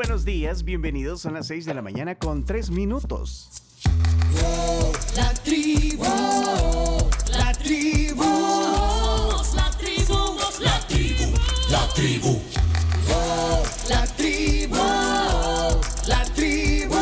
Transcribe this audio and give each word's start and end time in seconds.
buenos 0.00 0.24
días, 0.24 0.64
bienvenidos. 0.64 1.20
Son 1.20 1.34
las 1.34 1.46
6 1.48 1.66
de 1.66 1.74
la 1.74 1.82
mañana 1.82 2.14
con 2.14 2.46
3 2.46 2.70
minutos. 2.70 3.50
La 5.14 5.34
tribu, 5.44 6.04
la 7.30 7.52
tribu, 7.52 8.24
la 9.54 9.70
tribu, 9.76 10.38
la 10.62 10.80
tribu, 10.86 11.34
la 11.68 11.86
tribu, 11.92 12.40
la 13.90 14.06
tribu, 14.16 14.78
la 16.06 16.24
tribu, 16.34 16.96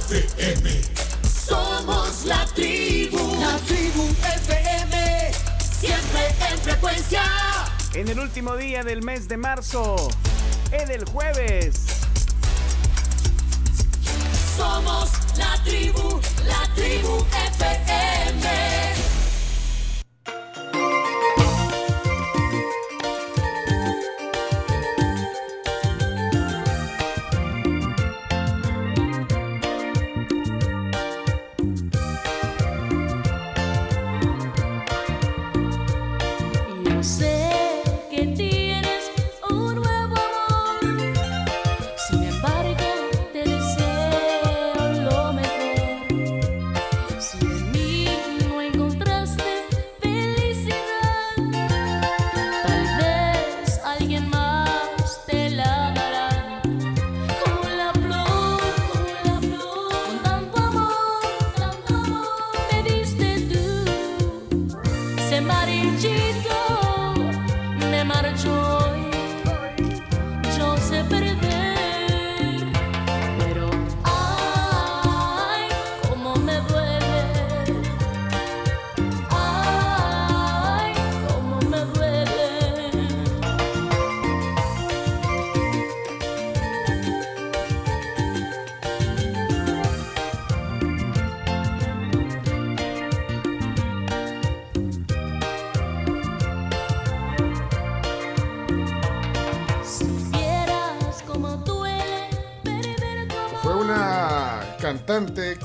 FM. 0.00 0.82
Somos 1.22 2.24
la 2.24 2.46
tribu, 2.46 3.18
la 3.38 3.56
tribu 3.58 4.02
FM, 4.42 5.30
siempre 5.60 6.34
en 6.50 6.58
frecuencia. 6.58 7.22
En 7.94 8.08
el 8.08 8.18
último 8.18 8.56
día 8.56 8.82
del 8.82 9.04
mes 9.04 9.28
de 9.28 9.36
marzo, 9.36 10.08
en 10.72 10.90
el 10.90 11.04
jueves. 11.06 11.86
Somos 14.56 15.10
la 15.36 15.62
tribu, 15.64 16.20
la 16.46 16.74
tribu 16.74 17.24
FM. 17.58 17.85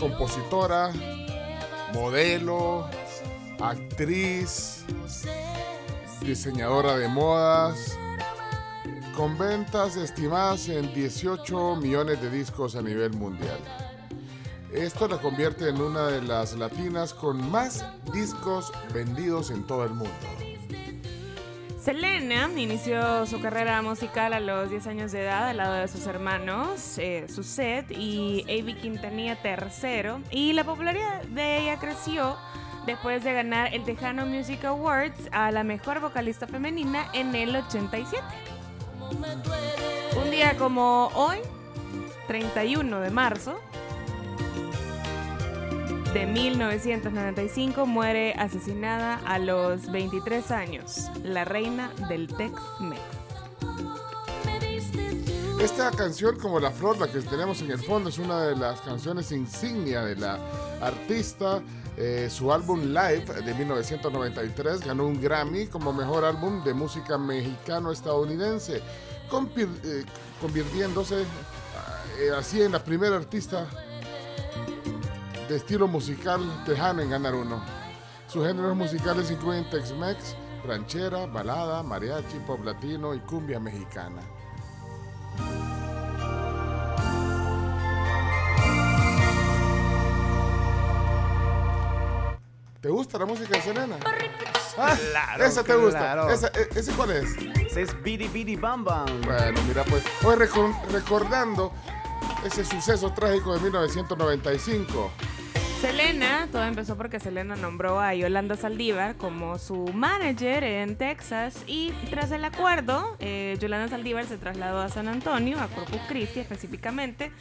Compositora, 0.02 0.92
modelo, 1.94 2.90
actriz, 3.60 4.84
diseñadora 6.22 6.98
de 6.98 7.08
modas, 7.08 7.96
con 9.16 9.38
ventas 9.38 9.98
estimadas 9.98 10.70
en 10.70 10.92
18 10.92 11.76
millones 11.76 12.20
de 12.20 12.32
discos 12.32 12.76
a 12.76 12.82
nivel 12.82 13.12
mundial. 13.14 13.60
Esto 14.74 15.08
la 15.08 15.20
convierte 15.20 15.70
en 15.70 15.80
una 15.80 16.08
de 16.08 16.24
las 16.24 16.58
latinas 16.58 17.14
con 17.14 17.52
más 17.52 17.86
discos 18.12 18.72
vendidos 18.92 19.52
en 19.52 19.68
todo 19.68 19.84
el 19.84 19.92
mundo. 19.92 20.31
Selena 21.82 22.48
inició 22.56 23.26
su 23.26 23.42
carrera 23.42 23.82
musical 23.82 24.34
a 24.34 24.40
los 24.40 24.70
10 24.70 24.86
años 24.86 25.12
de 25.12 25.24
edad 25.24 25.50
al 25.50 25.58
lado 25.58 25.74
de 25.74 25.88
sus 25.88 26.06
hermanos, 26.06 27.00
eh, 27.00 27.26
Suzette 27.28 27.90
y 27.90 28.44
Avi 28.44 28.76
Quintanilla 28.76 29.40
III, 29.44 30.24
y 30.30 30.54
la 30.54 30.64
popularidad 30.64 31.24
de 31.24 31.58
ella 31.58 31.80
creció 31.80 32.38
después 32.86 33.24
de 33.24 33.34
ganar 33.34 33.74
el 33.74 33.84
Tejano 33.84 34.28
Music 34.28 34.64
Awards 34.64 35.28
a 35.32 35.50
la 35.50 35.64
mejor 35.64 36.02
vocalista 36.02 36.46
femenina 36.46 37.08
en 37.14 37.34
el 37.34 37.56
87. 37.56 38.24
Un 40.24 40.30
día 40.30 40.56
como 40.58 41.08
hoy, 41.16 41.40
31 42.28 43.00
de 43.00 43.10
marzo 43.10 43.60
de 46.14 46.26
1995, 46.26 47.86
muere 47.86 48.34
asesinada 48.34 49.16
a 49.26 49.40
los 49.40 49.90
23 49.92 50.52
años, 50.52 51.10
la 51.24 51.46
reina 51.46 51.90
del 52.10 52.28
Tex-Mex. 52.28 53.02
Esta 55.62 55.90
canción, 55.92 56.38
como 56.38 56.60
La 56.60 56.72
Flor, 56.72 56.98
la 57.00 57.08
que 57.08 57.20
tenemos 57.22 57.62
en 57.62 57.72
el 57.72 57.80
fondo, 57.80 58.10
es 58.10 58.18
una 58.18 58.44
de 58.44 58.58
las 58.58 58.82
canciones 58.82 59.32
insignia 59.32 60.04
de 60.04 60.18
la 60.18 60.38
artista. 60.82 61.62
Eh, 61.96 62.28
su 62.30 62.52
álbum 62.52 62.88
Live 62.88 63.26
de 63.46 63.54
1993 63.54 64.82
ganó 64.86 65.06
un 65.06 65.22
Grammy 65.22 65.68
como 65.68 65.94
mejor 65.94 66.26
álbum 66.26 66.62
de 66.64 66.74
música 66.74 67.18
mexicano-estadounidense, 67.18 68.78
eh, 68.78 70.06
convirtiéndose 70.42 71.22
eh, 71.22 72.32
así 72.38 72.62
en 72.62 72.74
la 72.74 72.84
primera 72.84 73.16
artista 73.16 73.66
de 75.52 75.58
estilo 75.58 75.86
musical 75.86 76.40
tejano 76.66 77.02
en 77.02 77.10
ganar 77.10 77.36
uno. 77.36 77.62
Sus 78.28 78.48
géneros 78.48 78.74
musicales 78.74 79.30
incluyen 79.32 79.70
Tex-Mex, 79.70 80.36
ranchera, 80.66 81.26
balada, 81.26 81.84
mariachi, 81.84 82.38
pop 82.48 82.64
latino 82.64 83.14
y 83.14 83.20
cumbia 83.20 83.60
mexicana. 83.60 84.22
¿Te 92.82 92.90
gusta 92.90 93.20
la 93.20 93.26
música 93.26 93.56
de 93.58 93.62
Selena? 93.62 93.98
Ah, 94.78 94.96
Claro, 95.12 95.44
esa 95.44 95.64
te 95.64 95.76
gusta. 95.76 96.00
claro. 96.00 96.30
Esa, 96.30 96.48
e- 96.48 96.70
¿Ese 96.76 96.92
cuál 96.94 97.12
es? 97.12 97.36
Ese 97.68 97.82
es 97.84 98.02
Bidi 98.04 98.28
Bidi 98.28 98.56
Bam 98.56 98.84
Bam. 98.84 99.22
Bueno, 99.22 99.62
mira 99.68 99.84
pues, 99.84 100.04
hoy 100.24 100.36
recor- 100.36 100.76
recordando 100.92 101.72
ese 102.44 102.66
suceso 102.66 103.12
trágico 103.14 103.54
de 103.54 103.60
1995. 103.60 105.12
Selena, 105.82 106.48
todo 106.52 106.64
empezó 106.64 106.96
porque 106.96 107.20
Selena 107.20 107.56
nombró 107.56 108.00
a 108.00 108.14
Yolanda 108.14 108.56
Saldívar 108.56 109.16
como 109.16 109.58
su 109.58 109.88
manager 109.96 110.64
en 110.64 110.96
Texas 110.96 111.64
y 111.66 111.92
tras 112.12 112.32
el 112.32 112.46
acuerdo, 112.46 113.18
eh, 113.20 113.58
Yolanda 113.60 113.88
Saldívar 113.88 114.28
se 114.28 114.38
trasladó 114.38 114.80
a 114.80 114.90
San 114.90 115.08
Antonio, 115.08 115.60
a 115.60 115.66
Corpus 115.70 116.00
Christi 116.08 116.40
específicamente, 116.40 117.32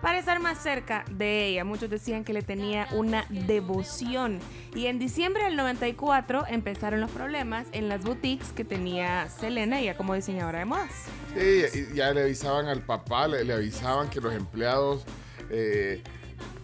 para 0.00 0.18
estar 0.18 0.40
más 0.40 0.62
cerca 0.62 1.04
de 1.10 1.48
ella. 1.48 1.64
Muchos 1.64 1.90
decían 1.90 2.24
que 2.24 2.32
le 2.32 2.40
tenía 2.40 2.88
una 2.92 3.26
devoción 3.28 4.38
y 4.74 4.86
en 4.86 4.98
diciembre 4.98 5.44
del 5.44 5.56
94 5.56 6.46
empezaron 6.48 7.02
los 7.02 7.10
problemas 7.10 7.66
en 7.72 7.90
las 7.90 8.02
boutiques 8.02 8.50
que 8.52 8.64
tenía 8.64 9.28
Selena 9.28 9.78
ya 9.78 9.98
como 9.98 10.14
diseñadora 10.14 10.60
de 10.60 10.64
modas. 10.64 11.04
Sí, 11.34 11.86
ya 11.92 12.14
le 12.14 12.22
avisaban 12.22 12.66
al 12.66 12.80
papá, 12.80 13.28
le, 13.28 13.44
le 13.44 13.52
avisaban 13.52 14.08
que 14.08 14.22
los 14.22 14.32
empleados, 14.32 15.04
eh, 15.50 16.02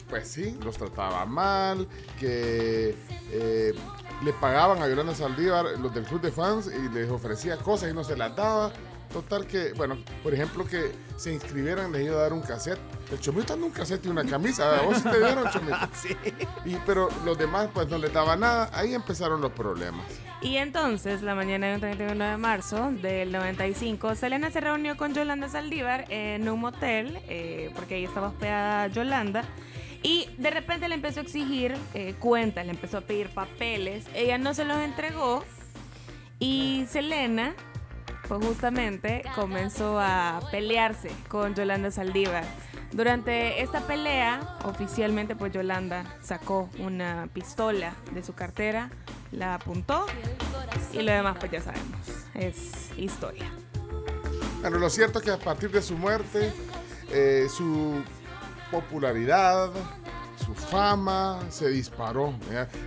pues 0.08 0.28
sí, 0.28 0.56
los 0.62 0.76
trataban 0.76 1.30
mal, 1.30 1.88
que 2.18 2.96
eh, 3.32 3.74
le 4.24 4.32
pagaban 4.34 4.82
a 4.82 4.88
Yolanda 4.88 5.14
Saldívar 5.14 5.78
los 5.78 5.94
del 5.94 6.04
club 6.04 6.20
de 6.20 6.30
fans 6.30 6.68
y 6.72 6.88
les 6.94 7.10
ofrecía 7.10 7.56
cosas 7.56 7.90
y 7.90 7.94
no 7.94 8.04
se 8.04 8.16
las 8.16 8.34
daba. 8.34 8.72
Total 9.12 9.46
que, 9.46 9.72
bueno, 9.72 9.96
por 10.22 10.34
ejemplo, 10.34 10.66
que 10.66 10.92
se 11.16 11.32
inscribieran, 11.32 11.92
les 11.92 12.02
iba 12.02 12.16
a 12.16 12.22
dar 12.22 12.32
un 12.32 12.42
cassette. 12.42 12.78
El 13.10 13.20
Chomito 13.20 13.54
anda 13.54 13.66
un 13.66 13.72
cassette 13.72 14.04
y 14.04 14.08
una 14.08 14.24
camisa. 14.24 14.78
¿A 14.78 14.82
vos 14.82 14.98
sí 14.98 15.04
te 15.04 15.18
dieron, 15.18 15.48
Chomito? 15.52 15.88
Sí. 15.94 16.16
Y, 16.64 16.76
pero 16.84 17.08
los 17.24 17.38
demás, 17.38 17.68
pues 17.72 17.88
no 17.88 17.98
les 17.98 18.12
daba 18.12 18.36
nada. 18.36 18.68
Ahí 18.74 18.94
empezaron 18.94 19.40
los 19.40 19.52
problemas. 19.52 20.04
Y 20.42 20.56
entonces, 20.56 21.22
la 21.22 21.34
mañana 21.34 21.68
del 21.68 21.80
31 21.80 22.24
de 22.24 22.36
marzo 22.36 22.90
del 22.90 23.32
95, 23.32 24.16
Selena 24.16 24.50
se 24.50 24.60
reunió 24.60 24.96
con 24.96 25.14
Yolanda 25.14 25.48
Saldívar 25.48 26.04
en 26.10 26.48
un 26.48 26.60
motel, 26.60 27.18
eh, 27.28 27.70
porque 27.74 27.94
ahí 27.94 28.04
estaba 28.04 28.28
hospedada 28.28 28.88
Yolanda. 28.88 29.44
Y 30.02 30.28
de 30.38 30.50
repente 30.50 30.88
le 30.88 30.94
empezó 30.94 31.20
a 31.20 31.22
exigir 31.22 31.74
eh, 31.94 32.14
cuentas, 32.18 32.64
le 32.64 32.72
empezó 32.72 32.98
a 32.98 33.00
pedir 33.00 33.28
papeles. 33.28 34.04
Ella 34.14 34.38
no 34.38 34.54
se 34.54 34.64
los 34.64 34.78
entregó. 34.78 35.44
Y 36.38 36.84
Selena 36.88 37.54
pues 38.28 38.44
justamente 38.44 39.22
comenzó 39.34 39.98
a 40.00 40.40
pelearse 40.50 41.10
con 41.28 41.54
Yolanda 41.54 41.90
Saldívar. 41.90 42.44
Durante 42.92 43.62
esta 43.62 43.86
pelea, 43.86 44.58
oficialmente 44.64 45.36
pues 45.36 45.52
Yolanda 45.52 46.04
sacó 46.22 46.68
una 46.78 47.28
pistola 47.32 47.94
de 48.12 48.22
su 48.22 48.34
cartera, 48.34 48.90
la 49.32 49.54
apuntó 49.54 50.06
y 50.92 51.02
lo 51.02 51.12
demás 51.12 51.36
pues 51.38 51.52
ya 51.52 51.60
sabemos, 51.60 52.00
es 52.34 52.90
historia. 52.96 53.50
Bueno, 54.60 54.78
lo 54.78 54.90
cierto 54.90 55.18
es 55.18 55.24
que 55.24 55.30
a 55.30 55.38
partir 55.38 55.70
de 55.70 55.82
su 55.82 55.94
muerte, 55.96 56.52
eh, 57.10 57.46
su 57.54 58.02
popularidad, 58.70 59.70
su 60.44 60.54
fama 60.54 61.40
se 61.50 61.68
disparó. 61.68 62.34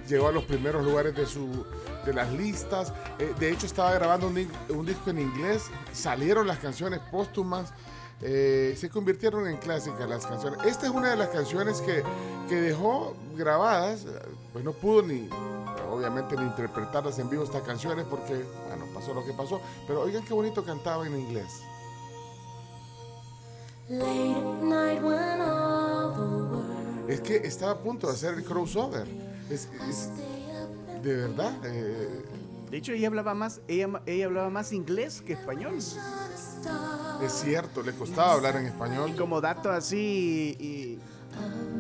Llegó 0.08 0.28
a 0.28 0.32
los 0.32 0.44
primeros 0.44 0.84
lugares 0.84 1.16
de, 1.16 1.26
su, 1.26 1.66
de 2.06 2.14
las 2.14 2.32
listas. 2.32 2.94
Eh, 3.18 3.34
de 3.40 3.52
hecho, 3.52 3.66
estaba 3.66 3.92
grabando 3.94 4.28
un, 4.28 4.36
di- 4.36 4.50
un 4.70 4.86
disco 4.86 5.10
en 5.10 5.20
inglés. 5.20 5.64
Salieron 5.94 6.48
las 6.48 6.60
canciones 6.60 7.00
póstumas. 7.12 7.74
eh, 8.22 8.76
se 8.78 8.90
convirtieron 8.90 9.48
en 9.48 9.58
clásicas 9.58 10.08
las 10.10 10.26
canciones. 10.26 10.60
Esta 10.66 10.88
es 10.88 10.92
una 10.92 11.10
de 11.10 11.16
las 11.16 11.30
canciones 11.30 11.82
que, 11.82 12.04
que 12.50 12.56
dejó 12.62 13.16
grabadas. 13.36 14.06
Pues 14.54 14.64
no 14.66 14.74
pudo 14.74 15.02
ni, 15.04 15.30
obviamente, 15.90 16.36
ni 16.36 16.44
interpretarlas 16.44 17.18
en 17.20 17.30
vivo 17.30 17.44
estas 17.44 17.62
canciones 17.64 18.06
porque, 18.10 18.46
bueno, 18.68 18.86
pasó 18.94 19.14
lo 19.14 19.26
que 19.26 19.34
pasó. 19.34 19.62
Pero 19.88 20.02
oigan 20.02 20.24
qué 20.24 20.34
bonito 20.34 20.64
cantaba 20.64 21.06
en 21.08 21.18
inglés. 21.18 21.62
Late 23.90 24.36
at 24.36 24.62
night 24.62 25.02
when 25.02 25.40
world 25.42 25.59
Es 27.10 27.22
que 27.22 27.38
estaba 27.38 27.72
a 27.74 27.78
punto 27.80 28.08
de 28.08 28.14
hacer 28.14 28.36
el 28.36 28.44
crossover. 28.44 29.08
Es, 29.50 29.68
de 31.04 31.16
verdad. 31.16 31.54
eh, 31.66 32.24
De 32.70 32.78
hecho, 32.78 32.92
ella 32.92 33.08
hablaba 33.08 33.34
más, 33.34 33.62
ella, 33.68 33.90
ella 34.06 34.26
hablaba 34.26 34.50
más 34.50 34.72
inglés 34.72 35.22
que 35.26 35.34
español. 35.34 35.76
es 35.78 37.32
cierto, 37.32 37.82
le 37.82 37.94
costaba 37.94 38.34
hablar 38.34 38.58
en 38.58 38.66
Y 38.66 38.68
español. 38.68 39.16
como 39.18 39.42
dato 39.42 39.72
así 39.72 40.56
y 40.60 41.00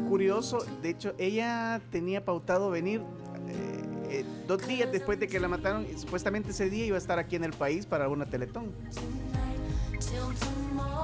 curioso, 0.10 0.66
de 0.82 0.90
hecho, 0.90 1.14
ella 1.20 1.80
tenía 1.92 2.26
pautado 2.26 2.72
venir 2.72 3.02
eh, 3.48 3.84
eh, 4.10 4.26
dos 4.48 4.66
días 4.68 4.92
después 4.92 5.20
de 5.20 5.28
que 5.28 5.40
la 5.40 5.48
mataron. 5.48 5.86
Y 5.86 5.96
supuestamente 6.00 6.50
ese 6.52 6.70
día 6.72 6.86
iba 6.86 6.96
a 6.96 7.00
estar 7.00 7.20
aquí 7.20 7.36
en 7.36 7.44
el 7.44 7.54
país 7.54 7.86
para 7.86 8.10
una 8.10 8.26
teletón. 8.26 8.72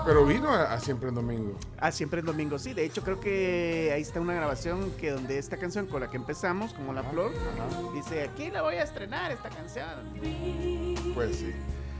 Pero 0.05 0.25
vino 0.25 0.49
a, 0.49 0.73
a 0.73 0.79
siempre 0.79 1.09
en 1.09 1.15
domingo. 1.15 1.57
Ah, 1.79 1.91
siempre 1.91 2.19
en 2.19 2.25
domingo, 2.27 2.59
sí. 2.59 2.73
De 2.73 2.85
hecho, 2.85 3.01
creo 3.01 3.19
que 3.19 3.91
ahí 3.93 4.01
está 4.01 4.21
una 4.21 4.33
grabación 4.33 4.91
que 4.99 5.11
donde 5.11 5.37
esta 5.37 5.57
canción 5.57 5.87
con 5.87 6.01
la 6.01 6.09
que 6.09 6.17
empezamos, 6.17 6.73
como 6.73 6.93
La 6.93 7.03
Flor, 7.03 7.31
dice, 7.93 8.23
aquí 8.23 8.51
la 8.51 8.61
voy 8.61 8.75
a 8.75 8.83
estrenar 8.83 9.31
esta 9.31 9.49
canción. 9.49 9.87
Pues 11.13 11.37
sí. 11.37 11.51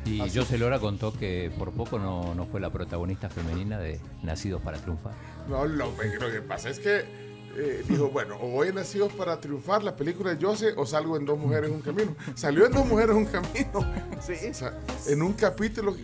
Y 0.06 0.22
Así. 0.22 0.38
José 0.38 0.60
Lora 0.60 0.80
contó 0.80 1.14
que 1.14 1.52
por 1.58 1.72
poco 1.72 1.98
no, 1.98 2.36
no 2.36 2.46
fue 2.46 2.60
la 2.60 2.70
protagonista 2.72 3.28
femenina 3.28 3.80
de 3.80 4.00
Nacidos 4.22 4.62
para 4.62 4.78
Triunfar. 4.78 5.14
No, 5.50 5.66
lo, 5.66 5.88
lo 5.88 6.32
que 6.32 6.42
pasa 6.42 6.70
es 6.70 6.78
que 6.78 7.26
eh, 7.58 7.84
dijo, 7.88 8.10
bueno, 8.10 8.38
o 8.40 8.50
voy 8.50 8.68
a 8.68 8.72
Nacidos 8.74 9.12
para 9.14 9.42
Triunfar, 9.42 9.84
la 9.84 9.96
película 9.96 10.36
de 10.36 10.46
Jose, 10.46 10.74
o 10.78 10.86
salgo 10.86 11.18
en 11.18 11.26
Dos 11.26 11.40
Mujeres 11.40 11.72
un 11.72 11.82
Camino. 11.82 12.16
Salió 12.36 12.68
en 12.68 12.74
Dos 12.74 12.86
Mujeres 12.86 13.16
un 13.16 13.26
Camino. 13.26 13.80
Sí. 14.22 14.34
O 14.50 14.54
sea, 14.54 14.78
en 15.08 15.24
un 15.24 15.34
capítulo, 15.34 15.96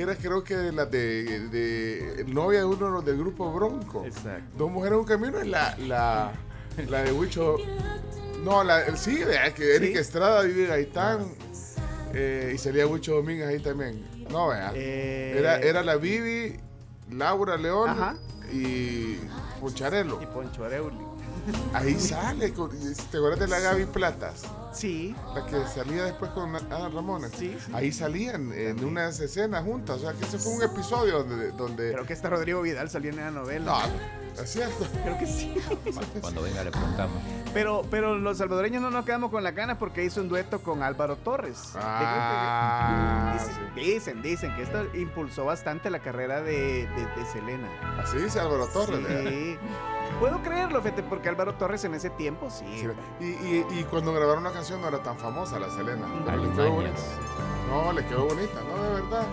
era 0.00 0.14
creo 0.16 0.42
que 0.44 0.56
de 0.56 0.72
la 0.72 0.86
de, 0.86 1.48
de 1.48 2.24
novia 2.28 2.60
de 2.60 2.64
uno 2.64 2.86
de 2.86 2.92
los 2.92 3.04
del 3.04 3.18
grupo 3.18 3.52
Bronco. 3.52 4.04
Exacto. 4.04 4.56
Dos 4.58 4.70
Mujeres 4.70 4.98
un 4.98 5.04
Camino 5.04 5.38
es 5.38 5.46
la, 5.46 5.76
la, 5.78 6.32
la 6.88 7.02
de 7.02 7.12
Huicho. 7.12 7.56
No, 8.42 8.62
la, 8.64 8.96
sí, 8.96 9.22
vea, 9.24 9.52
que 9.54 9.76
Eric 9.76 9.92
Sí. 9.94 9.98
Estrada, 9.98 10.42
Vivi 10.42 10.66
Gaitán. 10.66 11.26
eh, 12.12 12.52
y 12.54 12.58
salía 12.58 12.86
Huicho 12.86 13.14
Domínguez 13.14 13.46
ahí 13.48 13.58
también. 13.60 14.04
No, 14.30 14.48
vea. 14.48 14.72
Eh, 14.74 15.34
Era, 15.38 15.58
era 15.58 15.82
la 15.82 15.96
Vivi, 15.96 16.56
Laura 17.10 17.56
León 17.56 17.90
Ajá. 17.90 18.16
y 18.52 19.16
Pucharelo. 19.60 20.20
Y 20.22 20.26
Poncho 20.26 20.64
Areuli. 20.64 20.96
Ahí 21.72 21.94
sale. 21.98 22.52
con- 22.52 22.70
¿Te 22.70 23.16
acuerdas 23.16 23.40
de 23.40 23.48
la 23.48 23.60
Gaby 23.60 23.86
Platas? 23.86 24.42
Sí, 24.72 25.14
La 25.36 25.46
que 25.46 25.64
salía 25.68 26.04
después 26.04 26.30
con 26.32 26.54
Ana 26.56 26.88
Ramona. 26.88 27.28
Sí, 27.28 27.56
sí. 27.64 27.70
Ahí 27.74 27.92
salían 27.92 28.52
en 28.52 28.84
unas 28.84 29.20
escenas 29.20 29.62
juntas. 29.64 29.98
O 29.98 30.00
sea, 30.00 30.12
que 30.14 30.24
ese 30.24 30.38
fue 30.38 30.52
un 30.52 30.62
episodio 30.62 31.22
donde. 31.22 31.52
donde 31.52 31.92
creo 31.92 32.04
que 32.06 32.12
está 32.12 32.28
Rodrigo 32.30 32.60
Vidal 32.62 32.90
salió 32.90 33.10
en 33.10 33.16
la 33.16 33.30
novela. 33.30 33.78
no, 34.36 34.42
es 34.42 34.50
cierto. 34.52 34.84
Creo 35.04 35.16
que 35.18 35.26
sí. 35.26 35.54
Cuando 36.20 36.42
venga 36.42 36.64
le 36.64 36.72
preguntamos. 36.72 37.22
Pero, 37.52 37.82
pero 37.88 38.18
los 38.18 38.38
salvadoreños 38.38 38.82
no 38.82 38.90
nos 38.90 39.04
quedamos 39.04 39.30
con 39.30 39.44
la 39.44 39.52
ganas 39.52 39.76
porque 39.78 40.04
hizo 40.04 40.20
un 40.20 40.28
dueto 40.28 40.60
con 40.60 40.82
Álvaro 40.82 41.16
Torres. 41.16 41.58
Ah, 41.76 43.36
Dicen, 43.36 43.62
dicen, 43.76 44.22
dicen 44.22 44.56
que 44.56 44.62
esto 44.62 44.84
impulsó 44.96 45.44
bastante 45.44 45.88
la 45.90 46.00
carrera 46.00 46.40
de, 46.42 46.88
de- 46.88 47.06
de 47.16 47.26
Selena. 47.32 47.68
Así 48.02 48.16
dice 48.18 48.40
Álvaro 48.40 48.66
Torres. 48.68 49.02
¿verdad? 49.02 49.30
Sí. 49.30 49.56
Puedo 50.20 50.40
creerlo, 50.42 50.80
fíjate, 50.80 51.02
porque 51.02 51.28
Álvaro 51.28 51.54
Torres 51.54 51.84
en 51.84 51.94
ese 51.94 52.10
tiempo 52.10 52.48
sí. 52.50 52.64
Sí, 52.80 52.88
Y, 53.20 53.24
y, 53.24 53.66
y 53.80 53.84
cuando 53.84 54.12
grabaron 54.12 54.44
la 54.44 54.52
canción 54.52 54.80
no 54.80 54.88
era 54.88 55.02
tan 55.02 55.16
famosa 55.18 55.58
la 55.58 55.68
Selena. 55.70 56.06
Pero 56.24 56.36
le 56.42 56.50
quedó 56.50 56.70
bonita. 56.72 57.00
No, 57.68 57.92
le 57.92 58.06
quedó 58.06 58.24
bonita, 58.26 58.60
no, 58.68 58.82
de 58.84 58.94
verdad. 59.02 59.26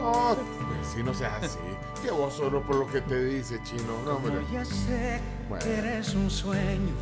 No, 0.00 0.36
pues 0.36 0.88
sí, 0.94 1.02
no 1.02 1.12
seas 1.14 1.42
así. 1.42 1.58
Que 2.02 2.10
vos 2.10 2.32
solo 2.34 2.62
por 2.62 2.76
lo 2.76 2.86
que 2.86 3.00
te 3.00 3.24
dice, 3.24 3.60
chino. 3.62 3.92
No, 4.04 4.16
hombre. 4.16 4.44
Ya 4.52 4.64
sé 4.64 5.20
Bueno. 5.48 5.64
que 5.64 5.76
eres 5.78 6.14
un 6.14 6.30
sueño 6.30 6.92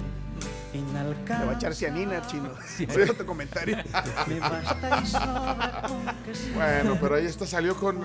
Le 0.75 0.81
inalcanzable. 0.81 1.47
va 1.47 1.53
a 1.53 1.55
echar 1.55 1.75
cianina, 1.75 2.27
chino. 2.27 2.51
Por 2.93 3.11
otro 3.11 3.27
comentario. 3.27 3.77
Me 4.27 4.41
basta 4.41 5.01
y 5.03 5.07
sobra 5.07 5.83
con 5.87 6.07
que 6.25 6.35
sea 6.35 6.55
Bueno, 6.55 6.99
pero 7.01 7.15
ahí 7.17 7.27
está, 7.27 7.47
salió 7.47 7.77
con. 7.77 8.01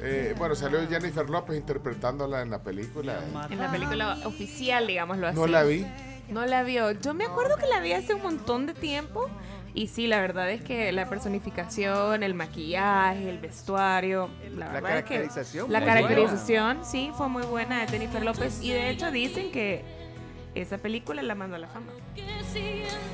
eh, 0.00 0.34
bueno, 0.38 0.54
salió 0.54 0.86
Jennifer 0.88 1.28
López 1.28 1.56
interpretándola 1.56 2.42
en 2.42 2.50
la 2.50 2.62
película. 2.62 3.18
En 3.50 3.58
la 3.58 3.70
película 3.70 4.18
oficial, 4.24 4.86
digámoslo 4.86 5.28
así. 5.28 5.38
No 5.38 5.46
la 5.46 5.64
vi. 5.64 5.86
No 6.28 6.46
la 6.46 6.62
vio. 6.62 6.92
Yo 6.92 7.14
me 7.14 7.24
acuerdo 7.24 7.56
que 7.56 7.66
la 7.66 7.80
vi 7.80 7.92
hace 7.92 8.14
un 8.14 8.22
montón 8.22 8.66
de 8.66 8.74
tiempo. 8.74 9.28
Y 9.74 9.88
sí, 9.88 10.06
la 10.06 10.20
verdad 10.20 10.50
es 10.50 10.62
que 10.62 10.92
la 10.92 11.08
personificación, 11.08 12.22
el 12.22 12.34
maquillaje, 12.34 13.30
el 13.30 13.38
vestuario, 13.38 14.28
la, 14.54 14.66
La 14.66 14.72
verdad 14.72 14.98
es 14.98 15.04
que 15.04 15.14
caracterización, 15.14 15.72
la 15.72 15.82
caracterización, 15.82 16.84
sí, 16.84 17.10
fue 17.16 17.28
muy 17.28 17.42
buena 17.44 17.80
de 17.80 17.88
Jennifer 17.88 18.22
López. 18.22 18.62
Y 18.62 18.70
de 18.70 18.90
hecho 18.90 19.10
dicen 19.10 19.50
que 19.50 19.82
esa 20.54 20.78
película 20.78 21.22
la 21.22 21.34
mandó 21.34 21.56
a 21.56 21.58
la 21.58 21.68
fama. 21.68 21.92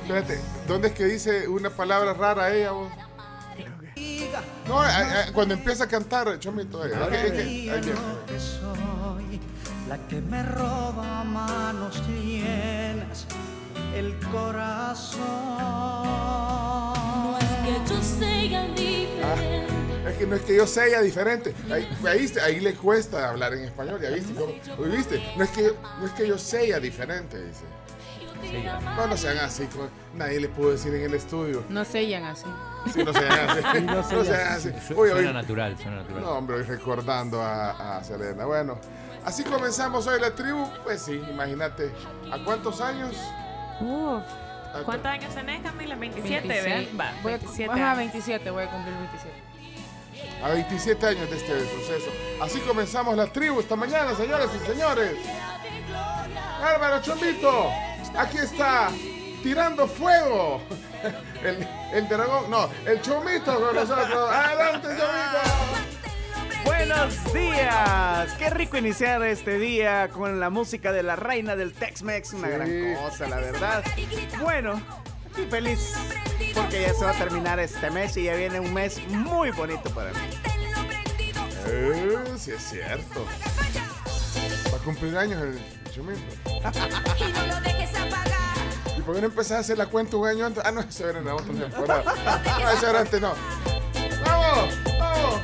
Espérate, 0.03 0.39
¿dónde 0.67 0.89
es 0.89 0.93
que 0.93 1.05
dice 1.05 1.47
una 1.47 1.69
palabra 1.69 2.13
rara 2.13 2.53
ella 2.53 2.71
vos? 2.71 2.91
No, 4.67 4.79
a- 4.81 4.87
a- 5.23 5.33
cuando 5.33 5.53
empieza 5.55 5.85
a 5.85 5.87
cantar, 5.87 6.27
eh, 6.27 7.81
lo 7.93 8.25
que 8.25 8.39
soy, 8.39 9.39
la 9.87 9.97
que 10.07 10.21
me 10.21 10.43
roba 10.43 11.23
manos 11.23 12.01
llenas 12.07 13.25
el 13.95 14.15
corazón. 14.31 15.19
No 17.23 17.37
es 17.39 17.45
que 17.65 17.93
yo 17.93 18.01
sea 18.01 18.67
diferente. 18.67 19.68
Es 20.09 20.17
que 20.17 20.25
no 20.25 20.35
es 20.35 20.41
que 20.41 20.55
yo 20.55 20.67
sea 20.67 21.01
diferente. 21.01 21.53
Ahí, 21.71 21.87
ahí, 22.07 22.33
ahí 22.43 22.59
le 22.59 22.73
cuesta 22.73 23.29
hablar 23.29 23.53
en 23.53 23.65
español, 23.65 23.99
ya 24.01 24.09
viste. 24.09 24.33
¿Cómo? 24.33 24.83
¿Viste? 24.89 25.23
No 25.37 25.43
es 25.43 25.49
que, 25.51 25.73
no 25.99 26.05
es 26.05 26.11
que 26.13 26.27
yo 26.27 26.37
sea 26.37 26.79
diferente, 26.79 27.43
dice. 27.43 27.63
No, 28.95 29.07
no 29.07 29.17
sean 29.17 29.37
así. 29.39 29.67
Nadie 30.15 30.39
le 30.39 30.47
pudo 30.47 30.71
decir 30.71 30.93
en 30.93 31.03
el 31.03 31.13
estudio. 31.13 31.63
No 31.69 31.83
sellan 31.83 32.23
así. 32.23 32.45
Sí, 32.93 33.03
no 33.03 33.13
sean 33.13 33.49
así. 33.49 33.81
No 33.81 34.23
sean 34.23 34.47
así. 34.53 34.71
Suena 34.87 35.13
oye, 35.15 35.33
natural, 35.33 35.77
suena 35.77 35.97
natural. 35.97 36.21
No, 36.21 36.31
hombre, 36.31 36.55
hoy 36.55 36.63
recordando 36.63 37.41
a, 37.41 37.97
a 37.97 38.03
Selena. 38.03 38.45
Bueno, 38.45 38.79
así 39.25 39.43
comenzamos 39.43 40.07
hoy 40.07 40.21
la 40.21 40.33
tribu. 40.33 40.65
Pues 40.83 41.01
sí, 41.01 41.21
imagínate. 41.29 41.91
¿A 42.31 42.43
cuántos 42.43 42.79
años? 42.79 43.15
Uf. 43.81 44.23
¿Cuántos 44.85 45.07
años 45.07 45.33
tenés, 45.35 45.61
Camila? 45.61 45.95
27, 45.95 46.47
26. 46.47 46.63
¿verdad? 46.63 46.99
Va, 46.99 47.21
Voy 47.23 47.33
a, 47.33 47.37
27. 47.37 47.71
ajá, 47.71 47.85
años. 47.91 47.97
27, 47.97 48.51
voy 48.51 48.63
a 48.63 48.71
cumplir 48.71 48.95
27. 48.95 49.48
A 50.43 50.49
27 50.49 51.05
años 51.05 51.29
de 51.29 51.37
este 51.37 51.59
suceso. 51.69 52.09
Así 52.41 52.59
comenzamos 52.61 53.15
la 53.17 53.27
tribu 53.27 53.59
esta 53.59 53.75
mañana, 53.75 54.15
señores 54.15 54.49
y 54.55 54.65
señores. 54.65 55.13
Álvaro 56.63 57.01
Chomito, 57.01 57.69
aquí 58.17 58.37
está, 58.37 58.89
tirando 59.43 59.87
fuego. 59.87 60.61
El, 61.43 61.65
el 61.93 62.09
dragón, 62.09 62.49
no, 62.51 62.69
el 62.85 63.01
Chomito 63.01 63.57
con 63.57 63.73
nosotros. 63.73 64.29
Adelante, 64.29 64.87
Chomito. 64.89 66.65
Buenos 66.65 67.33
días. 67.33 68.33
Qué 68.37 68.49
rico 68.49 68.75
iniciar 68.77 69.23
este 69.23 69.57
día 69.57 70.09
con 70.09 70.41
la 70.41 70.49
música 70.49 70.91
de 70.91 71.01
la 71.03 71.15
reina 71.15 71.55
del 71.55 71.73
Tex-Mex. 71.73 72.33
Una 72.33 72.47
Sí. 72.49 72.53
gran 72.53 72.95
cosa, 72.95 73.27
la 73.29 73.37
verdad. 73.37 73.83
Bueno, 74.41 74.81
feliz 75.47 75.93
porque 76.53 76.81
ya 76.81 76.93
se 76.93 77.05
va 77.05 77.11
a 77.11 77.17
terminar 77.17 77.59
este 77.59 77.89
mes 77.91 78.15
y 78.17 78.23
ya 78.23 78.35
viene 78.35 78.59
un 78.59 78.73
mes 78.73 78.99
muy 79.09 79.51
bonito 79.51 79.89
para 79.91 80.11
mí. 80.11 80.19
Eh, 81.67 82.17
sí, 82.37 82.51
es 82.51 82.63
cierto. 82.63 83.25
Va 84.73 84.77
a 84.77 84.81
cumplir 84.81 85.17
años 85.17 85.41
el 85.41 85.91
chumín. 85.91 86.15
y 86.45 87.31
no 87.31 87.45
lo 87.45 87.59
por 89.09 89.19
no 89.19 89.25
empezás 89.25 89.57
a 89.57 89.59
hacer 89.61 89.77
la 89.77 89.87
cuenta 89.87 90.17
un 90.17 90.27
año 90.27 90.45
antes? 90.45 90.63
Ah, 90.63 90.71
no, 90.71 90.81
eso 90.81 91.09
era 91.09 91.17
en 91.17 91.25
la 91.25 91.33
otra 91.33 91.51
temporada. 91.51 92.03
No, 92.59 92.69
eso 92.69 92.89
era 92.89 92.99
antes, 92.99 93.19
no. 93.19 93.33
¡Vamos! 94.23 94.75
¡Vamos! 94.99 95.41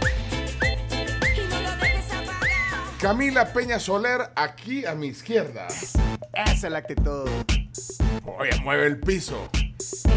Camila 3.01 3.51
Peña 3.53 3.79
Soler, 3.79 4.29
aquí 4.35 4.85
a 4.85 4.93
mi 4.93 5.07
izquierda. 5.07 5.67
Esa 5.67 6.53
es 6.53 6.63
la 6.71 6.77
actitud. 6.77 7.27
Oye, 8.25 8.51
mueve 8.63 8.87
el 8.87 8.99
piso. 8.99 9.49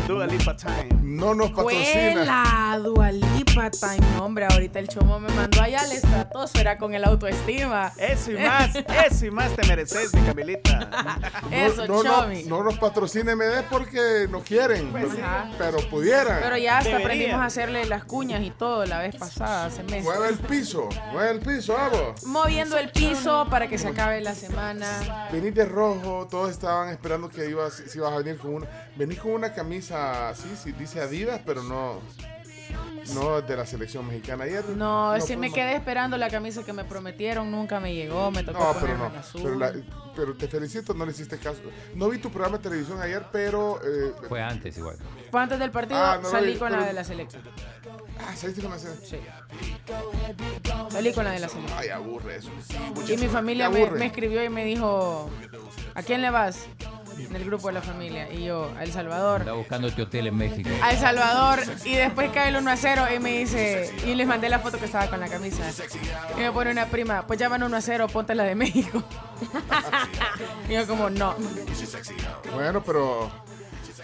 Dua 0.06 0.26
Lipa 0.26 0.56
Time. 0.56 0.88
No 1.02 1.34
nos 1.34 1.50
patrocina. 1.50 2.78
Dualipa 2.82 3.70
Time. 3.70 3.98
No, 4.16 4.24
hombre, 4.24 4.46
ahorita 4.50 4.78
el 4.78 4.88
chomo 4.88 5.18
me 5.20 5.28
mandó 5.34 5.62
allá 5.62 5.80
al 5.80 5.92
estratosfera 5.92 6.78
con 6.78 6.94
el 6.94 7.04
autoestima. 7.04 7.92
Eso 7.98 8.32
y 8.32 8.36
más, 8.36 8.70
eso 9.06 9.26
y 9.26 9.30
más 9.30 9.52
te 9.54 9.66
mereces, 9.66 10.14
mi 10.14 10.20
Camilita. 10.22 11.18
Eso, 11.50 11.86
no, 11.86 12.02
no, 12.02 12.22
Chomi. 12.22 12.42
no 12.44 12.62
nos 12.62 12.78
patrocina 12.78 13.34
MD 13.34 13.64
porque 13.70 14.26
no 14.30 14.40
quieren, 14.40 14.90
Pues 14.90 15.06
pero 15.58 15.78
pudieran. 15.88 16.40
Pero 16.42 16.56
ya 16.56 16.78
hasta 16.78 16.90
Debería. 16.90 17.06
aprendimos 17.06 17.40
a 17.40 17.44
hacerle 17.46 17.84
las 17.86 18.04
cuñas 18.04 18.42
y 18.42 18.50
todo 18.50 18.84
la 18.86 19.00
vez 19.00 19.16
pasada, 19.16 19.66
hace 19.66 19.82
meses. 19.84 20.04
Mueve 20.04 20.28
el 20.28 20.38
piso, 20.38 20.88
mueve 21.12 21.30
el 21.32 21.40
piso, 21.40 21.74
vamos. 21.74 22.24
Moviendo 22.24 22.76
el 22.76 22.90
piso 22.90 23.46
para 23.50 23.68
que 23.68 23.78
se 23.78 23.88
acabe 23.88 24.20
la 24.20 24.34
semana. 24.34 25.28
Venís 25.32 25.54
de 25.54 25.64
rojo, 25.64 26.26
todos 26.30 26.50
estaban 26.50 26.88
esperando 26.90 27.28
que 27.28 27.48
ibas, 27.48 27.82
si 27.86 27.98
ibas 27.98 28.12
a 28.12 28.18
venir 28.18 28.38
con 28.38 28.54
una. 28.56 28.66
Venís 28.98 29.18
con 29.20 29.30
una 29.32 29.52
camisa, 29.54 30.34
sí, 30.34 30.48
sí, 30.62 30.72
dice 30.72 31.00
Adidas, 31.00 31.40
pero 31.46 31.62
no. 31.62 32.00
No 33.14 33.40
de 33.40 33.56
la 33.56 33.64
selección 33.64 34.06
mexicana. 34.06 34.44
Ayer. 34.44 34.62
No, 34.70 35.14
es 35.14 35.22
decir, 35.22 35.38
fue 35.38 35.48
me 35.48 35.54
quedé 35.54 35.74
esperando 35.76 36.18
la 36.18 36.28
camisa 36.28 36.62
que 36.64 36.74
me 36.74 36.84
prometieron, 36.84 37.50
nunca 37.50 37.80
me 37.80 37.94
llegó, 37.94 38.30
me 38.30 38.42
tocó 38.42 38.58
No, 38.58 38.74
pero 38.78 38.98
no. 38.98 39.08
la 39.08 39.20
azul. 39.20 39.40
Pero, 39.42 39.54
la- 39.56 39.72
pero 40.14 40.34
te 40.36 40.48
felicito, 40.48 40.92
no 40.92 41.06
le 41.06 41.12
hiciste 41.12 41.38
caso. 41.38 41.60
No 41.94 42.10
vi 42.10 42.18
tu 42.18 42.28
programa 42.30 42.58
de 42.58 42.64
televisión 42.64 43.00
ayer, 43.00 43.24
pero. 43.32 43.80
eh, 43.82 44.12
Fue 44.28 44.42
antes 44.42 44.76
igual. 44.76 44.96
Fue 45.30 45.40
antes 45.40 45.58
del 45.58 45.70
partido, 45.70 45.98
Ah, 45.98 46.18
no 46.22 46.28
salí 46.30 46.52
vi, 46.52 46.58
con 46.58 46.68
pero- 46.68 46.80
la 46.82 46.86
de 46.88 46.92
la 46.92 47.04
selección. 47.04 47.42
ah, 48.20 48.36
saliste 48.36 48.60
con 48.60 48.70
la 48.72 48.78
se- 48.78 49.06
Sí. 49.06 49.20
Salí 50.90 51.12
con 51.14 51.24
la 51.24 51.30
de 51.30 51.38
la 51.40 51.48
selección. 51.48 51.78
Ay, 51.78 51.88
aburre 51.88 52.36
eso. 52.36 52.50
Y 53.08 53.16
mi 53.16 53.28
familia 53.28 53.70
me 53.70 54.04
escribió 54.06 54.44
y 54.44 54.50
me 54.50 54.64
dijo, 54.66 55.30
¿a 55.94 56.02
quién 56.02 56.20
le 56.20 56.30
vas? 56.30 56.66
En 57.18 57.34
el 57.36 57.44
grupo 57.44 57.68
de 57.68 57.74
la 57.74 57.82
familia. 57.82 58.32
Y 58.32 58.44
yo, 58.44 58.70
a 58.76 58.84
El 58.84 58.92
Salvador. 58.92 59.40
Andaba 59.40 59.58
buscando 59.58 59.88
este 59.88 60.02
hotel 60.02 60.28
en 60.28 60.36
México. 60.36 60.70
A 60.82 60.90
El 60.92 60.98
Salvador. 60.98 61.60
Y 61.84 61.94
después 61.94 62.30
cae 62.32 62.48
el 62.50 62.56
1 62.56 62.70
a 62.70 62.76
0 62.76 63.06
y 63.14 63.18
me 63.18 63.38
dice, 63.38 63.92
y 64.06 64.14
les 64.14 64.26
mandé 64.26 64.48
la 64.48 64.58
foto 64.58 64.78
que 64.78 64.84
estaba 64.86 65.08
con 65.08 65.20
la 65.20 65.28
camisa. 65.28 65.62
Y 66.36 66.40
me 66.40 66.52
pone 66.52 66.70
una 66.70 66.86
prima, 66.86 67.26
pues 67.26 67.38
ya 67.38 67.48
van 67.48 67.62
1 67.62 67.76
a 67.76 67.80
0, 67.80 68.06
ponte 68.12 68.34
la 68.34 68.44
de 68.44 68.54
México. 68.54 69.02
y 70.68 70.74
yo 70.74 70.86
como, 70.86 71.10
no. 71.10 71.34
Bueno, 72.54 72.82
pero. 72.82 73.30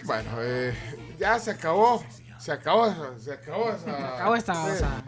Bueno, 0.04 0.30
eh, 0.40 0.74
ya 1.18 1.38
se 1.38 1.50
acabó. 1.52 2.04
Se 2.38 2.52
acabó, 2.52 2.86
esa- 2.88 3.18
se 3.18 3.32
acabó 3.32 3.70
esa. 3.70 4.14
acabó 4.16 4.36
esta 4.36 4.54
sí. 4.54 4.60
cosa. 4.70 5.02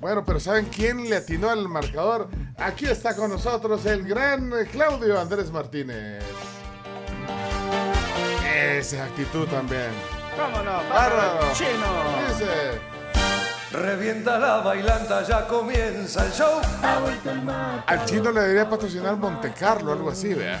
Bueno, 0.00 0.24
pero 0.24 0.40
¿saben 0.40 0.64
quién 0.64 1.08
le 1.08 1.16
atinó 1.18 1.48
al 1.50 1.68
marcador? 1.68 2.28
Aquí 2.56 2.86
está 2.86 3.14
con 3.14 3.30
nosotros 3.30 3.86
el 3.86 4.02
gran 4.08 4.50
Claudio 4.72 5.20
Andrés 5.20 5.52
Martínez. 5.52 6.24
Esa 8.60 8.96
es 8.96 9.02
actitud 9.10 9.46
también. 9.48 9.90
¿Cómo 10.36 10.62
no? 10.62 10.72
Bárbaro. 10.88 11.52
Chino. 11.54 12.28
Dice. 12.28 12.89
Revienta 13.72 14.36
la 14.36 14.56
bailanta, 14.58 15.22
ya 15.22 15.46
comienza 15.46 16.26
el 16.26 16.32
show. 16.32 16.60
Al 17.86 18.04
chino 18.04 18.32
le 18.32 18.40
debería 18.40 18.68
patrocinar 18.68 19.16
Monte 19.16 19.52
Carlo, 19.52 19.92
algo 19.92 20.10
así, 20.10 20.34
vea. 20.34 20.60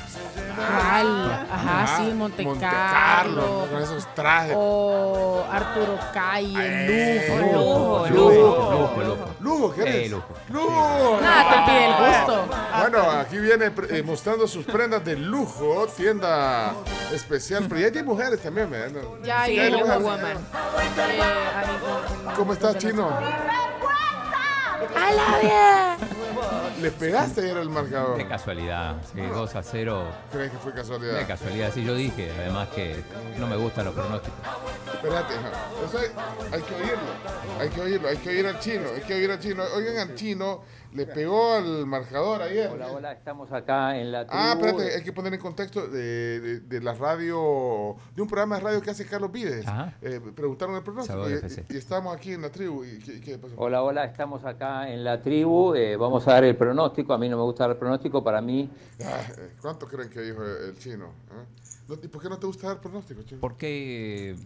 Al- 0.92 1.32
ajá, 1.50 1.82
Ah, 1.82 1.96
sí, 1.98 2.12
Monte, 2.14 2.44
Monte 2.44 2.60
Carlo. 2.64 3.34
Carlo, 3.42 3.66
con 3.72 3.82
esos 3.82 4.14
trajes. 4.14 4.54
O 4.56 5.44
Arturo 5.50 5.98
Calle, 6.14 6.54
Eh, 6.56 7.36
Lujo. 7.40 8.06
Lujo, 8.06 8.06
Lujo. 8.08 8.30
lujo, 8.30 8.70
lujo, 8.70 9.02
lujo. 9.02 9.30
Lugo, 9.40 9.74
¿qué 9.74 9.82
Eh, 9.82 9.88
eres? 9.98 10.10
lujo. 10.12 10.28
Lugo. 10.50 11.18
Nada 11.20 11.50
te 11.64 11.70
pide 11.72 11.86
el 11.86 11.92
gusto. 11.94 12.44
Bueno, 12.78 13.10
aquí 13.10 13.38
viene 13.38 13.72
eh, 13.90 14.02
mostrando 14.04 14.46
sus 14.46 14.64
prendas 14.64 15.04
de 15.04 15.16
lujo, 15.16 15.88
tienda 15.96 16.74
especial, 17.12 17.66
pero 17.68 17.80
ya 17.80 17.98
hay 17.98 18.04
mujeres 18.04 18.40
también, 18.40 18.70
¿verdad? 18.70 19.02
No, 19.02 19.20
Ya 19.24 19.44
Sí, 19.46 19.52
hay 19.52 19.58
hay 19.58 19.70
Lujo 19.72 19.98
mujeres. 19.98 20.02
Woman. 20.04 20.36
Eh, 20.36 22.34
¿Cómo 22.36 22.52
estás, 22.52 22.78
chino? 22.78 22.99
¿Le 26.80 26.90
pegaste 26.92 27.42
ayer 27.42 27.56
el 27.58 27.68
marcador? 27.68 28.16
De 28.16 28.26
casualidad. 28.26 28.96
Sí, 29.12 29.20
2 29.20 29.54
a 29.54 29.62
0. 29.62 30.04
¿Crees 30.32 30.50
que 30.50 30.58
fue 30.58 30.72
casualidad? 30.72 31.18
De 31.18 31.26
casualidad, 31.26 31.70
sí, 31.74 31.84
yo 31.84 31.94
dije. 31.94 32.32
Además 32.38 32.68
que 32.68 33.02
no 33.38 33.46
me 33.46 33.56
gustan 33.56 33.84
los 33.84 33.94
pronósticos. 33.94 34.38
Espérate, 34.94 35.34
no. 35.34 36.54
Hay 36.56 36.62
que 36.62 36.74
oírlo. 36.74 36.98
Hay 37.60 37.68
que 37.68 37.80
oírlo, 37.80 38.08
hay 38.08 38.16
que 38.16 38.28
oír 38.30 38.46
al 38.46 38.60
chino, 38.60 38.84
hay 38.94 39.02
que 39.02 39.14
oír 39.14 39.30
al 39.30 39.40
chino. 39.40 39.62
Oigan 39.74 39.98
al 39.98 40.14
chino, 40.14 40.62
le 40.92 41.06
pegó 41.06 41.52
al 41.54 41.86
marcador 41.86 42.42
ayer. 42.42 42.68
Hola, 42.72 42.90
hola, 42.90 43.12
estamos 43.12 43.52
acá 43.52 43.96
en 43.98 44.10
la 44.10 44.26
Ah, 44.28 44.54
tribu. 44.58 44.66
espérate, 44.70 44.96
hay 44.96 45.02
que 45.04 45.12
poner 45.12 45.32
en 45.34 45.40
contexto 45.40 45.86
de, 45.86 46.40
de- 46.40 46.60
de 46.60 46.80
la 46.80 46.94
radio, 46.94 47.96
de 48.14 48.22
un 48.22 48.28
programa 48.28 48.56
de 48.56 48.62
radio 48.62 48.82
que 48.82 48.90
hace 48.90 49.06
Carlos 49.06 49.30
Vides. 49.30 49.64
Eh, 50.02 50.20
preguntaron 50.34 50.74
el 50.74 50.82
pronóstico 50.82 51.24
Salvador 51.24 51.66
y, 51.70 51.76
estamos 51.76 52.16
aquí 52.16 52.32
en 52.32 52.42
la 52.42 52.50
tribu. 52.50 52.84
¿Y 52.84 52.98
qué, 52.98 53.20
qué 53.20 53.38
pasó? 53.38 53.54
Hola, 53.56 53.82
hola, 53.82 54.04
estamos 54.04 54.44
acá 54.44 54.90
en 54.90 55.04
la 55.04 55.22
tribu. 55.22 55.74
eh, 55.74 55.96
vamos 55.96 56.26
a 56.26 56.32
dar 56.32 56.44
el 56.44 56.56
pronóstico. 56.56 57.12
A 57.12 57.18
mí 57.18 57.28
no 57.28 57.36
me 57.36 57.42
gusta 57.44 57.64
dar 57.64 57.70
el 57.72 57.76
pronóstico. 57.76 58.24
Para 58.24 58.40
mí, 58.40 58.68
Ah, 59.04 59.20
eh, 59.38 59.52
¿Cuánto 59.62 59.86
creen 59.86 60.10
que 60.10 60.20
dijo 60.20 60.42
el 60.44 60.76
chino? 60.78 61.06
ah? 61.30 61.44
No, 61.88 61.94
¿Y 62.02 62.08
por 62.08 62.20
qué 62.22 62.28
no 62.28 62.38
te 62.38 62.46
gusta 62.46 62.66
dar 62.68 62.80
pronóstico, 62.80 63.22
chino? 63.22 63.40
Porque 63.40 64.30
eh, 64.30 64.36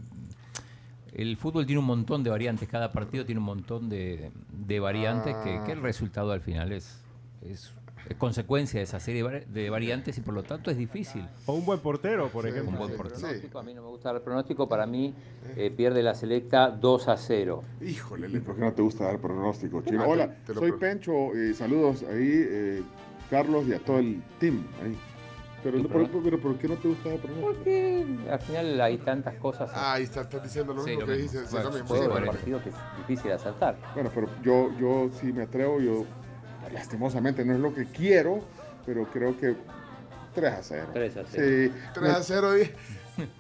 el 1.14 1.36
fútbol 1.36 1.66
tiene 1.66 1.78
un 1.80 1.86
montón 1.86 2.22
de 2.24 2.30
variantes. 2.30 2.68
Cada 2.68 2.92
partido 2.92 3.24
tiene 3.24 3.38
un 3.38 3.44
montón 3.46 3.88
de, 3.88 4.30
de 4.66 4.80
variantes 4.80 5.34
que, 5.44 5.60
que 5.64 5.72
el 5.72 5.80
resultado 5.82 6.32
al 6.32 6.40
final 6.40 6.72
es, 6.72 7.00
es, 7.42 7.72
es 8.08 8.16
consecuencia 8.16 8.80
de 8.80 8.84
esa 8.84 9.00
serie 9.00 9.22
de 9.22 9.28
vari- 9.28 9.46
de 9.46 9.70
variantes 9.70 10.18
y 10.18 10.20
por 10.20 10.34
lo 10.34 10.42
tanto 10.42 10.70
es 10.70 10.76
difícil. 10.76 11.24
O 11.46 11.54
un 11.54 11.64
buen 11.64 11.80
portero, 11.80 12.28
por 12.28 12.44
Sí, 12.44 12.50
ejemplo. 12.50 12.72
Un 12.72 12.78
buen 12.78 12.96
portero. 12.96 13.18
sí. 13.18 13.48
a 13.54 13.62
mí 13.62 13.74
no 13.74 13.82
me 13.82 13.88
gusta 13.88 14.12
dar 14.12 14.22
pronóstico. 14.22 14.68
Para 14.68 14.86
mí, 14.86 15.14
eh, 15.56 15.72
pierde 15.76 16.02
la 16.02 16.14
selecta 16.14 16.68
2 16.70 17.08
a 17.08 17.16
0. 17.16 17.62
Híjole, 17.80 18.26
¿Y 18.28 18.30
le 18.32 18.40
por 18.40 18.56
qué 18.56 18.60
no 18.62 18.72
te 18.72 18.82
gusta 18.82 19.04
dar 19.04 19.18
pronóstico, 19.18 19.82
Chino? 19.82 20.02
Ah, 20.02 20.08
Hola, 20.08 20.36
soy 20.46 20.70
pro- 20.70 20.78
Pencho 20.80 21.34
y 21.36 21.54
saludos 21.54 22.02
ahí, 22.02 22.30
eh, 22.46 22.82
Carlos 23.30 23.66
y 23.68 23.72
a 23.72 23.78
todo 23.78 23.98
el 24.00 24.22
team 24.38 24.64
ahí. 24.82 24.96
Pero, 25.64 25.78
¿Tu 25.78 25.82
pero, 25.88 25.88
pronóstico? 25.88 26.20
pero 26.22 26.40
¿por 26.40 26.58
qué 26.58 26.68
no 26.68 26.74
te 26.76 26.88
gusta 26.88 27.08
dar 27.08 27.18
pronóstico? 27.18 27.52
Porque 27.54 28.06
al 28.30 28.40
final 28.40 28.80
hay 28.82 28.98
tantas 28.98 29.34
cosas. 29.36 29.70
Ahí 29.74 30.02
está, 30.04 30.20
estás 30.20 30.42
diciendo 30.42 30.74
lo 30.74 30.82
Sí, 30.84 30.90
mismo 30.90 31.00
lo 31.00 31.06
que 31.06 31.12
mismo. 31.22 31.40
dice. 31.40 31.46
sí, 31.46 31.52
Bueno, 31.56 31.72
sí, 31.72 31.94
de 32.02 32.08
bueno. 32.08 32.26
partido 32.26 32.62
que 32.62 32.68
es 32.68 32.74
difícil 32.98 33.28
de 33.28 33.32
asaltar. 33.34 33.76
Bueno, 33.94 34.10
pero 34.14 34.28
yo, 34.42 34.70
yo 34.78 35.10
sí 35.18 35.32
me 35.32 35.42
atrevo, 35.44 35.80
yo 35.80 36.04
lastimosamente 36.70 37.44
no 37.46 37.54
es 37.54 37.60
lo 37.60 37.72
que 37.74 37.86
quiero, 37.86 38.40
pero 38.84 39.04
creo 39.10 39.36
que 39.38 39.56
3 40.34 40.52
a 40.52 40.62
0. 40.62 40.86
3 40.92 41.16
a 41.16 41.24
0. 41.26 41.44
Sí, 41.72 41.72
3 41.94 42.10
a 42.14 42.22
0 42.22 42.58
y 42.58 42.70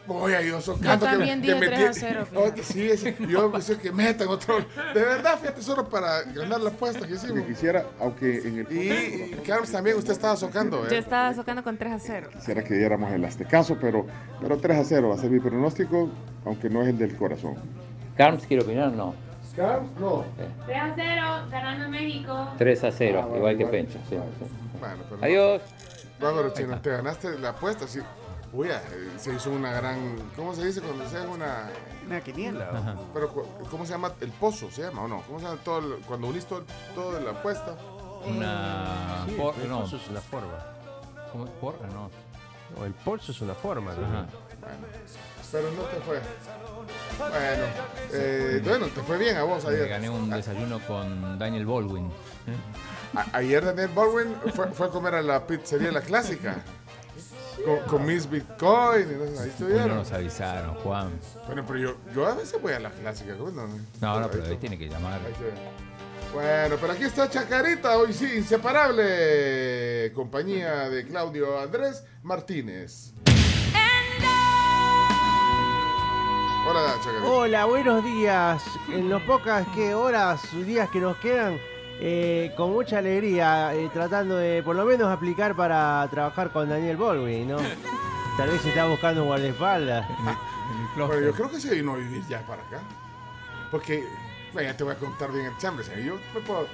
voy 0.06 0.32
a 0.34 0.42
yo 0.42 0.60
socando 0.60 1.04
Yo 1.06 1.12
también 1.12 1.40
dije 1.42 1.54
3 1.58 1.88
a 1.88 1.92
0, 1.92 2.26
Oh, 2.36 2.50
sí, 2.62 2.88
ese- 2.90 3.16
yo 3.28 3.50
pensé 3.50 3.78
que 3.78 3.90
metan 3.92 4.28
otro. 4.28 4.58
De 4.94 5.00
verdad, 5.00 5.38
fíjate, 5.40 5.62
solo 5.62 5.88
para 5.88 6.22
ganar 6.22 6.60
la 6.60 6.70
apuesta 6.70 7.06
que 7.06 7.14
hicimos. 7.14 7.40
que 7.40 7.46
quisiera, 7.46 7.84
aunque 8.00 8.38
en 8.46 8.58
el 8.60 8.72
Y, 8.72 9.32
y 9.34 9.42
Carlos 9.46 9.70
también, 9.70 9.96
usted 9.96 10.12
estaba 10.12 10.36
socando, 10.36 10.86
Yo 10.88 10.94
¿eh? 10.94 10.98
estaba 10.98 11.34
socando 11.34 11.62
con 11.64 11.76
3 11.76 11.92
a 11.92 11.98
0. 11.98 12.28
quisiera 12.32 12.62
que 12.62 12.74
diéramos 12.74 13.10
el 13.12 13.24
aztecaso, 13.24 13.76
pero, 13.80 14.06
pero 14.40 14.56
3 14.58 14.78
a 14.78 14.84
0 14.84 15.08
va 15.10 15.14
a 15.14 15.18
ser 15.18 15.30
mi 15.30 15.40
pronóstico, 15.40 16.10
aunque 16.44 16.68
no 16.70 16.82
es 16.82 16.88
el 16.88 16.98
del 16.98 17.16
corazón. 17.16 17.54
Carms, 18.16 18.46
¿quiere 18.46 18.62
opinar? 18.62 18.92
No. 18.92 19.14
Carlos, 19.56 19.88
no. 20.00 20.24
3 20.66 20.78
a 20.82 20.92
0, 20.96 21.22
ganando 21.50 21.88
México. 21.88 22.48
3 22.58 22.84
a 22.84 22.90
0, 22.92 23.18
Ah, 23.22 23.26
bueno, 23.26 23.36
igual 23.38 23.56
que 23.56 23.62
igual. 23.62 23.76
Pencho. 23.76 23.98
sí, 24.08 24.16
sí. 24.16 24.44
Bueno, 24.80 24.96
pero. 25.08 25.24
Adiós. 25.24 25.62
Bárbaro, 26.20 26.52
chino, 26.54 26.80
te 26.80 26.90
ganaste 26.90 27.38
la 27.38 27.50
apuesta, 27.50 27.86
sí. 27.86 28.00
Uy, 28.54 28.68
eh, 28.70 28.78
se 29.18 29.34
hizo 29.34 29.50
una 29.50 29.72
gran. 29.72 30.16
¿Cómo 30.36 30.54
se 30.54 30.64
dice 30.64 30.80
cuando 30.80 31.08
se 31.08 31.16
hace 31.18 31.26
una. 31.26 31.68
Una 32.06 32.20
quiniela. 32.20 32.68
Ajá. 32.70 32.94
Pero, 33.12 33.28
cu- 33.30 33.46
¿cómo 33.70 33.84
se 33.84 33.92
llama? 33.92 34.12
El 34.20 34.30
pozo, 34.30 34.70
¿se 34.70 34.82
llama 34.82 35.02
o 35.02 35.08
no? 35.08 35.22
¿Cómo 35.22 35.40
se 35.40 35.46
llama 35.46 35.58
todo? 35.64 35.78
el- 35.96 36.02
cuando 36.04 36.28
unís 36.28 36.46
todo, 36.46 36.62
todo 36.94 37.12
de 37.14 37.20
la 37.22 37.32
apuesta. 37.32 37.74
Una. 38.26 39.24
Sí, 39.26 39.32
por- 39.32 39.54
el 39.60 39.68
no, 39.68 39.80
polso 39.80 39.96
es 39.96 40.08
una 40.08 40.20
forma. 40.20 40.54
¿cómo? 41.32 41.46
Porra, 41.46 41.86
no. 41.88 42.10
No, 42.78 42.84
el 42.84 42.92
polso 42.94 43.32
es 43.32 43.40
una 43.40 43.54
forma. 43.54 43.92
¿no? 43.94 44.06
Ajá. 44.06 44.26
Bueno, 44.60 44.86
pero 45.52 45.70
no 45.72 45.82
te 45.82 45.96
fue. 46.00 46.20
Bueno, 47.18 47.64
eh, 48.12 48.60
bueno, 48.64 48.86
te 48.86 49.02
fue 49.02 49.18
bien 49.18 49.36
a 49.36 49.42
vos 49.44 49.64
Me 49.64 49.70
ayer. 49.70 49.88
gané 49.88 50.10
un 50.10 50.30
desayuno 50.30 50.78
con 50.86 51.38
Daniel 51.38 51.66
Baldwin. 51.66 52.10
A- 53.14 53.36
ayer 53.38 53.64
Daniel 53.64 53.90
Baldwin 53.94 54.34
fue, 54.54 54.68
fue 54.68 54.86
a 54.86 54.90
comer 54.90 55.14
a 55.16 55.22
la 55.22 55.46
pizzería 55.46 55.90
La 55.92 56.00
Clásica. 56.00 56.62
Con, 57.64 57.78
con 57.88 58.06
Miss 58.06 58.28
Bitcoin. 58.28 59.02
y 59.10 59.14
no 59.14 59.26
sé, 59.26 59.26
ahí 59.26 59.28
Uy, 59.28 59.36
no 59.36 59.42
estuvieron. 59.44 59.96
nos 59.96 60.12
avisaron, 60.12 60.74
Juan. 60.76 61.10
Bueno, 61.46 61.64
pero 61.66 61.78
yo, 61.78 61.96
yo 62.14 62.26
a 62.26 62.34
veces 62.34 62.60
voy 62.60 62.72
a 62.72 62.80
La 62.80 62.90
Clásica. 62.90 63.36
¿cómo 63.36 63.50
no? 63.50 63.66
No, 63.66 63.74
no, 64.00 64.14
Ahí 64.16 64.24
pero 64.30 64.42
está. 64.42 64.50
ahí 64.50 64.56
tiene 64.58 64.78
que 64.78 64.88
llamar. 64.88 65.20
Ahí 65.26 65.34
se 65.34 65.44
ve. 65.44 65.52
Bueno, 66.32 66.76
pero 66.80 66.92
aquí 66.94 67.04
está 67.04 67.30
Chacarita, 67.30 67.96
hoy 67.96 68.12
sí, 68.12 68.28
inseparable. 68.38 70.12
Compañía 70.14 70.88
de 70.88 71.06
Claudio 71.06 71.60
Andrés 71.60 72.02
Martínez. 72.24 73.12
Hola, 76.66 76.94
Chacarita. 77.04 77.26
Hola, 77.30 77.64
buenos 77.66 78.02
días. 78.04 78.62
En 78.88 79.08
las 79.10 79.22
pocas 79.22 79.66
que 79.74 79.94
horas, 79.94 80.40
días 80.66 80.88
que 80.90 80.98
nos 80.98 81.16
quedan, 81.18 81.58
eh, 82.06 82.52
con 82.54 82.70
mucha 82.72 82.98
alegría, 82.98 83.74
eh, 83.74 83.88
tratando 83.92 84.36
de 84.36 84.62
por 84.62 84.76
lo 84.76 84.84
menos 84.84 85.08
aplicar 85.10 85.56
para 85.56 86.06
trabajar 86.10 86.50
con 86.50 86.68
Daniel 86.68 86.98
Baldwin, 86.98 87.48
¿no? 87.48 87.56
Tal 88.36 88.50
vez 88.50 88.62
está 88.66 88.84
buscando 88.86 89.22
un 89.22 89.28
guardaespaldas. 89.28 90.06
Bueno, 90.98 91.18
yo 91.20 91.32
creo 91.32 91.50
que 91.50 91.58
se 91.60 91.74
vino 91.74 91.94
a 91.94 91.96
vivir 91.96 92.22
ya 92.28 92.40
para 92.46 92.60
acá. 92.62 92.80
Porque, 93.70 94.04
bueno, 94.52 94.68
ya 94.70 94.76
te 94.76 94.84
voy 94.84 94.92
a 94.92 94.96
contar 94.96 95.32
bien 95.32 95.46
el 95.46 95.56
chambre. 95.56 95.82
¿sabes? 95.84 96.04
Yo 96.04 96.16
me 96.34 96.40
puedo. 96.40 96.66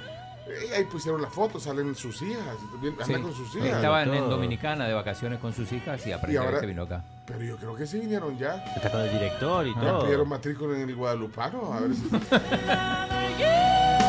eh, 0.47 0.75
ahí 0.75 0.83
pusieron 0.85 1.21
las 1.21 1.31
fotos, 1.33 1.63
salen 1.63 1.95
sus 1.95 2.21
hijas. 2.23 2.43
Anda 2.83 3.05
Sí. 3.05 3.13
con 3.13 3.33
sus 3.33 3.55
hijas. 3.55 3.69
Estaban 3.77 4.13
en 4.13 4.29
Dominicana 4.29 4.85
de 4.87 4.93
vacaciones 4.93 5.39
con 5.39 5.53
sus 5.53 5.71
hijas 5.71 6.05
y 6.05 6.11
aparentemente 6.11 6.55
ahora- 6.57 6.67
vino 6.67 6.83
acá. 6.83 7.03
Pero 7.25 7.41
yo 7.43 7.55
creo 7.57 7.75
que 7.75 7.87
sí 7.87 7.99
vinieron 7.99 8.37
ya. 8.37 8.55
Está 8.75 8.91
con 8.91 9.01
el 9.01 9.11
director 9.11 9.65
y 9.65 9.73
Ya 9.75 9.81
todo. 9.81 10.01
pidieron 10.03 10.27
matrícula 10.27 10.75
en 10.77 10.89
el 10.89 10.95
Guadalupano. 10.95 11.71
A 11.73 11.79
ver 11.79 11.91
si. 11.95 12.09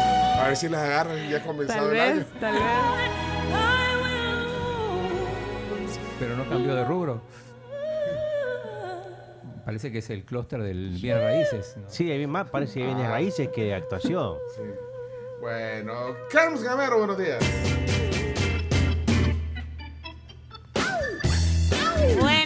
a 0.42 0.48
ver 0.48 0.56
si 0.56 0.68
las 0.68 0.82
agarran 0.82 1.18
y 1.24 1.28
ya 1.30 1.38
ha 1.38 1.42
comenzado 1.42 1.86
Tal 1.88 1.94
el 1.96 2.00
año. 2.00 2.16
vez, 2.16 2.26
tal 2.40 2.54
vez. 2.54 2.62
Pero 6.18 6.36
no 6.36 6.48
cambió 6.48 6.74
de 6.74 6.84
rubro. 6.84 7.22
Parece 9.64 9.92
que 9.92 9.98
es 9.98 10.10
el 10.10 10.24
clúster 10.24 10.60
del 10.62 10.98
bien 11.00 11.18
raíces. 11.18 11.76
¿no? 11.76 11.88
Sí, 11.88 12.10
hay 12.10 12.26
más 12.26 12.50
parece 12.50 12.80
que 12.80 12.86
viene 12.86 13.08
raíces 13.08 13.48
que 13.48 13.64
de 13.64 13.74
actuación. 13.74 14.36
Sí. 14.56 14.62
Bueno, 15.40 15.92
Carlos 16.30 16.62
Gamero, 16.62 16.98
buenos 16.98 17.18
días. 17.18 17.38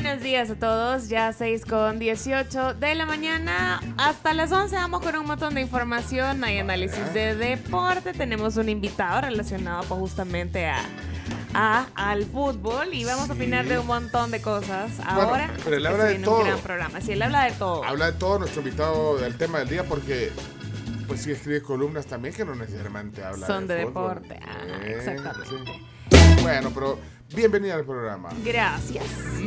Buenos 0.06 0.22
días 0.22 0.50
a 0.50 0.54
todos, 0.54 1.08
ya 1.08 1.32
6 1.32 1.64
con 1.64 1.98
18 1.98 2.74
de 2.74 2.94
la 2.94 3.06
mañana. 3.06 3.80
Hasta 3.98 4.34
las 4.34 4.52
11 4.52 4.76
vamos 4.76 5.02
con 5.02 5.16
un 5.16 5.26
montón 5.26 5.54
de 5.56 5.62
información, 5.62 6.44
hay 6.44 6.58
análisis 6.58 7.12
de 7.12 7.34
deporte, 7.34 8.12
tenemos 8.12 8.56
un 8.56 8.68
invitado 8.68 9.22
relacionado 9.22 9.82
pues, 9.82 9.98
justamente 9.98 10.66
a, 10.68 10.78
a- 11.54 11.86
al 11.96 12.24
fútbol 12.24 12.94
y 12.94 13.04
vamos 13.04 13.28
a 13.30 13.32
opinar 13.32 13.64
de 13.66 13.80
un 13.80 13.86
montón 13.88 14.30
de 14.30 14.40
cosas. 14.40 14.92
Ahora, 15.04 15.50
pero 15.64 15.76
él 15.76 15.84
habla 15.84 16.04
de 16.04 16.14
todo. 16.20 16.38
un 16.38 16.44
gran 16.46 16.58
programa. 16.60 17.00
Sí, 17.00 17.10
él 17.10 17.22
habla 17.22 17.42
de 17.46 17.50
todo. 17.52 17.82
Habla 17.82 18.12
de 18.12 18.18
todo 18.18 18.38
nuestro 18.38 18.60
invitado 18.62 19.18
del 19.18 19.36
tema 19.36 19.58
del 19.58 19.68
día 19.68 19.82
porque 19.82 20.30
pues 21.08 21.20
sí 21.24 21.32
escribe 21.32 21.62
columnas 21.62 22.06
también 22.06 22.32
que 22.32 22.44
no 22.44 22.54
necesariamente 22.54 23.24
habla 23.24 23.44
Son 23.44 23.66
de 23.66 23.84
fútbol. 23.86 24.20
deporte. 24.22 24.40
Ah, 24.46 24.84
Eh, 24.84 24.94
exactamente. 24.98 25.48
sí. 25.50 26.42
Bueno, 26.42 26.70
pero 26.72 27.00
bienvenida 27.34 27.74
al 27.74 27.84
programa. 27.84 28.28
Gracias. 28.44 29.02
¿Qué 29.04 29.40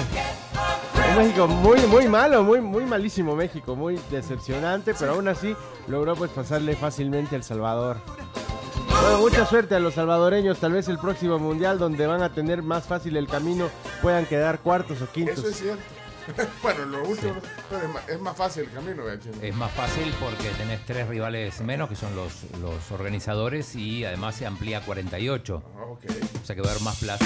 Un 1.10 1.18
México 1.18 1.48
muy, 1.48 1.80
muy 1.88 2.08
malo, 2.08 2.44
muy, 2.44 2.62
muy 2.62 2.86
malísimo 2.86 3.36
México, 3.36 3.76
muy 3.76 4.00
decepcionante, 4.12 4.94
pero 4.98 5.14
aún 5.14 5.28
así 5.28 5.56
logró 5.88 6.16
pues 6.16 6.30
pasarle 6.32 6.76
fácilmente 6.76 7.36
al 7.36 7.44
Salvador. 7.44 7.98
Bueno, 9.02 9.20
mucha 9.20 9.46
suerte 9.46 9.76
a 9.76 9.80
los 9.80 9.94
salvadoreños, 9.96 10.60
tal 10.60 10.74
vez 10.74 10.88
el 10.88 11.00
próximo 11.00 11.40
mundial 11.40 11.80
donde 11.80 12.06
van 12.06 12.22
a 12.22 12.34
tener 12.34 12.62
más 12.62 12.84
fácil 12.84 13.18
el 13.18 13.28
camino 13.28 13.70
puedan 14.02 14.26
quedar 14.26 14.60
cuartos 14.60 15.02
o 15.02 15.08
quintos. 15.10 15.40
Eso 15.40 15.48
es 15.48 15.56
cierto. 15.58 15.99
bueno, 16.64 16.86
lo 16.86 17.04
último, 17.04 17.36
es, 17.72 17.90
más, 17.90 18.10
es 18.10 18.20
más 18.20 18.38
fácil 18.38 18.64
el 18.64 18.72
camino, 18.72 19.04
chino. 19.18 19.36
Es 19.42 19.56
más 19.56 19.72
fácil 19.72 20.14
porque 20.20 20.50
tenés 20.58 20.86
tres 20.86 21.08
rivales 21.08 21.60
menos, 21.62 21.90
que 21.90 21.96
son 21.96 22.16
los, 22.16 22.44
los 22.62 22.92
organizadores, 22.92 23.76
y 23.76 24.06
además 24.06 24.36
se 24.36 24.46
amplía 24.46 24.80
a 24.80 24.82
48. 24.82 25.56
Ok. 25.90 26.06
O 26.42 26.46
sea 26.46 26.56
que 26.56 26.62
va 26.62 26.68
a 26.68 26.72
haber 26.72 26.84
más 26.84 27.00
plaza. 27.00 27.26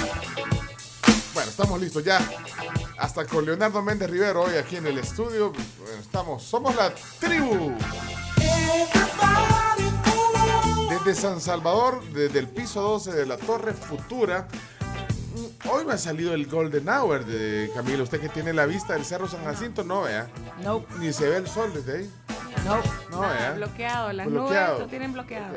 Bueno, 1.34 1.50
estamos 1.50 1.82
listos 1.82 2.04
ya. 2.04 2.20
Hasta 2.98 3.26
con 3.26 3.46
Leonardo 3.46 3.82
Méndez 3.82 4.10
Rivero 4.10 4.44
hoy 4.44 4.56
aquí 4.56 4.76
en 4.76 4.86
el 4.86 5.00
estudio. 5.00 5.52
Bueno, 5.80 6.00
estamos, 6.00 6.44
somos 6.44 6.76
la 6.76 6.94
tribu. 7.20 7.76
Desde 10.90 11.20
San 11.20 11.42
Salvador, 11.42 12.04
desde 12.14 12.38
el 12.40 12.48
piso 12.48 12.82
12 12.82 13.14
de 13.14 13.26
la 13.26 13.38
Torre 13.38 13.74
Futura. 13.74 14.48
Hoy 15.70 15.86
me 15.86 15.94
ha 15.94 15.98
salido 15.98 16.34
el 16.34 16.46
Golden 16.48 16.88
Hour 16.90 17.26
de 17.26 17.72
Camilo. 17.74 18.04
Usted 18.04 18.20
que 18.20 18.30
tiene 18.30 18.54
la 18.54 18.66
vista 18.66 18.94
del 18.94 19.06
Cerro 19.06 19.28
San 19.28 19.44
Jacinto, 19.46 19.84
no 19.84 20.04
vea. 20.04 20.28
No. 20.62 20.86
Ni 21.00 21.14
se 21.14 21.28
ve 21.30 21.38
el 21.38 21.48
sol 21.48 21.72
desde 21.74 22.00
ahí. 22.00 22.12
No. 22.66 22.78
No 23.10 23.22
vea. 23.22 23.54
bloqueado, 23.54 24.12
las 24.14 24.28
Bloqueado. 24.28 24.74
nubes 24.74 24.80
lo 24.82 24.88
tienen 24.90 25.14
bloqueado. 25.14 25.56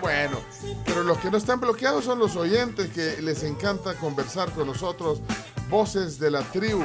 Bueno, 0.00 0.38
pero 0.84 1.02
los 1.04 1.18
que 1.18 1.30
no 1.30 1.36
están 1.36 1.60
bloqueados 1.60 2.04
son 2.04 2.18
los 2.18 2.34
oyentes 2.34 2.90
que 2.90 3.22
les 3.22 3.42
encanta 3.44 3.94
conversar 3.94 4.50
con 4.50 4.66
nosotros, 4.66 5.20
voces 5.68 6.18
de 6.18 6.30
la 6.30 6.42
tribu. 6.42 6.82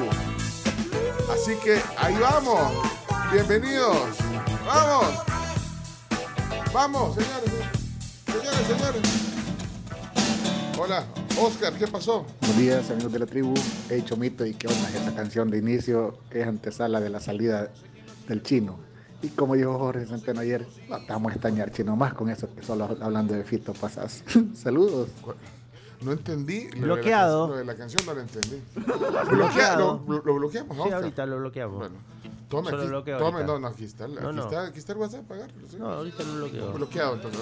Así 1.32 1.56
que 1.64 1.80
ahí 1.98 2.16
vamos. 2.20 2.72
Bienvenidos. 3.32 3.96
Vamos. 4.64 5.14
Vamos, 6.72 7.14
señores. 7.16 7.52
Señores, 8.26 8.66
señores. 8.66 9.02
Hola, 10.78 11.04
Oscar, 11.40 11.72
¿qué 11.74 11.86
pasó? 11.86 12.24
Buenos 12.40 12.58
días, 12.58 12.90
amigos 12.90 13.12
de 13.12 13.18
la 13.20 13.26
tribu. 13.26 13.54
He 13.90 14.02
Chomito 14.04 14.44
y 14.44 14.54
qué 14.54 14.66
onda 14.66 14.88
esta 14.88 15.14
canción 15.14 15.50
de 15.50 15.58
inicio 15.58 16.18
es 16.30 16.46
antesala 16.46 17.00
de 17.00 17.10
la 17.10 17.20
salida 17.20 17.70
del 18.26 18.42
chino. 18.42 18.78
Y 19.22 19.28
como 19.28 19.54
dijo 19.54 19.76
Jorge 19.78 20.06
Centeno 20.06 20.40
ayer, 20.40 20.66
no 20.88 20.98
te 21.04 21.12
vamos 21.12 21.30
a 21.30 21.34
extrañar 21.34 21.70
chino 21.72 21.96
más 21.96 22.14
con 22.14 22.28
eso 22.30 22.48
que 22.54 22.62
solo 22.62 22.84
hablando 23.00 23.34
de 23.34 23.44
Fito 23.44 23.72
pasas. 23.72 24.22
Saludos. 24.54 25.10
No 26.00 26.12
entendí. 26.12 26.64
lo 26.66 26.70
de 26.70 26.76
la 26.80 26.86
Bloqueado. 26.94 27.48
Lo 27.48 27.56
de 27.56 27.64
la 27.64 27.74
canción 27.76 28.06
no 28.06 28.14
la 28.14 28.22
entendí. 28.22 28.60
Bloqueado. 28.74 29.26
Bloquea- 29.30 29.76
lo, 29.76 30.02
lo- 30.08 30.22
lo 30.24 30.34
bloqueamos, 30.34 30.76
Sí, 30.76 30.82
Oscar. 30.82 30.94
ahorita 30.94 31.26
lo 31.26 31.38
bloqueamos. 31.38 31.78
Bueno, 31.78 31.94
tome, 32.48 32.70
Solo 32.70 32.82
aquí, 32.82 32.88
bloqueo 32.90 33.18
tome, 33.18 33.30
ahorita. 33.38 33.46
no, 33.52 33.58
no, 33.58 33.66
aquí 33.68 33.84
está, 33.84 34.04
el- 34.06 34.14
No, 34.14 34.28
aquí, 34.28 34.36
no. 34.36 34.42
Está, 34.44 34.66
aquí 34.66 34.78
está 34.78 34.92
el 34.92 34.98
WhatsApp, 34.98 35.30
agarre, 35.32 35.52
sí. 35.70 35.76
No, 35.78 35.86
ahorita 35.92 36.22
lo 36.22 36.34
bloqueo. 36.34 36.72
Bloqueado, 36.72 37.14
entonces. 37.14 37.40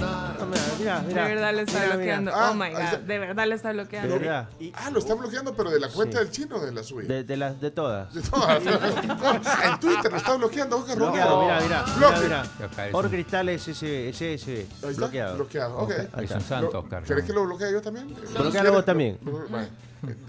No, 0.00 0.46
mira, 0.46 0.72
mira, 0.78 1.00
mira. 1.06 1.22
de 1.28 1.34
verdad 1.34 1.54
lo 1.54 1.60
está 1.60 1.72
Mira, 1.80 1.82
mira. 1.82 1.96
bloqueando. 1.96 2.30
Ah, 2.34 2.50
oh 2.50 2.54
my 2.54 2.62
ahí 2.64 2.72
god, 2.74 2.98
de 3.00 3.18
verdad 3.18 3.46
lo 3.48 3.54
está 3.54 3.72
bloqueando. 3.72 4.12
De 4.14 4.18
verdad. 4.20 4.48
Ah, 4.74 4.90
lo 4.90 4.98
está 4.98 5.14
bloqueando, 5.14 5.54
pero 5.54 5.70
de 5.70 5.80
la 5.80 5.88
cuenta 5.88 6.18
Sí. 6.18 6.24
del 6.24 6.32
chino 6.32 6.56
o 6.56 6.60
de 6.60 6.72
la 6.72 6.82
suya. 6.82 7.08
De, 7.08 7.24
de 7.24 7.36
las 7.36 7.60
de 7.60 7.70
todas. 7.70 8.14
De 8.14 8.22
todas. 8.22 8.62
No, 8.64 8.70
en 9.72 9.80
Twitter 9.80 10.10
lo 10.10 10.16
está 10.18 10.36
bloqueando, 10.36 10.76
Oscar. 10.78 10.96
Bloqueado, 10.96 11.42
mira, 11.42 11.60
mira. 11.60 11.84
Mira, 11.84 11.96
Bloque. 12.08 12.20
mira. 12.24 12.42
Es 12.88 12.94
un- 12.94 13.08
cristales 13.10 13.68
ese, 13.68 14.08
ese. 14.08 14.52
Ahí 14.54 14.66
está, 14.66 14.90
Bloqueado. 14.96 15.34
Bloqueado, 15.36 15.78
ok. 15.78 15.90
Ahí 15.90 16.24
Es 16.24 16.30
está. 16.30 16.34
un 16.36 16.40
santo, 16.42 16.72
Lo- 16.72 16.80
Oscar. 16.80 17.02
¿Querés 17.04 17.24
que 17.24 17.32
lo 17.32 17.44
bloquee 17.44 17.72
yo 17.72 17.82
también? 17.82 18.14
Bloquealo 18.38 18.72
vos 18.72 18.84
también. 18.84 19.18
Bueno, 19.22 19.66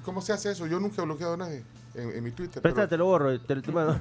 ¿Cómo 0.05 0.21
se 0.21 0.33
hace 0.33 0.51
eso? 0.51 0.67
Yo 0.67 0.79
nunca 0.79 1.01
he 1.01 1.05
bloqueado 1.05 1.33
a 1.33 1.37
nadie 1.37 1.63
en, 1.95 2.11
en 2.17 2.23
mi 2.23 2.31
Twitter. 2.31 2.61
Presta, 2.61 2.87
te 2.87 2.97
lo 2.97 3.05
borro. 3.05 3.39
Te, 3.39 3.55
te, 3.61 3.71
mando. 3.71 3.97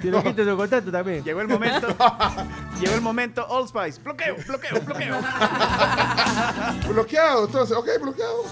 te 0.00 0.10
lo 0.10 0.22
quito 0.22 0.44
tu 0.44 0.56
contacto 0.56 0.90
también. 0.90 1.22
Llegó 1.24 1.40
el 1.40 1.48
momento. 1.48 1.88
llegó 2.80 2.94
el 2.94 3.00
momento. 3.00 3.46
Old 3.48 3.68
Spice. 3.68 4.00
Bloqueo, 4.02 4.36
bloqueo, 4.46 4.80
bloqueo. 4.80 5.18
pero- 5.20 6.88
bloqueado, 6.92 7.44
entonces, 7.46 7.76
ok, 7.76 7.88
bloqueado. 8.00 8.42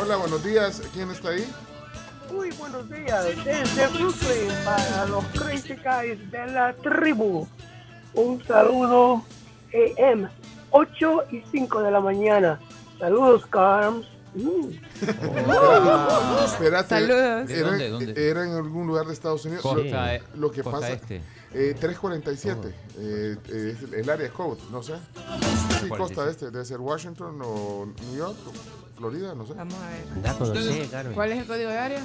Hola, 0.00 0.16
buenos 0.16 0.42
días. 0.44 0.82
¿Quién 0.92 1.10
está 1.10 1.30
ahí? 1.30 1.46
Muy 2.32 2.50
buenos 2.52 2.88
días, 2.90 3.24
desde 3.44 3.86
Brooklyn 3.88 4.52
para 4.64 5.06
los 5.06 5.24
Crazy 5.26 5.74
Guys 5.76 6.30
de 6.30 6.46
la 6.48 6.72
tribu. 6.74 7.46
un 8.14 8.42
saludo 8.44 9.24
AM, 9.72 10.28
8 10.70 11.22
y 11.30 11.42
5 11.52 11.82
de 11.82 11.90
la 11.90 12.00
mañana. 12.00 12.58
Saludos, 12.98 13.46
Carms. 13.46 14.06
Mm. 14.36 14.68
Espérate, 16.44 16.88
Saludos. 16.88 17.48
¿De 17.48 17.58
Era, 17.58 17.68
dónde, 17.70 17.88
dónde? 17.88 18.30
era 18.30 18.44
en 18.44 18.52
algún 18.52 18.86
lugar 18.86 19.06
de 19.06 19.12
Estados 19.12 19.44
Unidos. 19.44 19.62
Costa, 19.62 20.14
eh, 20.14 20.22
lo, 20.34 20.40
lo 20.42 20.50
que 20.52 20.62
costa 20.62 20.80
pasa. 20.80 20.92
este. 20.92 21.22
eh, 21.54 21.74
347. 21.78 22.68
eh, 22.98 23.36
eh, 23.48 23.76
es 23.82 23.92
el 23.92 24.10
área 24.10 24.28
code, 24.30 24.60
no 24.70 24.82
sé. 24.82 24.94
Sí, 25.80 25.88
costa 25.88 26.28
este. 26.28 26.50
Debe 26.50 26.64
ser 26.64 26.80
Washington 26.80 27.40
o 27.42 27.86
New 27.86 28.16
York, 28.16 28.36
o 28.46 28.98
Florida, 28.98 29.34
no 29.34 29.46
sé. 29.46 29.54
Vamos 29.54 29.74
a 29.74 29.88
ver. 29.90 31.12
¿Cuál 31.14 31.32
es 31.32 31.38
el 31.38 31.46
código 31.46 31.70
de 31.70 31.78
área? 31.78 32.00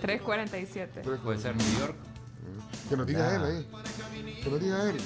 347. 0.00 1.00
Puede 1.22 1.38
ser 1.40 1.56
New 1.56 1.78
York. 1.80 1.94
Que 2.88 2.96
nos 2.98 3.06
diga 3.06 3.34
él 3.34 3.42
ahí. 3.44 3.66
Que 4.42 4.50
nos 4.50 4.60
diga 4.60 4.90
él. 4.90 4.96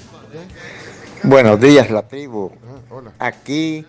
Buenos 1.22 1.61
días, 1.61 1.88
la 1.90 2.07
tribu. 2.09 2.50
Ah, 2.66 2.81
hola. 2.94 3.12
Aquí, 3.20 3.87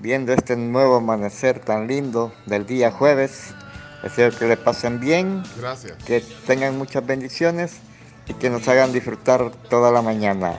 viendo 0.00 0.32
este 0.32 0.56
nuevo 0.56 0.96
amanecer 0.96 1.60
tan 1.60 1.86
lindo 1.86 2.32
del 2.46 2.66
día 2.66 2.90
jueves, 2.90 3.54
deseo 4.02 4.30
que 4.30 4.46
le 4.46 4.56
pasen 4.56 4.98
bien, 5.00 5.42
Gracias. 5.58 6.02
que 6.04 6.20
tengan 6.46 6.76
muchas 6.78 7.06
bendiciones 7.06 7.76
y 8.26 8.34
que 8.34 8.48
nos 8.50 8.66
hagan 8.68 8.92
disfrutar 8.92 9.50
toda 9.68 9.90
la 9.92 10.02
mañana. 10.02 10.54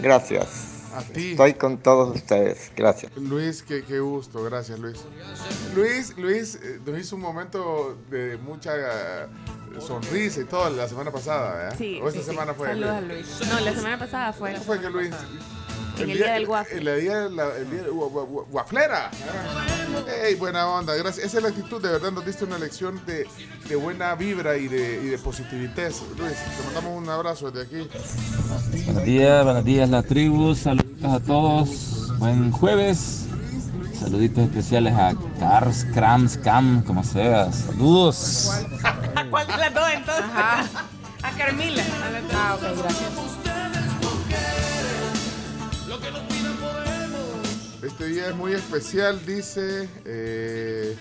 Gracias. 0.00 0.72
A 0.94 1.02
ti. 1.02 1.32
Estoy 1.32 1.52
con 1.54 1.76
todos 1.76 2.16
ustedes. 2.16 2.72
Gracias. 2.74 3.12
Luis, 3.16 3.62
qué, 3.62 3.84
qué 3.84 4.00
gusto, 4.00 4.42
gracias 4.42 4.78
Luis. 4.78 4.98
Luis, 5.74 6.16
Luis 6.16 6.54
eh, 6.62 6.80
nos 6.86 6.98
hizo 6.98 7.16
un 7.16 7.22
momento 7.22 7.98
de 8.10 8.38
mucha 8.38 8.72
eh, 8.76 9.26
sonrisa 9.78 10.40
y 10.40 10.44
todo 10.44 10.70
la 10.70 10.88
semana 10.88 11.10
pasada, 11.10 11.54
¿verdad? 11.54 11.74
Sí, 11.76 12.00
O 12.02 12.08
esta 12.08 12.20
sí, 12.20 12.24
sí. 12.26 12.30
semana 12.30 12.54
fue. 12.54 12.68
Saludos 12.68 12.90
a 12.96 13.00
Luis. 13.02 13.26
No, 13.46 13.60
la 13.60 13.74
semana 13.74 13.98
pasada 13.98 14.32
fue. 14.32 14.52
¿Cómo 14.52 14.64
fue 14.64 14.80
que 14.80 14.88
Luis? 14.88 15.10
En 15.98 16.10
el 16.10 16.18
día 16.18 16.32
del 16.34 16.46
waffle. 16.46 16.78
El 16.78 17.00
día, 17.02 17.16
de 17.20 17.30
la- 17.30 17.56
el 17.56 17.70
día 17.70 17.82
de 17.82 17.90
gua- 17.90 18.10
gua- 18.10 18.26
gua- 18.28 18.44
guaflera. 18.50 19.10
Ey, 20.24 20.34
buena 20.34 20.66
onda, 20.68 20.94
gracias. 20.94 21.26
Esa 21.26 21.36
es 21.38 21.42
la 21.42 21.48
actitud, 21.50 21.80
de 21.82 21.88
verdad 21.90 22.12
nos 22.12 22.24
diste 22.26 22.44
una 22.44 22.58
lección 22.58 23.00
de, 23.06 23.26
de 23.68 23.76
buena 23.76 24.14
vibra 24.14 24.56
y 24.56 24.68
de, 24.68 25.00
y 25.02 25.06
de 25.06 25.18
positividad. 25.18 25.90
Luis, 26.18 26.34
te 26.34 26.64
mandamos 26.66 27.02
un 27.02 27.08
abrazo 27.08 27.50
desde 27.50 27.66
aquí. 27.66 27.88
Buenos 28.84 29.04
días, 29.04 29.44
buenos 29.44 29.64
días 29.64 29.88
la 29.88 30.02
tribu, 30.02 30.54
saludos 30.54 30.86
a 31.04 31.20
todos, 31.20 32.18
buen 32.18 32.50
jueves, 32.52 33.24
saluditos 33.98 34.44
especiales 34.44 34.92
a 34.94 35.14
Cars, 35.40 35.86
Crams, 35.94 36.36
Cam, 36.38 36.82
como 36.84 37.02
sea, 37.02 37.50
saludos. 37.52 38.50
¿A 39.14 39.24
cuál 39.30 39.46
de 39.46 39.56
las 39.56 39.72
dos 39.74 39.84
entonces? 39.94 40.24
A 41.22 41.30
Carmila. 41.38 41.82
Ah, 42.34 42.54
ok, 42.56 42.78
gracias. 42.78 43.55
Este 47.98 48.08
día 48.08 48.28
es 48.28 48.34
muy 48.36 48.52
especial, 48.52 49.24
dice, 49.24 49.88
eh, 50.04 50.98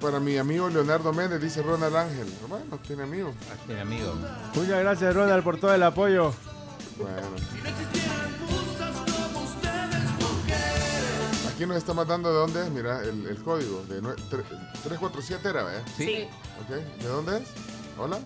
para 0.00 0.18
mi 0.18 0.36
amigo 0.36 0.68
Leonardo 0.68 1.12
Méndez, 1.12 1.40
dice 1.40 1.62
Ronald 1.62 1.94
Ángel. 1.94 2.26
Bueno, 2.48 2.76
tiene 2.84 3.04
amigos. 3.04 3.34
Tiene 3.66 3.82
amigos. 3.82 4.16
Muchas 4.54 4.80
gracias, 4.80 5.14
Ronald, 5.14 5.44
por 5.44 5.60
todo 5.60 5.72
el 5.72 5.82
apoyo. 5.84 6.34
Bueno. 6.96 7.28
Aquí 11.54 11.66
nos 11.66 11.76
está 11.76 11.94
mandando 11.94 12.30
de 12.30 12.34
dónde 12.34 12.62
es, 12.64 12.70
mira, 12.70 13.00
el, 13.02 13.24
el 13.26 13.40
código. 13.44 13.84
De 13.84 14.02
nue- 14.02 14.16
tre- 14.28 14.42
347 14.82 15.48
era, 15.48 15.62
¿verdad? 15.62 15.82
Sí. 15.96 16.26
Ok, 16.62 17.00
¿de 17.00 17.08
dónde 17.08 17.36
es? 17.38 17.44
Hola. 17.96 18.18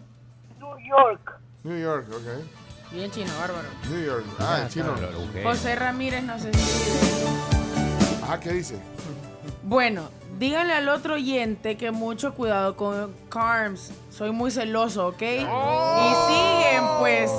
New 0.58 0.78
York. 0.88 1.38
New 1.64 1.78
York, 1.78 2.06
ok. 2.10 2.92
Bien 2.92 3.10
chino, 3.10 3.30
bárbaro. 3.38 3.68
New 3.90 4.00
York. 4.02 4.24
Ah, 4.38 4.60
en 4.62 4.68
chino. 4.70 4.94
José 5.42 5.76
Ramírez, 5.76 6.22
no 6.24 6.38
sé 6.38 6.50
Ah, 8.28 8.40
¿qué 8.40 8.52
dice? 8.52 8.76
Bueno, 9.62 10.08
dígale 10.38 10.72
al 10.72 10.88
otro 10.88 11.14
oyente 11.14 11.76
que 11.76 11.90
mucho 11.90 12.34
cuidado 12.34 12.76
con 12.76 13.12
Carms. 13.28 13.90
Soy 14.10 14.32
muy 14.32 14.50
celoso, 14.50 15.08
¿ok? 15.08 15.22
Y 15.22 15.38
siguen, 15.38 16.84
pues 16.98 17.30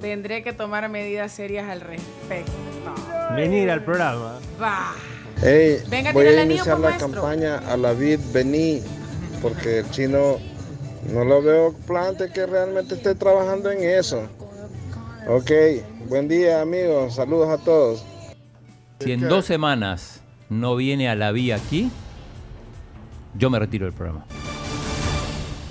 tendré 0.00 0.42
que 0.42 0.52
tomar 0.52 0.88
medidas 0.88 1.32
serias 1.32 1.68
al 1.68 1.80
respecto. 1.80 2.52
Venir 3.34 3.70
al 3.70 3.82
programa. 3.84 4.38
Va. 4.62 4.92
Hey, 5.42 5.78
Venga, 5.88 6.12
voy 6.12 6.26
a 6.26 6.42
iniciar 6.42 6.76
pues, 6.76 6.82
la 6.82 6.90
maestro. 6.90 7.22
campaña 7.22 7.58
a 7.58 7.76
la 7.76 7.92
vid 7.92 8.20
vení, 8.32 8.82
porque 9.42 9.78
el 9.78 9.90
chino 9.90 10.38
no 11.12 11.24
lo 11.24 11.42
veo 11.42 11.72
plante 11.86 12.30
que 12.30 12.46
realmente 12.46 12.94
esté 12.94 13.14
trabajando 13.14 13.70
en 13.70 13.82
eso. 13.82 14.22
Ok, 15.28 15.50
buen 16.08 16.28
día 16.28 16.60
amigos, 16.60 17.14
saludos 17.14 17.48
a 17.48 17.58
todos. 17.58 18.04
Si 19.00 19.12
en 19.12 19.28
dos 19.28 19.44
semanas 19.46 20.20
no 20.48 20.76
viene 20.76 21.08
a 21.08 21.14
la 21.14 21.32
vía 21.32 21.56
aquí, 21.56 21.90
yo 23.34 23.50
me 23.50 23.58
retiro 23.58 23.86
del 23.86 23.94
programa. 23.94 24.24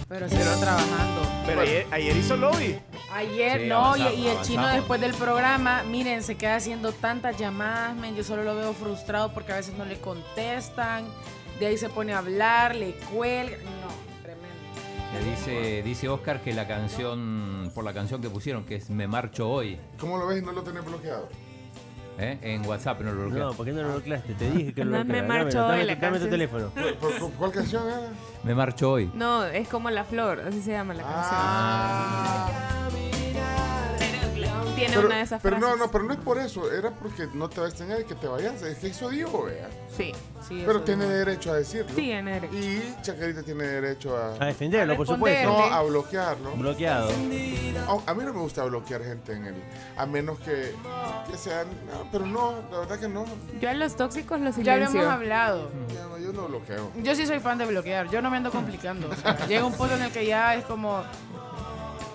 Pero 0.08 0.30
sigo 0.30 0.42
trabajando. 0.60 1.22
Pero 1.46 1.62
ayer, 1.62 1.88
ayer 1.92 2.18
hizo 2.18 2.38
lobby. 2.38 2.78
Ayer 3.12 3.62
Sí, 3.62 3.68
no, 3.68 3.96
y, 3.98 4.02
avanzamos, 4.02 4.18
y 4.18 4.28
el 4.28 4.42
chino 4.42 4.60
avanzamos. 4.62 4.74
después 4.74 5.02
del 5.02 5.14
programa, 5.14 5.84
miren, 5.84 6.24
se 6.24 6.36
queda 6.36 6.56
haciendo 6.56 6.92
tantas 6.92 7.38
llamadas, 7.38 7.96
men, 7.96 8.16
yo 8.16 8.24
solo 8.24 8.44
lo 8.44 8.56
veo 8.56 8.74
frustrado 8.74 9.34
porque 9.34 9.52
a 9.52 9.56
veces 9.56 9.76
no 9.78 9.86
le 9.86 10.00
contestan, 10.00 11.06
de 11.60 11.66
ahí 11.68 11.78
se 11.78 11.90
pone 11.90 12.14
a 12.14 12.20
hablar, 12.20 12.76
le 12.76 12.94
cuelga, 13.14 13.58
no, 13.58 14.24
tremendo. 14.24 15.20
Le 15.20 15.30
dice, 15.32 15.84
dice 15.84 16.10
Oscar 16.10 16.42
que 16.42 16.54
la 16.54 16.68
canción, 16.68 17.72
por 17.76 17.84
la 17.84 17.94
canción 17.94 18.22
que 18.22 18.30
pusieron, 18.30 18.64
que 18.66 18.76
es 18.76 18.90
Me 18.90 19.08
Marcho 19.08 19.50
Hoy, 19.50 19.78
¿Cómo 20.00 20.18
lo 20.18 20.28
ves 20.28 20.42
y 20.42 20.46
no 20.46 20.52
lo 20.52 20.64
tenés 20.64 20.84
bloqueado? 20.86 21.30
¿Eh? 22.18 22.38
en 22.42 22.66
WhatsApp 22.66 23.02
no 23.02 23.12
lo 23.12 23.22
bloqueaste. 23.26 23.40
No, 23.40 23.54
¿por 23.54 23.66
qué 23.66 23.72
no 23.74 23.82
lo 23.84 23.90
bloqueaste? 23.94 24.34
Te 24.36 24.52
dije 24.52 24.74
que 24.74 24.86
lo 24.86 24.98
No 24.98 25.06
me 25.06 25.22
marcho 25.24 25.60
Dame, 25.60 25.74
hoy 25.74 25.80
dame, 25.80 25.86
la 25.86 25.96
dame 25.96 26.20
tu 26.20 26.28
teléfono. 26.30 26.70
¿Por- 26.70 26.96
por- 27.20 27.32
¿Cuál 27.34 27.52
canción 27.52 27.88
era? 27.88 28.10
Me 28.44 28.54
Marcho 28.56 28.92
Hoy. 28.92 29.10
No, 29.14 29.44
es 29.46 29.68
como 29.70 29.90
la 29.90 30.04
flor, 30.04 30.42
así 30.48 30.62
se 30.62 30.72
llama 30.72 30.94
la 30.94 31.04
canción. 31.04 33.13
Tiene 34.86 34.96
Pero, 34.96 35.08
una 35.08 35.18
de 35.18 35.22
esas 35.24 35.42
pero 35.42 35.58
frases. 35.58 35.78
no, 35.78 35.86
no, 35.86 35.92
pero 35.92 36.04
no 36.04 36.14
es 36.14 36.20
por 36.20 36.38
eso, 36.40 36.72
era 36.72 36.92
porque 36.92 37.28
no 37.34 37.50
te 37.50 37.60
va 37.60 37.66
a 37.68 37.70
extrañar 37.70 38.02
y 38.02 38.04
que 38.06 38.16
te 38.16 38.28
vayas. 38.28 38.62
Es 38.62 38.78
que 38.80 38.88
eso 38.88 39.10
digo, 39.10 39.46
vea. 39.46 39.70
Sí. 39.96 40.12
Sí, 40.48 40.62
Pero 40.66 40.80
eso 40.80 40.82
tiene 40.86 41.06
derecho 41.06 41.54
a 41.54 41.56
decirlo. 41.56 41.88
Sí, 41.90 41.96
tiene 41.96 42.34
derecho. 42.40 42.54
Y 42.56 42.96
Chacarita 43.02 43.44
tiene 43.44 43.64
derecho 43.64 44.18
a. 44.18 44.34
A 44.44 44.46
defenderlo, 44.48 44.98
por 44.98 45.08
supuesto. 45.08 45.48
No, 45.50 45.64
a 45.64 45.82
bloquearlo. 45.84 46.52
Bloqueado. 46.52 47.10
A, 47.10 48.12
a 48.12 48.14
mí 48.14 48.24
no 48.26 48.34
me 48.34 48.40
gusta 48.40 48.64
bloquear 48.66 49.04
gente 49.04 49.32
en 49.34 49.46
el. 49.46 49.56
A 49.96 50.06
menos 50.06 50.38
que, 50.40 50.76
que 51.32 51.38
sean. 51.38 51.68
no, 51.88 52.08
pero 52.12 52.26
no, 52.26 52.56
la 52.72 52.80
verdad 52.80 53.00
que 53.00 53.08
no. 53.08 53.26
Yo 53.62 53.70
a 53.70 53.74
los 53.74 53.96
tóxicos 53.96 54.40
los 54.42 54.56
Ya 54.58 54.76
lo 54.76 54.88
silencio. 54.88 55.02
hemos 55.02 55.14
hablado. 55.14 55.72
Ya 55.96 56.04
no, 56.08 56.18
yo 56.18 56.34
no 56.34 56.48
bloqueo. 56.48 56.92
Yo 57.02 57.16
sí 57.16 57.26
soy 57.26 57.40
fan 57.40 57.58
de 57.58 57.66
bloquear, 57.66 58.10
yo 58.10 58.22
no 58.22 58.30
me 58.30 58.38
ando 58.38 58.52
complicando. 58.52 59.10
o 59.10 59.16
sea, 59.16 59.46
llega 59.48 59.64
un 59.66 59.74
punto 59.74 59.96
en 59.96 60.02
el 60.04 60.12
que 60.12 60.26
ya 60.26 60.56
es 60.56 60.66
como, 60.66 61.02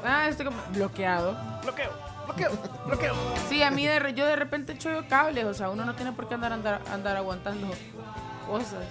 ah, 0.05 0.29
estoy 0.29 0.47
como 0.47 0.59
bloqueado. 0.75 1.35
Bloqueo, 1.63 1.91
bloqueo, 2.39 2.59
bloqueo. 2.87 3.15
Sí, 3.49 3.63
a 3.63 3.71
mí 3.71 3.87
de, 3.87 3.99
re- 3.99 4.15
yo 4.15 4.27
de 4.27 4.37
repente 4.37 4.73
echo 4.73 4.91
cables, 5.09 5.45
o 5.45 5.55
sea, 5.55 5.71
uno 5.71 5.85
no 5.85 5.95
tiene 5.95 6.13
por 6.13 6.29
qué 6.29 6.35
andar, 6.35 6.53
andar, 6.53 6.81
andar 6.93 7.17
aguantando 7.17 7.69
cosas. 8.47 8.85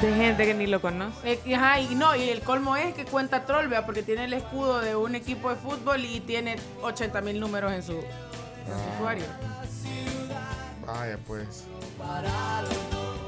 De 0.00 0.12
gente 0.14 0.44
que 0.44 0.54
ni 0.54 0.66
lo 0.66 0.80
conoce. 0.80 1.32
Eh, 1.32 1.40
y, 1.44 1.54
ajá, 1.54 1.78
y 1.80 1.94
no, 1.94 2.16
y 2.16 2.28
el 2.30 2.40
colmo 2.40 2.74
es 2.76 2.94
que 2.94 3.04
cuenta 3.04 3.44
troll, 3.46 3.68
vea, 3.68 3.86
porque 3.86 4.02
tiene 4.02 4.24
el 4.24 4.32
escudo 4.32 4.80
de 4.80 4.96
un 4.96 5.14
equipo 5.14 5.50
de 5.50 5.56
fútbol 5.56 6.04
y 6.04 6.20
tiene 6.20 6.56
80 6.82 7.20
mil 7.20 7.38
números 7.38 7.70
en 7.72 7.82
su, 7.82 7.92
en 7.92 8.02
su 8.02 8.94
usuario. 8.96 9.24
Vaya, 10.86 11.18
pues. 11.26 11.64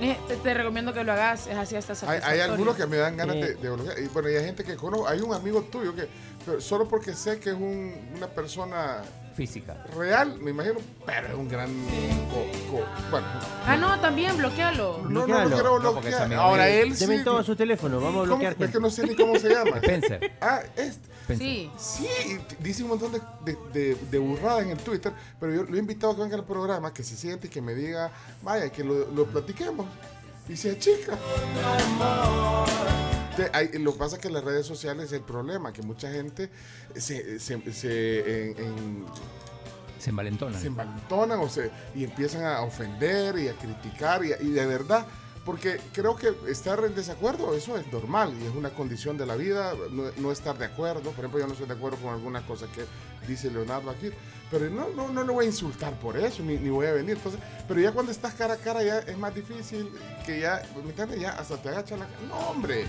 Eh, 0.00 0.16
Te, 0.28 0.36
te 0.36 0.54
recomiendo 0.54 0.92
que 0.94 1.02
lo 1.02 1.12
hagas, 1.12 1.46
es 1.48 1.56
así 1.56 1.74
hasta 1.76 1.94
Hay, 2.10 2.20
hay 2.22 2.40
algunos 2.40 2.76
que 2.76 2.86
me 2.86 2.96
dan 2.98 3.16
ganas 3.16 3.34
Sí. 3.36 3.40
de, 3.42 3.54
de. 3.56 4.02
Y 4.02 4.06
bueno, 4.08 4.28
y 4.30 4.36
hay 4.36 4.44
gente 4.44 4.62
que 4.64 4.76
conozco. 4.76 5.08
Hay 5.08 5.20
un 5.20 5.34
amigo 5.34 5.62
tuyo 5.62 5.94
que, 5.94 6.08
pero 6.46 6.60
solo 6.60 6.86
porque 6.88 7.14
sé 7.14 7.40
que 7.40 7.50
es 7.50 7.56
un- 7.56 7.94
una 8.16 8.28
persona 8.28 9.02
Física. 9.38 9.76
real, 9.96 10.36
me 10.40 10.50
imagino, 10.50 10.80
pero 11.06 11.28
es 11.28 11.34
un 11.34 11.48
gran. 11.48 11.70
co- 12.28 12.70
co- 12.72 12.84
bueno, 13.08 13.26
Ah, 13.64 13.76
no, 13.76 14.00
también, 14.00 14.36
bloquealo. 14.36 15.02
no, 15.08 15.26
no 15.28 15.44
lo 15.44 15.48
quiero 15.54 15.78
No, 15.80 15.92
bloquear. 15.92 16.34
Ahora 16.34 16.68
él 16.68 16.96
sí. 16.96 17.06
Deme 17.06 17.22
todo 17.22 17.44
su 17.44 17.54
teléfono, 17.54 18.00
vamos 18.00 18.22
a 18.22 18.24
bloquear 18.24 18.56
Es 18.58 18.70
que 18.72 18.80
no 18.80 18.90
sé 18.90 19.06
ni 19.06 19.14
cómo 19.14 19.38
se 19.38 19.48
llama. 19.50 19.76
Spencer. 19.82 20.32
Ah, 20.40 20.60
este. 20.76 21.08
Spencer. 21.22 21.38
Sí. 21.46 21.70
Sí, 21.78 22.08
dice 22.58 22.82
un 22.82 22.88
montón 22.88 23.12
de, 23.12 23.20
de, 23.44 23.56
de- 23.72 23.94
de 24.10 24.18
burradas 24.18 24.64
en 24.64 24.70
el 24.70 24.78
Twitter, 24.78 25.12
pero 25.38 25.54
yo 25.54 25.62
lo 25.62 25.76
he 25.76 25.78
invitado 25.78 26.12
a 26.12 26.16
que 26.16 26.22
venga 26.22 26.36
al 26.36 26.44
programa, 26.44 26.92
que 26.92 27.04
se 27.04 27.14
siente 27.16 27.46
y 27.46 27.50
que 27.50 27.62
me 27.62 27.74
diga, 27.76 28.10
vaya, 28.42 28.70
que 28.72 28.82
lo, 28.82 29.06
lo 29.12 29.24
platiquemos. 29.26 29.86
Y 30.48 30.56
se 30.56 30.78
chica. 30.78 31.16
lo 33.78 33.92
que 33.92 33.98
pasa 33.98 34.16
es 34.16 34.22
que 34.22 34.30
las 34.30 34.42
redes 34.44 34.66
sociales 34.66 35.06
es 35.06 35.12
el 35.12 35.22
problema, 35.22 35.72
que 35.72 35.82
mucha 35.82 36.10
gente 36.10 36.50
se, 36.96 37.38
se, 37.38 37.72
se, 37.72 38.50
en- 38.50 38.58
en- 38.58 39.04
Se 39.98 40.10
envalentonan. 40.10 40.60
se 40.60 40.68
envalentonan 40.68 41.38
o 41.40 41.48
se, 41.48 41.70
y 41.94 42.04
empiezan 42.04 42.44
a 42.46 42.62
ofender 42.62 43.38
y 43.38 43.48
a 43.48 43.52
criticar 43.54 44.24
y, 44.24 44.32
y 44.40 44.50
de 44.50 44.66
verdad, 44.66 45.06
porque 45.44 45.80
creo 45.92 46.16
que 46.16 46.32
estar 46.50 46.82
en 46.84 46.94
desacuerdo, 46.94 47.54
eso 47.54 47.76
es 47.78 47.90
normal 47.92 48.34
y 48.40 48.46
es 48.46 48.54
una 48.54 48.70
condición 48.70 49.16
de 49.18 49.26
la 49.26 49.34
vida, 49.36 49.74
no, 49.90 50.04
no 50.16 50.32
estar 50.32 50.56
de 50.58 50.64
acuerdo, 50.66 51.02
por 51.10 51.18
ejemplo 51.20 51.40
yo 51.40 51.46
no 51.46 51.52
estoy 51.52 51.68
de 51.68 51.74
acuerdo 51.74 51.98
con 51.98 52.12
algunas 52.14 52.42
cosas 52.44 52.68
que 52.70 52.84
dice 53.26 53.50
Leonardo 53.50 53.90
aquí, 53.90 54.10
Pero 54.50 54.70
no, 54.70 54.88
no, 54.96 55.08
no 55.08 55.24
le 55.24 55.32
voy 55.32 55.44
a 55.44 55.48
insultar 55.48 55.92
por 56.00 56.16
eso, 56.16 56.42
ni, 56.42 56.56
ni 56.56 56.70
voy 56.70 56.86
a 56.86 56.92
venir. 56.92 57.16
Entonces, 57.16 57.38
pero 57.66 57.80
ya 57.80 57.92
cuando 57.92 58.10
estás 58.12 58.32
cara 58.34 58.54
a 58.54 58.56
cara 58.56 58.82
ya 58.82 58.98
es 59.00 59.18
más 59.18 59.34
difícil 59.34 59.90
que 60.24 60.40
ya, 60.40 60.62
¿me 60.74 60.88
entiendes? 60.88 61.20
Ya 61.20 61.30
hasta 61.32 61.56
te 61.58 61.68
agacha 61.68 61.96
la 61.98 62.06
cara. 62.06 62.18
No, 62.28 62.34
hombre. 62.50 62.86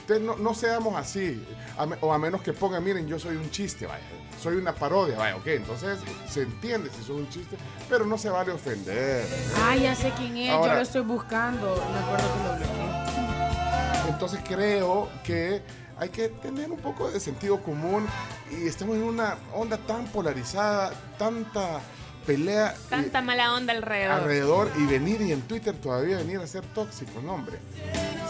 Entonces, 0.00 0.24
no, 0.24 0.36
no 0.36 0.54
seamos 0.54 0.96
así. 0.96 1.46
A 1.76 1.84
me- 1.86 1.96
o 2.00 2.12
a 2.12 2.18
menos 2.18 2.40
que 2.42 2.52
pongan, 2.54 2.82
miren, 2.82 3.06
yo 3.06 3.18
soy 3.18 3.36
un 3.36 3.50
chiste, 3.50 3.86
vaya. 3.86 4.02
Soy 4.42 4.56
una 4.56 4.74
parodia, 4.74 5.16
vaya, 5.18 5.36
ok. 5.36 5.46
Entonces 5.48 5.98
se 6.28 6.42
entiende 6.42 6.90
si 6.96 7.04
soy 7.04 7.16
un 7.20 7.28
chiste, 7.28 7.56
pero 7.90 8.06
no 8.06 8.16
se 8.16 8.30
vale 8.30 8.50
ofender. 8.52 9.24
Ah, 9.62 9.76
ya 9.76 9.94
sé 9.94 10.12
quién 10.16 10.36
es, 10.38 10.50
Ahora- 10.50 10.72
yo 10.72 10.76
lo 10.76 10.82
estoy 10.82 11.02
buscando. 11.02 11.74
Me 11.92 11.98
acuerdo 11.98 12.26
que 12.32 12.42
lo 12.42 12.56
bloqueé. 12.56 14.08
Entonces 14.08 14.40
creo 14.46 15.08
que 15.24 15.62
hay 16.02 16.08
que 16.08 16.28
tener 16.28 16.68
un 16.72 16.78
poco 16.78 17.08
de 17.08 17.20
sentido 17.20 17.62
común 17.62 18.04
y 18.50 18.66
estamos 18.66 18.96
en 18.96 19.04
una 19.04 19.38
onda 19.54 19.78
tan 19.78 20.04
polarizada, 20.06 20.92
tanta 21.16 21.80
pelea 22.26 22.72
eh, 22.72 22.76
Tanta 22.90 23.22
mala 23.22 23.54
onda 23.54 23.72
alrededor. 23.72 24.10
alrededor 24.10 24.72
y 24.78 24.86
venir 24.86 25.20
y 25.20 25.30
en 25.30 25.42
Twitter 25.42 25.76
todavía 25.76 26.16
venir 26.16 26.38
a 26.38 26.46
ser 26.48 26.64
tóxicos, 26.66 27.22
no 27.22 27.34
hombre. 27.34 27.58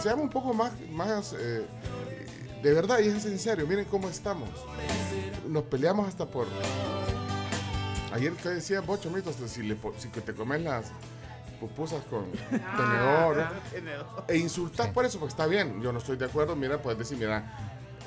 Seamos 0.03 0.25
un 0.25 0.29
poco 0.29 0.53
más, 0.53 0.71
más 0.91 1.33
eh, 1.39 1.65
de 2.61 2.73
verdad 2.73 2.99
y 2.99 3.07
es 3.07 3.25
en 3.25 3.39
serio, 3.39 3.65
miren 3.65 3.85
cómo 3.85 4.07
estamos. 4.07 4.49
Nos 5.47 5.63
peleamos 5.63 6.07
hasta 6.07 6.27
por... 6.27 6.45
Ayer 8.13 8.33
que 8.33 8.49
decía 8.49 8.81
Bocho 8.81 9.09
Mito, 9.09 9.31
hasta 9.31 9.47
si, 9.47 9.63
le, 9.63 9.75
si 9.97 10.09
que 10.09 10.21
te 10.21 10.35
comes 10.35 10.61
las 10.61 10.91
pupusas 11.67 12.01
con 12.09 12.25
tenedor 12.75 13.37
e 14.27 14.37
insultar 14.37 14.91
por 14.91 15.05
eso, 15.05 15.17
porque 15.19 15.31
está 15.31 15.45
bien, 15.45 15.81
yo 15.81 15.93
no 15.93 15.99
estoy 15.99 16.17
de 16.17 16.25
acuerdo, 16.25 16.55
mira, 16.57 16.77
puedes 16.81 16.99
decir, 16.99 17.17
mira, 17.17 17.57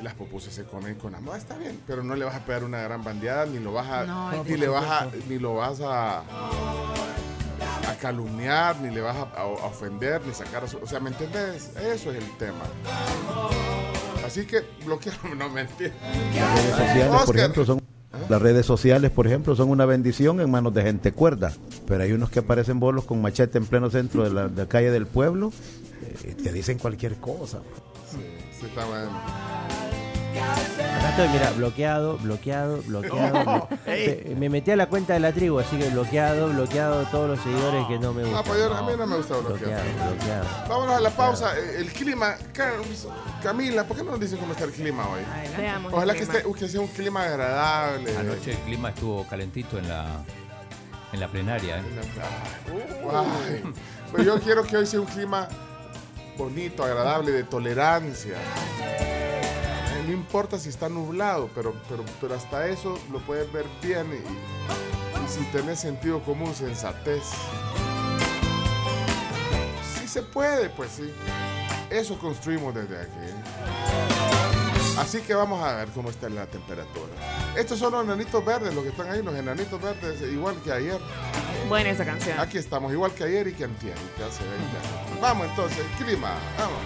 las 0.02 0.12
pupusas 0.14 0.52
se 0.52 0.64
comen 0.64 0.96
con 0.96 1.14
amor, 1.14 1.38
está 1.38 1.56
bien, 1.56 1.80
pero 1.86 2.02
no 2.04 2.14
le 2.16 2.26
vas 2.26 2.34
a 2.34 2.40
pegar 2.40 2.64
una 2.64 2.82
gran 2.82 3.02
bandeada, 3.02 3.46
ni 3.46 3.58
lo 3.58 3.72
vas 3.72 3.86
a, 3.88 4.04
No, 4.04 4.44
ni 4.44 4.56
le 4.58 4.68
vas 4.68 4.84
a, 4.84 5.08
ni 5.28 5.38
lo 5.38 5.54
vas 5.54 5.80
a, 5.80 6.18
a 6.20 7.94
calumniar, 8.00 8.76
ni 8.80 8.90
le 8.94 9.00
vas 9.00 9.16
a, 9.16 9.22
a- 9.22 9.40
a 9.40 9.44
ofender, 9.66 10.20
ni 10.26 10.34
sacar, 10.34 10.64
a 10.64 10.68
su- 10.68 10.76
o 10.78 10.86
sea, 10.86 11.00
¿me 11.00 11.08
entiendes? 11.10 11.74
Eso 11.76 12.10
es 12.10 12.18
el 12.18 12.30
tema. 12.36 12.64
Así 14.26 14.44
que 14.44 14.60
bloqueamos, 14.84 15.34
no 15.38 15.48
mentira. 15.48 15.94
Las 16.34 16.54
redes 16.56 16.70
sociales, 16.76 17.06
por 17.08 17.16
Oscar, 17.22 17.36
ejemplo, 17.36 17.64
son 17.64 17.80
las 18.28 18.42
redes 18.42 18.66
sociales, 18.66 19.10
por 19.10 19.26
ejemplo, 19.26 19.54
son 19.56 19.70
una 19.70 19.86
bendición 19.86 20.40
en 20.40 20.50
manos 20.50 20.74
de 20.74 20.82
gente 20.82 21.12
cuerda, 21.12 21.52
pero 21.86 22.02
hay 22.02 22.12
unos 22.12 22.30
que 22.30 22.40
aparecen 22.40 22.80
bolos 22.80 23.04
con 23.04 23.20
machete 23.22 23.58
en 23.58 23.66
pleno 23.66 23.90
centro 23.90 24.24
de 24.24 24.30
la, 24.30 24.66
calle 24.66 24.90
del 24.90 25.06
pueblo 25.06 25.52
eh, 26.02 26.32
y 26.32 26.42
te 26.42 26.52
dicen 26.52 26.78
cualquier 26.78 27.16
cosa. 27.16 27.60
Sí, 28.10 28.18
sí, 28.60 28.66
está. 28.66 29.85
Acá 30.40 31.08
estoy, 31.10 31.28
mira, 31.28 31.50
bloqueado, 31.52 32.18
bloqueado, 32.18 32.82
bloqueado. 32.82 33.44
No. 33.44 33.68
Me, 33.86 34.34
me 34.36 34.48
metí 34.48 34.70
a 34.70 34.76
la 34.76 34.86
cuenta 34.86 35.14
de 35.14 35.20
la 35.20 35.32
tribu, 35.32 35.58
así 35.58 35.76
que 35.78 35.88
bloqueado, 35.88 36.48
bloqueado 36.48 37.04
todos 37.06 37.28
los 37.28 37.40
seguidores 37.40 37.86
que 37.86 37.98
no 37.98 38.12
me 38.12 38.22
gustan. 38.22 38.40
Ah, 38.40 38.44
pues 38.46 38.58
yo- 38.58 38.74
a 38.74 38.82
mí 38.82 38.92
no 38.98 39.06
me 39.06 39.16
gusta 39.16 39.36
bloquear. 39.36 39.82
Bloqueado, 39.82 40.10
bloqueado. 40.16 40.46
Vámonos 40.68 40.94
a 40.96 41.00
la 41.00 41.10
pausa. 41.10 41.58
Eh, 41.58 41.76
El 41.78 41.92
clima, 41.92 42.36
Carlos, 42.52 43.08
Camila, 43.42 43.84
¿por 43.84 43.96
qué 43.96 44.02
no 44.02 44.10
nos 44.12 44.20
dicen 44.20 44.38
cómo 44.38 44.52
está 44.52 44.64
el 44.64 44.72
clima 44.72 45.08
hoy? 45.08 45.20
Veamos 45.56 45.92
Ojalá 45.92 46.12
que, 46.14 46.20
clima. 46.20 46.38
esté, 46.38 46.52
que 46.52 46.68
sea 46.68 46.80
un 46.80 46.88
clima 46.88 47.22
agradable. 47.24 48.16
Anoche 48.16 48.52
el 48.52 48.58
clima 48.58 48.88
estuvo 48.90 49.26
calentito 49.26 49.78
en 49.78 49.88
la, 49.88 50.06
en 51.12 51.20
la 51.20 51.28
plenaria. 51.28 51.78
¿eh? 51.78 51.82
Ay, 53.12 53.62
pues 54.12 54.24
yo 54.26 54.38
quiero 54.40 54.64
que 54.64 54.76
hoy 54.76 54.86
sea 54.86 55.00
un 55.00 55.06
clima 55.06 55.48
bonito, 56.36 56.84
agradable, 56.84 57.32
de 57.32 57.44
tolerancia. 57.44 58.34
Eh, 60.06 60.08
No 60.08 60.12
importa 60.12 60.58
si 60.58 60.68
está 60.68 60.88
nublado, 60.88 61.50
pero, 61.54 61.74
pero, 61.88 62.04
pero 62.20 62.34
hasta 62.34 62.66
eso 62.68 62.98
lo 63.10 63.18
puedes 63.20 63.50
ver 63.52 63.66
bien 63.82 64.06
y, 64.12 64.16
y 65.24 65.28
si 65.28 65.44
tenés 65.50 65.80
sentido 65.80 66.20
común, 66.22 66.54
sensatez. 66.54 67.22
Si 69.98 70.08
se 70.08 70.22
puede, 70.22 70.70
pues 70.70 70.90
sí. 70.92 71.12
Eso 71.90 72.18
construimos 72.18 72.74
desde 72.74 73.00
aquí. 73.02 73.10
Así 74.98 75.20
que 75.20 75.34
vamos 75.34 75.62
a 75.62 75.74
ver 75.76 75.88
cómo 75.88 76.08
está 76.10 76.28
la 76.28 76.46
temperatura. 76.46 77.12
Estos 77.54 77.78
son 77.78 77.92
los 77.92 78.04
enanitos 78.04 78.44
verdes, 78.44 78.74
los 78.74 78.82
que 78.82 78.90
están 78.90 79.10
ahí, 79.10 79.22
los 79.22 79.34
enanitos 79.34 79.80
verdes, 79.80 80.20
igual 80.22 80.56
que 80.64 80.72
ayer. 80.72 80.98
Buena 81.68 81.90
esa 81.90 82.04
canción. 82.04 82.38
Aquí 82.40 82.58
estamos, 82.58 82.92
igual 82.92 83.12
que 83.12 83.24
ayer 83.24 83.46
y 83.48 83.52
que 83.52 83.64
antier, 83.64 83.94
y 83.96 84.18
que 84.18 84.24
hace 84.24 84.42
20 84.42 84.64
años. 84.64 85.20
Vamos 85.20 85.46
entonces, 85.48 85.84
clima, 85.98 86.34
vamos. 86.58 86.80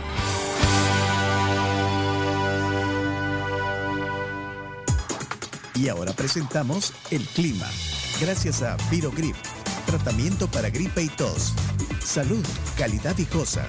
Y 5.81 5.89
ahora 5.89 6.13
presentamos 6.13 6.93
el 7.11 7.25
clima. 7.29 7.67
Gracias 8.21 8.61
a 8.61 8.77
Virogrip, 8.91 9.35
tratamiento 9.87 10.47
para 10.47 10.69
gripe 10.69 11.03
y 11.03 11.09
tos. 11.09 11.55
Salud, 12.05 12.45
calidad 12.77 13.17
viejosa. 13.17 13.67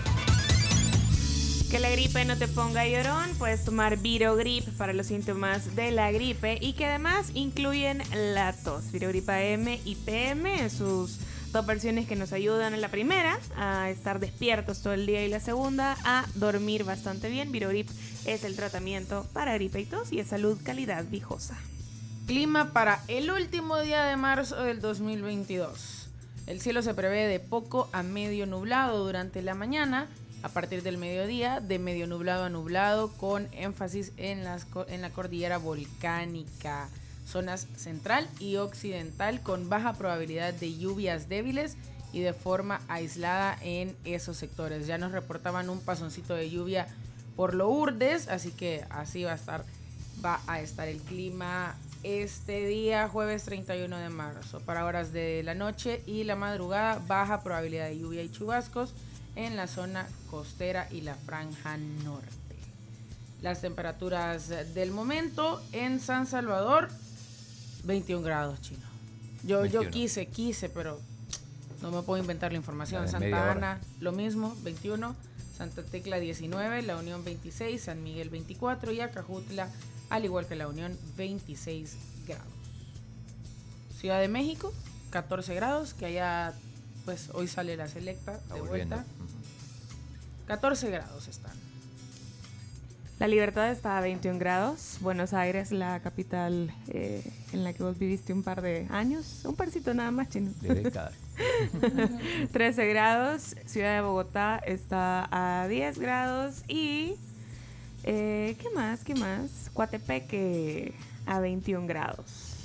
Que 1.70 1.80
la 1.80 1.90
gripe 1.90 2.26
no 2.26 2.38
te 2.38 2.50
ponga 2.50 2.86
llorón, 2.86 3.30
puedes 3.38 3.64
tomar 3.64 3.96
Virogrip 3.96 4.68
para 4.78 4.92
los 4.92 5.08
síntomas 5.08 5.74
de 5.78 5.92
la 5.92 6.12
gripe 6.12 6.58
y 6.60 6.74
que 6.74 6.88
además 6.88 7.32
incluyen 7.34 8.04
la 8.14 8.52
tos. 8.52 8.92
Virogrip 8.92 9.30
AM 9.30 9.80
y 9.86 9.96
PM, 10.04 10.70
sus 10.70 11.18
dos 11.54 11.66
versiones 11.66 12.10
que 12.10 12.18
nos 12.18 12.34
ayudan 12.34 12.74
en 12.74 12.82
la 12.82 12.90
primera 12.90 13.40
a 13.56 13.90
estar 13.90 14.20
despiertos 14.20 14.82
todo 14.82 14.92
el 14.92 15.06
día 15.06 15.26
y 15.26 15.30
la 15.30 15.40
segunda 15.40 15.96
a 16.04 16.26
dormir 16.36 16.84
bastante 16.84 17.30
bien. 17.30 17.54
Virogrip 17.54 17.90
es 18.26 18.44
el 18.44 18.58
tratamiento 18.58 19.26
para 19.32 19.54
gripe 19.54 19.80
y 19.80 19.86
tos 19.86 20.12
y 20.12 20.20
es 20.20 20.28
salud, 20.28 20.58
calidad 20.62 21.06
viejosa. 21.10 21.58
Clima 22.28 22.72
para 22.72 23.04
el 23.08 23.32
último 23.32 23.80
día 23.80 24.04
de 24.04 24.16
marzo 24.16 24.62
del 24.64 24.80
2022. 24.80 26.08
El 26.48 26.62
cielo 26.62 26.82
se 26.82 26.94
prevé 26.94 27.28
de 27.28 27.40
poco 27.40 27.90
a 27.92 28.04
medio 28.04 28.46
nublado 28.46 29.04
durante 29.04 29.42
la 29.42 29.56
mañana, 29.56 30.08
a 30.44 30.50
partir 30.50 30.84
del 30.84 30.98
mediodía, 30.98 31.60
de 31.60 31.80
medio 31.80 32.08
nublado 32.08 32.46
a 32.46 32.50
nublado, 32.50 33.12
con 33.14 33.50
énfasis 33.54 34.14
en, 34.18 34.44
las, 34.44 34.68
en 34.88 35.02
la 35.02 35.10
cordillera 35.10 35.58
volcánica, 35.58 36.90
zonas 37.28 37.68
central 37.76 38.30
y 38.40 38.58
occidental, 38.58 39.42
con 39.42 39.68
baja 39.68 39.94
probabilidad 39.94 40.54
de 40.54 40.78
lluvias 40.78 41.28
débiles 41.28 41.76
y 42.14 42.22
de 42.22 42.34
forma 42.34 42.82
aislada 42.88 43.58
en 43.62 43.96
esos 44.06 44.38
sectores. 44.38 44.88
Ya 44.88 44.98
nos 44.98 45.12
reportaban 45.12 45.70
un 45.70 45.82
pasoncito 45.82 46.36
de 46.36 46.50
lluvia 46.50 46.88
por 47.36 47.56
lo 47.56 47.70
Urdes, 47.70 48.28
así 48.28 48.52
que 48.52 48.86
así 48.90 49.24
va 49.24 49.32
a 49.32 49.36
estar, 49.36 49.66
va 50.24 50.40
a 50.48 50.62
estar 50.62 50.88
el 50.88 51.00
clima 51.00 51.76
este 52.04 52.66
día, 52.66 53.08
jueves 53.08 53.44
31 53.44 53.98
de 53.98 54.10
marzo, 54.10 54.60
para 54.62 54.86
horas 54.86 55.14
de 55.14 55.44
la 55.44 55.54
noche 55.54 56.02
y 56.06 56.24
la 56.24 56.36
madrugada, 56.36 57.02
baja 57.08 57.42
probabilidad 57.42 57.88
de 57.88 58.00
lluvia 58.00 58.24
y 58.24 58.32
chubascos 58.32 58.94
en 59.36 59.56
la 59.56 59.68
zona 59.68 60.08
costera 60.30 60.88
y 60.92 61.02
la 61.02 61.16
franja 61.16 61.78
norte. 61.78 62.30
Las 63.42 63.62
temperaturas 63.62 64.50
del 64.74 64.92
momento 64.92 65.62
en 65.72 66.00
San 66.00 66.28
Salvador, 66.28 66.90
21 67.84 68.24
grados, 68.24 68.62
chino. 68.62 68.86
Yo, 69.44 69.66
yo 69.66 69.82
21. 69.82 69.90
quise, 69.92 70.28
quise, 70.28 70.70
pero 70.70 71.00
no 71.82 71.92
me 71.92 72.02
puedo 72.04 72.22
inventar 72.22 72.52
la 72.52 72.58
información. 72.58 73.04
La 73.04 73.12
Santa. 73.12 73.52
Ana, 73.52 73.80
lo 74.00 74.12
mismo, 74.12 74.56
21. 74.64 75.16
Santa 75.58 75.84
Tecla 75.84 76.20
19, 76.20 76.82
La 76.82 76.98
Unión 76.98 77.24
26, 77.24 77.80
San 77.80 78.02
Miguel 78.02 78.30
24 78.30 78.94
y 78.94 79.02
Acajutla, 79.02 79.70
al 80.12 80.26
igual 80.26 80.46
que 80.46 80.56
La 80.56 80.68
Unión, 80.68 80.96
26 81.18 81.96
grados. 82.28 82.46
Ciudad 84.00 84.20
de 84.20 84.28
México, 84.28 84.72
14 85.10 85.56
grados, 85.56 85.94
que 85.94 86.06
allá 86.06 86.54
pues 87.06 87.30
hoy 87.34 87.48
sale 87.48 87.76
la 87.78 87.88
selecta 87.88 88.36
Está 88.36 88.54
de 88.56 88.62
volviendo. 88.62 88.96
vuelta. 88.98 89.12
14 90.48 90.90
grados 90.92 91.28
están. 91.28 91.54
La 93.20 93.28
Libertad 93.28 93.70
está 93.72 93.98
a 94.00 94.02
21 94.02 94.40
grados. 94.40 94.98
Buenos 95.00 95.34
Aires, 95.34 95.72
la 95.72 96.00
capital 96.00 96.74
eh, 96.88 97.24
en 97.54 97.64
la 97.64 97.72
que 97.74 97.84
vos 97.84 97.98
viviste 98.00 98.34
un 98.34 98.42
par 98.42 98.62
de 98.64 98.88
años. 98.90 99.42
Un 99.46 99.56
parcito 99.56 99.94
nada 99.94 100.10
más, 100.10 100.30
chino. 100.30 100.52
De 100.60 100.74
décadas. 100.74 101.14
13 102.52 102.88
grados. 102.88 103.56
Ciudad 103.68 103.96
de 103.96 104.02
Bogotá 104.02 104.58
está 104.66 105.28
a 105.32 105.68
10 105.68 106.00
grados. 106.00 106.64
Y. 106.68 107.16
eh, 108.04 108.56
¿Qué 108.60 108.70
más? 108.72 109.04
¿Qué 109.04 109.16
más? 109.16 109.70
Coatepeque 109.74 110.94
a 111.26 111.40
21 111.40 111.88
grados. 111.88 112.56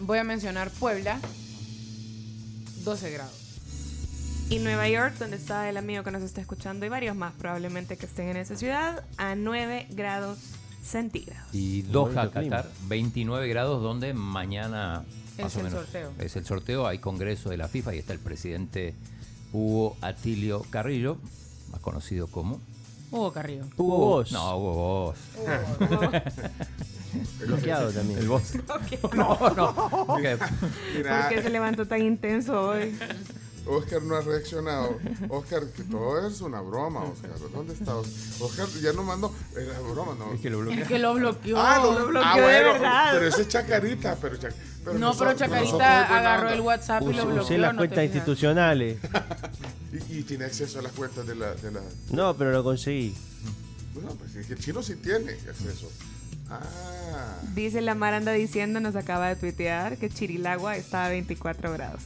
Voy 0.00 0.18
a 0.18 0.24
mencionar 0.24 0.70
Puebla, 0.70 1.18
12 2.84 3.10
grados. 3.10 3.36
Y 4.48 4.58
Nueva 4.58 4.88
York, 4.88 5.14
donde 5.18 5.36
está 5.36 5.68
el 5.68 5.76
amigo 5.76 6.02
que 6.02 6.10
nos 6.10 6.22
está 6.22 6.40
escuchando, 6.40 6.84
y 6.84 6.88
varios 6.88 7.14
más 7.14 7.32
probablemente 7.34 7.96
que 7.96 8.06
estén 8.06 8.28
en 8.28 8.36
esa 8.36 8.56
ciudad, 8.56 9.04
a 9.16 9.36
9 9.36 9.86
grados 9.90 10.38
centígrados. 10.82 11.46
Y 11.52 11.82
Doha. 11.82 12.30
Qatar, 12.32 12.68
29 12.88 13.46
grados, 13.48 13.80
donde 13.82 14.12
mañana 14.12 15.04
Es 15.36 15.44
más 15.44 15.54
o 15.54 15.58
el 15.58 15.64
menos 15.66 15.80
sorteo. 15.84 16.12
es 16.18 16.34
el 16.34 16.44
sorteo. 16.44 16.86
Hay 16.86 16.98
congreso 16.98 17.50
de 17.50 17.58
la 17.58 17.68
FIFA 17.68 17.94
y 17.94 17.98
está 17.98 18.12
el 18.12 18.18
presidente 18.18 18.94
Hugo 19.52 19.96
Atilio 20.00 20.62
Carrillo, 20.70 21.18
más 21.70 21.80
conocido 21.80 22.26
como 22.26 22.60
Hugo 23.10 23.32
Carrillo. 23.32 23.64
Hugo 23.76 23.96
Boss. 23.98 24.32
No, 24.32 24.56
Hugo 24.56 24.74
Boss. 24.74 25.18
Bloqueado 27.46 27.90
también. 27.90 28.20
El 28.20 28.28
boss. 28.28 28.52
No, 29.14 29.36
no. 29.56 29.68
Ok. 30.08 30.20
Mira, 30.96 31.22
¿Por 31.22 31.28
qué 31.34 31.42
se 31.42 31.50
levantó 31.50 31.86
tan 31.86 32.00
intenso 32.02 32.68
hoy? 32.68 32.96
Oscar 33.66 34.02
no 34.02 34.16
ha 34.16 34.20
reaccionado. 34.20 34.98
Oscar, 35.28 35.62
que 35.76 35.82
todo 35.84 36.26
es 36.26 36.40
una 36.40 36.60
broma, 36.60 37.02
Oscar. 37.04 37.30
¿Dónde 37.52 37.74
está 37.74 37.96
Oscar? 37.96 38.46
Oscar 38.46 38.66
ya 38.80 38.92
no 38.92 39.02
mandó. 39.02 39.32
Era 39.56 39.78
broma, 39.80 40.14
no. 40.18 40.32
Es 40.32 40.40
que 40.40 40.50
lo 40.50 40.70
Es 40.70 40.88
que 40.88 40.98
lo 40.98 41.14
bloqueó. 41.14 41.56
Ah, 41.58 41.78
lo, 41.82 41.98
lo 41.98 42.06
bloqueó 42.06 42.28
ah, 42.30 42.36
de 42.36 42.42
bueno, 42.42 42.72
verdad. 42.74 43.08
Pero 43.12 43.26
ese 43.26 43.42
es 43.42 43.48
Chacarita, 43.48 44.16
pero, 44.20 44.36
Chac- 44.36 44.54
pero 44.84 44.92
no, 44.94 44.94
pero 44.94 44.98
nosotros- 44.98 45.40
nosotros 45.40 45.48
Chacarita 45.68 46.18
agarró 46.18 46.50
el 46.50 46.60
WhatsApp 46.60 47.02
y 47.02 47.04
lo 47.06 47.10
Usé, 47.10 47.22
bloqueó. 47.24 47.42
usé 47.42 47.58
las 47.58 47.72
no 47.74 47.78
cuentas 47.78 48.04
institucionales. 48.04 48.98
Y, 49.92 50.18
y 50.18 50.22
tiene 50.22 50.44
acceso 50.44 50.78
a 50.78 50.82
las 50.82 50.92
cuentas 50.92 51.26
de 51.26 51.34
la. 51.34 51.54
De 51.54 51.70
la 51.72 51.80
No, 52.12 52.36
pero 52.36 52.52
lo 52.52 52.62
conseguí. 52.62 53.14
no, 54.00 54.08
pues 54.16 54.34
es 54.36 54.46
que 54.46 54.52
el 54.54 54.58
chino 54.58 54.82
sí 54.82 54.94
tiene 54.96 55.32
acceso. 55.32 55.90
Ah. 56.48 57.38
Dice 57.54 57.80
la 57.80 57.94
Mar 57.94 58.14
anda 58.14 58.32
diciendo, 58.32 58.80
nos 58.80 58.96
acaba 58.96 59.28
de 59.28 59.36
tuitear 59.36 59.96
que 59.98 60.08
Chirilagua 60.10 60.76
está 60.76 61.06
a 61.06 61.08
24 61.08 61.72
grados. 61.72 62.02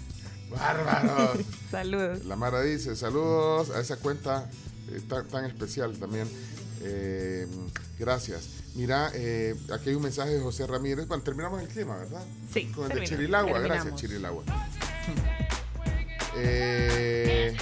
Bárbaro. 0.50 1.32
Saludos. 1.70 2.24
La 2.26 2.36
Mara 2.36 2.60
dice, 2.62 2.94
saludos 2.94 3.70
a 3.70 3.80
esa 3.80 3.96
cuenta 3.96 4.48
eh, 4.90 5.00
tan, 5.08 5.26
tan 5.28 5.44
especial 5.46 5.98
también. 5.98 6.28
Eh, 6.82 7.46
gracias. 7.98 8.48
Mira, 8.74 9.10
eh, 9.14 9.54
aquí 9.72 9.88
hay 9.90 9.94
un 9.94 10.02
mensaje 10.02 10.32
de 10.34 10.40
José 10.40 10.66
Ramírez. 10.66 11.06
Bueno, 11.08 11.22
terminamos 11.22 11.62
el 11.62 11.68
clima, 11.68 11.96
¿verdad? 11.96 12.22
Sí, 12.52 12.66
Con 12.66 12.90
el 12.92 13.00
de 13.00 13.06
Chirilagua. 13.06 13.52
terminamos. 13.54 13.84
Gracias, 13.86 14.00
Chirilagua. 14.00 14.44
Eh, 16.36 17.56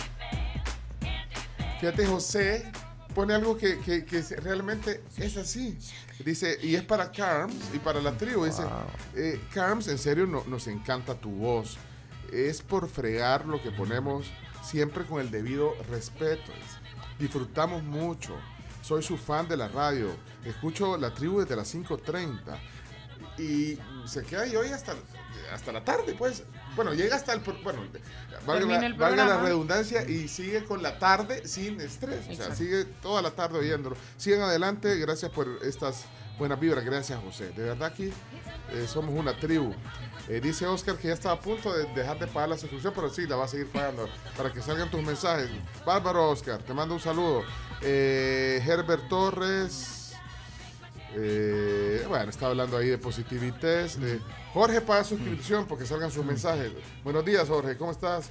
fíjate, 1.82 2.06
José 2.06 2.70
pone 3.12 3.34
algo 3.34 3.56
que, 3.56 3.80
que- 3.80 4.22
realmente 4.36 5.02
es 5.16 5.36
así. 5.36 5.76
Dice, 6.24 6.56
y 6.62 6.76
es 6.76 6.84
para 6.84 7.10
Carms 7.10 7.56
y 7.74 7.78
para 7.80 8.00
la 8.00 8.16
tribu. 8.16 8.44
Dice, 8.44 8.62
eh, 9.16 9.40
Carms, 9.52 9.88
en 9.88 9.98
serio, 9.98 10.24
no, 10.28 10.44
nos 10.46 10.68
encanta 10.68 11.14
tu 11.16 11.30
voz. 11.30 11.76
Es 12.32 12.62
por 12.62 12.88
fregar 12.88 13.46
lo 13.46 13.60
que 13.60 13.72
ponemos 13.72 14.30
siempre 14.62 15.04
con 15.04 15.20
el 15.20 15.32
debido 15.32 15.74
respeto. 15.90 16.52
Dice. 16.52 16.78
Disfrutamos 17.18 17.82
mucho. 17.82 18.36
Soy 18.80 19.02
su 19.02 19.18
fan 19.18 19.48
de 19.48 19.56
la 19.56 19.66
radio. 19.66 20.14
Escucho 20.44 20.96
la 20.96 21.12
tribu 21.12 21.40
desde 21.40 21.56
las 21.56 21.74
5.30 21.74 22.38
y 23.38 23.76
se 24.06 24.22
queda 24.22 24.42
ahí 24.42 24.54
hoy 24.54 24.68
hasta, 24.68 24.94
hasta 25.52 25.72
la 25.72 25.84
tarde, 25.84 26.14
pues. 26.16 26.44
Bueno, 26.76 26.94
llega 26.94 27.16
hasta 27.16 27.32
el... 27.32 27.40
Bueno, 27.40 27.82
valga, 28.46 28.66
la, 28.66 28.86
el 28.86 28.94
valga 28.94 29.16
la 29.16 29.24
programa. 29.24 29.48
redundancia 29.48 30.08
y 30.08 30.28
sigue 30.28 30.64
con 30.64 30.82
la 30.82 30.98
tarde 30.98 31.46
sin 31.46 31.80
estrés. 31.80 32.26
O 32.30 32.34
sea, 32.34 32.54
sigue 32.54 32.84
toda 32.84 33.22
la 33.22 33.30
tarde 33.32 33.58
oyéndolo. 33.58 33.96
Sigan 34.16 34.40
adelante, 34.40 34.96
gracias 34.96 35.30
por 35.30 35.48
estas 35.62 36.04
buenas 36.38 36.58
vibras. 36.58 36.84
Gracias, 36.84 37.20
José. 37.22 37.50
De 37.50 37.64
verdad 37.64 37.88
aquí 37.88 38.12
eh, 38.72 38.86
somos 38.88 39.14
una 39.14 39.38
tribu. 39.38 39.74
Eh, 40.28 40.40
dice 40.40 40.66
Oscar 40.66 40.96
que 40.96 41.08
ya 41.08 41.14
está 41.14 41.32
a 41.32 41.40
punto 41.40 41.72
de 41.72 41.84
dejar 41.94 42.18
de 42.18 42.26
pagar 42.26 42.48
la 42.48 42.56
suscripción, 42.58 42.92
pero 42.94 43.10
sí, 43.10 43.26
la 43.26 43.36
va 43.36 43.44
a 43.44 43.48
seguir 43.48 43.68
pagando 43.70 44.08
para 44.36 44.52
que 44.52 44.62
salgan 44.62 44.90
tus 44.90 45.02
mensajes. 45.02 45.50
Bárbaro 45.84 46.30
Oscar, 46.30 46.58
te 46.62 46.72
mando 46.72 46.94
un 46.94 47.00
saludo. 47.00 47.42
Eh, 47.82 48.62
Herbert 48.66 49.08
Torres. 49.08 50.01
Eh, 51.14 52.04
bueno, 52.08 52.30
está 52.30 52.46
hablando 52.46 52.76
ahí 52.76 52.88
de 52.88 52.98
positivites. 52.98 53.98
Eh, 54.00 54.20
Jorge 54.54 54.80
paga 54.80 55.04
suscripción 55.04 55.66
porque 55.66 55.86
salgan 55.86 56.10
sus 56.10 56.24
mensajes. 56.24 56.72
Buenos 57.04 57.24
días, 57.24 57.48
Jorge. 57.48 57.76
¿Cómo 57.76 57.90
estás? 57.92 58.30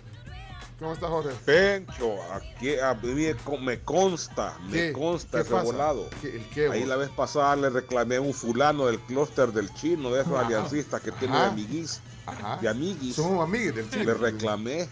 ¿Cómo 0.80 0.94
estás, 0.94 1.10
Jorge? 1.10 1.30
Pencho, 1.46 2.16
aquí 2.34 2.80
a 2.80 2.96
mí 2.96 3.34
con- 3.44 3.64
me 3.64 3.82
consta, 3.82 4.58
me 4.68 4.72
¿Qué? 4.72 4.94
consta 4.94 5.44
¿Qué 5.44 5.44
ese 5.44 5.54
volado. 5.64 6.10
¿Qué- 6.22 6.36
el 6.38 6.46
qué, 6.50 6.70
Ahí 6.70 6.86
la 6.86 6.96
vez 6.96 7.10
pasada 7.10 7.56
le 7.56 7.70
reclamé 7.70 8.16
a 8.16 8.22
un 8.22 8.34
fulano 8.34 8.88
del 8.88 9.00
clúster 9.02 9.52
del 9.52 9.72
chino, 9.76 10.10
de 10.12 10.22
esos 10.22 10.34
Ajá. 10.34 10.48
aliancistas 10.48 11.00
que 11.02 11.12
tiene 11.12 11.38
de 11.38 11.44
amiguis, 11.44 12.02
Ajá. 12.26 12.58
de 12.60 12.68
amiguis. 12.68 13.16
Somos 13.16 13.44
amiguis 13.48 13.76
del 13.76 13.90
chino. 13.92 14.06
Le 14.06 14.14
reclamé 14.16 14.90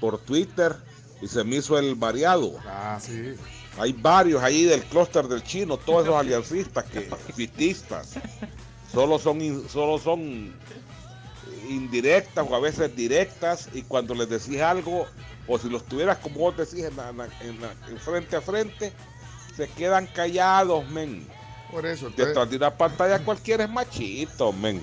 por 0.00 0.18
Twitter 0.20 0.74
y 1.20 1.28
se 1.28 1.44
me 1.44 1.56
hizo 1.56 1.78
el 1.78 1.96
variado. 1.96 2.54
Ah, 2.66 2.98
sí. 2.98 3.34
Hay 3.80 3.92
varios 3.92 4.42
ahí 4.42 4.64
del 4.64 4.82
clúster 4.84 5.26
del 5.26 5.42
chino, 5.42 5.76
todos 5.78 6.04
esos 6.04 6.14
aliancistas 6.16 6.84
que 6.84 7.00
fitistas. 7.34 8.14
Solo 8.92 9.18
son 9.18 9.68
solo 9.68 9.98
son 9.98 10.52
indirectas 11.68 12.46
o 12.48 12.54
a 12.54 12.60
veces 12.60 12.94
directas 12.94 13.68
y 13.72 13.82
cuando 13.82 14.14
les 14.14 14.28
decís 14.28 14.60
algo 14.60 15.06
o 15.46 15.58
si 15.58 15.68
los 15.68 15.84
tuvieras 15.86 16.18
como 16.18 16.38
vos 16.40 16.56
decís 16.56 16.84
en, 16.84 16.96
la- 16.96 17.10
en 17.10 17.16
la- 17.18 17.28
en 17.42 17.60
la- 17.60 17.74
en 17.88 17.98
frente 17.98 18.36
a 18.36 18.40
frente 18.40 18.92
se 19.56 19.68
quedan 19.68 20.06
callados, 20.08 20.88
men. 20.90 21.26
Por 21.70 21.86
eso. 21.86 22.10
Detrás 22.10 22.50
de 22.50 22.56
una 22.56 22.76
pantalla 22.76 23.18
cualquiera 23.24 23.64
es 23.64 23.70
machito, 23.70 24.52
men. 24.52 24.82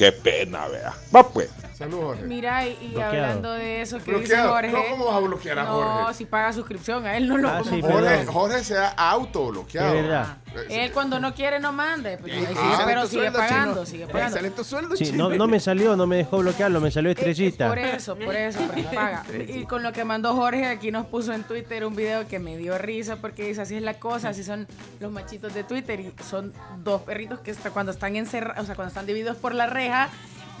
Qué 0.00 0.12
pena, 0.12 0.66
vea. 0.66 0.94
Va 1.14 1.28
pues. 1.28 1.50
Saludos, 1.74 2.04
Jorge. 2.04 2.22
Mira, 2.24 2.66
y, 2.66 2.98
hablando 2.98 3.52
de 3.52 3.82
eso 3.82 3.98
que 3.98 4.12
dice. 4.14 4.38
Jorge. 4.38 4.68
No, 4.70 4.78
¿cómo 4.90 5.04
vas 5.06 5.16
a 5.16 5.20
bloquear 5.20 5.58
a 5.58 5.64
No, 5.64 5.72
Jorge? 5.72 6.14
si 6.14 6.24
paga 6.24 6.52
suscripción, 6.54 7.06
a 7.06 7.16
él 7.18 7.28
no 7.28 7.36
lo 7.36 7.48
Ah, 7.48 7.62
sí, 7.62 7.82
Jorge. 7.82 8.24
Jorge 8.26 8.64
se 8.64 8.78
ha 8.78 8.88
autobloqueado. 8.88 9.94
Es 9.94 10.02
verdad. 10.02 10.36
Él 10.68 10.90
cuando 10.92 11.20
no 11.20 11.32
quiere 11.32 11.60
no 11.60 11.72
mande. 11.72 12.18
Pues, 12.18 12.32
Ah, 12.56 12.82
pero 12.84 13.06
sigue 13.06 13.22
sueldo, 13.30 13.38
pagando, 13.38 13.74
chino. 13.74 13.86
sigue 13.86 14.06
pagando. 14.08 14.36
sale 14.36 14.50
tu 14.50 14.64
sueldo, 14.64 14.96
Sí, 14.96 15.12
no, 15.12 15.30
no 15.30 15.46
me 15.46 15.60
salió, 15.60 15.96
no 15.96 16.06
me 16.06 16.16
dejó 16.16 16.38
bloquearlo, 16.38 16.80
me 16.80 16.90
salió 16.90 17.10
estrellita. 17.12 17.68
Por 17.68 17.78
eso, 17.78 18.16
por 18.16 18.34
eso, 18.34 18.58
porque 18.66 18.82
paga. 18.82 19.24
Y 19.48 19.64
con 19.64 19.82
lo 19.82 19.92
que 19.92 20.04
mandó 20.04 20.34
Jorge, 20.34 20.66
aquí 20.66 20.90
nos 20.90 21.06
puso 21.06 21.32
en 21.32 21.44
Twitter 21.44 21.84
un 21.86 21.94
video 21.94 22.26
que 22.26 22.38
me 22.38 22.56
dio 22.56 22.76
risa 22.78 23.16
porque 23.16 23.46
dice, 23.46 23.62
así 23.62 23.76
es 23.76 23.82
la 23.82 23.94
cosa, 23.94 24.30
así 24.30 24.42
son 24.44 24.66
los 24.98 25.12
machitos 25.12 25.54
de 25.54 25.62
Twitter. 25.64 26.00
Y 26.00 26.12
son 26.28 26.52
dos 26.78 27.02
perritos 27.02 27.40
que 27.40 27.52
hasta 27.52 27.70
cuando 27.70 27.92
están 27.92 28.16
encerrados, 28.16 28.62
o 28.64 28.66
sea, 28.66 28.74
cuando 28.74 28.88
están 28.88 29.06
divididos 29.06 29.36
por 29.36 29.54
la 29.54 29.66
reja, 29.90 30.08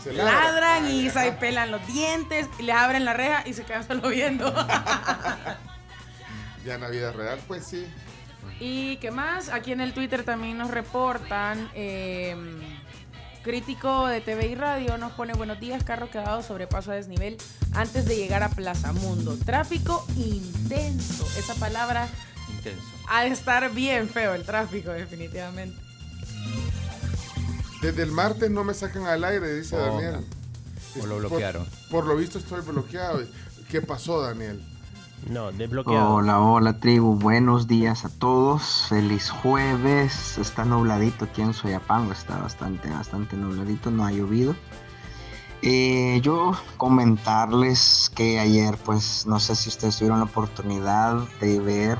Se 0.02 0.12
ladran. 0.12 0.90
y 0.90 1.08
Ajá. 1.08 1.22
se 1.24 1.32
pelan 1.32 1.70
los 1.70 1.86
dientes, 1.86 2.48
y 2.58 2.62
les 2.64 2.74
abren 2.74 3.04
la 3.04 3.12
reja 3.14 3.42
y 3.46 3.52
se 3.54 3.64
quedan 3.64 3.86
solo 3.86 4.08
viendo. 4.08 4.52
Ya 6.64 6.74
en 6.74 6.82
la 6.82 6.88
vida 6.90 7.10
real, 7.12 7.38
pues 7.48 7.64
sí. 7.66 7.86
¿Y 8.60 8.98
qué 8.98 9.10
más? 9.10 9.48
Aquí 9.48 9.72
en 9.72 9.80
el 9.80 9.94
Twitter 9.94 10.24
también 10.24 10.58
nos 10.58 10.70
reportan. 10.70 11.70
eh, 11.74 12.36
crítico 13.42 14.06
de 14.06 14.20
TV 14.20 14.48
y 14.48 14.54
radio 14.54 14.98
nos 14.98 15.12
pone 15.12 15.32
buenos 15.32 15.58
días, 15.58 15.82
carro 15.82 16.10
quedado 16.10 16.42
sobre 16.42 16.66
paso 16.66 16.92
a 16.92 16.94
desnivel 16.96 17.38
antes 17.72 18.04
de 18.04 18.16
llegar 18.16 18.42
a 18.42 18.50
Plaza 18.50 18.92
Mundo. 18.92 19.38
Tráfico 19.46 20.04
intenso. 20.16 21.26
Esa 21.38 21.54
palabra 21.54 22.06
Intenso. 22.50 22.84
ha 23.08 23.22
de 23.22 23.28
estar 23.28 23.70
bien 23.70 24.10
feo 24.10 24.34
el 24.34 24.44
tráfico, 24.44 24.90
definitivamente. 24.90 25.80
Desde 27.80 28.02
el 28.02 28.12
martes 28.12 28.50
no 28.50 28.64
me 28.64 28.74
sacan 28.74 29.06
al 29.06 29.24
aire, 29.24 29.54
dice 29.54 29.76
Oh, 29.76 29.96
Daniel. 29.96 30.24
o 31.00 31.06
lo 31.06 31.14
Por- 31.14 31.28
bloquearon. 31.28 31.66
Por, 31.90 32.06
lo 32.06 32.16
visto 32.16 32.38
estoy 32.38 32.60
bloqueado. 32.60 33.20
¿Qué 33.70 33.80
pasó, 33.80 34.20
Daniel? 34.20 34.62
No, 35.28 35.52
desbloqueado. 35.52 36.14
Hola, 36.14 36.40
hola 36.40 36.78
tribu, 36.78 37.14
buenos 37.14 37.66
días 37.66 38.04
a 38.04 38.08
todos, 38.08 38.86
feliz 38.88 39.28
jueves, 39.30 40.38
está 40.38 40.64
nubladito 40.64 41.26
aquí 41.26 41.42
en 41.42 41.52
Soyapango, 41.52 42.12
está 42.12 42.38
bastante, 42.38 42.88
bastante 42.88 43.36
nubladito, 43.36 43.90
no 43.90 44.06
ha 44.06 44.12
llovido. 44.12 44.56
Eh, 45.62 46.20
yo 46.22 46.52
comentarles 46.78 48.10
que 48.14 48.40
ayer, 48.40 48.78
pues 48.78 49.26
no 49.26 49.38
sé 49.40 49.54
si 49.56 49.68
ustedes 49.68 49.98
tuvieron 49.98 50.20
la 50.20 50.24
oportunidad 50.24 51.16
de 51.38 51.60
ver, 51.60 51.98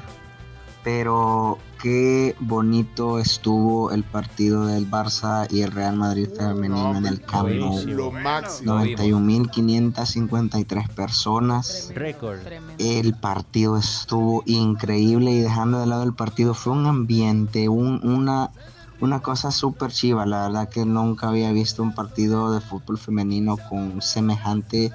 pero 0.82 1.58
qué 1.82 2.34
bonito 2.40 3.18
estuvo 3.18 3.90
el 3.90 4.04
partido 4.04 4.66
del 4.66 4.88
Barça 4.90 5.46
y 5.50 5.62
el 5.62 5.72
Real 5.72 5.96
Madrid 5.96 6.28
femenino 6.36 6.96
en 6.96 7.06
el 7.06 7.20
Camp 7.22 7.48
Nou. 7.48 7.68
buenísimo. 7.68 7.94
Lo 7.94 8.10
máximo. 8.12 8.74
91.553 8.74 10.88
personas. 10.88 11.90
Récord. 11.94 12.38
El 12.78 13.14
partido 13.14 13.76
estuvo 13.76 14.42
increíble 14.46 15.32
y 15.32 15.40
dejando 15.40 15.80
de 15.80 15.86
lado 15.86 16.02
el 16.02 16.14
partido 16.14 16.54
fue 16.54 16.72
un 16.74 16.86
ambiente, 16.86 17.68
un- 17.68 18.00
una, 18.06 18.50
una 19.00 19.20
cosa 19.20 19.50
súper 19.50 19.90
chiva. 19.92 20.26
La 20.26 20.42
verdad 20.48 20.68
que 20.68 20.84
nunca 20.84 21.28
había 21.28 21.52
visto 21.52 21.82
un 21.82 21.94
partido 21.94 22.52
de 22.52 22.60
fútbol 22.60 22.98
femenino 22.98 23.56
con 23.68 24.02
semejante 24.02 24.92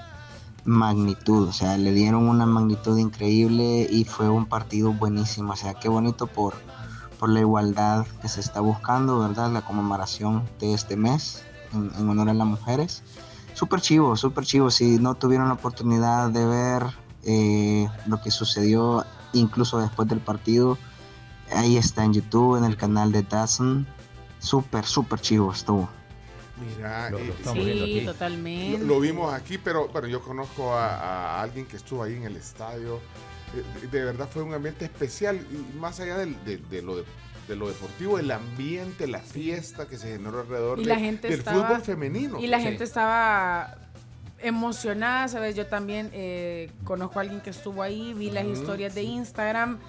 magnitud. 0.63 1.47
O 1.47 1.53
sea, 1.53 1.77
le 1.77 1.91
dieron 1.93 2.27
una 2.27 2.45
magnitud 2.45 2.97
increíble 2.97 3.87
y 3.89 4.03
fue 4.05 4.29
un 4.29 4.45
partido 4.47 4.93
buenísimo. 4.93 5.53
O 5.53 5.55
sea, 5.55 5.73
qué 5.75 5.89
bonito 5.89 6.27
por, 6.27 6.53
por 7.15 7.29
la 7.29 7.39
igualdad 7.39 8.05
que 8.21 8.27
se 8.27 8.39
está 8.41 8.59
buscando, 8.61 9.19
¿verdad? 9.19 9.51
La 9.51 9.61
conmemoración 9.61 10.47
de 10.59 10.73
este 10.73 10.95
mes 10.95 11.43
en, 11.73 11.91
en 11.97 12.09
honor 12.09 12.29
a 12.29 12.33
las 12.33 12.47
mujeres. 12.47 13.03
Súper 13.53 13.81
chivo, 13.81 14.15
súper 14.15 14.45
chivo. 14.45 14.69
Si 14.69 14.97
no 14.99 15.15
tuvieron 15.15 15.47
la 15.47 15.53
oportunidad 15.53 16.29
de 16.29 16.45
ver 16.45 16.83
eh, 17.23 17.87
lo 18.05 18.21
que 18.21 18.31
sucedió 18.31 19.05
incluso 19.33 19.79
después 19.79 20.07
del 20.07 20.19
partido, 20.19 20.77
ahí 21.55 21.77
está 21.77 22.03
en 22.03 22.13
YouTube, 22.13 22.57
en 22.57 22.65
el 22.65 22.77
canal 22.77 23.11
de 23.11 23.23
Dazn. 23.23 23.87
Súper, 24.39 24.85
súper 24.85 25.19
chivo 25.21 25.51
estuvo. 25.51 25.89
Mira, 26.77 27.09
Lo- 27.09 27.17
lo 27.19 27.23
eh, 27.25 27.35
estamos 27.37 27.65
viendo 27.65 27.85
Sí, 27.85 27.97
aquí. 27.97 28.05
totalmente. 28.05 28.77
Lo, 28.79 28.95
lo 28.95 28.99
vimos 28.99 29.33
aquí, 29.33 29.57
pero 29.57 29.87
bueno, 29.89 30.07
yo 30.07 30.21
conozco 30.21 30.73
a, 30.73 30.95
a 30.95 31.41
alguien 31.41 31.65
que 31.65 31.77
estuvo 31.77 32.03
ahí 32.03 32.15
en 32.15 32.23
el 32.23 32.35
estadio. 32.37 32.99
Eh, 33.53 33.87
De, 33.91 34.03
verdad 34.05 34.27
fue 34.31 34.43
un 34.43 34.53
ambiente 34.53 34.85
especial 34.85 35.39
y 35.51 35.77
más 35.77 35.99
allá 35.99 36.17
del- 36.17 36.43
de, 36.45 36.57
de 36.57 36.81
lo 36.81 36.97
de- 36.97 37.03
de 37.47 37.55
lo 37.55 37.67
deportivo, 37.67 38.17
el 38.17 38.31
ambiente, 38.31 39.05
la 39.05 39.19
fiesta 39.19 39.87
que 39.87 39.97
se 39.97 40.07
generó 40.13 40.39
alrededor 40.41 40.79
Y 40.79 40.85
la 40.85 40.97
gente 40.97 41.27
del 41.29 41.39
estaba, 41.39 41.67
fútbol 41.67 41.81
femenino. 41.83 42.39
Y 42.39 42.47
la 42.47 42.57
Sí. 42.57 42.63
gente 42.63 42.83
estaba 42.83 43.77
emocionada, 44.39 45.27
¿sabes? 45.27 45.55
Yo 45.55 45.67
también 45.67 46.09
eh, 46.13 46.71
conozco 46.83 47.19
a 47.19 47.21
alguien 47.21 47.41
que 47.41 47.51
estuvo 47.51 47.81
ahí, 47.83 48.13
vi 48.15 48.31
las 48.31 48.45
historias 48.45 48.95
de 48.95 49.03
Instagram, 49.03 49.79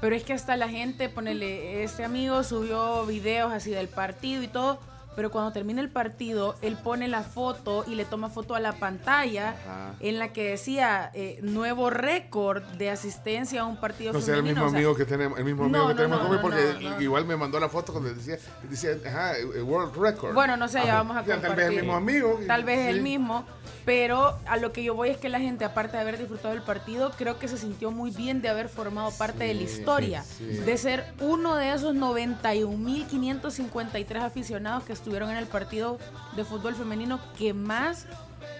pero 0.00 0.14
es 0.16 0.24
que 0.24 0.32
hasta 0.32 0.56
la 0.56 0.68
gente, 0.68 1.08
ponele, 1.08 1.82
este 1.84 2.04
amigo 2.04 2.42
subió 2.42 3.06
videos 3.06 3.52
así 3.52 3.70
del 3.70 3.88
partido 3.88 4.42
y 4.42 4.48
todo, 4.48 4.78
pero 5.16 5.30
cuando 5.30 5.52
termina 5.52 5.80
el 5.80 5.90
partido, 5.90 6.56
él 6.62 6.76
pone 6.82 7.08
la 7.08 7.22
foto 7.22 7.84
y 7.86 7.94
le 7.94 8.04
toma 8.04 8.28
foto 8.28 8.54
a 8.54 8.60
la 8.60 8.72
pantalla 8.72 9.50
Ajá. 9.50 9.94
en 10.00 10.18
la 10.18 10.32
que 10.32 10.50
decía 10.50 11.10
eh, 11.14 11.38
nuevo 11.42 11.90
récord 11.90 12.62
de 12.62 12.90
asistencia 12.90 13.62
a 13.62 13.64
un 13.64 13.76
partido 13.76 14.12
No 14.12 14.20
sé, 14.20 14.34
el 14.34 14.42
mismo 14.42 14.64
o 14.64 14.68
sea, 14.68 14.78
amigo 14.78 14.94
que 14.94 15.04
tenemos, 15.04 15.38
el 15.38 15.44
mismo 15.44 15.68
no, 15.68 15.70
amigo 15.86 15.86
que 15.88 15.94
no, 15.94 15.96
tenemos 15.96 16.18
no, 16.18 16.24
como 16.24 16.34
no, 16.36 16.42
porque 16.42 16.74
no, 16.82 16.90
no. 16.90 17.00
igual 17.00 17.24
me 17.24 17.36
mandó 17.36 17.60
la 17.60 17.68
foto 17.68 17.92
cuando 17.92 18.12
decía, 18.12 18.36
decía, 18.68 18.90
ajá, 19.06 19.38
eh, 19.38 19.62
World 19.62 19.96
Record. 19.96 20.34
Bueno, 20.34 20.56
no 20.56 20.66
sé, 20.68 20.80
ya 20.84 20.96
vamos 20.96 21.16
a 21.16 21.20
compartir. 21.20 21.46
Tal 21.48 21.56
vez 21.56 21.68
el 21.68 21.76
mismo 21.76 21.94
amigo. 21.94 22.40
Tal 22.46 22.64
vez 22.64 22.88
el 22.88 22.96
sí. 22.96 23.02
mismo. 23.02 23.44
Pero 23.84 24.38
a 24.46 24.56
lo 24.56 24.72
que 24.72 24.82
yo 24.82 24.94
voy 24.94 25.10
es 25.10 25.18
que 25.18 25.28
la 25.28 25.40
gente, 25.40 25.66
aparte 25.66 25.98
de 25.98 26.02
haber 26.02 26.16
disfrutado 26.18 26.54
del 26.54 26.62
partido, 26.62 27.10
creo 27.18 27.38
que 27.38 27.48
se 27.48 27.58
sintió 27.58 27.90
muy 27.90 28.10
bien 28.10 28.40
de 28.40 28.48
haber 28.48 28.70
formado 28.70 29.10
parte 29.10 29.44
de 29.44 29.52
la 29.52 29.60
historia. 29.62 30.22
sí. 30.22 30.46
De 30.46 30.78
ser 30.78 31.04
uno 31.20 31.54
de 31.56 31.74
esos 31.74 31.94
91.553 31.94 34.22
aficionados 34.22 34.84
que 34.84 34.94
estuvieron 35.04 35.28
en 35.28 35.36
el 35.36 35.46
partido 35.46 35.98
de 36.34 36.46
fútbol 36.46 36.74
femenino 36.74 37.20
que 37.36 37.52
más 37.52 38.06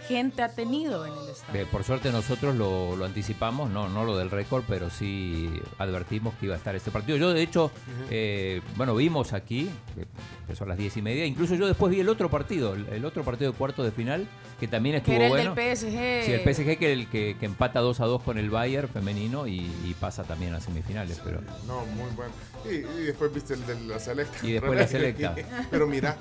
gente 0.09 0.43
ha 0.43 0.49
tenido 0.49 1.07
en 1.07 1.13
el 1.13 1.29
estadio. 1.31 1.63
Eh, 1.63 1.67
por 1.71 1.85
suerte 1.85 2.11
nosotros 2.13 2.55
lo, 2.55 2.97
lo 2.97 3.05
anticipamos, 3.05 3.71
no, 3.71 3.89
no 3.89 4.05
lo 4.05 4.17
del 4.17 4.31
récord, 4.31 4.65
pero 4.69 4.91
sí 4.91 5.51
advertimos 5.79 6.35
que 6.35 6.47
iba 6.47 6.55
a 6.55 6.59
estar 6.59 6.75
este 6.77 6.91
partido. 6.91 7.17
Yo 7.19 7.33
de 7.33 7.43
hecho, 7.43 7.71
eh, 8.11 8.61
bueno, 8.77 8.95
vimos 8.95 9.33
aquí, 9.33 9.71
que 9.95 10.07
empezó 10.43 10.65
a 10.65 10.69
las 10.69 10.79
diez 10.79 10.97
y 10.97 11.03
media, 11.03 11.25
incluso 11.27 11.55
yo 11.55 11.67
después 11.67 11.91
vi 11.93 12.01
el 12.01 12.09
otro 12.09 12.31
partido, 12.31 12.75
el, 12.75 12.87
el 12.89 13.05
otro 13.05 13.25
partido 13.25 13.53
de 13.53 13.59
cuarto 13.59 13.83
de 13.83 13.91
final, 13.93 14.27
que 14.61 14.69
también 14.69 14.97
estuvo 14.97 15.13
Que 15.13 15.17
era 15.17 15.27
el 15.27 15.31
bueno. 15.33 15.55
del 15.55 15.77
PSG. 15.77 16.25
Sí, 16.25 16.33
el 16.33 16.55
PSG 16.55 16.79
que, 16.79 16.93
el, 16.93 17.09
que, 17.09 17.37
que 17.39 17.47
empata 17.47 17.81
2 17.81 18.01
a 18.01 18.07
2 18.07 18.23
con 18.23 18.39
el 18.39 18.51
Bayern 18.51 18.89
femenino 18.89 19.47
y, 19.47 19.61
y 19.85 19.95
pasa 19.99 20.23
también 20.25 20.55
a 20.55 20.61
semifinales, 20.61 21.21
pero... 21.25 21.41
No, 21.67 21.85
muy 21.87 22.11
bueno. 22.15 22.33
Y, 22.65 22.77
y 23.01 23.05
después 23.07 23.33
viste 23.35 23.55
el 23.55 23.67
de 23.67 23.81
la 23.81 23.99
selecta. 23.99 24.47
Y 24.47 24.53
después 24.53 24.79
la 24.79 24.87
selecta. 24.89 25.35
Pero 25.71 25.87
mira, 25.87 26.17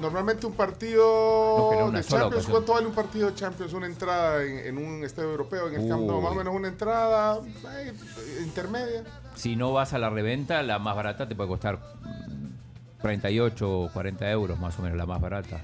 normalmente 0.00 0.46
un 0.46 0.52
partido 0.54 1.70
No, 1.80 1.90
de 1.90 2.02
Champions. 2.04 2.46
¿cuánto 2.46 2.72
vale 2.74 2.86
un 2.86 2.94
partido 2.94 3.28
de 3.30 3.34
Champions? 3.34 3.72
Una 3.72 3.86
entrada 3.86 4.42
en, 4.42 4.58
en 4.58 4.78
un 4.78 5.04
estadio 5.04 5.30
europeo, 5.30 5.68
en 5.68 5.74
el 5.80 5.88
Camp 5.88 6.02
Nou, 6.02 6.16
Uy. 6.18 6.22
más 6.22 6.32
o 6.32 6.34
menos 6.34 6.54
una 6.54 6.68
entrada 6.68 7.38
eh, 7.76 7.92
intermedia. 8.42 9.04
Si 9.34 9.56
no 9.56 9.72
vas 9.72 9.92
a 9.92 9.98
la 9.98 10.10
reventa, 10.10 10.62
la 10.62 10.78
más 10.78 10.96
barata 10.96 11.28
te 11.28 11.34
puede 11.36 11.48
costar 11.48 11.78
mm, 11.78 13.00
38 13.02 13.80
o 13.80 13.92
40 13.92 14.30
euros 14.30 14.58
más 14.58 14.78
o 14.78 14.82
menos, 14.82 14.98
la 14.98 15.06
más 15.06 15.20
barata. 15.20 15.60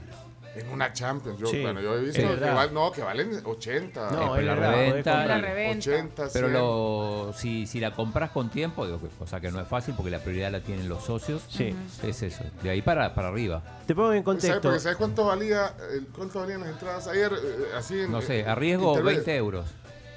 En 0.56 0.70
una 0.70 0.92
Champions, 0.92 1.38
yo, 1.38 1.46
Sí, 1.48 1.62
bueno, 1.62 1.80
yo 1.80 1.96
he 1.96 2.00
visto 2.02 2.20
que, 2.22 2.50
val- 2.50 2.72
no, 2.72 2.92
que 2.92 3.02
valen 3.02 3.40
80. 3.44 4.10
No, 4.12 4.36
Eh, 4.36 4.40
pero 4.40 4.54
la 4.54 4.70
reventa, 4.70 5.26
La 5.26 5.38
reventa. 5.38 5.90
80, 5.90 6.28
Pero 6.32 6.46
100. 6.48 6.52
lo, 6.52 7.32
si, 7.36 7.66
si 7.66 7.80
la 7.80 7.90
compras 7.92 8.30
con 8.30 8.48
tiempo, 8.50 8.86
digo, 8.86 9.00
cosa 9.18 9.40
que 9.40 9.50
no 9.50 9.60
es 9.60 9.66
fácil 9.66 9.94
porque 9.96 10.10
la 10.12 10.20
prioridad 10.20 10.52
la 10.52 10.60
tienen 10.60 10.88
los 10.88 11.02
socios, 11.04 11.42
Sí. 11.48 11.74
es 12.04 12.22
eso, 12.22 12.44
de 12.62 12.70
ahí 12.70 12.82
para, 12.82 13.14
para 13.14 13.28
arriba. 13.28 13.62
Te 13.86 13.94
pongo 13.94 14.12
en 14.12 14.22
¿Sabes, 14.22 14.24
contexto. 14.24 14.60
porque 14.62 14.80
¿sabes 14.80 14.96
cuánto 14.98 15.24
valía 15.26 15.74
cuánto 16.16 16.40
valían 16.40 16.60
las 16.60 16.70
entradas 16.70 17.08
ayer? 17.08 17.32
eh, 17.32 17.64
así 17.76 17.98
en, 18.00 18.12
No 18.12 18.22
sé, 18.22 18.46
a 18.46 18.54
riesgo 18.54 18.90
intermedio? 18.90 19.16
20 19.18 19.36
euros. 19.36 19.66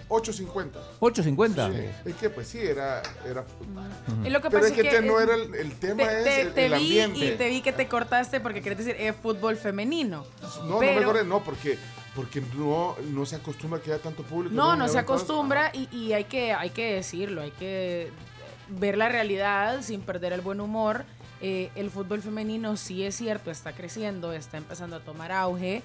8.50. 0.09 0.71
¿8.50? 0.99 1.73
Sí, 2.03 2.09
es 2.09 2.15
que 2.15 2.29
pues 2.29 2.47
sí, 2.47 2.59
era... 2.59 3.01
era 3.29 3.45
Y 4.25 4.29
lo 4.29 4.41
que 4.41 4.49
Pero 4.49 4.61
pasa 4.61 4.67
es 4.67 4.73
que, 4.73 4.81
es 4.81 4.89
que, 4.89 4.95
este 4.95 5.01
no 5.07 5.19
era 5.19 5.35
el, 5.35 5.53
el 5.55 5.71
tema, 5.79 6.03
te, 6.03 6.17
es 6.19 6.23
te- 6.23 6.41
el, 6.41 6.53
te 6.53 6.65
el 6.67 6.73
vi 6.75 6.99
ambiente. 7.01 7.33
y 7.33 7.37
te 7.37 7.49
vi 7.49 7.61
que 7.61 7.73
te 7.73 7.87
cortaste 7.87 8.39
porque 8.39 8.61
querés 8.61 8.77
decir 8.77 8.95
es 8.97 9.15
fútbol 9.15 9.57
femenino. 9.57 10.25
No, 10.63 10.69
no 10.69 10.79
me 10.79 11.03
corre, 11.03 11.23
no, 11.25 11.43
porque, 11.43 11.77
porque 12.15 12.41
no, 12.55 12.95
no 13.11 13.25
se 13.25 13.35
acostumbra 13.35 13.81
que 13.81 13.91
haya 13.91 14.01
tanto 14.01 14.23
público. 14.23 14.55
No, 14.55 14.75
no 14.75 14.87
se 14.87 14.97
acostumbra 14.97 15.71
y, 15.73 15.89
y 15.95 16.13
hay, 16.13 16.23
que, 16.23 16.53
hay 16.53 16.69
que 16.69 16.93
decirlo, 16.93 17.41
hay 17.41 17.51
que 17.51 18.11
ver 18.69 18.97
la 18.97 19.09
realidad 19.09 19.81
sin 19.81 20.01
perder 20.01 20.31
el 20.33 20.41
buen 20.41 20.61
humor. 20.61 21.03
Eh, 21.41 21.69
el 21.75 21.91
fútbol 21.91 22.21
femenino 22.21 22.77
sí 22.77 23.03
es 23.03 23.15
cierto, 23.15 23.51
está 23.51 23.73
creciendo, 23.73 24.33
está 24.33 24.57
empezando 24.57 24.95
a 24.95 24.99
tomar 25.01 25.31
auge, 25.31 25.83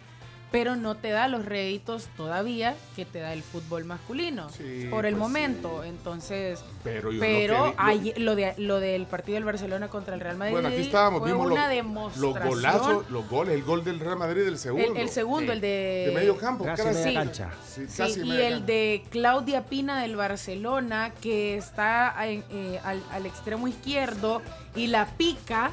pero 0.52 0.76
no 0.76 0.94
te 0.94 1.08
da 1.10 1.26
los 1.28 1.44
réditos 1.46 2.08
todavía 2.16 2.76
que 2.94 3.04
te 3.06 3.18
da 3.20 3.32
el 3.32 3.42
fútbol 3.42 3.84
masculino 3.84 4.50
Sí, 4.50 4.86
por 4.90 5.06
el 5.06 5.14
pues 5.14 5.20
momento. 5.20 5.82
Entonces, 5.82 6.62
Pero 6.84 7.10
yo 7.10 7.20
pero 7.20 7.74
vi- 8.00 8.12
lo- 8.18 8.36
de, 8.36 8.54
lo 8.58 8.78
del 8.78 9.06
partido 9.06 9.36
del 9.36 9.44
Barcelona 9.44 9.88
contra 9.88 10.14
el 10.14 10.20
Real 10.20 10.36
Madrid 10.36 10.52
Bueno, 10.52 10.68
aquí 10.68 10.82
estábamos, 10.82 11.20
fue 11.20 11.32
vimos 11.32 11.46
una 11.46 11.54
los, 11.54 12.16
los 12.18 12.34
demostración. 12.34 12.48
golazos, 12.48 13.10
los 13.10 13.28
goles, 13.30 13.54
el 13.54 13.62
gol 13.64 13.82
del 13.82 13.98
Real 13.98 14.18
Madrid, 14.18 14.42
el 14.46 14.58
segundo. 14.58 14.92
El, 14.92 14.96
el 14.98 15.08
segundo, 15.08 15.52
el 15.52 15.60
de... 15.60 16.04
De 16.08 16.12
medio 16.14 16.36
campo, 16.36 16.64
Casi 16.64 16.82
casi. 16.82 16.98
media 17.04 17.20
cancha. 17.20 17.50
Sí, 17.66 17.86
Sí, 17.88 17.96
casi 17.96 18.20
y 18.20 18.24
media 18.28 18.48
el 18.48 18.52
cancha. 18.54 18.66
de 18.66 19.04
Claudia 19.10 19.62
Pina 19.64 20.02
del 20.02 20.16
Barcelona, 20.16 21.12
que 21.22 21.56
está 21.56 22.14
en- 22.26 22.44
eh, 22.50 22.78
al, 22.84 23.02
al 23.10 23.24
extremo 23.26 23.68
izquierdo 23.68 24.42
y 24.76 24.88
la 24.88 25.06
pica, 25.16 25.72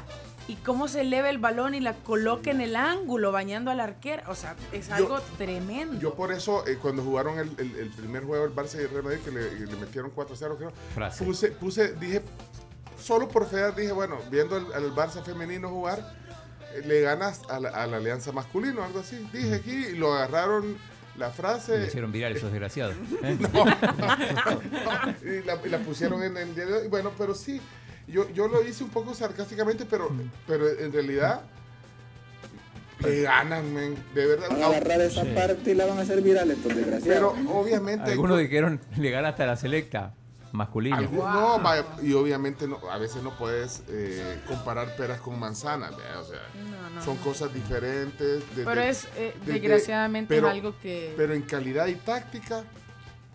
y 0.50 0.56
cómo 0.56 0.88
se 0.88 1.02
eleva 1.02 1.30
el 1.30 1.38
balón 1.38 1.74
y 1.74 1.80
la 1.80 1.94
coloca 1.94 2.50
en 2.50 2.60
el 2.60 2.74
ángulo, 2.74 3.30
bañando 3.30 3.70
al 3.70 3.78
arquero. 3.80 4.22
O 4.26 4.34
sea, 4.34 4.56
es 4.72 4.90
algo 4.90 5.20
tremendo. 5.38 5.98
Yo 6.00 6.14
por 6.14 6.32
eso, 6.32 6.66
eh, 6.66 6.76
cuando 6.80 7.02
jugaron 7.04 7.38
el, 7.38 7.50
el- 7.58 7.76
el 7.76 7.90
primer 7.90 8.24
juego 8.24 8.44
del 8.48 8.54
Barça 8.56 8.74
y 8.76 8.82
el 8.82 8.90
Real 8.90 9.04
Madrid, 9.04 9.20
que 9.24 9.30
le, 9.30 9.76
metieron 9.76 10.10
4-0, 10.14 10.56
creo, 10.56 10.72
Frase. 10.94 11.24
puse, 11.24 11.52
puse, 11.52 11.92
dije, 11.94 12.22
solo 13.00 13.28
por 13.28 13.46
fea, 13.48 13.70
dije, 13.70 13.92
bueno, 13.92 14.18
viendo 14.30 14.56
al, 14.56 14.72
al 14.72 14.92
Barça 14.94 15.22
femenino 15.24 15.68
jugar, 15.68 16.14
eh, 16.74 16.82
le 16.84 17.00
ganas 17.00 17.42
a 17.48 17.60
la, 17.60 17.68
a 17.70 17.86
la 17.86 17.98
alianza 17.98 18.32
masculino, 18.32 18.82
algo 18.82 18.98
así. 19.00 19.16
Dije 19.32 19.54
aquí, 19.54 19.70
y 19.72 19.92
lo 19.96 20.12
agarraron 20.14 20.76
la 21.16 21.30
frase. 21.30 21.78
Le 21.78 21.86
hicieron 21.86 22.12
viral 22.12 22.34
esos 22.36 22.50
desgraciados. 22.50 22.94
¿eh? 23.22 23.38
y, 25.22 25.46
la, 25.46 25.58
y 25.64 25.68
la 25.68 25.78
pusieron 25.78 26.22
en 26.22 26.36
el 26.36 26.54
diario. 26.54 26.88
Bueno, 26.88 27.12
pero 27.18 27.34
sí, 27.34 27.60
yo, 28.10 28.28
yo 28.30 28.48
lo 28.48 28.62
hice 28.66 28.84
un 28.84 28.90
poco 28.90 29.14
sarcásticamente, 29.14 29.84
pero, 29.86 30.10
pero 30.46 30.68
en 30.68 30.92
realidad 30.92 31.42
le 33.00 33.22
ganan, 33.22 33.72
men, 33.72 33.96
de 34.14 34.26
verdad. 34.26 34.48
Van 34.50 34.62
a 34.62 34.66
agarrar 34.66 35.00
esa 35.00 35.24
parte 35.34 35.70
y 35.70 35.74
la 35.74 35.86
van 35.86 35.98
a 35.98 36.02
hacer 36.02 36.20
viral 36.20 36.50
estos 36.50 36.72
Pero 36.72 36.76
desgraciados. 36.76 37.34
obviamente... 37.48 38.10
Algunos 38.12 38.38
dijeron, 38.38 38.78
le 38.96 39.10
gana 39.10 39.28
hasta 39.30 39.46
la 39.46 39.56
selecta 39.56 40.12
masculina. 40.52 41.00
No, 41.00 41.60
y 42.02 42.12
obviamente 42.12 42.66
no, 42.68 42.78
a 42.90 42.98
veces 42.98 43.22
no 43.22 43.30
puedes 43.38 43.84
eh, 43.88 44.40
comparar 44.46 44.96
peras 44.96 45.20
con 45.20 45.38
manzanas, 45.38 45.92
o 45.92 46.24
sea, 46.24 46.40
No, 46.70 46.90
no, 46.96 47.02
son 47.02 47.16
no. 47.16 47.22
cosas 47.22 47.54
diferentes. 47.54 48.54
de- 48.56 48.64
Pero 48.64 48.80
de- 48.82 48.88
es, 48.90 49.04
eh, 49.16 49.34
de- 49.40 49.46
de- 49.46 49.52
desgraciadamente, 49.60 50.34
pero- 50.34 50.48
es 50.48 50.52
algo 50.54 50.74
que... 50.82 51.14
Pero 51.16 51.32
en 51.32 51.42
calidad 51.42 51.86
y 51.86 51.94
táctica, 51.94 52.64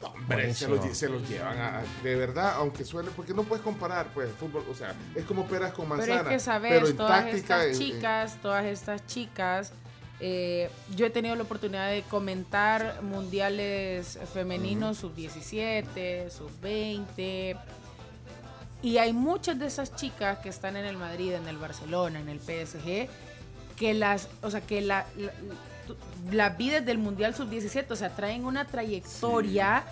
hombre, 0.06 0.53
se 0.53 0.68
los, 0.68 0.97
se 0.97 1.08
llevan 1.10 1.58
a, 1.58 1.84
de 2.03 2.16
verdad, 2.16 2.53
aunque 2.56 2.84
suene, 2.86 3.10
porque 3.16 3.34
no 3.34 3.43
puedes 3.43 3.64
comparar, 3.64 4.08
pues, 4.14 4.30
fútbol, 4.39 4.64
o 4.72 4.76
sea, 4.76 4.93
es 5.16 5.24
como 5.26 5.45
peras 5.47 5.74
con 5.74 5.86
Pero 5.86 5.97
manzanas. 5.97 6.24
es 6.24 6.30
que 6.30 6.39
sabes, 6.39 6.72
pero 6.74 6.88
en 6.88 6.97
todas 6.97 7.24
táctica, 7.26 7.38
estas 7.38 7.64
en- 7.66 7.72
en- 7.72 7.78
chicas, 7.95 8.38
todas 8.41 8.66
estas 8.66 9.06
chicas, 9.08 9.74
eh, 10.20 10.70
yo 10.95 11.06
he 11.06 11.10
tenido 11.10 11.36
la 11.36 11.43
oportunidad 11.43 11.89
de 11.89 12.01
comentar 12.03 13.01
mundiales 13.01 14.18
femeninos 14.34 14.97
sub-17, 14.99 16.30
sub-20, 16.30 17.58
y 18.82 18.97
hay 18.97 19.14
muchas 19.14 19.58
de 19.60 19.66
esas 19.66 19.95
chicas 19.95 20.39
que 20.39 20.49
están 20.49 20.78
en 20.78 20.86
el 20.86 20.95
Madrid, 20.97 21.34
en 21.34 21.47
el 21.47 21.58
Barcelona, 21.58 22.20
en 22.20 22.30
el 22.30 22.39
PSG, 22.39 23.10
que 23.76 23.93
las, 23.93 24.30
o 24.41 24.51
sea, 24.51 24.62
que 24.62 24.80
la, 24.82 25.06
la, 25.18 25.32
las 26.32 26.58
vidas 26.58 26.86
del 26.86 26.98
mundial 26.98 27.36
sub-17, 27.36 27.86
o 27.90 27.96
sea, 27.96 28.10
traen 28.10 28.46
una 28.46 28.66
trayectoria 28.66 29.84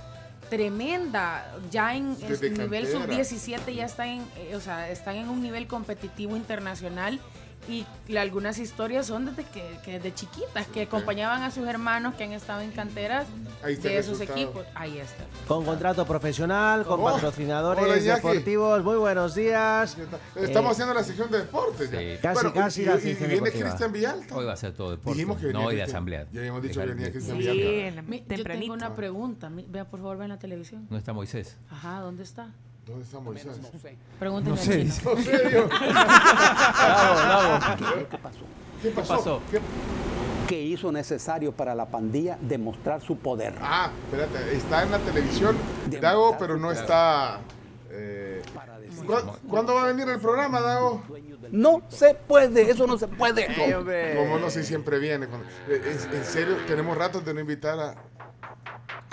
tremenda. 0.49 1.45
Ya 1.71 1.95
en, 1.95 2.17
Desde 2.19 2.49
nivel 2.49 2.89
cantera. 2.91 3.23
sub-17 3.23 3.73
ya 3.73 3.85
están, 3.85 4.07
en, 4.07 4.21
eh, 4.37 4.55
o 4.55 4.61
sea, 4.61 4.89
están 4.89 5.15
en 5.15 5.29
un 5.29 5.41
nivel 5.41 5.67
competitivo 5.67 6.35
internacional 6.35 7.19
y 7.67 7.85
algunas 8.17 8.59
historias 8.59 9.07
son 9.07 9.25
desde 9.25 9.43
que, 9.45 9.79
que 9.85 9.93
desde 9.93 10.13
chiquitas, 10.13 10.67
que 10.67 10.81
acompañaban 10.83 11.41
a 11.43 11.51
sus 11.51 11.67
hermanos 11.67 12.15
que 12.15 12.23
han 12.25 12.33
estado 12.33 12.61
en 12.61 12.71
canteras 12.71 13.25
Ahí 13.63 13.73
está 13.73 13.87
de 13.89 13.97
esos 13.99 14.19
resultado. 14.19 14.39
equipos. 14.41 14.65
Ahí 14.75 14.97
está. 14.97 15.23
Con 15.47 15.63
contrato 15.65 16.05
profesional, 16.05 16.83
con 16.85 16.99
Oh, 16.99 17.03
patrocinadores 17.05 17.83
hola, 17.83 18.15
deportivos. 18.15 18.83
Muy 18.83 18.97
buenos 18.97 19.35
días. 19.35 19.97
Estamos 20.35 20.71
Eh, 20.71 20.73
haciendo 20.73 20.93
la 20.93 21.03
sección 21.03 21.31
de 21.31 21.39
deportes 21.39 21.89
ya. 21.91 21.99
Sí. 21.99 22.17
Casi, 22.21 22.51
casi 22.51 22.81
y, 22.81 22.85
la 22.85 22.95
y- 22.97 23.13
viene. 23.13 23.51
Cristian 23.51 23.91
Villalta. 23.91 24.35
Hoy 24.35 24.45
va 24.45 24.53
a 24.53 24.57
ser 24.57 24.73
todo 24.73 24.91
deporte. 24.91 25.17
Dijimos 25.17 25.37
que 25.39 25.47
venía 25.47 25.61
no, 25.63 25.71
y 25.71 25.75
de 25.75 25.83
asamblea. 25.83 26.27
Ya 26.31 26.39
habíamos 26.39 26.61
dicho 26.63 26.79
que 26.81 26.85
venía 26.87 27.11
Cristian 27.11 27.37
Sí. 27.37 27.47
Villalta. 27.47 27.63
en 27.63 27.95
yo 27.95 28.23
tempranito. 28.27 28.59
tengo 28.61 28.73
una 28.73 28.95
pregunta. 28.95 29.49
Mi- 29.49 29.65
Vea, 29.67 29.85
por 29.85 29.99
favor, 30.01 30.17
vean 30.17 30.29
la 30.29 30.39
televisión. 30.39 30.87
No 30.89 30.97
está 30.97 31.13
Moisés. 31.13 31.57
Ajá, 31.69 31.99
¿dónde 32.01 32.23
está? 32.23 32.49
¿Dónde 32.85 33.03
está 33.05 33.19
Moisés? 33.19 33.57
Pregúntenle 34.19 34.55
No 34.55 34.61
al 34.61 34.67
sé, 34.67 34.71
chino. 34.71 34.83
dice. 34.83 35.03
No 35.05 35.15
sé, 35.21 35.49
Dios. 35.49 35.69
¿Qué 38.09 38.17
pasó? 38.17 38.39
¿Qué 38.81 38.89
¿Qué 38.89 38.95
pasó? 38.95 39.15
pasó? 39.17 39.41
¿Qué- 39.51 39.61
que 40.47 40.61
hizo 40.61 40.91
necesario 40.91 41.53
para 41.53 41.73
la 41.73 41.85
pandilla 41.85 42.37
demostrar 42.41 43.01
su 43.01 43.17
poder. 43.17 43.53
Ah, 43.61 43.89
espérate, 44.05 44.55
está 44.57 44.83
en 44.83 44.91
la 44.91 44.99
televisión, 44.99 45.55
Dago, 46.01 46.35
pero 46.37 46.57
no 46.57 46.69
está 46.71 47.39
Eh, 47.89 48.41
¿cu- 49.07 49.47
¿Cuándo 49.49 49.73
va 49.75 49.83
a 49.85 49.87
venir 49.87 50.07
el 50.09 50.19
programa, 50.19 50.59
Dago? 50.59 51.01
No 51.51 51.83
se 51.87 52.13
puede, 52.15 52.69
eso 52.69 52.85
no 52.87 52.97
se 52.97 53.07
puede. 53.07 53.47
Como 54.17 54.37
no 54.39 54.49
sé, 54.49 54.63
siempre 54.63 54.99
viene. 54.99 55.27
cuando- 55.27 55.47
eh, 55.69 55.81
en, 56.11 56.17
en 56.17 56.25
serio, 56.25 56.57
tenemos 56.67 56.97
ratos 56.97 57.23
de 57.23 57.33
no 57.33 57.39
invitar 57.39 57.79
a, 57.79 57.95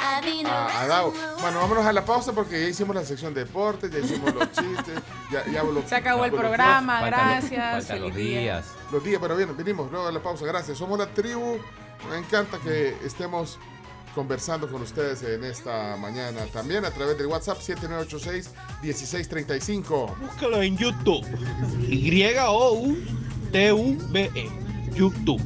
a, 0.01 0.81
a 0.83 0.87
Dago. 0.87 1.13
Bueno, 1.41 1.59
vámonos 1.61 1.85
a 1.87 1.93
la 1.93 2.05
pausa 2.05 2.33
porque 2.33 2.61
ya 2.63 2.69
hicimos 2.69 2.95
la 2.97 3.05
sección 3.05 3.33
de 3.35 3.45
deportes, 3.45 3.91
ya 3.91 3.99
hicimos 3.99 4.35
los 4.35 4.51
chistes, 4.53 5.01
ya, 5.31 5.45
ya 5.53 5.63
lo- 5.63 5.87
Se 5.87 5.95
acabó 5.97 6.25
el 6.25 6.33
programa, 6.33 7.03
gracias. 7.05 7.87
faltan 7.87 8.01
los 8.03 8.15
días. 8.15 8.67
Los 8.93 9.05
días, 9.05 9.19
pero 9.21 9.37
bien, 9.37 9.57
venimos 9.57 9.91
luego 9.91 10.07
de 10.07 10.13
la 10.13 10.23
pausa. 10.23 10.45
Gracias. 10.47 10.79
Somos 10.79 10.99
la 10.99 11.07
tribu. 11.07 11.59
Me 12.11 12.17
encanta 12.19 12.59
que 12.59 12.97
estemos 13.05 13.59
conversando 14.15 14.69
con 14.71 14.83
ustedes 14.83 15.23
en 15.23 15.45
esta 15.45 15.97
mañana. 15.97 16.41
También 16.53 16.85
a 16.85 16.91
través 16.91 17.17
del 17.19 17.27
WhatsApp 17.29 17.59
7986-1635. 18.83 20.17
Búscalo 20.19 20.63
en 20.63 20.77
YouTube. 20.77 21.25
Y-O-U-T-U-B-E. 23.53 24.70
YouTube. 24.95 25.43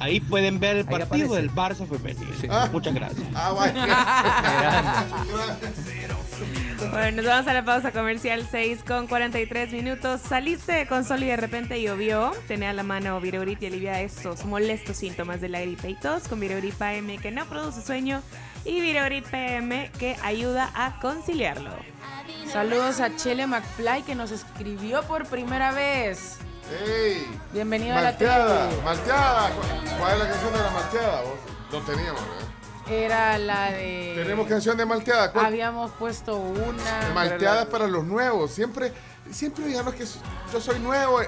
Ahí 0.00 0.20
pueden 0.20 0.58
ver 0.60 0.76
el 0.76 0.84
partido 0.84 1.34
del 1.34 1.50
Barça 1.50 1.86
femenino. 1.86 2.26
Muchas 2.72 2.94
gracias. 2.94 3.26
Ah, 3.34 3.52
Bueno, 6.90 7.22
nos 7.22 7.26
vamos 7.26 7.46
a 7.46 7.54
la 7.54 7.64
pausa 7.64 7.92
comercial 7.92 8.46
6 8.50 8.82
con 8.86 9.06
43 9.06 9.72
minutos. 9.72 10.20
Saliste 10.20 10.72
de 10.72 10.86
console 10.86 11.26
y 11.26 11.28
de 11.28 11.36
repente 11.36 11.80
llovió. 11.80 12.32
Tenía 12.48 12.70
a 12.70 12.72
la 12.72 12.82
mano 12.82 13.20
Viregrip 13.20 13.62
y 13.62 13.66
alivia 13.66 14.00
estos 14.00 14.44
molestos 14.44 14.96
síntomas 14.96 15.40
de 15.40 15.48
la 15.48 15.60
gripe 15.60 15.90
y 15.90 15.94
tos 15.94 16.26
con 16.28 16.40
Viregrip 16.40 16.80
AM 16.82 17.18
que 17.18 17.30
no 17.30 17.44
produce 17.46 17.82
sueño 17.82 18.20
y 18.64 18.80
Viregrip 18.80 19.26
PM 19.26 19.90
que 19.98 20.16
ayuda 20.22 20.70
a 20.74 20.98
conciliarlo. 21.00 21.70
Saludos 22.52 23.00
a 23.00 23.14
Chele 23.16 23.46
McFly 23.46 24.02
que 24.02 24.14
nos 24.14 24.32
escribió 24.32 25.02
por 25.04 25.26
primera 25.26 25.72
vez. 25.72 26.38
¡Ey! 26.86 27.26
Bienvenido 27.52 27.92
a 27.94 28.00
la 28.00 28.02
Malteada, 28.10 28.68
tribu. 28.68 28.82
malteada. 28.82 29.50
¿Cu- 29.50 29.98
¿Cuál 29.98 30.12
es 30.12 30.18
la 30.18 30.28
canción 30.28 30.52
de 30.52 30.58
la 30.58 30.70
malteada? 30.70 31.20
vos? 31.22 31.34
No 31.72 31.78
teníamos, 31.80 32.20
¿verdad? 32.22 32.48
Era 32.90 33.38
la 33.38 33.70
de. 33.72 34.12
Tenemos 34.16 34.46
canción 34.48 34.76
de 34.76 34.86
malteada. 34.86 35.32
¿Cuál? 35.32 35.46
Habíamos 35.46 35.90
puesto 35.92 36.36
una. 36.36 37.10
Malteadas 37.14 37.66
para 37.66 37.86
los 37.86 38.04
nuevos. 38.04 38.50
Siempre, 38.50 38.92
siempre 39.30 39.66
díganos 39.66 39.94
que 39.94 40.04
yo 40.52 40.60
soy 40.60 40.78
nuevo 40.80 41.20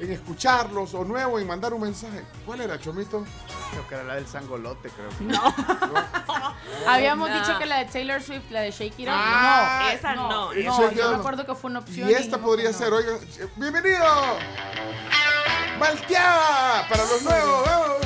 en, 0.00 0.12
escucharlos 0.12 0.94
o 0.94 1.04
nuevo 1.04 1.38
en 1.38 1.46
mandar 1.46 1.72
un 1.74 1.80
mensaje. 1.82 2.24
¿Cuál 2.44 2.60
era, 2.62 2.78
Chomito? 2.80 3.24
Creo 3.70 3.88
que 3.88 3.94
era 3.94 4.04
la 4.04 4.14
del 4.16 4.26
sangolote, 4.26 4.90
creo. 4.90 5.08
No. 5.20 5.54
Habíamos 6.88 7.28
No. 7.30 7.38
dicho 7.40 7.58
que 7.58 7.66
la 7.66 7.78
de 7.78 7.84
Taylor 7.86 8.22
Swift, 8.22 8.50
la 8.50 8.60
de 8.60 8.70
Shake 8.70 8.98
It 9.00 9.08
Up. 9.08 9.14
Ah, 9.14 9.80
no, 9.84 9.88
esa 9.90 10.14
no. 10.14 10.28
No, 10.28 10.52
no, 10.54 10.92
yo 10.92 11.04
me 11.10 11.12
no. 11.12 11.16
acuerdo 11.18 11.46
que 11.46 11.54
fue 11.54 11.70
una 11.70 11.80
opción. 11.80 12.08
Y 12.08 12.12
esta 12.12 12.38
podría 12.38 12.66
que 12.66 12.72
no. 12.72 12.78
ser, 12.78 12.92
oigan, 12.92 13.16
eh, 13.16 13.48
bienvenido. 13.56 14.04
Malteada 15.78 16.88
para 16.88 17.04
los 17.04 17.22
nuevos. 17.22 17.66
¡Vamos! 17.66 17.96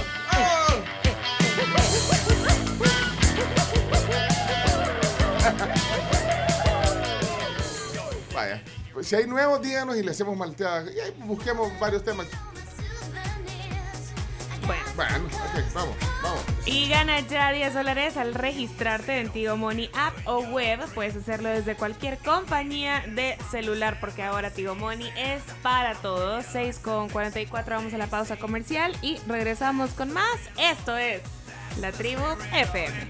Pues 9.01 9.09
si 9.09 9.17
hay 9.17 9.27
nuevos, 9.27 9.63
díganos 9.63 9.97
y 9.97 10.03
le 10.03 10.11
hacemos 10.11 10.37
malteada. 10.37 10.85
Y 10.93 11.01
ahí 11.01 11.15
busquemos 11.25 11.73
varios 11.81 12.05
temas. 12.05 12.27
Bueno, 14.95 15.25
ok, 15.25 15.73
vamos, 15.73 15.97
vamos. 16.23 16.41
Y 16.67 16.87
gana 16.91 17.21
ya 17.21 17.51
10 17.51 17.73
dólares 17.73 18.19
al 18.19 18.35
registrarte 18.35 19.21
en 19.21 19.31
Tigo 19.31 19.57
Money 19.57 19.91
App 19.95 20.13
o 20.27 20.41
web. 20.41 20.81
Puedes 20.95 21.17
hacerlo 21.17 21.49
desde 21.49 21.77
cualquier 21.77 22.19
compañía 22.19 23.03
de 23.07 23.39
celular 23.51 23.97
porque 24.01 24.23
ahora 24.23 24.51
Tigo 24.51 24.75
Money 24.75 25.11
es 25.17 25.43
para 25.63 25.95
todos. 25.95 26.45
6 26.53 26.79
con 26.81 27.09
44, 27.09 27.77
vamos 27.77 27.95
a 27.95 27.97
la 27.97 28.09
pausa 28.09 28.37
comercial 28.37 28.95
y 29.01 29.17
regresamos 29.27 29.93
con 29.93 30.13
más. 30.13 30.37
Esto 30.59 30.99
es 30.99 31.23
La 31.81 31.91
Tribu 31.91 32.25
FM. 32.53 33.07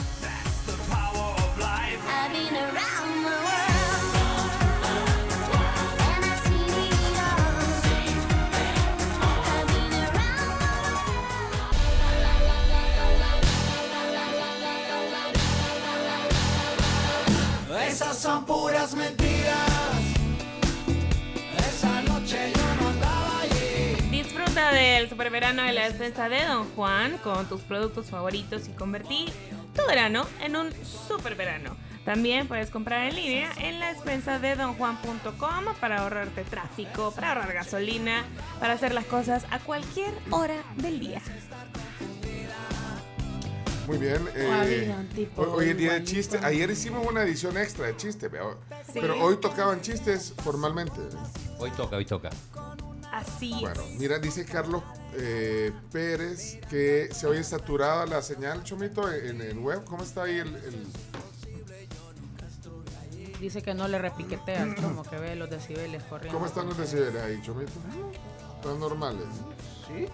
Esas 17.86 18.18
son 18.18 18.44
puras 18.44 18.94
mentiras. 18.94 19.70
Esa 21.58 22.02
noche 22.02 22.52
yo 22.54 22.74
no 22.82 22.88
andaba 22.88 23.40
allí. 23.40 24.10
Disfruta 24.10 24.72
del 24.72 25.08
superverano 25.08 25.62
de 25.62 25.72
la 25.72 25.84
despensa 25.84 26.28
de 26.28 26.44
Don 26.44 26.68
Juan 26.74 27.18
con 27.18 27.48
tus 27.48 27.62
productos 27.62 28.06
favoritos 28.06 28.68
y 28.68 28.72
convertí 28.72 29.26
tu 29.74 29.86
verano 29.86 30.26
en 30.42 30.56
un 30.56 30.72
superverano. 30.84 31.76
También 32.04 32.48
puedes 32.48 32.70
comprar 32.70 33.08
en 33.08 33.16
línea 33.16 33.50
en 33.58 33.78
la 33.78 33.92
despensa 33.92 34.38
de 34.38 34.56
donjuan.com 34.56 35.64
para 35.80 35.98
ahorrarte 35.98 36.44
tráfico, 36.44 37.12
para 37.12 37.28
ahorrar 37.28 37.52
gasolina, 37.52 38.24
para 38.58 38.74
hacer 38.74 38.94
las 38.94 39.04
cosas 39.04 39.44
a 39.50 39.58
cualquier 39.58 40.12
hora 40.30 40.56
del 40.76 40.98
día. 40.98 41.20
Muy 43.90 43.98
bien. 43.98 44.28
eh, 44.36 44.94
un 44.96 45.08
tipo 45.08 45.42
hoy, 45.42 45.48
hoy 45.50 45.68
es 45.70 45.76
día 45.76 45.90
de 45.90 45.96
igualito. 45.98 46.10
chiste. 46.12 46.38
Ayer 46.44 46.70
hicimos 46.70 47.04
una 47.04 47.24
edición 47.24 47.56
extra 47.58 47.86
de 47.88 47.96
chiste, 47.96 48.28
veo. 48.28 48.58
Sí. 48.86 49.00
pero 49.00 49.20
hoy 49.20 49.36
tocaban 49.38 49.80
chistes 49.80 50.32
formalmente. 50.44 51.00
Hoy 51.58 51.72
toca, 51.72 51.96
hoy 51.96 52.04
toca. 52.06 52.30
Así 53.10 53.52
es. 53.52 53.60
Bueno, 53.60 53.82
mira, 53.98 54.20
dice 54.20 54.44
Carlos 54.44 54.84
eh, 55.14 55.72
Pérez 55.90 56.58
que 56.70 57.08
se 57.12 57.26
oye 57.26 57.42
saturada 57.42 58.06
la 58.06 58.22
señal, 58.22 58.62
Chomito, 58.62 59.12
en 59.12 59.40
el 59.40 59.58
web. 59.58 59.82
¿Cómo 59.84 60.04
está 60.04 60.22
ahí 60.22 60.38
el...? 60.38 60.54
el- 60.54 60.86
Dice 63.40 63.62
que 63.62 63.72
no 63.72 63.88
le 63.88 63.98
repiquetea 63.98 64.62
al 64.64 64.76
chomo, 64.76 65.02
que 65.10 65.16
ve 65.16 65.34
los 65.34 65.48
decibeles 65.50 66.02
corriendo. 66.04 66.34
¿Cómo 66.36 66.46
están 66.46 66.66
los 66.66 66.76
decibeles 66.76 67.16
ahí, 67.22 67.40
Chomito? 67.42 67.72
¿Están 68.56 68.78
normales? 68.78 69.24
Sí. 69.88 70.06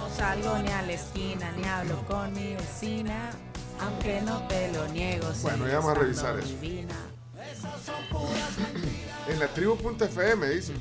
No 0.00 0.08
salgo 0.16 0.58
ni 0.58 0.70
a 0.70 0.82
la 0.82 0.92
esquina, 0.92 1.52
ni 1.56 1.64
hablo 1.64 2.02
con 2.06 2.32
mi 2.32 2.54
vecina. 2.54 3.30
Aunque 3.80 4.20
no 4.22 4.46
te 4.48 4.72
lo 4.72 4.88
niego. 4.88 5.28
Bueno, 5.42 5.66
ya 5.68 5.76
vamos 5.76 5.90
a 5.90 5.94
revisar 5.94 6.38
eso. 6.38 6.48
divina. 6.48 6.94
En 9.28 9.38
la 9.38 9.48
tribu.fm, 9.48 10.48
dice. 10.48 10.72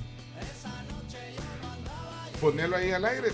Ponelo 2.40 2.78
ahí 2.78 2.92
al 2.92 3.04
aire. 3.04 3.30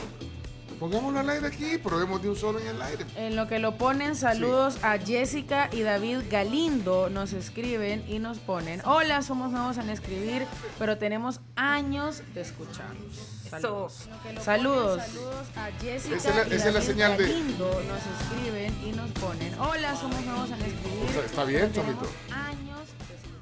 Pongámoslo 0.80 1.20
al 1.20 1.30
aire 1.30 1.48
aquí, 1.48 1.78
probemos 1.78 2.22
de 2.22 2.30
un 2.30 2.36
solo 2.36 2.60
en 2.60 2.68
el 2.68 2.82
aire. 2.82 3.06
En 3.16 3.36
lo 3.36 3.48
que 3.48 3.60
lo 3.60 3.78
ponen, 3.78 4.16
saludos 4.16 4.84
a 4.84 4.98
Jessica 4.98 5.70
y 5.72 5.82
David 5.84 6.24
Galindo. 6.30 7.10
Nos 7.10 7.32
escriben 7.34 8.04
y 8.08 8.20
nos 8.20 8.40
ponen: 8.40 8.82
Hola, 8.86 9.22
somos 9.22 9.52
nuevos 9.52 9.78
en 9.78 9.90
escribir, 9.90 10.46
pero 10.80 10.98
tenemos 10.98 11.40
años 11.56 12.24
de 12.34 12.42
escucharlos. 12.42 13.35
Saludos. 13.50 14.10
Saludos. 14.44 15.02
Saludos 15.04 15.48
a 15.56 15.66
Jessica 15.80 16.16
Esa 16.18 16.30
es 16.30 16.36
la- 16.36 16.54
y 16.54 16.58
esa 16.58 16.68
es 16.70 16.74
la 16.74 16.82
señal 16.82 17.18
de- 17.18 17.24
Galindo. 17.28 17.66
Nos 17.84 18.22
escriben 18.22 18.84
y 18.84 18.92
nos 18.94 19.12
ponen: 19.12 19.60
Hola, 19.60 19.96
somos 19.96 20.22
nuevos 20.26 20.50
en 20.50 20.62
escribir. 20.62 21.04
Está- 21.10 21.26
está 21.26 21.44
bien, 21.46 21.72
Chomito. 21.74 22.06
Años 22.34 22.80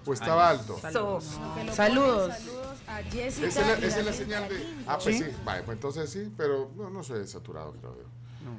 Pues 0.03 0.19
estaba 0.19 0.49
alto. 0.49 0.77
Saludos. 0.81 1.25
Saludos. 1.73 2.33
a 2.85 2.97
Jessica. 3.09 3.47
Esa 3.47 3.61
es 3.61 3.67
la, 3.81 3.87
esa 3.87 3.99
es 3.99 4.05
la 4.05 4.13
señal 4.13 4.49
de. 4.49 4.63
Ah, 4.85 4.99
pues 5.01 5.17
sí. 5.17 5.25
Vale, 5.45 5.63
pues 5.63 5.75
entonces 5.77 6.09
sí, 6.09 6.31
pero 6.37 6.69
no, 6.75 6.89
no 6.89 7.01
soy 7.03 7.25
saturado, 7.27 7.71
creo 7.79 7.95
yo. 7.95 8.03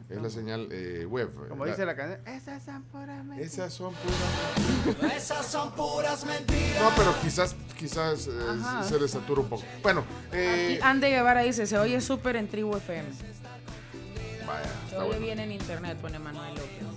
Es 0.08 0.20
la 0.22 0.30
señal 0.30 0.68
eh, 0.70 1.06
web. 1.08 1.30
Como 1.48 1.64
La- 1.64 1.70
dice 1.72 1.84
la 1.86 1.94
canción, 1.96 2.20
esas 2.28 2.62
son 2.62 2.82
puras 2.84 3.24
mentiras. 3.24 3.52
Esas 3.52 3.72
son 3.72 3.94
puras. 3.94 5.12
Esas 5.16 5.46
son 5.46 5.72
puras 5.72 6.24
mentiras. 6.26 6.82
No, 6.82 6.90
pero 6.96 7.14
quizás, 7.22 7.54
quizás 7.78 8.26
eh, 8.26 8.30
Ajá. 8.60 8.82
se 8.84 8.98
le 8.98 9.08
satura 9.08 9.40
un 9.40 9.48
poco. 9.48 9.62
Bueno, 9.82 10.04
eh, 10.32 10.78
Ande 10.82 11.08
Guevara 11.10 11.42
dice: 11.42 11.66
Se 11.66 11.78
oye 11.78 12.00
súper 12.00 12.36
en 12.36 12.48
Tribu 12.48 12.76
FM. 12.76 13.08
vaya, 14.46 14.62
Se 14.64 14.70
está 14.86 14.98
oye 14.98 15.06
bueno. 15.06 15.20
bien 15.20 15.40
en 15.40 15.52
internet, 15.52 15.96
pone 16.00 16.18
Manuel 16.18 16.50
López. 16.54 16.93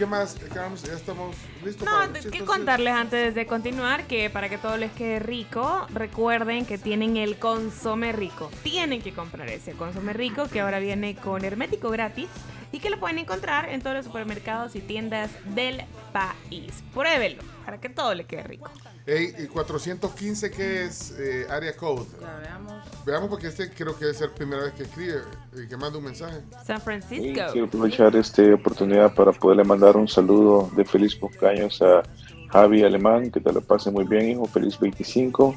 ¿Qué 0.00 0.06
más? 0.06 0.34
Ya 0.54 0.94
estamos 0.94 1.36
listos 1.62 1.86
No, 1.86 1.92
para 1.94 2.20
que 2.20 2.42
contarles 2.46 2.94
antes 2.94 3.34
de 3.34 3.46
continuar 3.46 4.06
que 4.06 4.30
para 4.30 4.48
que 4.48 4.56
todo 4.56 4.78
les 4.78 4.90
quede 4.92 5.18
rico, 5.18 5.86
recuerden 5.92 6.64
que 6.64 6.78
tienen 6.78 7.18
el 7.18 7.38
consome 7.38 8.10
rico. 8.12 8.50
Tienen 8.62 9.02
que 9.02 9.12
comprar 9.12 9.50
ese 9.50 9.72
consome 9.72 10.14
rico 10.14 10.48
que 10.48 10.60
ahora 10.60 10.78
viene 10.78 11.16
con 11.16 11.44
hermético 11.44 11.90
gratis 11.90 12.30
y 12.72 12.78
que 12.78 12.88
lo 12.88 12.98
pueden 12.98 13.18
encontrar 13.18 13.68
en 13.68 13.82
todos 13.82 13.94
los 13.94 14.06
supermercados 14.06 14.74
y 14.74 14.80
tiendas 14.80 15.32
del 15.54 15.82
país. 16.14 16.82
Pruébelo 16.94 17.42
para 17.70 17.80
que 17.80 17.88
todo 17.88 18.12
le 18.16 18.24
quede 18.24 18.42
rico. 18.42 18.68
Ey, 19.06 19.32
¿y 19.38 19.46
415 19.46 20.50
qué 20.50 20.86
es 20.86 21.14
eh, 21.20 21.46
área 21.48 21.76
code? 21.76 22.04
Ya 22.20 22.36
veamos. 22.38 22.72
Veamos 23.06 23.28
porque 23.28 23.46
este 23.46 23.70
creo 23.70 23.96
que 23.96 24.10
es 24.10 24.20
la 24.20 24.28
primera 24.28 24.64
vez 24.64 24.72
que 24.72 24.82
escribe 24.82 25.20
y 25.54 25.68
que 25.68 25.76
manda 25.76 25.96
un 25.96 26.04
mensaje. 26.04 26.40
San 26.64 26.80
Francisco. 26.80 27.40
Quiero 27.52 27.68
aprovechar 27.68 28.16
esta 28.16 28.42
oportunidad 28.52 29.14
para 29.14 29.30
poderle 29.30 29.62
mandar 29.62 29.96
un 29.96 30.08
saludo 30.08 30.68
de 30.74 30.84
feliz 30.84 31.14
cumpleaños 31.14 31.80
a 31.80 32.02
Javi 32.48 32.82
Alemán, 32.82 33.30
que 33.30 33.38
te 33.38 33.52
lo 33.52 33.60
pase 33.60 33.92
muy 33.92 34.04
bien, 34.04 34.30
hijo. 34.30 34.46
Feliz 34.46 34.76
25. 34.76 35.54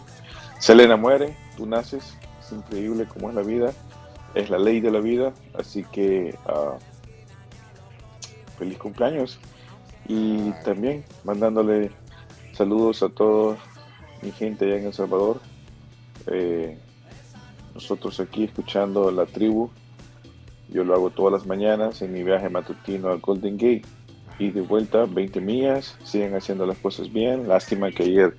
Selena 0.59 0.95
muere, 0.95 1.35
tú 1.57 1.65
naces. 1.65 2.15
Es 2.39 2.51
increíble 2.51 3.07
cómo 3.11 3.29
es 3.29 3.35
la 3.35 3.41
vida. 3.41 3.73
Es 4.35 4.51
la 4.51 4.59
ley 4.59 4.81
de 4.81 4.91
la 4.91 4.99
vida. 4.99 5.33
Así 5.57 5.83
que 5.85 6.37
ah, 6.45 6.77
feliz 8.59 8.77
cumpleaños. 8.77 9.39
Y 10.07 10.51
también 10.63 11.03
mandándole 11.23 12.02
saludos 12.53 13.03
a 13.03 13.09
toda 13.09 13.57
mi 14.21 14.31
gente 14.31 14.65
allá 14.65 14.77
en 14.77 14.85
El 14.87 14.93
Salvador. 14.93 15.41
Eh, 16.27 16.77
nosotros 17.73 18.19
aquí 18.19 18.45
escuchando 18.45 19.11
la 19.11 19.25
tribu. 19.25 19.69
Yo 20.69 20.83
lo 20.83 20.93
hago 20.93 21.09
todas 21.09 21.33
las 21.33 21.45
mañanas 21.45 22.01
en 22.01 22.13
mi 22.13 22.23
viaje 22.23 22.49
matutino 22.49 23.09
al 23.09 23.19
Golden 23.19 23.57
Gate. 23.57 23.83
Y 24.39 24.51
de 24.51 24.61
vuelta, 24.61 25.05
20 25.05 25.41
millas. 25.41 25.97
Siguen 26.03 26.35
haciendo 26.35 26.65
las 26.65 26.77
cosas 26.77 27.11
bien. 27.11 27.47
Lástima 27.47 27.91
que 27.91 28.03
ayer 28.03 28.35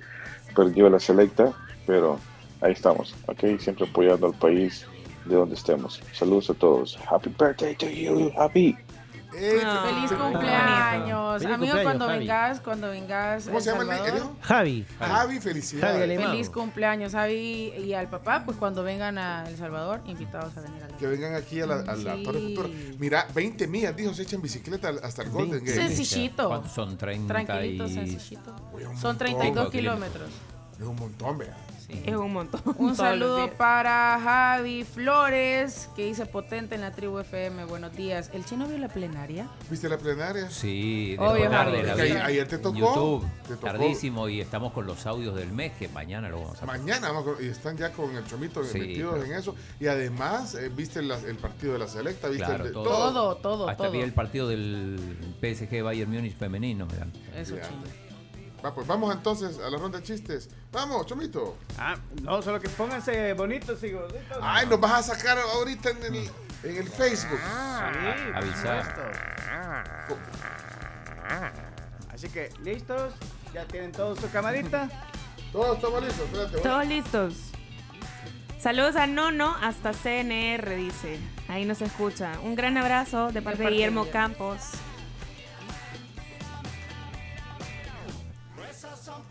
perdió 0.55 0.89
la 0.89 0.99
selecta, 0.99 1.53
pero 1.85 2.17
ahí 2.61 2.71
estamos, 2.73 3.15
¿ok? 3.27 3.59
Siempre 3.59 3.87
apoyando 3.87 4.27
al 4.27 4.33
país 4.33 4.85
de 5.25 5.35
donde 5.35 5.55
estemos. 5.55 6.01
Saludos 6.13 6.49
a 6.49 6.53
todos. 6.53 6.97
Happy 7.09 7.29
birthday 7.37 7.75
to 7.75 7.87
you, 7.87 8.31
happy. 8.37 8.77
Feliz 9.35 10.11
cumpleaños. 10.11 11.41
Feliz 11.41 11.53
Amigo, 11.55 11.73
cumpleaños, 11.73 11.83
cuando 11.83 12.05
Javi. 12.07 12.19
vengas, 12.19 12.59
cuando 12.61 12.89
vengas. 12.89 13.43
¿Cómo 13.45 13.57
El 13.57 13.63
se 13.63 13.71
llama 13.71 13.83
el 13.83 13.89
Salvador. 13.89 14.13
niño? 14.21 14.35
Javi. 14.41 14.85
Javi, 14.99 15.39
felicidades. 15.39 16.19
Feliz 16.21 16.49
cumpleaños, 16.49 17.11
Javi 17.11 17.73
y 17.77 17.93
al 17.93 18.09
papá. 18.09 18.43
Pues 18.45 18.57
cuando 18.57 18.83
vengan 18.83 19.17
a 19.17 19.47
El 19.47 19.57
Salvador, 19.57 20.01
invitados 20.05 20.55
a 20.57 20.61
venir 20.61 20.83
a 20.83 20.87
la 20.89 20.97
Que 20.97 21.07
vengan 21.07 21.35
aquí 21.35 21.61
a 21.61 21.65
la, 21.67 21.75
a 21.81 21.95
la 21.95 22.15
Sí. 22.15 22.23
Torre 22.23 22.39
Futura. 22.39 22.69
Mira, 22.99 23.27
20 23.33 23.67
millas, 23.67 23.95
dijo, 23.95 24.13
se 24.13 24.23
echan 24.23 24.41
bicicleta 24.41 24.91
hasta 25.03 25.23
el 25.23 25.29
Golden 25.29 25.59
Gate. 25.59 25.73
Sencillito. 25.75 26.47
¿Cuántos 26.47 26.71
son 26.71 26.97
30 26.97 27.27
Tranquilito, 27.33 27.85
y... 27.85 27.93
sencillito. 27.93 28.55
un 28.73 28.79
Son 28.79 28.87
montón. 28.89 29.17
32 29.17 29.45
Cinco 29.45 29.69
kilómetros. 29.71 30.29
Es 30.79 30.85
un 30.85 30.95
montón, 30.95 31.37
vea. 31.37 31.55
Es 31.89 32.15
un 32.15 32.33
montón. 32.33 32.61
Un 32.77 32.95
saludo 32.95 33.49
para 33.57 34.19
Javi 34.23 34.83
Flores, 34.83 35.87
que 35.95 36.05
dice 36.05 36.25
potente 36.25 36.75
en 36.75 36.81
la 36.81 36.91
tribu 36.91 37.19
FM. 37.19 37.65
Buenos 37.65 37.95
días. 37.95 38.31
¿El 38.33 38.43
chino 38.43 38.67
vio 38.67 38.77
la 38.79 38.87
plenaria? 38.87 39.47
¿Viste 39.69 39.87
la 39.87 39.97
plenaria? 39.97 40.49
Sí, 40.49 41.15
de 41.15 41.19
Obvio, 41.23 41.43
la 41.45 41.49
tarde, 41.51 41.83
la 41.83 41.95
vi 41.95 42.11
ayer- 42.11 42.47
te 42.47 42.57
tocó, 42.57 42.77
YouTube, 42.77 43.25
te 43.47 43.53
tocó. 43.55 43.67
tardísimo, 43.67 44.27
y 44.29 44.41
estamos 44.41 44.73
con 44.73 44.87
los 44.87 45.05
audios 45.05 45.35
del 45.35 45.51
mes, 45.51 45.73
que 45.73 45.87
mañana 45.89 46.27
lo 46.29 46.39
vamos 46.41 46.61
a 46.61 46.65
Mañana 46.65 47.09
vamos 47.11 47.23
con- 47.35 47.43
y 47.45 47.49
están 47.49 47.77
ya 47.77 47.91
con 47.91 48.15
el 48.15 48.25
chomito 48.25 48.63
Sí, 48.63 48.79
metidos 48.79 49.13
claro. 49.15 49.31
en 49.31 49.37
eso. 49.39 49.55
Y 49.79 49.87
además, 49.87 50.55
eh, 50.55 50.69
viste 50.75 51.01
la- 51.03 51.19
el 51.19 51.37
partido 51.37 51.73
de 51.73 51.79
la 51.79 51.87
selecta, 51.87 52.29
viste 52.29 52.45
Claro, 52.45 52.63
el 52.63 52.69
de- 52.69 52.73
todo. 52.73 53.35
todo, 53.37 53.69
Hasta 53.69 53.89
vi 53.89 54.01
el 54.01 54.13
partido 54.13 54.47
del 54.47 54.99
PSG 55.39 55.83
Bayern 55.83 56.11
Múnich 56.11 56.35
femenino, 56.35 56.87
mirá. 56.87 57.07
Eso, 57.39 57.55
chino. 57.55 58.04
Va, 58.65 58.73
pues 58.73 58.87
vamos 58.87 59.13
entonces 59.13 59.59
a 59.59 59.69
la 59.69 59.77
ronda 59.77 59.99
de 59.99 60.03
chistes. 60.03 60.49
Vamos, 60.71 61.05
chomito. 61.05 61.55
Ah, 61.77 61.95
no, 62.23 62.41
solo 62.41 62.59
que 62.59 62.67
pónganse 62.67 63.33
bonitos 63.33 63.83
y 63.83 63.91
gorditos. 63.91 64.39
Ay, 64.41 64.65
nos 64.65 64.79
vas 64.79 65.07
a 65.07 65.15
sacar 65.15 65.37
ahorita 65.37 65.91
en 65.91 66.03
el, 66.03 66.29
en 66.63 66.77
el 66.77 66.89
Facebook. 66.89 67.37
Sí, 67.37 68.23
por 68.25 68.37
Avisar. 68.37 68.85
supuesto. 68.85 70.17
Así 72.11 72.27
que, 72.29 72.49
¿listos? 72.63 73.13
¿Ya 73.53 73.65
tienen 73.65 73.91
todos 73.91 74.19
su 74.19 74.31
camarita? 74.31 74.89
Todos 75.51 75.75
estamos 75.77 76.03
listos, 76.03 76.25
espérate. 76.25 76.57
Todos 76.57 76.87
listos. 76.87 77.33
Saludos 78.59 78.95
a 78.95 79.05
Nono 79.05 79.55
hasta 79.61 79.93
CNR, 79.93 80.75
dice. 80.75 81.19
Ahí 81.47 81.65
nos 81.65 81.81
escucha. 81.81 82.39
Un 82.43 82.55
gran 82.55 82.77
abrazo 82.77 83.31
de 83.31 83.41
parte 83.41 83.41
de 83.41 83.41
parte 83.43 83.63
de 83.63 83.69
Guillermo 83.69 84.05
Guillermo. 84.05 84.11
Campos. 84.11 84.61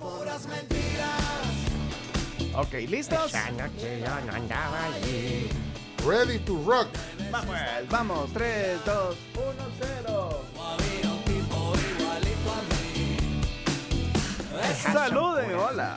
Puras 0.05 0.47
mentiras. 0.47 1.09
Ok, 2.55 2.75
¿listos? 2.91 3.33
Ready 6.07 6.39
to 6.41 6.63
rock. 6.67 6.89
Vamos, 7.31 7.57
vamos, 7.89 8.33
3, 8.35 8.85
2, 8.85 9.17
1, 9.35 9.53
0. 9.81 10.45
Saluden, 14.83 15.55
hola. 15.55 15.97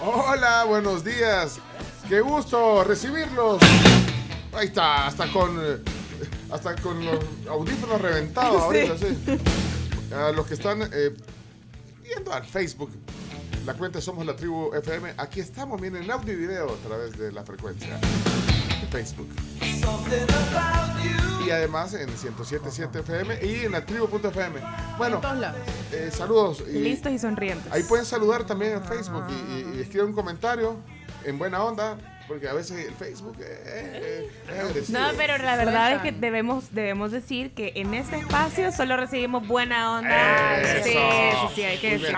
Hola, 0.00 0.64
buenos 0.64 1.04
días. 1.04 1.60
Qué 2.08 2.20
gusto 2.20 2.82
recibirlos. 2.82 3.62
Ahí 4.52 4.66
está, 4.66 5.06
hasta 5.06 5.30
con 5.30 5.56
eh, 5.62 5.78
hasta 6.50 6.74
con 6.74 7.04
los 7.04 7.24
audífonos 7.48 8.00
reventados 8.00 8.62
ahorita, 8.62 8.98
sí. 8.98 9.16
A 10.12 10.32
los 10.32 10.44
que 10.44 10.54
están 10.54 10.82
eh, 10.92 11.14
viendo 12.02 12.32
al 12.32 12.44
Facebook, 12.44 12.90
la 13.66 13.74
cuenta 13.74 14.00
Somos 14.00 14.24
la 14.26 14.34
Tribu 14.36 14.72
FM. 14.74 15.14
Aquí 15.16 15.40
estamos, 15.40 15.80
miren, 15.80 16.02
en 16.04 16.10
audio 16.10 16.32
y 16.32 16.36
video 16.36 16.72
a 16.72 16.88
través 16.88 17.16
de 17.18 17.32
la 17.32 17.44
frecuencia 17.44 17.98
de 17.98 18.86
Facebook. 18.90 19.28
Y 21.46 21.50
además 21.50 21.94
en 21.94 22.08
107.7 22.08 23.00
FM 23.00 23.44
y 23.44 23.64
en 23.66 23.72
la 23.72 23.84
tribu.fm. 23.84 24.60
Bueno, 24.98 25.20
eh, 25.92 26.10
saludos. 26.12 26.62
y- 26.68 26.78
Listos 26.78 27.12
y 27.12 27.18
sonrientes. 27.18 27.70
Ahí 27.72 27.82
pueden 27.84 28.04
saludar 28.06 28.44
también 28.44 28.72
en 28.74 28.84
Facebook 28.84 29.24
y, 29.30 29.52
y, 29.52 29.78
y 29.78 29.80
escriben 29.82 30.08
un 30.08 30.14
comentario 30.14 30.76
en 31.24 31.38
buena 31.38 31.62
onda, 31.62 31.96
porque 32.28 32.48
a 32.48 32.52
veces 32.52 32.86
el 32.86 32.94
Facebook 32.94 33.36
eh, 33.40 34.30
eh, 34.48 34.72
es. 34.76 34.90
No, 34.90 35.00
pero 35.16 35.38
la 35.38 35.56
verdad 35.56 35.92
es 35.94 36.02
que 36.02 36.12
debemos, 36.12 36.72
debemos 36.74 37.10
decir 37.12 37.52
que 37.54 37.72
en 37.76 37.94
este 37.94 38.16
espacio 38.18 38.70
solo 38.72 38.96
recibimos 38.96 39.46
buena 39.48 39.98
onda. 39.98 40.60
Eso. 40.60 40.84
Sí, 40.84 40.92
sí, 40.92 41.54
sí, 41.54 41.62
hay 41.64 41.78
que 41.78 41.98
decir. 41.98 42.16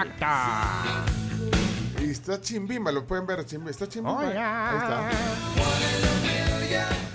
Está 2.10 2.40
Chimbimba, 2.40 2.90
lo 2.90 3.06
pueden 3.06 3.26
ver, 3.26 3.44
Chimbimba. 3.46 3.70
Está 3.70 3.88
Chimbimba. 3.88 4.18
Oh, 4.18 4.20
Ahí 4.20 4.36
está. 4.78 5.10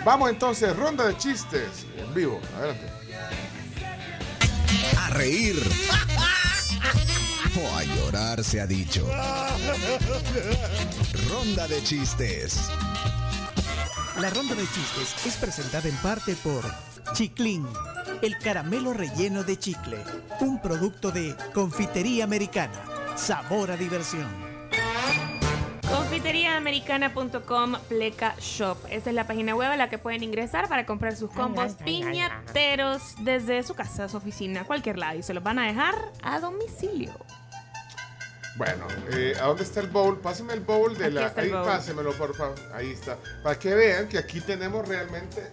Vamos 0.06 0.30
entonces, 0.30 0.76
ronda 0.76 1.06
de 1.06 1.18
chistes 1.18 1.86
en 1.98 2.14
vivo. 2.14 2.40
Adelante. 2.58 2.88
A 5.00 5.10
reír. 5.10 5.56
O 7.58 7.76
a 7.76 7.84
llorar 7.84 8.44
se 8.44 8.62
ha 8.62 8.68
dicho. 8.68 9.06
Ronda 11.30 11.68
de 11.68 11.84
chistes. 11.84 12.70
La 14.20 14.30
ronda 14.30 14.56
de 14.56 14.64
chistes 14.64 15.26
es 15.26 15.36
presentada 15.38 15.90
en 15.90 15.96
parte 15.98 16.36
por 16.36 16.64
Chiclín, 17.14 17.68
el 18.22 18.38
caramelo 18.38 18.94
relleno 18.94 19.44
de 19.44 19.58
chicle, 19.58 19.98
un 20.40 20.62
producto 20.62 21.12
de 21.12 21.36
confitería 21.54 22.24
americana. 22.24 22.82
Sabor 23.16 23.72
a 23.72 23.78
diversión. 23.78 24.45
Confiteriaamericana.com 26.26 27.76
pleca 27.88 28.36
shop. 28.40 28.78
Esa 28.90 29.10
es 29.12 29.16
la 29.16 29.28
página 29.28 29.56
web 29.56 29.70
a 29.70 29.78
la 29.78 29.90
que 29.92 30.00
pueden 30.00 30.24
ingresar 30.24 30.68
para 30.68 30.84
comprar 30.88 31.16
sus 31.16 31.30
combos 31.30 31.74
piñateros 31.86 33.14
desde 33.20 33.62
su 33.62 33.76
casa, 33.76 34.10
su 34.10 34.18
oficina, 34.18 34.64
cualquier 34.64 34.98
lado. 34.98 35.20
Y 35.20 35.22
se 35.24 35.36
los 35.36 35.44
van 35.44 35.60
a 35.60 35.68
dejar 35.68 35.94
a 36.24 36.40
domicilio. 36.40 37.14
Bueno, 38.58 38.88
eh, 39.12 39.36
¿a 39.40 39.46
dónde 39.46 39.62
está 39.62 39.82
el 39.82 39.88
bowl? 39.88 40.18
Pásame 40.20 40.54
el 40.54 40.62
bowl 40.62 40.98
de 40.98 41.06
Aquí 41.06 41.14
la. 41.14 41.28
está 41.28 41.42
el 41.42 41.48
Ahí, 41.48 41.54
bowl. 41.54 41.66
pásemelo, 41.66 42.12
por 42.14 42.36
favor. 42.36 42.56
Ahí 42.74 42.92
está. 42.92 43.18
Para 43.44 43.60
que 43.60 43.76
vean 43.76 44.08
que 44.08 44.18
aquí 44.18 44.42
tenemos 44.42 44.88
realmente. 44.88 45.52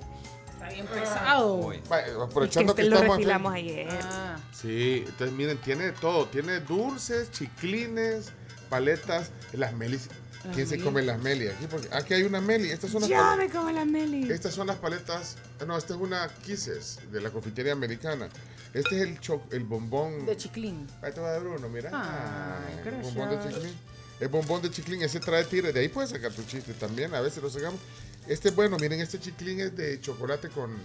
Está 0.54 0.68
bien 0.70 0.86
pesado. 0.86 1.70
Va, 1.90 2.00
eh, 2.00 2.12
aprovechando 2.24 2.72
este 2.72 2.82
que, 2.84 2.88
lo 2.88 2.96
estamos. 2.96 3.16
refilamos 3.18 3.52
ayer. 3.52 3.88
Ah, 4.04 4.36
Sí, 4.52 5.04
entonces 5.06 5.36
miren, 5.36 5.58
tiene 5.58 5.84
de 5.84 5.92
todo. 5.92 6.26
Tiene 6.28 6.60
dulces, 6.60 7.30
chiclines, 7.30 8.32
paletas, 8.70 9.32
las 9.52 9.74
melis. 9.74 10.08
Las 10.44 10.54
¿Quién 10.56 10.66
se 10.66 10.80
come 10.80 11.02
las 11.02 11.20
meli? 11.20 11.46
Aquí, 11.48 11.66
porque 11.70 11.88
aquí 11.92 12.14
hay 12.14 12.22
una 12.24 12.40
meli. 12.40 12.70
Estas 12.70 12.90
son 12.90 13.02
las 13.02 13.10
Ya 13.10 13.20
pal- 13.20 13.38
me 13.38 13.48
como 13.48 13.70
la 13.70 13.84
Meli. 13.84 14.30
Estas 14.30 14.52
son 14.54 14.66
las 14.66 14.76
paletas. 14.76 15.36
eh, 15.60 15.64
No, 15.66 15.76
esta 15.78 15.94
es 15.94 16.00
una 16.00 16.28
Kisses 16.44 16.98
de 17.12 17.20
la 17.20 17.30
confitería 17.30 17.72
americana. 17.72 18.28
Este 18.74 18.96
es 18.96 19.02
el 19.02 19.20
cho- 19.20 19.44
el 19.52 19.64
bombón. 19.64 20.26
de 20.26 20.36
chiclín. 20.36 20.88
Ahí 21.00 21.12
te 21.12 21.20
va 21.20 21.28
a 21.28 21.32
dar 21.32 21.46
uno, 21.46 21.68
mira. 21.68 21.90
Ay, 21.92 22.80
el 22.88 23.02
bombón 23.02 23.30
de 23.30 23.38
chiclín. 23.48 23.72
El 24.18 24.28
bombón 24.28 24.62
de 24.62 24.70
chiclín, 24.70 25.02
ese 25.02 25.20
trae 25.20 25.44
tigre. 25.44 25.72
De 25.72 25.80
ahí 25.80 25.88
puedes 25.88 26.10
sacar 26.10 26.32
tu 26.32 26.42
chiste 26.44 26.72
también. 26.74 27.14
A 27.14 27.20
veces 27.20 27.42
lo 27.42 27.48
sacamos. 27.50 27.80
Este 28.26 28.48
es 28.48 28.54
bueno, 28.56 28.76
miren, 28.78 29.00
este 29.00 29.20
chiclín 29.20 29.60
es 29.60 29.76
de 29.76 30.00
chocolate 30.00 30.48
con. 30.48 30.76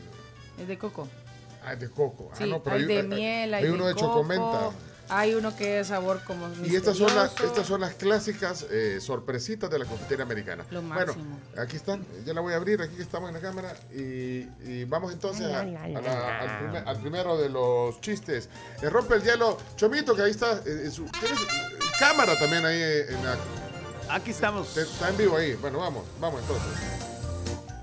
Es 0.60 0.68
de 0.68 0.78
coco. 0.78 1.08
Ah, 1.64 1.74
es 1.74 1.80
de 1.80 1.90
coco. 1.90 2.30
Sí, 2.38 2.44
ah, 2.44 2.48
no, 2.48 2.64
pero 2.64 2.76
hay 2.76 2.86
de 2.86 3.00
hay, 3.00 3.08
miel, 3.08 3.54
hay, 3.54 3.64
hay 3.66 3.70
uno 3.70 3.88
de 3.88 3.94
coco, 3.94 4.06
chocomenta. 4.08 4.70
Hay 5.10 5.34
uno 5.36 5.56
que 5.56 5.80
es 5.80 5.88
sabor 5.88 6.22
como 6.26 6.50
Y 6.66 6.76
estas 6.76 6.98
son, 6.98 7.16
las, 7.16 7.32
estas 7.40 7.66
son 7.66 7.82
las 7.82 7.94
clásicas 7.94 8.66
eh, 8.70 9.00
sorpresitas 9.02 9.70
de 9.70 9.80
la 9.80 9.86
confitería 9.86 10.26
americana. 10.26 10.66
Lo 10.70 10.82
bueno, 10.82 11.06
máximo. 11.14 11.40
aquí 11.58 11.76
están, 11.78 12.06
ya 12.26 12.34
la 12.34 12.42
voy 12.42 12.54
a 12.54 12.58
abrir, 12.58 12.82
aquí 12.82 12.96
que 12.96 13.02
estamos 13.04 13.30
en 13.30 13.36
la 13.36 13.42
cámara. 13.42 13.74
Y, 13.94 14.48
y 14.66 14.86
vamos 14.86 15.14
entonces 15.14 15.46
a- 15.48 15.62
a 15.62 15.66
la- 15.66 16.40
al, 16.40 16.60
primer- 16.60 16.88
al 16.90 17.00
primero 17.00 17.38
de 17.38 17.50
los 17.50 18.02
chistes. 18.02 18.50
Eh, 18.82 18.90
rompe 18.90 19.16
el 19.16 19.24
hielo, 19.24 19.58
Chomito, 19.76 20.16
que 20.16 20.24
ahí 20.24 20.32
está. 20.32 20.54
eh, 20.66 20.82
en 20.86 20.92
su- 20.92 21.06
¿tienes, 21.06 21.40
eh, 21.42 21.80
cámara 22.00 22.38
también 22.38 22.66
ahí 22.66 22.78
eh, 22.82 23.06
en 23.14 23.24
la. 23.24 23.38
Aquí 24.10 24.32
estamos. 24.32 24.76
Está 24.78 25.10
en 25.10 25.18
vivo 25.18 25.38
ahí. 25.38 25.54
Bueno, 25.56 25.80
vamos, 25.80 26.04
vamos 26.20 26.42
entonces. 26.42 27.07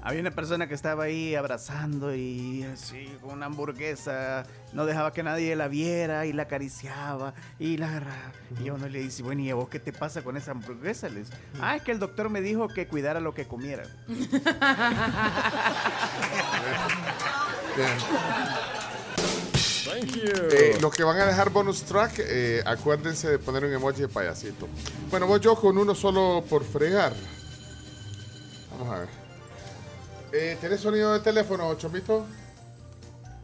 Había 0.04 0.20
una 0.20 0.32
persona 0.32 0.68
que 0.68 0.74
estaba 0.74 1.04
ahí 1.04 1.34
abrazando 1.34 2.14
y 2.14 2.62
así 2.64 3.10
con 3.22 3.30
una 3.30 3.46
hamburguesa, 3.46 4.44
no 4.74 4.84
dejaba 4.84 5.14
que 5.14 5.22
nadie 5.22 5.56
la 5.56 5.66
viera 5.66 6.26
y 6.26 6.34
la 6.34 6.42
acariciaba 6.42 7.32
y 7.58 7.78
la 7.78 7.88
agarraba. 7.88 8.32
Y 8.62 8.68
uno 8.68 8.86
le 8.86 9.00
dice, 9.00 9.22
bueno, 9.22 9.40
¿y 9.40 9.48
a 9.48 9.54
vos 9.54 9.70
qué 9.70 9.80
te 9.80 9.94
pasa 9.94 10.22
con 10.22 10.36
esa 10.36 10.50
hamburguesa? 10.50 11.08
Les, 11.08 11.30
ah, 11.58 11.76
es 11.76 11.82
que 11.82 11.92
el 11.92 11.98
doctor 11.98 12.28
me 12.28 12.42
dijo 12.42 12.68
que 12.68 12.86
cuidara 12.86 13.18
lo 13.18 13.32
que 13.32 13.46
comiera. 13.46 13.84
Eh, 20.16 20.78
los 20.80 20.92
que 20.92 21.04
van 21.04 21.20
a 21.20 21.26
dejar 21.26 21.50
bonus 21.50 21.82
track, 21.82 22.14
eh, 22.18 22.62
acuérdense 22.66 23.28
de 23.28 23.38
poner 23.38 23.64
un 23.64 23.72
emoji 23.72 24.02
de 24.02 24.08
payasito. 24.08 24.68
Bueno, 25.10 25.26
voy 25.26 25.40
yo 25.40 25.54
con 25.54 25.78
uno 25.78 25.94
solo 25.94 26.44
por 26.48 26.64
fregar. 26.64 27.12
Vamos 28.70 28.92
a 28.92 28.98
ver. 29.00 29.23
Eh, 30.36 30.58
¿Tenés 30.60 30.80
sonido 30.80 31.12
de 31.12 31.20
teléfono, 31.20 31.72
Chomito? 31.76 32.26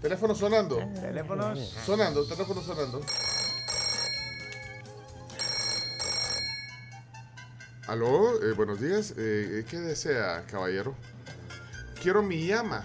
¿Teléfono 0.03 0.35
sonando? 0.35 0.79
Teléfonos. 1.01 1.73
Sonando, 1.87 2.27
teléfono 2.27 2.61
sonando. 2.61 3.01
Aló, 7.87 8.43
eh, 8.43 8.55
buenos 8.55 8.81
días. 8.81 9.15
Eh, 9.17 9.65
¿Qué 9.71 9.79
desea, 9.79 10.45
caballero? 10.51 10.97
Quiero 12.03 12.25
mi 12.25 12.45
llama. 12.45 12.85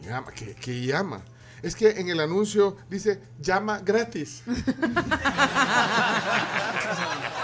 Mi 0.00 0.06
llama, 0.06 0.32
¿qué, 0.32 0.54
qué 0.54 0.80
llama? 0.80 1.20
Es 1.60 1.76
que 1.76 1.90
en 1.90 2.08
el 2.08 2.20
anuncio 2.20 2.78
dice 2.88 3.20
llama 3.38 3.80
gratis. 3.80 4.42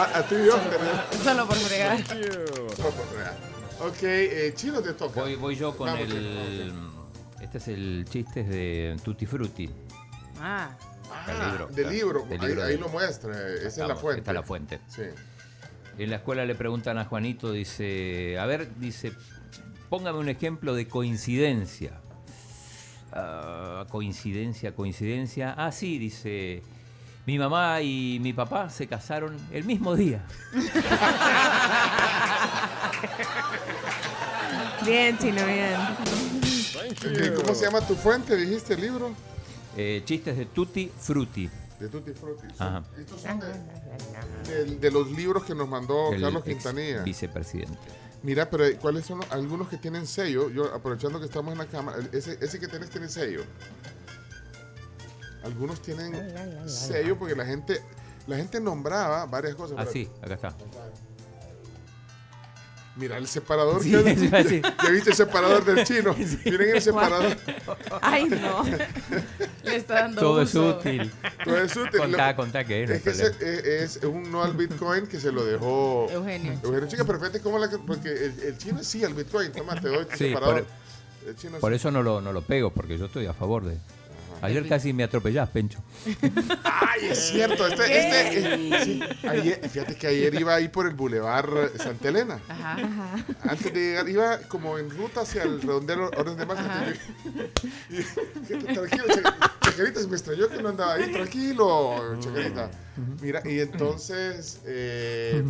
A 0.00 0.22
ti 0.28 0.34
y 0.34 0.46
yo, 0.46 0.56
¿verdad? 0.56 1.04
Solo 1.22 1.46
por 1.46 1.56
fregar. 1.56 2.06
Solo 2.06 2.90
por 2.90 3.06
fregar. 3.06 3.36
Ok, 3.80 4.02
eh, 4.02 4.52
Chino 4.54 4.80
te 4.82 4.92
toca. 4.94 5.20
Voy, 5.20 5.34
voy 5.36 5.56
yo 5.56 5.76
con 5.76 5.86
Vamos, 5.86 6.02
el. 6.08 6.72
Este 7.40 7.58
es 7.58 7.68
el 7.68 8.06
chiste 8.08 8.40
es 8.40 8.48
de 8.48 8.96
Tutti 9.04 9.26
Frutti. 9.26 9.70
Ah. 10.40 10.70
El 11.76 11.90
libro, 11.90 12.26
ahí, 12.30 12.38
libro 12.38 12.64
ahí 12.64 12.72
de- 12.72 12.78
lo 12.78 12.88
muestra, 12.88 13.32
esa 13.54 13.66
es 13.82 13.88
la 13.88 13.94
fuente. 13.94 14.20
Está 14.20 14.32
la 14.32 14.42
fuente. 14.42 14.80
Sí. 14.88 15.02
En 15.98 16.10
la 16.10 16.16
escuela 16.16 16.44
le 16.44 16.54
preguntan 16.54 16.98
a 16.98 17.04
Juanito, 17.04 17.52
dice, 17.52 18.36
a 18.38 18.46
ver, 18.46 18.74
dice, 18.78 19.12
póngame 19.90 20.18
un 20.18 20.28
ejemplo 20.28 20.74
de 20.74 20.88
coincidencia. 20.88 22.00
Ah, 23.12 23.86
coincidencia, 23.90 24.74
coincidencia. 24.74 25.54
Ah, 25.56 25.70
sí, 25.70 25.98
dice, 25.98 26.62
mi 27.26 27.38
mamá 27.38 27.80
y 27.80 28.18
mi 28.20 28.32
papá 28.32 28.68
se 28.70 28.86
casaron 28.86 29.36
el 29.50 29.64
mismo 29.64 29.96
día. 29.96 30.24
Bien, 34.84 35.16
chino, 35.18 35.42
bien. 35.46 35.74
¿Cómo 37.36 37.54
se 37.54 37.64
llama 37.64 37.80
tu 37.86 37.94
fuente? 37.94 38.36
¿Dijiste 38.36 38.74
el 38.74 38.80
libro? 38.82 39.12
Eh, 39.76 40.02
chistes 40.04 40.36
de 40.36 40.46
Tutti 40.46 40.90
Frutti. 40.98 41.48
De 41.80 41.88
Tutti 41.88 42.12
Frutti. 42.12 42.46
Ajá. 42.58 42.82
Estos 42.98 43.20
son 43.22 43.40
de, 43.40 43.46
de- 44.66 44.76
de 44.76 44.90
los 44.90 45.10
libros 45.10 45.44
que 45.44 45.54
nos 45.54 45.68
mandó 45.68 46.12
El 46.12 46.20
Carlos 46.20 46.44
Quintanilla. 46.44 47.02
vicepresidente. 47.02 47.78
Mira, 48.22 48.48
pero 48.50 48.64
¿cuáles 48.78 49.06
son 49.06 49.18
los- 49.18 49.30
algunos 49.32 49.68
que 49.68 49.78
tienen 49.78 50.06
sello? 50.06 50.50
Yo, 50.50 50.72
aprovechando 50.74 51.18
que 51.18 51.26
estamos 51.26 51.52
en 51.52 51.58
la 51.58 51.66
cámara, 51.66 51.98
ese, 52.12 52.38
ese 52.40 52.60
que 52.60 52.68
tenés 52.68 52.90
tiene 52.90 53.08
sello. 53.08 53.42
Algunos 55.44 55.80
tienen 55.82 56.14
sello 56.68 57.18
porque 57.18 57.34
la 57.36 57.44
gente, 57.44 57.80
la 58.26 58.36
gente 58.36 58.60
nombraba 58.60 59.26
varias 59.26 59.54
cosas. 59.54 59.76
Ah, 59.78 59.86
sí, 59.90 60.08
acá 60.22 60.34
está. 60.34 60.54
Mira 62.96 63.16
el 63.18 63.26
separador. 63.26 63.82
Sí, 63.82 63.90
que-. 63.90 64.62
¿Ya 64.84 64.90
viste 64.90 65.10
el 65.10 65.16
separador 65.16 65.64
del 65.64 65.84
chino? 65.84 66.14
Miren 66.44 66.76
el 66.76 66.80
separador. 66.82 67.36
Ay, 68.00 68.26
no. 68.26 68.62
Le 69.64 69.76
está 69.76 69.94
dando 69.94 70.20
Todo 70.20 70.42
es 70.42 70.54
útil. 70.54 71.10
Todo 71.44 71.58
es 71.58 71.76
útil. 71.76 71.98
Contá, 72.00 72.36
contá 72.36 72.64
que 72.64 72.86
no 72.86 72.94
Es 72.94 73.02
que 73.02 73.10
ese, 73.10 73.32
eh, 73.40 73.82
es 73.82 73.96
un 74.04 74.30
no 74.30 74.44
al 74.44 74.52
Bitcoin 74.54 75.08
que 75.08 75.18
se 75.18 75.32
lo 75.32 75.44
dejó 75.44 76.06
Eugenio. 76.10 76.52
Eugenio 76.62 76.86
Chica, 76.88 77.04
pero 77.04 77.18
fíjate 77.18 77.40
cómo 77.40 77.58
la 77.58 77.68
porque 77.84 78.10
el, 78.10 78.40
el 78.40 78.58
chino 78.58 78.78
es 78.80 78.86
sí 78.86 79.02
al 79.04 79.14
Bitcoin. 79.14 79.50
Toma, 79.50 79.80
te 79.80 79.88
doy 79.88 80.04
tu 80.04 80.12
Sí, 80.16 80.28
separador. 80.28 80.64
por- 80.64 81.28
El 81.28 81.36
chino 81.36 81.58
Por 81.58 81.72
sí. 81.72 81.76
eso 81.76 81.90
no 81.90 82.00
lo, 82.02 82.20
no 82.20 82.32
lo 82.32 82.42
pego, 82.42 82.70
porque 82.70 82.96
yo 82.96 83.06
estoy 83.06 83.26
a 83.26 83.34
favor 83.34 83.64
de... 83.64 83.76
Ayer 84.44 84.68
casi 84.68 84.92
me 84.92 85.04
atropellás, 85.04 85.48
Pencho. 85.48 85.78
Ay, 86.64 87.06
es 87.10 87.28
cierto. 87.28 87.66
Este, 87.66 87.84
este, 87.84 88.54
eh, 88.54 88.80
sí, 88.84 89.00
ayer- 89.26 89.68
fíjate 89.68 89.96
que 89.96 90.06
ayer 90.06 90.34
iba 90.34 90.54
ahí 90.54 90.68
por 90.68 90.86
el 90.86 90.94
Boulevard 90.94 91.76
Santa 91.78 92.08
Elena. 92.08 92.40
Ajá. 92.48 92.76
Antes 93.48 93.72
de 93.72 93.80
llegar, 93.80 94.08
iba 94.08 94.38
como 94.48 94.78
en 94.78 94.90
ruta 94.90 95.22
hacia 95.22 95.42
el 95.44 95.60
redondel 95.62 96.00
Orden 96.00 96.36
de. 96.36 96.44
Y, 97.90 98.00
y- 98.00 98.74
tranquilo, 98.74 99.04
Chacarita, 99.60 100.00
se 100.00 100.06
me 100.08 100.16
extrañó 100.16 100.48
que 100.48 100.62
no 100.62 100.68
andaba 100.68 100.94
ahí. 100.94 101.10
Tranquilo, 101.12 102.16
Chacarita. 102.20 102.70
Mira, 103.20 103.40
y 103.44 103.60
entonces. 103.60 104.60
eh, 104.66 105.44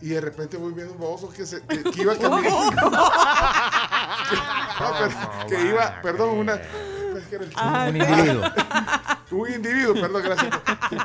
y 0.00 0.08
de 0.08 0.20
repente 0.20 0.56
voy 0.56 0.72
viendo 0.72 0.94
un 0.94 1.00
baboso 1.00 1.28
que, 1.30 1.46
se, 1.46 1.62
que, 1.62 1.82
que 1.84 2.02
iba 2.02 2.16
caminando. 2.18 2.90
No, 2.90 3.10
pero- 5.46 5.46
que 5.48 5.68
iba, 5.68 6.00
perdón, 6.02 6.38
una. 6.38 6.60
Que 7.32 7.36
era 7.36 7.44
el- 7.46 7.52
Ah, 7.56 7.86
Un 7.88 7.96
individuo. 7.96 8.44
Un 9.30 9.50
individuo, 9.54 9.94
perdón, 9.94 10.22
gracias. 10.22 10.50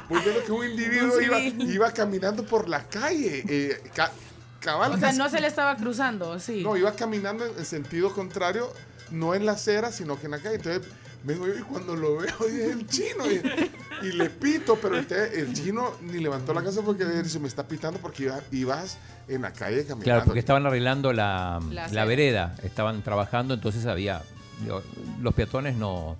Viendo 0.09 0.43
que 0.45 0.51
un 0.51 0.65
individuo 0.65 1.15
Un 1.17 1.23
iba, 1.23 1.39
iba 1.39 1.91
caminando 1.91 2.43
por 2.43 2.67
la 2.67 2.83
calle. 2.83 3.43
eh, 3.47 3.81
ca- 3.95 4.11
cabal, 4.59 4.91
O 4.93 4.97
sea, 4.97 5.13
no 5.13 5.29
se 5.29 5.39
le 5.39 5.47
estaba 5.47 5.75
cruzando, 5.77 6.37
sí. 6.39 6.61
no, 6.63 6.75
iba 6.75 6.91
caminando 6.93 7.45
en, 7.45 7.57
en 7.57 7.65
sentido 7.65 8.11
contrario, 8.13 8.69
no 9.11 9.33
en 9.33 9.45
la 9.45 9.53
acera, 9.53 9.91
sino 9.91 10.19
que 10.19 10.25
en 10.25 10.31
la 10.31 10.39
calle. 10.39 10.55
Entonces, 10.55 10.81
vengo 11.23 11.47
yo 11.47 11.57
y 11.57 11.61
cuando 11.61 11.95
lo 11.95 12.17
veo, 12.17 12.35
es 12.47 12.53
el 12.73 12.85
chino. 12.87 13.25
Y, 13.31 14.07
y 14.07 14.11
le 14.11 14.29
pito, 14.29 14.75
pero 14.81 14.97
el, 14.97 15.07
te- 15.07 15.39
el 15.39 15.53
chino 15.53 15.93
ni 16.01 16.19
levantó 16.19 16.53
la 16.53 16.63
casa 16.63 16.81
porque 16.81 17.05
dice, 17.05 17.39
me 17.39 17.47
está 17.47 17.65
pitando 17.65 17.99
porque 17.99 18.23
iba- 18.23 18.41
ibas 18.51 18.97
en 19.29 19.43
la 19.43 19.53
calle 19.53 19.81
caminando. 19.83 20.03
Claro, 20.03 20.25
porque 20.25 20.39
estaban 20.39 20.65
arreglando 20.65 21.13
la, 21.13 21.61
La 21.91 22.03
vereda, 22.03 22.55
estaban 22.63 23.01
trabajando, 23.03 23.53
entonces 23.53 23.85
había... 23.85 24.21
digo, 24.61 24.81
los 25.21 25.33
peatones 25.33 25.75
no... 25.75 26.15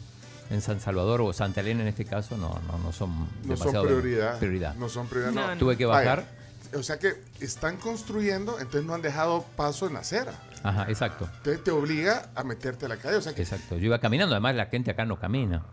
En 0.50 0.62
San 0.62 0.80
Salvador 0.80 1.20
o 1.20 1.34
Santa 1.34 1.60
Elena 1.60 1.82
en 1.82 1.90
este 1.90 2.06
caso 2.06 2.38
no, 2.38 2.58
no, 2.72 2.78
no 2.78 2.94
son 2.94 3.10
no 3.20 3.28
demasiado 3.44 3.74
son 3.74 3.86
prioridad. 3.88 4.40
prioridad. 4.40 4.76
No 4.76 4.88
son 4.88 5.06
prioridad. 5.08 5.34
No. 5.54 5.58
Tuve 5.58 5.76
que 5.76 5.86
Vaya, 5.86 6.10
bajar. 6.16 6.26
o 6.74 6.84
sea 6.84 6.98
que 7.00 7.22
están 7.42 7.76
construyendo, 7.76 8.54
entonces 8.58 8.86
no 8.86 8.94
han 8.94 9.02
dejado 9.02 9.44
paso 9.58 9.88
en 9.88 9.96
la 9.96 10.00
acera. 10.00 10.32
Ajá, 10.64 10.86
exacto. 10.88 11.26
Entonces 11.40 11.66
te 11.66 11.72
obliga 11.72 12.30
a 12.34 12.46
meterte 12.46 12.86
a 12.86 12.88
la 12.88 12.96
calle. 12.96 13.18
O 13.18 13.22
sea 13.22 13.36
que 13.36 13.42
Exacto. 13.42 13.76
Yo 13.76 13.88
iba 13.88 14.00
caminando, 14.00 14.36
además 14.36 14.56
la 14.56 14.68
gente 14.68 14.90
acá 14.90 15.04
no 15.04 15.20
camina. 15.20 15.64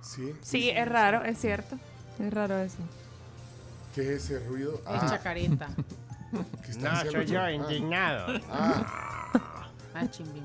sí. 0.00 0.32
Sí, 0.42 0.70
es 0.70 0.86
raro, 0.88 1.24
es 1.24 1.36
cierto. 1.40 1.76
Es 2.20 2.32
raro 2.32 2.56
eso. 2.58 2.78
¿Qué 3.96 4.02
es 4.14 4.30
ese 4.30 4.38
ruido? 4.46 4.80
Es 4.94 5.10
chacarita. 5.10 5.70
¿qué 6.64 6.70
está 6.70 7.02
No, 7.02 7.10
soy 7.10 7.26
yo, 7.26 7.40
Ah. 7.40 7.50
indignado. 7.50 8.40
Ah, 8.48 9.66
Ah, 9.92 10.06
chimbín. 10.08 10.44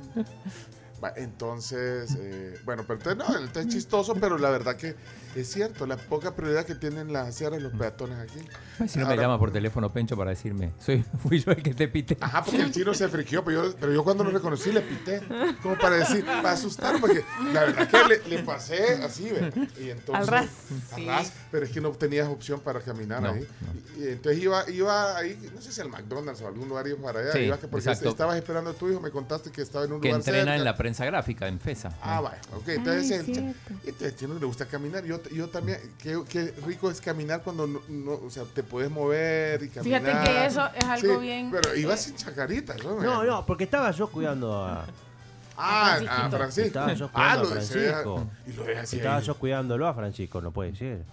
Entonces, 1.16 2.16
eh, 2.20 2.60
bueno, 2.66 2.84
pero 2.88 3.16
no, 3.16 3.26
entonces 3.38 3.68
es 3.68 3.74
chistoso, 3.74 4.16
pero 4.16 4.38
la 4.38 4.50
verdad 4.50 4.76
que 4.76 4.96
es 5.36 5.52
cierto, 5.52 5.86
la 5.86 5.98
poca 5.98 6.36
prioridad 6.36 6.66
que 6.66 6.76
tienen 6.76 7.14
las 7.14 7.28
aceras 7.30 7.62
los 7.62 7.74
peatones 7.74 8.18
aquí. 8.20 8.40
Si 8.88 9.00
no 9.00 9.08
me 9.08 9.16
llama 9.18 9.38
por 9.40 9.52
teléfono 9.52 9.92
Pencho 9.92 10.16
para 10.18 10.32
decirme, 10.32 10.72
soy, 10.80 11.04
fui 11.24 11.40
yo 11.40 11.52
el 11.52 11.62
que 11.64 11.74
te 11.74 11.88
pité. 11.88 12.18
Ajá, 12.22 12.44
porque 12.44 12.62
el 12.62 12.72
chino 12.72 12.94
se 12.94 13.08
friquió, 13.10 13.44
pero 13.44 13.66
yo, 13.66 13.76
pero 13.80 13.94
yo 13.94 14.04
cuando 14.04 14.24
lo 14.24 14.32
reconocí 14.32 14.72
le 14.72 14.82
pité, 14.82 15.22
como 15.62 15.78
para 15.78 15.98
decir, 15.98 16.26
para 16.26 16.52
asustar, 16.52 17.00
porque 17.00 17.24
la 17.54 17.62
verdad 17.66 17.88
que 17.90 18.04
le, 18.30 18.38
le 18.38 18.44
pasé 18.44 18.96
así, 19.04 19.30
¿ve? 19.30 19.52
Y 19.80 19.90
entonces, 19.90 20.16
Al 20.16 20.28
ras. 20.28 20.48
al 20.92 20.96
Sí. 21.00 21.06
ras, 21.06 21.34
pero 21.52 21.66
es 21.66 21.72
que 21.72 21.82
no 21.82 21.92
tenías 21.92 22.28
opción 22.28 22.60
para 22.62 22.80
caminar 22.82 23.22
No, 23.22 23.30
ahí. 23.32 23.48
Y, 23.98 24.04
y 24.04 24.08
entonces 24.10 24.42
iba, 24.42 24.70
iba 24.70 25.18
ahí, 25.18 25.38
no 25.54 25.62
sé 25.62 25.72
si 25.72 25.82
al 25.82 25.90
McDonald's 25.90 26.42
o 26.42 26.48
algún 26.48 26.68
lugar 26.70 26.88
iba 26.88 26.98
para 27.02 27.20
allá, 27.20 27.32
Sí, 27.34 27.40
iba 27.40 27.58
que 27.60 27.68
porque 27.68 27.90
exacto. 27.90 28.10
estabas 28.10 28.38
esperando 28.38 28.72
a 28.72 28.74
tu 28.74 28.90
hijo, 28.90 29.00
me 29.00 29.12
contaste 29.12 29.52
que 29.52 29.62
estaba 29.62 29.86
en 29.86 29.94
un 29.94 30.02
Que 30.02 30.08
lugar 30.10 30.22
entrena 30.22 30.40
cerca. 30.44 30.56
en 30.56 30.64
la 30.64 30.76
prensa 30.76 31.06
gráfica, 31.06 31.48
en 31.48 31.60
FESA. 31.60 31.92
Ah, 32.02 32.22
vaya, 32.22 32.40
ok. 32.56 32.68
Entonces, 32.70 33.12
Ay, 33.12 33.18
el, 33.18 33.30
entonces, 33.86 34.02
el 34.02 34.16
chino 34.16 34.40
le 34.40 34.46
gusta 34.46 34.66
caminar. 34.66 35.04
Yo, 35.04 35.19
yo 35.32 35.48
también, 35.50 35.80
qué, 36.02 36.20
qué 36.30 36.54
rico 36.66 36.90
es 36.90 37.00
caminar 37.02 37.42
cuando 37.44 37.68
no, 37.68 37.82
no, 37.88 38.12
o 38.14 38.30
sea, 38.30 38.44
te 38.44 38.64
puedes 38.64 38.90
mover 38.92 39.62
y 39.64 39.70
caminar. 39.70 40.02
Fíjate 40.02 40.30
que 40.32 40.46
eso 40.46 40.68
es 40.76 40.84
algo 40.86 41.16
Sí, 41.16 41.22
bien- 41.22 41.52
Pero 41.52 41.76
iba 41.76 41.96
sin 41.98 42.16
chacarita, 42.16 42.76
No, 42.78 43.24
no, 43.24 43.46
porque 43.46 43.64
estaba 43.66 43.92
yo 43.92 44.08
cuidando 44.10 44.54
a. 44.66 44.86
Ah, 45.62 46.00
a 46.10 46.30
Francisco. 46.30 46.68
Estaba 46.68 46.94
yo 46.94 47.10
Ah, 47.14 47.36
lo 47.36 47.42
a 47.42 47.44
de 47.44 47.48
Francisco. 47.52 48.28
Y 48.48 48.54
lo 48.54 48.64
así. 48.82 48.96
Estaba 48.98 49.18
ahí. 49.18 49.24
yo 49.26 49.36
cuidándolo 49.38 49.88
a 49.88 49.94
Francisco, 49.94 50.40
no 50.42 50.52
puede 50.52 50.74
ser. 50.76 51.04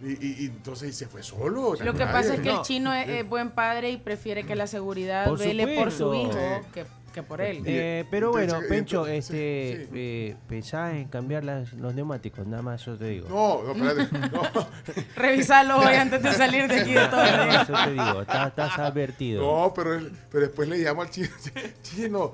Y, 0.00 0.12
y, 0.24 0.36
y 0.40 0.46
entonces 0.46 0.90
y 0.90 0.92
se 0.92 1.06
fue 1.06 1.22
solo. 1.22 1.74
Lo 1.80 1.94
que 1.94 2.06
pasa 2.06 2.34
es 2.34 2.40
que 2.40 2.48
No. 2.50 2.58
el 2.60 2.62
chino 2.64 2.92
es, 2.92 3.08
es 3.08 3.28
buen 3.28 3.50
padre 3.50 3.90
y 3.90 3.96
prefiere 3.96 4.44
que 4.44 4.54
la 4.56 4.66
seguridad 4.68 5.26
Por 5.26 5.38
vele 5.38 5.76
por 5.76 5.90
su 5.92 6.12
hijo 6.14 6.32
Sí. 6.32 6.66
que 6.74 6.86
que 7.12 7.22
por 7.22 7.40
él. 7.40 7.62
Eh, 7.66 8.04
pero 8.10 8.30
bueno, 8.30 8.44
Entonces, 8.54 8.68
Pencho, 8.70 9.06
entonces, 9.06 9.30
este, 9.30 9.88
eh, 9.94 10.36
pensá 10.48 10.96
en 10.96 11.08
cambiar 11.08 11.44
las- 11.44 11.72
los 11.74 11.94
neumáticos, 11.94 12.46
nada 12.46 12.62
más 12.62 12.84
yo 12.84 12.96
te 12.96 13.04
digo. 13.06 13.28
No, 13.28 13.74
no, 13.74 13.88
espérate. 13.90 14.28
No. 14.34 14.42
Revisalo 15.16 15.78
hoy 15.78 15.94
antes 15.94 16.22
de 16.22 16.32
salir 16.32 16.66
de 16.68 16.80
aquí 16.80 16.92
de 16.94 17.06
todo. 17.08 17.20
Más 17.22 17.68
yo 17.68 17.74
te 17.84 17.90
digo, 17.92 18.22
estás, 18.22 18.48
estás 18.48 18.78
advertido. 18.78 19.42
No, 19.42 19.72
pero, 19.74 19.94
él- 19.94 20.10
pero 20.30 20.46
después 20.46 20.68
le 20.68 20.78
llamo 20.78 21.02
al 21.02 21.10
chino. 21.10 21.28
Chino, 21.82 22.32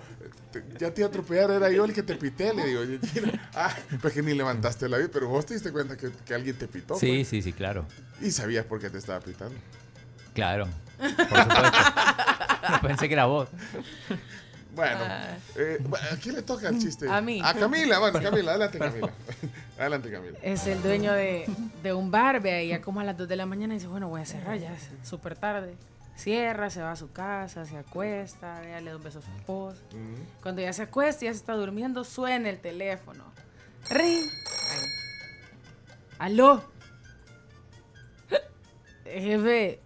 te- 0.53 0.63
ya 0.79 0.93
te 0.95 1.01
iba 1.01 1.07
a 1.09 1.11
atropellar, 1.11 1.51
era 1.51 1.71
yo 1.71 1.85
el 1.85 1.93
que 1.93 2.03
te 2.03 2.15
pité. 2.15 2.55
Le 2.55 2.65
digo, 2.67 2.81
"Oye, 2.81 2.99
chino, 3.01 3.31
ah, 3.55 3.75
pues 4.01 4.15
que 4.15 4.23
ni 4.23 4.33
levantaste 4.35 4.89
la 4.89 4.99
vida, 4.99 5.09
pero 5.13 5.29
vos 5.29 5.45
te 5.45 5.55
diste 5.55 5.73
cuenta 5.73 5.97
que, 5.97 6.11
que 6.25 6.35
alguien 6.35 6.57
te 6.57 6.69
pitó. 6.69 6.95
Sí, 6.97 7.17
pues. 7.17 7.29
sí, 7.29 7.43
sí, 7.43 7.53
claro. 7.53 7.85
Y 8.21 8.31
sabías 8.31 8.65
por 8.65 8.81
qué 8.81 8.89
te 8.91 8.99
estaba 8.99 9.21
pitando. 9.21 9.55
Claro. 10.35 10.69
Por 10.99 11.09
supuesto. 11.11 11.79
Pensé 12.83 13.09
que 13.09 13.15
era 13.15 13.27
vos. 13.27 13.49
Bueno, 14.79 15.05
eh, 15.57 15.79
¿a 16.13 16.17
quién 16.19 16.37
le 16.37 16.43
toca 16.43 16.69
el 16.69 16.79
chiste? 16.79 17.11
A 17.11 17.21
mí. 17.21 17.41
A 17.43 17.53
Camila, 17.53 17.99
bueno, 17.99 18.23
Camila, 18.23 18.53
adelante 18.53 18.79
Camila. 18.79 19.11
Adelante 19.77 20.09
Camila. 20.09 20.39
Es 20.41 20.69
el 20.69 20.81
dueño 20.83 21.13
de, 21.15 21.47
de 21.83 21.93
un 21.93 22.13
bar, 22.13 22.41
ve 22.41 22.53
ahí 22.53 22.69
ya 22.69 22.81
como 22.81 23.01
a 23.01 23.05
las 23.05 23.17
2 23.17 23.27
de 23.27 23.35
la 23.35 23.45
mañana 23.45 23.75
y 23.75 23.79
dice, 23.79 23.89
bueno, 23.89 24.09
voy 24.09 24.21
a 24.21 24.25
cerrar 24.25 24.57
ya, 24.57 24.73
es 24.73 24.89
súper 25.03 25.35
tarde. 25.35 25.75
Cierra, 26.15 26.71
se 26.71 26.81
va 26.81 26.93
a 26.93 26.97
su 26.97 27.11
casa, 27.11 27.65
se 27.65 27.77
acuesta, 27.77 28.63
ya 28.63 28.81
le 28.81 28.91
da 28.91 28.97
un 28.99 29.03
beso 29.03 29.19
a 29.19 29.23
su 29.23 29.31
esposa. 29.37 29.83
Cuando 30.45 30.63
ya 30.63 30.73
se 30.73 30.83
acuesta, 30.83 31.25
ya 31.25 31.33
se 31.33 31.39
está 31.39 31.55
durmiendo, 31.55 32.05
suena 32.05 32.49
el 32.49 32.61
teléfono. 32.61 33.25
¡Ring! 33.91 34.31
¡Aló! 36.21 36.63
Jefe, 39.05 39.81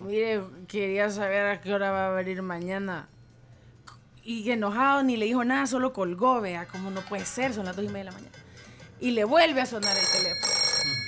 mire, 0.00 0.40
quería 0.68 1.10
saber 1.10 1.48
a 1.48 1.60
qué 1.60 1.74
hora 1.74 1.90
va 1.90 2.08
a 2.08 2.10
venir 2.12 2.40
mañana. 2.40 3.10
Y 4.28 4.50
enojado, 4.50 5.04
ni 5.04 5.16
le 5.16 5.26
dijo 5.26 5.44
nada, 5.44 5.68
solo 5.68 5.92
colgó, 5.92 6.40
vea, 6.40 6.66
como 6.66 6.90
no 6.90 7.00
puede 7.02 7.24
ser, 7.24 7.54
son 7.54 7.64
las 7.64 7.76
dos 7.76 7.84
y 7.84 7.88
media 7.88 7.98
de 7.98 8.10
la 8.10 8.12
mañana. 8.12 8.32
Y 8.98 9.12
le 9.12 9.22
vuelve 9.22 9.60
a 9.60 9.66
sonar 9.66 9.96
el 9.96 10.04
teléfono. 10.04 10.52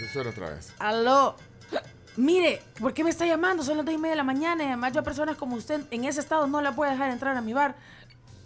Eso 0.05 0.21
era 0.21 0.31
otra 0.31 0.51
vez. 0.51 0.73
Aló. 0.79 1.35
Mire, 2.14 2.62
¿por 2.79 2.95
qué 2.95 3.03
me 3.03 3.11
está 3.11 3.27
llamando? 3.27 3.64
Son 3.64 3.77
las 3.77 3.85
dos 3.85 3.93
y 3.93 3.99
media 3.99 4.12
de 4.12 4.19
la 4.19 4.25
mañana 4.25 4.62
y 4.62 4.66
además 4.69 4.93
yo 4.93 5.01
a 5.01 5.03
personas 5.03 5.37
como 5.37 5.57
usted 5.57 5.81
en 5.91 6.05
ese 6.05 6.21
estado 6.21 6.47
no 6.47 6.61
la 6.61 6.77
puedo 6.77 6.93
dejar 6.93 7.11
entrar 7.11 7.37
a 7.37 7.41
mi 7.41 7.53
bar. 7.53 7.75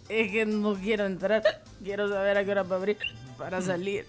Es 0.09 0.31
que 0.31 0.43
no 0.47 0.73
quiero 0.73 1.05
entrar. 1.05 1.43
Quiero 1.83 2.09
saber 2.09 2.35
a 2.35 2.43
qué 2.43 2.49
hora 2.49 2.63
va 2.63 2.75
a 2.75 2.79
abrir 2.79 2.97
para 3.37 3.61
salir. 3.61 4.07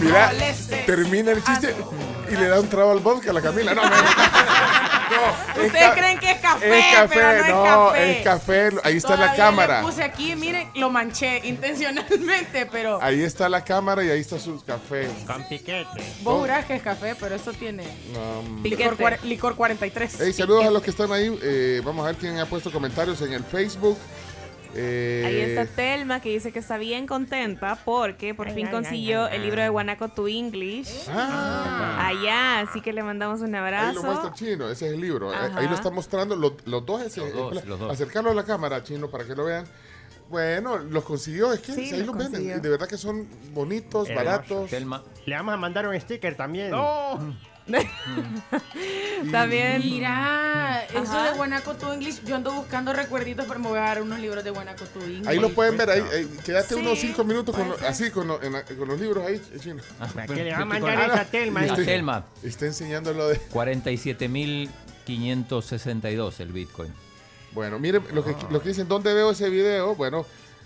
Mira, 0.00 0.32
termina 0.84 1.30
el 1.30 1.42
chiste 1.42 1.74
y 2.32 2.36
le 2.36 2.48
da 2.48 2.60
un 2.60 2.68
trago 2.68 2.90
al 2.92 3.00
vodka 3.00 3.30
a 3.30 3.34
la 3.34 3.40
Camila. 3.42 3.74
No, 3.74 3.82
me- 3.82 3.90
no, 3.90 3.96
es 5.60 5.66
Ustedes 5.66 5.90
creen 5.92 6.18
que 6.18 6.30
es 6.30 6.38
café, 6.38 6.78
es 6.78 6.94
café, 6.96 7.14
pero 7.20 7.48
no, 7.48 7.64
no, 7.64 7.94
es 7.94 8.22
café. 8.24 8.68
es 8.68 8.74
café. 8.74 8.88
Ahí 8.88 8.96
está 8.96 9.16
la 9.16 9.34
cámara. 9.34 9.80
Le 9.82 9.86
puse 9.86 10.02
aquí, 10.02 10.34
miren, 10.36 10.70
lo 10.74 10.88
manché 10.90 11.40
intencionalmente, 11.44 12.66
pero 12.66 12.98
Ahí 13.02 13.22
está 13.22 13.48
la 13.48 13.62
cámara 13.62 14.02
y 14.04 14.10
ahí 14.10 14.20
está 14.20 14.38
su 14.38 14.62
café. 14.64 15.08
Con 15.26 15.44
piquete. 15.44 15.86
vos 16.22 16.40
jurás 16.40 16.64
que 16.64 16.76
es 16.76 16.82
café, 16.82 17.14
pero 17.18 17.34
esto 17.34 17.52
tiene 17.52 17.82
Um, 18.14 18.62
licor, 18.62 18.96
licor 19.24 19.54
43. 19.56 20.16
Hey, 20.20 20.32
saludos 20.32 20.64
a 20.66 20.70
los 20.70 20.82
que 20.82 20.90
están 20.90 21.12
ahí. 21.12 21.38
Eh, 21.42 21.80
vamos 21.84 22.04
a 22.04 22.08
ver 22.08 22.16
quién 22.16 22.38
ha 22.38 22.46
puesto 22.46 22.70
comentarios 22.72 23.20
en 23.22 23.32
el 23.32 23.44
Facebook. 23.44 23.98
Eh, 24.74 25.22
Ahí 25.26 25.40
está 25.40 25.66
Telma 25.66 26.20
que 26.20 26.30
dice 26.30 26.50
que 26.52 26.58
está 26.60 26.78
bien 26.78 27.06
contenta 27.06 27.76
porque 27.84 28.34
por 28.34 28.50
fin 28.52 28.68
consiguió 28.68 29.28
el 29.28 29.42
libro 29.42 29.60
de 29.62 29.68
Guanaco 29.68 30.08
to 30.08 30.28
English. 30.28 31.08
Ah. 31.10 32.06
Allá, 32.08 32.60
así 32.60 32.80
que 32.80 32.92
le 32.92 33.02
mandamos 33.02 33.40
un 33.40 33.54
Ahí 33.54 33.60
lo 33.60 33.66
abrazo. 33.66 34.02
muestra 34.02 34.32
Chino, 34.32 34.68
ese 34.70 34.86
es 34.88 34.92
el 34.94 35.00
libro. 35.00 35.32
Eh, 35.32 35.36
Ajá. 35.36 35.58
Ahí 35.58 35.68
lo 35.68 35.74
está 35.74 35.90
mostrando 35.90 36.36
los, 36.36 36.52
los 36.66 36.84
dos. 36.86 37.02
Ese, 37.02 37.20
Los 37.20 37.32
dos, 37.34 37.64
los 37.66 37.78
dos. 37.80 37.92
Acercarlo 37.92 38.30
a 38.30 38.34
la 38.34 38.44
cámara, 38.44 38.82
Chino, 38.82 39.10
para 39.10 39.24
que 39.24 39.34
lo 39.34 39.44
vean. 39.44 39.66
Bueno, 40.30 40.78
los 40.78 41.04
consiguió, 41.04 41.52
es 41.52 41.60
que 41.60 41.72
Sí, 41.74 41.90
ahí 41.92 41.98
los 42.04 42.06
los 42.16 42.16
venden. 42.30 42.62
de 42.62 42.68
verdad 42.70 42.88
que 42.88 42.96
son 42.96 43.28
bonitos, 43.52 44.08
Hermoso. 44.08 44.24
baratos. 44.26 44.70
Telma. 44.70 45.02
Le 45.26 45.36
vamos 45.36 45.52
a 45.52 45.56
mandar 45.58 45.86
un 45.86 46.00
sticker 46.00 46.34
también. 46.34 46.72
También. 49.30 49.80
Mira, 49.80 50.84
eso 50.92 50.98
Ajá. 51.12 51.30
de 51.30 51.36
Guanaco 51.36 51.74
to 51.74 51.92
English, 51.94 52.22
yo 52.24 52.36
ando 52.36 52.52
buscando 52.52 52.92
recuerditos, 52.92 53.46
pero 53.46 53.60
me 53.60 53.68
voy 53.68 53.78
a 53.78 53.82
dar 53.82 54.02
unos 54.02 54.18
libros 54.18 54.42
de 54.44 54.50
Guanaco 54.50 54.84
to 54.86 55.00
English. 55.00 55.26
Ahí 55.28 55.38
lo 55.38 55.50
pueden 55.50 55.76
ver, 55.76 55.90
ahí, 55.90 56.02
ahí, 56.12 56.28
quédate 56.44 56.74
Sí, 56.74 56.80
unos 56.80 56.98
cinco 56.98 57.24
minutos 57.24 57.54
con, 57.54 57.72
así 57.86 58.10
con, 58.10 58.28
lo- 58.28 58.42
en 58.42 58.52
la- 58.54 58.64
con 58.64 58.88
los 58.88 59.00
libros 59.00 59.24
ahí, 59.26 59.40
Chino. 59.60 59.82
¿Qué 60.26 60.44
le 60.44 60.52
va 60.52 60.58
a 60.58 60.64
mandar 60.64 60.98
Ah, 60.98 61.06
esa 61.14 61.24
Telma? 61.24 61.64
y 61.64 61.68
A 61.68 61.72
usted- 61.72 61.84
Telma. 61.84 62.24
Está 62.42 62.66
enseñando 62.66 63.12
lo 63.12 63.28
de... 63.28 63.40
47.562 65.06 66.40
el 66.40 66.52
Bitcoin. 66.52 66.92
Bueno, 67.52 67.78
miren 67.78 68.02
lo 68.12 68.24
que, 68.24 68.34
lo 68.50 68.62
que 68.62 68.70
dicen, 68.70 68.88
¿dónde 68.88 69.12
veo 69.12 69.30
ese 69.30 69.50
video? 69.50 69.94
Bueno, 69.94 70.24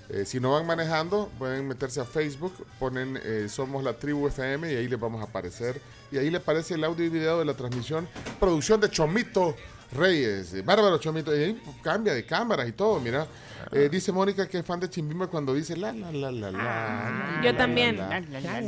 eh, 0.08 0.24
si 0.24 0.38
no 0.38 0.52
van 0.52 0.66
manejando, 0.66 1.30
pueden 1.38 1.66
meterse 1.66 2.00
a 2.00 2.04
Facebook, 2.04 2.52
ponen 2.78 3.18
eh, 3.22 3.46
Somos 3.48 3.82
la 3.82 3.94
Tribu 3.94 4.28
FM 4.28 4.72
y 4.72 4.76
ahí 4.76 4.88
les 4.88 5.00
vamos 5.00 5.20
a 5.20 5.24
aparecer. 5.24 5.80
Y 6.12 6.18
ahí 6.18 6.30
le 6.30 6.38
aparece 6.38 6.74
el 6.74 6.84
audio 6.84 7.04
y 7.04 7.08
video 7.08 7.40
de 7.40 7.44
la 7.44 7.54
transmisión, 7.54 8.08
producción 8.38 8.80
de 8.80 8.88
Chomito 8.88 9.56
Reyes, 9.92 10.54
eh, 10.54 10.62
Bárbaro 10.62 10.98
Chomito, 10.98 11.36
y 11.36 11.42
ahí 11.42 11.62
cambia 11.82 12.14
de 12.14 12.24
cámaras 12.24 12.68
y 12.68 12.72
todo, 12.72 13.00
mira. 13.00 13.26
Eh, 13.72 13.88
dice 13.90 14.12
Mónica 14.12 14.48
que 14.48 14.58
es 14.58 14.64
fan 14.64 14.78
de 14.80 14.88
Chimbimba 14.88 15.26
cuando 15.26 15.52
dice 15.52 15.76
la, 15.76 15.92
la, 15.92 16.10
la, 16.12 16.30
la, 16.30 16.50
la. 16.50 17.40
Yo 17.42 17.54
también. 17.56 17.98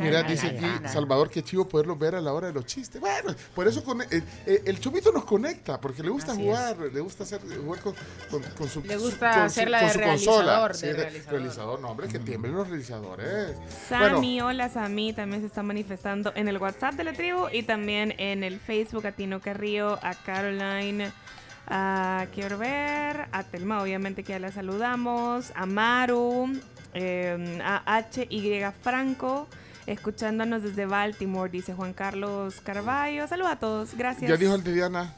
Mira, 0.01 0.23
dice 0.23 0.49
aquí 0.49 0.89
Salvador 0.89 1.31
que 1.31 1.43
chivo 1.43 1.69
poderlos 1.69 1.99
ver 1.99 2.15
a 2.17 2.21
la 2.21 2.33
hora 2.33 2.49
de 2.49 2.53
los 2.53 2.67
chistes. 2.67 3.01
Bueno, 3.01 3.35
por 3.55 3.69
eso 3.69 3.85
con, 3.85 4.03
eh, 4.03 4.07
eh, 4.47 4.63
el 4.67 4.81
Chomito 4.81 5.13
nos 5.13 5.25
conecta, 5.25 5.81
porque 5.81 6.03
le 6.03 6.11
gusta 6.11 6.33
Así 6.33 6.43
jugar, 6.43 6.77
le 6.79 7.01
gusta 7.01 7.23
hacer 7.25 7.41
jugar 7.65 7.81
con, 7.81 7.95
con, 8.31 8.43
con 8.43 8.69
su 8.69 8.83
Le 8.83 8.97
gusta 8.97 9.31
con 9.33 9.43
hacer 9.43 9.65
su- 9.65 9.71
la 9.71 9.83
de 9.83 9.91
su 9.93 9.99
realizador, 9.99 10.37
consola. 10.37 10.69
de 10.69 10.75
Sí, 10.75 10.87
de- 10.87 10.93
realizador. 10.95 11.33
realizador. 11.41 11.81
No, 11.81 11.89
hombre, 11.91 12.09
que 12.09 12.19
tiemblen 12.19 12.55
los 12.55 12.69
realizadores. 12.69 13.57
Sami, 13.89 14.41
hola 14.41 14.69
Sami, 14.69 15.13
también 15.13 15.41
se 15.43 15.47
está 15.47 15.63
manifestando 15.63 16.33
en 16.35 16.49
el 16.49 16.59
WhatsApp 16.59 16.95
de 16.95 17.05
la 17.05 17.13
tribu 17.13 17.47
y 17.53 17.63
también 17.63 18.15
en 18.19 18.43
el 18.45 18.59
Facebook 18.59 19.07
a 19.07 19.13
Tino 19.13 19.41
Carrillo, 19.41 19.99
a 20.03 20.15
Caroline, 20.15 21.13
a 21.69 22.27
quiero 22.35 22.59
ver, 22.59 23.29
a 23.33 23.43
Telma, 23.45 23.83
obviamente 23.83 24.23
que 24.25 24.33
ya 24.33 24.39
la 24.39 24.53
saludamos, 24.53 25.53
a 25.55 25.67
Maru, 25.67 26.59
eh, 26.95 27.61
a 27.63 28.01
HY 28.13 28.65
Franco, 28.83 29.47
escuchándonos 29.87 30.63
desde 30.63 30.87
Baltimore, 30.87 31.51
dice 31.51 31.75
Juan 31.75 31.93
Carlos 31.93 32.61
Carballo. 32.63 33.27
Saludos 33.29 33.53
a 33.53 33.57
todos, 33.59 33.95
gracias. 33.97 34.31
Ya 34.31 34.37
dijo 34.37 34.55
el 34.55 34.65
de 34.65 34.73
Diana 34.73 35.15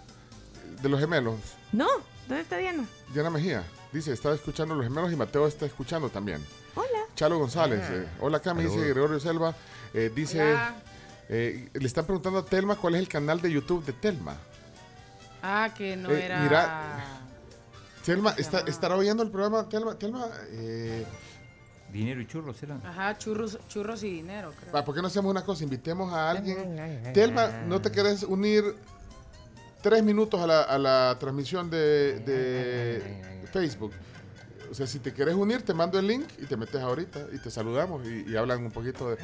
de 0.83 0.89
los 0.89 0.99
gemelos. 1.01 1.37
No, 1.73 1.87
¿dónde 2.29 2.43
está 2.43 2.57
Diana? 2.57 2.85
Diana 3.13 3.31
Mejía. 3.31 3.63
Dice, 3.93 4.13
está 4.13 4.33
escuchando 4.33 4.75
los 4.75 4.85
gemelos 4.85 5.13
y 5.13 5.17
Mateo 5.17 5.47
está 5.47 5.67
escuchando 5.67 6.09
también. 6.11 6.41
Hola. 6.75 6.87
Chalo 7.17 7.39
González. 7.39 7.81
Ah. 7.83 7.93
eh, 7.95 8.07
hola, 8.21 8.41
Cami, 8.41 8.63
dice. 8.65 8.77
Gregorio 8.89 9.19
Selva. 9.19 9.55
eh, 9.93 10.11
dice, 10.15 10.41
Hola. 10.41 10.75
eh, 11.29 11.69
le 11.75 11.87
están 11.87 12.05
preguntando 12.07 12.39
a 12.39 12.45
Telma 12.45 12.77
cuál 12.77 12.95
es 12.95 13.01
el 13.01 13.09
canal 13.09 13.41
de 13.41 13.51
YouTube 13.51 13.85
de 13.85 13.93
Telma. 13.93 14.37
Ah, 15.43 15.71
que 15.77 15.97
no 15.97 16.11
Eh, 16.11 16.25
era. 16.27 16.41
mira. 16.41 17.05
Telma, 18.05 18.31
¿Cómo 18.31 18.37
se 18.37 18.43
está? 18.43 18.59
¿estará 18.61 18.97
oyendo 18.97 19.23
el 19.23 19.31
programa? 19.31 19.69
Telma, 19.69 19.95
Telma 19.99 20.27
eh, 20.51 21.05
Dinero 21.93 22.21
y 22.21 22.27
churros 22.27 22.63
eran. 22.63 22.81
Ajá, 22.87 23.19
churros, 23.19 23.59
churros 23.69 24.03
y 24.05 24.11
dinero, 24.11 24.53
creo. 24.59 24.73
va, 24.73 24.85
¿por 24.85 24.95
qué 24.95 25.01
no 25.03 25.09
hacemos 25.09 25.31
una 25.31 25.45
cosa? 25.45 25.65
Invitemos 25.65 26.13
a 26.13 26.31
alguien. 26.31 27.13
Telma, 27.13 27.49
¿no 27.67 27.81
te 27.81 27.91
querés 27.91 28.23
unir 28.23 28.77
tres 29.83 30.03
minutos 30.03 30.41
a 30.41 30.47
la, 30.47 30.63
a 30.63 30.79
la 30.79 31.17
transmisión 31.19 31.69
de, 31.69 32.21
de 32.21 33.45
Facebook? 33.53 33.93
O 34.71 34.75
sea, 34.75 34.87
si 34.87 35.01
te 35.01 35.13
querés 35.13 35.35
unir, 35.35 35.63
te 35.63 35.75
mando 35.75 35.99
el 35.99 36.07
link 36.07 36.27
y 36.39 36.47
te 36.47 36.57
metes 36.57 36.81
ahorita 36.81 37.27
y 37.33 37.39
te 37.39 37.51
saludamos 37.51 38.07
y, 38.07 38.31
y 38.31 38.37
hablan 38.37 38.65
un 38.65 38.71
poquito 38.71 39.11
de, 39.11 39.17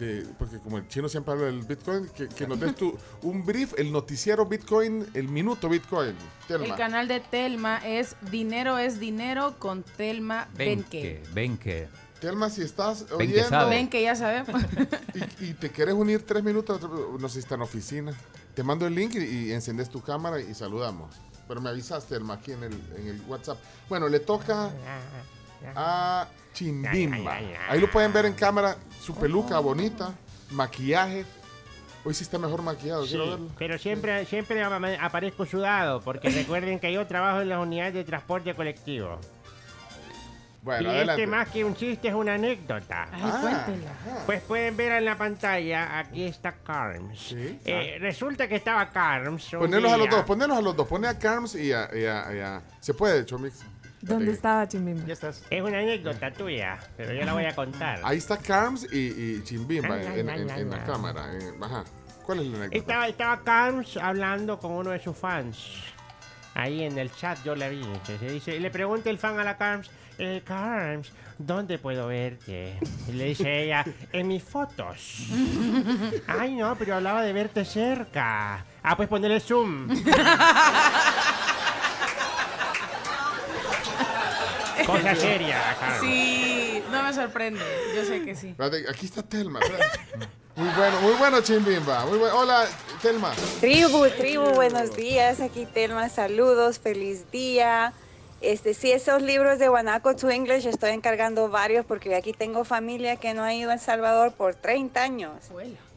de- 0.00 0.26
Porque 0.38 0.58
como 0.58 0.78
el 0.78 0.88
chino 0.88 1.08
siempre 1.08 1.32
habla 1.34 1.46
del 1.46 1.62
Bitcoin, 1.62 2.08
que, 2.08 2.28
que 2.28 2.46
nos 2.46 2.58
des 2.58 2.74
tu, 2.74 2.96
un 3.22 3.44
brief, 3.44 3.74
el 3.78 3.92
noticiero 3.92 4.46
Bitcoin, 4.46 5.06
el 5.14 5.28
minuto 5.28 5.68
Bitcoin. 5.68 6.14
Telma. 6.48 6.64
El 6.66 6.74
canal 6.74 7.06
de 7.06 7.20
Telma 7.20 7.78
es 7.86 8.16
Dinero 8.30 8.78
es 8.78 8.98
Dinero 8.98 9.54
con 9.58 9.82
Telma 9.84 10.48
Benke. 10.56 11.22
Benke. 11.32 11.32
Benke. 11.32 11.88
Telma, 12.20 12.50
si 12.50 12.62
estás 12.62 13.06
Ven 13.16 13.28
que 13.30 13.34
oyendo 13.34 13.48
sabe. 13.48 13.88
Que 13.88 14.02
ya 14.02 14.14
sabemos. 14.16 14.60
y, 15.40 15.44
y 15.46 15.54
te 15.54 15.70
quieres 15.70 15.94
unir 15.94 16.26
tres 16.26 16.42
minutos, 16.44 16.80
no 17.18 17.28
sé 17.28 17.34
si 17.34 17.38
está 17.40 17.54
en 17.54 17.62
oficina, 17.62 18.12
te 18.54 18.62
mando 18.62 18.86
el 18.86 18.94
link 18.94 19.14
y, 19.14 19.18
y 19.48 19.52
encendes 19.52 19.88
tu 19.88 20.02
cámara 20.02 20.38
y 20.40 20.52
saludamos. 20.54 21.14
Pero 21.48 21.60
me 21.62 21.70
avisaste, 21.70 22.14
Telma, 22.16 22.34
aquí 22.34 22.52
en 22.52 22.62
el, 22.64 22.72
en 22.96 23.06
el 23.08 23.20
WhatsApp. 23.22 23.58
Bueno, 23.88 24.06
le 24.08 24.20
toca 24.20 24.70
a 25.74 26.26
Chimbimba. 26.52 27.38
Ahí 27.68 27.80
lo 27.80 27.90
pueden 27.90 28.12
ver 28.12 28.26
en 28.26 28.34
cámara, 28.34 28.76
su 29.00 29.14
peluca 29.14 29.58
bonita, 29.58 30.12
maquillaje. 30.50 31.24
Hoy 32.04 32.14
sí 32.14 32.22
está 32.24 32.38
mejor 32.38 32.62
maquillado, 32.62 33.02
Sí, 33.04 33.10
quiero 33.10 33.30
verlo. 33.30 33.48
pero 33.58 33.78
siempre, 33.78 34.24
siempre 34.24 34.62
aparezco 34.64 35.44
sudado, 35.44 36.00
porque 36.00 36.28
recuerden 36.30 36.78
que 36.80 36.90
yo 36.92 37.06
trabajo 37.06 37.42
en 37.42 37.48
las 37.50 37.58
unidades 37.60 37.92
de 37.94 38.04
transporte 38.04 38.54
colectivo. 38.54 39.18
Bueno, 40.62 40.92
y 40.92 40.94
adelante. 40.96 41.22
este 41.22 41.26
más 41.30 41.48
que 41.48 41.64
un 41.64 41.74
chiste 41.74 42.08
es 42.08 42.14
una 42.14 42.34
anécdota. 42.34 43.08
Ah, 43.12 43.38
cuéntela. 43.40 43.92
Pues 44.26 44.42
pueden 44.42 44.76
ver 44.76 44.92
en 44.92 45.06
la 45.06 45.16
pantalla, 45.16 45.98
aquí 45.98 46.24
está 46.24 46.52
Carms. 46.52 47.32
Eh, 47.34 47.96
Resulta 47.98 48.46
que 48.46 48.56
estaba 48.56 48.90
Carms. 48.90 49.54
un 49.54 49.60
Ponerlos 49.60 49.90
a 49.92 49.96
los 49.96 50.10
dos, 50.10 50.22
ponerlos 50.24 50.58
a 50.58 50.60
los 50.60 50.76
dos. 50.76 50.86
Pone 50.86 51.08
a 51.08 51.18
Carms 51.18 51.54
y 51.54 51.72
a, 51.72 51.88
y 51.94 52.04
a- 52.04 52.34
y 52.34 52.38
a- 52.40 52.62
Se 52.78 52.92
puede, 52.92 53.24
Chomix. 53.24 53.62
¿Dónde 54.02 54.32
estaba 54.32 54.66
Chimbimba? 54.66 55.04
Ya 55.06 55.12
estás. 55.12 55.42
Es 55.50 55.62
una 55.62 55.78
anécdota 55.78 56.30
tuya, 56.32 56.78
pero 56.96 57.12
yo 57.12 57.24
la 57.24 57.32
voy 57.34 57.44
a 57.44 57.54
contar. 57.54 58.00
Ahí 58.02 58.18
está 58.18 58.36
Carms 58.38 58.86
y, 58.92 58.98
y 59.38 59.44
Chimbimba 59.44 59.94
Ay, 59.94 60.20
en, 60.20 60.30
ay, 60.30 60.40
en- 60.42 60.50
en 60.50 60.70
la 60.70 60.84
cámara. 60.84 61.26
eh, 61.34 61.52
Ajá. 61.60 61.84
¿Cuál 62.24 62.40
es 62.40 62.46
la 62.46 62.56
anécdota? 62.58 62.76
Estaba, 62.78 63.08
estaba 63.08 63.42
Carms 63.42 63.96
hablando 63.98 64.58
con 64.58 64.72
uno 64.72 64.90
de 64.90 65.00
sus 65.00 65.16
fans. 65.16 65.58
Ahí 66.54 66.82
en 66.82 66.98
el 66.98 67.12
chat 67.14 67.38
yo 67.44 67.54
la 67.54 67.68
vi. 67.68 67.82
se 68.06 68.18
dice, 68.18 68.56
y 68.56 68.60
le 68.60 68.70
pregunta 68.70 69.10
el 69.10 69.18
fan 69.18 69.38
a 69.38 69.44
la 69.44 69.56
Carms, 69.56 69.90
eh, 70.18 70.42
Carms, 70.44 71.12
¿dónde 71.38 71.78
puedo 71.78 72.08
verte? 72.08 72.78
Y 73.08 73.12
le 73.12 73.24
dice 73.26 73.64
ella, 73.64 73.84
en 74.12 74.28
mis 74.28 74.42
fotos. 74.42 75.28
Ay, 76.26 76.54
no, 76.56 76.74
pero 76.76 76.96
hablaba 76.96 77.22
de 77.22 77.32
verte 77.32 77.64
cerca. 77.64 78.64
Ah, 78.82 78.96
pues 78.96 79.08
ponerle 79.08 79.40
zoom. 79.40 79.88
Cosa 84.90 85.14
seria, 85.16 85.76
Carms. 85.78 86.00
Sí, 86.00 86.82
no 86.90 87.02
me 87.02 87.12
sorprende. 87.12 87.60
Yo 87.94 88.04
sé 88.04 88.24
que 88.24 88.34
sí. 88.34 88.48
Espérate, 88.48 88.84
Aquí 88.88 89.06
está 89.06 89.22
Telma. 89.22 89.60
Muy 90.56 90.68
bueno, 90.76 91.00
muy 91.00 91.12
bueno, 91.14 91.40
Chimbimba. 91.40 92.04
Muy 92.06 92.18
bueno. 92.18 92.38
Hola, 92.38 92.66
Telma. 93.00 93.32
Tribu, 93.60 94.08
tribu, 94.10 94.50
buenos 94.50 94.94
días. 94.96 95.40
Aquí 95.40 95.66
Telma, 95.66 96.08
saludos, 96.08 96.78
feliz 96.78 97.30
día. 97.30 97.92
Este, 98.40 98.72
sí, 98.74 98.90
esos 98.90 99.22
libros 99.22 99.58
de 99.58 99.68
Guanaco 99.68 100.16
to 100.16 100.30
English 100.30 100.66
estoy 100.66 100.90
encargando 100.90 101.50
varios 101.50 101.84
porque 101.84 102.14
aquí 102.14 102.32
tengo 102.32 102.64
familia 102.64 103.16
que 103.16 103.34
no 103.34 103.42
ha 103.42 103.52
ido 103.54 103.70
a 103.70 103.74
El 103.74 103.80
Salvador 103.80 104.32
por 104.32 104.54
30 104.54 105.02
años. 105.02 105.32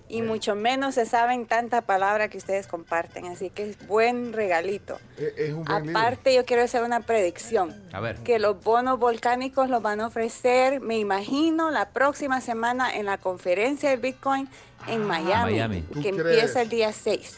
Y 0.10 0.22
mucho 0.22 0.54
menos 0.54 0.96
se 0.96 1.06
saben 1.06 1.48
tanta 1.48 1.82
palabra 1.82 2.28
que 2.28 2.38
ustedes 2.38 2.68
comparten, 2.68 3.26
así 3.26 3.50
que 3.50 3.70
es 3.70 3.88
buen 3.88 4.34
regalito. 4.34 5.00
Eh, 5.18 5.34
Es 5.38 5.54
un 5.54 5.64
buen 5.64 5.86
libro. 5.88 6.00
Aparte, 6.00 6.36
yo 6.36 6.46
quiero 6.46 6.62
hacer 6.64 6.84
una 6.84 7.00
predicción. 7.00 7.74
A 7.92 8.00
ver. 8.00 8.18
Que 8.18 8.38
los 8.38 8.62
bonos 8.64 9.00
volcánicos 9.00 9.70
los 9.70 9.82
van 9.82 10.02
a 10.02 10.08
ofrecer, 10.08 10.82
me 10.82 11.00
imagino, 11.00 11.72
la 11.72 11.90
próxima 11.90 12.42
semana 12.42 12.94
en 12.94 13.06
la 13.06 13.18
conferencia 13.18 13.90
del 13.90 14.02
Bitcoin 14.02 14.48
en 14.88 15.06
Miami, 15.06 15.54
Miami. 15.54 15.82
que 15.82 16.12
¿Tú 16.12 16.20
empieza 16.20 16.62
el 16.62 16.70
día 16.70 16.92
6. 16.92 17.38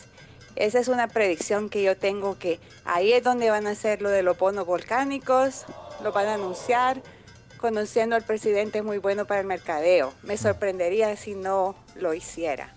Esa 0.56 0.80
es 0.80 0.88
una 0.88 1.08
predicción 1.08 1.70
que 1.70 1.84
yo 1.84 1.98
tengo 1.98 2.40
que 2.40 2.60
ahí 2.86 3.12
es 3.14 3.24
donde 3.24 3.50
van 3.50 3.68
a 3.68 3.72
hacer 3.72 4.02
lo 4.02 4.10
de 4.10 4.24
los 4.24 4.38
bonos 4.38 4.66
volcánicos, 4.66 5.66
lo 6.04 6.12
van 6.12 6.28
a 6.28 6.34
anunciar. 6.36 7.02
Conociendo 7.58 8.16
al 8.16 8.24
presidente 8.24 8.80
es 8.80 8.84
muy 8.84 8.98
bueno 8.98 9.26
para 9.26 9.42
el 9.42 9.48
mercadeo. 9.48 10.14
Me 10.24 10.38
sorprendería 10.38 11.16
si 11.16 11.36
no 11.36 11.76
lo 11.96 12.14
hiciera. 12.14 12.70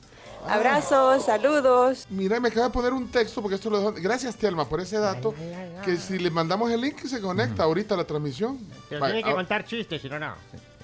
Abrazos, 0.47 1.25
saludos. 1.25 2.07
Mira, 2.11 2.39
me 2.41 2.49
acaba 2.49 2.67
de 2.69 2.73
poner 2.73 2.93
un 2.93 3.11
texto 3.11 3.43
porque 3.43 3.57
esto 3.57 3.71
lo 3.71 3.79
dejó. 3.79 3.93
Gracias, 4.01 4.37
Telma, 4.37 4.69
por 4.69 4.81
ese 4.81 4.99
dato. 4.99 5.35
Que 5.85 5.97
si 5.97 6.19
le 6.19 6.31
mandamos 6.31 6.71
el 6.71 6.81
link, 6.81 7.01
se 7.05 7.21
conecta 7.21 7.65
ahorita 7.65 7.95
a 7.95 7.99
la 7.99 8.05
transmisión. 8.05 8.59
Pero 8.89 9.01
Vaya, 9.01 9.15
tiene 9.15 9.25
que 9.27 9.33
ah, 9.33 9.35
contar 9.35 9.65
chistes, 9.65 10.01
si 10.01 10.09
no, 10.09 10.19
no. 10.19 10.35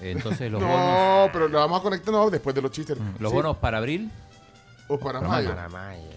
Entonces 0.01 0.51
los 0.51 0.61
no, 0.61 0.67
bonos, 0.67 1.29
pero 1.31 1.47
lo 1.47 1.57
vamos 1.59 1.79
a 1.79 1.83
conectar 1.83 2.13
no, 2.13 2.29
después 2.29 2.53
de 2.53 2.61
los 2.61 2.71
chistes. 2.71 2.97
los 3.17 3.31
Sí. 3.31 3.35
bonos 3.35 3.57
para 3.57 3.77
abril. 3.77 4.11
O 4.87 4.99
para 4.99 5.19
Los 5.19 5.27
mayo. 5.29 5.47
mandan. 5.55 5.71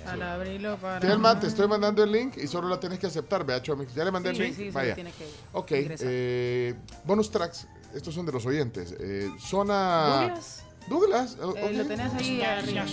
Para 0.04 0.34
abrirlo 0.34 0.76
para. 0.76 1.00
Telma, 1.00 1.40
te 1.40 1.46
estoy 1.46 1.66
mandando 1.66 2.04
el 2.04 2.12
link 2.12 2.36
y 2.36 2.46
solo 2.46 2.68
la 2.68 2.78
tienes 2.78 2.98
que 2.98 3.06
aceptar. 3.06 3.44
Vea, 3.44 3.62
Chomix. 3.62 3.94
Ya 3.94 4.04
le 4.04 4.10
mandé 4.10 4.30
Sí, 4.34 4.36
el 4.36 4.42
link. 4.42 4.56
sí, 4.56 4.62
solo 4.64 4.72
Vaya. 4.74 4.94
tiene 4.94 5.12
que 5.12 5.24
ok. 5.52 5.66
eh, 5.70 6.74
bonus 7.04 7.30
tracks. 7.30 7.66
Estos 7.94 8.14
son 8.14 8.26
de 8.26 8.32
los 8.32 8.44
oyentes. 8.44 8.94
Eh, 9.00 9.30
zona. 9.40 10.20
Douglas. 10.20 10.64
Douglas. 10.88 11.36
Eh, 11.40 11.44
ok. 11.44 11.58
lo 11.72 11.86
tenés 11.86 12.14
ahí 12.14 12.42
arriba. 12.42 12.84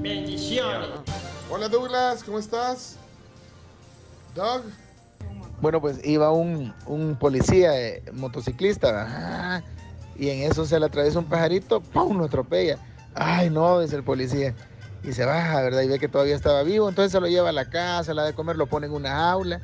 Bendiciones. 0.00 0.88
Hola, 1.50 1.68
Douglas. 1.68 2.22
¿Cómo 2.22 2.38
estás? 2.38 2.96
Doug. 4.34 4.62
Bueno, 5.60 5.80
pues 5.80 5.98
iba 6.04 6.30
un, 6.30 6.72
un 6.86 7.16
policía 7.16 7.76
eh, 7.80 8.04
motociclista 8.12 8.92
¿verdad? 8.92 9.64
Y 10.18 10.30
en 10.30 10.50
eso 10.50 10.66
se 10.66 10.78
le 10.80 10.86
atraviesa 10.86 11.18
un 11.18 11.24
pajarito, 11.26 11.80
¡pum! 11.80 12.18
lo 12.18 12.24
atropella. 12.24 12.78
Ay, 13.14 13.50
no, 13.50 13.80
dice 13.80 13.96
el 13.96 14.02
policía. 14.04 14.54
Y 15.04 15.12
se 15.12 15.24
baja, 15.24 15.62
¿verdad? 15.62 15.82
Y 15.82 15.88
ve 15.88 15.98
que 15.98 16.08
todavía 16.08 16.34
estaba 16.34 16.62
vivo, 16.64 16.88
entonces 16.88 17.12
se 17.12 17.20
lo 17.20 17.28
lleva 17.28 17.50
a 17.50 17.52
la 17.52 17.70
casa, 17.70 18.12
la 18.14 18.24
de 18.24 18.34
comer, 18.34 18.56
lo 18.56 18.66
pone 18.66 18.86
en 18.86 18.92
una 18.92 19.30
aula. 19.30 19.60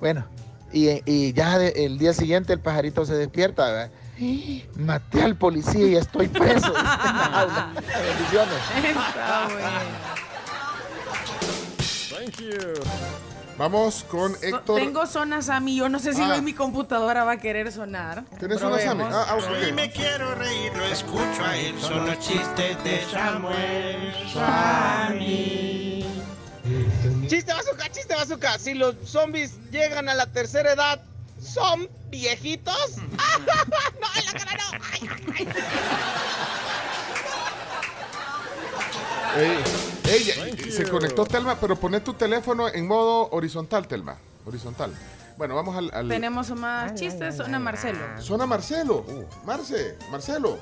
Bueno, 0.00 0.26
y, 0.72 0.88
y 1.04 1.32
ya 1.34 1.58
de- 1.58 1.84
el 1.84 1.98
día 1.98 2.12
siguiente 2.14 2.52
el 2.54 2.60
pajarito 2.60 3.04
se 3.04 3.14
despierta, 3.14 3.66
¿verdad? 3.66 3.90
Maté 4.76 5.22
al 5.22 5.36
policía 5.36 5.86
y 5.86 5.96
estoy 5.96 6.28
preso. 6.28 6.68
en 6.68 6.72
la. 6.74 7.72
Bendiciones. 7.74 8.58
Thank 12.10 12.38
you. 12.40 13.29
Vamos 13.60 14.06
con 14.08 14.34
Héctor. 14.40 14.80
Tengo 14.80 15.04
zona 15.06 15.42
Sammy. 15.42 15.76
Yo 15.76 15.90
no 15.90 15.98
sé 15.98 16.14
si 16.14 16.22
Ah. 16.22 16.30
hoy 16.32 16.40
mi 16.40 16.54
computadora 16.54 17.24
va 17.24 17.32
a 17.32 17.36
querer 17.36 17.70
sonar. 17.70 18.24
¿Tienes 18.38 18.62
una 18.62 18.78
Sammy? 18.78 19.04
Ah, 19.04 19.26
ah, 19.28 19.34
ok. 19.36 19.66
Si 19.66 19.72
me 19.72 19.90
quiero 19.90 20.34
reír, 20.34 20.74
lo 20.74 20.84
escucho 20.86 21.44
a 21.44 21.54
él. 21.58 21.78
Son 21.78 22.06
los 22.06 22.18
chistes 22.20 22.82
de 22.82 23.04
Samuel. 23.12 24.14
Chiste 27.28 27.52
bazooka, 27.52 27.90
chiste 27.90 28.14
bazooka. 28.14 28.58
Si 28.58 28.72
los 28.72 28.94
zombies 29.04 29.58
llegan 29.70 30.08
a 30.08 30.14
la 30.14 30.24
tercera 30.24 30.72
edad, 30.72 31.02
¿son 31.38 31.86
viejitos? 32.08 32.96
no, 32.96 34.08
en 34.16 34.24
la 34.24 34.32
cara 34.32 34.56
no. 34.56 34.78
Ay, 34.90 35.10
ay, 35.36 35.36
ay. 35.36 35.48
Ey, 39.36 39.58
ey, 40.10 40.30
eh, 40.30 40.70
se 40.70 40.88
conectó 40.88 41.24
Telma, 41.24 41.56
pero 41.60 41.76
poné 41.76 42.00
tu 42.00 42.14
teléfono 42.14 42.68
en 42.68 42.86
modo 42.86 43.28
horizontal, 43.30 43.86
Telma. 43.88 44.16
Horizontal. 44.44 44.92
Bueno, 45.36 45.54
vamos 45.54 45.76
al. 45.76 45.90
al- 45.94 46.08
Tenemos 46.08 46.50
más 46.50 46.94
chistes. 46.94 47.36
Zona 47.36 47.58
Marcelo. 47.58 47.98
Zona 48.20 48.46
Marcelo. 48.46 49.04
Marce, 49.44 49.96
Marcelo. 50.10 50.58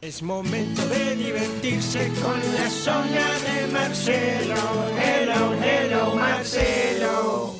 Es 0.00 0.22
momento 0.22 0.86
de 0.86 1.16
divertirse 1.16 2.08
con 2.22 2.38
la 2.54 2.70
zona 2.70 3.26
de 3.40 3.66
Marcelo. 3.72 4.54
Hello, 4.96 5.54
hello, 5.62 6.14
Marcelo. 6.14 7.54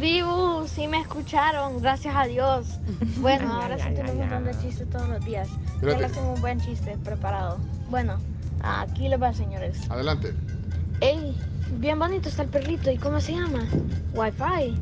Tribu, 0.00 0.66
sí 0.66 0.88
me 0.88 0.98
escucharon, 0.98 1.82
gracias 1.82 2.16
a 2.16 2.24
Dios. 2.24 2.66
Bueno, 3.18 3.52
ahora 3.52 3.78
sí 3.78 3.94
tengo 3.94 4.12
un 4.12 4.18
montón 4.18 4.44
de 4.44 4.58
chistes 4.58 4.88
todos 4.88 5.06
los 5.10 5.22
días. 5.22 5.46
Espérate. 5.74 6.00
les 6.00 6.12
tengo 6.12 6.32
un 6.32 6.40
buen 6.40 6.58
chiste 6.58 6.96
preparado. 7.04 7.58
Bueno, 7.90 8.16
aquí 8.62 9.10
les 9.10 9.20
va, 9.20 9.34
señores. 9.34 9.78
Adelante. 9.90 10.32
Ey, 11.02 11.36
bien 11.72 11.98
bonito 11.98 12.30
está 12.30 12.44
el 12.44 12.48
perrito. 12.48 12.90
¿Y 12.90 12.96
cómo 12.96 13.20
se 13.20 13.32
llama? 13.32 13.66
Wi-Fi. 14.14 14.74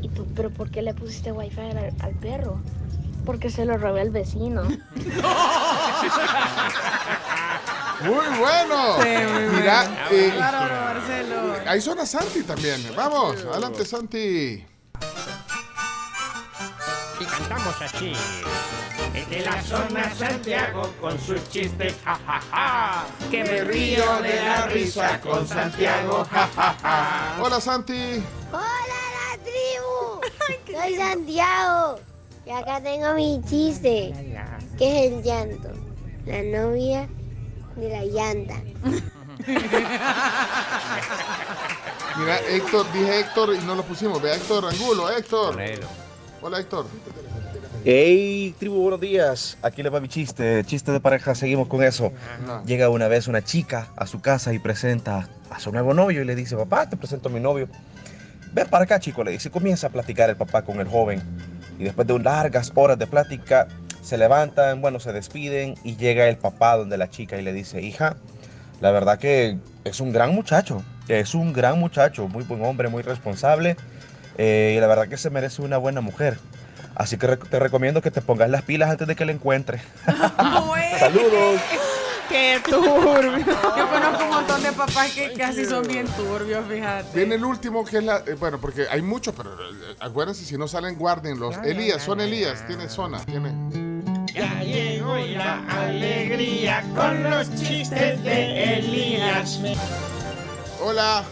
¿Y 0.00 0.08
tú, 0.08 0.26
pero 0.34 0.48
por 0.48 0.70
qué 0.70 0.80
le 0.80 0.94
pusiste 0.94 1.30
Wi-Fi 1.30 1.60
al, 1.60 1.92
al 2.00 2.14
perro? 2.14 2.58
Porque 3.26 3.50
se 3.50 3.66
lo 3.66 3.76
robé 3.76 4.00
el 4.00 4.10
vecino. 4.10 4.62
Muy 8.02 8.38
bueno. 8.38 9.02
Sí, 9.02 9.08
muy 9.32 9.42
Mira, 9.60 9.82
bueno. 9.84 10.00
eh, 10.10 10.34
Bárbaro, 10.38 10.74
Marcelo. 10.80 11.54
Ahí 11.66 11.80
suena 11.80 12.06
Santi 12.06 12.42
también. 12.42 12.92
Vamos, 12.94 13.44
adelante, 13.44 13.84
Santi. 13.84 14.64
Y 17.18 17.24
cantamos 17.24 17.80
así. 17.80 18.12
Es 19.14 19.30
de 19.30 19.40
la 19.40 19.62
zona 19.62 20.14
Santiago 20.14 20.92
con 21.00 21.18
sus 21.18 21.48
chistes, 21.48 21.94
ja, 22.04 22.18
ja, 22.26 22.40
ja. 22.50 23.04
Que 23.30 23.42
me 23.44 23.64
río 23.64 24.20
de 24.22 24.36
la 24.42 24.66
risa 24.66 25.18
con 25.22 25.48
Santiago, 25.48 26.26
ja, 26.30 26.48
ja, 26.54 26.76
ja. 26.82 27.36
Hola, 27.40 27.60
Santi. 27.60 28.22
¡Hola, 28.52 29.00
la 29.16 29.38
tribu! 29.42 30.20
Soy 30.78 30.96
Santiago. 30.96 31.98
Y 32.44 32.50
acá 32.50 32.80
tengo 32.82 33.14
mi 33.14 33.40
chiste. 33.48 34.12
¿Qué 34.76 35.06
es 35.06 35.12
el 35.12 35.22
llanto? 35.22 35.70
La 36.26 36.42
novia 36.42 37.08
de 37.76 37.88
la 37.90 38.04
llanta. 38.04 38.54
Mira, 42.18 42.38
Héctor, 42.48 42.90
dije 42.92 43.20
Héctor 43.20 43.54
y 43.54 43.58
no 43.64 43.74
lo 43.74 43.82
pusimos. 43.82 44.20
Ve 44.22 44.32
a 44.32 44.36
Héctor 44.36 44.64
Angulo, 44.64 45.10
Héctor. 45.10 45.58
Hola, 46.40 46.60
Héctor. 46.60 46.86
Hey, 47.84 48.54
tribu, 48.58 48.80
buenos 48.82 49.00
días. 49.00 49.58
Aquí 49.62 49.82
les 49.82 49.92
va 49.92 50.00
mi 50.00 50.08
chiste. 50.08 50.64
Chiste 50.64 50.90
de 50.90 51.00
pareja, 51.00 51.34
seguimos 51.34 51.68
con 51.68 51.84
eso. 51.84 52.12
Llega 52.64 52.88
una 52.88 53.08
vez 53.08 53.28
una 53.28 53.44
chica 53.44 53.88
a 53.96 54.06
su 54.06 54.20
casa 54.20 54.54
y 54.54 54.58
presenta 54.58 55.28
a 55.50 55.60
su 55.60 55.70
nuevo 55.70 55.92
novio 55.94 56.22
y 56.22 56.24
le 56.24 56.34
dice, 56.34 56.56
papá, 56.56 56.88
te 56.88 56.96
presento 56.96 57.28
a 57.28 57.32
mi 57.32 57.40
novio. 57.40 57.68
Ven 58.52 58.68
para 58.68 58.84
acá, 58.84 58.98
chico, 58.98 59.22
le 59.22 59.32
dice. 59.32 59.50
Comienza 59.50 59.88
a 59.88 59.90
platicar 59.90 60.30
el 60.30 60.36
papá 60.36 60.62
con 60.62 60.80
el 60.80 60.88
joven. 60.88 61.22
Y 61.78 61.84
después 61.84 62.06
de 62.06 62.18
largas 62.18 62.72
horas 62.74 62.98
de 62.98 63.06
plática, 63.06 63.68
se 64.06 64.16
levantan, 64.16 64.80
bueno, 64.80 65.00
se 65.00 65.12
despiden 65.12 65.74
y 65.82 65.96
llega 65.96 66.28
el 66.28 66.36
papá 66.36 66.76
donde 66.76 66.96
la 66.96 67.10
chica 67.10 67.38
y 67.38 67.42
le 67.42 67.52
dice, 67.52 67.82
hija, 67.82 68.14
la 68.80 68.92
verdad 68.92 69.18
que 69.18 69.58
es 69.82 70.00
un 70.00 70.12
gran 70.12 70.32
muchacho. 70.32 70.84
Es 71.08 71.34
un 71.34 71.52
gran 71.52 71.80
muchacho, 71.80 72.28
muy 72.28 72.44
buen 72.44 72.64
hombre, 72.64 72.88
muy 72.88 73.02
responsable 73.02 73.76
eh, 74.38 74.74
y 74.76 74.80
la 74.80 74.86
verdad 74.86 75.08
que 75.08 75.16
se 75.16 75.28
merece 75.28 75.60
una 75.60 75.76
buena 75.76 76.00
mujer. 76.00 76.38
Así 76.94 77.16
que 77.16 77.36
te 77.36 77.58
recomiendo 77.58 78.00
que 78.00 78.12
te 78.12 78.22
pongas 78.22 78.48
las 78.48 78.62
pilas 78.62 78.90
antes 78.90 79.08
de 79.08 79.16
que 79.16 79.24
la 79.24 79.32
encuentres. 79.32 79.82
Saludos. 81.00 81.60
Qué 82.28 82.60
turbio. 82.64 83.38
Yo 83.76 83.88
conozco 83.90 84.24
un 84.24 84.30
montón 84.30 84.62
de 84.62 84.72
papás 84.72 85.12
que 85.12 85.32
casi 85.34 85.64
son 85.64 85.86
bien 85.86 86.06
turbios, 86.08 86.66
fíjate. 86.68 87.16
Viene 87.16 87.34
el 87.36 87.44
último 87.44 87.84
que 87.84 87.98
es 87.98 88.04
la. 88.04 88.18
eh, 88.26 88.34
bueno, 88.38 88.58
porque 88.60 88.86
hay 88.90 89.02
muchos, 89.02 89.34
pero 89.36 89.52
eh, 89.54 89.96
acuérdense, 90.00 90.44
si 90.44 90.56
no 90.58 90.66
salen, 90.68 90.96
guárdenlos. 90.96 91.56
Elías, 91.64 91.98
ya, 91.98 92.04
son 92.04 92.18
ya, 92.18 92.24
Elías, 92.24 92.66
tiene 92.66 92.88
zona, 92.88 93.18
tiene. 93.24 93.52
Ya 94.34 94.62
llegó 94.62 95.16
la 95.16 95.62
alegría 95.84 96.82
con 96.94 97.30
los 97.30 97.54
chistes 97.54 98.22
de 98.22 98.78
Elías. 98.78 99.60
Hola. 100.82 101.24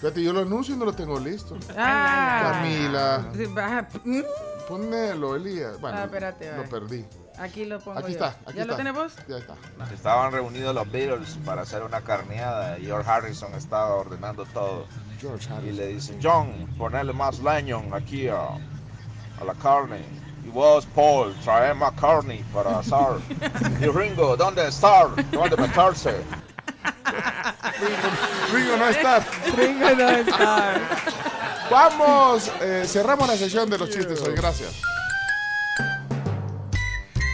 Fíjate, 0.00 0.22
yo 0.22 0.32
lo 0.32 0.40
anuncio 0.40 0.74
y 0.74 0.78
no 0.78 0.84
lo 0.84 0.92
tengo 0.92 1.18
listo. 1.18 1.56
Ah. 1.76 2.52
Camila. 2.62 3.26
Sí, 3.34 3.46
baja. 3.46 3.88
Mm. 4.04 4.20
Ponelo, 4.68 5.36
Elías. 5.36 5.80
Bueno, 5.80 5.98
Ah, 5.98 6.04
espérate, 6.04 6.50
lo 6.54 6.62
va. 6.62 6.68
perdí. 6.68 7.04
Aquí 7.38 7.64
lo 7.64 7.78
pongo 7.80 7.98
Aquí 7.98 8.08
yo. 8.12 8.14
está, 8.14 8.28
aquí 8.46 8.56
¿Ya 8.58 8.64
lo 8.64 8.72
está. 8.72 8.76
tenemos? 8.76 9.12
Ya 9.28 9.36
está. 9.38 9.54
Estaban 9.92 10.32
reunidos 10.32 10.74
los 10.74 10.90
Beatles 10.90 11.38
para 11.44 11.62
hacer 11.62 11.82
una 11.82 12.00
carneada 12.00 12.78
y 12.78 12.86
George 12.86 13.10
Harrison 13.10 13.54
estaba 13.54 13.94
ordenando 13.94 14.44
todo. 14.46 14.86
Y 15.64 15.72
le 15.72 15.88
dice, 15.88 16.16
John, 16.22 16.66
ponerle 16.78 17.12
más 17.12 17.38
leño 17.40 17.82
aquí 17.92 18.28
a, 18.28 18.40
a 18.40 19.44
la 19.46 19.54
carne. 19.62 20.04
Y 20.44 20.48
vos, 20.48 20.86
Paul, 20.94 21.34
trae 21.42 21.74
más 21.74 21.92
carne 22.00 22.44
para 22.54 22.78
asar. 22.78 23.16
y 23.80 23.86
Ringo, 23.86 24.36
¿dónde 24.36 24.68
está? 24.68 25.08
¿Dónde 25.32 25.56
meterse? 25.56 26.22
Ringo 28.52 28.76
no 28.76 28.88
está. 28.88 29.24
Ringo 29.56 29.90
no 29.96 30.08
está. 30.10 30.74
Vamos, 31.70 32.50
eh, 32.60 32.84
cerramos 32.86 33.26
la 33.26 33.36
sesión 33.36 33.68
de 33.68 33.78
los 33.78 33.90
chistes 33.90 34.20
hoy, 34.22 34.34
gracias. 34.34 34.72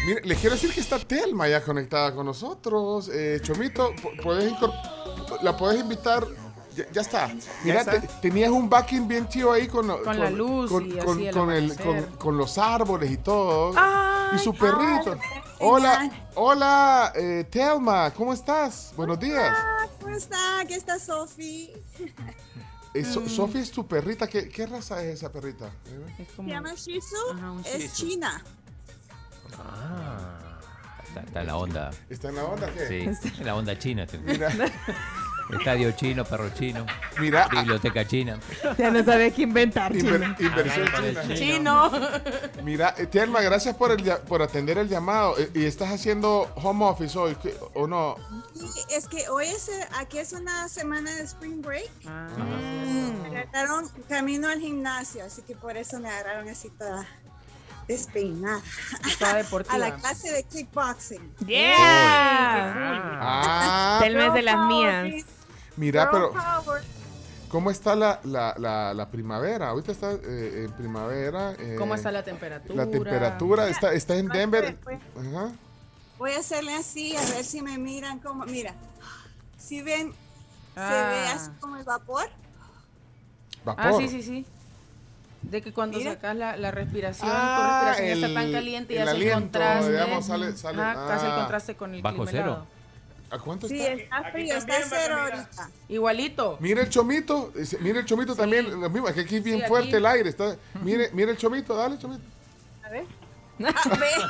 Mire, 0.06 0.20
les 0.24 0.38
quiero 0.38 0.54
decir 0.56 0.72
que 0.72 0.80
está 0.80 0.98
Telma 0.98 1.48
ya 1.48 1.62
conectada 1.62 2.14
con 2.14 2.26
nosotros. 2.26 3.08
Eh, 3.12 3.38
Chomito, 3.42 3.92
puedes 4.22 4.52
la 5.42 5.56
puedes 5.56 5.80
invitar. 5.80 6.26
Ya, 6.74 6.90
ya 6.90 7.02
está. 7.02 7.30
Mira, 7.64 7.80
está. 7.80 8.00
te- 8.00 8.08
tenías 8.22 8.50
un 8.50 8.68
backing 8.68 9.06
bien 9.06 9.28
chido 9.28 9.52
ahí 9.52 9.68
con, 9.68 9.86
Con 10.02 10.18
la 10.18 10.30
luz 10.30 10.70
con, 10.70 10.86
y 10.86 10.96
con- 10.98 11.18
así 11.18 11.26
el 11.26 11.34
con 11.34 11.50
el- 11.52 11.64
amanecer. 11.72 12.06
con- 12.08 12.16
con 12.16 12.36
los 12.38 12.56
árboles 12.58 13.10
y 13.10 13.18
todo. 13.18 13.72
Ay, 13.76 14.36
y 14.36 14.38
su 14.38 14.54
perrito. 14.54 15.18
Hola, 15.60 16.10
hola, 16.34 17.12
eh, 17.14 17.46
Telma, 17.50 18.10
¿cómo 18.12 18.32
estás? 18.32 18.92
Buenos 18.96 19.20
días. 19.20 19.54
¿Cómo 20.00 20.16
está? 20.16 20.60
Aquí 20.60 20.74
está 20.74 20.98
Sofi. 20.98 21.70
Eh, 22.94 23.04
So- 23.04 23.20
Mm. 23.20 23.28
Sofía 23.28 23.60
es 23.62 23.70
tu 23.70 23.86
perrita. 23.86 24.26
¿Qué, 24.26 24.48
qué 24.48 24.66
raza 24.66 25.02
es 25.04 25.14
esa 25.18 25.30
perrita? 25.30 25.70
Se 26.36 26.42
llama 26.42 26.72
Shih 26.74 26.98
Tzu. 27.00 27.62
Shih 27.64 27.84
Es 27.84 27.92
Tzu. 27.92 28.06
china. 28.06 28.42
Está, 31.08 31.20
está 31.20 31.40
en 31.42 31.46
la 31.46 31.56
onda. 31.56 31.90
¿Está 32.08 32.28
en 32.30 32.36
la 32.36 32.44
onda 32.44 32.70
qué? 32.72 32.86
Sí, 33.14 33.30
en 33.40 33.46
la 33.46 33.54
onda 33.54 33.78
china. 33.78 34.04
este. 34.04 34.18
Mira. 34.18 34.48
Estadio 35.58 35.90
chino, 35.92 36.24
perro 36.24 36.48
chino. 36.54 36.86
Mira. 37.18 37.46
Biblioteca 37.48 38.06
china. 38.06 38.38
Ya 38.78 38.90
no 38.90 39.04
sabes 39.04 39.34
qué 39.34 39.42
inventar, 39.42 39.92
Inver- 39.92 40.40
inversión 40.40 40.86
china. 40.96 41.34
Chino. 41.34 41.90
Mira, 42.62 42.94
eh, 42.96 43.06
Telma, 43.06 43.42
gracias 43.42 43.74
por, 43.76 43.90
el, 43.90 44.02
ya- 44.02 44.20
por 44.22 44.40
atender 44.40 44.78
el 44.78 44.88
llamado. 44.88 45.36
Eh, 45.38 45.50
¿Y 45.52 45.64
estás 45.66 45.90
haciendo 45.92 46.50
home 46.54 46.84
office 46.86 47.18
hoy 47.18 47.34
¿qué- 47.42 47.54
o 47.74 47.86
no? 47.86 48.16
Es 48.90 49.08
que 49.08 49.28
hoy 49.28 49.48
es, 49.48 49.68
eh, 49.68 49.86
aquí 49.98 50.18
es 50.18 50.32
una 50.32 50.68
semana 50.68 51.10
de 51.10 51.22
spring 51.24 51.60
break. 51.60 51.90
Ah. 52.06 52.28
Me 53.30 53.38
agarraron 53.40 53.88
camino 54.08 54.48
al 54.48 54.60
gimnasio, 54.60 55.24
así 55.24 55.42
que 55.42 55.54
por 55.56 55.76
eso 55.76 55.98
me 56.00 56.08
agarraron 56.08 56.48
así 56.48 56.70
toda 56.70 57.06
deportiva. 57.94 59.74
A 59.74 59.78
la 59.78 59.94
clase 59.96 60.30
de 60.32 60.42
kickboxing. 60.44 61.34
Yeah. 61.46 61.76
Ah, 63.20 63.98
Telma 64.02 64.26
es 64.26 64.34
de 64.34 64.42
las 64.42 64.66
mías. 64.66 65.24
mira, 65.76 66.10
pero. 66.10 66.32
¿cómo 67.48 67.70
está 67.70 67.94
la, 67.94 68.18
la, 68.24 68.54
la, 68.58 68.94
la 68.94 69.10
primavera? 69.10 69.68
Ahorita 69.68 69.92
está 69.92 70.12
eh, 70.12 70.64
en 70.66 70.72
primavera. 70.72 71.52
eh, 71.58 71.76
¿Cómo 71.78 71.94
está 71.94 72.10
la 72.10 72.22
temperatura? 72.22 72.84
La 72.84 72.90
temperatura 72.90 73.68
está, 73.68 73.92
está 73.92 74.16
en 74.16 74.28
Denver. 74.28 74.76
pues. 74.82 74.98
Ajá. 75.18 75.50
Voy 76.18 76.32
a 76.32 76.38
hacerle 76.38 76.74
así, 76.74 77.16
a 77.16 77.20
ver 77.20 77.44
si 77.44 77.62
me 77.62 77.78
miran 77.78 78.18
como. 78.20 78.44
Mira, 78.46 78.74
si 79.58 79.82
ven, 79.82 80.12
se 80.74 80.80
Ah. 80.80 81.10
ve 81.10 81.28
así 81.28 81.50
como 81.60 81.76
el 81.76 81.84
vapor. 81.84 82.28
Vapor. 83.64 83.84
Ah, 83.86 83.92
sí, 83.96 84.08
sí, 84.08 84.22
sí. 84.22 84.46
De 85.42 85.60
que 85.60 85.72
cuando 85.72 85.98
Mira. 85.98 86.12
sacas 86.14 86.36
la, 86.36 86.56
la 86.56 86.70
respiración, 86.70 87.28
Ah, 87.32 87.56
tu 87.56 87.62
respiración 87.88 88.06
el- 88.18 88.24
está 88.24 88.40
tan 88.42 88.52
caliente 88.52 88.94
y 88.94 88.96
el 88.96 89.02
hace 89.02 89.10
el 89.10 89.16
aliento, 89.16 89.40
contraste. 89.40 89.90
digamos, 89.92 90.26
sale- 90.26 90.56
sale- 90.56 90.82
Ajá, 90.82 91.14
hace 91.14 91.26
el 91.26 91.32
ah. 91.32 91.36
contraste 91.36 91.74
con 91.76 91.94
el 91.94 92.02
¿Bajo 92.02 92.16
clima 92.16 92.30
cero? 92.30 92.44
helado. 92.44 92.66
¿A 93.30 93.38
cuánto 93.38 93.66
Sí, 93.66 93.80
está? 93.80 93.92
está 94.20 94.30
frío, 94.30 94.56
está 94.56 94.74
cero 94.88 95.16
ahorita. 95.22 95.70
Igualito. 95.88 96.58
Mire 96.60 96.82
el 96.82 96.88
chomito, 96.90 97.52
mire 97.80 98.00
el 98.00 98.04
chomito 98.04 98.36
también, 98.36 98.70
lo 98.80 98.90
mismo, 98.90 99.08
es 99.08 99.14
que 99.14 99.22
aquí 99.22 99.36
es 99.36 99.42
bien 99.44 99.60
Sí, 99.60 99.66
fuerte 99.66 99.88
aquí. 99.88 99.96
el 99.96 100.06
aire, 100.06 100.28
está, 100.28 100.56
mire, 100.82 101.10
mire 101.12 101.30
el 101.32 101.36
chomito, 101.38 101.74
dale 101.74 101.98
chomito. 101.98 102.22
A 102.84 102.88
ver. 102.90 103.04
A 103.64 103.96
ver. 103.98 104.20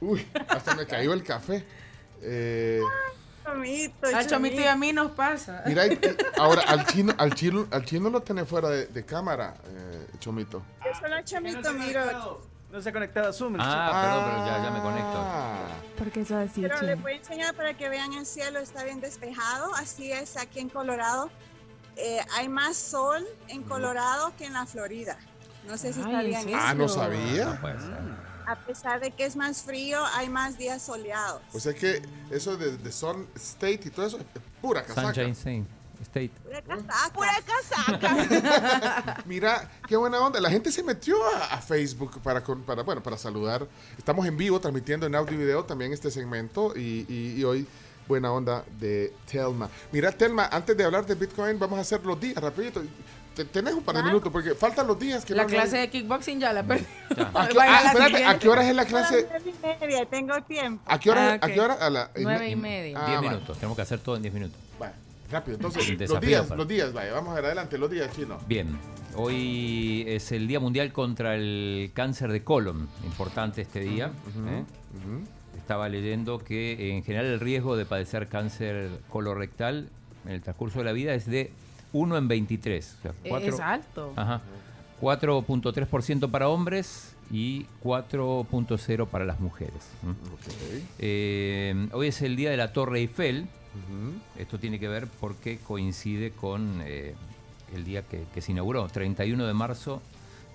Uy, 0.00 0.26
hasta 0.48 0.74
me 0.74 0.86
cayó 0.86 1.12
el 1.12 1.22
café. 1.22 1.64
Eh, 2.22 2.80
Chomito, 3.52 4.06
Al 4.14 4.26
chomito 4.26 4.60
y 4.60 4.64
a 4.64 4.76
mí 4.76 4.92
nos 4.92 5.12
pasa. 5.12 5.62
mira, 5.66 5.86
y- 5.86 5.98
ahora 6.38 6.62
al 6.68 6.84
chino, 6.92 7.14
al 7.18 7.34
chino, 7.34 7.66
al 7.70 7.84
chino 7.84 8.10
lo 8.10 8.20
tenés 8.22 8.48
fuera 8.48 8.68
de, 8.68 8.86
de 8.86 9.04
cámara, 9.04 9.54
eh, 9.66 10.06
chomito. 10.18 10.62
Yo 10.84 10.98
solo 11.00 11.16
chomito 11.24 11.72
miro. 11.74 12.40
No 12.70 12.82
se 12.82 12.90
ha 12.90 12.92
conectado 12.92 13.28
a 13.30 13.32
Zoom. 13.32 13.56
Ah, 13.58 13.90
perdón, 14.02 14.24
pero 14.26 14.46
ya, 14.46 14.62
ya 14.64 14.70
me 14.70 14.80
conecto. 14.82 15.24
Porque 15.96 16.20
eso 16.20 16.36
así, 16.36 16.60
Pero 16.60 16.82
les 16.82 17.00
voy 17.00 17.12
a 17.12 17.16
enseñar 17.16 17.54
para 17.54 17.74
que 17.74 17.88
vean 17.88 18.12
el 18.12 18.26
cielo, 18.26 18.58
está 18.58 18.84
bien 18.84 19.00
despejado. 19.00 19.74
Así 19.74 20.12
es 20.12 20.36
aquí 20.36 20.60
en 20.60 20.68
Colorado. 20.68 21.30
Eh, 21.96 22.20
hay 22.36 22.48
más 22.50 22.76
sol 22.76 23.26
en 23.48 23.62
Colorado 23.62 24.32
que 24.36 24.44
en 24.44 24.52
la 24.52 24.66
Florida. 24.66 25.16
No 25.66 25.78
sé 25.78 25.94
si 25.94 26.00
Ay, 26.04 26.12
sabían 26.12 26.42
¿en 26.42 26.48
eso. 26.50 26.58
Ah, 26.60 26.74
no 26.74 26.88
sabía. 26.88 27.44
No 27.46 27.60
puede 27.62 27.80
ser. 27.80 28.27
A 28.48 28.56
pesar 28.56 28.98
de 29.00 29.10
que 29.10 29.24
es 29.26 29.36
más 29.36 29.62
frío, 29.62 30.02
hay 30.14 30.28
más 30.28 30.56
días 30.56 30.80
soleados. 30.82 31.42
O 31.52 31.60
sea 31.60 31.74
que 31.74 32.00
eso 32.30 32.56
de, 32.56 32.76
de 32.78 32.92
Sun 32.92 33.26
State 33.36 33.80
y 33.84 33.90
todo 33.90 34.06
eso 34.06 34.18
es 34.18 34.24
pura 34.62 34.82
casaca. 34.82 35.12
Sunshine 35.12 35.32
State. 35.32 35.64
State. 36.02 36.30
Pura 36.44 36.62
casaca. 36.62 37.12
Pura 37.12 37.30
casaca. 37.44 39.22
Mira, 39.26 39.70
qué 39.86 39.96
buena 39.96 40.18
onda. 40.20 40.40
La 40.40 40.48
gente 40.50 40.70
se 40.72 40.82
metió 40.82 41.16
a, 41.34 41.54
a 41.54 41.58
Facebook 41.60 42.20
para, 42.22 42.42
con- 42.42 42.62
para, 42.62 42.82
bueno, 42.82 43.02
para 43.02 43.18
saludar. 43.18 43.66
Estamos 43.98 44.24
en 44.26 44.36
vivo 44.36 44.60
transmitiendo 44.60 45.06
en 45.06 45.14
audio 45.14 45.34
y 45.34 45.38
video 45.38 45.64
también 45.64 45.92
este 45.92 46.10
segmento 46.10 46.72
y, 46.76 47.04
y- 47.08 47.34
y 47.38 47.44
hoy 47.44 47.66
buena 48.06 48.32
onda 48.32 48.64
de 48.80 49.12
Telma. 49.30 49.68
Mira, 49.92 50.10
Telma, 50.12 50.46
antes 50.50 50.74
de 50.76 50.84
hablar 50.84 51.04
de 51.04 51.14
Bitcoin, 51.14 51.58
vamos 51.58 51.78
a 51.78 51.82
hacer 51.82 52.02
los 52.06 52.18
días 52.18 52.36
rapidito. 52.36 52.82
Te- 53.38 53.44
Tenés 53.44 53.72
un 53.74 53.84
par 53.84 53.94
de 53.94 54.02
minutos 54.02 54.32
porque 54.32 54.52
faltan 54.56 54.88
los 54.88 54.98
días 54.98 55.24
que 55.24 55.32
La 55.32 55.44
no- 55.44 55.48
clase 55.48 55.76
de 55.76 55.88
kickboxing 55.90 56.40
ya 56.40 56.52
la 56.52 56.64
perdí. 56.64 56.84
¿A 57.34 57.46
qué, 57.46 57.56
ah, 57.60 57.78
a 57.84 57.92
espérate. 57.92 58.24
¿a 58.24 58.36
qué 58.38 58.48
hora 58.48 58.68
es 58.68 58.74
la 58.74 58.84
clase? 58.84 59.28
Nueve 59.30 59.52
y 59.80 59.86
media, 59.86 60.06
tengo 60.06 60.42
tiempo. 60.42 60.82
¿A 60.86 60.98
qué 60.98 61.10
hora? 61.12 61.34
Ah. 61.34 61.38
¿A 61.46 61.48
qué 61.48 61.60
hora? 61.60 61.74
A 61.74 61.88
la, 61.88 62.10
Nueve 62.18 62.50
y 62.50 62.56
media. 62.56 62.98
Ah, 63.00 63.06
10 63.06 63.16
vale. 63.20 63.28
minutos. 63.30 63.56
Tenemos 63.58 63.76
que 63.76 63.82
hacer 63.82 64.00
todo 64.00 64.16
en 64.16 64.22
10 64.22 64.34
minutos. 64.34 64.58
Vale, 64.80 64.92
rápido. 65.30 65.54
Entonces, 65.56 65.88
los 65.88 65.98
desafío 65.98 66.28
días, 66.28 66.46
para- 66.46 66.56
los 66.56 66.66
días, 66.66 66.92
vaya, 66.92 67.12
vamos 67.12 67.30
a 67.30 67.34
ver 67.36 67.44
adelante, 67.44 67.78
los 67.78 67.88
días 67.92 68.10
chinos. 68.16 68.42
Bien, 68.48 68.76
hoy 69.14 70.04
es 70.08 70.32
el 70.32 70.48
Día 70.48 70.58
Mundial 70.58 70.92
contra 70.92 71.36
el 71.36 71.92
Cáncer 71.94 72.32
de 72.32 72.42
Colon. 72.42 72.88
Importante 73.04 73.62
este 73.62 73.78
día. 73.80 74.06
¿eh? 74.48 74.64
Estaba 75.56 75.88
leyendo 75.88 76.38
que 76.38 76.96
en 76.96 77.04
general 77.04 77.26
el 77.26 77.38
riesgo 77.38 77.76
de 77.76 77.84
padecer 77.84 78.26
cáncer 78.28 78.90
colorectal 79.10 79.90
en 80.24 80.32
el 80.32 80.42
transcurso 80.42 80.78
de 80.80 80.84
la 80.86 80.92
vida 80.92 81.14
es 81.14 81.26
de 81.26 81.52
1 81.92 82.16
en 82.18 82.28
23. 82.28 82.96
o 82.98 83.02
sea, 83.02 83.10
Es 83.24 83.30
cuatro- 83.30 83.58
alto. 83.62 84.12
Ajá. 84.16 84.40
4.3% 85.00 86.30
para 86.30 86.48
hombres 86.48 87.14
y 87.30 87.66
4.0 87.84 89.06
para 89.06 89.24
las 89.24 89.38
mujeres. 89.40 89.74
¿m? 90.02 90.14
Eh, 90.98 91.88
hoy 91.92 92.08
es 92.08 92.20
el 92.22 92.36
día 92.36 92.50
de 92.50 92.56
la 92.56 92.72
Torre 92.72 92.98
Eiffel. 93.00 93.46
Esto 94.36 94.58
tiene 94.58 94.80
que 94.80 94.88
ver 94.88 95.06
porque 95.20 95.58
coincide 95.58 96.32
con 96.32 96.80
eh, 96.84 97.14
el 97.74 97.84
día 97.84 98.02
que, 98.02 98.24
que 98.34 98.40
se 98.40 98.50
inauguró, 98.52 98.88
31 98.88 99.46
de 99.46 99.54
marzo 99.54 100.02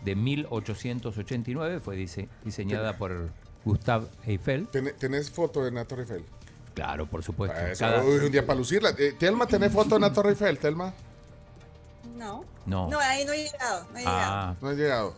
de 0.04 0.16
1889. 0.16 1.80
Fue 1.80 1.96
dise- 1.96 2.28
diseñada 2.44 2.98
por 2.98 3.30
Gustave 3.64 4.08
Eiffel. 4.26 4.68
¿Tenés, 4.68 4.98
tenés 4.98 5.32
foto 5.32 5.66
en 5.66 5.76
la 5.76 5.86
Torre 5.86 6.02
Eiffel? 6.02 6.24
Claro, 6.74 7.06
por 7.06 7.24
supuesto. 7.24 7.58
Eso, 7.58 7.80
Cada- 7.80 8.04
un 8.04 8.30
día 8.32 8.46
para 8.46 8.58
lucirla. 8.60 8.90
Eh, 8.98 9.14
Telma, 9.18 9.46
¿tenés 9.48 9.72
foto 9.72 9.96
en 9.96 10.02
la 10.02 10.12
Torre 10.12 10.32
Eiffel, 10.32 10.58
Telma? 10.58 10.94
No. 12.24 12.46
No. 12.66 12.88
No, 12.90 13.00
ahí 13.00 13.26
no 13.26 13.34
he 13.34 13.44
llegado. 13.44 13.88
No 13.92 13.98
he 13.98 14.02
llegado. 14.02 14.20
Ah, 14.34 14.56
No 14.62 14.72
llegado. 14.74 15.16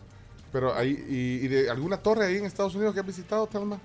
Pero 0.52 0.74
ahí, 0.74 0.90
y, 1.08 1.44
y 1.44 1.48
de 1.48 1.70
alguna 1.70 1.98
torre 1.98 2.26
ahí 2.26 2.36
en 2.38 2.46
Estados 2.46 2.74
Unidos 2.74 2.94
que 2.94 3.00
has 3.00 3.06
visitado, 3.06 3.46
Telma? 3.46 3.78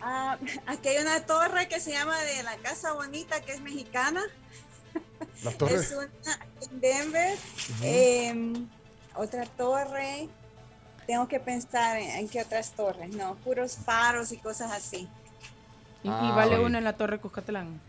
Ah, 0.00 0.36
aquí 0.66 0.88
hay 0.88 0.98
una 1.02 1.20
torre 1.26 1.68
que 1.68 1.78
se 1.80 1.92
llama 1.92 2.18
de 2.22 2.42
la 2.42 2.56
Casa 2.56 2.92
Bonita, 2.92 3.40
que 3.42 3.52
es 3.52 3.60
mexicana. 3.60 4.22
La 5.42 5.50
torre. 5.58 5.74
Es 5.76 5.92
una 5.92 6.38
en 6.70 6.80
Denver. 6.80 7.38
Em, 7.82 8.68
otra 9.14 9.44
torre. 9.46 10.28
Tengo 11.06 11.28
que 11.28 11.38
pensar 11.38 11.98
en, 11.98 12.10
en 12.10 12.28
qué 12.28 12.40
otras 12.40 12.72
torres. 12.72 13.14
No, 13.14 13.34
puros 13.36 13.76
faros 13.76 14.32
y 14.32 14.38
cosas 14.38 14.72
así. 14.72 15.08
Y, 16.02 16.08
y 16.08 16.10
Ah, 16.10 16.32
vale 16.34 16.56
sí. 16.56 16.62
una 16.62 16.78
en 16.78 16.84
la 16.84 16.96
Torre 16.96 17.18
Cuscatlán. 17.20 17.80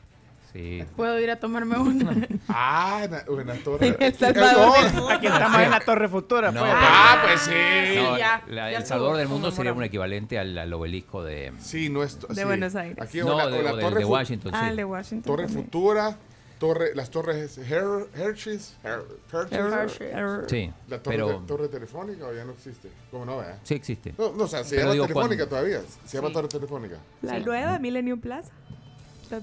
Sí. 0.56 0.86
Puedo 0.96 1.20
ir 1.20 1.30
a 1.30 1.38
tomarme 1.38 1.78
una. 1.78 2.16
Ah, 2.48 3.02
una, 3.06 3.24
una 3.44 3.54
torre. 3.56 3.88
En 3.88 3.98
El 4.00 4.14
Salvador 4.16 4.78
Eh. 4.86 5.14
Aquí 5.14 5.28
estamos 5.28 5.60
en 5.62 5.72
la 5.72 5.80
Torre 5.82 6.08
Futura. 6.08 6.52
No, 6.52 6.62
pues. 6.62 6.72
Ah, 6.74 7.20
pues 7.24 7.42
sí. 7.42 7.52
No, 7.98 8.18
ya, 8.18 8.42
la- 8.48 8.72
ya 8.72 8.78
el 8.78 8.86
Salvador 8.86 9.18
del 9.18 9.28
mundo 9.28 9.52
sería 9.52 9.74
un 9.74 9.84
equivalente 9.84 10.40
al, 10.40 10.58
al 10.58 10.72
obelisco 10.74 11.24
de. 11.26 11.52
Sí, 11.60 11.88
es. 12.02 12.20
De 12.22 12.36
sí. 12.36 12.44
Buenos 12.46 12.74
Aires. 12.76 12.98
Aquí 13.02 13.18
No, 13.20 13.36
la, 13.38 13.48
de- 13.50 13.64
la 13.64 13.78
torre 13.80 14.00
de 14.00 14.06
Washington, 14.06 14.52
Ah, 14.56 14.70
sí. 14.70 14.76
de 14.78 14.86
Washington. 14.86 15.24
Torre 15.36 15.46
también. 15.48 15.66
Futura, 15.66 16.18
torre, 16.58 16.96
las 16.96 17.10
torres 17.10 17.58
Her, 17.58 18.08
Hershey's, 18.16 18.78
Her- 18.84 19.04
Hershey's, 19.34 20.14
Her- 20.14 20.46
Sí, 20.50 20.72
la 20.88 21.00
torre, 21.04 21.18
pero 21.18 21.40
te- 21.42 21.48
torre 21.48 21.68
telefónica 21.68 22.28
o 22.28 22.34
ya 22.34 22.46
no 22.46 22.54
existe. 22.54 22.90
¿Cómo 23.12 23.26
no, 23.26 23.40
vea? 23.40 23.60
sí 23.64 23.74
existe. 23.74 24.14
No, 24.18 24.32
no, 24.32 24.46
o 24.46 24.48
sea, 24.48 24.64
se 24.64 24.76
Pero 24.76 24.84
llama 24.84 24.94
digo, 24.94 25.06
telefónica 25.08 25.48
cuando- 25.50 25.50
todavía. 25.50 25.82
Se 26.06 26.18
llama 26.18 26.30
Sí. 26.30 26.34
torre 26.34 26.48
telefónica. 26.48 26.96
La 27.24 27.40
nueva 27.40 27.78
Millennium 27.80 28.22
Plaza. 28.22 28.52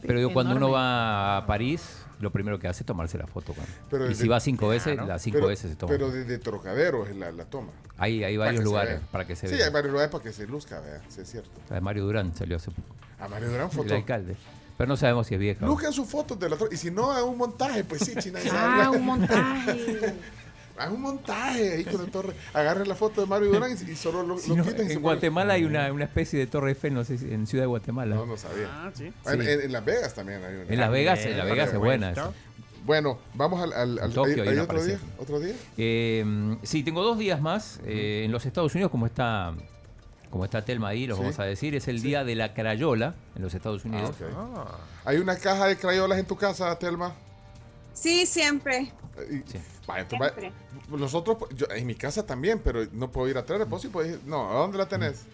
Pero 0.02 0.18
digo, 0.18 0.32
cuando 0.32 0.54
uno 0.56 0.70
va 0.70 1.38
a 1.38 1.46
París, 1.46 1.82
lo 2.20 2.30
primero 2.30 2.58
que 2.58 2.68
hace 2.68 2.82
es 2.82 2.86
tomarse 2.86 3.18
la 3.18 3.26
foto. 3.26 3.52
con- 3.54 3.64
Pero 3.90 4.06
y 4.06 4.08
desde- 4.10 4.22
si 4.22 4.28
va 4.28 4.40
cinco 4.40 4.68
veces, 4.68 4.94
Claro. 4.94 5.08
las 5.08 5.22
cinco 5.22 5.36
pero, 5.38 5.48
veces 5.48 5.70
se 5.70 5.76
toma. 5.76 5.92
Pero 5.92 6.10
desde 6.10 6.38
Trocadero 6.38 7.06
es 7.06 7.16
la, 7.16 7.32
la 7.32 7.44
toma. 7.44 7.72
hay, 7.98 8.22
hay 8.24 8.36
varios 8.36 8.62
lugares 8.64 9.00
vea. 9.00 9.08
para 9.10 9.26
que 9.26 9.36
se 9.36 9.48
Sí, 9.48 9.54
vea. 9.56 9.66
hay 9.66 9.72
varios 9.72 9.92
lugares 9.92 10.10
para 10.12 10.24
que 10.24 10.32
se 10.32 10.46
luzca, 10.46 10.80
vea. 10.80 11.00
Sí, 11.08 11.20
es 11.22 11.30
cierto. 11.30 11.50
La 11.68 11.76
de 11.76 11.80
Mario 11.80 12.04
Durán 12.04 12.34
salió 12.34 12.56
hace 12.56 12.70
poco. 12.70 12.94
A 13.20 13.28
Mario 13.28 13.48
Durán 13.50 13.66
El 13.66 13.72
foto. 13.76 13.94
alcalde. 13.94 14.36
Pero 14.78 14.88
no 14.88 14.96
sabemos 14.96 15.26
si 15.26 15.34
es 15.34 15.40
vieja. 15.40 15.64
Luzcan 15.66 15.92
sus 15.92 16.08
fotos 16.08 16.38
de 16.40 16.48
la. 16.48 16.56
Y 16.70 16.76
si 16.76 16.90
no, 16.90 17.16
es 17.16 17.22
un 17.22 17.36
montaje, 17.36 17.84
pues 17.84 18.00
sí, 18.04 18.14
China. 18.18 18.40
Ah, 18.52 18.90
un 18.90 19.04
montaje. 19.04 20.14
Haz 20.78 20.90
un 20.90 21.02
montaje 21.02 21.72
ahí 21.74 21.84
con 21.84 22.02
la 22.04 22.10
torre. 22.10 22.34
Agarren 22.54 22.88
la 22.88 22.94
foto 22.94 23.20
de 23.20 23.26
Mario 23.26 23.48
Durán 23.52 23.70
y, 23.70 23.90
y 23.90 23.94
solo 23.96 24.22
lo, 24.22 24.38
Si 24.38 24.50
lo 24.50 24.56
no, 24.56 24.64
quitan 24.64 24.86
y 24.86 24.88
se 24.88 24.94
en 24.94 25.02
Guatemala 25.02 25.54
hay 25.54 25.64
una, 25.64 25.92
una 25.92 26.04
especie 26.04 26.38
de 26.38 26.46
Torre 26.46 26.70
Eiffel, 26.70 26.94
no 26.94 27.04
sé 27.04 27.18
si 27.18 27.32
en 27.32 27.46
Ciudad 27.46 27.64
de 27.64 27.68
Guatemala. 27.68 28.14
No, 28.16 28.26
no 28.26 28.36
sabía. 28.36 28.68
Ah, 28.70 28.90
sí. 28.94 29.04
En, 29.26 29.42
Sí. 29.42 29.48
en- 29.48 29.60
en 29.62 29.72
Las 29.72 29.84
Vegas 29.84 30.14
también 30.14 30.42
hay 30.44 30.54
una. 30.56 30.72
En 30.72 30.80
Las 30.80 30.90
Vegas, 30.90 31.24
en 31.26 31.36
Las 31.38 31.46
Vegas 31.46 31.72
es 31.72 31.78
buena 31.78 32.10
esa. 32.12 32.30
Bueno, 32.84 33.18
vamos 33.34 33.62
al. 33.62 33.72
al, 33.74 33.98
al- 34.00 34.12
Tokio 34.12 34.42
¿hay- 34.42 34.48
hay 34.48 34.58
otro 34.58 34.82
día? 34.84 34.98
¿Otro 35.18 35.38
día? 35.38 35.54
Eh, 35.76 36.56
sí, 36.64 36.82
tengo 36.82 37.02
dos 37.04 37.16
días 37.18 37.40
más. 37.40 37.78
eh, 37.84 38.22
en 38.24 38.32
los 38.32 38.44
Estados 38.44 38.74
Unidos, 38.74 38.90
como 38.90 39.06
está, 39.06 39.54
como 40.30 40.44
está 40.44 40.64
Telma 40.64 40.88
ahí, 40.88 41.06
los 41.06 41.16
Sí. 41.18 41.22
vamos 41.22 41.38
a 41.38 41.44
decir, 41.44 41.76
es 41.76 41.86
el 41.86 42.02
día 42.02 42.24
de 42.24 42.34
la 42.34 42.54
crayola 42.54 43.14
en 43.36 43.42
los 43.42 43.54
Estados 43.54 43.82
Ah, 43.84 43.88
Unidos. 43.88 44.10
ok. 44.20 44.26
Ah. 44.36 44.78
¿Hay 45.04 45.18
una 45.18 45.36
caja 45.36 45.66
de 45.68 45.76
crayolas 45.76 46.18
en 46.18 46.24
tu 46.26 46.34
casa, 46.36 46.76
Telma? 46.78 47.14
Sí, 47.94 48.26
siempre. 48.26 48.92
Y- 49.30 49.50
Sí. 49.50 49.58
vaya, 49.86 50.04
va- 50.20 50.28
Siempre. 50.30 50.52
nosotros, 50.88 51.36
yo, 51.54 51.66
en 51.70 51.86
mi 51.86 51.94
casa 51.94 52.24
también, 52.26 52.58
pero 52.64 52.86
no 52.92 53.10
puedo 53.10 53.28
ir 53.28 53.36
a 53.38 53.44
traerla. 53.44 53.66
¿Vos 53.66 53.82
sí 53.82 53.88
podés 53.88 54.12
ir? 54.14 54.20
No, 54.24 54.50
¿a 54.50 54.54
dónde 54.54 54.78
la 54.78 54.88
tenés? 54.88 55.24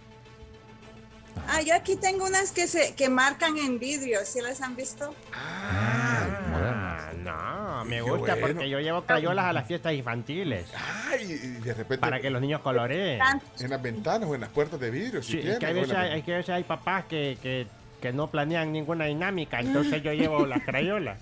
Ah, 1.46 1.62
yo 1.62 1.72
aquí 1.74 1.94
tengo 1.96 2.26
unas 2.26 2.50
que 2.50 2.66
se 2.66 2.94
que 2.96 3.08
marcan 3.08 3.56
en 3.56 3.78
vidrio. 3.78 4.18
¿Sí 4.24 4.40
las 4.40 4.60
han 4.60 4.74
visto? 4.74 5.14
Ah, 5.32 7.10
no, 7.22 7.84
me 7.84 8.00
gusta 8.02 8.34
bueno. 8.34 8.48
porque 8.54 8.68
yo 8.68 8.80
llevo 8.80 9.02
crayolas 9.04 9.44
a 9.46 9.52
las 9.52 9.66
fiestas 9.66 9.92
infantiles 9.92 10.66
Ay, 11.10 11.30
y 11.30 11.36
de 11.62 11.74
repente. 11.74 11.98
para 11.98 12.20
que 12.20 12.30
los 12.30 12.40
niños 12.40 12.60
coloreen. 12.60 13.20
En 13.60 13.70
las 13.70 13.80
ventanas 13.80 14.28
o 14.28 14.34
en 14.34 14.40
las 14.40 14.50
puertas 14.50 14.80
de 14.80 14.90
vidrio, 14.90 15.22
si 15.22 15.32
Sí, 15.32 15.38
es 15.38 15.42
tienen, 15.44 15.58
que 15.60 15.66
hay 15.66 15.74
veces 15.74 15.94
hay 15.96 16.22
que 16.22 16.32
veces 16.32 16.50
hay 16.50 16.64
papás 16.64 17.04
que, 17.04 17.38
que, 17.40 17.66
que 18.00 18.12
no 18.12 18.28
planean 18.30 18.72
ninguna 18.72 19.04
dinámica, 19.04 19.60
entonces 19.60 20.02
yo 20.02 20.12
llevo 20.12 20.44
las 20.46 20.62
crayolas. 20.64 21.18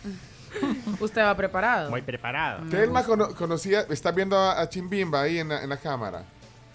Usted 1.00 1.22
va 1.22 1.36
preparado. 1.36 1.90
Muy 1.90 2.02
preparado. 2.02 2.66
Telma 2.70 3.04
cono- 3.04 3.34
conocía, 3.34 3.80
está 3.90 4.10
viendo 4.12 4.36
a, 4.38 4.60
a 4.60 4.68
Chimbimba 4.68 5.22
ahí 5.22 5.38
en 5.38 5.48
la, 5.48 5.62
en 5.62 5.68
la 5.68 5.76
cámara. 5.76 6.22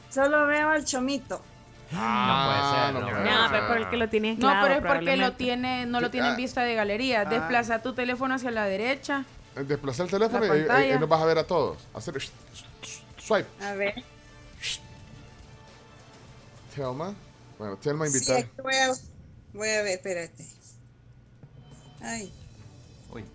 Solo 0.10 0.46
veo 0.48 0.70
al 0.70 0.84
chomito. 0.86 1.42
Ah, 1.94 2.92
no 2.94 3.00
puede 3.02 3.12
ser, 3.12 3.24
No, 3.26 3.48
pero 3.52 3.68
por 3.68 3.78
el 3.78 3.90
que 3.90 3.98
lo 3.98 4.08
tiene 4.10 4.28
No, 4.30 4.34
esclavo, 4.34 4.62
pero 4.68 4.74
es 4.76 4.94
porque 4.94 5.18
lo 5.18 5.34
tiene, 5.34 5.86
no 5.86 6.00
lo 6.00 6.08
Sí, 6.08 6.12
tiene 6.14 6.28
en 6.28 6.34
ah. 6.34 6.38
vista 6.38 6.62
de 6.64 6.76
galería. 6.76 7.22
Ah. 7.22 7.26
Desplaza 7.26 7.82
tu 7.82 7.94
teléfono 7.94 8.36
hacia 8.36 8.52
la 8.52 8.66
derecha. 8.66 9.26
Desplazar 9.56 10.06
el 10.06 10.12
teléfono 10.12 10.46
y 10.56 10.98
nos 11.00 11.10
vas 11.10 11.22
a 11.22 11.26
ver 11.26 11.38
a 11.38 11.44
todos. 11.46 11.78
Hacer 11.94 12.14
swipe. 13.18 13.48
A 13.62 13.74
ver. 13.74 13.96
Telma. 16.76 17.14
Bueno, 17.58 17.76
Telma 17.78 18.08
Sí, 18.08 18.14
invitar. 18.18 18.38
aquí 18.38 18.50
voy 18.64 18.76
a, 18.76 18.88
voy 19.54 19.70
a 19.70 19.82
ver, 19.84 19.88
espérate. 19.98 20.46
Ay. 22.02 22.34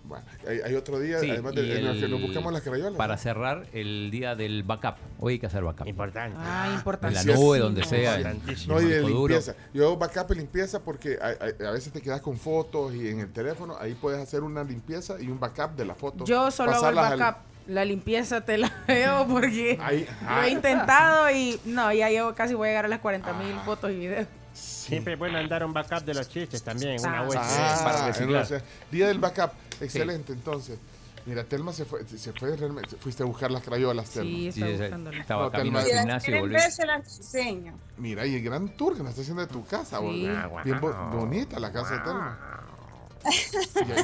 Bueno, 0.03 0.25
hay, 0.47 0.59
hay 0.65 0.75
otro 0.75 0.99
día, 0.99 1.19
Sí, 1.19 1.29
además 1.29 1.53
de 1.55 1.61
en 1.77 1.85
los 1.85 1.95
que 1.97 2.07
nos 2.07 2.19
el- 2.19 2.25
buscamos 2.25 2.51
las 2.53 2.61
crayolas. 2.63 2.93
Para 2.95 3.17
cerrar, 3.17 3.65
el 3.73 4.09
día 4.11 4.35
del 4.35 4.63
backup. 4.63 4.95
Hoy 5.19 5.33
hay 5.33 5.39
que 5.39 5.45
hacer 5.45 5.63
backup. 5.63 5.87
Importante. 5.87 6.37
Ah, 6.39 6.63
En 6.65 6.71
la 6.71 6.77
importante. 6.77 7.33
nube, 7.33 7.59
donde 7.59 7.83
sea. 7.83 8.17
Importantísimo. 8.17 8.73
No, 8.75 8.81
y 8.81 8.85
de 8.85 8.95
disco 8.99 9.07
duro. 9.09 9.33
limpieza. 9.35 9.55
Yo 9.73 9.85
hago 9.85 9.97
backup 9.97 10.31
y 10.31 10.35
limpieza 10.35 10.79
porque 10.81 11.17
a, 11.21 11.27
a- 11.27 11.67
a 11.69 11.71
veces 11.71 11.93
te 11.93 12.01
quedas 12.01 12.21
con 12.21 12.37
fotos 12.37 12.93
y 12.95 13.07
en 13.09 13.19
el 13.19 13.31
teléfono 13.31 13.77
ahí 13.79 13.93
puedes 13.93 14.19
hacer 14.21 14.41
una 14.43 14.63
limpieza 14.63 15.15
y 15.19 15.27
un 15.29 15.39
backup 15.39 15.75
de 15.75 15.85
la 15.85 15.95
foto. 15.95 16.25
Yo 16.25 16.49
solo 16.51 16.71
hago 16.71 16.89
el 16.89 16.95
Pasarlas 16.95 17.11
al- 17.13 17.19
backup. 17.19 17.41
La 17.67 17.83
limpieza 17.83 18.41
te 18.41 18.57
la 18.57 18.71
veo 18.87 19.27
porque 19.27 19.77
Ahí, 19.83 20.07
lo 20.21 20.29
ah. 20.29 20.47
he 20.47 20.51
intentado 20.51 21.29
y 21.31 21.59
no, 21.65 21.91
ya 21.91 22.09
llevo 22.09 22.33
casi 22.33 22.53
voy 22.53 22.67
a 22.69 22.71
llegar 22.71 22.85
a 22.85 22.87
las 22.87 22.99
40 22.99 23.33
mil 23.33 23.53
fotos 23.65 23.91
y 23.91 23.95
videos. 23.99 24.27
Siempre 24.53 25.13
es 25.13 25.19
bueno 25.19 25.37
andar 25.37 25.63
un 25.65 25.73
backup 25.73 26.03
de 26.03 26.13
los 26.13 26.29
chistes 26.29 26.63
también, 26.63 26.99
una 27.01 27.19
Ah. 27.19 27.27
USB. 27.27 27.37
Ah, 27.41 27.81
para 27.83 28.07
reciclar. 28.07 28.41
entonces, 28.43 28.63
día 28.89 29.07
del 29.09 29.19
backup. 29.19 29.51
Excelente, 29.81 30.33
entonces. 30.33 30.77
Mira, 31.25 31.43
Telma 31.43 31.73
se 31.73 31.83
fue, 31.83 32.05
se 32.07 32.31
fue 32.31 32.55
realmente. 32.55 32.95
Fuiste 32.95 33.21
a 33.21 33.25
buscar 33.25 33.51
las 33.51 33.61
crayolas, 33.61 34.09
Telma. 34.11 34.29
Sí, 34.31 34.51
Sí, 34.53 34.63
esa- 34.63 34.83
buscándolo. 34.83 35.19
estaba 35.19 35.43
No, 35.43 35.51
Telma. 35.51 35.79
al 35.81 35.85
gimnasio 35.85 36.45
y 36.47 36.71
se 36.71 36.85
las 36.85 37.17
enseño. 37.17 37.73
Mira, 37.97 38.25
y 38.25 38.35
el 38.35 38.43
gran 38.43 38.69
tour 38.77 38.93
que 38.95 38.99
nos 39.03 39.09
está 39.09 39.23
haciendo 39.23 39.41
de 39.41 39.47
tu 39.51 39.65
casa, 39.65 39.97
Sí. 39.99 40.03
boludo. 40.05 40.37
Ah, 40.37 40.61
Bien 40.63 40.79
bo- 40.79 40.93
bonita 41.11 41.59
la 41.59 41.71
casa 41.73 41.95
de 41.95 41.99
Telma. 41.99 42.39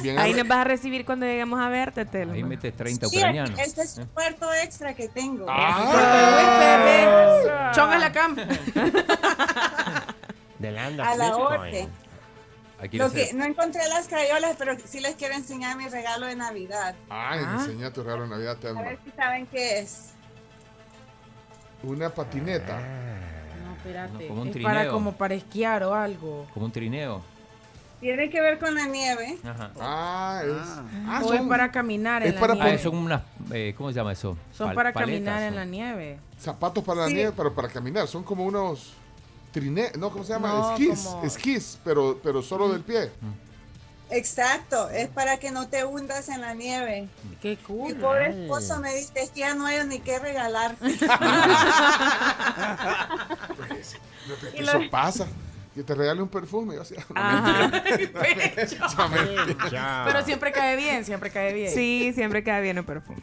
Bien- 0.02 0.18
Ahí 0.18 0.34
nos 0.34 0.46
vas 0.46 0.58
a 0.58 0.64
recibir 0.64 1.06
cuando 1.06 1.24
lleguemos 1.24 1.58
a 1.58 1.70
verte, 1.70 2.04
Telma. 2.04 2.34
Ahí 2.34 2.44
metes 2.44 2.76
30 2.76 3.08
Sí, 3.08 3.16
ucranianos. 3.16 3.58
este 3.58 3.80
es 3.82 3.96
un 3.96 4.04
cuarto 4.06 4.52
extra 4.62 4.92
que 4.94 5.08
tengo. 5.08 5.46
Ah. 5.48 5.72
Chonga 7.74 7.98
la 7.98 8.12
cam. 8.12 8.36
De 10.58 10.70
Land 10.72 11.00
A 11.00 11.16
la 11.16 11.24
Bitcoin. 11.30 11.88
A 12.88 12.96
Lo 12.96 13.12
que, 13.12 13.32
no 13.34 13.44
encontré 13.44 13.80
las 13.88 14.08
crayolas, 14.08 14.56
pero 14.58 14.74
sí 14.84 15.00
les 15.00 15.14
quiero 15.16 15.34
enseñar 15.34 15.76
mi 15.76 15.88
regalo 15.88 16.26
de 16.26 16.36
Navidad. 16.36 16.94
Ay, 17.08 17.40
Ah. 17.44 17.56
enseña 17.60 17.92
tu 17.92 18.02
regalo 18.02 18.22
de 18.24 18.28
Navidad, 18.28 18.52
A 18.52 18.60
Telma. 18.60 18.82
ver 18.82 18.98
si 19.04 19.10
saben 19.12 19.46
qué 19.46 19.78
es. 19.80 20.10
Una 21.82 22.08
patineta. 22.10 22.78
No, 22.80 23.74
espérate. 23.76 24.26
Como 24.28 24.42
un 24.42 24.48
es 24.48 24.56
para 24.62 24.74
trineo. 24.80 24.92
como 24.92 25.12
para 25.16 25.34
esquiar 25.34 25.82
o 25.84 25.94
algo. 25.94 26.46
Como 26.54 26.66
un 26.66 26.72
trineo. 26.72 27.22
Tiene 28.00 28.28
que 28.28 28.40
ver 28.40 28.58
con 28.58 28.74
la 28.74 28.86
nieve. 28.86 29.38
Ajá. 29.44 29.70
Ah, 29.80 30.42
es. 30.44 30.52
Ah, 31.06 31.20
o 31.24 31.32
es 31.32 31.38
son 31.38 31.48
para 31.48 31.70
caminar 31.70 32.22
en 32.22 32.28
es 32.28 32.34
la 32.34 32.40
para 32.40 32.54
nieve. 32.54 32.72
Ah, 32.74 32.78
son 32.78 32.96
unas. 32.96 33.22
eh, 33.52 33.74
¿Cómo 33.76 33.90
se 33.90 33.94
llama 33.96 34.12
eso? 34.12 34.36
Son 34.52 34.68
Pal- 34.68 34.74
para 34.74 34.92
paletas, 34.92 35.14
caminar 35.34 35.42
en 35.42 35.54
la 35.56 35.64
nieve. 35.64 36.18
zapatos 36.38 36.84
para 36.84 37.02
la 37.02 37.08
Sí. 37.08 37.14
nieve, 37.14 37.32
pero 37.36 37.54
para 37.54 37.68
caminar. 37.68 38.06
Son 38.06 38.22
como 38.22 38.44
unos 38.44 38.92
trine, 39.54 39.92
no, 39.98 40.10
¿cómo 40.10 40.24
se 40.24 40.32
llama? 40.34 40.48
No, 40.48 40.72
esquís, 40.76 41.00
como- 41.00 41.24
esquís, 41.24 41.78
pero, 41.84 42.20
pero 42.22 42.42
solo 42.42 42.68
del 42.70 42.82
pie. 42.82 43.10
Exacto, 44.10 44.90
es 44.90 45.08
para 45.08 45.38
que 45.38 45.50
no 45.50 45.68
te 45.68 45.84
hundas 45.84 46.28
en 46.28 46.40
la 46.42 46.52
nieve. 46.54 47.08
Qué 47.40 47.50
Mi 47.50 47.56
cool. 47.56 47.94
pobre 47.96 48.26
Ay. 48.26 48.42
esposo 48.42 48.78
me 48.80 48.94
dice, 48.94 49.12
es 49.14 49.30
que 49.30 49.40
ya 49.40 49.54
no 49.54 49.64
hay 49.66 49.82
ni 49.86 50.00
qué 50.00 50.18
regalar. 50.18 50.76
Y 54.54 54.62
Eso 54.62 54.78
lo- 54.78 54.90
pasa. 54.90 55.26
Que 55.74 55.82
te 55.82 55.94
regale 55.94 56.22
un 56.22 56.28
perfume. 56.28 56.78
O 56.78 56.84
sea, 56.84 57.04
no, 57.12 57.20
Ajá. 57.20 57.68
No. 57.68 57.82
Ya. 59.70 60.04
Pero 60.06 60.24
siempre 60.24 60.52
cae 60.52 60.76
bien, 60.76 61.04
siempre 61.04 61.30
cae 61.30 61.52
bien. 61.52 61.72
Sí, 61.74 62.12
siempre 62.14 62.44
queda 62.44 62.60
bien 62.60 62.78
el 62.78 62.84
perfume. 62.84 63.20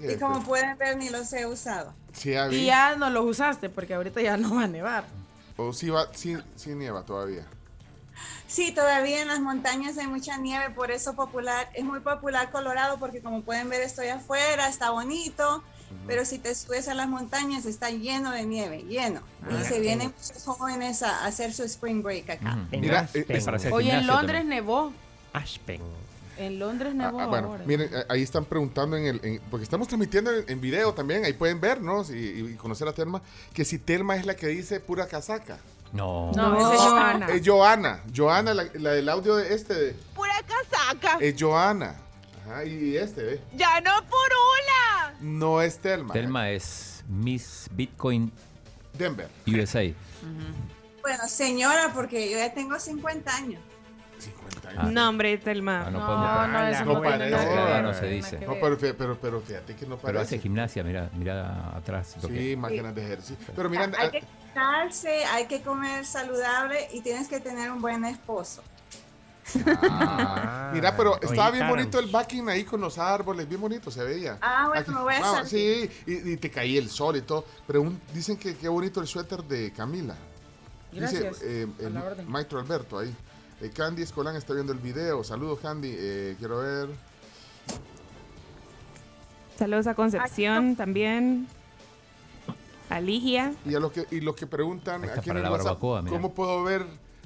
Y 0.00 0.16
como 0.18 0.42
pueden 0.44 0.76
ver, 0.78 0.96
ni 0.96 1.08
los 1.10 1.32
he 1.32 1.46
usado. 1.46 1.92
Sí. 2.12 2.32
Y 2.50 2.66
ya 2.66 2.96
no 2.96 3.10
los 3.10 3.24
usaste 3.24 3.68
porque 3.70 3.94
ahorita 3.94 4.20
ya 4.20 4.36
no 4.36 4.54
va 4.56 4.64
a 4.64 4.68
nevar. 4.68 5.04
O 5.60 5.74
sí, 5.74 5.90
va, 5.90 6.08
sí, 6.14 6.38
sí 6.56 6.70
nieva 6.74 7.02
todavía. 7.02 7.44
Sí, 8.46 8.72
todavía 8.72 9.20
en 9.20 9.28
las 9.28 9.40
montañas 9.40 9.98
hay 9.98 10.06
mucha 10.06 10.38
nieve, 10.38 10.70
por 10.70 10.90
eso 10.90 11.14
popular, 11.14 11.68
es 11.74 11.84
muy 11.84 12.00
popular 12.00 12.50
Colorado, 12.50 12.98
porque 12.98 13.20
como 13.20 13.42
pueden 13.42 13.68
ver 13.68 13.82
estoy 13.82 14.08
afuera, 14.08 14.68
está 14.68 14.90
bonito, 14.90 15.62
pero 16.06 16.24
si 16.24 16.38
te 16.38 16.54
subes 16.54 16.88
a 16.88 16.94
las 16.94 17.08
montañas 17.08 17.66
está 17.66 17.90
lleno 17.90 18.30
de 18.30 18.44
nieve, 18.46 18.84
lleno. 18.88 19.20
y 19.50 19.54
Ah, 19.54 19.64
se 19.64 19.80
vienen 19.80 20.14
muchos 20.16 20.42
jóvenes 20.44 21.02
a 21.02 21.26
hacer 21.26 21.52
su 21.52 21.62
spring 21.64 22.02
break 22.02 22.30
acá. 22.30 22.56
Mira, 22.72 23.00
Aspen. 23.00 23.36
eh, 23.36 23.90
en 23.90 24.06
Londres 24.06 24.40
también. 24.40 24.48
nevó. 24.48 24.92
Aspen. 25.34 25.82
En 26.40 26.58
Londres 26.58 26.92
Ah, 26.92 26.96
nevó 26.96 27.20
ah, 27.20 27.26
bueno, 27.26 27.48
ahora. 27.48 27.64
miren, 27.66 27.90
eh, 27.92 28.04
ahí 28.08 28.22
están 28.22 28.44
preguntando 28.46 28.96
en 28.96 29.04
el, 29.06 29.20
en- 29.22 29.40
porque 29.50 29.64
estamos 29.64 29.86
transmitiendo 29.88 30.32
en, 30.32 30.44
en 30.48 30.60
video 30.60 30.94
también, 30.94 31.24
ahí 31.24 31.34
pueden 31.34 31.60
vernos 31.60 32.10
y, 32.10 32.16
y 32.16 32.54
conocer 32.54 32.88
a 32.88 32.92
Telma, 32.94 33.20
que 33.52 33.64
si 33.64 33.78
Telma 33.78 34.16
es 34.16 34.24
la 34.24 34.34
que 34.34 34.46
dice 34.46 34.80
pura 34.80 35.06
casaca. 35.06 35.58
No. 35.92 36.30
No, 36.34 36.56
esa 36.58 36.74
es 36.74 36.80
Joana. 36.80 37.26
Es 37.26 37.42
Joana. 37.46 38.02
Joana, 38.16 38.54
la, 38.54 38.64
la 38.74 38.90
del 38.92 39.08
audio 39.08 39.36
de 39.36 39.52
este. 39.54 39.74
de- 39.74 39.92
Pura 40.14 40.34
casaca. 40.46 41.18
es 41.20 41.34
Joana. 41.38 41.96
Ajá, 42.46 42.64
y 42.64 42.96
este, 42.96 43.22
ve. 43.22 43.40
Ya 43.54 43.80
no 43.82 43.90
purula. 44.04 45.14
No 45.20 45.60
es 45.60 45.78
Telma. 45.78 46.14
Telma 46.14 46.48
es 46.50 47.04
Miss 47.08 47.68
Bitcoin 47.72 48.32
Denver. 48.96 49.28
USA. 49.46 49.82
Bueno, 51.02 51.28
señora, 51.28 51.92
porque 51.94 52.30
yo 52.30 52.38
ya 52.38 52.52
tengo 52.54 52.78
50 52.78 53.34
años. 53.36 53.60
Ah. 54.76 54.84
No, 54.84 55.08
hombre, 55.08 55.36
Telma. 55.38 55.86
Ah, 55.86 55.90
no 55.90 55.98
no, 56.48 56.66
eso 56.68 56.84
No 56.84 56.92
no 56.94 57.02
parece. 57.02 57.46
No, 57.46 57.82
no 57.82 57.94
se 57.94 58.06
dice. 58.06 58.38
No, 58.46 58.54
pero, 58.60 58.78
pero, 58.78 59.18
pero 59.20 59.40
fíjate 59.40 59.74
que 59.74 59.86
no 59.86 59.96
Pero 59.98 60.20
hace 60.20 60.28
parece. 60.30 60.38
gimnasia, 60.38 60.84
mira, 60.84 61.10
mira 61.14 61.76
atrás. 61.76 62.16
lo 62.22 62.28
que- 62.28 62.38
Sí, 62.50 62.56
máquinas 62.56 62.94
de 62.94 63.04
ejercicio. 63.04 63.46
Pero 63.54 63.68
mira, 63.68 63.90
hay 63.98 64.10
que 64.10 64.22
cuidarse, 64.22 65.24
hay 65.24 65.46
que 65.46 65.60
comer 65.62 66.04
saludable 66.06 66.88
y 66.92 67.00
tienes 67.00 67.28
que 67.28 67.40
tener 67.40 67.70
un 67.70 67.80
buen 67.82 68.04
esposo. 68.04 68.62
ah, 69.66 70.70
mira, 70.74 70.96
pero 70.96 71.12
oye, 71.14 71.20
estaba 71.26 71.50
bien 71.50 71.68
bonito 71.68 71.98
el 71.98 72.06
backing 72.06 72.48
ahí 72.48 72.64
con 72.64 72.80
los 72.80 72.98
árboles, 72.98 73.48
bien 73.48 73.60
bonito 73.60 73.90
se 73.90 74.04
veía. 74.04 74.38
Ah, 74.40 74.68
bueno, 74.68 74.92
me 74.94 75.00
voy 75.02 75.14
a 75.14 75.18
Ah, 75.18 75.44
salir. 75.44 75.48
Sí, 75.48 75.90
y, 76.06 76.32
y 76.32 76.36
te 76.36 76.50
caía 76.50 76.78
el 76.78 76.88
sol 76.88 77.16
y 77.16 77.22
todo. 77.22 77.44
Pero 77.66 77.82
un- 77.82 78.00
dicen 78.14 78.36
que 78.36 78.56
qué 78.56 78.68
bonito 78.68 79.00
el 79.00 79.06
suéter 79.06 79.42
de 79.44 79.72
Camila. 79.72 80.14
Gracias. 80.92 81.40
Dice 81.40 81.62
eh, 81.62 81.66
el 81.80 82.26
maestro 82.26 82.58
Alberto 82.60 82.98
ahí. 82.98 83.14
Eh, 83.60 83.70
Candy 83.74 84.02
Escolán 84.02 84.36
está 84.36 84.54
viendo 84.54 84.72
el 84.72 84.78
video. 84.78 85.22
Saludos, 85.24 85.58
Candy. 85.60 85.94
Eh, 85.94 86.36
quiero 86.38 86.58
ver. 86.58 86.88
Saludos 89.58 89.86
a 89.86 89.94
Concepción 89.94 90.76
también. 90.76 91.46
A 92.88 93.00
Ligia. 93.00 93.52
Y 93.66 93.74
a 93.74 93.80
los 93.80 93.92
que, 93.92 94.06
y 94.10 94.20
los 94.20 94.34
que 94.34 94.46
preguntan 94.46 95.04
está 95.04 95.20
aquí 95.20 95.30
en 95.30 95.36
el 95.36 95.42
la 95.42 95.50
WhatsApp, 95.52 95.80
barbacoa. 95.80 96.04
¿cómo 96.08 96.34
puedo 96.34 96.64
ver 96.64 96.84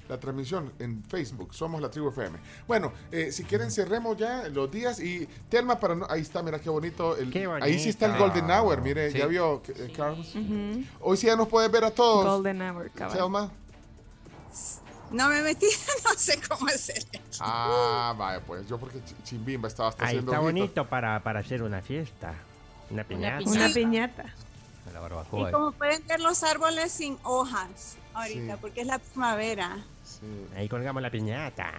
la 0.09 0.19
transmisión? 0.21 0.71
En 0.79 1.03
Facebook, 1.05 1.55
somos 1.55 1.81
la 1.81 1.91
tribu 1.91 2.09
FM. 2.11 2.37
Bueno, 2.67 2.93
eh, 3.13 3.33
si 3.33 3.45
quieren 3.45 3.71
cerremos 3.71 4.17
ya 4.19 4.47
los 4.49 4.71
días 4.71 5.01
y 5.01 5.27
Telma 5.49 5.79
para 5.81 5.95
no, 5.95 6.07
ahí 6.11 6.21
está, 6.21 6.43
mira 6.43 6.59
qué 6.59 6.69
bonito. 6.69 7.17
el- 7.17 7.31
Qué 7.31 7.47
Ahí 7.63 7.79
sí 7.79 7.89
está 7.89 8.07
el. 8.07 8.19
Golden 8.19 8.51
Hour, 8.51 8.83
mire, 8.83 9.11
Sí. 9.11 9.19
ya 9.19 9.27
vio, 9.27 9.63
eh, 9.69 9.93
Carlos. 9.97 10.35
Hoy 11.01 11.17
sí 11.17 11.29
ya 11.29 11.37
nos 11.37 11.49
puedes 11.49 11.71
ver 11.71 11.85
a 11.85 11.91
todos. 11.93 12.27
Golden 12.27 12.61
Hour, 12.61 12.91
cabal. 12.91 13.17
Telma. 13.17 13.51
No 15.11 15.29
me 15.29 15.43
metí, 15.43 15.67
no 16.05 16.15
sé 16.19 16.39
cómo 16.49 16.67
hacer. 16.69 17.05
Ah, 17.41 18.15
vaya, 18.17 18.41
pues 18.41 18.67
yo 18.69 18.79
porque 18.79 18.99
Ch- 18.99 19.23
Chimbimba 19.25 19.69
estaba 19.69 19.91
hasta 19.91 20.05
Ahí 20.05 20.09
haciendo 20.17 20.33
está 20.33 20.41
bonito 20.43 20.87
para, 20.89 21.21
para 21.23 21.41
hacer 21.41 21.63
una 21.63 21.81
fiesta. 21.83 22.35
Una 22.91 23.05
piñata. 23.05 23.49
Una 23.49 23.69
piñata. 23.69 24.25
La 24.93 24.99
Y 24.99 25.03
barbacoa. 25.03 25.51
como 25.53 25.73
pueden 25.73 26.07
ver 26.07 26.21
los 26.21 26.43
árboles 26.43 26.93
sin 26.93 27.17
hojas 27.23 27.97
ahorita, 28.13 28.55
Sí. 28.55 28.59
porque 28.61 28.81
es 28.83 28.87
la 28.87 28.99
primavera. 28.99 29.79
Sí. 30.05 30.27
Ahí 30.57 30.69
colgamos 30.69 31.03
la 31.03 31.11
piñata. 31.11 31.73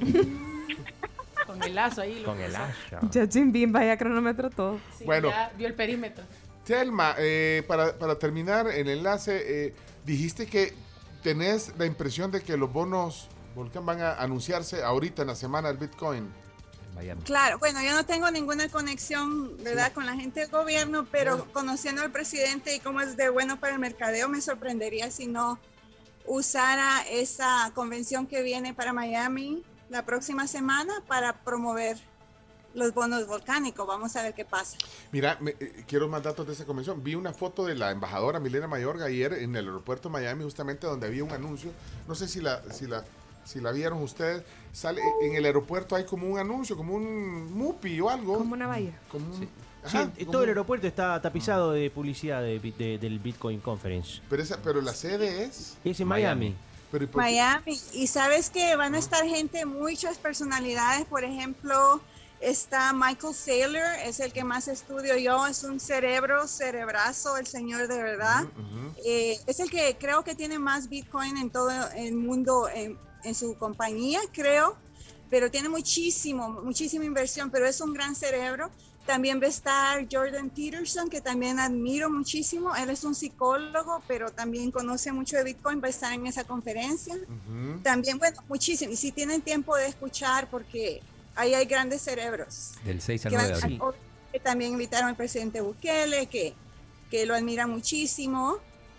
Con 1.46 1.62
el 1.62 1.74
lazo 1.74 2.00
ahí. 2.02 2.20
lo 2.20 2.26
Con 2.26 2.40
el 2.40 2.52
lazo. 2.52 2.72
Ya 3.10 3.28
Chimbim, 3.28 3.72
vaya 3.72 3.96
cronómetro 3.96 4.50
todo. 4.50 4.78
Sí, 4.98 5.04
Bueno. 5.04 5.28
ya 5.28 5.52
vio 5.56 5.66
el 5.68 5.74
perímetro. 5.74 6.24
Telma, 6.64 7.14
eh, 7.18 7.62
para, 7.68 7.96
para 7.96 8.18
terminar 8.18 8.66
el 8.68 8.88
enlace, 8.88 9.66
eh, 9.66 9.74
dijiste 10.04 10.46
que 10.46 10.74
tenés 11.26 11.72
la 11.76 11.86
impresión 11.86 12.30
de 12.30 12.40
que 12.40 12.56
los 12.56 12.72
bonos 12.72 13.26
Volcán 13.56 13.84
van 13.84 14.00
a 14.00 14.12
anunciarse 14.14 14.84
ahorita 14.84 15.22
en 15.22 15.28
la 15.28 15.34
semana 15.34 15.66
del 15.66 15.76
Bitcoin. 15.76 16.18
En 16.88 16.94
Miami. 16.94 17.22
Claro, 17.22 17.58
bueno, 17.58 17.82
yo 17.82 17.94
no 17.94 18.06
tengo 18.06 18.30
ninguna 18.30 18.68
conexión, 18.68 19.56
¿verdad?, 19.64 19.92
con 19.92 20.06
la 20.06 20.14
gente 20.14 20.38
del 20.40 20.50
gobierno, 20.50 21.04
pero 21.10 21.38
Bueno. 21.38 21.52
conociendo 21.52 22.02
al 22.02 22.12
presidente 22.12 22.76
y 22.76 22.78
cómo 22.78 23.00
es 23.00 23.16
de 23.16 23.28
bueno 23.28 23.58
para 23.58 23.72
el 23.72 23.80
mercadeo, 23.80 24.28
me 24.28 24.40
sorprendería 24.40 25.10
si 25.10 25.26
no 25.26 25.58
usara 26.26 27.02
esa 27.10 27.72
convención 27.74 28.28
que 28.28 28.42
viene 28.42 28.72
para 28.72 28.92
Miami 28.92 29.64
la 29.88 30.04
próxima 30.04 30.46
semana 30.46 30.92
para 31.08 31.42
promover 31.42 31.98
los 32.76 32.94
bonos 32.94 33.26
volcánicos. 33.26 33.86
Vamos 33.86 34.14
a 34.16 34.22
ver 34.22 34.34
qué 34.34 34.44
pasa. 34.44 34.76
Mira, 35.10 35.36
me- 35.40 35.56
eh, 35.58 35.84
quiero 35.88 36.08
más 36.08 36.22
datos 36.22 36.46
de 36.46 36.52
esa 36.52 36.64
convención. 36.64 37.02
Vi 37.02 37.14
una 37.14 37.32
foto 37.32 37.64
de 37.64 37.74
la 37.74 37.90
embajadora 37.90 38.38
Milena 38.38 38.68
Mayorga 38.68 39.06
ayer 39.06 39.32
en 39.32 39.56
el 39.56 39.66
aeropuerto 39.66 40.08
de 40.08 40.12
Miami, 40.12 40.44
justamente 40.44 40.86
donde 40.86 41.06
había 41.06 41.24
un 41.24 41.32
anuncio. 41.32 41.70
No 42.06 42.14
sé 42.14 42.28
si 42.28 42.40
la, 42.40 42.62
si 42.72 42.86
la, 42.86 43.04
si 43.44 43.60
la 43.60 43.72
vieron 43.72 44.02
ustedes. 44.02 44.42
Sale 44.72 45.00
en 45.22 45.34
el 45.34 45.44
aeropuerto 45.46 45.96
hay 45.96 46.04
como 46.04 46.28
un 46.28 46.38
anuncio, 46.38 46.76
como 46.76 46.94
un 46.94 47.52
mupi 47.52 47.98
o 48.00 48.10
algo. 48.10 48.38
Como 48.38 48.52
una 48.54 48.66
valla. 48.66 48.92
Como 49.10 49.26
un- 49.34 49.40
Sí, 49.40 49.48
Ajá, 49.98 50.10
eh, 50.16 50.20
como 50.20 50.32
todo 50.32 50.42
el 50.42 50.48
aeropuerto 50.50 50.86
está 50.86 51.22
tapizado 51.22 51.70
de 51.72 51.90
publicidad 51.90 52.42
de 52.42 52.58
de- 52.58 52.98
del 52.98 53.18
Bitcoin 53.20 53.60
Conference. 53.60 54.20
pero, 54.28 54.42
esa, 54.42 54.58
pero 54.60 54.80
la 54.82 54.92
sede 54.92 55.44
es. 55.44 55.78
Es 55.84 56.00
en 56.00 56.08
Miami. 56.08 56.54
Pero, 56.90 57.04
¿y? 57.04 57.08
Miami. 57.14 57.78
Y 57.94 58.06
sabes 58.08 58.50
que 58.50 58.74
van 58.76 58.94
a 58.94 58.98
estar 58.98 59.24
gente, 59.24 59.64
muchas 59.64 60.18
personalidades, 60.18 61.04
por 61.06 61.24
ejemplo, 61.24 62.00
está 62.40 62.92
Michael 62.92 63.34
Saylor, 63.34 63.84
es 64.04 64.20
el 64.20 64.32
que 64.32 64.44
más 64.44 64.68
estudio 64.68 65.16
yo, 65.16 65.46
es 65.46 65.64
un 65.64 65.80
cerebro, 65.80 66.46
cerebrazo, 66.46 67.36
el 67.36 67.46
señor 67.46 67.88
de 67.88 68.02
verdad. 68.02 68.44
Eh, 69.04 69.38
es 69.46 69.60
el 69.60 69.70
que 69.70 69.96
creo 69.98 70.22
que 70.24 70.34
tiene 70.34 70.58
más 70.58 70.88
Bitcoin 70.88 71.36
en 71.36 71.50
todo 71.50 71.70
el 71.96 72.14
mundo 72.14 72.68
en, 72.68 72.98
en 73.24 73.34
su 73.34 73.56
compañía, 73.56 74.20
creo, 74.32 74.76
pero 75.30 75.50
tiene 75.50 75.68
muchísimo, 75.68 76.48
muchísima 76.48 77.04
inversión, 77.04 77.50
pero 77.50 77.66
es 77.66 77.80
un 77.80 77.92
gran 77.92 78.14
cerebro. 78.14 78.70
También 79.06 79.40
va 79.40 79.46
a 79.46 79.50
estar 79.50 80.06
Jordan 80.10 80.50
Peterson, 80.50 81.08
que 81.08 81.20
también 81.20 81.60
admiro 81.60 82.10
muchísimo. 82.10 82.74
Él 82.74 82.90
es 82.90 83.04
un 83.04 83.14
psicólogo, 83.14 84.02
pero 84.08 84.32
también 84.32 84.72
conoce 84.72 85.12
mucho 85.12 85.36
de 85.36 85.44
Bitcoin, 85.44 85.80
va 85.80 85.86
a 85.86 85.90
estar 85.90 86.12
en 86.12 86.26
esa 86.26 86.42
conferencia. 86.42 87.14
También, 87.84 88.18
bueno, 88.18 88.42
muchísimo. 88.48 88.92
Y 88.92 88.96
si 88.96 89.12
tienen 89.12 89.42
tiempo 89.42 89.76
de 89.76 89.86
escuchar, 89.86 90.50
porque 90.50 91.02
ahí 91.36 91.54
hay 91.54 91.66
grandes 91.66 92.02
cerebros. 92.02 92.72
Del 92.84 93.00
6 93.00 93.26
al 93.26 93.30
Que, 93.32 93.36
9 93.38 93.52
de 93.52 93.62
abril. 93.62 93.80
que 94.32 94.40
también 94.40 94.72
invitaron 94.72 95.08
al 95.08 95.16
presidente 95.16 95.60
Bukele, 95.60 96.26
que, 96.26 96.54
que 97.10 97.24
lo 97.26 97.34
admira 97.34 97.66
muchísimo. 97.66 98.56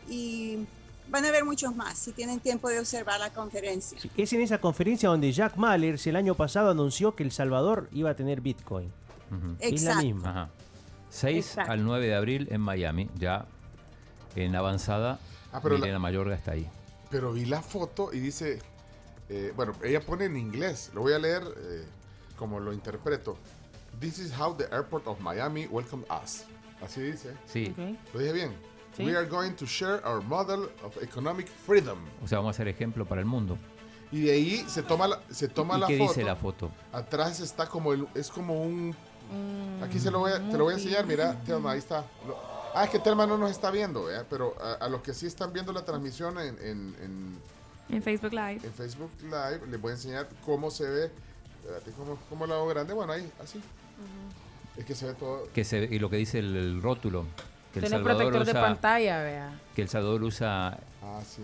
Y 0.09 0.65
van 1.09 1.25
a 1.25 1.31
ver 1.31 1.43
muchos 1.45 1.75
más 1.75 1.97
si 1.97 2.11
tienen 2.13 2.39
tiempo 2.39 2.69
de 2.69 2.79
observar 2.79 3.19
la 3.19 3.31
conferencia. 3.31 3.99
Sí, 3.99 4.09
Es 4.17 4.31
en 4.33 4.41
esa 4.41 4.59
conferencia 4.59 5.09
donde 5.09 5.31
Jack 5.31 5.57
Mallers 5.57 6.05
el 6.07 6.15
año 6.15 6.35
pasado 6.35 6.69
anunció 6.71 7.15
que 7.15 7.23
El 7.23 7.31
Salvador 7.31 7.89
iba 7.91 8.09
a 8.11 8.15
tener 8.15 8.41
Bitcoin. 8.41 8.91
Ujú. 9.31 9.55
Es 9.59 9.81
la 9.83 9.91
Exacto. 9.91 10.03
misma. 10.05 10.29
Ajá. 10.29 10.49
6 11.09 11.45
Exacto. 11.47 11.71
al 11.71 11.83
9 11.83 12.05
de 12.07 12.15
abril 12.15 12.47
en 12.51 12.61
Miami, 12.61 13.09
ya 13.17 13.45
en 14.35 14.55
avanzada. 14.55 15.19
Ah, 15.51 15.59
pero 15.61 15.75
la- 15.75 15.81
Milena 15.81 15.99
Mayorga 15.99 16.35
está 16.35 16.51
ahí. 16.51 16.67
Pero 17.09 17.31
vi 17.33 17.45
la 17.45 17.61
foto 17.61 18.09
y 18.13 18.19
dice, 18.19 18.59
eh, 19.29 19.53
bueno, 19.55 19.73
ella 19.83 20.01
pone 20.05 20.25
en 20.25 20.35
inglés, 20.37 20.91
lo 20.93 21.01
voy 21.01 21.13
a 21.13 21.19
leer 21.19 21.41
eh, 21.57 21.85
como 22.37 22.59
lo 22.59 22.71
interpreto. 22.73 23.37
This 23.99 24.19
is 24.19 24.31
how 24.31 24.53
the 24.55 24.65
airport 24.71 25.05
of 25.07 25.19
Miami 25.19 25.67
welcomed 25.67 26.05
us. 26.09 26.43
Así 26.81 27.01
dice. 27.01 27.33
Sí. 27.47 27.73
¿Lo 28.13 28.19
dije 28.19 28.33
bien? 28.33 28.51
Sí. 28.95 29.03
We 29.05 29.15
are 29.17 29.25
going 29.27 29.51
to 29.53 29.65
share 29.65 30.01
our 30.05 30.21
model 30.23 30.69
of 30.83 30.95
economic 31.01 31.47
freedom. 31.47 31.97
O 32.23 32.27
sea, 32.27 32.37
vamos 32.39 32.55
a 32.55 32.57
ser 32.57 32.67
ejemplo 32.67 33.05
para 33.05 33.21
el 33.21 33.25
mundo. 33.27 33.57
Y 34.11 34.21
de 34.21 34.31
ahí 34.31 34.65
se 34.69 34.83
toma 34.83 35.07
la, 35.07 35.19
se 35.29 35.47
toma 35.47 35.77
¿Y 35.77 35.81
la 35.81 35.87
qué 35.87 35.97
foto. 35.97 36.09
dice 36.13 36.23
la 36.23 36.35
foto? 36.35 36.71
Atrás 36.93 37.39
está 37.41 37.67
como 37.67 37.91
el, 37.93 38.07
es 38.15 38.29
como 38.29 38.61
un 38.63 38.95
Aquí 39.83 39.99
se 39.99 40.09
lo 40.09 40.19
voy 40.19 40.31
a, 40.31 40.35
te 40.49 40.57
lo 40.57 40.63
voy 40.63 40.73
a 40.75 40.77
enseñar, 40.77 41.05
mira, 41.05 41.37
Telma, 41.45 41.71
ahí 41.71 41.79
está. 41.79 42.05
Lo- 42.25 42.37
ah, 42.73 42.85
es 42.85 42.89
que 42.89 42.99
Telma 42.99 43.27
no 43.27 43.37
nos 43.37 43.51
está 43.51 43.69
viendo, 43.71 44.05
¿verdad? 44.05 44.25
pero 44.29 44.55
a, 44.61 44.85
a 44.85 44.87
los 44.87 45.01
que 45.01 45.13
sí 45.13 45.25
están 45.27 45.51
viendo 45.51 45.73
la 45.73 45.83
transmisión 45.83 46.37
en, 46.39 46.57
en- 46.61 46.95
en- 47.01 47.39
En 47.89 48.01
Facebook 48.01 48.31
Live. 48.31 48.61
en 48.63 48.71
Facebook 48.73 49.11
Live, 49.23 49.61
les 49.69 49.81
voy 49.81 49.91
a 49.91 49.95
enseñar 49.95 50.29
cómo 50.45 50.71
se 50.71 50.87
ve. 50.87 51.11
Espérate, 51.61 51.91
¿cómo, 51.91 52.17
cómo 52.29 52.45
lo 52.47 52.53
hago 52.55 52.67
grande? 52.67 52.93
Bueno, 52.93 53.13
ahí, 53.13 53.29
así. 53.43 53.61
Es 54.77 54.85
que 54.85 54.95
se 54.95 55.07
ve 55.07 55.13
todo. 55.15 55.47
Que 55.53 55.63
se, 55.63 55.79
y 55.85 55.99
lo 55.99 56.09
que 56.09 56.17
dice 56.17 56.39
el, 56.39 56.55
el 56.55 56.81
rótulo. 56.81 57.23
Que 57.73 57.79
el, 57.79 57.85
Tiene 57.85 57.89
Salvador 57.97 58.17
protector 58.17 58.45
de 58.45 58.51
usa, 58.51 58.61
pantalla, 58.61 59.23
vea. 59.23 59.59
que 59.75 59.81
el 59.81 59.89
Salvador 59.89 60.23
usa 60.23 60.77
Ah, 61.03 61.21
sí. 61.25 61.41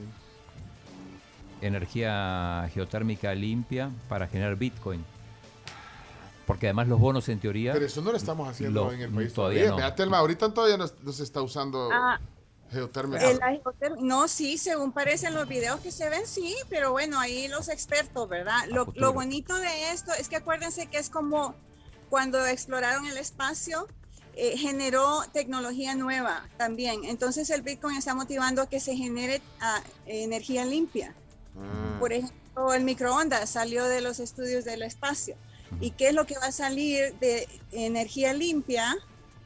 energía 1.61 2.69
geotérmica 2.73 3.33
limpia 3.33 3.89
para 4.09 4.27
generar 4.27 4.55
Bitcoin. 4.55 5.03
Porque 6.45 6.67
además 6.67 6.87
los 6.89 6.99
bonos 6.99 7.29
en 7.29 7.39
teoría... 7.39 7.71
Pero 7.73 7.85
eso 7.85 8.01
no 8.01 8.11
lo 8.11 8.17
estamos 8.17 8.47
haciendo 8.49 8.85
lo- 8.85 8.91
en 8.91 9.01
el 9.01 9.09
país 9.11 9.33
todavía 9.33 9.61
todavía. 9.61 9.69
no. 9.71 9.75
Vea, 9.77 9.95
Telma, 9.95 10.17
ahorita 10.17 10.53
todavía 10.53 10.77
no 10.77 11.11
se 11.13 11.23
está 11.23 11.41
usando 11.41 11.89
Ah, 11.91 12.19
geotérmica. 12.73 13.29
El 13.29 13.39
aerohotel- 13.39 13.97
no, 13.99 14.27
sí, 14.27 14.57
según 14.57 14.91
parecen 14.91 15.33
los 15.33 15.47
videos 15.47 15.79
que 15.79 15.91
se 15.91 16.09
ven, 16.09 16.27
sí, 16.27 16.55
pero 16.69 16.91
bueno, 16.91 17.19
ahí 17.19 17.47
los 17.47 17.69
expertos, 17.69 18.27
¿verdad? 18.27 18.65
Lo, 18.67 18.91
lo 18.95 19.13
bonito 19.13 19.55
de 19.55 19.91
esto 19.91 20.11
es 20.13 20.27
que 20.27 20.35
acuérdense 20.37 20.87
que 20.87 20.97
es 20.97 21.09
como 21.09 21.55
cuando 22.09 22.45
exploraron 22.45 23.05
el 23.05 23.17
espacio, 23.17 23.87
eh, 24.35 24.57
generó 24.57 25.23
tecnología 25.31 25.95
nueva 25.95 26.49
también. 26.57 27.05
Entonces 27.05 27.49
el 27.49 27.61
Bitcoin 27.61 27.97
está 27.97 28.15
motivando 28.15 28.61
a 28.63 28.67
que 28.67 28.79
se 28.79 28.95
genere 28.95 29.41
ah, 29.61 29.81
energía 30.05 30.65
limpia. 30.65 31.13
Ah. 31.57 31.97
Por 31.99 32.13
ejemplo, 32.13 32.73
el 32.73 32.83
microondas 32.83 33.49
salió 33.49 33.85
de 33.85 34.01
los 34.01 34.19
estudios 34.19 34.65
del 34.65 34.81
espacio. 34.81 35.35
¿Y 35.81 35.91
qué 35.91 36.09
es 36.09 36.13
lo 36.13 36.25
que 36.25 36.37
va 36.37 36.47
a 36.47 36.51
salir 36.51 37.15
de 37.19 37.47
energía 37.71 38.33
limpia 38.33 38.95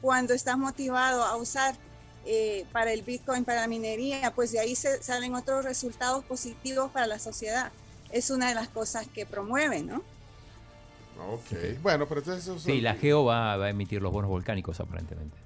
cuando 0.02 0.34
estás 0.34 0.58
motivado 0.58 1.24
a 1.24 1.36
usar 1.38 1.76
eh, 2.28 2.66
para 2.74 2.91
el 2.91 3.04
Bitcoin, 3.04 3.45
para 3.45 3.62
la 3.62 3.68
minería, 3.68 4.34
pues 4.36 4.52
de 4.52 4.60
ahí 4.60 4.76
se 4.76 5.02
salen 5.02 5.34
otros 5.34 5.64
resultados 5.64 6.26
positivos 6.26 6.91
para 6.91 7.08
la 7.08 7.20
sociedad. 7.20 7.72
Es 8.12 8.30
una 8.30 8.49
de 8.49 8.56
las 8.56 8.68
cosas 8.68 9.08
que 9.08 9.26
promueve, 9.26 9.82
¿no? 9.82 10.04
Ok, 11.32 11.80
bueno, 11.82 12.06
pero 12.08 12.20
entonces 12.20 12.44
eso 12.44 12.60
Sí, 12.60 12.82
la 12.82 12.95
Geo 12.95 13.24
va, 13.24 13.56
va 13.56 13.66
a 13.66 13.70
emitir 13.70 14.02
los 14.02 14.12
bonos 14.12 14.30
volcánicos 14.30 14.80
aparentemente. 14.80 15.38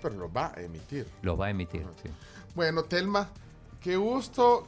Pero 0.00 0.14
los 0.14 0.30
va 0.30 0.52
a 0.56 0.60
emitir. 0.60 1.06
Los 1.22 1.38
va 1.38 1.46
a 1.46 1.50
emitir, 1.50 1.84
sí. 2.02 2.08
Bueno, 2.54 2.84
Telma, 2.84 3.28
qué 3.82 3.96
gusto 3.96 4.66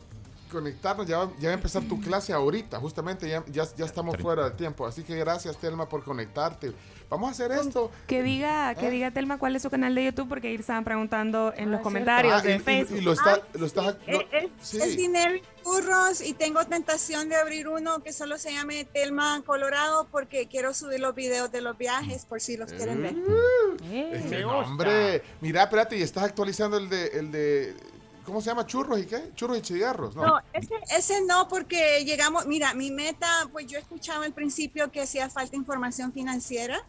conectarnos. 0.50 1.06
Ya 1.06 1.18
va, 1.18 1.32
ya 1.38 1.48
va 1.48 1.52
a 1.52 1.54
empezar 1.54 1.82
tu 1.84 2.00
clase 2.00 2.32
ahorita, 2.32 2.80
justamente 2.80 3.28
ya, 3.28 3.44
ya, 3.46 3.64
ya 3.76 3.84
estamos 3.84 4.16
fuera 4.16 4.50
de 4.50 4.56
tiempo. 4.56 4.86
Así 4.86 5.04
que 5.04 5.16
gracias, 5.16 5.56
Telma, 5.56 5.88
por 5.88 6.02
conectarte. 6.02 6.72
Vamos 7.10 7.28
a 7.28 7.32
hacer 7.32 7.52
esto. 7.52 7.90
Que 8.06 8.22
diga, 8.22 8.74
que 8.74 8.90
diga 8.90 9.10
Telma 9.10 9.38
cuál 9.38 9.56
es 9.56 9.62
su 9.62 9.70
canal 9.70 9.94
de 9.94 10.04
YouTube, 10.04 10.28
porque 10.28 10.48
ahí 10.48 10.56
estaban 10.56 10.84
preguntando 10.84 11.54
en 11.56 11.70
los 11.70 11.80
comentarios 11.80 12.34
Ah, 12.34 12.40
y- 12.44 12.48
de 12.48 12.56
y- 12.56 12.58
Facebook. 12.58 12.98
y 12.98 13.00
lo 13.00 13.12
está, 13.14 13.40
lo 13.54 13.64
está- 13.66 13.96
Es, 14.06 14.14
no, 14.14 14.20
es- 14.30 14.50
sí. 14.60 14.78
es 14.78 14.96
dinero 14.96 15.34
y 15.36 15.42
churros 15.64 16.20
y 16.20 16.34
tengo 16.34 16.62
tentación 16.66 17.30
de 17.30 17.36
abrir 17.36 17.66
uno 17.68 18.02
que 18.02 18.12
solo 18.12 18.36
se 18.36 18.52
llame 18.52 18.84
Telma 18.84 19.42
Colorado 19.46 20.06
porque 20.10 20.48
quiero 20.48 20.74
subir 20.74 21.00
los 21.00 21.14
videos 21.14 21.50
de 21.50 21.62
los 21.62 21.78
viajes 21.78 22.26
por 22.26 22.42
si 22.42 22.58
los 22.58 22.70
quieren 22.72 23.00
ver. 23.02 23.14
Es 24.12 24.26
que, 24.26 24.40
no, 24.42 24.58
hombre, 24.58 25.22
mira, 25.40 25.62
espérate, 25.62 25.96
y 25.96 26.02
estás 26.02 26.24
actualizando 26.24 26.76
el 26.76 26.90
de, 26.90 27.06
el 27.08 27.32
de, 27.32 27.74
¿cómo 28.26 28.42
se 28.42 28.50
llama? 28.50 28.66
¿Churros 28.66 28.98
y 29.00 29.06
qué? 29.06 29.30
Churros 29.34 29.56
y 29.58 29.62
cigarros, 29.64 30.14
¿no? 30.14 30.26
No, 30.26 30.38
ese, 30.52 30.74
ese 30.94 31.20
no, 31.24 31.48
porque 31.48 32.04
llegamos, 32.04 32.44
mira, 32.44 32.74
mi 32.74 32.90
meta, 32.90 33.48
pues 33.50 33.66
yo 33.66 33.78
escuchaba 33.78 34.26
al 34.26 34.32
principio 34.34 34.90
que 34.92 35.00
hacía 35.00 35.30
falta 35.30 35.56
información 35.56 36.12
financiera 36.12 36.84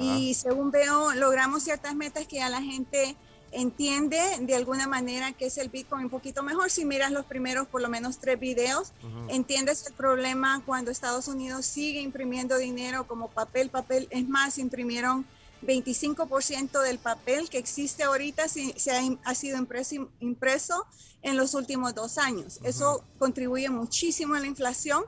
y 0.00 0.34
según 0.34 0.70
veo, 0.70 1.12
logramos 1.14 1.62
ciertas 1.64 1.94
metas 1.94 2.26
que 2.26 2.36
ya 2.36 2.48
la 2.48 2.62
gente 2.62 3.16
entiende 3.52 4.20
de 4.42 4.54
alguna 4.54 4.86
manera 4.86 5.32
que 5.32 5.46
es 5.46 5.58
el 5.58 5.68
Bitcoin 5.70 6.04
un 6.04 6.10
poquito 6.10 6.42
mejor. 6.42 6.70
Si 6.70 6.84
miras 6.84 7.10
los 7.10 7.26
primeros 7.26 7.66
por 7.66 7.82
lo 7.82 7.88
menos 7.88 8.18
tres 8.18 8.38
videos, 8.38 8.92
entiendes 9.28 9.86
el 9.88 9.92
problema 9.94 10.62
cuando 10.64 10.90
Estados 10.92 11.26
Unidos 11.28 11.66
sigue 11.66 12.00
imprimiendo 12.00 12.56
dinero 12.58 13.06
como 13.08 13.28
papel, 13.28 13.68
papel. 13.68 14.06
Es 14.10 14.28
más, 14.28 14.56
imprimieron 14.58 15.26
25% 15.62 16.80
del 16.80 16.98
papel 16.98 17.50
que 17.50 17.58
existe 17.58 18.02
ahorita 18.04 18.48
si- 18.48 18.72
se 18.78 18.92
ha, 18.92 19.02
ha 19.24 19.34
sido 19.34 19.58
impreso, 19.58 20.08
impreso 20.20 20.86
en 21.22 21.36
los 21.36 21.54
últimos 21.54 21.94
dos 21.94 22.18
años. 22.18 22.60
Eso 22.64 23.04
contribuye 23.18 23.68
muchísimo 23.68 24.34
a 24.36 24.40
la 24.40 24.46
inflación 24.46 25.04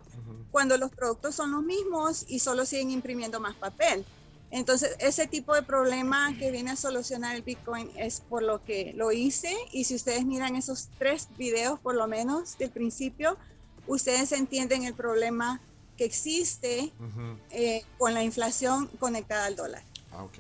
cuando 0.50 0.76
los 0.76 0.90
productos 0.90 1.34
son 1.34 1.52
los 1.52 1.62
mismos 1.62 2.24
y 2.28 2.40
solo 2.40 2.66
siguen 2.66 2.90
imprimiendo 2.90 3.40
más 3.40 3.54
papel. 3.54 4.04
Entonces, 4.52 4.94
ese 4.98 5.26
tipo 5.26 5.54
de 5.54 5.62
problema 5.62 6.36
que 6.38 6.50
viene 6.50 6.70
a 6.72 6.76
solucionar 6.76 7.34
el 7.34 7.40
Bitcoin 7.42 7.90
es 7.96 8.20
por 8.20 8.42
lo 8.42 8.62
que 8.62 8.92
lo 8.94 9.10
hice. 9.10 9.56
Y 9.72 9.84
si 9.84 9.94
ustedes 9.94 10.26
miran 10.26 10.56
esos 10.56 10.90
tres 10.98 11.28
videos, 11.38 11.80
por 11.80 11.94
lo 11.94 12.06
menos 12.06 12.58
del 12.58 12.70
principio, 12.70 13.38
ustedes 13.86 14.30
entienden 14.32 14.84
el 14.84 14.92
problema 14.92 15.62
que 15.96 16.04
existe 16.04 16.92
eh, 17.50 17.82
con 17.96 18.12
la 18.12 18.22
inflación 18.22 18.88
conectada 19.00 19.46
al 19.46 19.56
dólar. 19.56 19.82
Ah, 20.12 20.22
ok. 20.24 20.38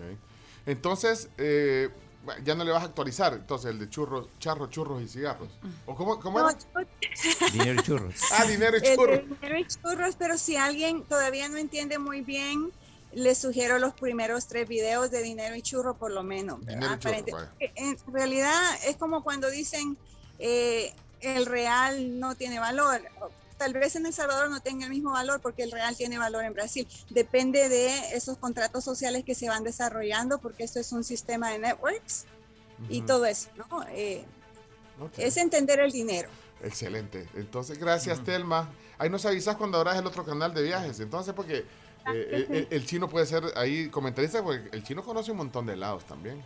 Entonces, 0.66 1.30
eh, 1.38 1.88
ya 2.44 2.54
no 2.54 2.64
le 2.64 2.70
vas 2.70 2.82
a 2.82 2.86
actualizar, 2.86 3.32
entonces, 3.32 3.70
el 3.70 3.78
de 3.78 3.88
churros, 3.88 4.28
charros, 4.38 4.68
churros 4.68 5.02
y 5.02 5.08
cigarros. 5.08 5.48
¿O 5.86 5.96
cómo, 5.96 6.20
cómo 6.20 6.38
No, 6.38 6.50
era? 6.50 6.58
Dinero 7.50 7.80
y 7.80 7.82
churros. 7.82 8.14
Ah, 8.32 8.44
dinero 8.44 8.76
y 8.76 8.80
El 8.80 8.82
de 8.82 8.94
churros. 8.94 9.20
dinero 9.40 9.58
y 9.58 9.66
churros, 9.66 10.16
pero 10.16 10.36
si 10.36 10.56
alguien 10.56 11.02
todavía 11.04 11.48
no 11.48 11.56
entiende 11.56 11.98
muy 11.98 12.20
bien, 12.20 12.70
les 13.14 13.38
sugiero 13.38 13.78
los 13.78 13.94
primeros 13.94 14.46
tres 14.46 14.68
videos 14.68 15.10
de 15.10 15.22
dinero 15.22 15.54
y 15.54 15.62
churro 15.62 15.94
por 15.94 16.10
lo 16.10 16.22
menos. 16.22 16.60
y 16.62 16.98
churro, 16.98 17.24
vaya. 17.32 17.52
en 17.60 17.96
realidad 18.12 18.60
es 18.86 18.96
como 18.96 19.22
cuando 19.22 19.50
dicen 19.50 19.96
eh, 20.38 20.94
el 21.20 21.46
real 21.46 22.18
no 22.18 22.34
tiene 22.34 22.58
valor. 22.58 23.02
Tal 23.58 23.74
vez 23.74 23.94
en 23.94 24.06
El 24.06 24.12
Salvador 24.12 24.50
no 24.50 24.60
tenga 24.60 24.86
el 24.86 24.90
mismo 24.90 25.12
valor 25.12 25.40
porque 25.40 25.62
el 25.62 25.70
real 25.70 25.96
tiene 25.96 26.18
valor 26.18 26.44
en 26.44 26.52
Brasil. 26.52 26.88
Depende 27.10 27.68
de 27.68 28.16
esos 28.16 28.38
contratos 28.38 28.82
sociales 28.82 29.22
que 29.24 29.34
se 29.36 29.48
van 29.48 29.62
desarrollando 29.62 30.38
porque 30.38 30.64
esto 30.64 30.80
es 30.80 30.90
un 30.90 31.04
sistema 31.04 31.50
de 31.50 31.58
networks 31.60 32.24
y 32.88 32.98
Ujú. 32.98 33.06
todo 33.06 33.26
eso, 33.26 33.50
¿no? 33.56 33.84
Eh, 33.90 34.24
Ok. 35.00 35.18
Es 35.18 35.36
entender 35.36 35.80
el 35.80 35.90
dinero. 35.90 36.28
Excelente. 36.62 37.26
Entonces, 37.34 37.78
gracias, 37.78 38.22
Telma. 38.22 38.68
Ahí 38.98 39.10
nos 39.10 39.24
avisas 39.26 39.56
cuando 39.56 39.78
abras 39.78 39.96
el 39.96 40.06
otro 40.06 40.24
canal 40.24 40.54
de 40.54 40.62
viajes. 40.62 41.00
Entonces, 41.00 41.34
porque 41.34 41.64
eh, 42.06 42.46
el, 42.50 42.68
el 42.70 42.86
chino 42.86 43.08
puede 43.08 43.26
ser 43.26 43.44
ahí 43.56 43.88
comentarista, 43.88 44.42
porque 44.42 44.68
el 44.76 44.82
chino 44.82 45.02
conoce 45.02 45.30
un 45.30 45.36
montón 45.38 45.66
de 45.66 45.76
lados 45.76 46.04
también. 46.04 46.42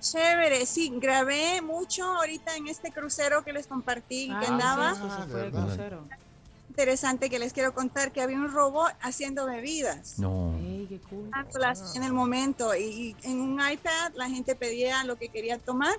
Chévere, 0.00 0.64
sí, 0.66 0.90
grabé 0.96 1.60
mucho 1.62 2.04
ahorita 2.04 2.56
en 2.56 2.68
este 2.68 2.92
crucero 2.92 3.42
que 3.44 3.52
les 3.52 3.66
compartí 3.66 4.28
que 4.28 4.46
Ah, 4.46 4.48
andaba. 4.48 4.94
sí, 4.94 5.00
eso 5.06 5.16
fue 5.28 5.44
el 5.46 5.50
¿verdad? 5.50 5.66
crucero. 5.66 6.08
Interesante 6.68 7.28
que 7.28 7.38
les 7.40 7.52
quiero 7.52 7.74
contar 7.74 8.12
que 8.12 8.22
había 8.22 8.36
un 8.38 8.52
robot 8.52 8.92
haciendo 9.02 9.46
bebidas. 9.46 10.18
No. 10.20 10.54
Ey, 10.58 10.86
qué 10.88 11.00
cool. 11.10 11.28
En 11.96 12.04
el 12.04 12.12
momento 12.12 12.74
y, 12.76 12.82
y 12.82 13.16
en 13.24 13.40
un 13.40 13.60
iPad 13.60 14.12
la 14.14 14.28
gente 14.30 14.54
pedía 14.54 15.02
lo 15.04 15.16
que 15.16 15.28
quería 15.28 15.58
tomar 15.58 15.94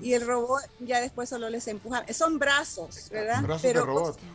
y 0.00 0.14
el 0.14 0.26
robot 0.26 0.62
ya 0.80 1.00
después 1.02 1.28
solo 1.28 1.50
les 1.50 1.68
empujaba. 1.68 2.06
Son 2.14 2.38
brazos, 2.38 3.10
¿verdad? 3.10 3.42
Brazos 3.42 3.62
de 3.62 3.72
robot. 3.74 4.18
sí. 4.18 4.26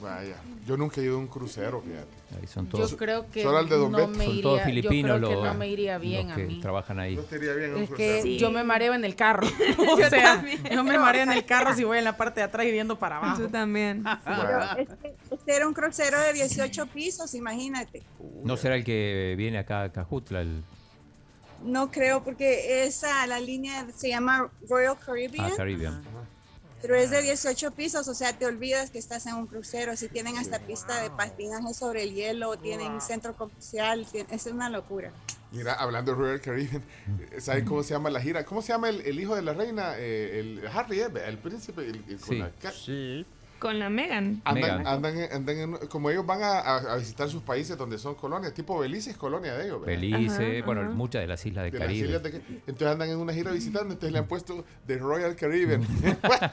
Vaya, 0.00 0.36
yo 0.66 0.76
nunca 0.76 1.00
he 1.00 1.04
ido 1.04 1.14
a 1.16 1.18
un 1.18 1.28
crucero, 1.28 1.80
fíjate. 1.80 2.08
Ahí 2.38 2.46
son 2.48 2.64
Yo 2.66 2.70
todos, 2.72 2.96
creo 2.96 3.30
que 3.30 3.42
Solo 3.42 3.64
de 3.64 3.76
Don 3.76 3.92
no 3.92 3.98
Beto. 3.98 4.08
me 4.10 4.24
son 4.24 4.32
iría, 4.32 4.42
todos 4.42 4.58
yo 4.58 4.64
filipinos 4.66 5.16
creo 5.18 5.28
que 5.30 5.34
los, 5.36 5.44
no 5.44 5.54
me 5.54 5.68
iría 5.68 5.98
bien 5.98 6.26
los 6.26 6.32
a 6.32 6.36
que 6.36 6.44
mí. 6.46 6.60
trabajan 6.60 6.98
ahí. 6.98 7.16
No 7.16 7.22
te 7.22 7.36
iría 7.36 7.54
bien 7.54 7.74
un 7.74 7.82
Es 7.82 7.88
crucero. 7.88 8.22
que 8.24 8.36
yo 8.38 8.50
me 8.50 8.64
mareo 8.64 8.92
en 8.94 9.04
el 9.04 9.14
carro. 9.14 9.46
o 9.78 9.98
Yo 9.98 10.10
sea, 10.10 10.34
también. 10.36 10.62
yo 10.64 10.82
me 10.84 10.98
mareo 10.98 11.22
en 11.22 11.32
el 11.32 11.44
carro 11.46 11.74
si 11.74 11.84
voy 11.84 11.98
en 11.98 12.04
la 12.04 12.16
parte 12.16 12.40
de 12.40 12.44
atrás 12.44 12.66
y 12.66 12.72
viendo 12.72 12.98
para 12.98 13.18
abajo. 13.18 13.42
Tú 13.42 13.48
también. 13.48 14.04
Pero 14.24 14.78
este, 14.78 15.14
este 15.30 15.56
era 15.56 15.66
un 15.68 15.72
crucero 15.74 16.18
de 16.20 16.32
18 16.32 16.86
pisos, 16.88 17.34
imagínate. 17.34 18.02
¿No 18.42 18.56
será 18.56 18.74
el 18.74 18.84
que 18.84 19.34
viene 19.38 19.58
acá 19.58 19.84
a 19.84 19.92
Cajutla? 19.92 20.40
El, 20.42 20.64
No 21.62 21.90
creo 21.90 22.22
porque 22.24 22.84
esa, 22.84 23.26
la 23.28 23.38
línea 23.40 23.86
se 23.94 24.08
llama 24.08 24.50
Royal 24.68 24.96
Caribbean. 24.98 25.46
ah, 25.46 25.54
Caribbean. 25.56 26.02
Pero 26.84 26.96
es 26.96 27.08
de 27.08 27.22
18 27.22 27.70
pisos, 27.70 28.08
o 28.08 28.14
sea, 28.14 28.36
te 28.36 28.44
olvidas 28.44 28.90
que 28.90 28.98
estás 28.98 29.24
en 29.24 29.36
un 29.36 29.46
crucero. 29.46 29.96
Si 29.96 30.06
tienen 30.08 30.36
hasta 30.36 30.58
pista 30.58 31.00
de 31.00 31.08
patinaje 31.10 31.72
sobre 31.72 32.02
el 32.02 32.12
hielo, 32.12 32.58
tienen 32.58 33.00
centro 33.00 33.34
comercial, 33.34 34.06
es 34.12 34.44
una 34.48 34.68
locura. 34.68 35.10
Mira, 35.50 35.72
hablando 35.72 36.12
de 36.12 36.18
Royal 36.18 36.40
Caribbean, 36.42 36.82
¿saben 37.38 37.64
cómo 37.64 37.82
se 37.82 37.94
llama 37.94 38.10
la 38.10 38.20
gira? 38.20 38.44
¿Cómo 38.44 38.60
se 38.60 38.68
llama 38.74 38.90
el, 38.90 39.00
el 39.00 39.18
hijo 39.18 39.34
de 39.34 39.40
la 39.40 39.54
reina? 39.54 39.94
Eh, 39.96 40.40
el 40.40 40.66
Harry, 40.66 41.00
eh, 41.00 41.08
el 41.26 41.38
príncipe. 41.38 41.86
el- 41.88 42.04
el- 42.06 42.20
con 42.20 42.38
la 42.38 42.52
Sí. 42.70 43.24
Con 43.64 43.78
la 43.78 43.88
Megan. 43.88 44.42
Andan, 44.44 44.54
Megan. 44.62 44.86
andan, 44.86 45.18
en- 45.18 45.32
andan 45.32 45.56
en- 45.58 45.76
como 45.88 46.10
ellos 46.10 46.26
van 46.26 46.40
a, 46.42 46.96
visitar 46.96 47.30
sus 47.30 47.40
países 47.42 47.78
donde 47.78 47.96
son 47.96 48.14
colonias, 48.14 48.52
tipo 48.52 48.78
Belice 48.78 49.08
es 49.12 49.16
colonia 49.16 49.54
de 49.54 49.64
ellos. 49.64 49.80
¿verdad? 49.80 49.86
Belice, 50.00 50.56
Ajá, 50.58 50.66
bueno, 50.66 50.80
ajá. 50.82 50.90
muchas 50.90 51.22
de 51.22 51.28
las 51.28 51.46
islas 51.46 51.64
del 51.64 51.72
De 51.72 51.78
las 51.78 51.86
Caribe. 51.88 52.06
islas 52.08 52.22
de- 52.24 52.42
entonces 52.66 52.86
andan 52.88 53.08
en 53.08 53.16
una 53.16 53.32
gira 53.32 53.50
visitando, 53.52 53.94
entonces 53.94 54.12
le 54.12 54.18
han 54.18 54.26
puesto 54.26 54.66
The 54.86 54.98
Royal 54.98 55.34
Caribbean. 55.34 55.80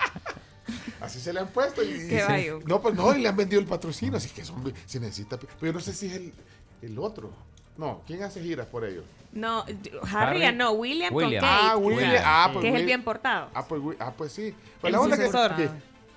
Así 1.02 1.20
se 1.20 1.34
le 1.34 1.40
han 1.42 1.48
puesto. 1.48 1.84
Y, 1.84 2.08
Qué 2.08 2.24
y- 2.26 2.32
vayo. 2.32 2.60
no, 2.66 2.82
pues 2.82 2.96
no, 2.96 3.14
y 3.16 3.22
le 3.22 3.28
han 3.28 3.36
vendido 3.36 3.60
el 3.62 3.68
patrocinio, 3.68 4.16
así 4.18 4.30
que 4.30 4.46
son, 4.46 4.74
se 4.86 5.00
necesita. 5.02 5.38
Pero 5.38 5.50
yo 5.62 5.74
no 5.74 5.80
sé 5.80 5.92
si 5.94 6.06
es 6.08 6.14
el, 6.14 6.34
el 6.82 6.98
otro. 7.00 7.32
No, 7.78 8.02
¿quién 8.08 8.22
hace 8.24 8.42
giras 8.42 8.68
por 8.68 8.86
ellos? 8.86 9.04
No, 9.34 9.66
Harry. 10.14 10.54
No, 10.56 10.72
William, 10.74 11.14
William. 11.14 11.42
con 11.42 11.50
Kate. 11.50 11.66
Ah, 11.72 11.78
William. 11.78 12.04
William. 12.10 12.24
Ah, 12.26 12.50
pues 12.54 12.64
que 12.64 12.70
es 12.70 12.76
el 12.76 12.86
bien 12.86 13.04
portado. 13.04 13.50
Ah, 13.54 13.66
pues, 13.66 13.82
ah, 14.00 14.14
pues 14.16 14.32
sí. 14.32 14.54
Pues 14.80 14.90
El 14.90 14.92
la 14.94 15.02
onda 15.02 15.18
que, 15.18 15.26
sucesor. 15.26 15.56
que- 15.56 15.70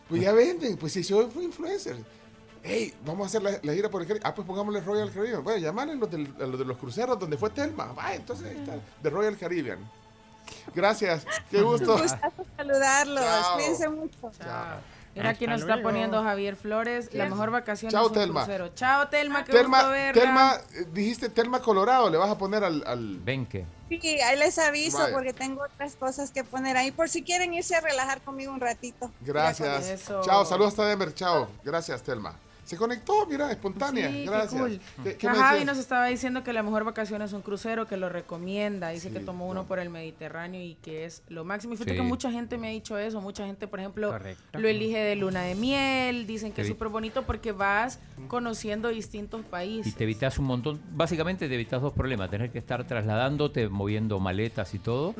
pues 0.08 0.22
ya 0.22 0.32
venden, 0.32 0.76
pues 0.76 0.92
si 0.92 1.02
yo 1.02 1.28
fui 1.28 1.44
influencer. 1.44 1.96
Hey, 2.62 2.94
vamos 3.04 3.24
a 3.24 3.26
hacer 3.26 3.42
la, 3.42 3.58
la 3.62 3.74
gira 3.74 3.90
por 3.90 4.00
el 4.00 4.08
Caribe. 4.08 4.24
Ah, 4.26 4.34
pues 4.34 4.46
pongámosle 4.46 4.80
Royal 4.80 5.12
Caribbean. 5.12 5.44
Bueno, 5.44 5.58
llamarle 5.58 5.92
a 5.92 5.96
los, 5.96 6.58
de 6.58 6.64
los 6.64 6.78
cruceros 6.78 7.18
donde 7.18 7.36
fue 7.36 7.50
Telma. 7.50 7.94
Ah, 7.98 8.14
entonces 8.14 8.46
ahí 8.48 8.56
está, 8.58 8.78
de 9.02 9.10
Royal 9.10 9.36
Caribbean. 9.36 9.78
Gracias, 10.74 11.26
qué 11.50 11.60
gusto. 11.62 11.98
Gustazo 11.98 12.44
saludarlos, 12.56 13.22
Chao. 13.24 13.54
cuídense 13.56 13.88
mucho. 13.88 14.30
Mira 15.14 15.30
aquí 15.30 15.46
nos 15.46 15.60
está 15.60 15.80
poniendo 15.82 16.22
Javier 16.22 16.56
Flores. 16.56 17.12
La 17.12 17.28
mejor 17.28 17.50
vacación 17.50 17.90
Chao, 17.90 18.06
es 18.06 18.08
un 18.08 18.14
Telma. 18.14 18.44
crucero. 18.44 18.68
Chao, 18.74 19.08
Telma. 19.08 19.44
Qué 19.44 19.52
gusto 19.52 19.62
Telma, 19.62 19.88
verla. 19.88 20.22
Telma, 20.22 20.54
eh, 20.74 20.86
dijiste 20.92 21.28
Telma 21.28 21.60
Colorado, 21.60 22.10
le 22.10 22.16
vas 22.18 22.30
a 22.30 22.38
poner 22.38 22.64
al... 22.64 22.82
al... 22.86 23.18
Benque. 23.18 23.64
Sí, 23.88 24.00
ahí 24.20 24.38
les 24.38 24.58
aviso 24.58 24.98
Vaya. 24.98 25.14
porque 25.14 25.32
tengo 25.32 25.62
otras 25.62 25.94
cosas 25.94 26.30
que 26.30 26.42
poner 26.42 26.76
ahí 26.76 26.90
por 26.90 27.08
si 27.08 27.22
quieren 27.22 27.54
irse 27.54 27.76
a 27.76 27.80
relajar 27.80 28.22
conmigo 28.22 28.52
un 28.52 28.60
ratito. 28.60 29.10
Gracias. 29.20 29.86
Eso. 29.86 30.20
Chao, 30.24 30.44
saludos 30.44 30.72
hasta 30.72 30.86
Denver, 30.86 31.14
chao. 31.14 31.48
Gracias, 31.62 32.02
Telma. 32.02 32.34
Se 32.64 32.76
conectó, 32.76 33.26
mira, 33.26 33.50
espontánea. 33.50 34.08
Sí, 34.08 34.14
qué 34.14 34.24
Gracias. 34.30 34.60
cool. 34.60 34.80
¿Qué, 35.18 35.28
me 35.28 35.34
Javi 35.36 35.64
nos 35.64 35.78
estaba 35.78 36.06
diciendo 36.06 36.42
que 36.42 36.52
la 36.52 36.62
mejor 36.62 36.84
vacación 36.84 37.20
es 37.22 37.32
un 37.32 37.42
crucero, 37.42 37.86
que 37.86 37.96
lo 37.96 38.08
recomienda. 38.08 38.88
Dice 38.88 39.10
que 39.12 39.20
tomó 39.20 39.46
uno 39.48 39.64
por 39.66 39.78
el 39.78 39.90
Mediterráneo 39.90 40.62
y 40.62 40.74
que 40.76 41.04
es 41.04 41.22
lo 41.28 41.44
máximo. 41.44 41.74
Y 41.74 41.76
fíjate 41.76 41.92
Sí. 41.92 41.96
que 41.98 42.02
mucha 42.02 42.30
gente 42.30 42.56
me 42.58 42.68
ha 42.68 42.70
dicho 42.70 42.96
eso. 42.98 43.20
Mucha 43.20 43.46
gente, 43.46 43.68
por 43.68 43.80
ejemplo, 43.80 44.10
Correcto. 44.10 44.58
lo 44.58 44.66
elige 44.68 44.98
de 44.98 45.16
luna 45.16 45.42
de 45.42 45.54
miel. 45.54 46.26
Dicen 46.26 46.52
que 46.52 46.62
es 46.62 46.68
súper 46.68 46.88
bonito 46.88 47.22
porque 47.22 47.52
vas 47.52 48.00
conociendo 48.28 48.88
distintos 48.88 49.40
Y 49.40 49.44
países. 49.44 49.94
te 49.94 50.04
evitas 50.04 50.38
un 50.38 50.46
montón, 50.46 50.80
básicamente 50.92 51.48
te 51.48 51.54
evitas 51.54 51.82
dos 51.82 51.92
problemas, 51.92 52.30
tener 52.30 52.50
que 52.50 52.58
estar 52.58 52.84
trasladándote, 52.86 53.68
moviendo 53.68 54.18
maletas 54.20 54.72
y 54.74 54.78
todo. 54.78 55.14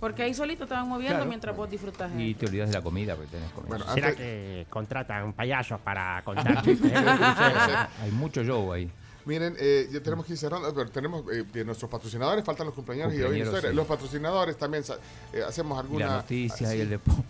Porque 0.00 0.22
ahí 0.22 0.34
solito 0.34 0.66
te 0.66 0.74
van 0.74 0.88
moviendo 0.88 1.16
Claro. 1.16 1.28
mientras 1.28 1.56
vos 1.56 1.68
disfrutas. 1.70 2.10
y 2.16 2.34
te 2.34 2.46
olvidas 2.46 2.68
de 2.68 2.74
la 2.74 2.82
comida 2.82 3.14
porque 3.16 3.30
tenés 3.32 3.50
comida. 3.50 3.92
¿Será 3.94 4.14
que 4.14 4.66
contratan 4.70 5.32
payasos 5.32 5.80
para 5.80 6.22
Hay 8.02 8.10
mucho 8.12 8.42
show 8.42 8.72
ahí. 8.72 8.90
Miren, 9.26 9.56
eh, 9.58 9.88
ya 9.90 10.00
tenemos 10.00 10.24
que 10.24 10.34
ir 10.34 10.38
cerrando, 10.38 10.72
pero 10.72 10.88
tenemos 10.88 11.24
eh, 11.32 11.44
de 11.52 11.64
nuestros 11.64 11.90
patrocinadores, 11.90 12.44
faltan 12.44 12.66
los 12.66 12.74
cumpleaños 12.74 13.12
y 13.12 13.22
hoy 13.22 13.44
sí. 13.44 13.66
Los 13.72 13.86
patrocinadores 13.86 14.56
también 14.56 14.84
eh, 15.32 15.42
hacemos 15.42 15.76
alguna. 15.78 16.06
las 16.06 16.16
noticias 16.18 16.72
y 16.74 16.80
el 16.80 16.90
deporte. 16.90 17.22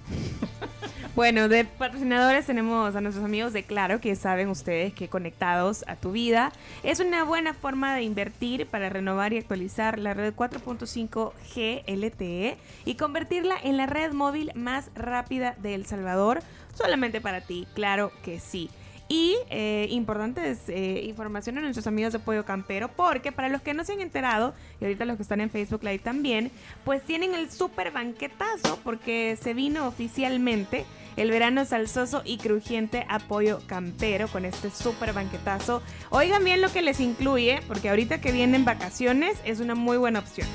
Bueno, 1.17 1.49
de 1.49 1.65
patrocinadores 1.65 2.45
tenemos 2.45 2.95
a 2.95 3.01
nuestros 3.01 3.25
amigos 3.25 3.55
de 3.55 3.63
Claro, 3.63 4.03
que 4.03 4.15
saben 4.17 4.51
ustedes 4.51 4.93
que 4.93 5.09
conectados 5.09 5.83
a 5.89 5.97
tu 5.97 6.13
vida 6.13 6.53
es 6.83 7.01
una 7.01 7.25
buena 7.25 7.55
forma 7.55 7.95
de 7.97 8.03
invertir 8.03 8.67
para 8.67 8.91
renovar 8.91 9.33
y 9.33 9.39
actualizar 9.39 9.99
la 9.99 10.13
red 10.13 10.35
4.5 10.35 11.33
G 11.55 11.85
LTE 11.87 12.59
y 12.85 12.97
convertirla 12.97 13.57
en 13.63 13.79
la 13.79 13.87
red 13.87 14.13
móvil 14.13 14.53
más 14.55 14.91
rápida 14.95 15.57
de 15.63 15.75
El 15.75 15.87
Salvador, 15.87 16.41
solamente 16.75 17.23
para 17.23 17.41
ti, 17.41 17.67
claro 17.73 18.13
que 18.23 18.39
sí. 18.39 18.69
Y 19.09 19.37
eh, 19.51 19.87
importantes 19.91 20.69
eh, 20.69 21.03
información 21.05 21.59
a 21.59 21.61
nuestros 21.61 21.87
amigos 21.87 22.13
de 22.13 22.19
Pollo 22.19 22.45
Campero, 22.45 22.89
porque 22.89 23.31
para 23.31 23.49
los 23.49 23.63
que 23.63 23.73
no 23.73 23.85
se 23.85 23.93
han 23.93 24.01
enterado, 24.01 24.53
y 24.81 24.85
ahorita 24.85 25.05
los 25.05 25.17
que 25.17 25.23
están 25.23 25.41
en 25.41 25.51
Facebook 25.51 25.85
Live 25.85 26.01
también, 26.01 26.51
pues 26.85 27.03
tienen 27.05 27.35
el 27.35 27.51
super 27.51 27.93
banquetazo, 27.93 28.81
porque 28.83 29.39
se 29.41 29.55
vino 29.55 29.87
oficialmente 29.87 30.85
el 31.17 31.31
verano 31.31 31.65
salsoso 31.65 32.23
y 32.25 32.39
crujiente 32.39 33.07
a 33.09 33.21
Pollo 33.21 33.61
Campero 33.67 34.27
con 34.29 34.45
este 34.45 34.71
super 34.71 35.13
banquetazo. 35.13 35.83
Oigan 36.11 36.45
bien 36.45 36.61
lo 36.61 36.73
que 36.73 36.83
les 36.83 36.99
incluye, 36.99 37.61
porque 37.69 37.89
ahorita 37.89 38.21
que 38.21 38.33
vienen 38.33 38.65
vacaciones 38.65 39.39
es 39.45 39.61
una 39.61 39.77
muy 39.77 39.99
buena 39.99 40.19
opción. 40.19 40.49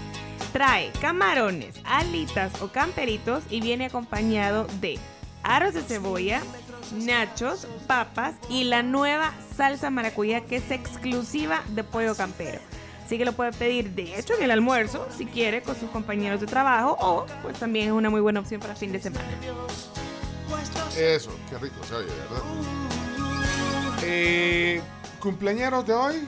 Trae 0.51 0.91
camarones, 0.99 1.79
alitas 1.85 2.61
o 2.61 2.67
camperitos 2.67 3.43
y 3.49 3.61
viene 3.61 3.85
acompañado 3.85 4.67
de 4.81 4.99
aros 5.43 5.73
de 5.73 5.81
cebolla, 5.81 6.41
nachos, 6.93 7.67
papas 7.87 8.35
y 8.49 8.65
la 8.65 8.83
nueva 8.83 9.31
salsa 9.55 9.89
maracuyá 9.89 10.41
que 10.41 10.57
es 10.57 10.71
exclusiva 10.71 11.61
de 11.69 11.83
Pollo 11.83 12.15
Campero. 12.15 12.59
Así 13.05 13.17
que 13.17 13.25
lo 13.25 13.33
puede 13.33 13.51
pedir 13.51 13.91
de 13.91 14.17
hecho 14.17 14.33
en 14.37 14.43
el 14.43 14.51
almuerzo 14.51 15.05
si 15.17 15.25
quiere 15.25 15.61
con 15.61 15.75
sus 15.77 15.89
compañeros 15.89 16.39
de 16.39 16.47
trabajo 16.47 16.95
o 16.99 17.25
pues 17.41 17.57
también 17.59 17.87
es 17.87 17.91
una 17.93 18.09
muy 18.09 18.21
buena 18.21 18.39
opción 18.39 18.61
para 18.61 18.75
fin 18.75 18.91
de 18.91 19.01
semana. 19.01 19.27
Eso, 20.97 21.31
qué 21.49 21.57
rico 21.57 21.75
se 21.83 21.95
oye, 21.95 22.07
¿verdad? 22.07 22.43
Eh, 24.03 24.81
¿Cumpleañeros 25.19 25.85
de 25.85 25.93
hoy? 25.93 26.27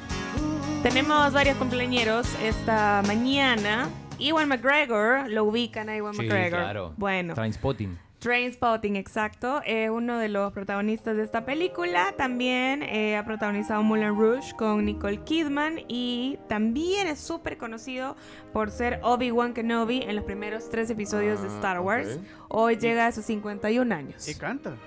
Tenemos 0.83 1.31
varios 1.33 1.57
cumpleañeros 1.57 2.27
esta 2.43 3.01
mañana. 3.05 3.89
Ewan 4.19 4.47
McGregor, 4.47 5.29
lo 5.29 5.45
ubican 5.45 5.89
a 5.89 5.95
Ewan 5.95 6.13
Sí, 6.13 6.21
McGregor. 6.21 6.59
claro. 6.59 6.93
Bueno, 6.97 7.33
Trainspotting. 7.33 7.97
Trainspotting, 8.23 8.95
exacto. 8.95 9.61
Es 9.65 9.89
uno 9.89 10.17
de 10.17 10.29
los 10.29 10.53
protagonistas 10.53 11.17
de 11.17 11.23
esta 11.23 11.43
película. 11.43 12.13
También 12.17 12.81
eh, 12.81 13.17
ha 13.17 13.25
protagonizado 13.25 13.83
Moulin 13.83 14.17
Rouge 14.17 14.53
con 14.55 14.85
Nicole 14.85 15.19
Kidman. 15.25 15.81
Y 15.89 16.39
también 16.47 17.07
es 17.07 17.19
súper 17.19 17.57
conocido 17.57 18.15
por 18.53 18.71
ser 18.71 19.01
Obi-Wan 19.03 19.53
Kenobi 19.53 20.03
en 20.03 20.15
los 20.15 20.23
primeros 20.23 20.69
tres 20.69 20.89
episodios 20.89 21.41
de 21.41 21.49
Ah, 21.49 21.55
Star 21.55 21.79
Wars. 21.81 22.17
Hoy 22.47 22.77
llega 22.77 23.07
a 23.07 23.11
sus 23.11 23.25
51 23.25 23.93
años. 23.93 24.25
Y 24.29 24.35
canta. 24.35 24.77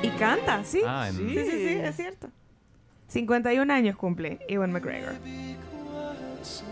Y 0.00 0.10
canta, 0.10 0.62
sí. 0.62 0.80
Ah, 0.86 1.08
en- 1.08 1.16
sí, 1.16 1.34
sí, 1.34 1.50
sí, 1.50 1.78
es 1.82 1.96
cierto. 1.96 2.28
51 3.08 3.72
años 3.72 3.96
cumple 3.96 4.38
Ewan 4.46 4.70
McGregor. 4.70 5.14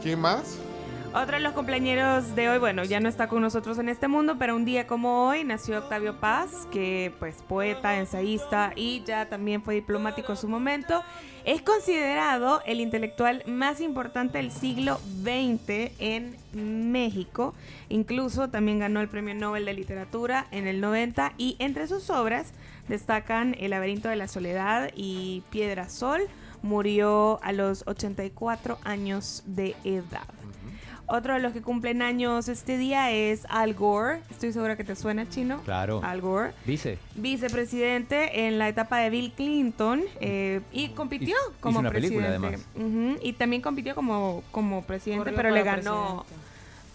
¿Quién 0.01 0.21
más? 0.21 0.57
Otro 1.15 1.37
de 1.37 1.43
los 1.43 1.53
compañeros 1.53 2.35
de 2.35 2.49
hoy, 2.49 2.59
bueno, 2.59 2.85
ya 2.85 2.99
no 2.99 3.07
está 3.07 3.29
con 3.29 3.43
nosotros 3.43 3.79
en 3.79 3.91
este 3.91 4.09
mundo, 4.09 4.37
pero 4.39 4.57
un 4.57 4.65
día 4.65 4.87
como 4.87 5.29
hoy 5.29 5.45
nació 5.45 5.79
Octavio 5.79 6.19
Paz, 6.19 6.67
que 6.73 7.13
pues 7.19 7.43
poeta, 7.47 7.99
ensayista 7.99 8.73
y 8.77 9.03
ya 9.05 9.29
también 9.29 9.63
fue 9.63 9.75
diplomático 9.75 10.33
en 10.33 10.39
su 10.39 10.49
momento. 10.49 11.03
Es 11.45 11.61
considerado 11.61 12.63
el 12.65 12.81
intelectual 12.81 13.43
más 13.47 13.83
importante 13.83 14.39
del 14.39 14.51
siglo 14.51 15.01
XX 15.23 15.93
en 15.99 16.37
México. 16.91 17.53
Incluso 17.91 18.49
también 18.49 18.79
ganó 18.79 19.03
el 19.03 19.09
Premio 19.09 19.35
Nobel 19.35 19.67
de 19.67 19.75
Literatura 19.75 20.47
en 20.51 20.67
el 20.67 20.81
90 20.81 21.35
y 21.37 21.57
entre 21.59 21.89
sus 21.89 22.09
obras 22.09 22.55
destacan 22.89 23.55
El 23.61 23.73
laberinto 23.73 24.09
de 24.09 24.17
la 24.17 24.29
soledad 24.29 24.91
y 24.97 25.43
Piedra 25.51 25.91
Sol. 25.91 26.23
Murió 26.63 27.39
a 27.43 27.53
los 27.53 27.87
84 27.87 28.79
años 28.83 29.43
de 29.45 29.77
edad. 29.85 30.42
Otro 31.15 31.35
de 31.35 31.41
los 31.41 31.53
que 31.53 31.61
cumplen 31.61 32.01
años 32.01 32.49
este 32.49 32.79
día 32.79 33.11
es 33.11 33.43
Al 33.51 33.75
Gore. 33.75 34.21
Estoy 34.31 34.51
segura 34.51 34.77
que 34.77 34.83
te 34.85 34.97
suena 34.97 35.29
chino. 35.29 35.61
Claro. 35.63 36.01
Al 36.03 36.23
Gore. 36.23 36.53
Dice. 36.65 36.97
Vicepresidente 37.17 38.47
en 38.47 38.59
la 38.59 38.67
etapa 38.71 38.97
de 38.97 39.11
Bill 39.11 39.31
Clinton 39.33 40.01
eh, 40.21 40.63
y 40.73 40.89
compitió 40.91 41.37
Hizo- 41.37 41.53
como 41.61 41.73
hizo 41.73 41.81
una 41.81 41.91
película, 41.91 42.39
presidente. 42.39 42.65
Ujú, 42.77 43.19
Y 43.23 43.35
también 43.35 43.61
compitió 43.61 43.95
como, 43.95 44.43
como 44.53 44.83
presidente, 44.85 45.25
Corrió 45.25 45.37
pero 45.37 45.51
le 45.55 45.63
ganó 45.63 46.25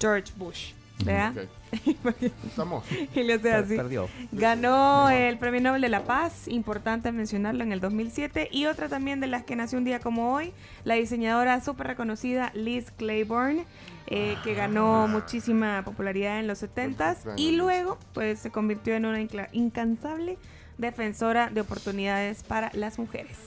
George 0.01 0.33
Bush. 0.35 0.71
¿Verdad? 1.05 1.33
Estamos. 2.47 2.83
y 3.13 3.21
le 3.21 3.33
hace 3.33 3.53
así. 3.53 3.75
perdió. 3.75 4.09
Ganó 4.31 5.11
el 5.11 5.37
Premio 5.37 5.61
Nobel 5.61 5.81
de 5.83 5.89
la 5.89 6.05
Paz, 6.05 6.47
importante 6.47 7.11
mencionarlo 7.11 7.63
en 7.63 7.71
el 7.71 7.79
2007. 7.81 8.49
Y 8.51 8.65
otra 8.65 8.89
también 8.89 9.19
de 9.19 9.27
las 9.27 9.43
que 9.43 9.55
nació 9.55 9.77
un 9.77 9.85
día 9.85 9.99
como 9.99 10.33
hoy, 10.33 10.53
la 10.85 10.95
diseñadora 10.95 11.61
súper 11.61 11.85
reconocida 11.85 12.51
Liz 12.55 12.89
Claiborne, 12.97 13.65
eh, 14.07 14.37
que 14.43 14.53
ganó 14.53 15.07
muchísima 15.07 15.83
popularidad 15.83 16.39
en 16.39 16.47
los 16.47 16.63
70s. 16.63 17.33
Y 17.35 17.51
luego, 17.51 17.97
pues 18.13 18.39
se 18.39 18.51
convirtió 18.51 18.95
en 18.95 19.05
una 19.05 19.19
incansable 19.51 20.37
defensora 20.77 21.49
de 21.49 21.61
oportunidades 21.61 22.43
para 22.43 22.71
las 22.73 22.99
mujeres. 22.99 23.37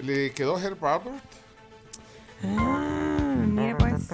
¿Le 0.00 0.30
quedó 0.32 0.58
Herb 0.58 0.84
Albert? 0.84 1.16
Ah, 2.44 3.44
mira 3.46 3.76
pues. 3.78 4.08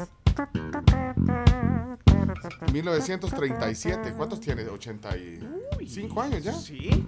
1937. 2.73 4.15
¿Cuántos 4.17 4.41
tiene? 4.41 4.65
¿85 5.83 6.23
años 6.23 6.45
ya? 6.45 6.53
Sí. 6.53 7.07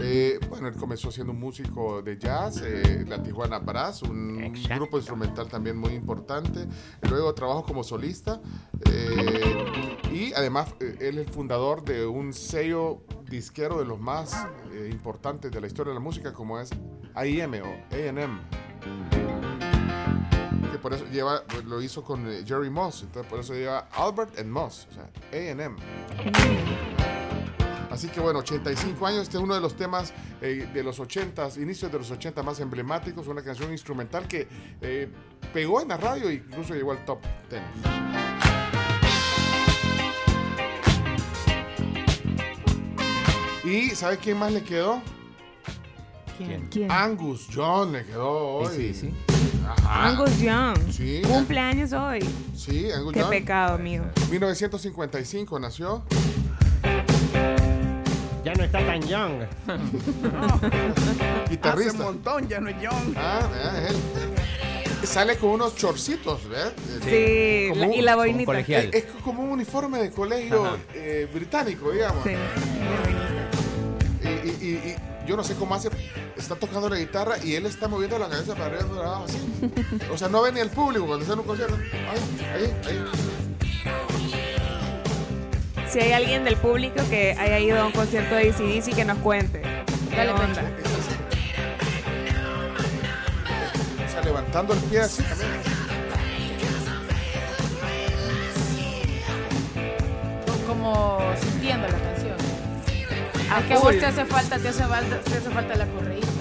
Eh, 0.00 0.38
bueno, 0.48 0.68
él 0.68 0.76
comenzó 0.76 1.10
siendo 1.10 1.32
un 1.32 1.40
músico 1.40 2.02
de 2.02 2.18
jazz, 2.18 2.62
eh, 2.64 3.04
la 3.06 3.22
Tijuana 3.22 3.58
Brass, 3.58 4.02
un 4.02 4.52
grupo 4.76 4.98
instrumental 4.98 5.48
también 5.48 5.76
muy 5.76 5.92
importante. 5.94 6.66
Luego 7.08 7.34
trabajó 7.34 7.62
como 7.64 7.82
solista 7.82 8.40
eh, 8.90 9.98
y 10.12 10.32
además 10.34 10.74
eh, 10.80 10.96
él 11.00 11.18
es 11.18 11.26
el 11.26 11.32
fundador 11.32 11.82
de 11.84 12.06
un 12.06 12.32
sello 12.32 13.02
disquero 13.28 13.78
de 13.78 13.84
los 13.86 13.98
más 13.98 14.46
eh, 14.72 14.90
importantes 14.92 15.50
de 15.50 15.60
la 15.60 15.66
historia 15.66 15.90
de 15.90 15.94
la 15.94 16.04
música 16.04 16.32
como 16.32 16.60
es 16.60 16.70
AIM 17.14 17.54
o 17.62 17.94
A&M. 17.94 18.40
Que 20.70 20.78
por 20.78 20.92
eso 20.92 21.06
lleva, 21.10 21.42
lo 21.66 21.80
hizo 21.80 22.02
con 22.02 22.30
eh, 22.30 22.44
Jerry 22.46 22.70
Moss, 22.70 23.02
entonces 23.02 23.30
por 23.30 23.40
eso 23.40 23.54
lleva 23.54 23.88
Albert 23.92 24.38
and 24.38 24.50
Moss, 24.50 24.86
o 24.90 24.94
sea, 24.94 25.10
A&M. 25.32 25.76
Así 27.92 28.08
que 28.08 28.20
bueno, 28.20 28.38
85 28.38 29.06
años, 29.06 29.22
este 29.24 29.36
es 29.36 29.42
uno 29.42 29.54
de 29.54 29.60
los 29.60 29.76
temas 29.76 30.14
eh, 30.40 30.66
de 30.72 30.82
los 30.82 30.98
80, 30.98 31.50
inicios 31.60 31.92
de 31.92 31.98
los 31.98 32.10
80 32.10 32.42
más 32.42 32.58
emblemáticos, 32.60 33.26
una 33.28 33.42
canción 33.42 33.70
instrumental 33.70 34.26
que 34.26 34.48
eh, 34.80 35.10
pegó 35.52 35.82
en 35.82 35.88
la 35.88 35.98
radio 35.98 36.30
e 36.30 36.34
incluso 36.34 36.72
llegó 36.72 36.92
al 36.92 37.04
top 37.04 37.18
10. 37.50 37.62
¿Y 43.64 43.90
sabe 43.90 44.16
quién 44.16 44.38
más 44.38 44.52
le 44.52 44.62
quedó? 44.62 45.02
¿Quién? 46.38 46.68
¿Quién? 46.70 46.90
Angus 46.90 47.46
John 47.54 47.92
le 47.92 48.06
quedó 48.06 48.30
hoy. 48.54 48.74
Sí, 48.74 48.94
sí, 48.94 49.14
Ajá. 49.68 50.08
Angus 50.08 50.38
Young. 50.40 50.78
Sí. 50.90 51.20
Cumpleaños 51.26 51.92
hoy. 51.92 52.20
Sí, 52.56 52.90
Angus 52.90 53.12
Qué 53.12 53.20
Young. 53.20 53.28
pecado, 53.30 53.78
mío. 53.78 54.02
1955 54.30 55.60
nació. 55.60 56.02
Ya 58.44 58.52
no 58.54 58.64
está 58.64 58.84
tan 58.84 59.00
young. 59.02 59.42
Hace 59.66 61.50
Guitarrista. 61.50 61.92
un 61.92 61.98
montón, 62.04 62.48
ya 62.48 62.60
no 62.60 62.68
es 62.70 62.76
John. 62.82 63.14
Ah, 63.16 63.48
vea, 63.52 63.88
él. 63.88 63.96
Sale 65.04 65.36
con 65.36 65.50
unos 65.50 65.76
chorcitos, 65.76 66.48
¿ves? 66.48 66.72
Sí, 67.04 67.68
Como 67.70 67.80
la- 67.82 67.86
un- 67.88 67.92
y 67.94 68.02
la 68.02 68.16
boinita. 68.16 68.44
colegial. 68.46 68.90
Es, 68.92 69.04
es 69.04 69.10
como 69.24 69.42
un 69.42 69.50
uniforme 69.50 69.98
de 70.00 70.10
colegio 70.10 70.76
eh, 70.94 71.28
británico, 71.32 71.90
digamos. 71.92 72.22
Sí. 72.24 72.30
Y, 74.24 74.28
y- 74.28 74.56
y- 74.60 74.88
y 74.90 74.94
yo 75.26 75.36
no 75.36 75.44
sé 75.44 75.54
cómo 75.54 75.74
hace, 75.74 75.88
está 76.36 76.56
tocando 76.56 76.88
la 76.88 76.96
guitarra 76.98 77.36
y 77.44 77.54
él 77.54 77.66
está 77.66 77.86
moviendo 77.88 78.18
la 78.18 78.28
cabeza 78.28 78.54
para 78.54 78.66
arriba, 78.76 78.88
para 78.88 79.08
abajo, 79.08 79.24
así. 79.24 79.38
O 80.12 80.18
sea, 80.18 80.28
no 80.28 80.42
ve 80.42 80.50
ni 80.52 80.60
el 80.60 80.70
público 80.70 81.06
cuando 81.06 81.22
está 81.22 81.34
en 81.34 81.40
un 81.40 81.46
concierto. 81.46 81.76
Ahí, 81.76 82.20
ahí, 82.54 82.74
ahí. 82.86 84.41
Si 85.92 86.00
hay 86.00 86.12
alguien 86.12 86.42
del 86.42 86.56
público 86.56 87.02
que 87.10 87.36
haya 87.38 87.58
ido 87.58 87.78
a 87.78 87.84
un 87.84 87.92
concierto 87.92 88.34
de 88.34 88.48
ACDC 88.48 88.94
que 88.94 89.04
nos 89.04 89.18
cuente. 89.18 89.60
Dale, 90.16 90.30
onda. 90.30 90.62
O 94.06 94.10
sea, 94.10 94.22
levantando 94.22 94.72
el 94.72 94.80
pie 94.80 95.00
así 95.00 95.22
también. 95.22 95.50
Como 100.66 101.20
sintiendo 101.42 101.86
la 101.86 101.98
canción. 101.98 102.36
A 103.50 103.60
es 103.60 103.66
que 103.66 103.74
a 103.74 103.76
vos 103.76 103.88
full. 103.90 103.98
te 103.98 104.06
hace 104.06 104.24
falta, 104.24 104.58
te 104.58 104.68
hace 104.68 104.84
falta, 104.84 105.20
te 105.20 105.36
hace 105.36 105.50
falta 105.50 105.74
la 105.74 105.86
correíta. 105.88 106.31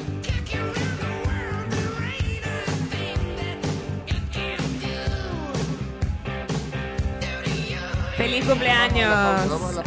Feliz 8.17 8.45
cumpleaños. 8.45 9.11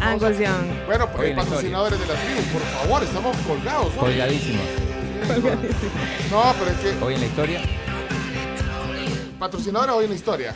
Angus 0.00 0.38
Young. 0.38 0.86
Bueno, 0.86 1.08
pues 1.12 1.30
la 1.30 1.42
patrocinadores 1.42 1.98
de 2.00 2.06
la 2.06 2.14
tribu, 2.14 2.40
por 2.52 2.62
favor, 2.62 3.02
estamos 3.02 3.36
colgados. 3.46 3.94
¿no? 3.94 4.00
Colgadísimos. 4.00 4.64
No, 6.30 6.54
pero 6.58 6.70
es 6.70 6.76
que 6.98 7.04
Hoy 7.04 7.14
en 7.14 7.20
la 7.20 7.26
historia. 7.26 7.60
patrocinadores 9.38 9.94
hoy 9.94 10.04
en 10.04 10.10
la 10.10 10.16
historia. 10.16 10.54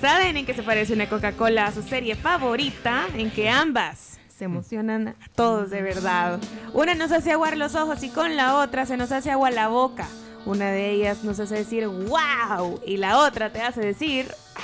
¿Saben 0.00 0.36
en 0.36 0.44
qué 0.46 0.54
se 0.54 0.62
parece 0.64 0.94
una 0.94 1.08
Coca-Cola 1.08 1.66
a 1.66 1.72
su 1.72 1.82
serie 1.82 2.16
favorita? 2.16 3.04
En 3.14 3.30
que 3.30 3.48
ambas 3.48 4.18
se 4.36 4.44
emocionan 4.44 5.08
a 5.08 5.28
todos 5.36 5.70
de 5.70 5.82
verdad. 5.82 6.40
Una 6.72 6.94
nos 6.94 7.12
hace 7.12 7.30
aguar 7.30 7.56
los 7.56 7.74
ojos 7.76 8.02
y 8.02 8.08
con 8.08 8.36
la 8.36 8.56
otra 8.56 8.86
se 8.86 8.96
nos 8.96 9.12
hace 9.12 9.30
agua 9.30 9.50
la 9.52 9.68
boca. 9.68 10.08
Una 10.46 10.70
de 10.72 10.90
ellas 10.90 11.22
nos 11.22 11.38
hace 11.38 11.54
decir 11.56 11.86
wow 11.86 12.80
y 12.84 12.96
la 12.96 13.18
otra 13.18 13.52
te 13.52 13.60
hace 13.62 13.80
decir 13.82 14.26
"Ah". 14.56 14.60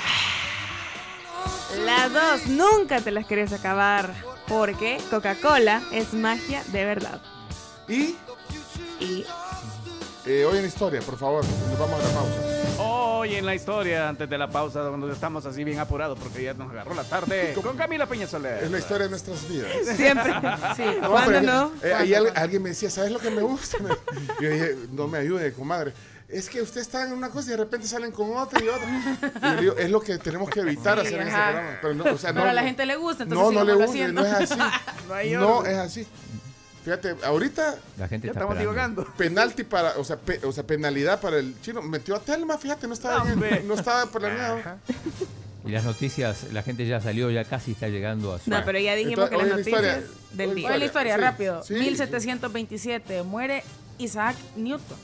Las 1.85 2.13
dos 2.13 2.47
nunca 2.47 3.01
te 3.01 3.11
las 3.11 3.27
querés 3.27 3.53
acabar 3.53 4.13
porque 4.47 4.99
Coca-Cola 5.11 5.83
es 5.93 6.13
magia 6.15 6.63
de 6.73 6.85
verdad. 6.85 7.21
Y 7.89 8.17
Y 9.01 9.25
eh, 10.27 10.45
hoy 10.45 10.57
en 10.57 10.63
la 10.63 10.69
historia, 10.69 11.01
por 11.01 11.17
favor, 11.17 11.45
nos 11.45 11.79
vamos 11.79 12.01
a 12.01 12.09
la 12.09 12.15
pausa. 12.15 12.35
Hoy 12.81 13.35
en 13.35 13.47
la 13.47 13.55
historia, 13.55 14.09
antes 14.09 14.29
de 14.29 14.39
la 14.39 14.49
pausa, 14.49 14.87
cuando 14.89 15.11
estamos 15.11 15.45
así 15.47 15.65
bien 15.65 15.79
apurados 15.79 16.19
porque 16.19 16.43
ya 16.45 16.55
nos 16.55 16.71
agarró 16.71 16.95
la 16.95 17.03
tarde, 17.05 17.53
con 17.63 17.77
Camila 17.77 18.07
Peña 18.07 18.27
Soler. 18.27 18.63
Es 18.65 18.71
la 18.71 18.79
historia 18.79 19.05
de 19.05 19.11
nuestras 19.11 19.49
vidas. 19.49 19.71
siempre. 19.97 20.33
Sí, 20.77 20.85
No, 21.01 21.11
¿cuándo 21.11 21.31
pero, 21.33 21.43
no? 21.43 21.73
eh, 21.83 21.95
ahí 21.95 22.15
al- 22.15 22.33
alguien 22.37 22.63
me 22.63 22.69
decía, 22.71 22.91
¿sabes 22.91 23.11
lo 23.11 23.19
que 23.19 23.31
me 23.31 23.43
gusta? 23.43 23.79
Yo 24.41 24.51
dije, 24.51 24.77
no 24.93 25.09
me 25.09 25.19
ayude, 25.19 25.53
comadre. 25.53 25.93
Es 26.29 26.51
que 26.51 26.61
usted 26.61 26.83
está 26.83 27.07
en 27.07 27.13
una 27.15 27.31
cosa 27.31 27.49
y 27.49 27.51
de 27.53 27.57
repente 27.57 27.87
salen 27.87 28.13
con 28.13 28.37
otra 28.37 28.63
y 28.63 28.69
otra. 28.69 29.51
Y 29.53 29.55
yo 29.57 29.61
digo, 29.63 29.77
es 29.79 29.91
lo 29.91 30.01
que 30.01 30.19
tenemos 30.19 30.51
que 30.51 30.61
evitar 30.61 31.01
Sí, 31.01 31.07
hacer 31.07 31.21
en 31.23 31.29
este 31.29 31.41
ajá. 31.41 31.51
programa. 31.53 31.79
Pero, 31.81 31.95
no, 31.95 32.05
o 32.05 32.19
sea, 32.19 32.33
Pero 32.35 32.45
no, 32.45 32.51
a 32.51 32.53
la 32.53 32.63
gente 32.63 32.85
le 32.85 32.97
gusta, 32.97 33.23
entonces 33.23 33.47
No, 33.55 33.59
no 33.59 33.65
le 33.65 33.73
gusta, 33.73 33.91
haciendo. 33.91 34.21
no 34.21 34.27
es 34.27 34.33
así. 34.35 34.55
No 35.09 35.15
hay 35.15 35.33
no 35.33 35.65
es 35.65 35.77
así. 35.79 36.07
Fíjate, 36.85 37.17
ahorita 37.25 37.77
La 37.99 38.09
gente 38.09 38.27
Ya 38.27 38.33
está 38.33 38.41
estamos 38.41 38.59
divagando. 38.59 39.07
penalti 39.17 39.65
para, 39.65 39.99
o 39.99 40.05
sea, 40.05 40.17
pe- 40.17 40.41
o 40.45 40.53
sea, 40.53 40.65
penalidad 40.65 41.19
para 41.21 41.39
el 41.39 41.59
chino. 41.63 41.81
Metió 41.83 42.15
a 42.15 42.21
Telma, 42.21 42.59
fíjate, 42.59 42.87
no 42.87 42.93
estaba, 42.95 43.25
bien, 43.25 43.67
no 43.67 43.75
estaba 43.75 44.05
planeado. 44.11 44.59
Y 45.67 45.71
las 45.71 45.85
noticias, 45.85 46.45
la 46.53 46.63
gente 46.63 46.87
ya 46.87 47.01
salió, 47.01 47.31
ya 47.31 47.45
casi 47.45 47.73
está 47.73 47.89
llegando 47.89 48.35
a 48.35 48.39
su. 48.39 48.49
No, 48.51 48.63
pero 48.67 48.79
ya 48.79 48.95
dijimos 48.95 49.31
Entonces, 49.31 49.39
que 49.39 49.45
las 49.45 49.53
hoy 49.67 49.73
noticias 49.73 49.97
historia- 49.97 50.19
del 50.33 50.49
hoy 50.51 50.55
día. 50.57 50.69
Oye 50.69 50.79
la 50.79 50.85
historia, 50.85 51.15
Sí, 51.17 51.21
rápido. 51.23 51.63
sí. 51.65 51.75
1727 51.75 53.23
muere 53.23 53.65
Isaac 53.99 54.37
Newton. 54.57 54.97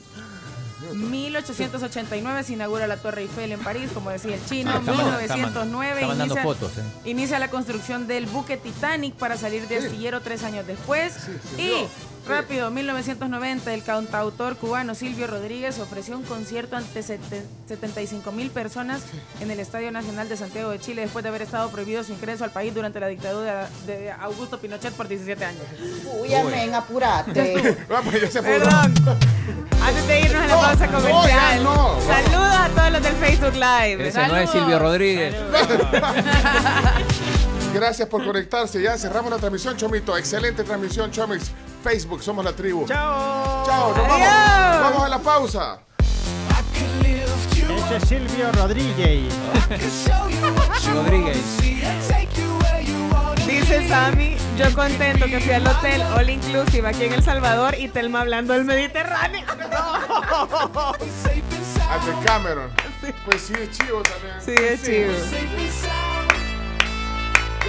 1889 0.93 2.43
se 2.43 2.53
inaugura 2.53 2.87
la 2.87 2.97
Torre 2.97 3.21
Eiffel 3.23 3.51
en 3.51 3.59
París, 3.59 3.89
como 3.93 4.09
decía 4.09 4.35
el 4.35 4.45
chino. 4.45 4.71
Ah, 4.73 4.79
está 4.79 4.91
man- 4.93 5.21
está 5.21 5.37
man- 5.37 5.51
1909 5.53 5.93
está 5.95 6.07
mandando 6.07 6.33
inicia, 6.35 6.43
fotos, 6.43 6.71
eh. 6.77 7.09
inicia 7.09 7.39
la 7.39 7.49
construcción 7.49 8.07
del 8.07 8.25
buque 8.25 8.57
Titanic 8.57 9.13
para 9.15 9.37
salir 9.37 9.67
de 9.67 9.79
Sí. 9.79 9.85
astillero 9.85 10.21
tres 10.21 10.43
años 10.43 10.65
después. 10.67 11.13
y. 11.57 11.85
rápido, 12.27 12.71
1990, 12.71 13.73
el 13.73 13.83
cantautor 13.83 14.57
cubano 14.57 14.95
Silvio 14.95 15.27
Rodríguez 15.27 15.79
ofreció 15.79 16.17
un 16.17 16.23
concierto 16.23 16.75
ante 16.75 17.01
sete- 17.03 17.43
75 17.67 18.31
mil 18.31 18.49
personas 18.51 19.01
en 19.41 19.51
el 19.51 19.59
Estadio 19.59 19.91
Nacional 19.91 20.27
de 20.29 20.37
Santiago 20.37 20.69
de 20.71 20.79
Chile 20.79 21.01
después 21.03 21.23
de 21.23 21.29
haber 21.29 21.41
estado 21.43 21.69
prohibido 21.69 22.03
su 22.03 22.13
ingreso 22.13 22.43
al 22.43 22.51
país 22.51 22.73
durante 22.73 22.99
la 22.99 23.07
dictadura 23.07 23.69
de 23.85 24.11
Augusto 24.11 24.59
Pinochet 24.59 24.93
por 24.93 25.07
17 25.07 25.45
años. 25.45 25.61
Uy, 26.19 26.33
amén, 26.33 26.73
apurate. 26.73 27.77
Se 28.31 28.41
fue. 28.41 28.59
Perdón. 28.59 28.93
Antes 29.85 30.07
de 30.07 30.19
irnos 30.21 30.41
a 30.43 30.47
la 30.47 30.55
No, 30.55 30.61
pausa 30.61 30.87
no, 30.87 30.91
comercial. 30.97 31.27
ya 31.57 31.59
no. 31.63 31.99
Saludos 32.01 32.55
a 32.55 32.69
todos 32.69 32.91
los 32.91 33.01
del 33.03 33.15
Facebook 33.15 33.53
Live. 33.53 34.07
Ese 34.07 34.27
no 34.27 34.37
es 34.37 34.49
Silvio 34.49 34.79
Rodríguez. 34.79 35.35
Gracias 37.75 38.07
por 38.07 38.23
conectarse. 38.23 38.81
Ya 38.81 38.97
cerramos 38.97 39.29
la 39.29 39.37
transmisión, 39.37 39.75
Chomito. 39.75 40.15
Excelente 40.15 40.63
transmisión, 40.63 41.11
Chomix. 41.11 41.51
Facebook, 41.83 42.23
somos 42.23 42.45
la 42.45 42.53
tribu. 42.53 42.87
Chao. 42.87 43.65
Chao, 43.65 43.89
nos 43.89 44.07
vamos. 44.07 44.27
Adiós. 44.27 44.81
Vamos 44.81 45.03
a 45.03 45.09
la 45.09 45.19
pausa. 45.19 45.79
Ese 47.03 47.97
es 47.97 48.03
Silvio 48.07 48.49
Rodríguez. 48.53 49.33
Rodríguez. 50.93 51.37
Dice 53.45 53.89
Sammy, 53.89 54.37
yo 54.57 54.73
contento 54.73 55.25
que 55.25 55.41
fui 55.41 55.51
al 55.51 55.67
hotel 55.67 56.01
All 56.15 56.29
Inclusive 56.29 56.87
aquí 56.87 57.03
en 57.03 57.13
El 57.13 57.23
Salvador 57.23 57.75
y 57.77 57.89
Telma 57.89 58.21
hablando 58.21 58.53
del 58.53 58.63
Mediterráneo. 58.63 59.45
Ante 61.89 62.25
Cameron. 62.25 62.71
Pues 63.25 63.41
sí, 63.41 63.53
es 63.53 63.77
chivo 63.77 64.01
también. 64.01 64.35
Sí, 64.39 64.53
es 64.63 64.81
chivo. 64.81 65.11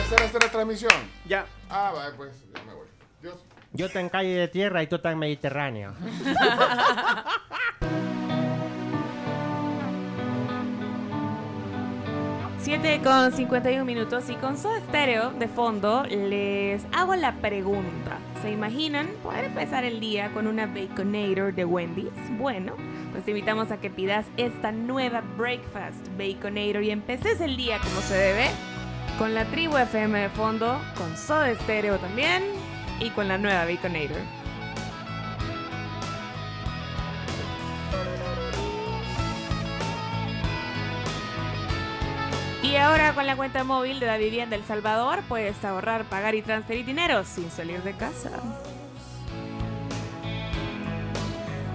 ¿Ya 0.07 0.11
cerraste 0.11 0.39
la 0.39 0.53
transmisión? 0.53 0.93
Ya. 1.27 1.47
Ah, 1.69 1.91
vale, 1.93 2.15
pues 2.17 2.31
ya 2.55 2.63
me 2.63 2.75
voy. 2.75 2.87
Dios. 3.21 3.35
Yo 3.73 3.87
estoy 3.87 4.03
en 4.03 4.09
calle 4.09 4.37
de 4.37 4.47
tierra 4.47 4.81
y 4.85 4.87
tú 4.87 4.95
estás 4.97 5.13
en 5.13 5.19
Mediterráneo. 5.19 5.95
7 12.61 13.01
con 13.03 13.33
51 13.33 13.85
minutos 13.85 14.31
y 14.31 14.35
con 14.37 14.57
su 14.57 14.71
estéreo 14.71 15.31
de 15.31 15.49
fondo 15.49 16.05
les 16.05 16.85
hago 16.93 17.17
la 17.17 17.33
pregunta. 17.41 18.19
¿Se 18.43 18.53
imaginan 18.53 19.09
poder 19.25 19.47
empezar 19.47 19.85
el 19.85 19.99
día 19.99 20.33
con 20.33 20.47
una 20.47 20.67
Baconator 20.67 21.53
de 21.53 21.65
Wendy's? 21.65 22.13
Bueno, 22.39 22.75
pues 23.11 23.25
te 23.25 23.33
invitamos 23.33 23.73
a 23.73 23.79
que 23.79 23.91
pidas 23.91 24.27
esta 24.37 24.71
nueva 24.71 25.23
Breakfast 25.37 26.07
Baconator 26.17 26.85
y 26.85 26.91
empeces 26.91 27.41
el 27.41 27.57
día 27.57 27.81
como 27.81 28.01
se 28.03 28.15
debe 28.15 28.51
con 29.19 29.35
la 29.35 29.45
tribu 29.47 29.77
FM 29.79 30.19
de 30.19 30.29
fondo, 30.29 30.79
con 30.97 31.17
Soda 31.17 31.55
Stereo 31.55 31.99
también 31.99 32.43
y 33.01 33.11
con 33.11 33.29
la 33.29 33.39
nueva 33.39 33.65
Baconator. 33.65 34.21
Y 42.63 42.77
ahora 42.77 43.15
con 43.15 43.27
la 43.27 43.37
cuenta 43.37 43.65
móvil 43.65 44.01
de 44.01 44.07
la 44.07 44.19
vivienda 44.19 44.57
El 44.57 44.65
Salvador 44.65 45.23
puedes 45.29 45.65
ahorrar, 45.65 46.05
pagar 46.05 46.35
y 46.35 46.43
transferir 46.43 46.85
dinero 46.85 47.25
sin 47.25 47.51
salir 47.51 47.83
de 47.83 47.95
casa. 47.95 48.31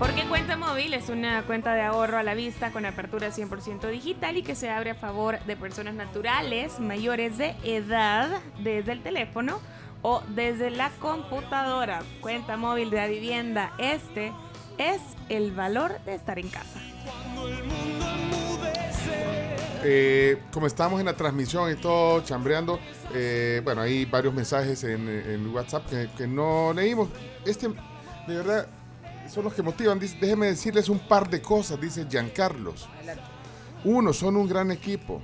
Porque 0.01 0.23
cuenta 0.27 0.57
móvil 0.57 0.95
es 0.95 1.09
una 1.09 1.43
cuenta 1.43 1.75
de 1.75 1.83
ahorro 1.83 2.17
a 2.17 2.23
la 2.23 2.33
vista 2.33 2.71
con 2.71 2.87
apertura 2.87 3.29
100% 3.29 3.87
digital 3.91 4.35
y 4.35 4.41
que 4.41 4.55
se 4.55 4.67
abre 4.67 4.89
a 4.89 4.95
favor 4.95 5.39
de 5.45 5.55
personas 5.55 5.93
naturales 5.93 6.79
mayores 6.79 7.37
de 7.37 7.55
edad 7.63 8.41
desde 8.63 8.93
el 8.93 9.03
teléfono 9.03 9.59
o 10.01 10.23
desde 10.29 10.71
la 10.71 10.89
computadora. 10.99 12.01
Cuenta 12.19 12.57
móvil 12.57 12.89
de 12.89 12.97
la 12.97 13.05
vivienda. 13.05 13.73
Este 13.77 14.33
es 14.79 15.01
el 15.29 15.51
valor 15.51 16.03
de 16.03 16.15
estar 16.15 16.39
en 16.39 16.49
casa. 16.49 16.79
Eh, 19.83 20.41
como 20.51 20.65
estamos 20.65 20.99
en 20.99 21.05
la 21.05 21.15
transmisión 21.15 21.71
y 21.71 21.75
todo, 21.75 22.21
chambreando, 22.23 22.79
eh, 23.13 23.61
bueno, 23.63 23.81
hay 23.81 24.05
varios 24.05 24.33
mensajes 24.33 24.83
en, 24.83 25.53
WhatsApp 25.53 25.85
que 26.17 26.25
no 26.25 26.73
leímos. 26.73 27.09
Este, 27.45 27.67
de 27.67 28.35
verdad, 28.35 28.67
son 29.31 29.45
los 29.45 29.53
que 29.53 29.63
motivan. 29.63 29.99
Dice, 29.99 30.17
déjeme 30.19 30.47
decirles 30.47 30.89
un 30.89 30.99
par 30.99 31.29
de 31.29 31.41
cosas, 31.41 31.79
dice 31.79 32.05
Giancarlos. 32.09 32.87
Uno, 33.83 34.13
son 34.13 34.35
un 34.35 34.47
gran 34.47 34.71
equipo. 34.71 35.21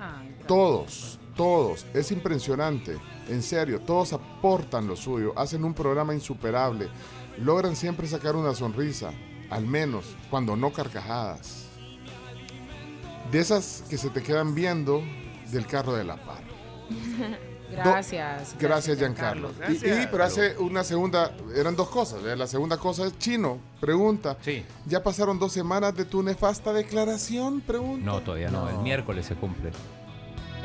Todos, 0.48 1.20
todos. 1.36 1.86
Es 1.94 2.12
impresionante. 2.12 2.98
En 3.28 3.44
serio, 3.44 3.82
todos 3.82 4.14
aportan 4.14 4.88
lo 4.88 4.96
suyo. 4.96 5.34
Hacen 5.38 5.64
un 5.64 5.74
programa 5.74 6.14
insuperable. 6.14 6.90
Logran 7.38 7.76
siempre 7.76 8.08
sacar 8.08 8.36
una 8.36 8.56
sonrisa. 8.56 9.12
Al 9.50 9.66
menos 9.66 10.16
cuando 10.30 10.56
no 10.56 10.72
carcajadas. 10.72 11.66
De 13.32 13.40
esas 13.40 13.84
que 13.90 13.98
se 13.98 14.10
te 14.10 14.24
quedan 14.24 14.56
viendo 14.56 15.02
del 15.52 15.68
carro 15.68 15.94
de 15.94 16.06
la 16.06 16.16
par. 16.16 16.44
Gracias. 17.72 18.56
Gracias, 18.60 18.98
Giancarlo. 18.98 19.52
Y- 19.70 20.08
pero 20.10 20.24
hace 20.24 20.58
una 20.58 20.84
segunda, 20.84 21.32
eran 21.56 21.76
dos 21.76 21.90
cosas. 21.90 22.20
¿eh? 22.26 22.36
La 22.36 22.48
segunda 22.48 22.78
cosa 22.78 23.06
es 23.06 23.18
chino, 23.20 23.60
pregunta. 23.80 24.38
¿Ya 24.86 25.04
pasaron 25.04 25.38
dos 25.38 25.52
semanas 25.52 25.96
de 25.96 26.06
tu 26.06 26.24
nefasta 26.24 26.72
declaración? 26.74 27.62
Pregunta. 27.62 28.06
No, 28.06 28.22
todavía 28.22 28.50
no. 28.50 28.70
El 28.70 28.78
miércoles 28.80 29.26
se 29.26 29.36
cumple. 29.36 29.72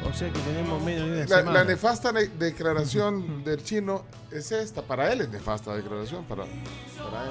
O 0.09 0.13
sea 0.13 0.33
que 0.33 0.39
tenemos 0.41 0.83
menos 0.83 1.07
de 1.07 1.13
una 1.13 1.21
La, 1.21 1.27
semana. 1.39 1.53
la 1.61 1.65
nefasta 1.65 2.11
ne- 2.13 2.27
declaración 2.27 3.45
del 3.45 3.63
chino 3.63 4.03
es 4.33 4.51
esta. 4.51 4.83
Para 4.83 5.13
él 5.13 5.21
es 5.21 5.29
nefasta 5.29 5.75
declaración. 5.77 6.25
Para, 6.25 6.43
para 6.45 7.25
él. 7.25 7.31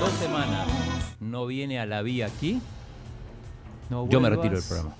Dos 0.00 0.10
semanas. 0.12 0.66
No 1.20 1.46
viene 1.46 1.78
a 1.78 1.86
la 1.86 2.02
vía 2.02 2.26
aquí. 2.26 2.60
Yo 4.08 4.20
me 4.20 4.30
retiro 4.30 4.54
del 4.56 4.64
programa. 4.64 4.94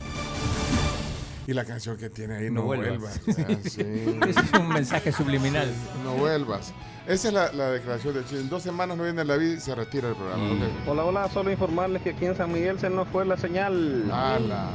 Y 1.51 1.53
la 1.53 1.65
canción 1.65 1.97
que 1.97 2.09
tiene 2.09 2.37
ahí, 2.37 2.45
No 2.49 2.61
no, 2.61 2.67
vuelvas. 2.67 3.21
vuelvas. 3.27 3.39
Ah, 3.51 3.57
sí. 3.69 3.81
Ese 4.29 4.41
es 4.41 4.53
un 4.61 4.69
mensaje 4.69 5.11
subliminal. 5.11 5.69
No 6.05 6.13
vuelvas. 6.15 6.73
Esa 7.09 7.27
es 7.27 7.35
la, 7.35 7.53
la 7.53 7.71
declaración 7.73 8.15
del 8.15 8.25
chino. 8.25 8.41
En 8.43 8.49
dos 8.49 8.63
semanas 8.63 8.97
no 8.97 9.03
viene 9.03 9.25
la 9.25 9.37
vida 9.37 9.55
y 9.55 9.61
se 9.61 9.75
retira 9.75 10.07
del 10.07 10.17
programa. 10.17 10.45
Mm. 10.45 10.89
Hola, 10.89 11.05
hola, 11.05 11.29
solo 11.29 11.51
informarles 11.51 12.03
que 12.03 12.11
aquí 12.11 12.27
en 12.27 12.37
San 12.37 12.53
Miguel 12.53 12.79
se 12.79 12.89
nos 12.89 13.09
fue 13.09 13.25
la 13.25 13.37
señal. 13.37 14.09
Ala. 14.13 14.69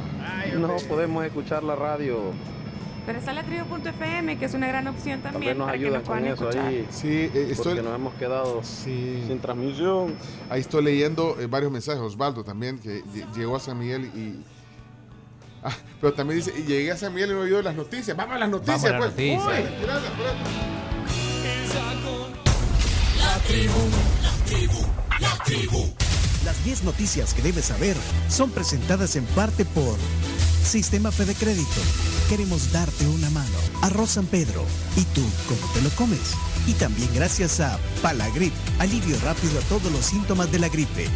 No 0.58 0.76
podemos 0.86 1.24
escuchar 1.24 1.62
la 1.64 1.76
radio. 1.76 2.18
Pero 3.06 3.20
está 3.20 3.32
la 3.32 3.42
tribu.fm, 3.44 4.36
que 4.38 4.44
es 4.44 4.52
una 4.52 4.66
gran 4.66 4.86
opción 4.88 5.22
también 5.22 5.56
nos 5.56 5.68
para 5.68 5.78
que 5.78 5.84
nos 5.88 5.94
con 5.94 6.04
puedan 6.04 6.24
eso 6.26 6.48
escuchar. 6.50 6.66
ahí. 6.66 6.86
Sí, 6.90 7.08
eh, 7.32 7.48
estoy- 7.52 7.74
Porque 7.76 7.82
nos 7.88 7.94
hemos 7.94 8.14
quedado 8.14 8.62
sin 8.64 9.38
transmisión. 9.40 10.14
Ahí 10.50 10.60
estoy 10.60 10.84
leyendo 10.84 11.36
eh, 11.40 11.46
varios 11.46 11.72
mensajes. 11.72 12.02
Osvaldo 12.02 12.44
también, 12.44 12.78
que 12.78 13.02
lle- 13.04 13.24
llegó 13.34 13.56
a 13.56 13.60
San 13.60 13.78
Miguel 13.78 14.10
y. 14.14 14.44
Ah, 15.66 15.76
pero 16.00 16.12
también 16.14 16.38
dice, 16.38 16.52
y 16.56 16.62
llegué 16.62 16.92
a 16.92 16.96
San 16.96 17.12
Miguel 17.12 17.30
y 17.30 17.32
no 17.34 17.40
he 17.40 17.44
oído 17.46 17.62
las 17.62 17.74
noticias. 17.74 18.16
Vamos 18.16 18.36
a 18.36 18.38
las 18.38 18.48
noticias, 18.48 18.82
Vamos 18.82 18.96
a 18.96 19.06
las 19.06 19.12
pues. 19.14 19.38
noticias. 19.38 19.68
Uy, 19.68 19.82
gracias, 19.82 20.12
La 23.18 23.38
tribu, 23.48 23.90
la 24.22 24.44
tribu, 24.46 24.86
la 25.20 25.44
tribu. 25.44 25.92
Las 26.44 26.64
10 26.64 26.84
noticias 26.84 27.34
que 27.34 27.42
debes 27.42 27.64
saber 27.64 27.96
son 28.28 28.50
presentadas 28.50 29.16
en 29.16 29.24
parte 29.24 29.64
por 29.64 29.96
Sistema 30.62 31.10
Fede 31.10 31.34
Crédito. 31.34 31.80
Queremos 32.28 32.70
darte 32.72 33.04
una 33.08 33.30
mano. 33.30 33.58
Arroz 33.82 34.10
San 34.10 34.26
Pedro. 34.26 34.64
¿Y 34.96 35.02
tú 35.06 35.22
cómo 35.48 35.72
te 35.72 35.82
lo 35.82 35.90
comes? 35.90 36.34
Y 36.68 36.74
también 36.74 37.08
gracias 37.14 37.58
a 37.58 37.78
Palagrip, 38.00 38.52
alivio 38.78 39.16
rápido 39.24 39.58
a 39.58 39.62
todos 39.62 39.90
los 39.90 40.04
síntomas 40.04 40.50
de 40.52 40.60
la 40.60 40.68
gripe. 40.68 41.08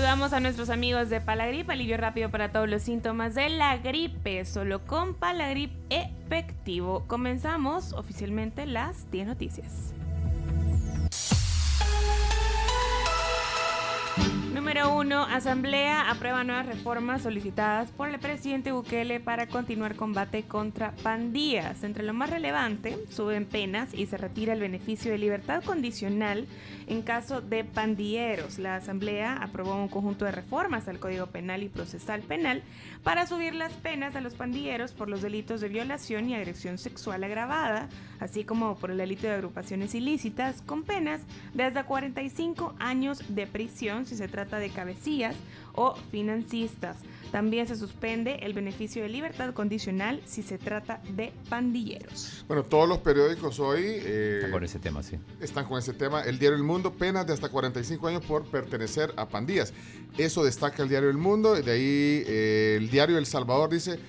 Saludamos 0.00 0.32
a 0.32 0.40
nuestros 0.40 0.70
amigos 0.70 1.10
de 1.10 1.20
Palagrip, 1.20 1.68
alivio 1.68 1.98
rápido 1.98 2.30
para 2.30 2.50
todos 2.50 2.66
los 2.66 2.80
síntomas 2.80 3.34
de 3.34 3.50
la 3.50 3.76
gripe, 3.76 4.46
solo 4.46 4.86
con 4.86 5.12
Palagrip 5.12 5.72
efectivo. 5.90 7.04
Comenzamos 7.06 7.92
oficialmente 7.92 8.64
las 8.64 9.10
10 9.10 9.26
noticias. 9.26 9.92
Número 14.70 14.94
1. 14.94 15.24
Asamblea 15.24 16.08
aprueba 16.08 16.44
nuevas 16.44 16.64
reformas 16.64 17.22
solicitadas 17.22 17.90
por 17.90 18.08
el 18.08 18.20
presidente 18.20 18.70
Bukele 18.70 19.18
para 19.18 19.48
continuar 19.48 19.96
combate 19.96 20.44
contra 20.44 20.92
pandillas. 21.02 21.82
Entre 21.82 22.04
lo 22.04 22.14
más 22.14 22.30
relevante, 22.30 22.96
suben 23.10 23.46
penas 23.46 23.92
y 23.92 24.06
se 24.06 24.16
retira 24.16 24.52
el 24.52 24.60
beneficio 24.60 25.10
de 25.10 25.18
libertad 25.18 25.64
condicional 25.64 26.46
en 26.86 27.02
caso 27.02 27.40
de 27.40 27.64
pandilleros. 27.64 28.60
La 28.60 28.76
Asamblea 28.76 29.38
aprobó 29.42 29.74
un 29.74 29.88
conjunto 29.88 30.24
de 30.24 30.30
reformas 30.30 30.86
al 30.86 31.00
Código 31.00 31.26
Penal 31.26 31.64
y 31.64 31.68
Procesal 31.68 32.20
Penal 32.20 32.62
para 33.02 33.26
subir 33.26 33.56
las 33.56 33.72
penas 33.72 34.14
a 34.14 34.20
los 34.20 34.34
pandilleros 34.34 34.92
por 34.92 35.08
los 35.08 35.20
delitos 35.20 35.60
de 35.60 35.68
violación 35.68 36.28
y 36.28 36.36
agresión 36.36 36.78
sexual 36.78 37.24
agravada, 37.24 37.88
así 38.20 38.44
como 38.44 38.76
por 38.76 38.92
el 38.92 38.98
delito 38.98 39.26
de 39.26 39.34
agrupaciones 39.34 39.96
ilícitas, 39.96 40.62
con 40.62 40.84
penas 40.84 41.22
de 41.54 41.64
hasta 41.64 41.86
45 41.86 42.76
años 42.78 43.20
de 43.34 43.48
prisión 43.48 44.06
si 44.06 44.14
se 44.14 44.28
trata 44.28 44.59
de 44.59 44.59
cabecillas 44.68 45.36
o 45.72 45.94
financistas. 46.10 46.98
También 47.32 47.66
se 47.66 47.76
suspende 47.76 48.40
el 48.42 48.52
beneficio 48.54 49.02
de 49.02 49.08
libertad 49.08 49.54
condicional 49.54 50.20
si 50.24 50.42
se 50.42 50.58
trata 50.58 51.00
de 51.16 51.32
pandilleros. 51.48 52.44
Bueno, 52.48 52.64
todos 52.64 52.88
los 52.88 52.98
periódicos 52.98 53.60
hoy 53.60 53.82
eh, 53.86 54.48
Con 54.50 54.64
ese 54.64 54.78
tema, 54.80 55.02
sí. 55.02 55.16
están 55.40 55.64
con 55.64 55.78
ese 55.78 55.92
tema. 55.92 56.22
El 56.22 56.38
diario 56.38 56.56
El 56.56 56.64
Mundo, 56.64 56.92
penas 56.92 57.26
de 57.26 57.32
hasta 57.32 57.48
45 57.48 58.08
años 58.08 58.24
por 58.24 58.44
pertenecer 58.44 59.12
a 59.16 59.28
pandillas. 59.28 59.72
Eso 60.18 60.44
destaca 60.44 60.82
el 60.82 60.88
diario 60.88 61.08
El 61.08 61.18
Mundo. 61.18 61.56
y 61.56 61.62
De 61.62 61.70
ahí 61.70 62.24
eh, 62.26 62.76
el 62.78 62.90
diario 62.90 63.16
El 63.16 63.26
Salvador 63.26 63.70
dice, 63.70 64.00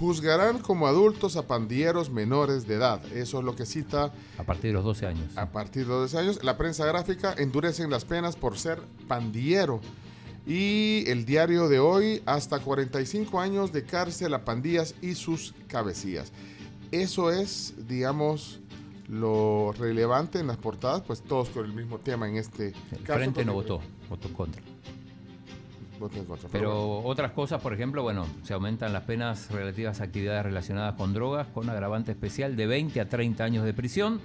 juzgarán 0.00 0.58
como 0.60 0.86
adultos 0.86 1.36
a 1.36 1.46
pandilleros 1.46 2.08
menores 2.10 2.66
de 2.66 2.76
edad. 2.76 3.04
Eso 3.12 3.38
es 3.40 3.44
lo 3.44 3.54
que 3.54 3.66
cita 3.66 4.12
A 4.38 4.44
partir 4.44 4.70
de 4.70 4.72
los 4.72 4.84
12 4.84 5.06
años. 5.06 5.36
a 5.36 5.50
partir 5.52 5.86
de 5.86 5.92
12 5.92 6.18
años. 6.18 6.42
La 6.42 6.56
prensa 6.56 6.86
gráfica 6.86 7.34
endurecen 7.36 7.90
las 7.90 8.06
penas 8.06 8.34
por 8.34 8.56
ser 8.58 8.80
pandillero. 9.06 9.80
Y 10.46 11.04
el 11.06 11.26
diario 11.26 11.68
de 11.68 11.80
hoy, 11.80 12.22
hasta 12.24 12.60
45 12.60 13.38
años 13.40 13.72
de 13.72 13.84
cárcel 13.84 14.32
a 14.32 14.44
pandillas 14.44 14.94
y 15.02 15.14
sus 15.14 15.54
cabecillas. 15.68 16.32
Eso 16.90 17.30
es, 17.30 17.74
digamos, 17.86 18.58
lo 19.06 19.72
relevante 19.78 20.40
en 20.40 20.46
las 20.46 20.56
portadas, 20.56 21.02
pues 21.02 21.20
todos 21.20 21.50
con 21.50 21.66
el 21.66 21.74
mismo 21.74 21.98
tema 21.98 22.26
en 22.26 22.36
este 22.36 22.68
El 22.90 23.02
caso. 23.02 23.18
Frente 23.18 23.44
no 23.44 23.52
votó, 23.52 23.80
votó 24.08 24.32
contra. 24.32 24.62
Contra, 26.00 26.48
Pero 26.50 27.00
otras 27.00 27.32
cosas, 27.32 27.60
por 27.60 27.74
ejemplo, 27.74 28.02
bueno, 28.02 28.26
se 28.42 28.54
aumentan 28.54 28.92
las 28.92 29.02
penas 29.02 29.50
relativas 29.50 30.00
a 30.00 30.04
actividades 30.04 30.42
relacionadas 30.44 30.94
con 30.94 31.12
drogas, 31.12 31.46
con 31.48 31.68
agravante 31.68 32.10
especial 32.12 32.56
de 32.56 32.66
20 32.66 33.00
a 33.02 33.08
30 33.08 33.44
años 33.44 33.64
de 33.66 33.74
prisión. 33.74 34.18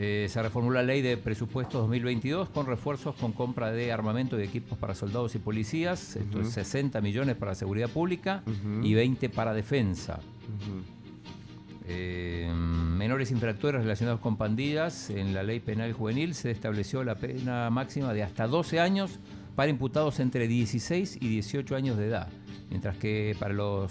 Eh, 0.00 0.28
se 0.30 0.40
reformula 0.40 0.80
la 0.82 0.86
ley 0.86 1.02
de 1.02 1.16
presupuestos 1.16 1.80
2022 1.80 2.50
con 2.50 2.66
refuerzos 2.66 3.16
con 3.16 3.32
compra 3.32 3.72
de 3.72 3.90
armamento 3.90 4.38
y 4.38 4.44
equipos 4.44 4.78
para 4.78 4.94
soldados 4.94 5.34
y 5.34 5.40
policías. 5.40 6.14
Esto 6.14 6.38
Ujú. 6.38 6.46
es 6.46 6.54
60 6.54 7.00
millones 7.00 7.34
para 7.34 7.56
seguridad 7.56 7.90
pública 7.90 8.44
y 8.84 8.94
20 8.94 9.28
para 9.30 9.52
defensa. 9.52 10.20
Eh, 11.90 12.48
menores 12.54 13.30
infractores 13.32 13.82
relacionados 13.82 14.20
con 14.20 14.36
pandillas, 14.36 15.10
en 15.10 15.34
la 15.34 15.42
ley 15.42 15.58
penal 15.58 15.92
juvenil 15.92 16.34
se 16.34 16.50
estableció 16.50 17.02
la 17.02 17.16
pena 17.16 17.68
máxima 17.70 18.12
de 18.12 18.22
hasta 18.22 18.46
12 18.46 18.78
años 18.78 19.18
para 19.58 19.70
imputados 19.70 20.20
entre 20.20 20.46
16 20.46 21.18
y 21.20 21.26
18 21.30 21.74
años 21.74 21.98
de 21.98 22.06
edad, 22.06 22.28
mientras 22.70 22.96
que 22.96 23.34
para 23.40 23.52
los 23.52 23.90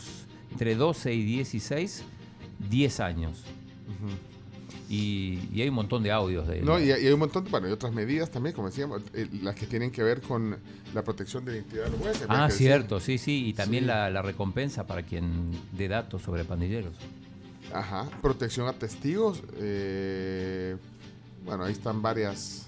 entre 0.50 0.76
12 0.76 1.14
y 1.14 1.26
16, 1.26 2.04
10 2.70 3.00
años. 3.02 3.44
y, 4.90 5.42
y 5.52 5.62
hay 5.62 5.68
un 5.68 5.76
montón 5.76 6.04
de 6.04 6.12
audios 6.14 6.48
de 6.48 6.62
No, 6.62 6.80
y, 6.80 6.90
hay 6.94 7.06
un 7.10 7.20
montón 7.20 7.46
bueno, 7.52 7.68
y 7.68 7.72
otras 7.74 7.92
medidas 7.94 8.32
también, 8.32 8.56
como 8.56 8.70
decíamos, 8.70 9.02
eh, 9.14 9.28
las 9.42 9.56
que 9.56 9.68
tienen 9.68 9.92
que 9.92 10.04
ver 10.04 10.22
con 10.22 10.56
la 10.94 11.04
protección 11.04 11.44
de 11.44 11.52
la 11.52 11.58
identidad 11.58 11.84
de 11.84 11.90
los 11.92 12.00
jueces. 12.00 12.26
Ah, 12.30 12.50
cierto, 12.50 13.02
sí, 13.02 13.18
sí, 13.18 13.48
y 13.50 13.54
también 13.54 13.84
Sí. 13.84 13.88
la, 13.88 14.10
la 14.10 14.22
recompensa 14.22 14.88
para 14.88 15.04
quien 15.04 15.52
dé 15.74 15.90
datos 15.90 16.22
sobre 16.22 16.46
pandilleros. 16.46 16.94
Ajá, 17.74 18.08
protección 18.22 18.70
a 18.70 18.72
testigos. 18.74 19.44
eh, 19.58 20.78
bueno, 21.44 21.66
ahí 21.66 21.74
están 21.74 22.02
varias, 22.02 22.67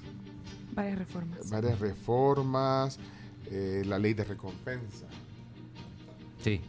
Varias 0.80 0.98
reformas. 1.00 1.50
varias 1.50 1.80
reformas, 1.80 3.00
eh, 3.52 3.84
la 3.86 3.98
ley 4.00 4.14
de 4.14 4.24
recompensa. 4.24 5.06
Sí, 6.44 6.62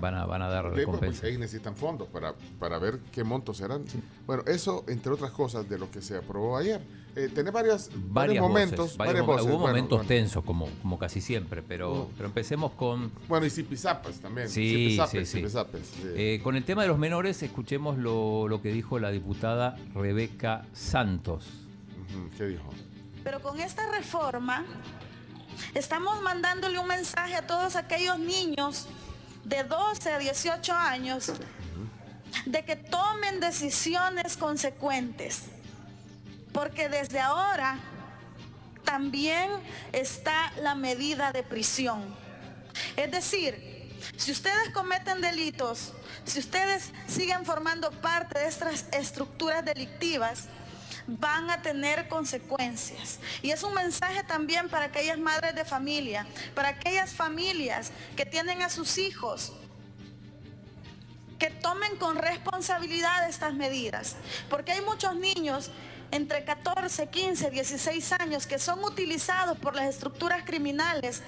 van 0.00 0.14
a, 0.14 0.26
van 0.26 0.42
a 0.42 0.48
dar 0.48 0.64
pues, 0.66 0.76
recompensa. 0.76 1.20
porque 1.20 1.32
ahí 1.34 1.38
necesitan 1.38 1.76
fondos 1.76 2.08
para, 2.08 2.34
para 2.58 2.78
ver 2.78 2.98
qué 3.12 3.24
montos 3.24 3.56
serán. 3.58 3.84
Bueno, 4.26 4.42
eso, 4.46 4.84
entre 4.88 5.12
otras 5.12 5.32
cosas, 5.32 5.68
de 5.68 5.78
lo 5.78 5.90
que 5.90 6.00
se 6.02 6.16
aprobó 6.16 6.56
ayer. 6.56 6.80
Eh, 7.14 7.28
tenés 7.34 7.52
varias, 7.52 7.90
varios 8.08 8.40
momentos, 8.40 8.96
voces, 8.96 8.96
varias. 8.96 9.22
Hubo 9.22 9.34
Bueno, 9.36 9.58
momentos 9.58 9.98
bueno. 9.98 10.08
tensos, 10.08 10.42
como, 10.44 10.66
como 10.80 10.98
casi 10.98 11.20
siempre, 11.20 11.62
pero, 11.62 12.08
Mm. 12.10 12.14
pero 12.16 12.26
empecemos 12.28 12.72
con... 12.72 13.10
Bueno, 13.28 13.44
y 13.44 13.50
Zipizapas 13.50 14.18
también. 14.20 14.48
Sí, 14.48 14.98
sí, 15.10 15.26
sí. 15.26 15.44
Eh, 16.14 16.40
con 16.42 16.56
el 16.56 16.64
tema 16.64 16.82
de 16.82 16.88
los 16.88 16.98
menores, 16.98 17.42
escuchemos 17.42 17.98
lo, 17.98 18.48
lo 18.48 18.62
que 18.62 18.72
dijo 18.72 18.98
la 18.98 19.10
diputada 19.10 19.76
Rebeca 19.94 20.64
Santos. 20.72 21.50
¿Qué 22.38 22.46
dijo? 22.46 22.70
Pero 23.24 23.40
con 23.40 23.60
esta 23.60 23.86
reforma 23.90 24.64
estamos 25.74 26.20
mandándole 26.22 26.78
un 26.78 26.86
mensaje 26.86 27.34
a 27.34 27.46
todos 27.46 27.76
aquellos 27.76 28.18
niños 28.18 28.86
de 29.44 29.64
12 29.64 30.12
a 30.12 30.18
18 30.18 30.72
años 30.74 31.32
de 32.46 32.64
que 32.64 32.76
tomen 32.76 33.40
decisiones 33.40 34.36
consecuentes. 34.36 35.44
Porque 36.52 36.88
desde 36.88 37.20
ahora 37.20 37.78
también 38.84 39.50
está 39.92 40.52
la 40.60 40.74
medida 40.74 41.32
de 41.32 41.42
prisión. 41.42 42.14
Es 42.96 43.10
decir, 43.10 43.72
si 44.16 44.32
ustedes 44.32 44.70
cometen 44.72 45.20
delitos, 45.20 45.92
si 46.24 46.40
ustedes 46.40 46.90
siguen 47.06 47.44
formando 47.44 47.90
parte 47.90 48.38
de 48.38 48.48
estas 48.48 48.86
estructuras 48.92 49.64
delictivas, 49.64 50.48
van 51.06 51.50
a 51.50 51.62
tener 51.62 52.08
consecuencias. 52.08 53.18
Y 53.42 53.50
es 53.50 53.62
un 53.62 53.74
mensaje 53.74 54.22
también 54.24 54.68
para 54.68 54.86
aquellas 54.86 55.18
madres 55.18 55.54
de 55.54 55.64
familia, 55.64 56.26
para 56.54 56.68
aquellas 56.68 57.12
familias 57.12 57.92
que 58.16 58.26
tienen 58.26 58.62
a 58.62 58.70
sus 58.70 58.98
hijos 58.98 59.52
que 61.38 61.50
tomen 61.50 61.96
con 61.96 62.14
responsabilidad 62.14 63.28
estas 63.28 63.52
medidas, 63.52 64.14
porque 64.48 64.70
hay 64.70 64.80
muchos 64.80 65.16
niños 65.16 65.72
entre 66.12 66.44
14, 66.44 67.08
15, 67.08 67.50
16 67.50 68.12
años 68.12 68.46
que 68.46 68.60
son 68.60 68.84
utilizados 68.84 69.58
por 69.58 69.74
las 69.74 69.86
estructuras 69.86 70.44
criminales 70.44 71.20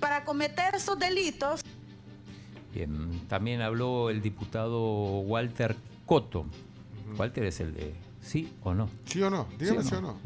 para 0.00 0.24
cometer 0.24 0.74
estos 0.74 0.98
delitos. 0.98 1.60
Bien, 2.74 3.28
también 3.28 3.62
habló 3.62 4.10
el 4.10 4.22
diputado 4.22 5.20
Walter 5.20 5.76
Coto. 6.04 6.46
Walter 7.16 7.44
es 7.44 7.60
el 7.60 7.72
de 7.72 7.94
sí 8.22 8.52
o 8.62 8.74
no. 8.74 8.88
¿Sí 9.06 9.22
o 9.22 9.30
no? 9.30 9.46
Dígame 9.58 9.82
sí 9.82 9.94
o 9.94 10.00
no. 10.00 10.16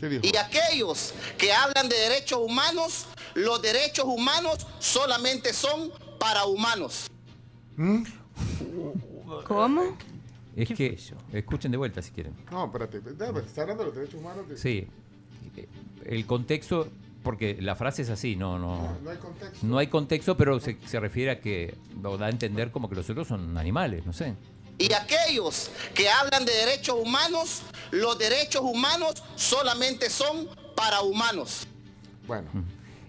¿Qué 0.00 0.08
dijo? 0.08 0.22
Y 0.26 0.36
aquellos 0.36 1.14
que 1.38 1.52
hablan 1.52 1.88
de 1.88 1.96
derechos 1.96 2.40
humanos, 2.40 3.06
los 3.34 3.62
derechos 3.62 4.04
humanos 4.06 4.66
solamente 4.80 5.52
son 5.52 5.90
para 6.18 6.44
humanos. 6.44 7.08
¿Mm? 7.76 8.02
¿Cómo? 9.46 9.96
Es 10.56 10.68
que, 10.68 10.98
escuchen 11.32 11.70
de 11.70 11.76
vuelta 11.78 12.02
si 12.02 12.10
quieren. 12.10 12.34
No, 12.50 12.66
espérate, 12.66 12.98
está 12.98 13.62
hablando 13.62 13.84
de 13.84 13.86
los 13.88 13.94
derechos 13.94 14.20
humanos. 14.20 14.48
de- 14.48 14.56
Sí, 14.58 14.86
el 16.04 16.26
contexto, 16.26 16.88
porque 17.22 17.56
la 17.60 17.74
frase 17.76 18.02
es 18.02 18.10
así, 18.10 18.36
no, 18.36 18.58
no. 18.58 18.98
No 19.02 19.10
hay 19.10 19.16
contexto. 19.18 19.66
No 19.66 19.78
hay 19.78 19.86
contexto, 19.86 20.36
pero 20.36 20.60
se, 20.60 20.76
se 20.86 21.00
refiere 21.00 21.30
a 21.30 21.40
que, 21.40 21.74
o 22.02 22.18
da 22.18 22.26
a 22.26 22.30
entender 22.30 22.70
como 22.70 22.88
que 22.88 22.96
los 22.96 23.08
otros 23.08 23.28
son 23.28 23.56
animales, 23.56 24.04
no 24.04 24.12
sé. 24.12 24.34
Y 24.78 24.92
aquellos 24.92 25.70
que 25.94 26.08
hablan 26.10 26.44
de 26.44 26.52
derechos 26.52 26.96
humanos, 27.00 27.60
los 27.90 28.18
derechos 28.18 28.62
humanos 28.62 29.22
solamente 29.36 30.10
son 30.10 30.48
para 30.74 31.02
humanos. 31.02 31.66
Bueno, 32.26 32.48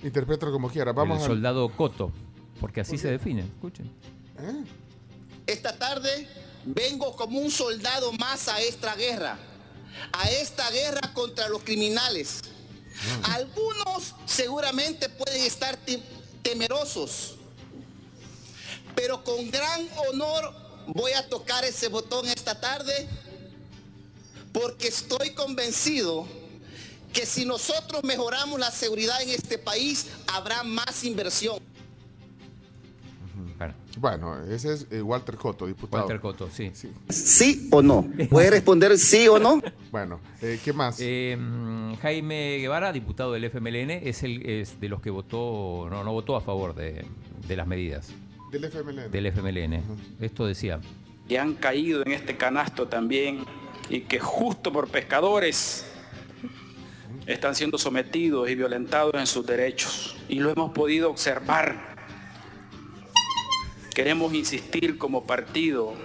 interprétalo 0.03 0.52
como 0.52 0.69
quiera. 0.69 0.91
Vamos 0.91 1.18
el 1.19 1.23
al- 1.23 1.30
soldado 1.30 1.69
Coto, 1.76 2.11
porque 2.60 2.81
así 2.81 2.98
se 2.98 3.10
define, 3.10 3.41
escuchen. 3.41 3.91
¿Eh? 4.40 4.64
Esta 5.48 5.77
tarde 5.77 6.27
vengo 6.65 7.15
como 7.15 7.40
un 7.40 7.49
soldado 7.52 8.11
más 8.14 8.48
a 8.48 8.61
esta 8.61 8.95
guerra, 8.95 9.38
a 10.11 10.30
esta 10.30 10.69
guerra 10.72 11.14
contra 11.14 11.48
los 11.49 11.64
criminales. 11.64 12.41
Algunos 13.23 14.14
seguramente 14.26 15.10
pueden 15.10 15.41
estar 15.44 15.76
te- 15.77 16.02
temerosos, 16.44 17.35
pero 18.95 19.23
con 19.23 19.49
gran 19.49 19.88
honor 20.10 20.53
voy 20.88 21.11
a 21.14 21.27
tocar 21.30 21.64
ese 21.65 21.88
botón 21.88 22.27
esta 22.27 22.60
tarde 22.60 23.07
porque 24.51 24.88
estoy 24.88 25.31
convencido 25.31 26.26
que 27.11 27.26
si 27.26 27.45
nosotros 27.45 28.03
mejoramos 28.03 28.60
la 28.60 28.72
seguridad 28.72 29.22
en 29.22 29.30
este 29.30 29.57
país, 29.57 30.10
habrá 30.27 30.64
más 30.64 31.03
inversión. 31.03 31.60
Bueno, 33.97 34.43
ese 34.45 34.73
es 34.73 34.88
eh, 34.89 35.01
Walter 35.01 35.35
Coto, 35.35 35.68
diputado. 35.68 36.03
Walter 36.03 36.19
Coto, 36.19 36.49
sí. 36.51 36.72
¿Sí 37.10 37.69
o 37.72 37.81
no? 37.81 38.07
¿Puede 38.30 38.49
responder 38.49 38.97
sí 38.97 39.27
o 39.27 39.38
no? 39.38 39.61
Bueno, 39.91 40.19
eh, 40.41 40.60
¿qué 40.64 40.73
más? 40.73 40.99
mm, 40.99 41.93
Jaime 42.01 42.57
Guevara, 42.57 42.91
diputado 42.91 43.31
del 43.31 43.43
FMLN, 43.45 43.91
es 43.91 44.23
el 44.23 44.43
es 44.49 44.80
de 44.81 44.89
los 44.89 44.99
que 44.99 45.11
votó, 45.11 45.88
no, 45.89 46.03
no 46.03 46.11
votó 46.11 46.35
a 46.35 46.41
favor 46.41 46.73
de, 46.73 47.05
de 47.47 47.55
las 47.55 47.68
medidas 47.68 48.11
Del 48.54 48.66
FMLN. 48.66 49.12
del 49.12 49.26
FMLN. 49.26 49.82
Esto 50.22 50.46
decía. 50.46 50.80
que 51.28 51.40
han 51.40 51.56
caído 51.56 52.04
en 52.06 52.12
este 52.12 52.38
canasto 52.38 52.88
también 52.88 53.44
y 53.90 54.02
que 54.02 54.20
justo 54.20 54.72
por 54.72 54.90
pescadores 54.90 55.88
están 57.26 57.56
siendo 57.56 57.80
sometidos 57.80 58.48
y 58.52 58.56
violentados 58.56 59.16
en 59.16 59.26
sus 59.26 59.44
derechos. 59.44 60.16
Y 60.30 60.36
lo 60.36 60.52
hemos 60.52 60.72
podido 60.72 61.10
observar. 61.10 61.96
Queremos 63.96 64.32
insistir 64.36 65.00
como 65.00 65.26
partido 65.26 65.96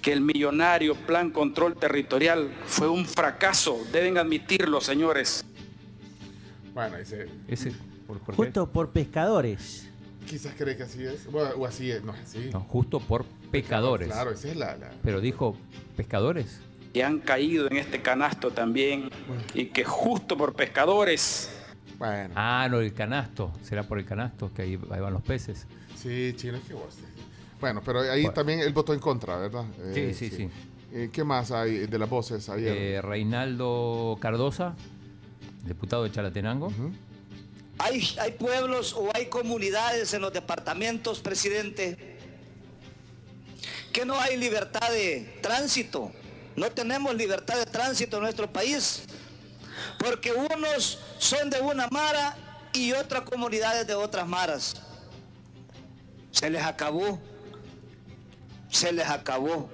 que 0.00 0.12
el 0.12 0.22
millonario 0.22 0.96
plan 0.96 1.30
control 1.30 1.76
territorial 1.76 2.50
fue 2.66 2.88
un 2.88 3.06
fracaso. 3.06 3.78
Deben 3.92 4.18
admitirlo, 4.18 4.80
señores. 4.80 5.44
Bueno, 6.74 6.96
ese, 6.96 7.28
ese 7.46 7.72
por, 8.08 8.18
por 8.18 8.34
qué? 8.34 8.42
Justo 8.42 8.72
por 8.72 8.90
pescadores. 8.90 9.88
Quizás 10.26 10.54
cree 10.56 10.76
que 10.76 10.82
así 10.84 11.04
es. 11.04 11.30
Bueno, 11.30 11.50
o 11.56 11.66
así 11.66 11.90
es, 11.90 12.02
no 12.02 12.14
es 12.14 12.20
así. 12.20 12.50
No, 12.52 12.60
justo 12.60 13.00
por 13.00 13.24
pecadores. 13.50 14.08
Claro, 14.08 14.30
esa 14.32 14.48
es 14.48 14.56
la... 14.56 14.76
la- 14.76 14.90
Pero 15.02 15.20
dijo 15.20 15.56
pescadores. 15.96 16.60
Que 16.92 17.02
han 17.04 17.20
caído 17.20 17.66
en 17.70 17.76
este 17.78 18.02
canasto 18.02 18.50
también 18.50 19.10
y 19.54 19.66
que 19.66 19.82
justo 19.84 20.36
por 20.36 20.54
pescadores 20.54 21.50
Bueno. 21.98 22.34
Ah, 22.36 22.68
no, 22.70 22.80
el 22.80 22.92
canasto. 22.92 23.52
Será 23.62 23.82
por 23.84 23.98
el 23.98 24.04
canasto 24.04 24.52
que 24.52 24.62
ahí, 24.62 24.78
ahí 24.90 25.00
van 25.00 25.12
los 25.14 25.22
peces. 25.22 25.66
Sí, 25.96 26.32
chino, 26.36 26.56
es 26.58 26.64
que 26.64 26.74
vos. 26.74 26.96
Bueno, 27.60 27.80
pero 27.84 28.00
ahí 28.00 28.22
Bueno. 28.22 28.34
también 28.34 28.60
él 28.60 28.72
votó 28.72 28.92
en 28.92 28.98
contra, 29.00 29.36
¿verdad? 29.38 29.64
Sí, 29.94 30.12
sí, 30.14 30.28
sí. 30.30 30.48
Eh, 30.92 31.08
¿Qué 31.12 31.24
más 31.24 31.50
hay 31.52 31.86
de 31.86 31.98
las 31.98 32.10
voces 32.10 32.48
ayer? 32.50 32.76
Eh, 32.76 33.00
Reinaldo 33.00 34.18
Cardosa, 34.20 34.74
diputado 35.64 36.02
de 36.04 36.10
Chalatenango. 36.10 36.70
Hay, 37.82 38.16
hay 38.20 38.30
pueblos 38.30 38.92
o 38.92 39.10
hay 39.12 39.26
comunidades 39.26 40.14
en 40.14 40.22
los 40.22 40.32
departamentos, 40.32 41.18
presidente, 41.18 42.16
que 43.92 44.04
no 44.04 44.20
hay 44.20 44.36
libertad 44.36 44.88
de 44.92 45.40
tránsito. 45.42 46.12
No 46.54 46.70
tenemos 46.70 47.12
libertad 47.16 47.56
de 47.56 47.66
tránsito 47.66 48.18
en 48.18 48.22
nuestro 48.22 48.52
país. 48.52 49.02
Porque 49.98 50.30
unos 50.30 51.00
son 51.18 51.50
de 51.50 51.60
una 51.60 51.88
mara 51.88 52.36
y 52.72 52.92
otras 52.92 53.22
comunidades 53.22 53.84
de 53.84 53.96
otras 53.96 54.28
maras. 54.28 54.76
Se 56.30 56.48
les 56.48 56.62
acabó. 56.62 57.20
Se 58.70 58.92
les 58.92 59.08
acabó. 59.08 59.68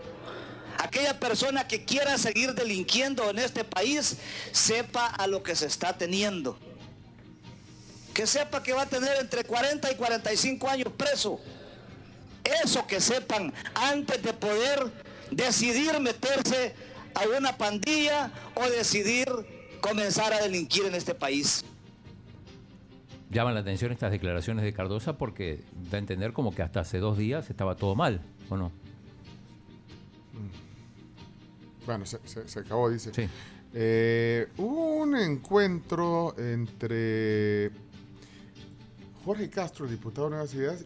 Aquella 0.79 1.21
persona 1.21 1.69
que 1.69 1.85
quiera 1.85 2.17
seguir 2.17 2.55
delinquiendo 2.55 3.29
en 3.29 3.39
este 3.39 3.65
país, 3.65 4.17
sepa 4.51 5.09
a 5.09 5.27
lo 5.27 5.43
que 5.43 5.55
se 5.55 5.67
está 5.67 5.93
teniendo 5.99 6.59
que 8.19 8.27
sepa 8.27 8.61
que 8.65 8.73
va 8.73 8.83
a 8.83 8.87
tener 8.87 9.17
entre 9.21 9.45
40 9.45 9.93
y 9.93 9.95
45 9.95 10.69
años 10.69 10.89
preso. 10.97 11.39
Eso 12.65 12.85
que 12.85 13.01
sepan 13.01 13.55
antes 13.77 14.21
de 14.21 14.33
poder 14.33 14.91
decidir 15.31 16.01
meterse 16.01 16.75
a 17.15 17.23
una 17.39 17.57
pandilla 17.57 18.33
o 18.57 18.69
decidir 18.71 19.29
comenzar 19.81 20.33
a 20.33 20.41
delinquir 20.43 20.87
en 20.87 20.97
este 20.97 21.15
país. 21.15 21.65
Llaman 23.31 23.55
la 23.55 23.61
atención 23.61 23.93
estas 23.93 24.11
declaraciones 24.11 24.65
de 24.65 24.73
Cardosa 24.73 25.17
porque 25.17 25.63
da 25.89 25.99
a 25.99 26.01
entender 26.01 26.33
como 26.33 26.53
que 26.53 26.63
hasta 26.63 26.81
hace 26.81 26.99
dos 26.99 27.19
días 27.19 27.49
estaba 27.51 27.77
todo 27.77 27.95
mal, 27.95 28.21
¿o 28.49 28.57
no? 28.57 28.73
Bueno, 31.87 32.05
se, 32.05 32.19
se- 32.25 32.49
se 32.49 32.59
acabó, 32.59 32.91
dice. 32.91 33.13
Eh, 33.75 34.49
hubo 34.57 34.97
un 34.97 35.15
encuentro 35.17 36.35
entre 36.37 37.71
Jorge 39.29 39.51
Castro, 39.51 39.85
el 39.85 39.91
diputado 39.91 40.29
de 40.29 40.31
Nuevas 40.37 40.55
Ideas, 40.55 40.85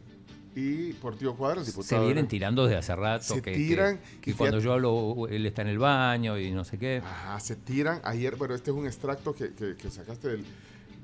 y 0.56 0.94
Portillo 0.94 1.36
Cuadra, 1.36 1.60
el 1.60 1.66
diputado. 1.66 2.00
Se 2.00 2.04
vienen 2.04 2.26
tirando 2.26 2.64
desde 2.64 2.76
hace 2.78 2.96
rato. 2.96 3.34
Se 3.34 3.40
que, 3.40 3.52
tiran, 3.54 4.00
Que, 4.20 4.32
y 4.32 4.34
cuando 4.34 4.58
yo 4.58 4.72
hablo, 4.72 5.28
él 5.28 5.46
está 5.46 5.62
en 5.62 5.68
el 5.68 5.78
baño 5.78 6.36
y 6.36 6.50
no 6.50 6.64
sé 6.64 6.76
qué. 6.76 7.00
Ajá, 7.04 7.38
se 7.38 7.54
tiran. 7.54 8.00
Ayer, 8.02 8.34
bueno, 8.34 8.56
este 8.56 8.72
es 8.72 8.76
un 8.76 8.84
extracto 8.86 9.32
que, 9.32 9.52
sacaste 9.90 10.28
del, 10.28 10.44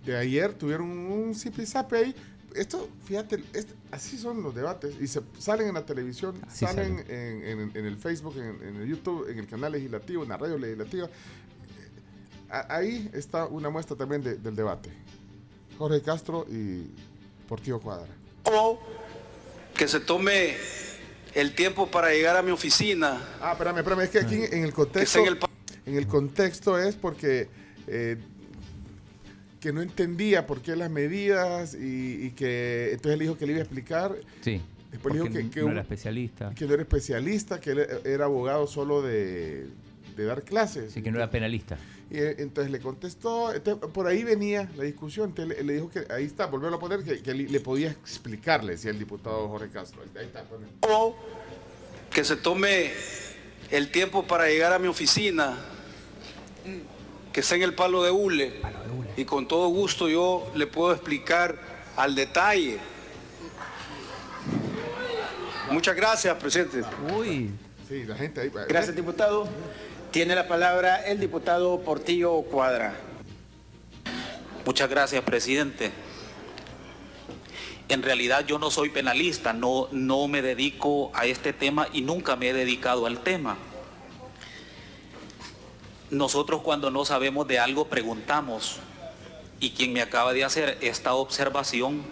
de 0.04 0.16
ayer. 0.16 0.52
Tuvieron 0.54 0.88
un 0.90 1.32
zipizape 1.36 1.96
ahí. 1.96 2.14
Esto, 2.56 2.88
fíjate, 3.04 3.44
así 3.92 4.18
son 4.18 4.42
los 4.42 4.52
debates. 4.52 4.96
Y 5.00 5.06
se 5.06 5.20
salen 5.38 5.68
en 5.68 5.74
la 5.74 5.86
televisión, 5.86 6.34
Así 6.44 6.64
salen 6.66 7.04
en, 7.08 7.44
en- 7.44 7.70
en 7.76 7.86
el 7.86 7.96
Facebook, 7.98 8.34
en, 8.36 8.60
en 8.68 8.76
el 8.82 8.88
YouTube, 8.88 9.30
en 9.30 9.38
el 9.38 9.46
canal 9.46 9.70
legislativo, 9.70 10.24
en 10.24 10.30
la 10.30 10.36
radio 10.38 10.58
legislativa. 10.58 11.08
A- 12.50 12.74
ahí 12.78 13.08
está 13.12 13.46
una 13.46 13.70
muestra 13.70 13.96
también 13.96 14.22
de- 14.24 14.36
del 14.38 14.56
debate. 14.56 14.90
Jorge 15.78 16.02
Castro 16.02 16.44
y 16.50 16.90
Cuadra. 17.82 18.06
o 18.44 18.78
que 19.74 19.86
se 19.88 20.00
tome 20.00 20.54
el 21.34 21.54
tiempo 21.54 21.88
para 21.90 22.10
llegar 22.10 22.36
a 22.36 22.42
mi 22.42 22.50
oficina. 22.50 23.20
Ah, 23.40 23.52
espérame, 23.52 23.78
espérame, 23.78 24.00
es 24.02 24.10
que 24.10 24.18
aquí 24.18 24.40
en 24.50 24.64
el 24.64 24.72
contexto. 24.72 25.18
en 25.20 25.26
el 25.26 25.36
pa- 25.38 25.48
en 25.86 25.96
el 25.96 26.06
contexto 26.06 26.78
es 26.78 26.96
porque 26.96 27.48
eh, 27.86 28.16
que 29.60 29.72
no 29.72 29.80
entendía 29.82 30.46
por 30.46 30.60
qué 30.62 30.76
las 30.76 30.90
medidas 30.90 31.74
y, 31.74 32.26
y 32.26 32.30
que 32.32 32.90
entonces 32.92 33.18
le 33.18 33.24
dijo 33.24 33.36
que 33.38 33.46
le 33.46 33.52
iba 33.52 33.60
a 33.60 33.64
explicar. 33.64 34.14
Sí. 34.40 34.60
Después 34.90 35.14
le 35.14 35.20
dijo 35.20 35.32
porque 35.32 35.44
que, 35.48 35.50
que 35.54 35.60
no 35.60 35.66
un- 35.66 35.72
era 35.72 35.80
especialista. 35.82 36.52
que 36.54 36.66
no 36.66 36.74
era 36.74 36.82
especialista, 36.82 37.60
que 37.60 37.70
él 37.70 37.86
era 38.04 38.24
abogado 38.24 38.66
solo 38.66 39.02
de, 39.02 39.66
de 40.16 40.24
dar 40.24 40.42
clases. 40.42 40.92
Sí, 40.92 41.02
que 41.02 41.10
no 41.10 41.18
era 41.18 41.30
penalista. 41.30 41.76
Y 42.10 42.18
eh, 42.18 42.36
entonces 42.38 42.72
le 42.72 42.80
contestó, 42.80 43.52
entonces, 43.52 43.90
por 43.90 44.06
ahí 44.06 44.24
venía 44.24 44.70
la 44.76 44.84
discusión, 44.84 45.30
entonces 45.30 45.58
le, 45.58 45.64
le 45.64 45.72
dijo 45.74 45.90
que 45.90 46.06
ahí 46.10 46.24
está, 46.24 46.46
volverlo 46.46 46.76
a 46.76 46.80
poner, 46.80 47.04
que, 47.04 47.20
que 47.22 47.34
le, 47.34 47.44
le 47.44 47.60
podía 47.60 47.90
explicarle, 47.90 48.72
decía 48.72 48.90
el 48.90 48.98
diputado 48.98 49.48
Jorge 49.48 49.68
Castro. 49.68 50.02
Ahí 50.18 50.24
está, 50.24 50.42
pone. 50.44 50.66
o 50.88 51.14
que 52.10 52.24
se 52.24 52.36
tome 52.36 52.92
el 53.70 53.90
tiempo 53.90 54.26
para 54.26 54.46
llegar 54.48 54.72
a 54.72 54.78
mi 54.78 54.88
oficina 54.88 55.58
que 57.32 57.40
está 57.40 57.56
en 57.56 57.62
el 57.62 57.74
palo 57.74 58.02
de 58.02 58.10
hule. 58.10 58.60
Y 59.16 59.24
con 59.24 59.46
todo 59.46 59.68
gusto 59.68 60.08
yo 60.08 60.50
le 60.54 60.66
puedo 60.66 60.92
explicar 60.92 61.56
al 61.96 62.14
detalle. 62.14 62.78
Muchas 65.70 65.94
gracias, 65.94 66.34
presidente. 66.36 66.82
Uy. 67.14 67.50
Sí, 67.88 68.04
la 68.04 68.16
gente 68.16 68.40
ahí. 68.40 68.50
Gracias, 68.68 68.94
diputado. 68.96 69.48
Tiene 70.18 70.34
la 70.34 70.48
palabra 70.48 70.96
el 71.06 71.20
diputado 71.20 71.78
Portillo 71.78 72.42
Cuadra. 72.42 72.96
Muchas 74.66 74.90
gracias, 74.90 75.22
presidente. 75.22 75.92
En 77.88 78.02
realidad 78.02 78.44
yo 78.44 78.58
no 78.58 78.72
soy 78.72 78.90
penalista, 78.90 79.52
no, 79.52 79.86
no 79.92 80.26
me 80.26 80.42
dedico 80.42 81.12
a 81.14 81.26
este 81.26 81.52
tema 81.52 81.86
y 81.92 82.00
nunca 82.00 82.34
me 82.34 82.48
he 82.48 82.52
dedicado 82.52 83.06
al 83.06 83.20
tema. 83.20 83.58
Nosotros 86.10 86.62
cuando 86.62 86.90
no 86.90 87.04
sabemos 87.04 87.46
de 87.46 87.60
algo 87.60 87.84
preguntamos 87.84 88.78
y 89.60 89.70
quien 89.70 89.92
me 89.92 90.02
acaba 90.02 90.32
de 90.32 90.42
hacer 90.42 90.78
esta 90.80 91.14
observación 91.14 92.02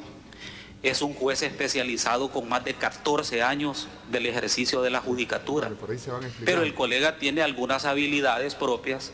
es 0.82 1.02
un 1.02 1.14
juez 1.14 1.42
especializado 1.42 2.30
con 2.30 2.48
más 2.48 2.64
de 2.64 2.74
14 2.74 3.42
años 3.42 3.88
del 4.10 4.26
ejercicio 4.26 4.82
de 4.82 4.90
la 4.90 5.00
judicatura. 5.00 5.70
Pero 6.44 6.62
el 6.62 6.74
colega 6.74 7.18
tiene 7.18 7.42
algunas 7.42 7.84
habilidades 7.84 8.54
propias 8.54 9.12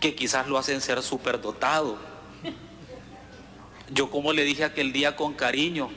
que 0.00 0.14
quizás 0.14 0.48
lo 0.48 0.58
hacen 0.58 0.80
ser 0.80 1.02
superdotado. 1.02 1.98
Yo 3.92 4.10
como 4.10 4.32
le 4.32 4.44
dije 4.44 4.64
aquel 4.64 4.92
día 4.92 5.16
con 5.16 5.34
cariño, 5.34 5.90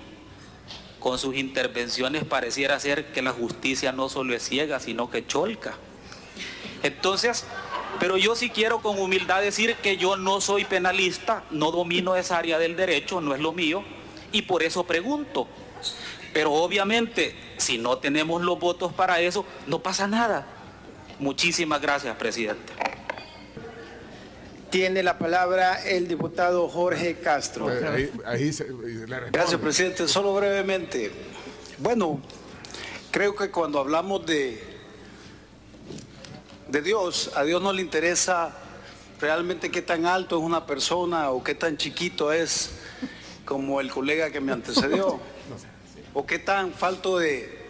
con 1.00 1.20
sus 1.20 1.36
intervenciones 1.36 2.24
pareciera 2.24 2.80
ser 2.80 3.12
que 3.12 3.22
la 3.22 3.32
justicia 3.32 3.92
no 3.92 4.10
solo 4.10 4.34
es 4.36 4.44
ciega, 4.44 4.80
sino 4.80 5.10
que 5.10 5.26
cholca. 5.26 5.76
Entonces, 6.82 7.46
pero 8.00 8.18
yo 8.18 8.36
sí 8.36 8.50
quiero 8.50 8.80
con 8.82 9.00
humildad 9.00 9.42
decir 9.42 9.76
que 9.76 9.98
yo 9.98 10.16
no 10.18 10.42
soy 10.42 10.66
penalista, 10.66 11.44
no 11.52 11.72
domino 11.72 12.16
esa 12.16 12.38
área 12.38 12.60
del 12.60 12.76
derecho, 12.76 13.22
no 13.22 13.34
es 13.34 13.42
lo 13.42 13.52
mío, 13.54 13.84
y 14.32 14.44
por 14.44 14.64
eso 14.64 14.84
pregunto. 14.86 15.48
Pero 16.34 16.52
obviamente, 16.54 17.36
si 17.58 17.78
no 17.78 17.98
tenemos 18.00 18.42
los 18.42 18.60
votos 18.60 18.92
para 18.94 19.20
eso, 19.22 19.46
no 19.68 19.80
pasa 19.84 20.08
nada. 20.08 20.48
Muchísimas 21.20 21.80
gracias, 21.82 22.16
presidente. 22.18 22.74
Tiene 24.72 25.04
la 25.04 25.20
palabra 25.20 25.84
el 25.86 26.08
diputado 26.08 26.68
Jorge 26.68 27.20
Castro. 27.20 27.68
Ahí, 27.68 28.10
ahí 28.26 28.52
se- 28.52 28.64
le 28.66 28.72
responde. 28.72 29.30
Gracias, 29.32 29.62
presidente. 29.62 30.08
Solo 30.08 30.34
brevemente. 30.34 31.12
Bueno, 31.78 32.20
creo 33.12 33.36
que 33.36 33.52
cuando 33.52 33.78
hablamos 33.80 34.26
de, 34.26 34.73
de 36.68 36.82
Dios, 36.82 37.32
a 37.36 37.44
Dios 37.44 37.62
no 37.62 37.74
le 37.74 37.82
interesa 37.82 38.56
realmente 39.20 39.72
qué 39.72 39.82
tan 39.82 40.06
alto 40.06 40.38
es 40.38 40.44
una 40.44 40.66
persona 40.66 41.32
o 41.32 41.44
qué 41.44 41.56
tan 41.56 41.78
chiquito 41.78 42.32
es 42.32 42.72
como 43.46 43.82
el 43.82 43.90
colega 43.90 44.32
que 44.32 44.42
me 44.42 44.52
antecedió. 44.52 45.20
o 46.14 46.26
qué 46.26 46.40
tan 46.40 46.74
falto 46.74 47.18
de, 47.18 47.68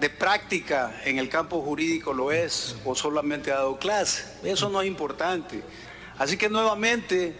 de 0.00 0.10
práctica 0.10 1.00
en 1.04 1.18
el 1.18 1.28
campo 1.28 1.60
jurídico 1.60 2.12
lo 2.12 2.32
es 2.32 2.76
o 2.84 2.94
solamente 2.94 3.52
ha 3.52 3.56
dado 3.56 3.78
clase. 3.78 4.24
Eso 4.42 4.68
no 4.68 4.80
es 4.80 4.88
importante. 4.88 5.62
Así 6.18 6.36
que 6.36 6.48
nuevamente 6.48 7.34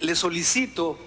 le 0.00 0.14
solicito 0.14 0.98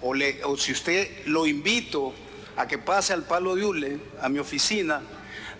o, 0.00 0.14
le, 0.14 0.44
o 0.44 0.56
si 0.56 0.72
usted 0.72 1.26
lo 1.26 1.46
invito 1.46 2.12
a 2.56 2.66
que 2.66 2.78
pase 2.78 3.12
al 3.12 3.24
palo 3.24 3.54
de 3.54 3.64
hule, 3.64 4.00
a 4.20 4.28
mi 4.28 4.38
oficina, 4.38 5.02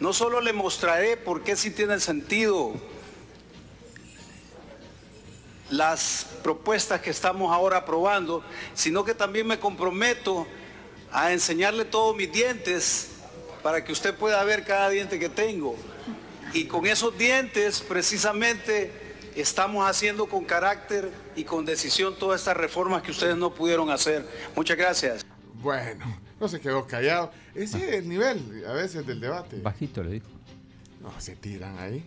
no 0.02 0.12
solo 0.12 0.40
le 0.40 0.52
mostraré 0.52 1.16
por 1.16 1.44
qué 1.44 1.54
sí 1.56 1.70
tiene 1.70 2.00
sentido 2.00 2.72
las 5.70 6.26
propuestas 6.42 7.00
que 7.00 7.10
estamos 7.10 7.52
ahora 7.52 7.78
aprobando, 7.78 8.42
sino 8.74 9.04
que 9.04 9.14
también 9.14 9.46
me 9.46 9.60
comprometo 9.60 10.44
a 11.12 11.32
enseñarle 11.32 11.84
todos 11.84 12.16
mis 12.16 12.32
dientes 12.32 13.10
para 13.62 13.84
que 13.84 13.92
usted 13.92 14.12
pueda 14.12 14.42
ver 14.42 14.64
cada 14.64 14.88
diente 14.88 15.20
que 15.20 15.28
tengo. 15.28 15.76
Y 16.52 16.64
con 16.64 16.84
esos 16.86 17.16
dientes 17.16 17.80
precisamente 17.80 18.90
estamos 19.36 19.88
haciendo 19.88 20.26
con 20.26 20.44
carácter 20.44 21.12
y 21.36 21.44
con 21.44 21.64
decisión 21.64 22.18
todas 22.18 22.40
estas 22.40 22.56
reformas 22.56 23.02
que 23.02 23.12
ustedes 23.12 23.36
no 23.36 23.54
pudieron 23.54 23.88
hacer. 23.88 24.26
Muchas 24.56 24.76
gracias. 24.76 25.24
Bueno, 25.54 26.21
no 26.42 26.48
se 26.48 26.60
quedó 26.60 26.86
callado. 26.88 27.30
Ese 27.54 27.78
es 27.88 27.94
el 28.02 28.08
nivel 28.08 28.64
a 28.68 28.72
veces 28.72 29.06
del 29.06 29.20
debate. 29.20 29.60
Bajito 29.60 30.02
le 30.02 30.10
dijo. 30.14 30.26
No, 31.00 31.12
se 31.20 31.36
tiran 31.36 31.78
ahí. 31.78 32.04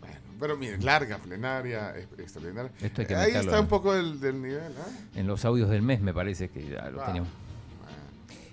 Bueno, 0.00 0.16
pero 0.40 0.56
miren, 0.56 0.82
larga 0.84 1.18
plenaria, 1.18 1.94
extraordinaria. 2.18 2.72
Esto 2.80 3.02
hay 3.02 3.06
que 3.06 3.14
ahí 3.14 3.32
está 3.34 3.60
un 3.60 3.68
poco 3.68 3.92
del, 3.92 4.18
del 4.20 4.40
nivel. 4.40 4.72
¿ah? 4.78 4.88
En 5.16 5.26
los 5.26 5.44
audios 5.44 5.68
del 5.68 5.82
mes 5.82 6.00
me 6.00 6.14
parece 6.14 6.48
que 6.48 6.66
ya 6.66 6.88
lo 6.90 7.02
Ah, 7.02 7.06
teníamos. 7.06 7.30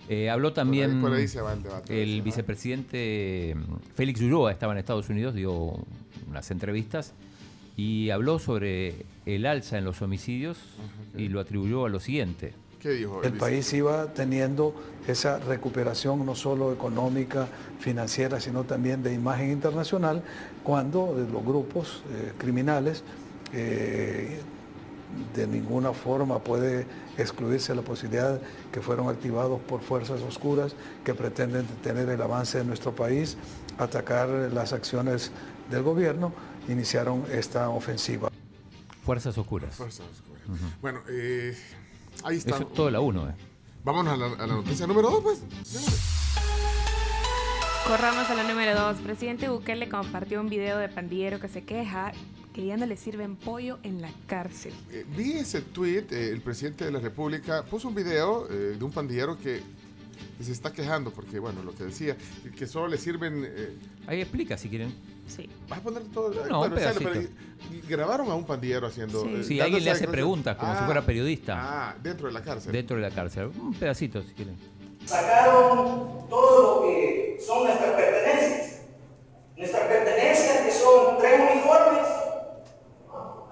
Eh, 0.09 0.29
habló 0.29 0.51
también 0.51 0.99
por 0.99 1.13
ahí 1.13 1.27
se 1.29 1.39
va 1.39 1.53
el 1.53 1.63
debate, 1.63 2.03
el 2.03 2.21
vicepresidente 2.21 3.55
mm, 3.55 3.93
Félix 3.95 4.19
Ulloa, 4.19 4.51
estaba 4.51 4.73
en 4.73 4.79
Estados 4.79 5.07
Unidos, 5.07 5.33
dio 5.33 5.77
unas 6.27 6.51
entrevistas 6.51 7.13
y 7.77 8.09
habló 8.09 8.37
sobre 8.37 9.05
el 9.25 9.45
alza 9.45 9.77
en 9.77 9.85
los 9.85 10.01
homicidios 10.01 10.57
y 11.15 11.29
lo 11.29 11.39
atribuyó 11.39 11.85
a 11.85 11.89
lo 11.89 12.01
siguiente. 12.01 12.53
¿Qué 12.81 12.89
dijo? 12.89 13.21
El 13.21 13.33
país 13.33 13.71
iba 13.73 14.07
teniendo 14.13 14.73
esa 15.07 15.37
recuperación 15.37 16.25
no 16.25 16.33
solo 16.33 16.73
económica, 16.73 17.47
financiera, 17.79 18.39
sino 18.39 18.63
también 18.63 19.03
de 19.03 19.13
imagen 19.13 19.51
internacional, 19.51 20.23
cuando 20.63 21.13
los 21.31 21.45
grupos 21.45 22.03
eh, 22.11 22.33
criminales 22.39 23.03
eh, 23.53 24.39
de 25.35 25.47
ninguna 25.47 25.93
forma 25.93 26.39
puede 26.39 26.87
excluirse 27.17 27.75
la 27.75 27.81
posibilidad 27.83 28.39
que 28.71 28.81
fueron 28.81 29.09
activados 29.09 29.59
por 29.61 29.81
fuerzas 29.81 30.21
oscuras 30.21 30.73
que 31.03 31.13
pretenden 31.13 31.67
detener 31.67 32.09
el 32.09 32.21
avance 32.21 32.57
de 32.57 32.63
nuestro 32.63 32.95
país, 32.95 33.37
atacar 33.77 34.29
las 34.29 34.73
acciones 34.73 35.31
del 35.69 35.83
gobierno, 35.83 36.33
iniciaron 36.67 37.25
esta 37.31 37.69
ofensiva. 37.69 38.29
Fuerzas 39.03 39.37
oscuras. 39.37 39.75
Fuerzas 39.75 40.07
oscuras. 40.07 40.43
Ujú. 40.47 40.65
Bueno, 40.81 41.01
eh, 41.09 41.55
ahí 42.23 42.37
está. 42.37 42.55
Eso 42.55 42.63
es 42.67 42.73
todo 42.73 42.89
la 42.91 42.99
uno. 42.99 43.29
Eh. 43.29 43.33
Vámonos 43.83 44.13
a 44.13 44.17
la, 44.17 44.25
a 44.43 44.47
la 44.47 44.53
noticia 44.55 44.85
número 44.87 45.09
dos, 45.09 45.23
pues. 45.23 45.41
Corramos 47.87 48.29
a 48.29 48.35
la 48.35 48.43
número 48.43 48.79
2. 48.79 48.97
Presidente 49.01 49.49
Bukele 49.49 49.89
compartió 49.89 50.39
un 50.39 50.49
video 50.49 50.77
de 50.77 50.87
pandillero 50.87 51.39
que 51.39 51.47
se 51.47 51.63
queja 51.63 52.11
que 52.53 52.65
ya 52.65 52.77
no 52.77 52.85
le 52.85 52.95
sirven 52.95 53.35
pollo 53.35 53.79
en 53.83 54.01
la 54.01 54.11
cárcel. 54.27 54.73
Eh, 54.91 55.05
vi 55.17 55.33
ese 55.33 55.61
tweet, 55.61 56.05
eh, 56.11 56.29
el 56.31 56.41
presidente 56.41 56.85
de 56.85 56.91
la 56.91 56.99
República 56.99 57.63
puso 57.63 57.87
un 57.87 57.95
video 57.95 58.47
eh, 58.49 58.75
de 58.77 58.83
un 58.83 58.91
pandillero 58.91 59.37
que, 59.37 59.61
que 60.37 60.43
se 60.43 60.51
está 60.51 60.71
quejando 60.71 61.11
porque, 61.11 61.39
bueno, 61.39 61.63
lo 61.63 61.73
que 61.73 61.85
decía, 61.85 62.15
que 62.57 62.67
solo 62.67 62.87
le 62.87 62.97
sirven... 62.97 63.43
eh, 63.45 63.73
Ahí 64.05 64.21
explica 64.21 64.57
si 64.57 64.69
quieren. 64.69 64.93
Sí. 65.35 65.49
¿Vas 65.69 65.79
a 65.79 65.81
poner 65.81 66.03
todo? 66.13 66.29
No, 66.29 66.59
Bueno, 66.59 66.75
un 66.75 66.79
sale, 66.81 66.99
pedacito. 66.99 67.09
pero, 67.69 67.87
grabaron 67.87 68.29
a 68.31 68.35
un 68.35 68.43
pandillero 68.45 68.87
haciendo... 68.87 69.19
eh, 69.25 69.43
Si 69.43 69.57
dándose 69.57 69.61
alguien 69.63 69.83
le 69.85 69.91
hace 69.91 69.99
conocer. 70.01 70.11
preguntas 70.11 70.55
como 70.57 70.73
si 70.73 70.79
Ah, 70.81 70.85
fuera 70.85 71.01
periodista. 71.05 71.55
Ah, 71.57 71.95
dentro 72.01 72.27
de 72.27 72.33
la 72.33 72.41
cárcel. 72.41 72.71
Dentro 72.71 72.95
de 72.97 73.01
la 73.01 73.11
cárcel. 73.11 73.45
Un 73.59 73.73
pedacito 73.73 74.21
si 74.23 74.33
quieren. 74.33 74.57
sacaron 75.05 76.27
todo 76.29 76.81
lo 76.81 76.87
que 76.87 77.39
son 77.45 77.63
nuestras 77.63 77.91
pertenencias. 77.91 78.81
Nuestras 79.55 79.83
pertenencias 79.87 80.57
que 80.65 80.71
son 80.71 81.17
tres 81.19 81.39
uniformes, 81.51 82.07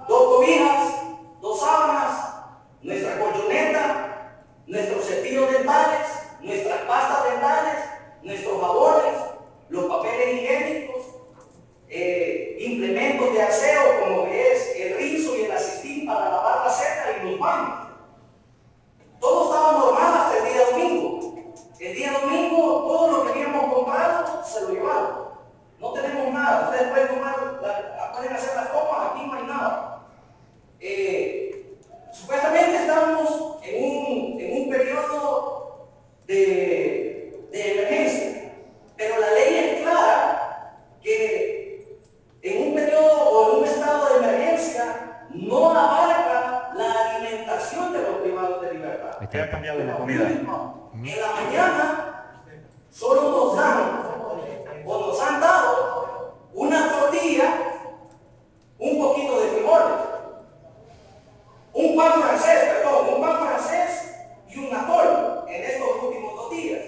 dos 0.07 0.23
cobijas, 0.35 0.93
dos 1.41 1.59
sábanas, 1.59 2.35
nuestra 2.81 3.19
colchoneta, 3.19 4.41
nuestros 4.67 5.05
cepillos 5.05 5.51
dentales, 5.51 6.07
nuestras 6.41 6.81
pastas 6.81 7.31
dentales, 7.31 7.83
nuestros 8.23 8.59
jabones, 8.59 9.15
los 9.69 9.85
papeles 9.85 10.35
higiénicos, 10.35 10.98
eh, 11.91 12.55
implementos 12.59 13.33
de 13.33 13.41
aseo 13.41 13.99
como 14.01 14.27
es 14.27 14.75
el 14.75 14.95
rizo 14.95 15.35
y 15.35 15.45
el 15.45 15.51
asistín 15.51 16.05
para 16.05 16.29
lavar 16.29 16.65
la 16.65 16.71
cena 16.71 17.17
y 17.17 17.31
los 17.31 17.39
baños. 17.39 17.87
Todo 19.19 19.45
estaba 19.45 19.71
normal 19.71 20.13
hasta 20.13 20.37
el 20.37 20.53
día 20.53 20.65
domingo. 20.69 21.53
El 21.79 21.95
día 21.95 22.11
domingo 22.21 22.85
todo 22.87 23.11
lo 23.11 23.23
que 23.23 23.31
habíamos 23.31 23.73
comprado 23.73 24.45
se 24.45 24.61
lo 24.61 24.69
llevaron. 24.69 25.29
No 25.79 25.93
tenemos 25.93 26.31
nada. 26.31 26.69
Ustedes 26.69 26.91
pueden 26.91 27.07
tomar, 27.07 27.59
la, 27.59 28.11
pueden 28.13 28.33
hacer 28.33 28.55
las 28.55 28.69
copas, 28.69 29.11
aquí 29.11 29.25
no 29.25 29.33
hay 29.33 29.43
nada. 29.43 30.07
Eh, 30.79 31.75
supuestamente 32.11 32.75
estamos 32.75 33.57
en 33.63 33.83
un, 33.83 34.39
en 34.39 34.61
un 34.61 34.69
periodo 34.69 35.89
de, 36.27 37.47
de 37.51 37.71
emergencia, 37.71 38.53
pero 38.95 39.19
la 39.19 39.31
ley 39.31 39.55
es 39.55 39.81
clara 39.81 40.75
que 41.01 41.58
en 42.41 42.67
un 42.67 42.75
periodo 42.75 43.29
o 43.29 43.51
en 43.51 43.57
un 43.59 43.65
estado 43.65 44.09
de 44.09 44.17
emergencia 44.17 45.25
no 45.29 45.71
abarca 45.71 46.71
la 46.75 47.15
alimentación 47.15 47.93
de 47.93 48.01
los 48.01 48.15
privados 48.21 48.61
de 48.61 48.73
libertad. 48.73 49.17
Ha 49.21 49.49
cambiado 49.49 49.83
la 49.83 49.97
comida. 49.97 50.29
En 50.29 51.21
la 51.21 51.31
mañana 51.33 52.45
solo 52.89 53.31
nos 53.31 53.55
dan 53.55 54.03
o 54.85 54.99
nos 54.99 55.21
han 55.21 55.39
dado 55.39 56.35
una 56.53 56.91
tortilla, 56.91 57.53
un 58.79 58.99
poquito 58.99 59.39
de 59.39 59.47
frijoles, 59.49 59.97
un 61.73 61.95
pan 61.95 62.21
francés, 62.21 62.59
perdón, 62.65 63.13
un 63.15 63.21
pan 63.21 63.39
francés 63.39 64.15
y 64.49 64.57
un 64.57 64.75
atol 64.75 65.45
en 65.47 65.63
estos 65.63 66.03
últimos 66.03 66.35
dos 66.35 66.51
días. 66.51 66.81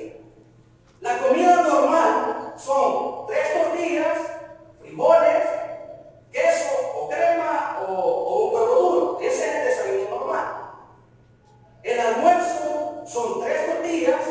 La 1.01 1.17
comida 1.19 1.61
normal 1.61 2.53
son 2.57 3.27
tres 3.27 3.53
tortillas, 3.53 4.17
limones, 4.91 5.45
queso 6.31 6.69
o 6.95 7.09
crema 7.09 7.79
o, 7.87 8.47
un 8.47 8.55
huevo 8.55 8.75
duro. 8.75 9.19
Ese 9.21 9.47
es 9.47 9.55
el 9.55 9.65
desayuno 9.65 10.17
normal. 10.17 10.47
El 11.83 11.99
almuerzo 11.99 13.03
son 13.05 13.41
tres 13.41 13.67
tortillas, 13.67 14.21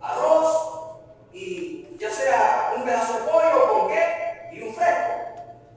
arroz 0.00 1.00
y 1.32 1.96
ya 1.98 2.10
sea 2.10 2.74
un 2.76 2.84
pedazo 2.84 3.14
de 3.14 3.20
pollo 3.20 3.72
con 3.72 3.88
qué 3.88 4.50
y 4.52 4.62
un 4.62 4.74
fresco. 4.74 5.12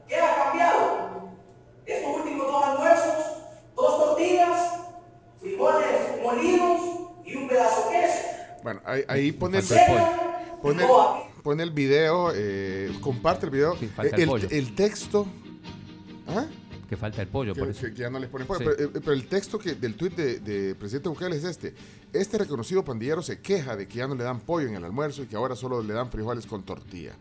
¿Qué 0.07 0.17
ha 0.17 0.35
cambiado? 0.35 1.29
Estos 1.85 2.15
últimos 2.15 2.47
dos 2.47 2.65
almuerzos, 2.65 3.25
dos 3.75 3.97
tortillas, 3.99 4.79
frijoles 5.39 6.21
molidos 6.21 6.81
y 7.23 7.35
un 7.35 7.47
pedazo 7.47 7.89
de 7.89 7.99
queso. 7.99 8.19
Bueno, 8.63 8.81
ahí, 8.85 9.03
ahí 9.07 9.31
pone 9.31 9.59
el, 9.59 9.65
pone, 10.61 10.85
pone 11.43 11.61
el 11.63 11.71
video, 11.71 12.31
eh, 12.33 12.91
comparte 13.01 13.45
el 13.45 13.51
video. 13.51 13.75
falta 13.95 14.15
el 14.15 14.21
el, 14.23 14.27
pollo. 14.29 14.47
el 14.49 14.73
texto. 14.75 15.27
¿Ah? 16.27 16.45
Que 16.89 16.97
falta 16.97 17.21
el 17.21 17.27
pollo, 17.27 17.53
que, 17.53 17.59
por 17.59 17.69
eso. 17.69 17.81
que- 17.81 17.93
que 17.93 18.01
ya 18.01 18.09
no 18.09 18.19
les 18.19 18.29
ponen 18.29 18.47
pollo. 18.47 18.59
Sí. 18.59 18.65
Pero, 18.77 18.89
eh, 18.89 18.91
pero 18.99 19.11
el 19.13 19.27
texto 19.27 19.59
que, 19.59 19.75
del 19.75 19.95
tuit 19.95 20.15
de, 20.15 20.39
de 20.39 20.75
presidente 20.75 21.09
Bukele 21.09 21.35
es 21.35 21.43
este. 21.43 21.73
Este 22.13 22.37
reconocido 22.37 22.83
pandillero 22.85 23.21
se 23.21 23.39
queja 23.39 23.75
de 23.75 23.87
que 23.87 23.97
ya 23.97 24.07
no 24.07 24.15
le 24.15 24.23
dan 24.23 24.39
pollo 24.39 24.67
en 24.67 24.75
el 24.75 24.85
almuerzo 24.85 25.23
y 25.23 25.25
que 25.27 25.35
ahora 25.35 25.55
solo 25.55 25.81
le 25.81 25.93
dan 25.93 26.09
frijoles 26.11 26.45
con 26.45 26.63
tortilla. 26.63 27.13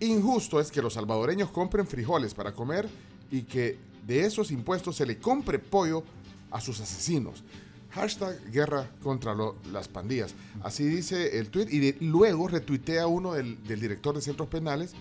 Injusto 0.00 0.58
es 0.60 0.70
que 0.70 0.82
los 0.82 0.94
salvadoreños 0.94 1.50
compren 1.50 1.86
frijoles 1.86 2.34
para 2.34 2.52
comer 2.52 2.88
y 3.30 3.42
que 3.42 3.78
de 4.06 4.24
esos 4.24 4.50
impuestos 4.50 4.96
se 4.96 5.06
le 5.06 5.18
compre 5.18 5.58
pollo 5.58 6.02
a 6.50 6.60
sus 6.60 6.80
asesinos. 6.80 7.44
Hashtag 7.92 8.50
guerra 8.50 8.88
contra 9.02 9.34
lo- 9.34 9.56
las 9.72 9.86
pandillas. 9.88 10.34
Así 10.62 10.84
dice 10.84 11.38
el 11.38 11.50
tuit 11.50 11.70
y 11.72 11.78
de- 11.78 11.96
luego 12.00 12.48
retuitea 12.48 13.06
uno 13.06 13.34
del, 13.34 13.62
del 13.64 13.80
director 13.80 14.14
de 14.14 14.20
centros 14.22 14.48
penales 14.48 14.92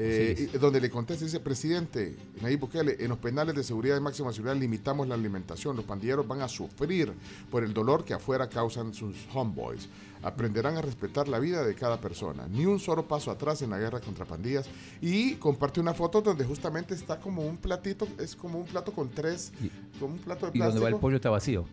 eh, 0.00 0.48
y- 0.54 0.58
donde 0.58 0.80
le 0.80 0.90
contesta, 0.90 1.24
dice, 1.24 1.40
presidente 1.40 2.14
Nayib 2.40 2.60
Bukele, 2.60 2.96
en 3.00 3.08
los 3.08 3.18
penales 3.18 3.56
de 3.56 3.64
seguridad 3.64 3.96
de 3.96 4.00
máxima 4.00 4.32
seguridad 4.32 4.54
limitamos 4.56 5.08
la 5.08 5.16
alimentación. 5.16 5.74
Los 5.74 5.84
pandilleros 5.86 6.26
van 6.28 6.40
a 6.40 6.46
sufrir 6.46 7.12
por 7.50 7.64
el 7.64 7.74
dolor 7.74 8.04
que 8.04 8.14
afuera 8.14 8.48
causan 8.48 8.94
sus 8.94 9.16
homeboys. 9.34 9.88
Aprenderán 10.22 10.76
a 10.76 10.82
respetar 10.82 11.26
la 11.26 11.40
vida 11.40 11.64
de 11.64 11.74
cada 11.74 12.00
persona. 12.00 12.46
Ni 12.48 12.64
un 12.64 12.78
solo 12.78 13.08
paso 13.08 13.32
atrás 13.32 13.60
en 13.62 13.70
la 13.70 13.78
guerra 13.78 14.00
contra 14.00 14.24
pandillas. 14.24 14.66
Y 15.00 15.34
comparte 15.34 15.80
una 15.80 15.94
foto 15.94 16.20
donde 16.22 16.44
justamente 16.44 16.94
está 16.94 17.18
como 17.18 17.42
un 17.42 17.56
platito, 17.56 18.06
es 18.20 18.36
como 18.36 18.58
un 18.60 18.66
plato 18.66 18.92
con 18.92 19.08
tres, 19.08 19.52
como 19.98 20.14
un 20.14 20.20
plato 20.20 20.46
de 20.46 20.52
Y 20.56 20.58
donde 20.60 20.74
plástico. 20.74 20.84
va 20.84 20.88
el 20.90 20.96
pollo 21.00 21.16
está 21.16 21.30
vacío. 21.30 21.66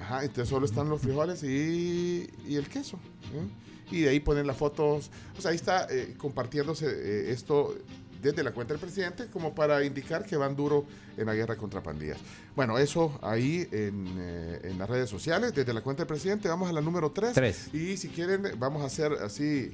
Ajá, 0.00 0.22
entonces 0.22 0.48
solo 0.48 0.66
están 0.66 0.88
los 0.88 1.00
frijoles 1.00 1.42
y, 1.42 2.28
y 2.46 2.56
el 2.56 2.68
queso. 2.68 2.96
¿eh? 3.34 3.66
Y 3.90 4.00
de 4.02 4.10
ahí 4.10 4.20
ponen 4.20 4.46
las 4.46 4.56
fotos. 4.56 5.10
O 5.38 5.40
sea, 5.40 5.50
ahí 5.50 5.56
está 5.56 5.86
eh, 5.90 6.14
compartiéndose 6.18 6.86
eh, 6.86 7.30
esto 7.30 7.74
desde 8.22 8.42
la 8.42 8.52
cuenta 8.52 8.74
del 8.74 8.80
presidente 8.80 9.28
como 9.28 9.54
para 9.54 9.84
indicar 9.84 10.24
que 10.24 10.36
van 10.36 10.56
duro 10.56 10.84
en 11.16 11.26
la 11.26 11.34
guerra 11.34 11.56
contra 11.56 11.82
pandillas. 11.82 12.18
Bueno, 12.54 12.78
eso 12.78 13.18
ahí 13.22 13.68
en, 13.70 14.06
eh, 14.18 14.60
en 14.64 14.78
las 14.78 14.88
redes 14.88 15.08
sociales, 15.08 15.54
desde 15.54 15.72
la 15.72 15.80
cuenta 15.82 16.02
del 16.02 16.08
presidente. 16.08 16.48
Vamos 16.48 16.68
a 16.68 16.72
la 16.72 16.80
número 16.80 17.10
3. 17.10 17.32
Tres. 17.34 17.74
Y 17.74 17.96
si 17.96 18.08
quieren, 18.08 18.42
vamos 18.58 18.82
a 18.82 18.86
hacer 18.86 19.12
así. 19.12 19.72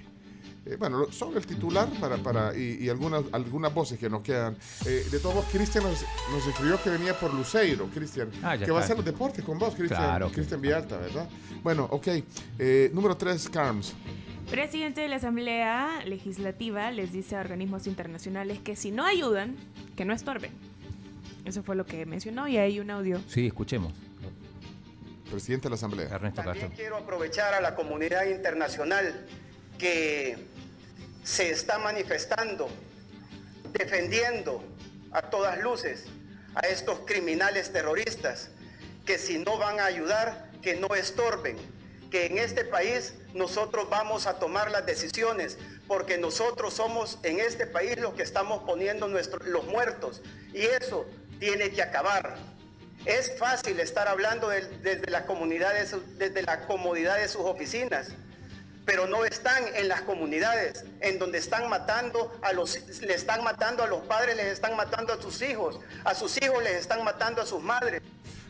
Eh, 0.66 0.76
bueno, 0.78 0.98
lo- 0.98 1.12
sobre 1.12 1.38
el 1.40 1.46
titular 1.46 1.88
para, 2.00 2.16
para, 2.18 2.56
y, 2.56 2.78
y 2.84 2.88
algunas, 2.88 3.22
algunas 3.32 3.72
voces 3.74 3.98
que 3.98 4.08
nos 4.08 4.22
quedan. 4.22 4.56
Eh, 4.86 5.06
de 5.10 5.18
todos 5.18 5.34
modos, 5.36 5.50
Cristian 5.50 5.84
nos, 5.84 6.04
nos 6.30 6.46
escribió 6.46 6.82
que 6.82 6.90
venía 6.90 7.18
por 7.18 7.32
Luceiro, 7.34 7.86
Cristian. 7.86 8.30
Ah, 8.42 8.56
que 8.56 8.70
va 8.70 8.80
a 8.80 8.84
hacer 8.84 8.96
los 8.96 9.04
deportes 9.04 9.44
con 9.44 9.58
vos, 9.58 9.74
Cristian. 9.74 10.00
Claro 10.00 10.30
Cristian 10.30 10.60
Villalta, 10.60 10.96
¿verdad? 10.98 11.28
Bueno, 11.62 11.88
ok. 11.90 12.08
Eh, 12.58 12.90
número 12.94 13.16
3, 13.16 13.48
Carms. 13.48 13.94
Presidente 14.50 15.00
de 15.00 15.08
la 15.08 15.16
Asamblea 15.16 16.02
Legislativa 16.04 16.90
les 16.90 17.10
dice 17.12 17.36
a 17.36 17.40
organismos 17.40 17.86
internacionales 17.86 18.58
que 18.62 18.76
si 18.76 18.90
no 18.90 19.04
ayudan, 19.06 19.56
que 19.96 20.04
no 20.04 20.12
estorben. 20.12 20.50
Eso 21.44 21.62
fue 21.62 21.74
lo 21.74 21.86
que 21.86 22.04
mencionó 22.06 22.46
y 22.48 22.56
hay 22.58 22.78
un 22.78 22.90
audio. 22.90 23.20
Sí, 23.28 23.46
escuchemos. 23.46 23.92
Presidente 25.30 25.64
de 25.64 25.70
la 25.70 25.74
Asamblea. 25.76 26.06
Ernesto 26.08 26.36
Castro. 26.42 26.52
También 26.52 26.70
quiero 26.72 26.96
aprovechar 26.98 27.54
a 27.54 27.60
la 27.60 27.74
comunidad 27.74 28.26
internacional 28.26 29.26
que 29.78 30.36
se 31.24 31.50
está 31.50 31.78
manifestando, 31.78 32.68
defendiendo 33.72 34.62
a 35.12 35.22
todas 35.22 35.58
luces 35.60 36.06
a 36.54 36.66
estos 36.66 37.00
criminales 37.06 37.72
terroristas, 37.72 38.50
que 39.06 39.18
si 39.18 39.38
no 39.38 39.58
van 39.58 39.80
a 39.80 39.86
ayudar, 39.86 40.50
que 40.60 40.74
no 40.76 40.94
estorben, 40.94 41.56
que 42.10 42.26
en 42.26 42.38
este 42.38 42.64
país 42.64 43.14
nosotros 43.32 43.88
vamos 43.88 44.26
a 44.26 44.38
tomar 44.38 44.70
las 44.70 44.84
decisiones, 44.84 45.58
porque 45.88 46.18
nosotros 46.18 46.74
somos 46.74 47.18
en 47.22 47.40
este 47.40 47.66
país 47.66 47.98
los 47.98 48.14
que 48.14 48.22
estamos 48.22 48.64
poniendo 48.64 49.08
los 49.08 49.64
muertos, 49.66 50.22
y 50.52 50.62
eso 50.62 51.06
tiene 51.38 51.70
que 51.70 51.82
acabar. 51.82 52.36
Es 53.04 53.36
fácil 53.38 53.80
estar 53.80 54.06
hablando 54.06 54.48
desde, 54.48 55.10
las 55.10 55.22
comunidades, 55.22 55.94
desde 56.18 56.42
la 56.42 56.66
comodidad 56.66 57.16
de 57.16 57.28
sus 57.28 57.42
oficinas, 57.42 58.08
pero 58.84 59.06
no 59.06 59.24
están 59.24 59.62
en 59.74 59.88
las 59.88 60.02
comunidades, 60.02 60.84
en 61.00 61.18
donde 61.18 61.38
están 61.38 61.68
matando 61.68 62.32
a 62.42 62.52
los, 62.52 62.78
le 63.00 63.14
están 63.14 63.44
matando 63.44 63.82
a 63.82 63.86
los 63.86 64.00
padres, 64.02 64.36
les 64.36 64.46
están 64.46 64.76
matando 64.76 65.12
a 65.12 65.20
sus 65.20 65.40
hijos, 65.42 65.78
a 66.04 66.14
sus 66.14 66.40
hijos 66.42 66.62
les 66.62 66.74
están 66.74 67.04
matando 67.04 67.42
a 67.42 67.46
sus 67.46 67.62
madres. 67.62 68.02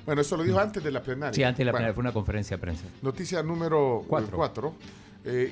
Bueno, 0.04 0.20
eso 0.22 0.36
lo 0.36 0.42
dijo 0.42 0.58
antes 0.58 0.82
de 0.82 0.90
la 0.90 1.02
plenaria. 1.02 1.34
Sí, 1.34 1.44
antes 1.44 1.58
de 1.58 1.64
la 1.66 1.72
Bueno, 1.72 1.84
primera 1.84 1.94
fue 1.94 2.00
una 2.00 2.12
conferencia 2.12 2.56
de 2.56 2.60
prensa. 2.60 2.84
Noticia 3.02 3.42
número 3.42 4.04
Cuatro. 4.08 4.36
4. 4.36 4.74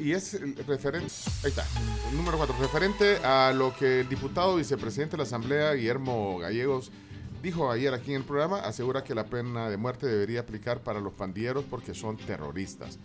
y 0.00 0.12
es 0.12 0.40
referente. 0.66 1.12
Ahí 1.44 1.50
está. 1.50 1.64
número 2.12 2.36
4. 2.36 2.56
Referente 2.58 3.18
a 3.18 3.52
lo 3.54 3.74
que 3.76 4.00
el 4.00 4.08
diputado 4.08 4.56
vicepresidente 4.56 5.12
de 5.12 5.18
la 5.18 5.22
Asamblea, 5.22 5.72
Guillermo 5.74 6.38
Gallegos, 6.38 6.90
dijo 7.42 7.70
ayer 7.70 7.94
aquí 7.94 8.10
en 8.10 8.18
el 8.18 8.24
programa, 8.24 8.58
asegura 8.60 9.04
que 9.04 9.14
la 9.14 9.26
pena 9.26 9.70
de 9.70 9.76
muerte 9.76 10.06
debería 10.06 10.40
aplicar 10.40 10.80
para 10.80 10.98
los 11.00 11.12
pandilleros 11.12 11.64
porque 11.70 11.94
son 11.94 12.16
terroristas. 12.16 12.98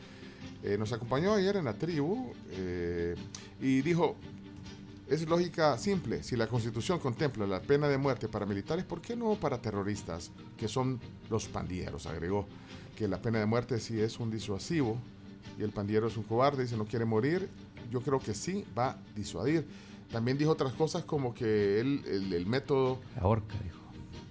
Eh, 0.65 0.77
nos 0.79 0.91
acompañó 0.93 1.33
ayer 1.33 1.57
en 1.57 1.65
la 1.65 1.73
tribu 1.75 2.33
eh, 2.53 3.13
y 3.61 3.81
dijo, 3.83 4.15
es 5.07 5.27
lógica 5.29 5.77
simple, 5.77 6.23
si 6.23 6.35
la 6.35 6.47
constitución 6.47 6.97
contempla 6.97 7.45
la 7.45 7.61
pena 7.61 7.87
de 7.87 7.99
muerte 7.99 8.27
para 8.27 8.47
militares, 8.47 8.83
¿por 8.83 8.99
qué 8.99 9.15
no 9.15 9.35
para 9.35 9.61
terroristas, 9.61 10.31
que 10.57 10.67
son 10.67 10.99
los 11.29 11.47
pandilleros? 11.47 12.07
Agregó 12.07 12.47
que 12.97 13.07
la 13.07 13.21
pena 13.21 13.37
de 13.39 13.45
muerte 13.45 13.79
sí 13.79 13.99
es 14.01 14.19
un 14.19 14.31
disuasivo 14.31 14.97
y 15.59 15.61
el 15.63 15.69
pandillero 15.71 16.07
es 16.07 16.17
un 16.17 16.23
cobarde, 16.23 16.63
dice 16.63 16.75
no 16.77 16.85
quiere 16.85 17.05
morir, 17.05 17.47
yo 17.91 18.01
creo 18.01 18.19
que 18.19 18.33
sí 18.33 18.65
va 18.75 18.89
a 18.91 18.97
disuadir. 19.15 19.67
También 20.11 20.37
dijo 20.39 20.49
otras 20.51 20.73
cosas 20.73 21.03
como 21.03 21.33
que 21.35 21.79
él, 21.79 22.01
el, 22.07 22.33
el 22.33 22.45
método... 22.47 22.99
La 23.15 23.27
horca, 23.27 23.55
dijo. 23.63 23.77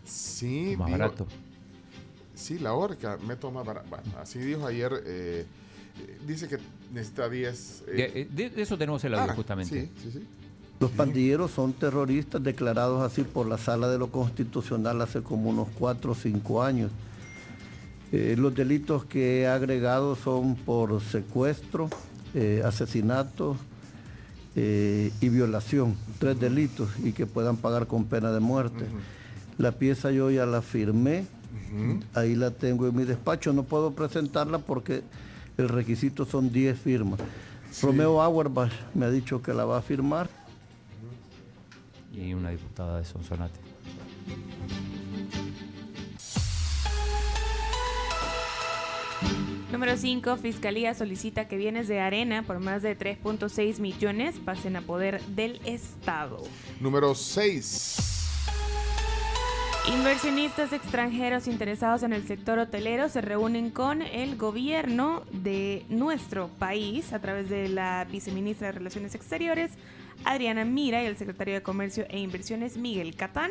Sí, 0.04 0.74
Más 0.76 0.86
dijo- 0.88 0.98
barato. 0.98 1.26
Sí, 2.34 2.58
la 2.58 2.72
horca, 2.74 3.18
método 3.18 3.52
más 3.52 3.64
barato. 3.64 3.88
Bueno, 3.88 4.04
así 4.20 4.40
dijo 4.40 4.66
ayer. 4.66 4.92
eh, 5.06 5.46
dice 6.26 6.48
que 6.48 6.58
necesita 6.92 7.28
10. 7.28 7.84
eh, 7.88 8.28
De, 8.32 8.48
de- 8.50 8.62
eso 8.62 8.76
tenemos 8.78 9.02
el 9.04 9.14
audio, 9.14 9.32
ah, 9.32 9.34
justamente. 9.36 9.90
Sí, 9.94 10.02
sí, 10.02 10.10
sí. 10.18 10.26
Los 10.80 10.90
pandilleros 10.90 11.50
son 11.52 11.72
terroristas 11.72 12.42
declarados 12.42 13.02
así 13.02 13.22
por 13.22 13.46
la 13.46 13.58
Sala 13.58 13.88
de 13.88 13.96
lo 13.98 14.08
Constitucional 14.08 15.00
hace 15.02 15.22
como 15.22 15.50
unos 15.50 15.68
cuatro 15.78 16.12
o 16.12 16.14
cinco 16.14 16.62
años. 16.62 16.90
Eh, 18.12 18.34
los 18.38 18.54
delitos 18.54 19.04
que 19.04 19.40
he 19.42 19.46
agregado 19.48 20.14
son 20.16 20.56
por 20.56 21.00
secuestro, 21.00 21.88
eh, 22.34 22.62
asesinato 22.64 23.56
eh, 24.56 25.10
y 25.20 25.28
violación, 25.28 25.96
tres 26.18 26.38
delitos 26.38 26.88
y 27.02 27.12
que 27.12 27.26
puedan 27.26 27.56
pagar 27.56 27.86
con 27.86 28.04
pena 28.04 28.30
de 28.32 28.40
muerte. 28.40 28.84
La 29.58 29.72
pieza 29.72 30.10
yo 30.10 30.30
ya 30.30 30.44
la 30.46 30.60
firmé, 30.62 31.24
ahí 32.14 32.34
la 32.34 32.50
tengo 32.50 32.86
en 32.88 32.94
mi 32.96 33.04
despacho, 33.04 33.52
no 33.52 33.62
puedo 33.62 33.92
presentarla 33.92 34.58
porque 34.58 35.02
el 35.56 35.68
requisito 35.68 36.24
son 36.24 36.52
10 36.52 36.78
firmas. 36.78 37.20
Romeo 37.82 38.20
Auerbach 38.22 38.72
me 38.94 39.06
ha 39.06 39.10
dicho 39.10 39.42
que 39.42 39.52
la 39.52 39.64
va 39.64 39.78
a 39.78 39.82
firmar. 39.82 40.28
Y 42.12 42.32
una 42.32 42.50
diputada 42.50 42.98
de 42.98 43.04
Sonsonate. 43.04 43.58
Número 49.72 49.96
5. 49.96 50.36
Fiscalía 50.36 50.94
solicita 50.94 51.48
que 51.48 51.56
bienes 51.56 51.88
de 51.88 51.98
arena 51.98 52.44
por 52.44 52.60
más 52.60 52.82
de 52.82 52.96
3.6 52.96 53.80
millones 53.80 54.38
pasen 54.38 54.76
a 54.76 54.82
poder 54.82 55.20
del 55.22 55.60
Estado. 55.64 56.40
Número 56.80 57.12
6. 57.16 58.13
Inversionistas 59.86 60.72
extranjeros 60.72 61.46
interesados 61.46 62.02
en 62.04 62.14
el 62.14 62.26
sector 62.26 62.58
hotelero 62.58 63.10
se 63.10 63.20
reúnen 63.20 63.70
con 63.70 64.00
el 64.00 64.36
gobierno 64.36 65.24
de 65.30 65.84
nuestro 65.90 66.48
país 66.48 67.12
a 67.12 67.20
través 67.20 67.50
de 67.50 67.68
la 67.68 68.06
viceministra 68.10 68.68
de 68.68 68.72
Relaciones 68.72 69.14
Exteriores, 69.14 69.72
Adriana 70.24 70.64
Mira, 70.64 71.02
y 71.02 71.06
el 71.06 71.18
secretario 71.18 71.52
de 71.52 71.62
Comercio 71.62 72.06
e 72.08 72.18
Inversiones, 72.18 72.78
Miguel 72.78 73.14
Catán, 73.14 73.50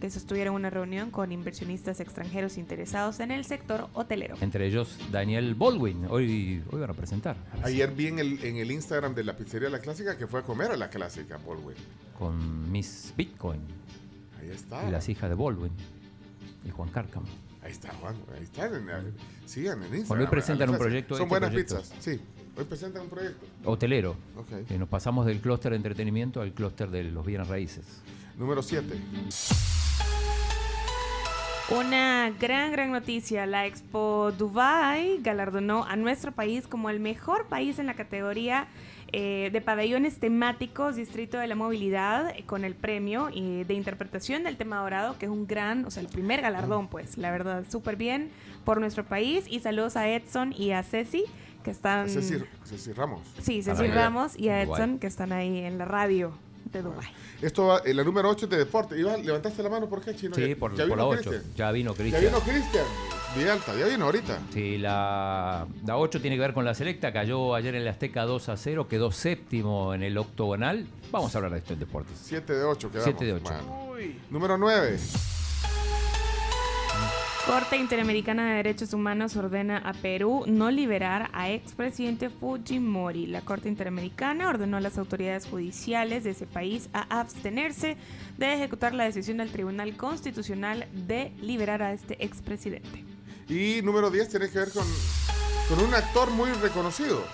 que 0.00 0.08
sostuvieron 0.08 0.54
una 0.54 0.70
reunión 0.70 1.10
con 1.10 1.30
inversionistas 1.30 2.00
extranjeros 2.00 2.56
interesados 2.56 3.20
en 3.20 3.30
el 3.30 3.44
sector 3.44 3.90
hotelero. 3.92 4.36
Entre 4.40 4.66
ellos 4.66 4.98
Daniel 5.12 5.54
Baldwin. 5.54 6.06
Hoy, 6.08 6.62
hoy 6.70 6.80
van 6.80 6.90
a 6.90 6.94
presentar. 6.94 7.36
Ayer 7.62 7.90
vi 7.90 8.06
en 8.06 8.18
el, 8.18 8.42
en 8.42 8.56
el 8.56 8.70
Instagram 8.70 9.14
de 9.14 9.24
la 9.24 9.36
pizzería 9.36 9.68
La 9.68 9.80
Clásica 9.80 10.16
que 10.16 10.26
fue 10.26 10.40
a 10.40 10.42
comer 10.42 10.70
a 10.70 10.76
La 10.78 10.88
Clásica, 10.88 11.38
Baldwin. 11.46 11.76
Con 12.18 12.72
Miss 12.72 13.12
Bitcoin. 13.14 13.60
Ahí 14.50 14.56
está. 14.56 14.88
Y 14.88 14.90
las 14.92 15.08
hijas 15.08 15.28
de 15.30 15.34
Baldwin. 15.36 15.72
Y 16.64 16.70
Juan 16.70 16.88
Cárcamo. 16.90 17.26
Ahí 17.62 17.72
está, 17.72 17.92
Juan. 18.00 18.14
Ahí 18.36 18.42
está. 18.44 18.66
en- 18.66 19.14
sigan 19.44 19.78
en 19.78 19.84
Instagram. 19.84 20.08
Bueno, 20.08 20.24
hoy 20.24 20.30
presentan 20.30 20.70
un 20.70 20.78
proyecto, 20.78 21.14
Son 21.16 21.24
este 21.24 21.30
buenas 21.30 21.50
proyecto. 21.50 21.76
pizzas, 21.78 21.94
sí. 22.00 22.20
Hoy 22.56 22.64
presentan 22.64 23.02
un 23.02 23.08
proyecto. 23.10 23.46
Hotelero. 23.64 24.16
Ok. 24.36 24.70
Eh, 24.70 24.78
nos 24.78 24.88
pasamos 24.88 25.26
del 25.26 25.40
clúster 25.40 25.70
de 25.72 25.76
entretenimiento 25.76 26.40
al 26.40 26.52
clúster 26.52 26.90
de 26.90 27.04
los 27.04 27.24
bienes 27.26 27.48
raíces. 27.48 27.84
Número 28.38 28.62
7. 28.62 28.98
Una 31.70 32.30
gran, 32.38 32.70
gran 32.70 32.92
noticia. 32.92 33.44
La 33.46 33.66
Expo 33.66 34.32
Dubai 34.38 35.18
galardonó 35.20 35.84
a 35.84 35.96
nuestro 35.96 36.30
país 36.32 36.68
como 36.68 36.90
el 36.90 37.00
mejor 37.00 37.46
país 37.48 37.78
en 37.80 37.86
la 37.86 37.94
categoría 37.94 38.68
eh, 39.18 39.48
de 39.50 39.60
pabellones 39.62 40.18
temáticos, 40.18 40.96
Distrito 40.96 41.38
de 41.38 41.46
la 41.46 41.54
Movilidad, 41.54 42.28
eh, 42.36 42.44
con 42.44 42.66
el 42.66 42.74
premio 42.74 43.30
eh, 43.34 43.64
de 43.66 43.72
interpretación 43.72 44.44
del 44.44 44.58
tema 44.58 44.76
dorado, 44.82 45.16
que 45.18 45.24
es 45.24 45.32
un 45.32 45.46
gran, 45.46 45.86
o 45.86 45.90
sea, 45.90 46.02
el 46.02 46.08
primer 46.08 46.42
galardón, 46.42 46.88
pues, 46.88 47.16
la 47.16 47.30
verdad, 47.30 47.64
súper 47.70 47.96
bien 47.96 48.28
por 48.66 48.78
nuestro 48.78 49.04
país. 49.06 49.46
Y 49.48 49.60
saludos 49.60 49.96
a 49.96 50.06
Edson 50.10 50.52
y 50.52 50.72
a 50.72 50.82
Ceci, 50.82 51.24
que 51.64 51.70
están... 51.70 52.10
Ceci, 52.10 52.36
Ceci 52.64 52.92
Ramos. 52.92 53.22
Sí, 53.40 53.62
Ceci 53.62 53.86
ya. 53.88 53.94
Ramos 53.94 54.38
y 54.38 54.50
a 54.50 54.64
Dubái. 54.66 54.82
Edson, 54.82 54.98
que 54.98 55.06
están 55.06 55.32
ahí 55.32 55.60
en 55.60 55.78
la 55.78 55.86
radio 55.86 56.36
de 56.72 56.82
Dubai. 56.82 57.08
Esto 57.40 57.68
va, 57.68 57.78
eh, 57.86 57.94
la 57.94 58.04
número 58.04 58.28
8 58.28 58.44
es 58.44 58.50
de 58.50 58.58
deporte. 58.58 58.98
Iván, 59.00 59.24
¿levantaste 59.24 59.62
la 59.62 59.70
mano 59.70 59.88
por 59.88 60.02
qué, 60.04 60.14
Chino? 60.14 60.34
Sí, 60.34 60.46
¿Ya- 60.46 60.56
por, 60.56 60.72
ya 60.72 60.84
por 60.86 60.88
vino 60.88 60.96
la 60.96 61.04
8. 61.06 61.30
Cristian? 61.30 61.54
Ya 61.54 61.72
vino 61.72 61.92
Ya 61.92 61.96
Cristian. 61.96 62.22
vino 62.24 62.40
Cristian. 62.40 62.84
Villalta, 63.36 63.74
ya 63.76 63.86
vino 63.86 64.06
ahorita. 64.06 64.40
Sí, 64.50 64.78
la, 64.78 65.66
la 65.84 65.96
8 65.98 66.20
tiene 66.20 66.36
que 66.36 66.40
ver 66.40 66.54
con 66.54 66.64
la 66.64 66.74
selecta. 66.74 67.12
Cayó 67.12 67.54
ayer 67.54 67.74
en 67.74 67.84
la 67.84 67.90
Azteca 67.90 68.24
2 68.24 68.48
a 68.48 68.56
0. 68.56 68.88
Quedó 68.88 69.12
séptimo 69.12 69.92
en 69.92 70.02
el 70.02 70.16
octogonal. 70.16 70.86
Vamos 71.10 71.34
a 71.34 71.38
hablar 71.38 71.52
de 71.52 71.58
esto 71.58 71.74
en 71.74 71.80
deportes. 71.80 72.18
7 72.22 72.52
de 72.54 72.64
8 72.64 72.90
quedamos. 72.90 73.04
7 73.04 73.24
de 73.24 73.32
8. 73.34 73.44
Bueno. 73.44 74.14
Número 74.30 74.56
9. 74.56 74.98
Corte 77.46 77.76
Interamericana 77.76 78.48
de 78.48 78.56
Derechos 78.56 78.92
Humanos 78.92 79.36
ordena 79.36 79.78
a 79.78 79.92
Perú 79.92 80.44
no 80.48 80.70
liberar 80.72 81.30
a 81.32 81.50
expresidente 81.50 82.28
Fujimori. 82.28 83.26
La 83.26 83.42
Corte 83.42 83.68
Interamericana 83.68 84.48
ordenó 84.48 84.78
a 84.78 84.80
las 84.80 84.98
autoridades 84.98 85.46
judiciales 85.46 86.24
de 86.24 86.30
ese 86.30 86.46
país 86.46 86.88
a 86.92 87.20
abstenerse 87.20 87.98
de 88.36 88.54
ejecutar 88.54 88.94
la 88.94 89.04
decisión 89.04 89.36
del 89.36 89.52
Tribunal 89.52 89.96
Constitucional 89.96 90.88
de 90.92 91.30
liberar 91.40 91.82
a 91.82 91.92
este 91.92 92.24
expresidente. 92.24 93.04
Y 93.48 93.80
número 93.82 94.10
10 94.10 94.28
tiene 94.28 94.48
que 94.48 94.58
ver 94.58 94.70
con, 94.70 94.84
con 95.68 95.84
un 95.86 95.94
actor 95.94 96.30
muy 96.30 96.50
reconocido. 96.52 97.24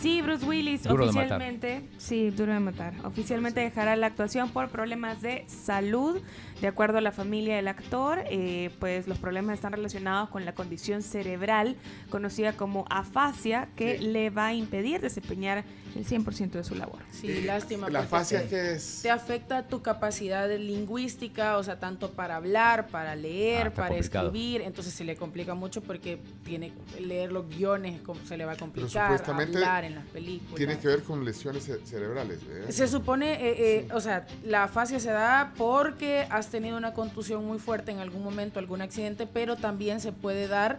Sí, 0.00 0.22
Bruce 0.22 0.44
Willis 0.44 0.84
Duro 0.84 1.04
oficialmente, 1.04 1.82
sí, 1.98 2.30
duro 2.30 2.52
de 2.52 2.60
matar. 2.60 2.94
Oficialmente 3.04 3.60
dejará 3.60 3.96
la 3.96 4.06
actuación 4.06 4.50
por 4.50 4.68
problemas 4.68 5.20
de 5.20 5.44
salud. 5.48 6.20
De 6.60 6.68
acuerdo 6.68 6.98
a 6.98 7.00
la 7.00 7.12
familia 7.12 7.56
del 7.56 7.68
actor, 7.68 8.22
eh, 8.30 8.70
pues 8.78 9.06
los 9.06 9.18
problemas 9.18 9.54
están 9.54 9.72
relacionados 9.72 10.30
con 10.30 10.44
la 10.44 10.54
condición 10.54 11.02
cerebral 11.02 11.76
conocida 12.10 12.56
como 12.56 12.86
afasia 12.88 13.68
que 13.76 13.98
le 13.98 14.30
va 14.30 14.46
a 14.46 14.54
impedir 14.54 15.00
desempeñar 15.00 15.64
el 15.96 16.06
100% 16.06 16.50
de 16.58 16.64
su 16.64 16.74
labor. 16.74 17.00
Sí, 17.12 17.42
lástima. 17.42 17.88
La 17.90 18.02
fascia 18.04 18.42
te- 18.42 18.48
que 18.48 18.72
es. 18.72 19.00
Te 19.02 19.10
afecta 19.10 19.66
tu 19.66 19.82
capacidad 19.82 20.48
lingüística, 20.56 21.58
o 21.58 21.62
sea, 21.62 21.78
tanto 21.78 22.10
para 22.12 22.36
hablar, 22.36 22.86
para 22.88 23.14
leer, 23.16 23.68
Ah, 23.68 23.74
para 23.74 23.88
complicado. 23.88 24.26
escribir. 24.28 24.62
Entonces 24.62 24.94
se 24.94 25.04
le 25.04 25.16
complica 25.16 25.54
mucho 25.54 25.82
porque 25.82 26.18
tiene 26.44 26.72
que 26.94 27.00
leer 27.00 27.32
los 27.32 27.48
guiones, 27.48 28.00
se 28.26 28.36
le 28.36 28.44
va 28.44 28.52
a 28.52 28.54
Pero 28.54 28.66
complicar, 28.66 29.10
supuestamente 29.10 29.56
hablar 29.58 29.84
en 29.84 29.94
las 29.96 30.04
películas. 30.06 30.54
tiene 30.56 30.78
que 30.78 30.88
ver 30.88 31.02
con 31.02 31.24
lesiones 31.24 31.64
ce- 31.64 31.84
cerebrales. 31.84 32.40
¿eh? 32.48 32.72
Se 32.72 32.88
supone, 32.88 33.32
eh, 33.34 33.54
eh, 33.78 33.88
o 33.92 34.00
sea, 34.00 34.26
la 34.44 34.64
afasia 34.64 35.00
se 35.00 35.10
da 35.10 35.52
porque 35.56 36.26
has 36.30 36.48
tenido 36.50 36.76
una 36.76 36.92
contusión 36.94 37.44
muy 37.44 37.58
fuerte 37.58 37.90
en 37.92 37.98
algún 37.98 38.22
momento, 38.22 38.58
algún 38.58 38.82
accidente, 38.82 39.26
pero 39.26 39.56
también 39.56 40.00
se 40.00 40.12
puede 40.12 40.48
dar 40.48 40.78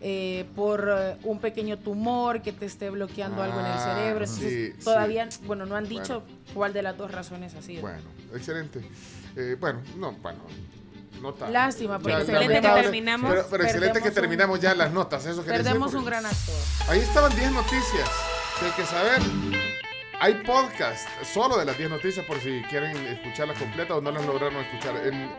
eh, 0.00 0.46
por 0.56 0.88
eh, 0.90 1.16
un 1.24 1.38
pequeño 1.40 1.78
tumor 1.78 2.40
que 2.42 2.52
te 2.52 2.66
esté 2.66 2.88
bloqueando 2.90 3.42
algo 3.42 3.60
en 3.60 3.66
el 3.66 3.72
Ah, 3.72 3.94
cerebro. 3.96 4.24
Entonces, 4.24 4.72
sí, 4.78 4.84
todavía, 4.84 5.28
bueno, 5.44 5.66
no 5.66 5.76
han 5.76 5.88
dicho 5.88 6.22
cuál 6.54 6.72
de 6.72 6.82
las 6.82 6.96
dos 6.96 7.10
razones 7.10 7.54
ha 7.54 7.62
sido. 7.62 7.82
Bueno, 7.82 7.98
excelente. 8.34 8.80
Eh, 9.36 9.56
bueno, 9.60 9.80
no, 9.96 10.12
bueno. 10.12 10.38
Nota. 11.20 11.50
Lástima, 11.50 11.98
porque 11.98 12.12
Ya, 12.16 12.20
excelente 12.20 12.60
que 12.62 12.68
terminamos, 12.82 13.30
Pero, 13.30 13.46
pero 13.50 13.64
excelente 13.64 13.98
que 13.98 14.04
perdemos 14.04 14.16
un- 14.16 14.22
terminamos 14.22 14.60
ya 14.60 14.74
las 14.74 14.90
notas. 14.90 15.26
Eso 15.26 15.42
decir, 15.42 15.52
Perdemos 15.52 15.92
un 15.92 16.04
gran 16.06 16.24
actor. 16.24 16.54
Ahí 16.88 17.00
estaban 17.00 17.34
10 17.36 17.52
noticias 17.52 18.08
que 18.58 18.64
hay 18.66 18.72
que 18.72 18.84
saber. 18.86 19.20
Hay 20.18 20.34
podcast 20.46 21.06
solo 21.24 21.58
de 21.58 21.66
las 21.66 21.76
10 21.76 21.90
noticias 21.90 22.24
por 22.26 22.38
si 22.40 22.62
quieren 22.70 22.96
escucharlas 23.06 23.58
completas 23.58 23.98
o 23.98 24.00
no 24.00 24.10
las 24.12 24.24
lograron 24.24 24.56
escuchar. 24.64 24.96
En 25.06 25.30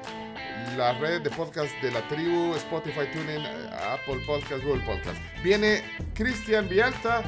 las 0.77 0.99
redes 0.99 1.23
de 1.23 1.29
podcast 1.29 1.73
de 1.81 1.91
la 1.91 2.07
tribu, 2.07 2.55
Spotify, 2.55 3.01
TuneIn, 3.11 3.41
eh, 3.41 3.69
Apple 3.93 4.23
Podcast, 4.25 4.63
Google 4.63 4.83
Podcast. 4.85 5.17
Viene 5.43 5.83
Cristian 6.13 6.67
Vialta. 6.69 7.23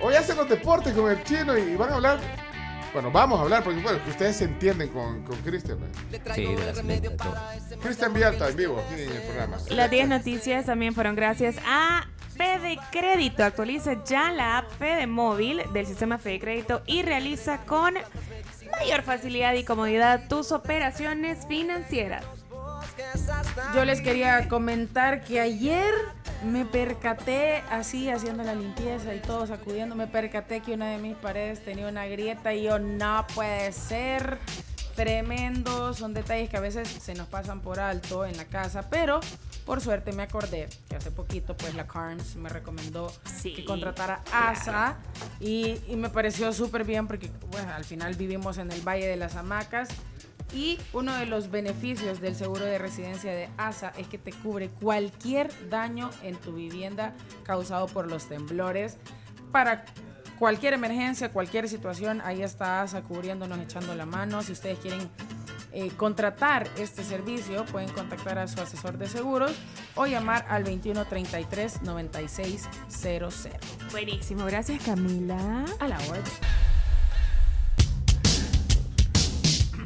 Hoy 0.00 0.14
hacen 0.14 0.36
los 0.36 0.48
deportes 0.48 0.92
con 0.92 1.10
el 1.10 1.22
chino 1.24 1.56
y 1.56 1.76
van 1.76 1.90
a 1.90 1.94
hablar. 1.94 2.20
Bueno, 2.92 3.10
vamos 3.10 3.38
a 3.38 3.42
hablar 3.42 3.62
porque 3.62 3.80
bueno, 3.80 3.98
ustedes 4.08 4.36
se 4.36 4.44
entienden 4.44 4.88
con, 4.88 5.22
con 5.24 5.36
Cristian. 5.38 5.78
Sí, 6.34 6.44
de 6.44 6.64
la 6.64 6.74
selecta, 6.74 7.10
de 7.10 7.16
todo. 7.16 7.34
Cristian 7.82 8.14
Vialta 8.14 8.48
en 8.48 8.56
vivo 8.56 8.82
aquí 8.86 9.02
en 9.02 9.12
el 9.12 9.22
programa. 9.22 9.58
Las 9.70 9.90
10 9.90 10.08
noticias 10.08 10.66
también 10.66 10.94
fueron 10.94 11.14
gracias 11.14 11.56
a 11.66 12.06
Fede 12.36 12.78
Crédito. 12.92 13.44
Actualiza 13.44 14.04
ya 14.04 14.30
la 14.30 14.58
app 14.58 14.70
Fede 14.78 15.06
Móvil 15.06 15.62
del 15.72 15.86
sistema 15.86 16.18
Fede 16.18 16.40
Crédito 16.40 16.82
y 16.86 17.02
realiza 17.02 17.58
con 17.66 17.94
mayor 18.78 19.02
facilidad 19.02 19.54
y 19.54 19.64
comodidad 19.64 20.28
tus 20.28 20.52
operaciones 20.52 21.46
financieras. 21.46 22.24
Yo 23.74 23.84
les 23.84 24.00
quería 24.00 24.48
comentar 24.48 25.22
que 25.24 25.40
ayer 25.40 25.92
me 26.44 26.64
percaté, 26.64 27.62
así 27.70 28.10
haciendo 28.10 28.42
la 28.42 28.54
limpieza 28.54 29.14
y 29.14 29.20
todo 29.20 29.46
sacudiendo, 29.46 29.94
me 29.94 30.06
percaté 30.06 30.60
que 30.60 30.74
una 30.74 30.90
de 30.90 30.98
mis 30.98 31.16
paredes 31.16 31.64
tenía 31.64 31.88
una 31.88 32.06
grieta 32.06 32.54
y 32.54 32.64
yo 32.64 32.78
no 32.78 33.26
puede 33.34 33.72
ser. 33.72 34.38
Tremendo, 34.94 35.92
son 35.92 36.14
detalles 36.14 36.48
que 36.48 36.56
a 36.56 36.60
veces 36.60 36.88
se 36.88 37.12
nos 37.14 37.28
pasan 37.28 37.60
por 37.60 37.80
alto 37.80 38.24
en 38.24 38.34
la 38.38 38.46
casa, 38.46 38.88
pero 38.88 39.20
por 39.66 39.82
suerte 39.82 40.12
me 40.12 40.22
acordé 40.22 40.70
que 40.88 40.96
hace 40.96 41.10
poquito 41.10 41.54
pues 41.54 41.74
la 41.74 41.86
Carms 41.86 42.36
me 42.36 42.48
recomendó 42.48 43.12
que 43.42 43.64
contratara 43.66 44.22
ASA 44.32 44.96
y, 45.38 45.78
y 45.86 45.96
me 45.96 46.08
pareció 46.08 46.50
súper 46.54 46.84
bien 46.84 47.06
porque 47.06 47.30
al 47.74 47.84
final 47.84 48.14
vivimos 48.14 48.56
en 48.56 48.72
el 48.72 48.80
Valle 48.80 49.06
de 49.06 49.16
las 49.16 49.36
Hamacas 49.36 49.90
y 50.54 50.78
uno 50.92 51.14
de 51.16 51.26
los 51.26 51.50
beneficios 51.50 52.20
del 52.20 52.34
seguro 52.34 52.64
de 52.64 52.78
residencia 52.78 53.32
de 53.32 53.48
ASA 53.56 53.92
es 53.96 54.08
que 54.08 54.18
te 54.18 54.32
cubre 54.32 54.68
cualquier 54.68 55.50
daño 55.68 56.10
en 56.22 56.36
tu 56.36 56.52
vivienda 56.52 57.14
causado 57.42 57.86
por 57.86 58.10
los 58.10 58.28
temblores. 58.28 58.96
Para 59.52 59.84
cualquier 60.38 60.74
emergencia, 60.74 61.32
cualquier 61.32 61.68
situación, 61.68 62.20
ahí 62.24 62.42
está 62.42 62.82
ASA 62.82 63.02
cubriéndonos, 63.02 63.58
echando 63.58 63.94
la 63.94 64.06
mano. 64.06 64.42
Si 64.42 64.52
ustedes 64.52 64.78
quieren 64.78 65.10
eh, 65.72 65.90
contratar 65.96 66.68
este 66.78 67.02
servicio, 67.02 67.64
pueden 67.66 67.90
contactar 67.90 68.38
a 68.38 68.48
su 68.48 68.60
asesor 68.60 68.96
de 68.98 69.08
seguros 69.08 69.52
o 69.94 70.06
llamar 70.06 70.46
al 70.48 70.64
2133 70.64 71.82
9600. 71.82 73.48
Buenísimo, 73.90 74.44
gracias 74.46 74.82
Camila. 74.84 75.64
A 75.80 75.88
la 75.88 75.98
orden. 75.98 76.22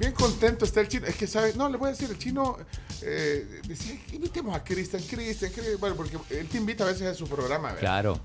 Bien 0.01 0.12
contento 0.12 0.64
está 0.64 0.81
el 0.81 0.89
chino. 0.89 1.06
Es 1.06 1.14
que, 1.14 1.27
¿sabe? 1.27 1.52
No, 1.56 1.68
le 1.68 1.77
voy 1.77 1.89
a 1.89 1.90
decir, 1.90 2.09
el 2.09 2.16
chino 2.16 2.56
eh, 3.02 3.60
decía, 3.68 4.01
invitemos 4.14 4.56
a 4.56 4.64
Cristian, 4.64 5.02
Cristian. 5.02 5.52
Bueno, 5.78 5.94
porque 5.94 6.16
él 6.31 6.48
te 6.48 6.56
invita 6.56 6.85
a 6.85 6.86
veces 6.86 7.06
a 7.06 7.14
su 7.14 7.28
programa, 7.28 7.68
¿verdad? 7.68 7.81
Claro. 7.81 8.20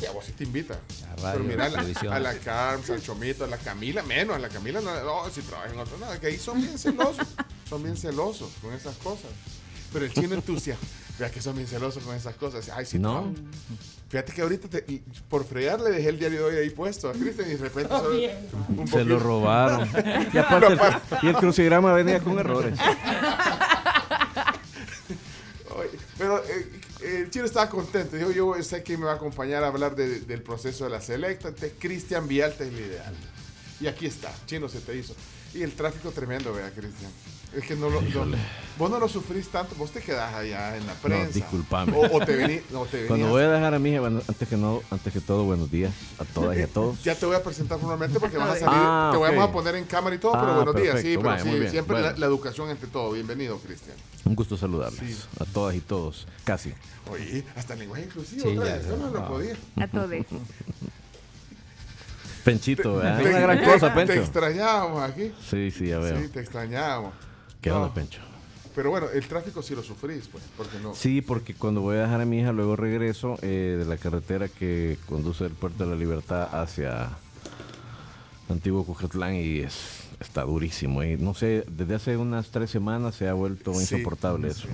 Y 0.00 0.06
a 0.06 0.12
vos 0.12 0.24
sí 0.24 0.30
te 0.30 0.44
invita. 0.44 0.78
radio, 1.16 1.32
Pero 1.32 1.44
mira, 1.44 1.64
a 1.64 1.68
la, 1.68 2.14
a 2.14 2.20
la 2.20 2.34
Carms, 2.38 2.90
al 2.90 3.02
Chomito, 3.02 3.42
a 3.42 3.48
la 3.48 3.58
Camila, 3.58 4.04
menos, 4.04 4.36
a 4.36 4.38
la 4.38 4.48
Camila 4.48 4.80
no, 4.80 4.94
no 5.02 5.28
si 5.30 5.40
trabaja 5.42 5.72
en 5.72 5.80
otro, 5.80 5.98
nada, 5.98 6.20
que 6.20 6.28
ahí 6.28 6.38
son 6.38 6.60
bien 6.60 6.78
celosos, 6.78 7.26
son 7.68 7.82
bien 7.82 7.96
celosos 7.96 8.52
con 8.62 8.72
esas 8.72 8.94
cosas. 8.98 9.32
Pero 9.92 10.04
el 10.04 10.12
chino 10.12 10.36
entusiasma, 10.36 10.86
vea 11.18 11.28
que 11.32 11.42
son 11.42 11.56
bien 11.56 11.66
celosos 11.66 12.04
con 12.04 12.14
esas 12.14 12.36
cosas. 12.36 12.68
Ay, 12.68 12.86
si 12.86 13.00
no. 13.00 13.22
No. 13.22 13.34
Fíjate 14.08 14.32
que 14.32 14.40
ahorita, 14.42 14.68
te- 14.68 14.84
y 14.88 15.02
por 15.28 15.44
fregar, 15.44 15.80
le 15.80 15.90
dejé 15.90 16.08
el 16.08 16.18
diario 16.18 16.38
de 16.38 16.44
hoy 16.44 16.56
ahí 16.62 16.70
puesto 16.70 17.10
a 17.10 17.12
Cristian 17.12 17.46
y 17.50 17.54
de 17.54 17.58
repente 17.58 17.92
Oh, 17.92 17.98
solo- 18.04 18.18
un 18.80 18.88
Se 18.88 19.04
lo 19.04 19.18
robaron. 19.18 19.86
Y 20.32 20.38
aparte, 20.38 20.72
el, 20.72 20.80
y 21.22 21.28
el 21.28 21.36
crucigrama 21.36 21.92
venía 21.92 22.18
con 22.20 22.38
errores. 22.38 22.78
Pero 26.16 26.42
eh, 26.44 26.80
el 27.02 27.30
chino 27.30 27.44
estaba 27.44 27.68
contento. 27.68 28.16
Dijo, 28.16 28.30
yo 28.32 28.60
sé 28.62 28.82
que 28.82 28.96
me 28.96 29.04
va 29.04 29.12
a 29.12 29.16
acompañar 29.16 29.62
a 29.62 29.68
hablar 29.68 29.94
de- 29.94 30.20
del 30.20 30.42
proceso 30.42 30.84
de 30.84 30.90
la 30.90 31.00
selecta. 31.00 31.48
Entonces, 31.48 31.74
Cristian 31.78 32.26
Vialta 32.26 32.64
es 32.64 32.72
el 32.72 32.80
ideal. 32.80 33.14
Y 33.80 33.86
aquí 33.86 34.06
está, 34.06 34.32
chino 34.46 34.68
se 34.68 34.80
te 34.80 34.96
hizo. 34.96 35.14
Y 35.54 35.62
el 35.62 35.72
tráfico 35.72 36.10
tremendo, 36.10 36.52
vea, 36.52 36.70
Cristian. 36.70 37.10
Es 37.56 37.64
que 37.64 37.74
no 37.74 37.88
lo, 37.88 38.02
no- 38.02 38.36
vos 38.78 38.90
no 38.90 38.98
lo 39.00 39.08
sufrís 39.08 39.48
tanto, 39.48 39.74
vos 39.76 39.90
te 39.90 40.00
quedás 40.02 40.34
allá 40.34 40.76
en 40.76 40.86
la 40.86 40.92
prensa. 40.92 41.26
No, 41.28 41.32
disculpame. 41.32 41.92
O, 41.96 42.16
o 42.16 42.24
te 42.24 42.36
vení, 42.36 42.60
no, 42.70 42.84
te 42.84 43.06
Cuando 43.06 43.28
voy 43.28 43.42
a 43.42 43.48
dejar 43.48 43.72
a 43.74 43.78
mi 43.78 43.90
hija, 43.90 44.00
bueno, 44.00 44.20
antes 44.28 44.46
que 44.48 44.56
no, 44.58 44.82
antes 44.90 45.12
que 45.12 45.20
todo, 45.20 45.44
buenos 45.44 45.70
días 45.70 45.92
a 46.18 46.24
todas 46.26 46.56
y 46.58 46.60
a 46.62 46.68
todos. 46.68 47.02
Ya 47.02 47.14
te 47.14 47.24
voy 47.24 47.34
a 47.36 47.42
presentar 47.42 47.78
formalmente 47.78 48.20
porque 48.20 48.36
vas 48.36 48.50
a 48.50 48.52
salir, 48.52 48.68
Ah, 48.68 49.08
te 49.12 49.16
ok. 49.16 49.22
vamos 49.24 49.48
a 49.48 49.52
poner 49.52 49.74
en 49.76 49.84
cámara 49.86 50.14
y 50.14 50.18
todo, 50.18 50.32
pero 50.32 50.46
Ah, 50.52 50.56
buenos 50.56 50.76
días, 50.76 51.00
sí, 51.00 51.16
pero 51.16 51.30
Vaya, 51.30 51.42
sí, 51.42 51.68
siempre 51.70 51.94
Bueno. 51.96 52.10
la, 52.12 52.18
la 52.18 52.26
educación 52.26 52.68
ante 52.68 52.86
todo. 52.86 53.12
Bienvenido, 53.12 53.58
Cristian. 53.58 53.96
Un 54.26 54.34
gusto 54.36 54.56
saludarles 54.58 55.00
Sí. 55.00 55.16
a 55.40 55.44
todas 55.46 55.74
y 55.74 55.80
todos, 55.80 56.28
casi. 56.44 56.74
Oye, 57.10 57.44
hasta 57.56 57.72
el 57.72 57.78
lenguaje 57.80 58.04
inclusivo, 58.04 58.42
Sí, 58.42 58.56
otra 58.58 58.68
ya, 58.68 58.74
vez, 58.76 58.84
ya. 58.84 58.90
yo 58.90 58.96
no 58.98 59.10
lo 59.10 59.26
podía. 59.26 59.56
A 59.76 59.88
todos. 59.88 60.10
Penchito, 62.44 62.96
¿verdad? 62.96 63.18
Te- 63.22 63.28
Una 63.30 63.38
gran 63.40 63.58
te- 63.58 63.64
cosa, 63.64 63.88
Te 63.94 64.06
Pencho. 64.06 64.22
extrañábamos 64.22 65.02
aquí. 65.02 65.32
Sí, 65.50 65.70
sí, 65.70 65.86
ya 65.88 65.98
veo. 65.98 66.18
Sí, 66.20 66.28
te 66.28 66.40
extrañábamos. 66.40 67.12
¿Qué 67.60 67.70
No, 67.70 67.82
onda, 67.82 67.94
Pencho? 67.94 68.20
Pero 68.74 68.90
bueno, 68.90 69.08
el 69.12 69.26
tráfico 69.26 69.60
sí 69.62 69.74
lo 69.74 69.82
sufrís, 69.82 70.28
pues, 70.28 70.44
porque 70.56 70.78
no. 70.78 70.94
Sí, 70.94 71.20
porque 71.20 71.54
cuando 71.54 71.80
voy 71.80 71.96
a 71.96 72.02
dejar 72.02 72.20
a 72.20 72.24
mi 72.24 72.38
hija, 72.40 72.52
luego 72.52 72.76
regreso 72.76 73.36
eh, 73.42 73.74
de 73.78 73.84
la 73.84 73.96
carretera 73.96 74.48
que 74.48 74.96
conduce 75.08 75.44
del 75.44 75.54
Puerto 75.54 75.84
de 75.84 75.90
la 75.90 75.96
Libertad 75.96 76.48
hacia 76.60 77.10
Antiguo 78.48 78.84
Cujatlán 78.84 79.34
y 79.34 79.58
es, 79.60 80.04
está 80.20 80.42
durísimo. 80.44 81.02
Y 81.02 81.16
no 81.16 81.34
sé, 81.34 81.64
desde 81.68 81.96
hace 81.96 82.16
unas 82.16 82.50
tres 82.50 82.70
semanas 82.70 83.16
se 83.16 83.28
ha 83.28 83.32
vuelto 83.32 83.74
Sí, 83.74 83.80
insoportable 83.80 84.48
eso. 84.48 84.68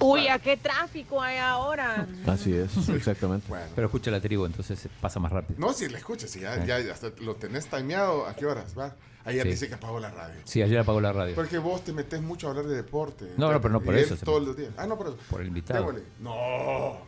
Uy, 0.00 0.28
¿a 0.28 0.38
qué 0.38 0.56
tráfico 0.56 1.20
hay 1.20 1.36
ahora? 1.36 2.06
Así 2.26 2.54
es, 2.54 2.88
exactamente. 2.88 3.46
Pero 3.74 3.86
escucha 3.86 4.10
la 4.10 4.20
tribu, 4.22 4.46
entonces 4.46 4.88
pasa 5.02 5.20
más 5.20 5.30
rápido. 5.30 5.60
No, 5.60 5.74
si 5.74 5.88
le 5.90 5.98
escuchas, 5.98 6.30
si 6.30 6.40
ya, 6.40 6.54
Sí. 6.60 6.66
ya, 6.66 6.80
ya 6.80 6.92
hasta 6.94 7.10
lo 7.20 7.34
tenés 7.36 7.66
timeado, 7.68 8.26
¿a 8.26 8.34
qué 8.34 8.46
horas? 8.46 8.72
Va. 8.78 8.94
Ayer 9.24 9.42
Sí. 9.44 9.48
dice 9.50 9.68
que 9.68 9.74
apagó 9.74 10.00
la 10.00 10.10
radio. 10.10 10.40
Sí, 10.44 10.62
ayer 10.62 10.78
apagó 10.78 11.00
la 11.00 11.12
radio. 11.12 11.34
Porque 11.34 11.58
vos 11.58 11.84
te 11.84 11.92
metes 11.92 12.20
mucho 12.20 12.46
a 12.48 12.50
hablar 12.50 12.66
de 12.66 12.74
deporte. 12.76 13.32
No, 13.36 13.52
no, 13.52 13.60
pero 13.60 13.72
no 13.72 13.80
por 13.80 13.94
eso, 13.94 14.16
Todos 14.16 14.40
me- 14.40 14.46
los 14.48 14.56
días. 14.56 14.70
Ah, 14.76 14.86
no, 14.86 14.96
por 14.98 15.08
eso. 15.08 15.16
Por 15.30 15.40
el 15.42 15.48
invitado. 15.48 15.92
No. 16.20 16.98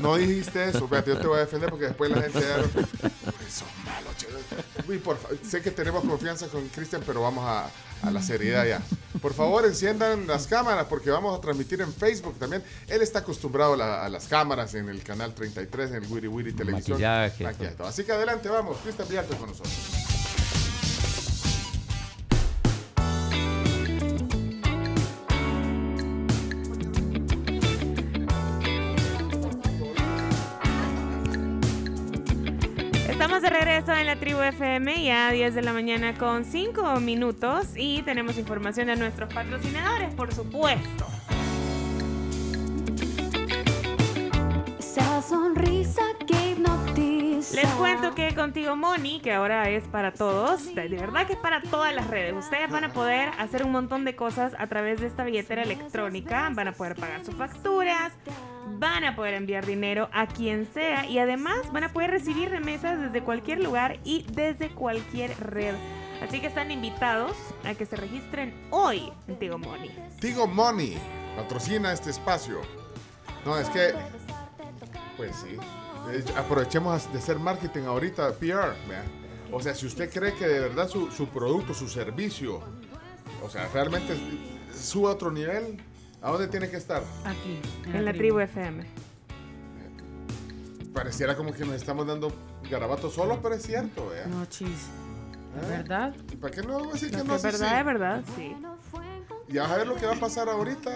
no 0.00 0.16
dijiste 0.16 0.68
eso. 0.68 0.84
Espérate, 0.84 1.10
yo 1.10 1.18
te 1.18 1.26
voy 1.26 1.36
a 1.38 1.40
defender 1.40 1.70
porque 1.70 1.86
después 1.86 2.10
la 2.10 2.22
gente 2.22 2.40
ya... 2.40 2.58
Uy, 2.58 3.50
sos 3.50 3.68
malo, 3.84 4.10
che. 4.16 4.26
Uy, 4.88 4.98
por 4.98 5.16
fa- 5.16 5.28
Sé 5.48 5.60
que 5.62 5.70
tenemos 5.70 6.04
confianza 6.04 6.46
con 6.48 6.66
Cristian, 6.68 7.02
pero 7.06 7.22
vamos 7.22 7.44
a, 7.46 7.68
a 8.02 8.10
la 8.10 8.22
seriedad 8.22 8.66
ya. 8.66 8.80
Por 9.20 9.34
favor, 9.34 9.64
enciendan 9.64 10.26
las 10.26 10.46
cámaras 10.46 10.86
porque 10.88 11.10
vamos 11.10 11.36
a 11.38 11.40
transmitir 11.40 11.80
en 11.80 11.92
Facebook 11.92 12.36
también. 12.38 12.62
Él 12.88 13.02
está 13.02 13.20
acostumbrado 13.20 13.74
a, 13.74 13.76
la- 13.76 14.04
a 14.04 14.08
las 14.08 14.26
cámaras 14.26 14.74
en 14.74 14.88
el 14.88 15.02
canal 15.02 15.34
33, 15.34 15.90
en 15.90 15.96
el 16.04 16.06
Wiri 16.10 16.28
Wiri 16.28 16.52
Televisión. 16.52 17.00
Maquillaje. 17.00 17.44
Así 17.84 18.04
que 18.04 18.12
adelante, 18.12 18.48
vamos. 18.48 18.76
Cristian 18.82 19.08
Villalta 19.08 19.36
con 19.36 19.48
nosotros. 19.50 19.72
De 33.42 33.50
regreso 33.50 33.92
en 33.92 34.06
la 34.06 34.14
tribu 34.14 34.40
FM 34.40 35.02
ya 35.02 35.26
a 35.26 35.32
10 35.32 35.56
de 35.56 35.62
la 35.62 35.72
mañana 35.72 36.14
con 36.16 36.44
5 36.44 37.00
minutos 37.00 37.70
y 37.74 38.02
tenemos 38.02 38.38
información 38.38 38.86
de 38.86 38.94
nuestros 38.94 39.34
patrocinadores, 39.34 40.14
por 40.14 40.32
supuesto. 40.32 41.11
Les 47.54 47.68
cuento 47.74 48.14
que 48.14 48.34
Contigo 48.34 48.76
Money, 48.76 49.20
que 49.20 49.32
ahora 49.32 49.68
es 49.68 49.84
para 49.88 50.12
todos, 50.12 50.74
de 50.74 50.88
de 50.88 50.96
verdad 50.96 51.26
que 51.26 51.34
es 51.34 51.38
para 51.38 51.60
todas 51.60 51.94
las 51.94 52.06
redes. 52.06 52.34
Ustedes 52.34 52.70
van 52.70 52.84
a 52.84 52.92
poder 52.92 53.28
hacer 53.38 53.64
un 53.64 53.72
montón 53.72 54.04
de 54.06 54.16
cosas 54.16 54.54
a 54.58 54.66
través 54.68 55.00
de 55.00 55.06
esta 55.06 55.22
billetera 55.24 55.62
electrónica, 55.62 56.50
van 56.54 56.68
a 56.68 56.72
poder 56.72 56.96
pagar 56.96 57.24
sus 57.24 57.34
facturas, 57.34 58.12
van 58.78 59.04
a 59.04 59.14
poder 59.14 59.34
enviar 59.34 59.66
dinero 59.66 60.08
a 60.12 60.26
quien 60.26 60.66
sea 60.72 61.04
y 61.06 61.18
además 61.18 61.70
van 61.72 61.84
a 61.84 61.92
poder 61.92 62.10
recibir 62.10 62.48
remesas 62.48 62.98
desde 63.00 63.22
cualquier 63.22 63.62
lugar 63.62 63.98
y 64.02 64.24
desde 64.32 64.70
cualquier 64.70 65.38
red. 65.38 65.74
Así 66.22 66.40
que 66.40 66.46
están 66.46 66.70
invitados 66.70 67.36
a 67.64 67.74
que 67.74 67.84
se 67.84 67.96
registren 67.96 68.54
hoy 68.70 69.12
en 69.28 69.38
Tigo 69.38 69.58
Money. 69.58 69.90
Tigo 70.20 70.46
Money 70.46 70.96
patrocina 71.36 71.92
este 71.92 72.10
espacio. 72.10 72.60
No, 73.44 73.58
es 73.58 73.68
que. 73.70 73.92
Pues 75.16 75.34
sí. 75.36 75.58
Eh, 76.10 76.24
Aprovechemos 76.36 77.10
de 77.12 77.18
hacer 77.18 77.38
marketing 77.38 77.82
ahorita, 77.82 78.32
PR. 78.34 78.74
vea. 78.88 79.04
O 79.52 79.60
sea, 79.60 79.74
si 79.74 79.86
usted 79.86 80.10
cree 80.10 80.34
que 80.34 80.46
de 80.46 80.60
verdad 80.60 80.88
su, 80.88 81.10
su 81.10 81.28
producto, 81.28 81.74
su 81.74 81.88
servicio, 81.88 82.60
o 83.42 83.50
sea, 83.50 83.68
realmente 83.72 84.16
sube 84.74 85.08
a 85.08 85.12
otro 85.12 85.30
nivel, 85.30 85.78
¿a 86.22 86.30
dónde 86.30 86.48
tiene 86.48 86.70
que 86.70 86.76
estar? 86.78 87.02
Aquí. 87.24 87.60
En 87.86 88.04
la 88.04 88.12
tribu 88.12 88.38
FM. 88.40 88.84
Pareciera 90.94 91.36
como 91.36 91.52
que 91.52 91.64
nos 91.64 91.74
estamos 91.76 92.06
dando 92.06 92.32
garabatos 92.70 93.14
solo, 93.14 93.40
pero 93.42 93.54
es 93.54 93.62
cierto, 93.62 94.08
vea. 94.10 94.26
No, 94.26 94.44
chis. 94.46 94.68
¿Eh? 94.68 95.58
¿Es 95.62 95.68
verdad? 95.68 96.14
¿Y 96.32 96.36
para 96.36 96.54
qué 96.54 96.62
no 96.62 96.74
vamos 96.74 96.88
a 96.88 96.92
decir 96.92 97.12
Lo 97.12 97.18
que 97.22 97.28
no? 97.28 97.34
es 97.34 97.40
Sí, 97.42 97.46
verdad, 97.46 97.68
sí. 97.68 97.76
es 97.78 97.84
verdad, 97.84 98.24
sí. 98.36 98.56
Y 99.48 99.58
vas 99.58 99.70
a 99.70 99.76
ver 99.76 99.86
lo 99.86 99.96
que 99.96 100.06
va 100.06 100.12
a 100.14 100.20
pasar 100.20 100.48
ahorita 100.48 100.94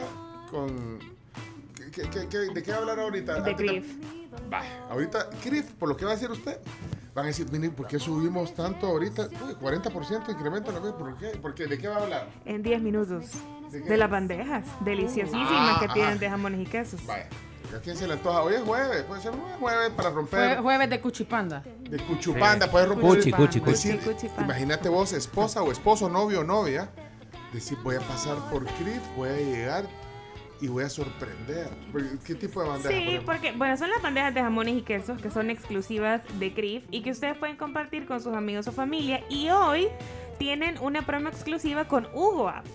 con... 0.50 0.98
¿qué- 1.94 2.08
qué- 2.10 2.26
qué- 2.28 2.38
¿De 2.54 2.62
qué 2.62 2.72
hablar 2.72 2.98
ahorita? 3.00 3.40
De 3.40 3.54
Griff. 3.54 3.86
Va, 4.52 4.62
ahorita, 4.90 5.28
Griff, 5.44 5.72
por 5.72 5.88
lo 5.88 5.96
que 5.96 6.04
va 6.04 6.12
a 6.12 6.14
decir 6.14 6.30
usted, 6.30 6.58
van 7.14 7.24
a 7.24 7.28
decir, 7.28 7.46
mire, 7.50 7.70
¿por 7.70 7.86
qué 7.86 7.98
subimos 7.98 8.54
tanto 8.54 8.86
ahorita? 8.86 9.28
Uy, 9.46 9.54
40% 9.54 10.28
incremento 10.30 10.70
la 10.72 10.80
vez, 10.80 10.92
¿por 10.92 11.16
qué? 11.16 11.28
¿Por 11.38 11.54
qué? 11.54 11.66
¿De 11.66 11.78
qué 11.78 11.88
va 11.88 11.96
a 11.96 12.02
hablar? 12.02 12.28
En 12.44 12.62
10 12.62 12.82
minutos. 12.82 13.24
¿De 13.70 13.82
qué? 13.82 13.88
De 13.88 13.96
las 13.96 14.10
bandejas 14.10 14.64
deliciosísimas 14.84 15.48
Ah, 15.50 15.78
que 15.80 15.88
tienen 15.88 16.10
ajá. 16.12 16.20
de 16.20 16.30
jamones 16.30 16.60
y 16.60 16.64
quesos. 16.70 17.04
Vaya, 17.06 17.28
¿a 17.76 17.80
quién 17.80 17.96
se 17.96 18.06
le 18.06 18.12
antoja? 18.14 18.42
Hoy 18.42 18.54
es 18.54 18.62
jueves, 18.62 19.02
puede 19.04 19.20
ser 19.22 19.32
un 19.32 19.40
jueves 19.58 19.90
para 19.90 20.10
romper... 20.10 20.58
Jueves 20.60 20.88
de 20.90 21.00
Cuchipanda. 21.00 21.62
De 21.88 21.98
cuchupanda, 21.98 22.70
puedes 22.70 22.88
romper... 22.88 23.08
Cuchi, 23.08 23.32
cuchi, 23.32 23.60
cuchi. 23.60 23.70
Decir, 23.72 23.96
Cuchi, 23.98 24.10
cuchipanda. 24.12 24.44
imagínate 24.44 24.88
vos, 24.88 25.12
esposa 25.12 25.62
o 25.62 25.72
esposo, 25.72 26.08
novio 26.08 26.40
o 26.40 26.44
novia, 26.44 26.88
decir, 27.52 27.76
voy 27.82 27.96
a 27.96 28.00
pasar 28.00 28.36
por 28.50 28.64
Griff, 28.64 29.02
voy 29.16 29.28
a 29.30 29.36
llegar 29.36 29.84
y 30.60 30.68
voy 30.68 30.84
a 30.84 30.88
sorprender. 30.88 31.68
¿Qué 32.24 32.34
tipo 32.34 32.62
de 32.62 32.68
bandeja? 32.68 32.88
por 32.88 32.98
Sí, 32.98 33.08
ejemplo? 33.08 33.32
porque, 33.32 33.52
bueno, 33.52 33.76
son 33.76 33.90
las 33.90 34.02
bandejas 34.02 34.34
de 34.34 34.40
jamones 34.40 34.76
y 34.76 34.82
quesos 34.82 35.20
que 35.20 35.30
son 35.30 35.50
exclusivas 35.50 36.22
de 36.38 36.52
Crif 36.54 36.84
y 36.90 37.02
que 37.02 37.10
ustedes 37.10 37.36
pueden 37.36 37.56
compartir 37.56 38.06
con 38.06 38.20
sus 38.20 38.34
amigos 38.34 38.66
o 38.68 38.72
familia. 38.72 39.24
Y 39.28 39.48
hoy 39.50 39.88
tienen 40.38 40.78
una 40.78 41.02
promo 41.04 41.28
exclusiva 41.28 41.86
con 41.88 42.06
Hugo 42.14 42.48
App. 42.48 42.66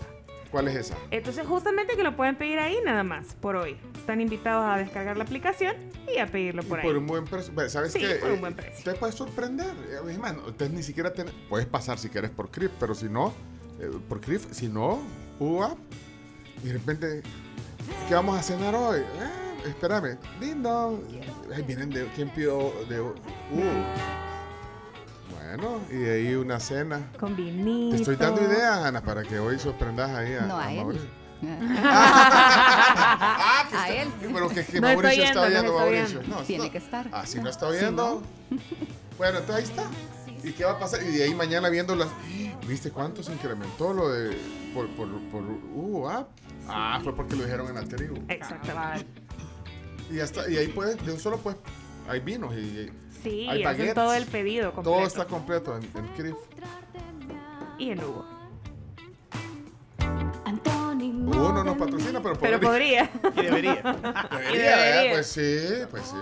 ¿Cuál 0.50 0.68
es 0.68 0.76
esa? 0.76 0.96
Entonces, 1.10 1.46
justamente 1.46 1.96
que 1.96 2.02
lo 2.02 2.14
pueden 2.14 2.36
pedir 2.36 2.58
ahí 2.58 2.76
nada 2.84 3.02
más 3.04 3.34
por 3.36 3.56
hoy. 3.56 3.74
Están 3.96 4.20
invitados 4.20 4.66
a 4.66 4.76
descargar 4.76 5.16
la 5.16 5.24
aplicación 5.24 5.74
y 6.14 6.18
a 6.18 6.26
pedirlo 6.26 6.62
por 6.62 6.78
Y 6.78 6.82
ahí. 6.82 6.86
por 6.88 6.96
un 6.98 7.06
buen 7.06 7.24
precio. 7.24 7.54
¿Sabes 7.70 7.92
Sí, 7.92 8.00
qué? 8.00 8.16
por 8.16 8.32
un 8.32 8.36
Eh, 8.36 8.40
buen 8.40 8.54
precio. 8.54 8.76
Usted 8.78 8.96
puede 8.96 9.12
sorprender. 9.12 9.74
eh, 9.88 10.10
es 10.10 10.18
más, 10.18 10.34
usted 10.46 10.70
ni 10.70 10.82
siquiera 10.82 11.10
tiene- 11.14 11.30
Puedes 11.48 11.66
pasar 11.66 11.98
si 11.98 12.10
quieres 12.10 12.30
por 12.30 12.50
CRIF, 12.50 12.70
pero 12.78 12.94
si 12.94 13.06
no, 13.08 13.32
eh, 13.80 13.90
por 14.10 14.20
CRIF, 14.20 14.44
si 14.52 14.68
no, 14.68 15.00
UA. 15.40 15.74
Y 16.62 16.66
de 16.66 16.72
repente, 16.74 17.22
¿qué 18.08 18.14
vamos 18.14 18.38
a 18.38 18.42
cenar 18.42 18.74
hoy? 18.74 19.00
Eh, 19.00 19.68
espérame. 19.68 20.18
Ding 20.40 20.62
dong. 20.62 20.98
Ay, 21.54 21.62
vienen 21.62 21.90
de. 21.90 22.06
¿Quién 22.14 22.28
pidió 22.30 22.72
de 22.88 23.00
U? 23.00 23.14
Bueno, 25.30 25.80
y 25.90 25.96
de 25.96 26.12
ahí 26.28 26.34
una 26.34 26.58
cena. 26.60 27.10
Con 27.18 27.36
vinito. 27.36 27.96
Te 27.96 28.02
estoy 28.02 28.16
dando 28.16 28.40
ideas, 28.42 28.78
Ana, 28.84 29.00
para 29.02 29.22
que 29.22 29.38
hoy 29.38 29.58
sorprendas 29.58 30.10
ahí 30.10 30.34
a, 30.34 30.42
No, 30.42 30.58
a 30.58 30.72
él. 30.72 30.78
Mauricio. 30.78 31.08
Ah, 31.84 33.66
que 33.68 33.76
a 33.76 33.88
está- 33.88 34.02
él. 34.02 34.08
Pero 34.32 34.48
que, 34.48 34.64
que 34.64 34.80
No 34.80 34.86
Mauricio 34.88 35.24
está 35.24 35.42
oyendo, 35.42 35.72
Mauricio. 35.74 36.20
viendo. 36.20 36.36
No, 36.36 36.42
Tiene 36.44 36.64
no. 36.66 36.70
que 36.70 36.78
estar. 36.78 37.08
Así 37.12 37.40
no 37.40 37.48
está 37.50 37.66
Si 37.70 37.76
oyendo. 37.76 38.22
Bueno, 39.18 39.38
entonces 39.38 39.56
ahí 39.56 39.64
está. 39.64 39.90
¿Y 40.48 40.52
qué 40.52 40.64
va 40.64 40.72
a 40.72 40.78
pasar? 40.78 41.02
Y 41.02 41.06
de 41.16 41.24
ahí 41.24 41.34
mañana 41.34 41.68
viendo 41.68 41.94
las. 41.96 42.08
¿Viste 42.68 42.90
cuánto 42.90 43.22
se 43.22 43.32
incrementó 43.32 43.92
lo 43.92 44.08
de. 44.10 44.36
por. 44.74 44.88
por. 44.90 45.08
por. 45.30 45.42
Uh, 45.42 46.08
ah? 46.08 46.26
Ah, 46.68 47.00
fue 47.02 47.14
porque 47.14 47.36
lo 47.36 47.44
dijeron 47.44 47.68
en 47.68 47.74
la 47.74 47.82
tribu. 47.84 48.16
Exactamente. 48.28 49.06
Y 50.10 50.16
ya 50.16 50.24
está. 50.24 50.48
Y 50.48 50.56
ahí 50.56 50.68
puedes, 50.68 51.04
de 51.04 51.12
un 51.12 51.18
solo 51.20 51.38
pues. 51.38 51.56
Hay 52.08 52.20
vinos 52.20 52.54
y. 52.54 52.90
Sí, 53.22 53.46
hay 53.48 53.62
baguettes. 53.62 53.94
todo 53.94 54.14
el 54.14 54.26
pedido 54.26 54.72
completo. 54.72 54.96
Todo 54.96 55.06
está 55.06 55.24
completo 55.26 55.76
en, 55.76 55.84
en 55.96 56.06
CRIF. 56.16 56.36
Y 57.78 57.90
en 57.90 58.02
Hugo. 58.02 58.26
Hugo 61.24 61.52
no 61.52 61.64
nos 61.64 61.76
patrocina, 61.76 62.20
pero 62.22 62.38
Pero 62.38 62.60
podría. 62.60 63.10
podría. 63.10 63.42
Y 63.42 63.46
debería. 63.46 63.74
Debería, 64.30 64.76
debería. 64.76 65.12
Pues 65.12 65.26
sí, 65.26 65.58
pues 65.90 66.04
sí. 66.04 66.16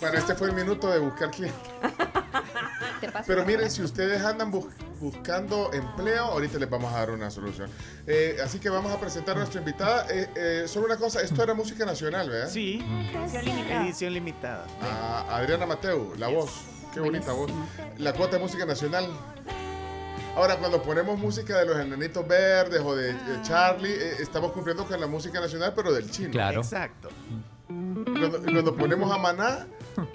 Bueno, 0.00 0.18
este 0.18 0.34
fue 0.34 0.48
el 0.48 0.54
minuto 0.54 0.90
de 0.90 0.98
buscar 0.98 1.30
clientes. 1.30 1.60
Te 3.00 3.10
paso 3.10 3.24
Pero 3.26 3.44
miren, 3.44 3.70
si 3.70 3.82
ustedes 3.82 4.22
andan 4.22 4.50
bus- 4.50 4.66
buscando 5.00 5.72
empleo, 5.72 6.24
ahorita 6.24 6.58
les 6.58 6.70
vamos 6.70 6.92
a 6.92 6.98
dar 6.98 7.10
una 7.10 7.30
solución. 7.30 7.70
Eh, 8.06 8.36
así 8.42 8.58
que 8.58 8.68
vamos 8.70 8.92
a 8.92 8.98
presentar 9.00 9.36
a 9.36 9.38
nuestra 9.40 9.60
invitada. 9.60 10.06
Eh, 10.10 10.28
eh, 10.34 10.64
solo 10.66 10.86
una 10.86 10.96
cosa, 10.96 11.20
esto 11.20 11.42
era 11.42 11.54
música 11.54 11.84
nacional, 11.84 12.30
¿verdad? 12.30 12.48
Sí. 12.48 12.84
Edición 13.14 13.44
limitada. 13.44 13.84
Edición 13.84 14.12
limitada. 14.14 14.66
A 14.82 15.36
Adriana 15.36 15.66
Mateu, 15.66 16.14
la 16.16 16.28
voz. 16.28 16.50
Qué 16.94 17.00
bonita 17.00 17.32
voz. 17.32 17.50
La 17.98 18.12
cuota 18.14 18.36
de 18.36 18.42
música 18.42 18.64
nacional. 18.64 19.06
Ahora, 20.34 20.56
cuando 20.58 20.82
ponemos 20.82 21.18
música 21.18 21.58
de 21.58 21.64
los 21.66 21.78
enanitos 21.78 22.26
verdes 22.28 22.80
o 22.84 22.94
de, 22.94 23.14
de 23.14 23.42
Charlie, 23.42 23.90
eh, 23.92 24.16
estamos 24.20 24.52
cumpliendo 24.52 24.84
con 24.84 25.00
la 25.00 25.06
música 25.06 25.40
nacional, 25.40 25.72
pero 25.74 25.92
del 25.92 26.10
chino. 26.10 26.30
Claro. 26.30 26.60
Exacto. 26.60 27.08
Cuando, 27.66 28.42
cuando 28.42 28.76
ponemos 28.76 29.10
a 29.10 29.18
Maná, 29.18 29.66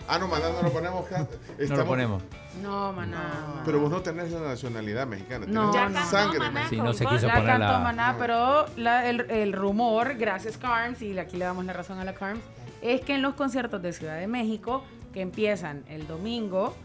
ah, 0.07 0.17
no, 0.19 0.27
Maná 0.27 0.49
no 0.49 0.61
lo 0.61 0.71
ponemos. 0.71 1.05
acá. 1.07 1.19
No 1.19 1.27
lo 1.57 1.63
Estamos- 1.63 1.85
ponemos. 1.85 2.23
No, 2.61 2.91
maná. 2.93 3.61
Pero 3.65 3.79
vos 3.79 3.89
no 3.89 4.01
tenés 4.01 4.31
la 4.31 4.39
nacionalidad 4.41 5.07
mexicana, 5.07 5.45
No, 5.47 5.71
tenés 5.71 5.91
no. 5.91 6.05
sangre 6.05 6.39
Ya 6.39 6.51
mexicana. 6.51 6.69
Sí, 6.69 6.77
no 6.77 6.93
se 6.93 7.05
quiso 7.05 7.27
La 7.27 7.33
poner 7.35 7.47
cantó 7.49 7.71
la... 7.73 7.79
Maná, 7.79 8.15
pero 8.19 8.65
la- 8.75 9.09
el, 9.09 9.21
el 9.31 9.53
rumor, 9.53 10.15
gracias 10.17 10.57
Carms, 10.57 11.01
y 11.01 11.17
aquí 11.17 11.37
le 11.37 11.45
damos 11.45 11.63
la 11.65 11.73
razón 11.73 11.99
a 11.99 12.03
la 12.03 12.13
Carms, 12.13 12.41
es 12.81 13.01
que 13.01 13.15
en 13.15 13.21
los 13.21 13.35
conciertos 13.35 13.81
de 13.81 13.93
Ciudad 13.93 14.17
de 14.17 14.27
México, 14.27 14.83
que 15.13 15.21
empiezan 15.21 15.83
el 15.87 16.07
domingo, 16.07 16.75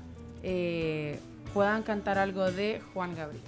eh, 0.43 1.19
puedan 1.53 1.83
cantar 1.83 2.19
algo 2.19 2.51
de 2.53 2.81
Juan 2.95 3.15
Gabriel. 3.17 3.43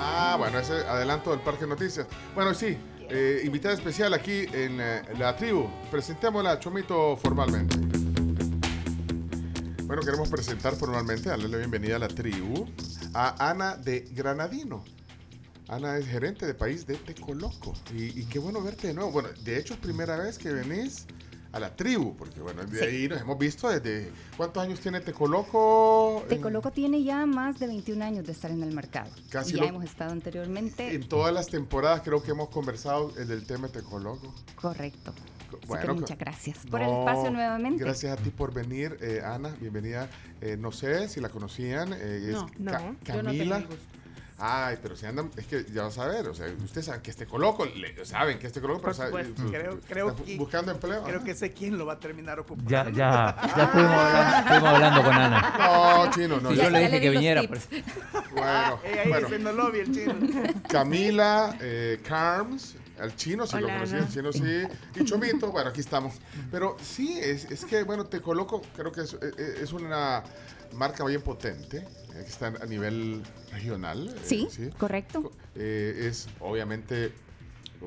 Ah, 0.00 0.34
bueno, 0.38 0.58
ese 0.58 0.72
adelanto 0.86 1.30
del 1.30 1.40
Parque 1.40 1.66
Noticias. 1.66 2.06
Bueno, 2.34 2.54
sí, 2.54 2.76
eh, 3.10 3.42
invitada 3.44 3.74
especial 3.74 4.12
aquí 4.14 4.46
en 4.52 4.80
eh, 4.80 5.02
la 5.18 5.36
tribu. 5.36 5.68
Presentémosla, 5.90 6.58
Chomito, 6.58 7.16
formalmente. 7.16 7.76
Bueno, 9.88 10.02
queremos 10.02 10.28
presentar 10.28 10.74
formalmente, 10.76 11.30
darle 11.30 11.48
la 11.48 11.56
bienvenida 11.56 11.96
a 11.96 11.98
la 11.98 12.08
tribu, 12.08 12.66
a 13.14 13.50
Ana 13.50 13.74
de 13.76 14.00
Granadino. 14.14 14.84
Ana 15.66 15.96
es 15.96 16.06
gerente 16.06 16.46
de 16.46 16.52
país 16.54 16.86
de 16.86 16.94
Tecoloco. 16.96 17.72
Y, 17.94 18.20
y 18.20 18.24
qué 18.26 18.38
bueno 18.38 18.62
verte 18.62 18.88
de 18.88 18.94
nuevo. 18.94 19.10
Bueno, 19.10 19.30
de 19.42 19.58
hecho 19.58 19.72
es 19.74 19.80
primera 19.80 20.16
vez 20.18 20.36
que 20.38 20.52
venís 20.52 21.06
a 21.52 21.58
la 21.60 21.74
tribu, 21.74 22.14
porque 22.18 22.40
bueno, 22.42 22.62
de 22.66 22.78
Sí. 22.78 22.84
ahí 22.84 23.08
nos 23.08 23.22
hemos 23.22 23.38
visto 23.38 23.70
desde... 23.70 24.12
¿Cuántos 24.36 24.62
años 24.62 24.78
tiene 24.80 25.00
Tecoloco? 25.00 26.20
En- 26.24 26.28
Tecoloco 26.28 26.70
tiene 26.70 27.02
ya 27.02 27.24
más 27.24 27.58
de 27.58 27.66
21 27.66 28.04
años 28.04 28.26
de 28.26 28.32
estar 28.32 28.50
en 28.50 28.62
el 28.62 28.74
mercado. 28.74 29.10
Casi 29.30 29.54
ya 29.54 29.62
lo- 29.62 29.68
hemos 29.68 29.84
estado 29.84 30.12
anteriormente. 30.12 30.94
En 30.94 31.08
todas 31.08 31.32
las 31.32 31.46
temporadas 31.48 32.02
creo 32.04 32.22
que 32.22 32.32
hemos 32.32 32.50
conversado 32.50 33.14
el 33.16 33.26
del 33.28 33.46
tema 33.46 33.68
de 33.68 33.80
Tecoloco. 33.80 34.34
Correcto. 34.60 35.14
Así 35.56 35.66
Bueno, 35.66 35.86
que 35.94 36.00
muchas 36.00 36.18
gracias 36.18 36.58
por 36.70 36.82
el 36.82 36.90
espacio 36.90 37.30
nuevamente. 37.30 37.82
Gracias 37.82 38.18
a 38.18 38.22
ti 38.22 38.30
por 38.30 38.52
venir, 38.52 38.98
eh, 39.00 39.22
Ana. 39.24 39.54
Bienvenida. 39.60 40.08
Eh, 40.40 40.56
no 40.58 40.72
sé 40.72 41.08
si 41.08 41.20
la 41.20 41.28
conocían. 41.30 41.92
eh, 41.94 42.26
es 42.28 42.32
No, 42.34 42.50
no, 42.58 42.72
Ca- 42.72 42.80
yo 42.80 43.22
no 43.22 43.24
Camila. 43.24 43.56
tengo 43.56 43.56
el 43.56 43.66
gusto. 43.66 43.84
Ay, 44.40 44.78
pero 44.80 44.94
si 44.94 45.04
andan, 45.04 45.32
es 45.36 45.46
que 45.46 45.64
ya 45.72 45.82
vas 45.82 45.98
a 45.98 46.06
ver, 46.06 46.28
o 46.28 46.32
sea, 46.34 46.46
ustedes 46.64 46.86
saben 46.86 47.00
que 47.02 47.10
este 47.10 47.26
coloco, 47.26 47.66
le- 47.66 48.04
saben 48.04 48.38
que 48.38 48.46
este 48.46 48.60
coloco, 48.60 48.82
pero 48.82 49.18
mm, 49.18 49.80
Creo, 49.88 50.14
que, 50.14 50.36
buscando 50.36 50.70
empleo. 50.70 51.02
creo 51.02 51.24
que 51.24 51.34
sé 51.34 51.52
quién 51.52 51.76
lo 51.76 51.86
va 51.86 51.94
a 51.94 51.98
terminar 51.98 52.38
ocupando. 52.38 52.70
Ya, 52.70 52.84
ya, 52.88 53.34
ya 53.56 53.64
estuvimos 53.64 53.90
hablando, 53.90 54.38
estuvimos 54.38 54.68
hablando 54.74 55.02
con 55.02 55.12
Ana. 55.12 55.54
No, 55.58 56.10
chino, 56.12 56.40
no. 56.40 56.50
Sí, 56.50 56.56
ya- 56.56 56.64
yo 56.64 56.70
le 56.70 56.78
dije 56.82 57.00
que 57.00 57.10
viniera. 57.10 57.42
pues. 57.48 57.68
Bueno, 58.30 58.80
Eh, 58.84 59.00
ahí 59.00 59.08
bueno. 59.08 59.70
el 59.74 59.92
chino. 59.92 60.14
Camila, 60.68 61.56
eh, 61.60 62.00
Carms, 62.06 62.76
el 63.00 63.14
chino 63.16 63.46
sí 63.46 63.56
lo 63.60 63.68
conocí, 63.68 63.94
el 63.96 64.08
chino 64.08 64.32
sí, 64.32 64.62
y 65.00 65.04
Chomito, 65.04 65.50
bueno, 65.52 65.70
aquí 65.70 65.80
estamos. 65.80 66.14
Pero 66.50 66.76
sí, 66.82 67.18
es, 67.18 67.44
es 67.50 67.64
que, 67.64 67.82
bueno, 67.84 68.06
te 68.06 68.20
coloco, 68.20 68.62
creo 68.76 68.92
que 68.92 69.02
es, 69.02 69.14
eh, 69.14 69.58
es 69.62 69.72
una 69.72 70.22
marca 70.74 71.04
bien 71.04 71.22
potente, 71.22 71.78
eh, 71.78 71.86
que 72.12 72.20
está 72.28 72.48
a 72.48 72.66
nivel 72.66 73.22
regional. 73.52 74.08
eh, 74.08 74.20
Sí, 74.50 74.70
correcto. 74.78 75.32
Eh, 75.54 76.06
es 76.10 76.28
obviamente 76.40 77.12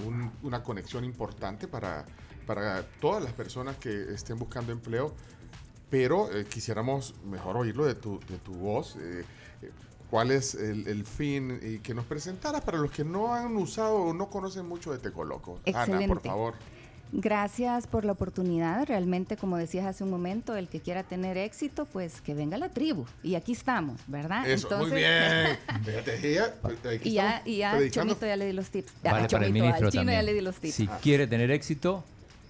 un- 0.05 0.31
una 0.43 0.63
conexión 0.63 1.03
importante 1.03 1.67
para, 1.67 2.05
para 2.47 2.83
todas 2.99 3.23
las 3.23 3.33
personas 3.33 3.77
que 3.77 4.13
estén 4.13 4.38
buscando 4.39 4.71
empleo, 4.71 5.13
pero 5.89 6.31
eh, 6.33 6.45
quisiéramos 6.45 7.15
mejor 7.25 7.57
oírlo 7.57 7.85
de 7.85 7.95
tu, 7.95 8.19
de 8.21 8.38
tu 8.38 8.53
voz. 8.53 8.95
¿Cuál 10.11 10.29
es 10.31 10.53
el, 10.55 10.88
el 10.88 11.05
fin? 11.05 11.59
Y 11.63 11.79
que 11.79 11.93
nos 11.95 12.05
presentaras 12.05 12.61
para 12.61 12.77
los 12.77 12.91
que 12.91 13.03
no 13.03 13.33
han 13.33 13.55
usado 13.55 13.95
o 13.95 14.13
no 14.13 14.29
conocen 14.29 14.67
mucho 14.67 14.91
de 14.91 14.99
Tecoloco. 14.99 15.59
Ana, 15.65 15.85
por 15.85 15.89
Excelente. 15.95 16.29
favor. 16.29 16.53
Gracias 17.13 17.88
por 17.88 18.05
la 18.05 18.11
oportunidad. 18.13 18.85
Realmente, 18.88 19.35
como 19.35 19.57
decías 19.57 19.85
hace 19.85 20.03
un 20.03 20.09
momento, 20.09 20.55
el 20.55 20.69
que 20.69 20.79
quiera 20.79 21.03
tener 21.03 21.38
éxito, 21.38 21.85
pues 21.85 22.21
que 22.21 22.33
venga 22.33 22.55
a 22.55 22.59
la 22.59 22.69
tribu. 22.69 23.05
Y 23.23 23.35
aquí 23.35 23.51
estamos, 23.53 23.99
¿verdad? 24.07 24.47
Eso, 24.49 24.69
muy 24.77 24.91
bien. 24.91 25.57
Fíjate, 25.85 26.27
ella, 26.29 26.55
aquí 26.63 27.09
Y 27.09 27.13
ya, 27.13 27.41
y 27.45 27.57
ya. 27.57 27.77
Chomito 27.89 28.25
ya 28.25 28.35
le 28.38 28.45
di 28.45 28.53
los 28.53 28.69
tips. 28.69 28.93
Vale 28.93 28.99
Ah, 29.01 29.11
para 29.11 29.21
el 29.23 29.27
Chomito, 29.27 29.45
al 29.47 29.53
ministro 29.53 29.89
chino 29.91 30.11
ya 30.11 30.21
le 30.21 30.33
di 30.33 30.41
los 30.41 30.55
tips. 30.57 30.73
Si 30.75 30.88
quiere 31.01 31.27
tener 31.27 31.51
éxito, 31.51 32.03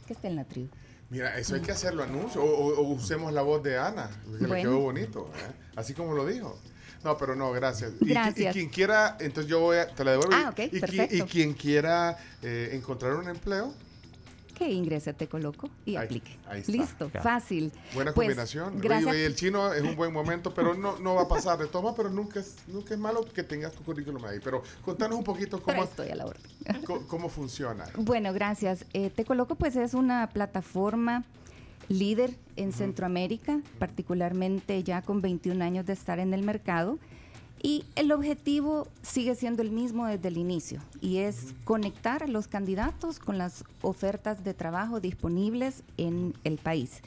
Que 0.08 0.14
esté 0.14 0.28
en 0.28 0.36
la 0.36 0.44
tribu. 0.46 0.70
Mira, 1.10 1.38
eso 1.38 1.56
hay 1.56 1.62
que 1.62 1.72
hacerlo 1.72 2.04
anuncio. 2.04 2.44
O, 2.44 2.48
o- 2.48 2.80
o 2.82 2.90
usemos 2.94 3.34
la 3.34 3.42
voz 3.42 3.62
de 3.64 3.78
Ana, 3.78 4.10
que 4.26 4.32
le 4.44 4.48
Bueno. 4.48 4.56
quedó 4.70 4.80
bonito. 4.80 5.30
¿eh? 5.36 5.54
Así 5.76 5.94
como 5.94 6.14
lo 6.14 6.26
dijo. 6.26 6.58
No, 7.04 7.18
pero 7.18 7.36
no, 7.36 7.52
gracias. 7.52 7.94
Y, 8.00 8.06
Gracias. 8.10 8.56
y 8.56 8.60
quien 8.60 8.70
quiera, 8.70 9.18
entonces 9.20 9.50
yo 9.50 9.60
voy 9.60 9.78
a, 9.78 9.88
te 9.88 10.04
la 10.04 10.12
devuelvo. 10.12 10.34
Ah, 10.36 10.50
ok, 10.52 10.60
y, 10.72 10.80
perfecto. 10.80 11.16
y 11.16 11.22
quien 11.24 11.54
quiera 11.54 12.18
eh, 12.44 12.70
encontrar 12.74 13.14
un 13.16 13.28
empleo, 13.28 13.74
Que 14.54 14.70
ingrese 14.72 15.10
a 15.10 15.14
Tecoloco 15.14 15.72
y 15.86 15.96
Ahí- 15.96 16.06
aplique. 16.06 16.38
ahí 16.48 16.60
está. 16.60 16.72
Listo, 16.72 17.10
fácil. 17.10 17.72
buena 17.96 18.14
Pues, 18.14 18.28
combinación. 18.28 18.80
Gracias. 18.80 19.10
oye, 19.12 19.26
el 19.26 19.36
chino 19.36 19.74
es 19.74 19.82
un 19.82 19.96
buen 19.96 20.14
momento, 20.14 20.54
pero 20.54 20.76
no, 20.76 21.00
no 21.00 21.16
va 21.16 21.24
a 21.24 21.28
pasar 21.28 21.58
de 21.58 21.66
toma, 21.66 21.96
pero 21.96 22.12
nunca 22.12 22.40
es, 22.42 22.58
nunca 22.68 22.94
es 22.94 23.00
malo 23.00 23.26
que 23.34 23.42
tengas 23.42 23.72
tu 23.74 23.82
currículum 23.84 24.24
ahí. 24.26 24.38
Pero 24.44 24.62
contanos 24.86 25.18
un 25.18 25.24
poquito 25.24 25.60
Pero 25.66 25.80
cómo, 25.80 25.84
estoy 25.90 26.10
a 26.10 26.16
la 26.16 26.26
orden. 26.28 26.44
co- 26.86 27.08
cómo 27.08 27.28
funciona. 27.30 27.86
Bueno, 27.98 28.32
gracias. 28.34 28.86
Eh, 28.94 29.10
Tecoloco 29.10 29.56
pues 29.56 29.76
es 29.76 29.96
una 29.96 30.30
plataforma 30.30 31.24
líder 31.90 32.36
en 32.56 32.72
Centroamérica, 32.72 33.62
particularmente 33.80 34.84
ya 34.84 35.02
con 35.02 35.22
21 35.22 35.64
años 35.64 35.86
de 35.86 35.94
estar 35.94 36.20
en 36.20 36.34
el 36.34 36.44
mercado. 36.44 36.98
Y 37.64 37.86
el 37.96 38.12
objetivo 38.12 38.88
sigue 39.04 39.36
siendo 39.36 39.62
el 39.62 39.70
mismo 39.70 40.08
desde 40.08 40.30
el 40.30 40.38
inicio 40.38 40.82
y 41.00 41.18
es 41.18 41.54
conectar 41.64 42.24
a 42.24 42.28
los 42.28 42.48
candidatos 42.48 43.20
con 43.20 43.38
las 43.38 43.64
ofertas 43.84 44.44
de 44.44 44.56
trabajo 44.56 45.00
disponibles 45.00 45.84
en 45.98 46.34
el 46.44 46.58
país. 46.58 47.02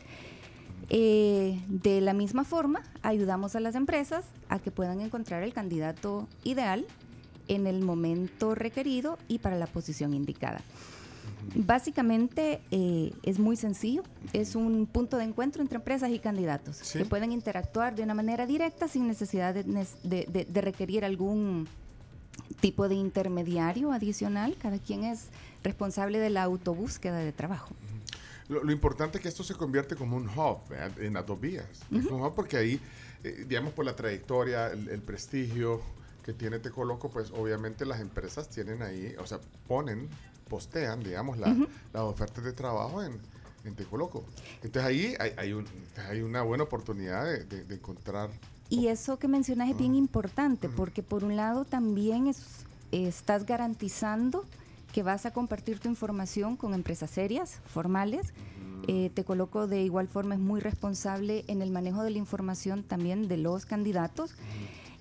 Eh, 0.90 1.60
de 1.66 2.00
la 2.00 2.12
misma 2.12 2.44
forma, 2.44 2.82
ayudamos 3.02 3.56
a 3.56 3.60
las 3.60 3.74
empresas 3.74 4.24
a 4.48 4.60
que 4.60 4.70
puedan 4.70 5.00
encontrar 5.00 5.42
el 5.42 5.52
candidato 5.52 6.28
ideal 6.44 6.86
en 7.48 7.66
el 7.66 7.80
momento 7.80 8.54
requerido 8.54 9.18
y 9.28 9.38
para 9.38 9.56
la 9.56 9.66
posición 9.66 10.14
indicada. 10.14 10.60
Básicamente 11.54 12.60
eh, 12.70 13.12
es 13.22 13.38
muy 13.38 13.56
sencillo, 13.56 14.02
es 14.32 14.54
un 14.54 14.86
punto 14.86 15.16
de 15.16 15.24
encuentro 15.24 15.62
entre 15.62 15.76
empresas 15.76 16.10
y 16.10 16.18
candidatos 16.18 16.76
Sí. 16.76 16.98
que 16.98 17.04
pueden 17.04 17.32
interactuar 17.32 17.94
de 17.94 18.02
una 18.02 18.14
manera 18.14 18.46
directa 18.46 18.88
sin 18.88 19.06
necesidad 19.06 19.54
de, 19.54 19.64
nes- 19.66 20.00
de- 20.02 20.26
de- 20.30 20.44
de 20.44 20.60
requerir 20.60 21.04
algún 21.04 21.68
tipo 22.60 22.88
de 22.88 22.94
intermediario 22.96 23.92
adicional. 23.92 24.56
Cada 24.60 24.78
quien 24.78 25.04
es 25.04 25.26
responsable 25.62 26.18
de 26.18 26.30
la 26.30 26.42
autobúsqueda 26.42 27.18
de 27.18 27.32
trabajo. 27.32 27.74
Lo, 28.48 28.62
lo 28.62 28.72
importante 28.72 29.18
es 29.18 29.22
que 29.22 29.28
esto 29.28 29.42
se 29.44 29.54
convierte 29.54 29.96
como 29.96 30.16
un 30.16 30.28
hub 30.28 30.58
¿verdad? 30.68 30.98
en 31.00 31.14
las 31.14 31.26
dos 31.26 31.40
vías. 31.40 31.66
Es 31.92 32.06
un 32.06 32.20
hub 32.22 32.34
porque 32.34 32.56
ahí, 32.56 32.80
eh, 33.22 33.44
digamos, 33.48 33.72
por 33.72 33.84
la 33.84 33.96
trayectoria, 33.96 34.68
el, 34.68 34.88
el 34.88 35.00
prestigio 35.00 35.80
que 36.22 36.32
tiene 36.32 36.58
Tecoloco, 36.58 37.10
pues 37.10 37.30
obviamente 37.30 37.84
las 37.86 38.00
empresas 38.00 38.48
tienen 38.48 38.82
ahí, 38.82 39.14
o 39.18 39.26
sea, 39.26 39.40
ponen, 39.68 40.08
postean, 40.58 41.02
digamos, 41.02 41.36
la- 41.38 41.48
Ujú. 41.48 41.66
las 41.92 42.02
ofertas 42.04 42.44
de 42.44 42.52
trabajo 42.52 43.02
en, 43.02 43.18
en 43.64 43.74
Tecoloco. 43.74 44.24
Entonces 44.62 44.84
ahí 44.84 45.14
hay, 45.18 45.32
hay 45.36 45.52
un- 45.52 45.66
hay 46.08 46.22
una 46.22 46.42
buena 46.42 46.62
oportunidad 46.64 47.24
de, 47.24 47.44
de- 47.44 47.64
de 47.64 47.74
encontrar. 47.74 48.30
Y 48.68 48.86
eso 48.86 49.18
que 49.18 49.26
mencionas 49.26 49.68
es 49.70 49.76
bien 49.76 49.94
importante 49.96 50.68
porque 50.68 51.02
por 51.02 51.24
un 51.24 51.34
lado 51.36 51.64
también 51.64 52.28
es- 52.28 52.64
estás 52.92 53.44
garantizando 53.46 54.44
que 54.92 55.02
vas 55.02 55.26
a 55.26 55.32
compartir 55.32 55.80
tu 55.80 55.88
información 55.88 56.56
con 56.56 56.72
empresas 56.72 57.10
serias, 57.10 57.58
formales. 57.66 58.32
Eh, 58.86 59.10
te 59.14 59.24
coloco 59.24 59.66
de 59.66 59.82
igual 59.82 60.06
forma 60.08 60.34
es 60.34 60.40
muy 60.40 60.60
responsable 60.60 61.44
en 61.48 61.62
el 61.62 61.70
manejo 61.72 62.02
de 62.04 62.10
la 62.10 62.18
información 62.18 62.82
también 62.84 63.26
de 63.28 63.38
los 63.38 63.64
candidatos. 63.66 64.34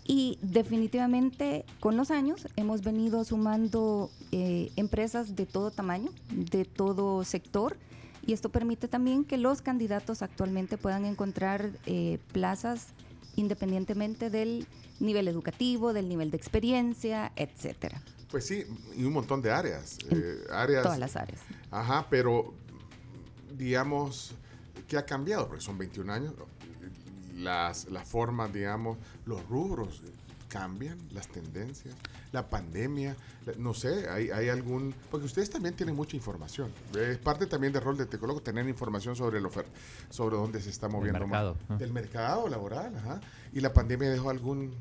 Y 0.06 0.38
definitivamente 0.42 1.66
con 1.80 1.96
los 1.96 2.12
años 2.12 2.48
hemos 2.56 2.82
venido 2.82 3.24
sumando 3.24 4.12
eh, 4.32 4.72
empresas 4.76 5.36
de 5.36 5.46
todo 5.46 5.72
tamaño, 5.72 6.12
de 6.30 6.66
todo 6.66 7.24
sector, 7.24 7.78
y 8.26 8.34
esto 8.34 8.50
permite 8.50 8.88
también 8.88 9.26
que 9.26 9.38
los 9.38 9.62
candidatos 9.62 10.22
actualmente 10.22 10.78
puedan 10.78 11.06
encontrar 11.06 11.72
eh, 11.86 12.20
plazas 12.32 12.88
independientemente 13.36 14.30
del 14.30 14.68
nivel 15.00 15.28
educativo, 15.28 15.92
del 15.92 16.08
nivel 16.08 16.32
de 16.32 16.38
experiencia, 16.38 17.32
etcétera. 17.36 18.02
Pues 18.30 18.46
sí, 18.46 18.64
y 18.96 19.04
un 19.04 19.14
montón 19.14 19.42
de 19.42 19.52
áreas. 19.52 19.98
eh, 20.10 20.38
áreas 20.52 20.84
Todas 20.84 21.00
las 21.00 21.16
áreas. 21.16 21.42
Ajá, 21.70 22.08
pero 22.10 22.54
digamos, 23.58 24.34
¿qué 24.88 24.98
ha 24.98 25.06
cambiado? 25.06 25.48
Porque 25.48 25.64
son 25.64 25.78
21 25.78 26.12
años, 26.12 26.34
las, 27.36 27.90
las 27.90 28.08
formas, 28.08 28.54
digamos, 28.54 28.98
los 29.26 29.48
rubros 29.48 30.02
cambian 30.54 31.00
las 31.12 31.28
tendencias, 31.30 31.96
la 32.32 32.48
pandemia, 32.48 33.16
no 33.58 33.74
sé, 33.74 34.08
hay, 34.08 34.30
hay 34.30 34.50
algún, 34.50 34.94
porque 35.10 35.26
ustedes 35.26 35.50
también 35.50 35.76
tienen 35.76 35.96
mucha 35.96 36.16
información. 36.16 36.72
Es 36.96 37.18
parte 37.18 37.48
también 37.48 37.74
del 37.74 37.82
rol 37.82 37.98
de 37.98 38.06
Tecólogo 38.06 38.40
tener 38.40 38.68
información 38.70 39.16
sobre 39.16 39.40
el 39.40 39.46
oferta, 39.48 39.72
sobre 40.12 40.36
dónde 40.36 40.62
se 40.62 40.70
está 40.70 40.88
moviendo 40.88 41.22
más. 41.22 41.30
mercado, 41.30 41.58
¿no? 41.70 41.78
Del 41.80 41.92
mercado 41.92 42.48
laboral, 42.48 42.96
ajá. 42.96 43.20
Y 43.52 43.62
la 43.62 43.74
pandemia 43.74 44.12
dejó 44.12 44.30
algún 44.30 44.76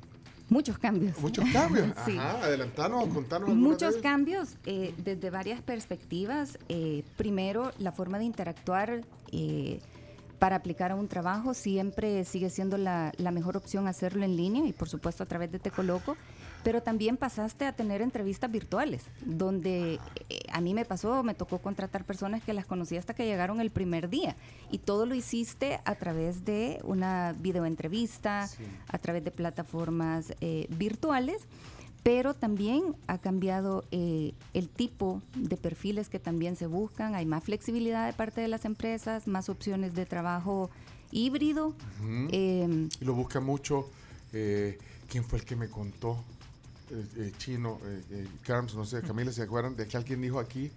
Muchos 0.50 0.76
cambios. 0.76 1.18
muchos 1.18 1.48
cambios. 1.50 1.86
Sí. 2.04 2.18
Ajá, 2.18 2.44
adelantanos, 2.44 3.08
contanos 3.08 3.48
algunos 3.48 3.78
de 3.78 3.86
Muchos 3.86 4.02
cambios 4.02 4.56
eh, 4.66 4.92
desde 4.98 5.30
varias 5.30 5.62
perspectivas. 5.62 6.58
Eh, 6.68 7.04
primero, 7.16 7.72
la 7.78 7.92
forma 7.92 8.18
de 8.18 8.24
interactuar 8.24 9.00
eh, 9.30 9.80
para 10.43 10.56
aplicar 10.56 10.90
a 10.90 10.97
un 10.97 11.06
trabajo 11.06 11.55
siempre 11.55 12.24
sigue 12.24 12.51
siendo 12.51 12.77
la, 12.77 13.12
la 13.16 13.31
mejor 13.31 13.56
opción 13.56 13.86
hacerlo 13.86 14.24
en 14.24 14.36
línea 14.36 14.66
y 14.66 14.73
por 14.73 14.89
supuesto 14.89 15.23
a 15.23 15.27
través 15.27 15.52
de 15.52 15.60
Tecoloco. 15.60 16.16
Pero 16.64 16.82
también 16.82 17.16
pasaste 17.16 17.64
a 17.64 17.73
tener 17.73 18.02
entrevistas 18.02 18.51
virtuales, 18.51 19.05
donde 19.24 20.01
eh, 20.28 20.40
a 20.52 20.60
mí 20.60 20.74
me 20.74 20.85
pasó, 20.85 21.23
me 21.23 21.35
tocó 21.35 21.59
contratar 21.59 22.02
personas 22.05 22.43
que 22.43 22.55
las 22.55 22.66
conocí 22.66 22.97
hasta 22.97 23.14
que 23.14 23.24
llegaron 23.24 23.60
el 23.60 23.70
primer 23.70 24.09
día. 24.09 24.35
Y 24.73 24.78
todo 24.78 25.06
lo 25.06 25.14
hiciste 25.14 25.81
a 25.85 25.94
través 25.94 26.44
de 26.44 26.81
una 26.82 27.36
videoentrevista, 27.39 28.48
a 28.89 28.98
través 28.98 29.23
de 29.23 29.31
plataformas 29.31 30.35
eh, 30.40 30.66
virtuales 30.70 31.47
pero 32.02 32.34
también 32.34 32.96
ha 33.06 33.18
cambiado 33.18 33.84
eh, 33.90 34.34
el 34.54 34.68
tipo 34.68 35.22
de 35.36 35.56
perfiles 35.56 36.08
que 36.08 36.18
también 36.18 36.56
se 36.56 36.66
buscan. 36.66 37.14
Hay 37.14 37.26
más 37.26 37.44
flexibilidad 37.44 38.06
de 38.06 38.12
parte 38.12 38.40
de 38.40 38.48
las 38.48 38.64
empresas, 38.64 39.26
más 39.26 39.48
opciones 39.48 39.94
de 39.94 40.04
trabajo 40.06 40.70
híbrido. 41.12 41.74
Eh, 42.30 42.88
y 43.00 43.04
lo 43.04 43.14
busca 43.14 43.40
mucho. 43.40 43.88
eh, 44.32 44.78
¿Quién 45.08 45.24
fue 45.24 45.38
el 45.38 45.44
que 45.44 45.56
me 45.56 45.68
contó? 45.68 46.24
Chino, 47.38 47.78
eh, 47.84 48.02
eh, 48.10 48.26
Carms, 48.42 48.74
no 48.74 48.84
sé, 48.84 49.00
Camila, 49.00 49.32
¿se 49.32 49.42
acuerdan 49.42 49.74
de 49.76 49.86
que 49.86 49.96
alguien 49.96 50.20
dijo 50.20 50.38
aquí 50.38 50.70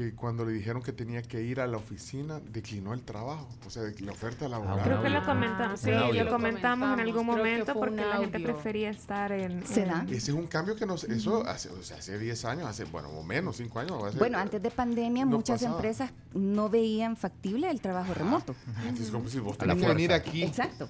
que 0.00 0.14
cuando 0.14 0.44
le 0.44 0.52
dijeron 0.52 0.82
que 0.82 0.92
tenía 0.92 1.20
que 1.22 1.42
ir 1.42 1.60
a 1.60 1.66
la 1.66 1.76
oficina, 1.76 2.40
declinó 2.52 2.94
el 2.94 3.02
trabajo? 3.02 3.48
O 3.66 3.70
sea, 3.70 3.82
la 4.00 4.12
oferta 4.12 4.48
laboral. 4.48 4.82
Creo 4.82 5.02
que 5.02 5.10
lo 5.10 5.22
comentamos, 5.24 5.80
sí, 5.80 5.90
lo 5.90 6.28
comentamos 6.28 6.94
en 6.94 7.00
algún 7.00 7.26
momento 7.26 7.74
porque 7.74 7.96
la 8.04 8.16
gente 8.18 8.40
prefería 8.40 8.90
estar 8.90 9.32
en... 9.32 9.66
¿Se 9.66 9.84
da? 9.84 10.04
Ese 10.08 10.16
es 10.16 10.28
un 10.30 10.46
cambio 10.46 10.74
que 10.76 10.86
nos, 10.86 11.04
eso 11.04 11.46
hace, 11.46 11.68
o 11.68 11.82
sea, 11.82 11.98
hace 11.98 12.18
10 12.18 12.44
años, 12.46 12.66
hace, 12.66 12.84
bueno, 12.84 13.08
o 13.10 13.22
menos, 13.22 13.56
5 13.58 13.78
años. 13.78 14.02
hace- 14.04 14.18
bueno, 14.18 14.38
antes 14.38 14.62
de 14.62 14.70
pandemia 14.70 15.24
no 15.24 15.36
muchas 15.36 15.60
pasaba. 15.60 15.76
empresas 15.76 16.10
no 16.34 16.68
veían 16.68 17.16
factible 17.16 17.70
el 17.70 17.80
trabajo 17.80 18.14
remoto. 18.14 18.54
Entonces, 18.82 19.10
como 19.10 19.28
si 19.28 19.38
vos 19.38 19.56
A 19.60 19.66
la 19.66 19.74
que 19.76 19.86
venir 19.86 20.12
aquí. 20.12 20.42
Exacto. 20.42 20.88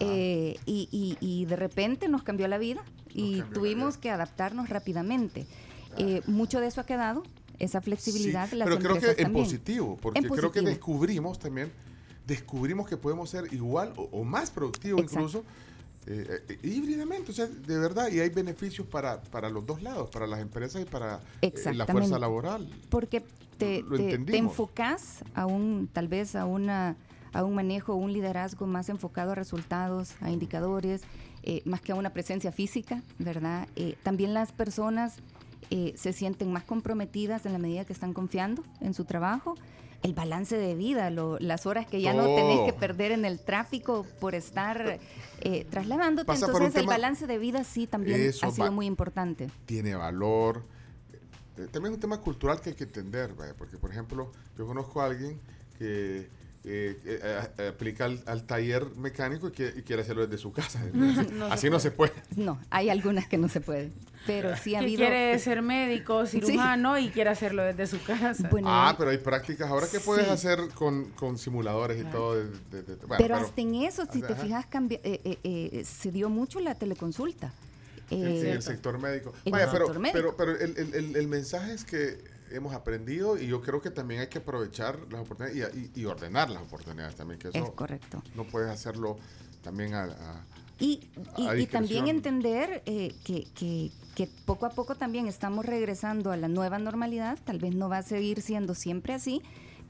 Eh, 0.00 0.56
y, 0.64 0.88
y- 0.92 1.16
y 1.20 1.44
de 1.46 1.56
repente 1.56 2.08
nos 2.08 2.22
cambió 2.22 2.46
la 2.48 2.58
vida 2.58 2.82
y 3.12 3.42
tuvimos 3.52 3.96
que 3.98 4.10
adaptarnos 4.10 4.68
rápidamente. 4.68 5.46
Eh, 5.96 6.22
mucho 6.26 6.60
de 6.60 6.68
eso 6.68 6.80
ha 6.80 6.86
quedado, 6.86 7.24
esa 7.58 7.80
flexibilidad. 7.80 8.48
Sí, 8.48 8.56
las 8.56 8.68
pero 8.68 8.78
creo 8.80 9.00
que 9.00 9.22
en 9.22 9.32
positivo, 9.32 9.98
porque 10.00 10.18
En 10.20 10.28
creo 10.28 10.52
que 10.52 10.60
descubrimos 10.62 11.38
también, 11.38 11.70
descubrimos 12.26 12.88
que 12.88 12.96
podemos 12.96 13.30
ser 13.30 13.52
igual 13.52 13.92
o, 13.96 14.02
o 14.12 14.24
más 14.24 14.50
productivos 14.50 15.00
Exacto. 15.02 15.18
incluso 15.28 15.44
eh, 16.06 16.42
eh, 16.48 16.58
híbridamente, 16.62 17.30
o 17.32 17.34
sea, 17.34 17.46
de 17.46 17.78
verdad, 17.78 18.08
y 18.10 18.20
hay 18.20 18.30
beneficios 18.30 18.86
para, 18.86 19.20
para 19.20 19.50
los 19.50 19.66
dos 19.66 19.82
lados, 19.82 20.08
para 20.10 20.26
las 20.26 20.40
empresas 20.40 20.80
y 20.80 20.84
para 20.86 21.20
eh, 21.42 21.52
la 21.74 21.84
fuerza 21.86 22.18
laboral. 22.18 22.68
Porque 22.88 23.20
te, 23.58 23.82
te- 23.82 24.18
te 24.18 24.36
enfocas 24.38 25.22
a 25.34 25.44
un, 25.46 25.88
tal 25.92 26.08
vez 26.08 26.34
a 26.36 26.46
una 26.46 26.96
a 27.34 27.44
un 27.44 27.54
manejo, 27.54 27.94
un 27.94 28.10
liderazgo 28.14 28.66
más 28.66 28.88
enfocado 28.88 29.32
a 29.32 29.34
resultados, 29.34 30.14
a 30.22 30.30
indicadores, 30.30 31.02
más 31.66 31.82
que 31.82 31.92
a 31.92 31.94
una 31.94 32.10
presencia 32.10 32.52
física, 32.52 33.02
¿verdad? 33.18 33.68
También 34.02 34.32
las 34.32 34.50
personas 34.52 35.16
eh, 35.70 35.94
se 35.96 36.12
sienten 36.12 36.52
más 36.52 36.64
comprometidas 36.64 37.46
en 37.46 37.52
la 37.52 37.58
medida 37.58 37.84
que 37.84 37.92
están 37.92 38.12
confiando 38.14 38.64
en 38.80 38.94
su 38.94 39.04
trabajo. 39.04 39.54
El 40.02 40.14
balance 40.14 40.56
de 40.56 40.76
vida, 40.76 41.10
lo- 41.10 41.38
las 41.40 41.66
horas 41.66 41.84
que 41.86 42.00
ya 42.00 42.14
no 42.14 42.24
tenés 42.24 42.60
que 42.60 42.72
perder 42.72 43.10
en 43.10 43.24
el 43.24 43.40
tráfico 43.40 44.06
por 44.20 44.34
estar 44.36 45.00
eh, 45.40 45.66
trasladándote. 45.68 46.24
Pasa 46.26 46.46
Entonces, 46.46 46.68
el 46.76 46.80
tema- 46.82 46.92
balance 46.92 47.26
de 47.26 47.38
vida 47.38 47.64
sí 47.64 47.86
también 47.88 48.20
Eso 48.20 48.46
ha 48.46 48.50
sido 48.52 48.70
muy 48.70 48.86
importante. 48.86 49.50
tiene 49.66 49.96
valor. 49.96 50.62
Eh, 51.56 51.66
también 51.72 51.92
es 51.92 51.96
un 51.96 52.00
tema 52.00 52.20
cultural 52.20 52.60
que 52.60 52.70
hay 52.70 52.76
que 52.76 52.84
entender, 52.84 53.34
¿vale? 53.34 53.54
porque 53.54 53.76
por 53.76 53.90
ejemplo, 53.90 54.30
yo 54.56 54.66
conozco 54.66 55.00
a 55.00 55.06
alguien 55.06 55.40
que 55.78 56.28
eh, 56.70 57.00
eh, 57.04 57.40
eh, 57.58 57.68
aplica 57.68 58.04
al, 58.04 58.22
al 58.26 58.44
taller 58.44 58.84
mecánico 58.96 59.48
y, 59.48 59.52
que- 59.52 59.72
y 59.76 59.82
quiere 59.82 60.02
hacerlo 60.02 60.26
desde 60.26 60.36
su 60.36 60.52
casa. 60.52 60.80
No 60.92 61.46
Así 61.46 61.62
se 61.62 61.70
no 61.70 61.80
se 61.80 61.90
puede. 61.90 62.12
No, 62.36 62.60
hay 62.70 62.90
algunas 62.90 63.26
que 63.26 63.38
no 63.38 63.48
se 63.48 63.60
pueden, 63.62 63.92
pero 64.26 64.54
sí 64.56 64.74
ha 64.74 64.80
Que 64.80 64.84
habido... 64.84 64.98
quiere 65.00 65.38
ser 65.38 65.62
médico, 65.62 66.26
cirujano 66.26 66.98
y 66.98 67.08
quiere 67.08 67.30
hacerlo 67.30 67.62
desde 67.62 67.86
su 67.86 68.02
casa. 68.02 68.34
ah, 68.64 68.94
pero 68.98 69.10
hay 69.10 69.18
prácticas 69.18 69.70
ahora 69.70 69.86
que 69.90 69.98
puedes 70.00 70.26
Sí. 70.26 70.30
hacer 70.32 70.58
con, 70.74 71.06
con 71.12 71.38
simuladores 71.38 72.00
y 72.00 72.04
todo. 72.04 72.34
de- 72.36 72.50
de- 72.70 72.82
de- 72.82 72.94
bueno, 73.06 73.14
pero, 73.18 73.36
hasta 73.36 73.60
en 73.62 73.74
eso, 73.76 74.04
si 74.12 74.20
te 74.20 74.34
fijas, 74.34 74.66
cambi- 74.70 75.00
eh, 75.02 75.20
eh, 75.24 75.38
eh, 75.44 75.84
se 75.84 76.10
dio 76.12 76.28
mucho 76.28 76.60
la 76.60 76.74
teleconsulta. 76.74 77.52
en, 78.10 78.26
Eh, 78.26 78.52
el 78.52 78.62
sector 78.62 78.98
médico. 78.98 79.32
Vaya, 79.50 79.64
el 79.66 79.70
pero, 79.70 79.84
sector 79.86 80.00
médico. 80.02 80.34
pero, 80.36 80.36
pero 80.36 80.52
el, 80.64 80.76
el- 80.78 80.94
el- 80.94 81.16
el 81.16 81.28
mensaje 81.28 81.72
es 81.74 81.84
que 81.84 82.18
hemos 82.50 82.74
aprendido 82.74 83.36
y 83.38 83.46
yo 83.46 83.60
creo 83.60 83.80
que 83.80 83.90
también 83.90 84.20
hay 84.20 84.26
que 84.28 84.38
aprovechar 84.38 84.98
las 85.10 85.20
oportunidades 85.22 85.74
y, 85.76 85.78
y- 85.98 86.02
y 86.02 86.04
ordenar 86.04 86.50
las 86.50 86.62
oportunidades 86.62 87.14
también, 87.16 87.38
que 87.38 87.48
eso 87.48 87.58
Es 87.58 87.70
correcto. 87.70 88.22
no 88.34 88.44
puedes 88.44 88.70
hacerlo 88.70 89.18
también 89.62 89.94
a, 89.94 90.04
a- 90.04 90.44
Y, 90.80 91.00
y- 91.36 91.62
y 91.62 91.66
también 91.66 92.06
entender 92.08 92.82
eh, 92.86 93.14
que, 93.24 93.44
que- 93.54 93.90
que 94.14 94.28
poco 94.46 94.66
a 94.66 94.70
poco 94.70 94.94
también 94.96 95.26
estamos 95.28 95.64
regresando 95.64 96.30
a 96.32 96.36
la 96.36 96.48
nueva 96.48 96.78
normalidad, 96.78 97.38
tal 97.44 97.58
vez 97.58 97.74
no 97.74 97.88
va 97.88 97.98
a 97.98 98.02
seguir 98.02 98.42
siendo 98.42 98.74
siempre 98.74 99.12
así, 99.14 99.42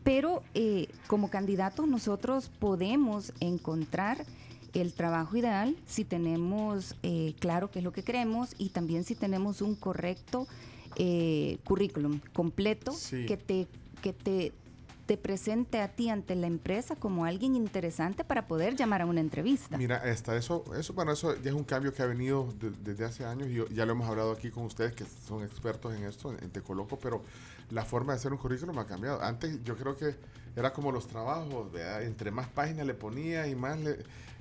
pero 0.05 0.43
eh, 0.55 0.89
como 1.07 1.29
candidatos 1.31 1.87
nosotros 1.89 2.51
podemos 2.59 3.33
encontrar 3.41 4.25
el 4.75 4.93
trabajo 4.93 5.37
ideal 5.37 5.77
si 5.87 6.05
tenemos 6.05 6.95
eh, 7.03 7.35
claro 7.41 7.71
qué 7.71 7.79
es 7.81 7.85
lo 7.85 7.93
que 7.93 8.03
queremos 8.03 8.55
y 8.59 8.69
también 8.69 9.03
si 9.05 9.15
tenemos 9.15 9.61
un 9.63 9.75
correcto 9.75 10.47
eh, 10.97 11.59
currículum 11.65 12.21
completo 12.33 12.93
Sí. 12.93 13.27
que 13.27 13.37
te 13.37 13.67
que 14.03 14.13
te 14.13 14.53
te 15.07 15.17
presente 15.17 15.81
a 15.81 15.89
ti 15.89 16.11
ante 16.11 16.35
la 16.35 16.47
empresa 16.49 16.95
como 16.95 17.25
alguien 17.25 17.57
interesante 17.57 18.25
para 18.25 18.47
poder 18.47 18.77
llamar 18.77 19.01
a 19.01 19.07
una 19.07 19.21
entrevista. 19.21 19.79
Mira, 19.79 19.97
hasta 20.05 20.37
eso, 20.37 20.65
eso, 20.79 20.93
bueno, 20.93 21.13
eso 21.13 21.35
ya 21.41 21.49
es 21.49 21.57
un 21.57 21.65
cambio 21.65 21.95
que 21.95 22.03
ha 22.03 22.07
venido 22.07 22.47
de- 22.61 22.73
desde 22.85 23.07
hace 23.07 23.25
años 23.25 23.49
y 23.49 23.55
yo- 23.55 23.67
ya 23.69 23.87
lo 23.87 23.93
hemos 23.93 24.07
hablado 24.07 24.33
aquí 24.33 24.51
con 24.51 24.65
ustedes 24.65 24.93
que 24.95 25.07
son 25.27 25.43
expertos 25.43 25.95
en 25.97 26.05
esto, 26.05 26.31
en 26.39 26.51
Tecoloco, 26.51 26.99
pero 26.99 27.23
la 27.71 27.87
forma 27.87 28.13
de 28.13 28.19
hacer 28.19 28.33
un 28.33 28.39
currículum 28.39 28.79
ha 28.81 28.87
cambiado. 28.87 29.23
Antes 29.23 29.65
yo 29.65 29.77
creo 29.79 29.97
que 29.97 30.15
era 30.55 30.75
como 30.75 30.93
los 30.93 31.07
trabajos, 31.07 31.73
¿verdad? 31.73 32.03
entre 32.03 32.31
más 32.31 32.47
páginas 32.49 32.87
le 32.87 32.93
ponía 32.93 33.47
y 33.49 33.55
más 33.55 33.81
le... 33.81 33.97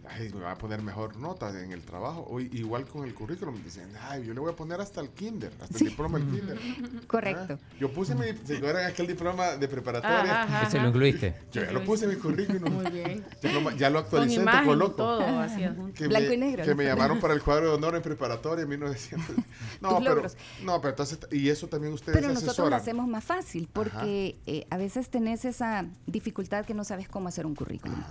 Ay, 0.10 0.30
me 0.34 0.42
va 0.42 0.52
a 0.52 0.56
poner 0.58 0.82
mejor 0.82 1.18
nota 1.18 1.50
en 1.62 1.72
el 1.72 1.82
trabajo. 1.82 2.26
Hoy, 2.30 2.50
igual 2.54 2.86
con 2.86 3.04
el 3.06 3.14
currículum, 3.14 3.62
dicen, 3.64 3.90
ay, 4.10 4.26
yo 4.26 4.34
le 4.34 4.40
voy 4.40 4.52
a 4.52 4.56
poner 4.56 4.80
hasta 4.82 5.02
el 5.02 5.10
kinder, 5.10 5.52
hasta 5.62 5.78
el 5.78 5.90
diploma 5.90 6.20
del 6.20 6.28
kinder. 6.30 6.60
Correcto. 7.08 7.60
Ah, 7.62 7.76
Yo 7.80 7.92
puse 7.92 8.16
mi, 8.16 8.26
¿se 8.46 8.58
acuerdan 8.58 8.86
aquel 8.86 9.08
diploma 9.08 9.56
de 9.58 9.68
preparatoria? 9.68 10.44
Ajá, 10.44 10.44
ajá, 10.44 10.68
Ese 10.68 10.80
lo 10.80 10.88
incluiste. 10.90 11.36
Yo 11.52 11.64
ya 11.64 11.72
lo 11.72 11.84
puse 11.84 12.06
en 12.06 12.12
mi 12.12 12.18
currículum. 12.18 12.74
Muy 12.74 12.92
bien. 12.92 13.26
Ya 13.42 13.52
lo, 13.52 13.72
ya 13.72 13.90
lo 13.90 13.96
Con 14.00 14.04
actualicé 14.06 14.36
en 14.36 14.42
imagen 14.44 14.60
y 14.60 14.64
Tecoloco. 14.64 14.96
todo, 14.96 15.40
así 15.40 15.64
adjunto. 15.64 15.94
Que 15.94 16.08
Blanco 16.08 16.28
me, 16.30 16.34
y 16.34 16.38
negro, 16.38 16.64
Que 16.64 16.76
me 16.76 16.86
llamaron 16.86 17.20
para 17.20 17.34
el 17.34 17.42
cuadro 17.44 17.70
de 17.70 17.76
honor 17.76 17.96
en 17.96 18.02
preparatoria 18.02 18.64
en 18.64 18.70
1900. 18.70 19.36
No, 19.82 20.00
pero, 20.00 20.24
no, 20.64 20.82
pero 20.82 20.90
entonces, 20.92 21.20
y 21.32 21.50
eso 21.50 21.68
también 21.68 21.94
ustedes 21.94 22.18
Pero 22.18 22.30
nosotros 22.30 22.58
lo 22.58 22.64
asesoran. 22.66 22.80
hacemos 22.82 23.08
más 23.08 23.24
fácil 23.24 23.70
porque 23.72 24.38
eh, 24.48 24.66
a 24.70 24.78
veces 24.78 25.10
tenés 25.10 25.46
esa 25.46 25.86
dificultad 26.08 26.66
que 26.66 26.74
no 26.74 26.84
sabes 26.84 27.08
cómo 27.08 27.28
hacer 27.28 27.46
un 27.46 27.54
currículum. 27.54 28.02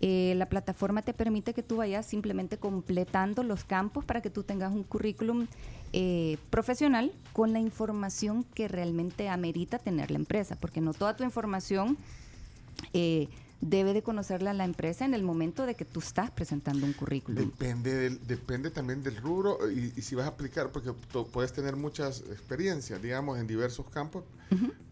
Eh, 0.00 0.34
la 0.36 0.46
plataforma 0.46 1.02
te 1.02 1.14
permite 1.14 1.54
que 1.54 1.62
tú 1.62 1.76
vayas 1.76 2.06
simplemente 2.06 2.58
completando 2.58 3.42
los 3.42 3.64
campos 3.64 4.04
para 4.04 4.20
que 4.20 4.30
tú 4.30 4.42
tengas 4.42 4.72
un 4.72 4.82
currículum 4.82 5.46
eh, 5.92 6.36
profesional 6.50 7.12
con 7.32 7.52
la 7.52 7.60
información 7.60 8.44
que 8.54 8.68
realmente 8.68 9.28
amerita 9.28 9.78
tener 9.78 10.10
la 10.10 10.18
empresa, 10.18 10.56
porque 10.56 10.80
no 10.80 10.92
toda 10.92 11.16
tu 11.16 11.24
información 11.24 11.96
eh, 12.92 13.28
debe 13.60 13.94
de 13.94 14.02
conocerla 14.02 14.52
la 14.52 14.64
empresa 14.64 15.04
en 15.04 15.14
el 15.14 15.22
momento 15.22 15.64
de 15.66 15.74
que 15.74 15.84
tú 15.84 16.00
estás 16.00 16.30
presentando 16.30 16.84
un 16.86 16.92
currículum. 16.92 17.42
Depende, 17.44 17.94
del, 17.94 18.26
depende 18.26 18.70
también 18.70 19.02
del 19.02 19.16
rubro 19.16 19.58
y, 19.70 19.92
y 19.96 20.02
si 20.02 20.14
vas 20.14 20.26
a 20.26 20.28
aplicar, 20.28 20.70
porque 20.72 20.92
tú 21.10 21.26
puedes 21.28 21.52
tener 21.52 21.76
muchas 21.76 22.20
experiencias, 22.20 23.00
digamos, 23.00 23.38
en 23.38 23.46
diversos 23.46 23.86
campos, 23.90 24.24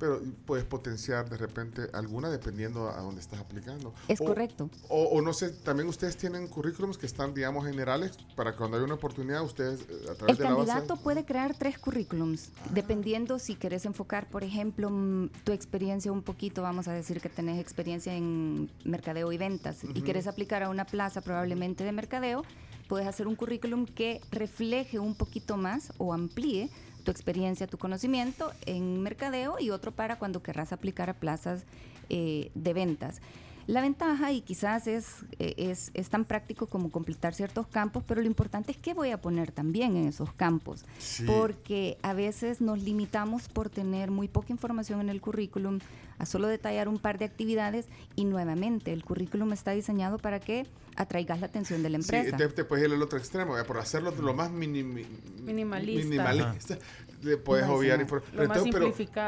pero 0.00 0.20
puedes 0.46 0.64
potenciar 0.64 1.30
de 1.30 1.36
repente 1.36 1.82
alguna 1.92 2.28
dependiendo 2.28 2.88
a 2.90 3.00
dónde 3.00 3.20
estás 3.20 3.38
aplicando. 3.38 3.94
Es 4.08 4.20
O- 4.20 4.24
correcto. 4.24 4.68
O, 4.88 5.04
o 5.04 5.22
no 5.22 5.32
sé, 5.32 5.50
también 5.50 5.88
ustedes 5.88 6.16
tienen 6.16 6.48
currículums 6.48 6.98
que 6.98 7.06
están, 7.06 7.34
digamos, 7.34 7.64
generales 7.64 8.18
para 8.34 8.56
cuando 8.56 8.78
hay 8.78 8.82
una 8.82 8.94
oportunidad, 8.94 9.44
ustedes 9.44 9.82
eh, 9.82 10.10
a 10.10 10.14
través 10.14 10.30
El 10.32 10.38
de 10.38 10.44
la 10.44 10.54
base... 10.54 10.66
candidato 10.72 10.96
puede 10.96 11.24
crear 11.24 11.56
tres 11.56 11.78
currículums, 11.78 12.50
dependiendo 12.72 13.38
si 13.38 13.54
querés 13.54 13.84
enfocar, 13.86 14.28
por 14.28 14.42
ejemplo, 14.42 14.90
mm, 14.90 15.28
tu 15.44 15.52
experiencia 15.52 16.10
un 16.10 16.22
poquito, 16.22 16.62
vamos 16.62 16.88
a 16.88 16.92
decir 16.92 17.20
que 17.20 17.28
tenés 17.28 17.60
experiencia 17.60 18.12
en 18.14 18.53
en 18.54 18.70
mercadeo 18.84 19.32
y 19.32 19.38
ventas 19.38 19.84
y 19.94 20.02
quieres 20.02 20.26
aplicar 20.26 20.62
a 20.62 20.68
una 20.68 20.84
plaza 20.84 21.20
probablemente 21.20 21.84
de 21.84 21.92
mercadeo, 21.92 22.44
puedes 22.88 23.06
hacer 23.06 23.26
un 23.26 23.36
currículum 23.36 23.86
que 23.86 24.20
refleje 24.30 24.98
un 24.98 25.14
poquito 25.14 25.56
más 25.56 25.92
o 25.98 26.12
amplíe 26.12 26.70
tu 27.04 27.10
experiencia, 27.10 27.66
tu 27.66 27.78
conocimiento 27.78 28.52
en 28.66 29.02
mercadeo 29.02 29.56
y 29.60 29.70
otro 29.70 29.92
para 29.92 30.18
cuando 30.18 30.42
querrás 30.42 30.72
aplicar 30.72 31.10
a 31.10 31.14
plazas 31.14 31.64
eh, 32.08 32.50
de 32.54 32.72
ventas. 32.72 33.20
La 33.66 33.80
ventaja, 33.80 34.32
y 34.32 34.40
quizás 34.42 34.86
es, 34.86 35.06
eh, 35.38 35.54
es, 35.56 35.90
es 35.94 36.08
tan 36.10 36.24
práctico 36.24 36.66
como 36.66 36.90
completar 36.90 37.34
ciertos 37.34 37.66
campos, 37.66 38.04
pero 38.06 38.20
lo 38.20 38.26
importante 38.26 38.72
es 38.72 38.78
qué 38.78 38.94
voy 38.94 39.10
a 39.10 39.20
poner 39.20 39.52
también 39.52 39.96
en 39.96 40.06
esos 40.08 40.32
campos. 40.34 40.84
Sí. 40.98 41.24
Porque 41.26 41.96
a 42.02 42.12
veces 42.12 42.60
nos 42.60 42.82
limitamos 42.82 43.48
por 43.48 43.70
tener 43.70 44.10
muy 44.10 44.28
poca 44.28 44.52
información 44.52 45.00
en 45.00 45.08
el 45.08 45.20
currículum 45.20 45.78
a 46.18 46.26
solo 46.26 46.46
detallar 46.46 46.88
un 46.88 46.98
par 46.98 47.18
de 47.18 47.24
actividades 47.24 47.86
y 48.14 48.24
nuevamente 48.24 48.92
el 48.92 49.02
currículum 49.04 49.52
está 49.52 49.72
diseñado 49.72 50.18
para 50.18 50.38
que 50.38 50.66
atraigas 50.96 51.40
la 51.40 51.46
atención 51.46 51.82
de 51.82 51.90
la 51.90 52.00
Sí, 52.00 52.14
empresa. 52.14 52.36
te, 52.36 52.48
te 52.48 52.64
puedes 52.64 52.86
ir 52.86 52.94
al 52.94 53.02
otro 53.02 53.18
extremo, 53.18 53.52
¿verdad? 53.54 53.66
por 53.66 53.78
hacerlo 53.78 54.12
lo 54.12 54.32
más 54.32 54.50
Minimalista. 54.52 56.04
minimalista. 56.04 56.78
Le 57.24 57.36
puedes 57.38 57.66
obviar 57.66 58.00
información. 58.00 58.48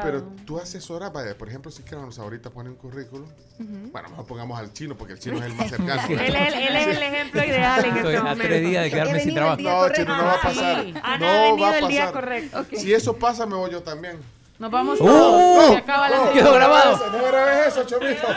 pero, 0.03 0.23
tú 0.45 0.59
asesoras, 0.59 1.11
vaya, 1.11 1.35
por 1.37 1.49
ejemplo, 1.49 1.71
si 1.71 1.81
queremos 1.83 2.19
ahorita 2.19 2.51
poner 2.51 2.71
un 2.71 2.77
currículum, 2.77 3.27
bueno, 3.91 4.09
mejor 4.09 4.25
pongamos 4.27 4.59
al 4.59 4.71
chino 4.71 4.95
porque 4.95 5.13
el 5.13 5.19
chino 5.19 5.37
es 5.39 5.45
el 5.45 5.53
más 5.55 5.69
cercano. 5.71 6.01
Él 6.09 6.35
es 6.35 6.53
el- 6.53 6.61
él 6.61 6.75
es 6.75 6.87
el 6.95 7.03
ejemplo 7.03 7.43
ideal 7.43 7.85
en 7.85 7.95
Estoy 7.97 8.13
este 8.13 8.17
a 8.17 8.21
momento. 8.23 8.43
tres 8.43 8.61
días 8.69 8.83
de 8.83 8.89
quedarme 8.91 9.17
He 9.17 9.21
sin 9.21 9.33
venido 9.33 9.57
trabajo. 9.57 9.57
el 9.57 9.63
día 9.63 9.71
No, 9.73 9.79
correcto. 9.79 10.01
chino, 10.03 10.17
no 10.17 10.23
va 10.25 10.33
a 10.33 10.41
pasar. 10.41 10.83
Sí. 10.83 10.93
Ana 11.03 11.17
no 11.17 11.25
ha 11.27 11.41
venido 11.41 11.57
va 11.67 11.71
a 11.73 11.79
el 11.79 11.87
día 11.87 11.99
pasar. 12.05 12.13
correcto. 12.13 12.65
Si 12.77 12.93
eso 12.93 13.17
pasa, 13.17 13.45
me 13.47 13.55
voy 13.55 13.71
yo 13.71 13.81
también. 13.81 14.17
Nos 14.59 14.71
vamos 14.71 14.99
¡Uh! 14.99 15.05
todos. 15.05 15.67
No, 15.67 15.71
Se 15.73 15.77
acaba 15.77 16.09
la 16.09 16.15
no, 16.17 16.21
entrevista. 16.23 16.49
no 16.49 16.55
grabado. 16.55 17.11
No 17.11 17.27
grabes 17.27 17.67
eso, 17.67 17.83
chomito. 17.85 18.27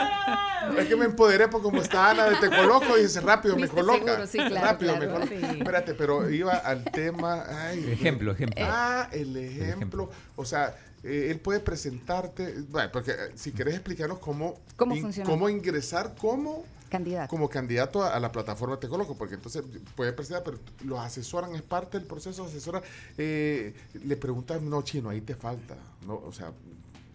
Es 0.77 0.87
que 0.87 0.95
me 0.95 1.05
empoderé 1.05 1.47
porque 1.47 1.63
como 1.63 1.81
está 1.81 2.11
Ana 2.11 2.25
de 2.29 2.35
Te 2.35 2.49
Coloco 2.55 2.95
y 2.97 3.01
dice 3.01 3.19
rápido 3.21 3.57
me 3.57 3.67
coloca. 3.67 3.97
seguro, 4.05 4.27
sí, 4.27 4.37
claro, 4.37 4.67
rápido 4.67 4.93
claro. 4.95 5.07
me 5.19 5.25
coloca. 5.27 5.47
Sí. 5.51 5.57
Espérate, 5.59 5.93
pero 5.95 6.29
iba 6.29 6.53
al 6.53 6.83
tema. 6.85 7.43
Ay, 7.49 7.91
Ejemplo, 7.91 8.31
ejemplo. 8.31 8.63
Ah, 8.69 9.09
el 9.11 9.35
ejemplo. 9.35 10.09
O 10.35 10.45
sea, 10.45 10.75
eh, 11.03 11.27
él 11.31 11.39
puede 11.39 11.59
presentarte. 11.59 12.53
Bueno, 12.69 12.89
porque 12.93 13.11
eh, 13.11 13.15
si 13.33 13.51
querés 13.51 13.73
explicarnos 13.73 14.19
cómo, 14.19 14.59
¿Cómo 14.75 14.95
in- 14.95 15.01
funciona? 15.01 15.27
cómo 15.29 15.49
ingresar 15.49 16.13
como 16.15 16.63
Candidato. 16.91 17.29
como 17.29 17.47
candidato 17.49 18.03
a, 18.03 18.19
la 18.19 18.33
plataforma 18.33 18.77
Te 18.77 18.89
Coloco, 18.89 19.15
porque 19.15 19.35
entonces 19.35 19.63
puede 19.95 20.11
presentar, 20.11 20.43
pero 20.43 20.59
los 20.83 20.99
asesoran, 20.99 21.55
es 21.55 21.61
parte 21.61 21.97
del 21.97 22.05
proceso, 22.05 22.43
asesora. 22.43 22.81
Eh, 23.17 23.73
le 23.93 24.17
preguntan, 24.17 24.69
no, 24.69 24.81
chino, 24.81 25.09
ahí 25.09 25.21
te 25.21 25.33
falta. 25.33 25.77
No, 26.05 26.15
o 26.15 26.33
sea, 26.33 26.51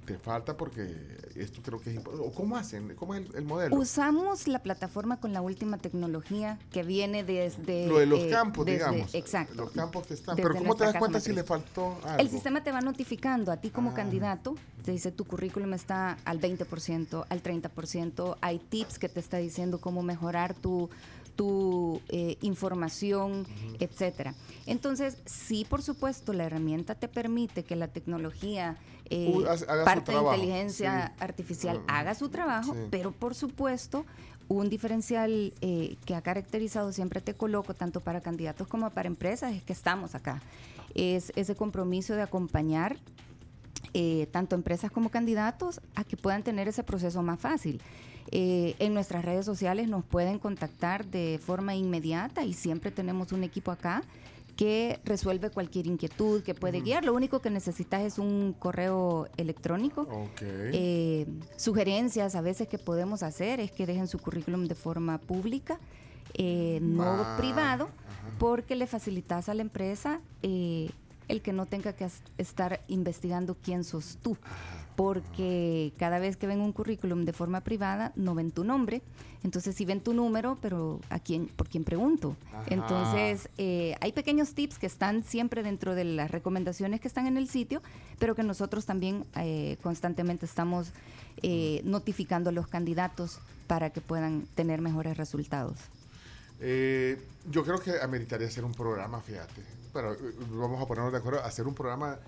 te 0.06 0.16
falta 0.18 0.56
porque 0.56 0.88
esto 1.34 1.60
creo 1.62 1.78
que 1.80 1.90
es 1.90 1.96
importante. 1.96 2.28
¿O 2.28 2.32
¿Cómo 2.32 2.56
hacen? 2.56 2.94
¿Cómo 2.96 3.14
es 3.14 3.28
el, 3.28 3.34
el 3.36 3.44
modelo? 3.44 3.76
Usamos 3.76 4.46
la 4.48 4.62
plataforma 4.62 5.18
con 5.20 5.32
la 5.32 5.42
última 5.42 5.76
tecnología 5.78 6.58
que 6.72 6.82
viene 6.82 7.24
desde... 7.24 7.86
Lo 7.88 7.98
de 7.98 8.06
los 8.06 8.20
eh, 8.20 8.30
campos, 8.30 8.64
desde- 8.64 8.78
digamos. 8.78 9.14
Exacto. 9.14 9.54
Los 9.56 9.72
campos 9.72 10.06
que 10.06 10.14
están. 10.14 10.36
Desde 10.36 10.48
Pero 10.48 10.58
¿cómo 10.60 10.74
te 10.76 10.84
das 10.84 10.94
cuenta 10.96 11.20
si 11.20 11.32
le 11.32 11.44
faltó 11.44 11.98
algo? 12.04 12.18
El 12.20 12.30
sistema 12.30 12.62
te 12.62 12.72
va 12.72 12.80
notificando 12.80 13.52
a 13.52 13.56
ti 13.58 13.70
como 13.70 13.90
Ah. 13.90 13.94
candidato, 13.94 14.54
te 14.84 14.92
dice 14.92 15.10
tu 15.12 15.24
currículum 15.24 15.74
está 15.74 16.16
al 16.24 16.40
20%, 16.40 17.26
al 17.28 17.42
30%, 17.42 18.36
hay 18.40 18.58
tips 18.58 18.98
que 18.98 19.08
te 19.08 19.20
está 19.20 19.38
diciendo 19.38 19.78
cómo 19.80 20.02
mejorar 20.02 20.54
tu, 20.54 20.88
tu 21.34 22.00
eh, 22.08 22.36
información, 22.42 23.46
etcétera. 23.80 24.34
Entonces, 24.66 25.18
sí, 25.26 25.66
por 25.68 25.82
supuesto, 25.82 26.32
la 26.32 26.44
herramienta 26.44 26.94
te 26.94 27.08
permite 27.08 27.64
que 27.64 27.76
la 27.76 27.88
tecnología, 27.88 28.76
eh, 29.10 29.32
Uh, 29.34 29.46
haga- 29.46 29.84
parte 29.84 30.12
de 30.12 30.18
inteligencia 30.18 31.08
sí. 31.16 31.22
artificial, 31.24 31.80
Ah, 31.88 32.00
haga 32.00 32.14
su 32.14 32.28
trabajo, 32.28 32.74
sí. 32.74 32.80
pero 32.90 33.12
por 33.12 33.34
supuesto, 33.34 34.04
un 34.48 34.68
diferencial 34.68 35.52
eh, 35.60 35.96
que 36.04 36.14
ha 36.14 36.22
caracterizado 36.22 36.92
siempre 36.92 37.20
te 37.20 37.34
coloco, 37.34 37.74
tanto 37.74 38.00
para 38.00 38.20
candidatos 38.20 38.68
como 38.68 38.90
para 38.90 39.08
empresas, 39.08 39.54
es 39.54 39.62
que 39.62 39.72
estamos 39.72 40.14
acá. 40.14 40.40
Es 40.94 41.32
ese 41.36 41.54
compromiso 41.56 42.14
de 42.14 42.22
acompañar 42.22 42.96
eh, 43.94 44.28
tanto 44.30 44.54
empresas 44.54 44.90
como 44.90 45.10
candidatos 45.10 45.80
a 45.94 46.04
que 46.04 46.16
puedan 46.16 46.42
tener 46.42 46.68
ese 46.68 46.82
proceso 46.82 47.22
más 47.22 47.40
fácil. 47.40 47.80
Eh, 48.30 48.74
en 48.78 48.92
nuestras 48.92 49.24
redes 49.24 49.46
sociales 49.46 49.88
nos 49.88 50.04
pueden 50.04 50.38
contactar 50.38 51.06
de 51.06 51.40
forma 51.44 51.74
inmediata 51.74 52.44
y 52.44 52.52
siempre 52.52 52.90
tenemos 52.90 53.32
un 53.32 53.44
equipo 53.44 53.70
acá 53.70 54.02
que 54.56 54.98
resuelve 55.04 55.50
cualquier 55.50 55.86
inquietud, 55.86 56.42
que 56.42 56.54
puede 56.54 56.80
guiar. 56.80 57.04
Lo 57.04 57.12
único 57.14 57.40
que 57.40 57.50
necesitas 57.50 58.02
es 58.02 58.18
un 58.18 58.54
correo 58.58 59.28
electrónico. 59.36 60.02
Ok. 60.02 60.40
Eh, 60.42 61.26
sugerencias 61.56 62.34
a 62.34 62.40
veces 62.40 62.66
que 62.66 62.78
podemos 62.78 63.22
hacer 63.22 63.60
es 63.60 63.70
que 63.70 63.86
dejen 63.86 64.08
su 64.08 64.18
currículum 64.18 64.66
de 64.66 64.74
forma 64.74 65.18
pública, 65.18 65.78
eh, 66.34 66.78
no 66.82 67.04
Ah, 67.04 67.36
privado, 67.38 67.88
porque 68.38 68.76
le 68.76 68.86
facilitas 68.86 69.48
a 69.48 69.54
la 69.54 69.62
empresa 69.62 70.20
eh, 70.42 70.90
el 71.28 71.42
que 71.42 71.52
no 71.52 71.66
tenga 71.66 71.92
que 71.92 72.08
estar 72.38 72.80
investigando 72.88 73.56
quién 73.62 73.84
sos 73.84 74.18
tú. 74.22 74.36
Porque 74.96 75.92
cada 75.98 76.18
vez 76.18 76.36
que 76.36 76.46
ven 76.46 76.60
un 76.60 76.72
currículum 76.72 77.24
de 77.24 77.32
forma 77.32 77.60
privada, 77.60 78.12
no 78.16 78.34
ven 78.34 78.50
tu 78.50 78.64
nombre. 78.64 79.02
Entonces, 79.44 79.76
si 79.76 79.84
ven 79.84 80.00
tu 80.00 80.14
número, 80.14 80.58
pero 80.60 81.00
¿a 81.10 81.18
quién, 81.18 81.46
¿por 81.46 81.68
quién 81.68 81.84
pregunto? 81.84 82.36
Ajá. 82.48 82.64
Entonces, 82.68 83.48
eh, 83.58 83.94
hay 84.00 84.12
pequeños 84.12 84.54
tips 84.54 84.78
que 84.78 84.86
están 84.86 85.22
siempre 85.22 85.62
dentro 85.62 85.94
de 85.94 86.04
las 86.04 86.30
recomendaciones 86.30 87.00
que 87.00 87.08
están 87.08 87.26
en 87.26 87.36
el 87.36 87.48
sitio, 87.48 87.82
pero 88.18 88.34
que 88.34 88.42
nosotros 88.42 88.86
también 88.86 89.24
eh, 89.36 89.76
constantemente 89.82 90.46
estamos 90.46 90.92
eh, 91.42 91.82
notificando 91.84 92.50
a 92.50 92.52
los 92.52 92.66
candidatos 92.66 93.38
para 93.66 93.90
que 93.90 94.00
puedan 94.00 94.46
tener 94.54 94.80
mejores 94.80 95.16
resultados. 95.16 95.78
Eh, 96.60 97.20
yo 97.50 97.64
creo 97.64 97.78
que 97.78 98.00
ameritaría 98.00 98.46
hacer 98.46 98.64
un 98.64 98.72
programa, 98.72 99.20
fíjate. 99.20 99.62
Pero 99.92 100.14
eh, 100.14 100.18
vamos 100.50 100.82
a 100.82 100.86
ponernos 100.86 101.12
de 101.12 101.18
acuerdo, 101.18 101.44
hacer 101.44 101.66
un 101.66 101.74
programa 101.74 102.18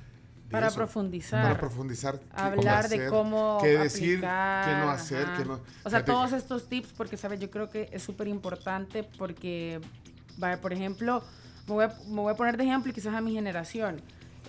Para 0.50 0.68
eso, 0.68 0.76
profundizar. 0.76 1.42
Para 1.42 1.58
profundizar. 1.58 2.18
qué- 2.18 2.26
Hablar 2.32 2.88
de 2.88 2.94
hacer, 2.96 3.08
cómo 3.10 3.58
qué 3.60 3.78
decir, 3.78 4.16
aplicar, 4.18 4.64
qué 4.64 4.84
no 4.84 4.90
hacer, 4.90 5.26
qué 5.36 5.44
no. 5.44 5.60
O 5.84 5.90
sea, 5.90 6.04
todos 6.04 6.32
estos 6.32 6.68
tips, 6.68 6.92
porque, 6.96 7.16
¿sabes? 7.16 7.38
Yo 7.40 7.50
creo 7.50 7.68
que 7.70 7.88
es 7.92 8.02
súper 8.02 8.28
importante 8.28 9.02
porque, 9.04 9.80
vaya, 10.38 10.60
por 10.60 10.72
ejemplo, 10.72 11.22
me 11.66 11.74
voy, 11.74 11.84
a, 11.84 11.88
me 12.08 12.20
voy 12.22 12.32
a 12.32 12.36
poner 12.36 12.56
de 12.56 12.64
ejemplo 12.64 12.90
y 12.90 12.94
quizás 12.94 13.14
a 13.14 13.20
mi 13.20 13.32
generación. 13.34 14.00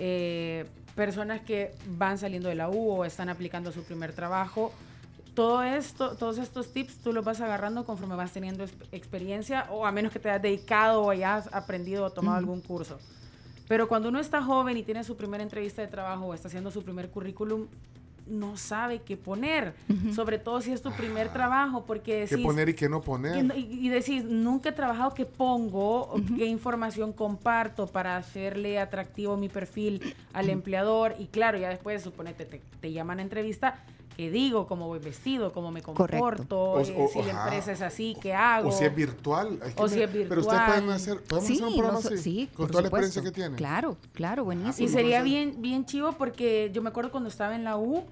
eh, 0.02 0.66
personas 0.96 1.42
que 1.42 1.76
van 1.88 2.18
saliendo 2.18 2.48
de 2.50 2.56
la 2.56 2.70
U 2.70 2.92
o 2.92 3.06
están 3.06 3.28
aplicando 3.30 3.72
su 3.72 3.84
primer 3.84 4.14
trabajo. 4.14 4.72
Todo 5.34 5.62
esto, 5.64 6.16
todos 6.18 6.38
estos 6.38 6.74
tips 6.74 6.98
tú 6.98 7.14
los 7.14 7.24
vas 7.24 7.40
agarrando 7.42 7.86
conforme 7.86 8.16
vas 8.16 8.32
teniendo 8.32 8.64
ex- 8.66 8.74
experiencia 8.92 9.68
o 9.72 9.86
a 9.86 9.92
menos 9.92 10.12
que 10.12 10.20
te 10.20 10.30
hayas 10.30 10.42
dedicado 10.42 11.02
o 11.04 11.10
hayas 11.12 11.48
aprendido 11.54 12.06
o 12.06 12.10
tomado 12.12 12.38
algún 12.38 12.62
curso. 12.62 13.00
Pero 13.70 13.88
cuando 13.88 14.10
uno 14.10 14.20
está 14.20 14.42
joven 14.44 14.76
y 14.78 14.84
tiene 14.84 15.04
su 15.04 15.16
primera 15.16 15.44
entrevista 15.44 15.84
de 15.84 15.88
trabajo 15.88 16.26
o 16.26 16.34
está 16.34 16.48
haciendo 16.48 16.72
su 16.72 16.84
primer 16.84 17.10
currículum, 17.10 17.68
no 18.26 18.58
sabe 18.58 19.02
qué 19.04 19.16
poner, 19.16 19.74
sobre 20.14 20.40
todo 20.40 20.60
si 20.62 20.72
es 20.72 20.82
tu 20.82 20.92
primer 20.92 21.30
trabajo, 21.30 21.86
porque 21.86 22.26
¿Qué 22.28 22.36
decís, 22.36 22.46
poner 22.46 22.70
y 22.70 22.74
qué 22.74 22.90
no 22.90 23.02
poner? 23.02 23.46
y, 23.56 23.86
y 23.86 23.90
decís, 23.90 24.24
nunca 24.24 24.70
he 24.70 24.72
trabajado, 24.72 25.14
¿qué 25.14 25.26
pongo? 25.26 26.02
o 26.02 26.20
¿Qué 26.36 26.46
información 26.46 27.14
comparto 27.14 27.86
para 27.88 28.18
hacerle 28.18 28.80
atractivo 28.80 29.38
mi 29.38 29.50
perfil 29.50 30.16
al 30.34 30.50
empleador? 30.50 31.16
Y 31.20 31.28
claro, 31.28 31.58
ya 31.60 31.70
después, 31.70 32.02
suponete, 32.02 32.46
te, 32.46 32.62
te 32.82 32.92
llaman 32.92 33.20
a 33.20 33.22
entrevista, 33.22 33.84
¿qué 34.20 34.30
digo? 34.30 34.68
¿Cómo 34.68 34.88
voy 34.88 35.00
vestido? 35.00 35.54
¿Cómo 35.54 35.72
me 35.72 35.82
comporto? 35.82 36.60
O- 36.74 36.82
Eh, 36.82 36.94
o- 36.98 37.08
si 37.08 37.22
la 37.24 37.42
empresa 37.46 37.72
es 37.72 37.82
así, 37.82 38.18
¿qué 38.22 38.34
hago? 38.34 38.68
O 38.68 38.72
si 38.74 38.84
es 38.84 38.94
virtual. 38.94 39.58
es 39.66 39.74
que 39.74 39.82
O 39.82 39.86
me- 39.86 39.90
si 39.94 40.02
es 40.02 40.10
Pero 40.10 40.42
ustedes 40.42 40.46
pueden 40.46 40.66
virtual. 40.88 40.90
hacer, 40.92 41.24
podemos 41.24 41.48
Sí, 41.48 41.54
hacer 41.54 41.66
un 41.68 41.74
programa 41.78 42.00
así. 42.00 42.18
sí, 42.18 42.50
con 42.54 42.66
por 42.66 42.72
toda 42.72 42.82
la 42.82 42.88
supuesto. 42.90 43.06
experiencia 43.08 43.22
que 43.24 43.32
tienen. 43.34 43.56
Claro, 43.56 43.96
claro, 44.14 44.44
buenísimo. 44.44 44.86
Y 44.86 44.92
sería 44.92 45.22
bien, 45.24 45.62
bien 45.62 45.86
chivo 45.86 46.12
porque 46.18 46.70
yo 46.74 46.82
me 46.82 46.90
acuerdo 46.90 47.12
cuando 47.12 47.30
estaba 47.30 47.56
en 47.56 47.64
la 47.64 47.78
U, 47.78 48.04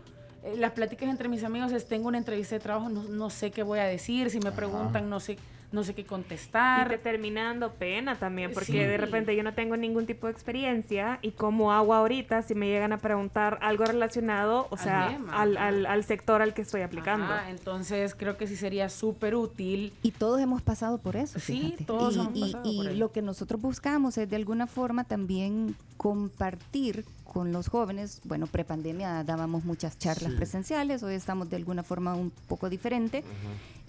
eh, 0.43 0.55
las 0.57 0.71
pláticas 0.71 1.09
entre 1.09 1.27
mis 1.27 1.43
amigos 1.43 1.73
es 1.73 1.85
tengo 1.89 2.07
una 2.07 2.19
entrevista 2.19 2.55
de 2.55 2.61
trabajo, 2.61 2.87
no, 2.87 3.03
no 3.03 3.29
sé 3.29 3.51
qué 3.51 3.63
voy 3.63 3.79
a 3.79 3.83
decir, 3.83 4.29
si 4.29 4.39
me 4.39 4.53
preguntan 4.53 5.09
no 5.09 5.19
sé, 5.19 5.37
no 5.71 5.83
sé 5.83 5.93
qué 5.93 6.01
Y 6.01 6.05
contestar. 6.05 6.87
te 6.89 6.97
terminando 6.97 7.73
pena 7.73 8.17
también, 8.17 8.51
porque 8.53 8.71
Sí. 8.71 8.77
de 8.77 8.97
repente 8.97 9.35
yo 9.35 9.43
no 9.43 9.53
tengo 9.53 9.75
ningún 9.75 10.05
tipo 10.05 10.27
de 10.27 10.31
experiencia 10.33 11.19
y 11.21 11.31
cómo 11.31 11.73
hago 11.73 11.93
ahorita 11.93 12.41
si 12.41 12.55
me 12.55 12.67
llegan 12.67 12.93
a 12.93 12.97
preguntar 12.99 13.59
algo 13.61 13.83
relacionado, 13.83 14.67
o 14.69 14.75
Al 14.75 14.79
sea, 14.79 15.07
tema, 15.09 15.33
al, 15.41 15.57
al- 15.57 15.85
al 15.85 16.03
sector 16.05 16.41
al 16.41 16.53
que 16.53 16.61
estoy 16.61 16.81
aplicando. 16.83 17.25
Ajá, 17.25 17.49
entonces 17.49 18.15
creo 18.15 18.37
que 18.37 18.47
sí 18.47 18.55
sería 18.55 18.87
súper 18.89 19.35
útil. 19.35 19.91
Y 20.03 20.11
todos 20.11 20.39
hemos 20.39 20.61
pasado 20.61 20.99
por 20.99 21.15
eso. 21.17 21.37
Sí, 21.39 21.59
fíjate. 21.61 21.83
todos 21.83 22.15
y, 22.15 22.19
hemos 22.19 22.35
y- 22.37 22.41
pasado 22.41 22.63
y 22.71 22.77
por 22.77 22.87
ahí. 22.87 22.95
lo 22.97 23.11
que 23.11 23.21
nosotros 23.21 23.61
buscamos 23.61 24.17
es 24.17 24.29
de 24.29 24.35
alguna 24.37 24.67
forma 24.67 25.03
también 25.03 25.75
compartir 25.97 27.03
con 27.27 27.51
los 27.51 27.67
jóvenes. 27.67 28.21
Bueno, 28.23 28.47
prepandemia 28.47 29.23
dábamos 29.23 29.63
muchas 29.65 29.97
charlas 29.97 30.31
Sí. 30.31 30.37
presenciales, 30.37 31.03
hoy 31.03 31.13
estamos 31.15 31.49
de 31.49 31.57
alguna 31.57 31.83
forma 31.83 32.15
un 32.15 32.31
poco 32.47 32.69
diferente, 32.69 33.23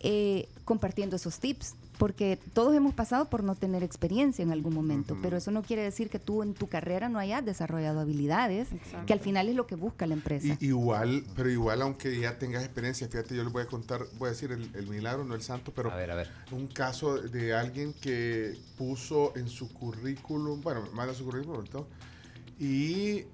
eh, 0.00 0.48
compartiendo 0.64 1.16
esos 1.16 1.38
tips 1.40 1.74
porque 1.98 2.38
todos 2.52 2.76
hemos 2.76 2.94
pasado 2.94 3.24
por 3.28 3.42
no 3.42 3.56
tener 3.56 3.82
experiencia 3.82 4.44
en 4.44 4.52
algún 4.52 4.72
momento, 4.72 5.16
pero 5.20 5.36
eso 5.36 5.50
no 5.50 5.62
quiere 5.62 5.82
decir 5.82 6.08
que 6.08 6.20
tú 6.20 6.44
en 6.44 6.54
tu 6.54 6.68
carrera 6.68 7.08
no 7.08 7.18
hayas 7.18 7.44
desarrollado 7.44 7.98
habilidades, 7.98 8.68
que 9.04 9.12
al 9.12 9.18
final 9.18 9.48
es 9.48 9.56
lo 9.56 9.66
que 9.66 9.74
busca 9.74 10.06
la 10.06 10.14
empresa. 10.14 10.56
Y- 10.60 10.66
igual, 10.66 11.24
pero 11.34 11.50
igual 11.50 11.82
aunque 11.82 12.20
ya 12.20 12.38
tengas 12.38 12.62
experiencia, 12.62 13.08
fíjate, 13.08 13.34
yo 13.34 13.42
les 13.42 13.52
voy 13.52 13.62
a 13.62 13.66
contar, 13.66 14.02
voy 14.16 14.28
a 14.28 14.30
decir 14.30 14.52
el, 14.52 14.70
el 14.76 14.86
milagro, 14.86 15.24
no 15.24 15.34
el 15.34 15.42
santo, 15.42 15.72
pero 15.74 15.90
un 16.52 16.68
caso 16.68 17.18
de 17.20 17.52
alguien 17.52 17.92
que 17.94 18.56
puso 18.76 19.32
en 19.36 19.48
su 19.48 19.68
currículum, 19.72 20.60
bueno, 20.60 20.84
manda 20.94 21.12
su 21.14 21.24
currículum 21.24 21.64
todo, 21.66 21.88
y 22.58 23.24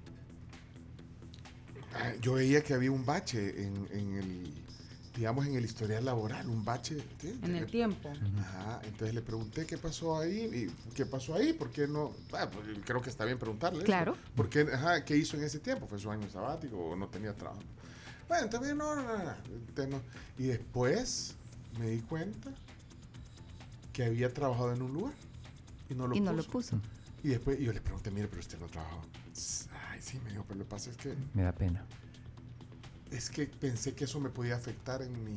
ah, 1.95 2.13
yo 2.21 2.33
veía 2.33 2.63
que 2.63 2.73
había 2.73 2.91
un 2.91 3.05
bache 3.05 3.63
en, 3.63 3.87
en 3.91 4.17
el, 4.17 4.53
digamos, 5.15 5.45
en 5.47 5.55
el 5.55 5.65
historial 5.65 6.05
laboral, 6.05 6.47
un 6.49 6.63
bache. 6.63 6.97
¿sí? 7.21 7.39
En 7.41 7.55
el 7.55 7.65
tiempo. 7.67 8.11
Ajá, 8.39 8.81
entonces 8.83 9.15
le 9.15 9.21
pregunté 9.21 9.65
qué 9.65 9.77
pasó 9.77 10.19
ahí 10.19 10.49
y 10.53 10.93
qué 10.93 11.05
pasó 11.05 11.35
ahí, 11.35 11.53
por 11.53 11.71
qué 11.71 11.87
no, 11.87 12.13
ah, 12.33 12.49
pues, 12.51 12.67
creo 12.85 13.01
que 13.01 13.09
está 13.09 13.25
bien 13.25 13.39
preguntarle. 13.39 13.79
eso. 13.79 13.85
Claro. 13.85 14.15
¿Por 14.35 14.49
qué, 14.49 14.61
ajá, 14.71 15.03
qué 15.05 15.17
hizo 15.17 15.37
en 15.37 15.43
ese 15.43 15.59
tiempo? 15.59 15.87
¿Fue 15.87 15.99
su 15.99 16.11
año 16.11 16.29
sabático 16.29 16.77
o 16.77 16.95
no 16.95 17.07
tenía 17.07 17.33
trabajo? 17.33 17.61
Bueno, 18.27 18.49
también 18.49 18.77
no, 18.77 18.95
no, 18.95 19.03
no, 19.03 19.87
no. 19.87 20.01
Y 20.37 20.43
después 20.47 21.35
me 21.79 21.89
di 21.89 22.01
cuenta 22.01 22.51
que 23.93 24.03
había 24.03 24.33
trabajado 24.33 24.73
en 24.73 24.81
un 24.81 24.93
lugar 24.93 25.13
y 25.89 25.93
no 25.93 26.07
lo 26.07 26.15
y 26.15 26.19
puso. 26.19 26.31
no 26.31 26.37
lo 26.37 26.43
puso. 26.43 26.81
Y 27.23 27.29
después 27.29 27.59
yo 27.59 27.71
le 27.71 27.81
pregunté, 27.81 28.11
mire, 28.11 28.27
pero 28.27 28.39
usted 28.41 28.59
no 28.59 28.67
trabajó. 28.67 29.01
Ay, 29.91 30.01
sí, 30.01 30.19
me 30.23 30.31
dijo, 30.31 30.43
pero 30.47 30.59
lo 30.59 30.65
que 30.65 30.69
pasa 30.71 30.89
es 30.89 30.97
que 30.97 31.13
Me 31.33 31.43
da 31.43 31.51
pena. 31.51 31.83
es 33.11 33.29
que 33.29 33.47
pensé 33.47 33.93
que 33.93 34.05
eso 34.05 34.19
me 34.19 34.29
podía 34.29 34.55
afectar 34.55 35.01
en 35.01 35.11
mi... 35.23 35.35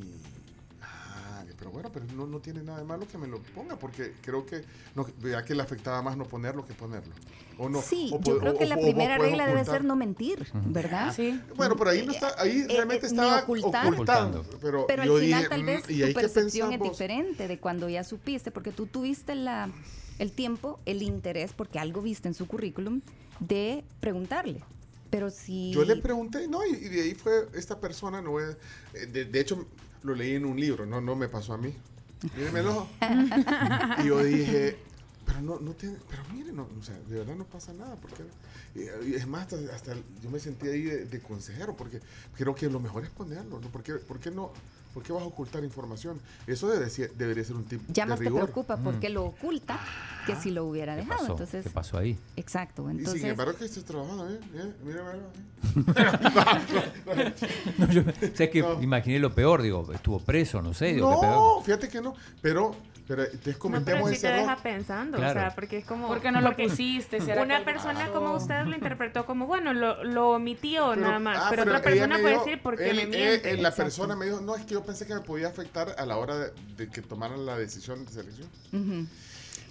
Ah, 0.81 1.43
pero 1.57 1.71
bueno, 1.71 1.89
pero 1.91 2.05
no, 2.15 2.25
no 2.25 2.39
tiene 2.39 2.61
nada 2.63 2.79
de 2.79 2.85
malo 2.85 3.05
que 3.07 3.17
me 3.17 3.27
lo 3.27 3.39
ponga, 3.41 3.77
porque 3.77 4.13
creo 4.21 4.45
que 4.45 4.63
no, 4.95 5.05
vea 5.21 5.43
que 5.43 5.53
le 5.55 5.61
afectaba 5.61 6.01
más 6.01 6.15
no 6.17 6.25
ponerlo 6.25 6.65
que 6.65 6.73
ponerlo. 6.73 7.13
O 7.57 7.67
no, 7.67 7.81
sí, 7.81 8.09
o 8.13 8.21
yo 8.21 8.39
creo 8.39 8.53
o- 8.53 8.57
que 8.57 8.65
la 8.65 8.75
o- 8.75 8.79
o 8.79 8.81
primera 8.81 9.17
regla 9.17 9.45
debe 9.45 9.65
ser 9.65 9.83
no 9.83 9.95
mentir, 9.97 10.47
¿verdad? 10.65 11.13
Sí. 11.13 11.41
Bueno, 11.57 11.75
pero 11.75 11.89
ahí 11.89 12.05
no 12.05 12.13
está, 12.13 12.33
ahí 12.41 12.65
realmente 12.67 13.05
eh, 13.07 13.09
estaba 13.09 13.39
ocultar. 13.43 13.93
ocultando. 13.93 14.45
Pero, 14.61 14.87
Pero 14.87 15.03
yo 15.03 15.15
al 15.17 15.21
final 15.21 15.37
dije, 15.39 15.49
tal 15.49 15.63
vez 15.65 15.89
"Mm, 15.89 15.91
¿y 15.91 16.01
tu 16.07 16.13
percepción 16.13 16.67
es 16.71 16.77
pensás 16.77 16.79
vos?". 16.79 16.89
diferente 16.97 17.47
de 17.49 17.59
cuando 17.59 17.89
ya 17.89 18.03
supiste, 18.05 18.51
porque 18.51 18.71
tú 18.71 18.85
tuviste 18.87 19.35
la, 19.35 19.69
el 20.19 20.31
tiempo, 20.31 20.79
el 20.85 21.01
interés, 21.03 21.51
porque 21.53 21.79
algo 21.79 22.01
viste 22.01 22.29
en 22.29 22.33
su 22.33 22.47
currículum, 22.47 23.01
de 23.39 23.83
preguntarle. 23.99 24.63
Pero 25.09 25.29
si... 25.29 25.71
Yo 25.71 25.83
le 25.83 25.95
pregunté, 25.95 26.47
no, 26.47 26.65
y, 26.65 26.75
de 26.75 27.01
ahí 27.01 27.15
fue 27.15 27.47
esta 27.53 27.79
persona, 27.79 28.21
no 28.21 28.39
eh, 28.39 28.55
de, 29.11 29.39
hecho 29.39 29.65
lo 30.03 30.13
leí 30.13 30.35
en 30.35 30.45
un 30.45 30.59
libro, 30.59 30.85
no, 30.85 31.01
no 31.01 31.15
me 31.15 31.27
pasó 31.27 31.53
a 31.53 31.57
mí. 31.57 31.73
Mírenmelo. 32.35 32.87
y 34.03 34.07
yo 34.07 34.23
dije, 34.23 34.77
pero 35.25 35.41
no, 35.41 35.59
no 35.59 35.71
tiene, 35.73 35.97
pero 36.09 36.21
mire, 36.31 36.51
no, 36.51 36.67
o 36.79 36.83
sea, 36.83 36.99
de 37.07 37.19
verdad 37.19 37.35
no 37.35 37.45
pasa 37.45 37.73
nada, 37.73 37.95
porque 37.95 38.23
es 38.75 39.27
más, 39.27 39.51
hasta, 39.51 39.75
hasta 39.75 39.95
yo 40.21 40.29
me 40.29 40.39
sentí 40.39 40.67
ahí 40.67 40.83
de, 40.83 41.05
de 41.05 41.19
consejero, 41.21 41.75
porque 41.75 42.01
creo 42.37 42.53
que 42.53 42.69
lo 42.69 42.79
mejor 42.79 43.03
es 43.03 43.09
ponerlo, 43.09 43.59
¿no? 43.59 43.69
¿Por 43.69 43.81
qué, 43.81 43.93
por 43.95 44.19
qué 44.19 44.29
no? 44.29 44.51
¿Por 44.93 45.03
qué 45.03 45.13
vas 45.13 45.21
a 45.21 45.25
ocultar 45.25 45.63
información? 45.63 46.19
Eso 46.47 46.67
debe 46.67 46.89
ser- 46.89 47.13
debería 47.13 47.43
ser 47.43 47.55
un 47.55 47.65
tipo 47.65 47.83
Ya 47.93 48.05
de 48.05 48.09
más 48.09 48.19
te 48.19 48.31
preocupa 48.31 48.77
porque 48.77 49.09
lo 49.09 49.25
oculta 49.25 49.79
que 50.25 50.35
si 50.35 50.49
lo 50.51 50.65
hubiera 50.65 50.95
¿Qué 50.95 51.01
dejado. 51.01 51.19
pasó? 51.19 51.31
Entonces, 51.33 51.63
¿Qué 51.63 51.69
pasó 51.69 51.97
ahí? 51.97 52.17
Exacto. 52.35 52.87
Y 52.87 52.91
Entonces, 52.97 53.21
sin 53.21 53.29
embargo 53.31 53.55
que 53.55 53.65
estés 53.65 53.83
trabajando, 53.85 54.29
¿eh? 54.29 54.39
¿Eh? 54.55 54.73
Mira, 54.83 55.03
mira. 55.03 55.29
No, 57.77 57.91
yo 57.91 58.03
sé 58.33 58.49
que 58.49 58.59
imaginé 58.81 59.19
lo 59.19 59.33
peor, 59.33 59.61
digo, 59.61 59.91
estuvo 59.93 60.19
preso, 60.19 60.61
no 60.61 60.73
sé. 60.73 60.93
Digo, 60.93 61.09
qué 61.19 61.27
peor. 61.27 61.35
No, 61.35 61.61
fíjate 61.63 61.89
que 61.89 62.01
no, 62.01 62.15
pero, 62.41 62.75
pero 63.09 63.23
entonces 63.23 63.57
No, 63.61 63.81
pero 63.83 64.07
sí 64.07 64.13
ese 64.13 64.27
te 64.27 64.33
deja 64.35 64.55
pensando, 64.57 65.17
Claro. 65.17 65.39
o 65.39 65.43
sea, 65.43 65.55
porque 65.55 65.79
es 65.79 65.85
como... 65.85 66.07
¿Por 66.07 66.21
qué 66.21 66.31
no 66.31 66.39
lo 66.41 66.49
porque 66.49 66.69
pusiste? 66.69 67.19
¿Será 67.19 67.41
Una 67.41 67.65
persona 67.65 67.99
pasó? 68.01 68.13
como 68.13 68.33
usted 68.35 68.65
lo 68.65 68.75
interpretó 68.75 69.25
como, 69.25 69.47
bueno, 69.47 69.73
lo, 69.73 70.03
lo 70.03 70.29
omitió 70.29 70.91
Pero- 70.91 71.01
nada 71.01 71.17
más, 71.19 71.37
ah, 71.41 71.47
pero, 71.49 71.63
otra 71.63 71.81
persona 71.81 72.17
puede 72.19 72.33
dijo- 72.35 72.45
decir, 72.45 72.61
¿por 72.61 72.77
qué 72.77 72.91
él- 72.91 72.95
me 72.97 73.05
miente? 73.07 73.49
él- 73.51 73.61
la 73.63 73.69
Exacto. 73.69 73.83
persona 73.83 74.15
me 74.15 74.25
dijo, 74.27 74.39
no, 74.41 74.55
es 74.55 74.63
que 74.65 74.75
yo 74.75 74.83
pensé 74.85 75.05
que 75.07 75.15
me 75.15 75.21
podía 75.21 75.47
afectar 75.47 75.95
a 75.97 76.05
la 76.05 76.17
hora 76.17 76.37
de, 76.37 76.51
de 76.77 76.87
que 76.87 77.01
tomaran 77.01 77.45
la 77.45 77.57
decisión 77.57 78.05
de 78.05 78.11
selección. 78.11 78.47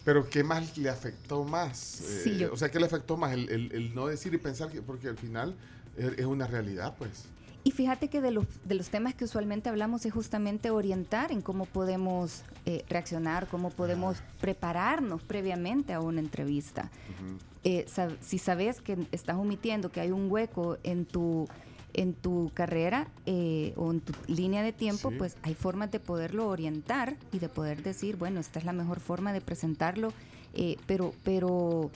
Pero 0.05 0.29
¿qué 0.29 0.43
más 0.43 0.77
le 0.79 0.89
afectó 0.91 1.45
más? 1.45 1.79
Sí, 1.79 2.31
Eh, 2.31 2.39
yo- 2.39 2.53
O 2.53 2.57
sea, 2.57 2.71
¿qué 2.71 2.79
le 2.81 2.87
afectó 2.87 3.17
más? 3.17 3.33
El, 3.33 3.49
el- 3.51 3.73
el 3.73 3.95
no 3.95 4.07
decir 4.07 4.33
y 4.35 4.39
pensar, 4.39 4.69
que, 4.71 4.83
porque 4.83 5.09
al 5.09 5.17
final 5.19 5.55
es, 5.97 6.13
es 6.19 6.27
una 6.27 6.47
realidad, 6.47 6.95
pues. 6.99 7.25
Y 7.69 7.71
fíjate 7.71 8.09
que 8.09 8.23
de 8.23 8.31
los, 8.31 8.47
de 8.65 8.75
los 8.77 8.89
temas 8.89 9.15
que 9.15 9.25
usualmente 9.25 9.69
hablamos 9.69 10.07
es 10.07 10.13
justamente 10.15 10.71
orientar 10.71 11.33
en 11.33 11.43
cómo 11.43 11.67
podemos 11.67 12.43
eh, 12.65 12.83
reaccionar, 12.89 13.47
cómo 13.47 13.69
podemos 13.69 14.17
prepararnos 14.41 15.21
previamente 15.23 15.93
a 15.93 16.01
una 16.01 16.21
entrevista. 16.21 16.91
Eh, 17.65 17.85
sab- 17.87 18.17
si 18.23 18.39
sabes 18.39 18.81
que 18.81 18.97
estás 19.13 19.37
omitiendo 19.37 19.91
que 19.93 20.01
hay 20.01 20.13
un 20.13 20.31
hueco 20.31 20.79
en 20.83 21.05
tu 21.05 21.47
en 21.93 22.15
tu 22.15 22.51
carrera 22.55 23.09
eh, 23.27 23.75
o 23.77 23.91
en 23.91 24.01
tu 24.01 24.13
línea 24.29 24.63
de 24.63 24.73
tiempo, 24.73 25.11
Sí. 25.11 25.17
pues 25.19 25.37
hay 25.43 25.53
formas 25.55 25.91
de 25.91 26.01
poderlo 26.01 26.49
orientar 26.49 27.17
y 27.33 27.39
de 27.39 27.49
poder 27.51 27.83
decir, 27.83 28.17
bueno, 28.17 28.41
esta 28.41 28.59
es 28.61 28.65
la 28.65 28.73
mejor 28.73 29.01
forma 29.01 29.33
de 29.35 29.41
presentarlo, 29.43 30.13
eh, 30.55 30.77
pero, 30.87 31.13
pero 31.25 31.91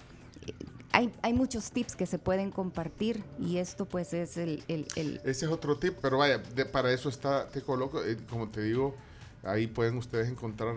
hay, 0.93 1.12
hay 1.23 1.33
muchos 1.33 1.71
tips 1.71 1.97
que 1.97 2.07
se 2.07 2.19
pueden 2.19 2.51
compartir 2.51 3.23
y 3.41 3.59
esto 3.59 3.85
pues 3.87 4.12
es 4.12 4.37
el, 4.37 4.62
el- 4.69 4.87
el- 4.97 5.17
Ese 5.25 5.47
es 5.47 5.53
otro 5.53 5.77
tip, 5.79 5.97
pero 6.01 6.19
vaya, 6.19 6.39
de- 6.39 6.65
para 6.67 6.93
eso 6.93 7.09
está 7.09 7.49
Te 7.49 7.62
Coloco. 7.62 8.03
eh, 8.05 8.17
como 8.29 8.49
te 8.49 8.62
digo, 8.62 8.95
ahí 9.43 9.67
pueden 9.67 9.97
ustedes 9.97 10.29
encontrar 10.29 10.75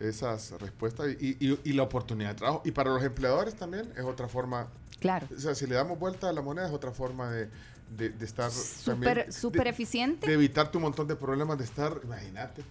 esas 0.00 0.50
respuestas 0.60 1.08
y, 1.20 1.36
y- 1.40 1.58
y 1.64 1.72
la 1.72 1.84
oportunidad 1.84 2.30
de 2.30 2.34
trabajo. 2.34 2.62
Y 2.64 2.72
para 2.72 2.90
los 2.90 3.02
empleadores 3.02 3.54
también 3.54 3.90
es 3.96 4.02
otra 4.04 4.28
forma. 4.28 4.68
Claro. 5.00 5.26
O 5.34 5.38
sea, 5.40 5.54
si 5.54 5.66
le 5.66 5.74
damos 5.74 5.98
vuelta 5.98 6.28
a 6.28 6.32
la 6.32 6.42
moneda 6.42 6.66
es 6.66 6.72
otra 6.72 6.90
forma 6.90 7.30
de, 7.30 7.48
de- 7.96 8.10
de 8.10 8.24
estar 8.24 8.50
Súper- 8.50 9.26
de- 9.30 9.70
eficente. 9.70 10.26
De 10.26 10.34
evitarte 10.34 10.76
un 10.78 10.82
montón 10.82 11.06
de 11.06 11.16
problemas 11.16 11.58
de 11.58 11.64
estar, 11.64 12.00
imagínate. 12.02 12.62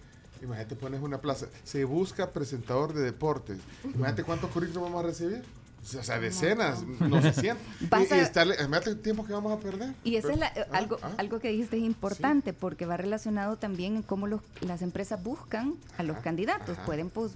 Imagínate, 0.42 0.76
pones 0.76 1.00
una 1.00 1.18
plaza. 1.20 1.46
Se 1.62 1.84
busca 1.84 2.30
presentador 2.30 2.92
de 2.92 3.00
deportes. 3.02 3.58
Imagínate 3.84 4.24
cuántos 4.24 4.50
currículos 4.50 4.82
vamos 4.82 5.02
a 5.02 5.06
recibir. 5.06 5.42
O 5.84 6.02
sea, 6.02 6.18
decenas, 6.18 6.82
no 7.00 7.20
se 7.20 7.32
sienten. 7.32 7.66
Y, 7.80 8.14
y 8.14 8.18
estarle- 8.18 8.54
imagínate 8.56 8.90
el 8.90 9.00
tiempo 9.00 9.24
que 9.26 9.32
vamos 9.34 9.52
a 9.52 9.60
perder. 9.60 9.94
Y 10.02 10.16
eso 10.16 10.30
es 10.30 10.38
la- 10.38 10.52
Pero- 10.54 10.66
algo, 10.72 10.98
ah, 11.02 11.08
ah. 11.10 11.14
algo 11.18 11.40
que 11.40 11.50
dijiste 11.50 11.76
es 11.76 11.82
importante 11.82 12.52
porque 12.52 12.86
va 12.86 12.96
relacionado 12.96 13.56
también 13.56 13.96
en 13.96 14.02
cómo 14.02 14.26
los, 14.26 14.40
las 14.60 14.80
empresas 14.82 15.22
buscan 15.22 15.74
a 15.98 16.02
los 16.02 16.18
candidatos. 16.18 16.76
ajá. 16.78 16.86
Pueden 16.86 17.10
pues, 17.10 17.32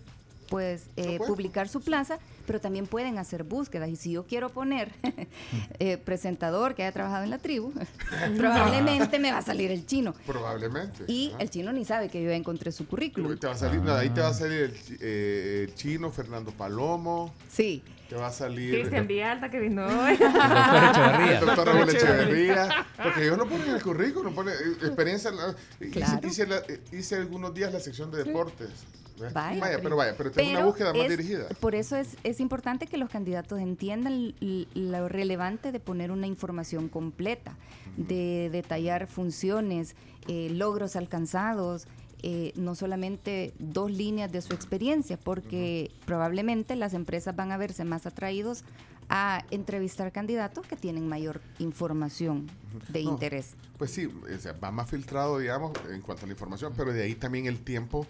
pues 0.48 0.86
eh, 0.96 1.18
publicar 1.26 1.68
su 1.68 1.82
plaza, 1.82 2.18
pero 2.46 2.58
también 2.58 2.86
pueden 2.86 3.18
hacer 3.18 3.44
búsquedas. 3.44 3.90
Y 3.90 3.96
si 3.96 4.12
yo 4.12 4.24
quiero 4.24 4.48
poner 4.48 4.90
eh, 5.78 5.98
presentador 5.98 6.74
que 6.74 6.82
haya 6.84 6.92
trabajado 6.92 7.24
en 7.24 7.30
la 7.30 7.38
tribu, 7.38 7.72
probablemente 8.38 9.18
me 9.18 9.30
va 9.30 9.38
a 9.38 9.42
salir 9.42 9.70
el 9.70 9.84
chino. 9.86 10.14
Probablemente. 10.26 11.04
Y 11.06 11.32
ah. 11.34 11.38
el 11.40 11.50
chino 11.50 11.72
ni 11.72 11.84
sabe 11.84 12.08
que 12.08 12.22
yo 12.22 12.30
ya 12.30 12.36
encontré 12.36 12.72
su 12.72 12.86
currículum. 12.86 13.36
Te 13.38 13.46
va 13.46 13.52
a 13.52 13.56
salir, 13.56 13.80
no, 13.82 13.92
ahí 13.92 14.08
te 14.10 14.20
va 14.22 14.28
a 14.28 14.34
salir 14.34 14.60
el, 14.60 14.74
eh, 15.00 15.66
el 15.68 15.74
chino 15.74 16.10
Fernando 16.10 16.50
Palomo. 16.52 17.34
Sí. 17.50 17.82
Te 18.08 18.16
va 18.16 18.28
a 18.28 18.32
salir. 18.32 18.70
Cristian 18.72 19.06
Villalta 19.08 19.50
que 19.50 19.60
vino 19.60 19.86
hoy. 19.86 20.12
El 20.14 21.40
doctor 21.40 21.66
Raúl 21.66 21.88
Echeverría. 21.90 22.86
Porque 23.02 23.22
ellos 23.24 23.36
lo 23.38 23.46
ponen 23.46 23.68
en 23.68 23.74
el 23.74 23.82
currículum, 23.82 24.34
pone 24.34 24.52
eh, 24.52 24.56
experiencia. 24.82 25.30
la- 25.30 25.54
hice- 25.80 25.90
Claro. 25.90 26.26
Hice, 26.28 26.46
la- 26.46 26.58
eh, 26.68 26.80
hice 26.92 27.16
algunos 27.16 27.52
días 27.54 27.72
la 27.72 27.80
sección 27.80 28.10
de 28.10 28.24
deportes. 28.24 28.70
Vaya, 29.34 29.80
pero 29.82 29.96
vaya, 29.96 30.14
pero 30.16 30.30
tengo 30.30 30.50
una 30.52 30.64
búsqueda 30.64 30.92
más 30.92 31.02
es- 31.02 31.10
dirigida. 31.10 31.48
Por 31.60 31.74
eso 31.74 31.96
es, 31.96 32.16
es 32.22 32.38
importante 32.38 32.86
que 32.86 32.96
los 32.96 33.10
candidatos 33.10 33.58
entiendan 33.58 34.32
lo 34.74 35.08
relevante 35.08 35.72
de 35.72 35.80
poner 35.80 36.12
una 36.12 36.28
información 36.28 36.88
completa, 36.88 37.56
de 37.96 38.48
detallar 38.52 39.08
funciones, 39.08 39.96
eh, 40.28 40.50
logros 40.52 40.94
alcanzados, 40.94 41.88
eh, 42.22 42.52
no 42.56 42.74
solamente 42.74 43.52
dos 43.58 43.90
líneas 43.90 44.32
de 44.32 44.42
su 44.42 44.52
experiencia, 44.54 45.18
porque 45.18 45.90
probablemente 46.04 46.76
las 46.76 46.94
empresas 46.94 47.36
van 47.36 47.52
a 47.52 47.56
verse 47.56 47.84
más 47.84 48.06
atraídos 48.06 48.64
a 49.08 49.44
entrevistar 49.50 50.12
candidatos 50.12 50.66
que 50.66 50.76
tienen 50.76 51.08
mayor 51.08 51.40
información 51.58 52.50
de 52.88 53.04
No, 53.04 53.10
interés. 53.10 53.54
Pues 53.78 53.90
sí, 53.90 54.06
va 54.62 54.70
más 54.70 54.90
filtrado, 54.90 55.38
digamos, 55.38 55.72
en 55.90 56.02
cuanto 56.02 56.24
a 56.24 56.26
la 56.26 56.32
información, 56.32 56.74
pero 56.76 56.92
de 56.92 57.02
ahí 57.02 57.14
también 57.14 57.46
el 57.46 57.58
tiempo, 57.58 58.06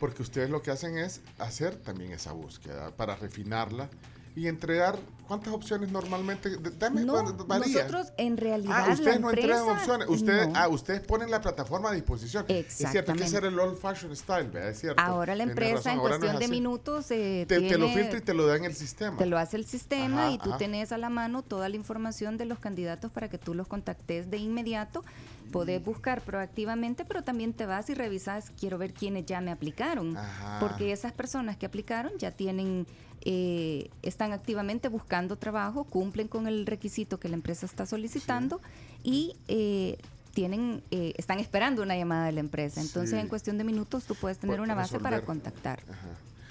porque 0.00 0.22
ustedes 0.22 0.48
lo 0.48 0.62
que 0.62 0.70
hacen 0.70 0.96
es 0.96 1.20
hacer 1.38 1.76
también 1.76 2.12
esa 2.12 2.32
búsqueda 2.32 2.90
para 2.96 3.16
refinarla 3.16 3.90
y 4.38 4.46
entregar 4.46 4.96
cuántas 5.26 5.52
opciones 5.52 5.90
normalmente. 5.90 6.48
Dame, 6.78 7.02
No, 7.04 7.34
varía. 7.44 7.74
nosotros 7.74 8.12
en 8.16 8.36
realidad 8.36 8.84
Ah, 8.86 8.92
ustedes 8.92 9.14
la 9.16 9.18
no 9.20 9.30
entregan 9.30 9.68
opciones. 9.68 10.08
Ustedes, 10.08 10.46
no. 10.48 10.52
ah, 10.56 10.68
ustedes 10.68 11.00
ponen 11.00 11.30
la 11.30 11.40
plataforma 11.40 11.90
a 11.90 11.92
disposición. 11.92 12.44
Es 12.46 12.66
cierto, 12.66 12.78
que 12.78 12.84
Exactamente. 12.88 13.28
ser 13.28 13.44
el 13.46 13.58
old 13.58 13.76
fashion 13.76 14.14
style, 14.14 14.48
¿verdad? 14.48 14.70
Es 14.70 14.78
cierto. 14.80 15.02
Ahora 15.02 15.34
la 15.34 15.42
empresa 15.42 15.90
en 15.90 15.96
no 15.96 16.02
cuestión 16.02 16.38
de 16.38 16.48
minutos 16.48 17.10
eh, 17.10 17.44
Te, 17.48 17.60
te 17.60 17.76
lo 17.76 17.88
filtra 17.88 18.18
y 18.18 18.22
te 18.22 18.32
lo 18.32 18.46
da 18.46 18.56
en 18.56 18.64
el 18.64 18.74
sistema. 18.74 19.16
Te 19.18 19.26
lo 19.26 19.36
hace 19.38 19.56
el 19.56 19.66
sistema 19.66 20.26
Ajá, 20.26 20.30
y 20.32 20.38
tú 20.38 20.50
ajá. 20.50 20.58
tenés 20.58 20.92
a 20.92 20.98
la 20.98 21.10
mano 21.10 21.42
toda 21.42 21.68
la 21.68 21.74
información 21.76 22.36
de 22.36 22.44
los 22.44 22.60
candidatos 22.60 23.10
para 23.10 23.28
que 23.28 23.38
tú 23.38 23.54
los 23.54 23.66
contactes 23.66 24.30
de 24.30 24.36
inmediato. 24.38 25.04
Podés 25.52 25.82
buscar 25.84 26.20
proactivamente, 26.22 27.04
pero 27.04 27.22
también 27.22 27.52
te 27.52 27.66
vas 27.66 27.88
y 27.90 27.94
revisas, 27.94 28.52
quiero 28.58 28.78
ver 28.78 28.92
quiénes 28.92 29.26
ya 29.26 29.40
me 29.40 29.50
aplicaron. 29.50 30.16
Ajá. 30.16 30.58
Porque 30.60 30.92
esas 30.92 31.12
personas 31.12 31.56
que 31.56 31.66
aplicaron 31.66 32.12
ya 32.18 32.30
tienen, 32.30 32.86
eh, 33.22 33.90
están 34.02 34.32
activamente 34.32 34.88
buscando 34.88 35.36
trabajo, 35.36 35.84
cumplen 35.84 36.28
con 36.28 36.46
el 36.46 36.66
requisito 36.66 37.18
que 37.18 37.28
la 37.28 37.34
empresa 37.34 37.66
está 37.66 37.86
solicitando 37.86 38.60
y 39.02 39.34
eh, 39.48 39.98
tienen, 40.34 40.82
eh, 40.92 41.14
están 41.16 41.40
esperando 41.40 41.82
una 41.82 41.96
llamada 41.96 42.26
de 42.26 42.32
la 42.32 42.40
empresa. 42.40 42.80
Entonces, 42.80 43.10
Sí. 43.10 43.16
en 43.16 43.28
cuestión 43.28 43.58
de 43.58 43.64
minutos, 43.64 44.04
tú 44.04 44.14
puedes 44.14 44.38
tener 44.38 44.56
Por- 44.56 44.64
una 44.64 44.74
base 44.74 45.00
para 45.00 45.22
contactar. 45.22 45.80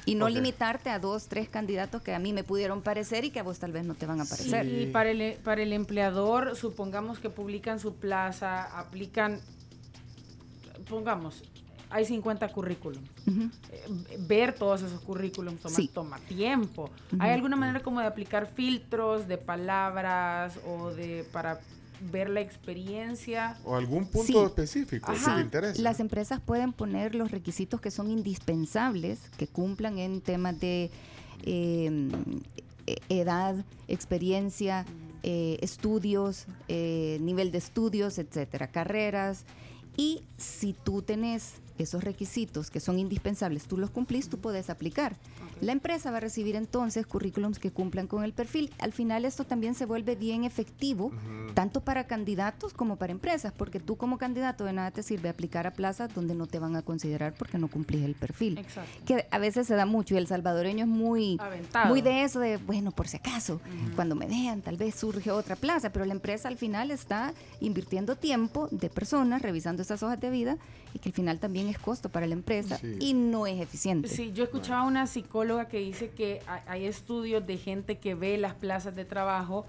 Y 0.08 0.16
no 0.16 0.30
limitarte 0.30 0.90
a 0.90 1.00
dos, 1.00 1.28
tres 1.28 1.50
candidatos 1.50 2.02
que 2.02 2.16
a 2.16 2.20
mí 2.20 2.32
me 2.34 2.44
pudieron 2.44 2.82
parecer 2.82 3.26
y 3.26 3.30
que 3.30 3.40
a 3.40 3.44
vos 3.44 3.60
tal 3.60 3.72
vez 3.74 3.86
no 3.86 3.94
te 3.94 4.06
van 4.06 4.22
a 4.22 4.26
parecer. 4.26 4.66
Y 4.66 4.86
para 4.88 5.12
el, 5.12 5.34
para 5.44 5.62
el 5.62 5.74
empleador, 5.74 6.56
supongamos 6.56 7.20
que 7.20 7.30
publican 7.30 7.80
su 7.80 7.96
plaza, 7.96 8.64
aplican, 8.80 9.40
pongamos, 10.90 11.44
hay 11.90 12.06
50 12.06 12.48
currículum. 12.50 13.04
Eh, 13.28 13.86
ver 14.20 14.54
todos 14.54 14.82
esos 14.82 15.00
currículums 15.02 15.62
toma, 15.62 15.76
Sí. 15.76 15.88
toma 15.94 16.20
tiempo. 16.20 16.90
¿Hay 17.20 17.32
alguna 17.32 17.56
manera 17.56 17.82
como 17.82 18.00
de 18.00 18.08
aplicar 18.08 18.48
filtros 18.48 19.28
de 19.28 19.38
palabras 19.38 20.58
o 20.68 20.92
de 20.92 21.26
para 21.32 21.60
ver 22.02 22.30
la 22.30 22.42
experiencia? 22.42 23.58
O 23.66 23.76
algún 23.76 24.06
punto 24.08 24.26
Sí. 24.28 24.38
específico 24.46 25.12
que 25.12 25.18
Sí, 25.20 25.26
te 25.36 25.42
interese. 25.42 25.82
Las 25.82 26.00
empresas 26.00 26.40
pueden 26.40 26.74
poner 26.74 27.16
los 27.16 27.32
requisitos 27.32 27.82
que 27.82 27.92
son 27.92 28.10
indispensables, 28.12 29.20
que 29.38 29.48
cumplan 29.48 29.98
en 30.00 30.22
temas 30.22 30.60
de 30.60 30.90
eh, 31.44 32.10
e- 32.88 32.98
edad, 33.10 33.56
experiencia, 33.88 34.86
eh, 35.24 35.58
estudios, 35.62 36.46
eh, 36.68 37.18
nivel 37.22 37.52
de 37.52 37.58
estudios, 37.60 38.18
etcétera, 38.18 38.68
carreras. 38.68 39.46
Y 39.98 40.22
si 40.38 40.74
tú 40.74 41.02
tenés 41.02 41.56
esos 41.84 42.04
requisitos 42.04 42.70
que 42.70 42.80
son 42.80 43.00
indispensables, 43.00 43.68
tú 43.68 43.78
los 43.78 43.90
cumplís, 43.90 44.30
tú 44.30 44.38
puedes 44.40 44.70
aplicar. 44.70 45.16
La 45.62 45.72
empresa 45.72 46.12
va 46.12 46.18
a 46.18 46.20
recibir 46.20 46.56
entonces 46.56 47.08
currículums 47.08 47.58
que 47.58 47.72
cumplan 47.72 48.08
con 48.08 48.24
el 48.24 48.34
perfil. 48.34 48.72
Al 48.80 48.94
final 48.94 49.26
esto 49.26 49.44
también 49.44 49.74
se 49.74 49.86
vuelve 49.86 50.16
bien 50.16 50.44
efectivo, 50.44 51.12
tanto 51.54 51.82
para 51.82 52.06
candidatos 52.06 52.74
como 52.74 52.98
para 52.98 53.12
empresas, 53.12 53.54
porque 53.56 53.80
tú 53.80 53.98
como 53.98 54.18
candidato 54.18 54.66
de 54.66 54.74
nada 54.74 54.92
te 54.92 55.02
sirve 55.02 55.30
aplicar 55.30 55.66
a 55.66 55.72
plazas 55.72 56.14
donde 56.14 56.36
no 56.36 56.46
te 56.46 56.60
van 56.60 56.76
a 56.76 56.84
considerar 56.84 57.34
porque 57.34 57.58
no 57.58 57.68
cumplís 57.68 58.04
el 58.04 58.14
perfil. 58.16 58.58
Exacto. 58.60 58.92
Que 59.06 59.28
a 59.32 59.38
veces 59.40 59.68
se 59.68 59.76
da 59.76 59.86
mucho 59.86 60.14
y 60.14 60.18
el 60.18 60.28
salvadoreño 60.28 60.86
es 60.86 60.90
muy, 60.90 61.38
Aventado. 61.40 61.88
muy 61.88 62.02
de 62.02 62.24
eso, 62.24 62.40
de 62.40 62.58
bueno, 62.58 62.92
por 62.92 63.08
si 63.08 63.18
acaso, 63.18 63.60
cuando 63.96 64.16
me 64.16 64.28
dejan 64.28 64.62
tal 64.62 64.78
vez 64.78 64.96
surge 64.96 65.32
otra 65.32 65.56
plaza, 65.56 65.92
pero 65.92 66.06
la 66.06 66.14
empresa 66.14 66.48
al 66.48 66.58
final 66.58 66.92
está 66.92 67.34
invirtiendo 67.60 68.16
tiempo 68.16 68.68
de 68.72 68.90
personas 68.90 69.42
revisando 69.42 69.82
esas 69.82 70.04
hojas 70.04 70.20
de 70.20 70.30
vida 70.30 70.58
y 70.94 71.00
que 71.00 71.10
al 71.10 71.14
final 71.14 71.40
también 71.40 71.67
es 71.68 71.78
costo 71.78 72.10
para 72.10 72.26
la 72.28 72.34
empresa 72.34 72.78
Sí. 72.78 72.98
y 73.00 73.14
no 73.14 73.48
es 73.48 73.60
eficiente. 73.60 74.08
Sí, 74.08 74.32
yo 74.34 74.44
escuchaba 74.44 74.82
a 74.82 74.84
una 74.84 75.08
psicóloga 75.08 75.68
que 75.68 75.80
dice 75.80 76.10
que 76.10 76.42
hay, 76.48 76.62
hay 76.68 76.86
estudios 76.86 77.46
de 77.46 77.58
gente 77.58 77.98
que 77.98 78.16
ve 78.16 78.38
las 78.38 78.54
plazas 78.54 78.96
de 78.96 79.06
trabajo, 79.06 79.66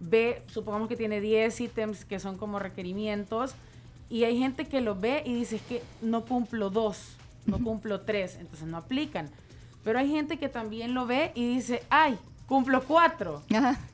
ve, 0.00 0.42
supongamos 0.46 0.88
que 0.88 0.96
tiene 0.96 1.20
10 1.20 1.60
ítems 1.60 2.04
que 2.04 2.18
son 2.20 2.36
como 2.38 2.58
requerimientos, 2.58 3.54
y 4.10 4.24
hay 4.24 4.38
gente 4.38 4.66
que 4.66 4.80
lo 4.80 4.94
ve 4.94 5.22
y 5.26 5.34
dice 5.34 5.56
es 5.56 5.62
que 5.62 5.82
no 6.00 6.24
cumplo 6.24 6.70
dos, 6.70 7.16
no 7.46 7.58
cumplo 7.62 8.00
tres, 8.02 8.36
entonces 8.40 8.66
no 8.66 8.76
aplican. 8.78 9.28
Pero 9.84 9.98
hay 9.98 10.08
gente 10.10 10.38
que 10.38 10.48
también 10.48 10.94
lo 10.94 11.06
ve 11.06 11.32
y 11.34 11.46
dice, 11.54 11.82
ay, 11.90 12.18
cumplo 12.46 12.82
cuatro, 12.84 13.42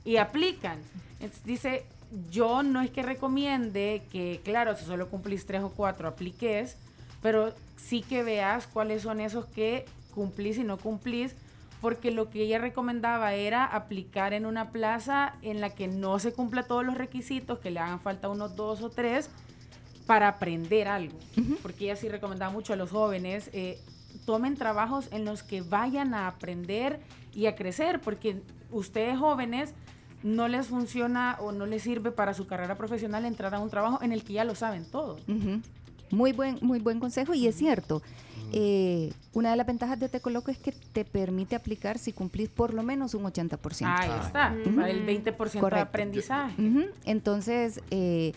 y 0.05 0.16
aplican. 0.16 0.78
Entonces 1.20 1.44
dice, 1.44 1.86
yo 2.31 2.62
no 2.62 2.81
es 2.81 2.90
que 2.90 3.02
recomiende 3.02 4.02
que, 4.12 4.40
claro, 4.44 4.76
si 4.76 4.84
solo 4.84 5.08
cumplís 5.08 5.47
tres 5.47 5.62
o 5.62 5.70
cuatro, 5.70 6.06
apliques, 6.06 6.76
pero 7.25 7.55
sí 7.77 8.03
que 8.03 8.23
veas 8.23 8.67
cuáles 8.67 9.01
son 9.01 9.19
esos 9.19 9.47
que 9.47 9.86
cumplís 10.15 10.59
y 10.59 10.62
no 10.62 10.77
cumplís, 10.77 11.35
porque 11.81 12.11
lo 12.11 12.28
que 12.28 12.43
ella 12.43 12.59
recomendaba 12.59 13.33
era 13.33 13.65
aplicar 13.65 14.35
en 14.35 14.44
una 14.44 14.73
plaza 14.73 15.36
en 15.41 15.62
la 15.62 15.70
que 15.70 15.89
no 15.89 16.19
se 16.19 16.35
cumpla 16.35 16.65
todos 16.65 16.85
los 16.85 16.99
requisitos, 16.99 17.61
que 17.61 17.70
le 17.70 17.81
hagan 17.81 17.99
falta 17.99 18.28
unos 18.28 18.57
dos 18.57 18.83
o 18.83 18.91
tres, 18.91 19.31
para 20.07 20.28
aprender 20.28 20.86
algo. 20.86 21.19
Porque 21.62 21.85
ella 21.86 21.97
sí 21.97 22.11
recomendaba 22.11 22.53
mucho 22.53 22.75
a 22.75 22.77
los 22.77 22.91
jóvenes, 22.91 23.49
eh, 23.55 23.81
tomen 24.27 24.55
trabajos 24.55 25.09
en 25.11 25.25
los 25.25 25.43
que 25.43 25.62
vayan 25.62 26.12
a 26.12 26.28
aprender 26.28 27.01
y 27.33 27.47
a 27.47 27.55
crecer, 27.55 28.03
porque 28.03 28.43
ustedes 28.70 29.19
jóvenes 29.19 29.73
no 30.23 30.47
les 30.47 30.67
funciona 30.67 31.39
o 31.41 31.53
no 31.53 31.65
les 31.65 31.85
sirve 31.85 32.11
para 32.11 32.35
su 32.35 32.47
carrera 32.47 32.77
profesional 32.77 33.25
entrar 33.25 33.55
a 33.55 33.61
un 33.61 33.70
trabajo 33.70 34.03
en 34.03 34.12
el 34.12 34.25
que 34.25 34.35
ya 34.35 34.44
lo 34.44 34.55
saben 34.55 34.85
todo. 34.85 35.17
Muy 36.10 36.33
buen, 36.33 36.58
muy 36.60 36.78
buen 36.78 37.00
consejo 37.00 37.34
y 37.34 37.47
es 37.47 37.57
cierto. 37.57 38.02
eh, 38.52 39.12
una 39.33 39.50
de 39.50 39.57
las 39.57 39.66
ventajas 39.66 39.99
de 39.99 40.08
Te 40.08 40.20
Coloco 40.20 40.50
es 40.50 40.58
que 40.58 40.73
te 40.92 41.05
permite 41.05 41.57
aplicar 41.57 41.99
si 41.99 42.12
cumplís 42.12 42.49
por 42.49 42.73
lo 42.73 42.83
menos 42.83 43.15
un 43.15 43.24
80%. 43.24 43.86
Ahí 43.86 44.10
está, 44.24 44.55
para 44.76 44.91
el 44.91 45.05
20% 45.07 45.52
de 45.52 45.60
Correcto. 45.60 45.89
aprendizaje. 45.89 46.62
Ujú. 46.62 46.83
Entonces, 47.05 47.81
eh, 47.91 48.33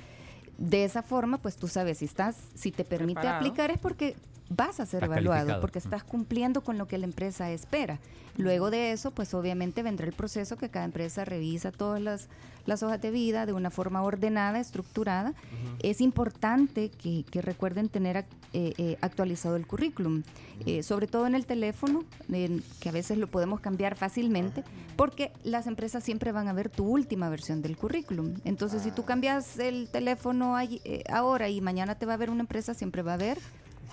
de 0.57 0.85
esa 0.85 1.03
forma, 1.03 1.37
pues 1.37 1.55
tú 1.55 1.67
sabes, 1.67 1.99
si 1.99 2.05
estás, 2.05 2.35
si 2.55 2.71
te 2.71 2.83
permite 2.83 3.19
Preparado. 3.19 3.37
aplicar 3.45 3.69
es 3.69 3.77
porque 3.77 4.15
vas 4.49 4.79
a 4.79 4.85
ser 4.85 5.03
Estás 5.03 5.17
evaluado, 5.17 5.39
calificado. 5.39 5.61
porque 5.61 5.79
estás 5.79 6.03
cumpliendo 6.03 6.61
con 6.61 6.77
lo 6.77 6.87
que 6.87 6.97
la 6.97 7.05
empresa 7.05 7.51
espera. 7.51 7.99
Luego 8.37 8.69
de 8.69 8.91
eso, 8.91 9.11
pues 9.11 9.33
obviamente 9.33 9.81
vendrá 9.81 10.05
el 10.05 10.13
proceso 10.13 10.57
que 10.57 10.69
cada 10.69 10.85
empresa 10.85 11.25
revisa 11.25 11.71
todas 11.71 11.99
las, 11.99 12.27
las 12.67 12.83
hojas 12.83 13.01
de 13.01 13.09
vida 13.09 13.47
de 13.47 13.53
una 13.53 13.71
forma 13.71 14.03
ordenada, 14.03 14.59
estructurada. 14.59 15.33
Es 15.79 16.01
importante 16.01 16.89
que, 16.91 17.23
que 17.29 17.41
recuerden 17.41 17.89
tener 17.89 18.15
ac- 18.17 18.25
eh, 18.53 18.73
eh, 18.77 18.97
actualizado 19.01 19.55
el 19.55 19.65
currículum, 19.65 20.21
eh, 20.67 20.83
sobre 20.83 21.07
todo 21.07 21.25
en 21.25 21.33
el 21.33 21.47
teléfono, 21.47 22.03
que 22.29 22.89
a 22.89 22.91
veces 22.91 23.17
lo 23.17 23.25
podemos 23.27 23.59
cambiar 23.59 23.95
fácilmente, 23.95 24.63
porque 24.95 25.31
las 25.43 25.65
empresas 25.65 26.03
siempre 26.03 26.31
van 26.31 26.47
a 26.47 26.53
ver 26.53 26.69
tu 26.69 26.85
última 26.87 27.29
versión 27.29 27.63
del 27.63 27.75
currículum. 27.75 28.35
Entonces, 28.45 28.83
si 28.83 28.91
tú 28.91 29.03
cambias 29.03 29.57
el 29.57 29.89
teléfono 29.89 30.59
eh, 30.59 31.03
ahora 31.09 31.49
y 31.49 31.59
mañana 31.59 31.95
te 31.95 32.05
va 32.05 32.13
a 32.13 32.17
ver 32.17 32.29
una 32.29 32.41
empresa, 32.41 32.75
siempre 32.75 33.01
va 33.01 33.15
a 33.15 33.17
ver 33.17 33.39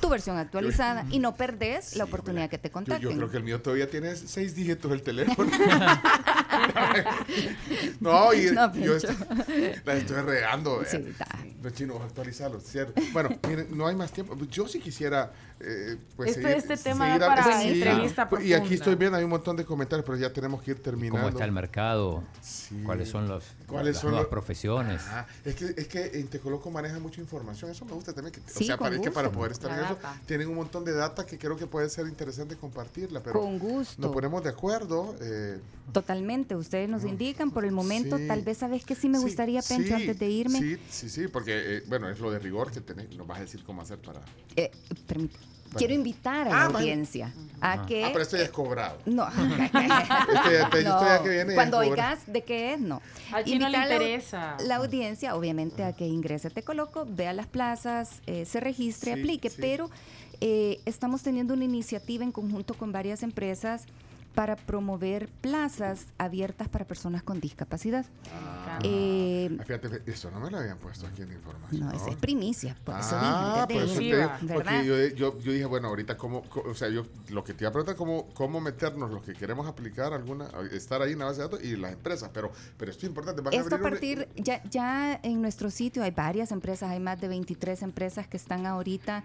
tu 0.01 0.09
versión 0.09 0.37
actualizada 0.37 1.07
y 1.11 1.19
no 1.19 1.35
perdés 1.37 1.97
la 1.97 2.05
oportunidad 2.05 2.51
que 2.51 2.59
te 2.59 2.71
contacten. 2.71 3.09
yo 3.11 3.17
creo 3.17 3.31
que 3.31 3.37
el 3.39 3.45
mío 3.45 3.61
todavía 3.63 3.89
tiene 3.89 4.15
seis 4.17 4.55
dígitos 4.55 4.93
el 4.93 5.03
teléfono. 5.03 5.51
no, 8.01 8.35
y 8.35 8.51
No, 8.53 8.75
yo 8.75 8.97
estoy, 8.97 9.17
la 9.85 9.95
estoy 9.95 10.21
regando. 10.23 10.83
Sí. 10.87 11.05
Los 11.63 11.73
chinos, 11.73 12.01
actualizarlo, 12.03 12.61
cierto. 12.61 13.01
Bueno, 13.13 13.31
miren, 13.49 13.69
no 13.77 13.87
hay 13.87 13.95
más 13.97 14.13
tiempo. 14.13 14.37
Yo 14.51 14.69
sí 14.69 14.81
quisiera, 14.81 15.33
eh, 15.61 15.97
pues, 16.17 16.31
Este- 16.31 16.43
seguir- 16.43 16.57
este 16.59 16.77
tema 16.77 17.07
seguir 17.07 17.21
da 17.21 17.33
a- 17.33 17.37
para 17.37 17.61
sí. 17.61 17.69
entrevista 17.69 18.29
Y 18.43 18.53
aquí 18.53 18.75
estoy 18.75 18.95
viendo, 18.97 19.17
hay 19.17 19.25
un 19.25 19.31
montón 19.31 19.57
de 19.57 19.65
comentarios, 19.65 20.05
pero 20.05 20.19
ya 20.19 20.31
tenemos 20.33 20.63
que 20.63 20.73
ir 20.73 20.83
terminando. 20.83 21.19
¿Cómo 21.21 21.29
está 21.31 21.45
el 21.45 21.53
mercado? 21.53 22.23
¿Cuáles 22.85 23.09
son 23.09 23.29
los, 23.29 23.45
¿Cuáles 23.67 23.95
las 23.95 24.03
son 24.03 24.11
nuevas 24.11 24.25
los- 24.25 24.31
profesiones? 24.31 25.01
Ajá. 25.03 25.27
Es 25.45 25.55
que, 25.55 25.75
es 25.77 25.89
que 25.89 26.11
en 26.21 26.29
Tecoloco 26.29 26.71
maneja 26.71 26.99
mucha 26.99 27.21
información, 27.21 27.71
eso 27.71 27.85
me 27.87 27.93
gusta 27.93 28.13
también. 28.13 28.33
Que, 28.35 28.41
Sí, 28.47 28.65
o 28.65 28.67
sea, 28.67 28.77
para, 28.77 28.97
es 28.97 29.01
que 29.01 29.11
para 29.11 29.31
poder 29.31 29.53
estar 29.53 29.71
en 29.71 29.81
La 29.81 29.84
eso, 29.85 29.99
tienen 30.27 30.49
un 30.49 30.55
montón 30.57 30.85
de 30.85 30.93
data 30.93 31.25
que 31.27 31.39
creo 31.39 31.57
que 31.57 31.67
puede 31.67 31.89
ser 31.91 32.07
interesante 32.07 32.57
compartirla. 32.57 33.21
Pero 33.23 33.41
Con 33.41 33.59
gusto. 33.59 34.01
Nos 34.03 34.13
ponemos 34.13 34.43
de 34.43 34.51
acuerdo. 34.51 35.15
eh, 35.21 35.59
Totalmente, 35.93 36.57
ustedes 36.57 36.89
nos 36.89 37.05
indican 37.05 37.51
por 37.51 37.65
el 37.65 37.73
momento, 37.73 38.17
Sí. 38.19 38.27
tal 38.27 38.43
vez 38.43 38.59
sabes 38.59 38.85
que 38.85 38.95
sí 38.95 39.09
me 39.09 39.19
Sí, 39.19 39.25
gustaría, 39.25 39.61
Pencho, 39.63 39.89
sí, 39.89 39.93
antes 39.93 40.19
de 40.19 40.29
irme. 40.31 40.59
Sí, 40.59 40.79
sí, 40.91 41.09
sí, 41.11 41.29
porque, 41.29 41.77
eh, 41.79 41.83
bueno, 41.87 42.09
es 42.09 42.19
lo 42.21 42.31
de 42.31 42.39
rigor 42.39 42.71
que 42.73 42.81
tenés, 42.81 43.15
nos 43.17 43.27
vas 43.27 43.39
a 43.39 43.41
decir 43.43 43.63
cómo 43.65 43.83
hacer 43.83 43.99
para... 43.99 44.21
Eh, 44.57 44.71
permí- 45.07 45.31
Quiero 45.79 45.95
invitar 45.95 46.47
a 46.49 46.51
la 46.51 46.63
Ah, 46.63 46.65
audiencia 46.67 47.33
a 47.61 47.87
que... 47.87 48.05
Ah, 48.05 48.09
pero 48.13 48.23
esto 48.23 48.37
ya 48.37 48.45
es 48.45 48.51
cobrado. 48.51 48.99
No. 49.07 49.27
Este 49.75 50.83
ya 50.85 51.21
que 51.23 51.29
viene 51.29 51.55
Cuando 51.55 51.79
oigas 51.79 52.21
de 52.27 52.43
qué 52.43 52.75
es, 52.75 52.81
no. 52.81 53.01
Al 53.33 53.45
chino 53.45 53.69
le 53.69 53.79
la- 53.79 54.77
audiencia, 54.77 55.35
obviamente, 55.35 55.85
a 55.85 55.93
que 55.93 56.07
ingrese 56.07 56.51
Te 56.51 56.63
Coloco, 56.63 57.07
vea 57.09 57.33
las 57.33 57.47
plazas, 57.47 58.21
eh, 58.27 58.45
se 58.45 58.61
registre, 58.61 59.15
Sí, 59.15 59.21
aplique, 59.21 59.51
sí. 59.51 59.57
pero 59.61 59.91
eh, 60.41 60.81
estamos 60.85 61.23
teniendo 61.23 61.55
una 61.55 61.65
iniciativa 61.65 62.25
en 62.25 62.33
conjunto 62.33 62.75
con 62.75 62.93
varias 62.93 63.23
empresas 63.23 63.87
para 64.35 64.57
promover 64.57 65.29
plazas 65.29 66.07
abiertas 66.19 66.69
para 66.69 66.85
personas 66.85 67.23
con 67.23 67.41
discapacidad. 67.41 68.05
Ah, 68.33 68.79
Eh, 68.83 69.57
fíjate, 69.65 70.03
eso 70.11 70.31
no 70.33 70.41
me 70.41 70.51
lo 70.51 70.59
habían 70.59 70.79
puesto 70.79 71.07
aquí 71.07 71.23
en 71.23 71.33
información. 71.33 71.81
no, 71.87 71.93
esa 71.93 72.11
es 72.11 72.17
primicia, 72.17 72.77
por 72.85 72.99
eso 72.99 73.17
Ah, 73.17 73.67
dije, 73.67 73.75
por 73.75 73.83
eso 73.85 74.53
porque 74.53 74.85
yo, 74.85 75.07
yo, 75.15 75.39
yo 75.39 75.53
dije, 75.53 75.65
bueno, 75.67 75.89
ahorita 75.89 76.17
cómo, 76.17 76.43
co- 76.43 76.65
o 76.69 76.75
sea, 76.75 76.89
yo 76.89 77.05
lo 77.29 77.45
que 77.45 77.55
te 77.55 77.63
iba 77.65 77.69
a 77.69 77.73
preguntar 77.73 77.95
cómo, 77.95 78.29
cómo 78.35 78.61
meternos 78.61 79.11
los 79.13 79.23
que 79.23 79.33
queremos 79.35 79.67
aplicar 79.69 80.13
alguna, 80.13 80.49
estar 80.73 81.01
ahí 81.01 81.13
en 81.13 81.21
la 81.21 81.27
base 81.27 81.37
de 81.39 81.43
datos 81.45 81.63
y 81.63 81.77
las 81.77 81.93
empresas, 81.93 82.31
pero, 82.35 82.51
pero 82.77 82.91
esto 82.91 83.07
es 83.07 83.09
importante. 83.11 83.41
van 83.43 83.55
Esto 83.55 83.77
a 83.77 83.79
un- 83.79 83.83
partir, 83.85 84.29
ya, 84.37 84.63
ya 84.65 85.21
en 85.23 85.41
nuestro 85.41 85.71
sitio 85.71 86.03
hay 86.03 86.11
varias 86.11 86.51
empresas, 86.51 86.91
hay 86.91 87.01
más 87.01 87.21
de 87.21 87.29
23 87.29 87.83
empresas 87.83 88.27
que 88.27 88.37
están 88.37 88.67
ahorita 88.67 89.23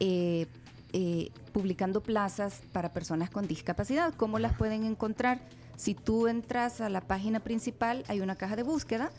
eh, 0.00 0.46
eh, 0.92 1.30
publicando 1.52 2.02
plazas 2.02 2.60
para 2.72 2.92
personas 2.92 3.30
con 3.30 3.46
discapacidad. 3.46 4.14
¿Cómo 4.14 4.38
las 4.38 4.56
pueden 4.56 4.84
encontrar? 4.84 5.40
Si 5.76 5.94
tú 5.94 6.26
entras 6.26 6.80
a 6.80 6.88
la 6.88 7.00
página 7.00 7.40
principal, 7.40 8.04
hay 8.08 8.20
una 8.20 8.36
caja 8.36 8.56
de 8.56 8.62
búsqueda 8.62 9.10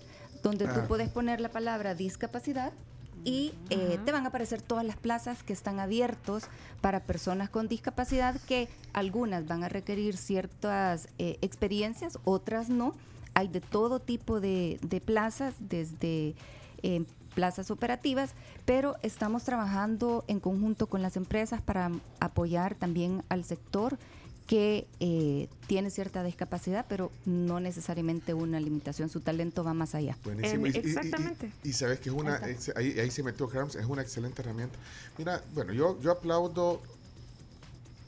donde 0.44 0.66
tú 0.66 0.80
Ah. 0.82 0.86
puedes 0.88 1.10
poner 1.10 1.42
la 1.42 1.50
palabra 1.50 1.96
discapacidad 1.96 2.72
y 3.26 3.54
eh, 3.70 4.00
te 4.06 4.12
van 4.14 4.24
a 4.26 4.30
aparecer 4.30 4.62
todas 4.62 4.86
las 4.86 4.96
plazas 4.96 5.44
que 5.44 5.52
están 5.52 5.80
abiertos 5.82 6.46
para 6.80 7.02
personas 7.02 7.50
con 7.50 7.68
discapacidad 7.68 8.40
que 8.48 8.70
algunas 8.94 9.46
van 9.46 9.64
a 9.64 9.70
requerir 9.70 10.16
ciertas 10.16 11.10
eh, 11.18 11.38
experiencias, 11.42 12.18
otras 12.24 12.70
no. 12.70 12.94
Hay 13.34 13.48
de 13.50 13.62
todo 13.62 14.00
tipo 14.00 14.40
de, 14.40 14.80
de 14.82 15.02
plazas, 15.02 15.54
desde 15.60 16.36
eh, 16.82 17.04
plazas 17.36 17.72
operativas, 17.72 18.32
pero 18.66 18.96
estamos 19.04 19.44
trabajando 19.44 20.24
en 20.28 20.40
conjunto 20.40 20.88
con 20.88 21.02
las 21.02 21.16
empresas 21.18 21.62
para 21.62 21.92
apoyar 22.20 22.76
también 22.76 23.24
al 23.30 23.44
sector 23.46 23.98
que 24.48 24.88
eh, 25.00 25.48
tiene 25.68 25.92
cierta 25.92 26.24
discapacidad, 26.24 26.88
pero 26.90 27.12
no 27.26 27.60
necesariamente 27.60 28.34
una 28.34 28.60
limitación. 28.60 29.08
Su 29.08 29.20
talento 29.22 29.64
va 29.64 29.76
más 29.76 29.94
allá. 29.94 30.18
Buenísimo. 30.24 30.66
Y- 30.66 30.70
y- 30.72 30.74
y- 30.74 31.60
Y, 31.64 31.70
y 31.70 31.74
sabes 31.74 32.00
que 32.00 32.10
es 32.10 32.16
una, 32.16 32.38
ex- 32.50 32.74
ahí, 32.76 33.00
ahí 33.00 33.12
se 33.12 33.22
metió 33.22 33.48
Carms, 33.48 33.76
es 33.76 33.86
una 33.86 34.02
excelente 34.02 34.42
herramienta. 34.42 34.80
Mira, 35.20 35.44
bueno, 35.54 35.72
yo, 35.72 36.00
yo 36.02 36.10
aplaudo, 36.12 36.82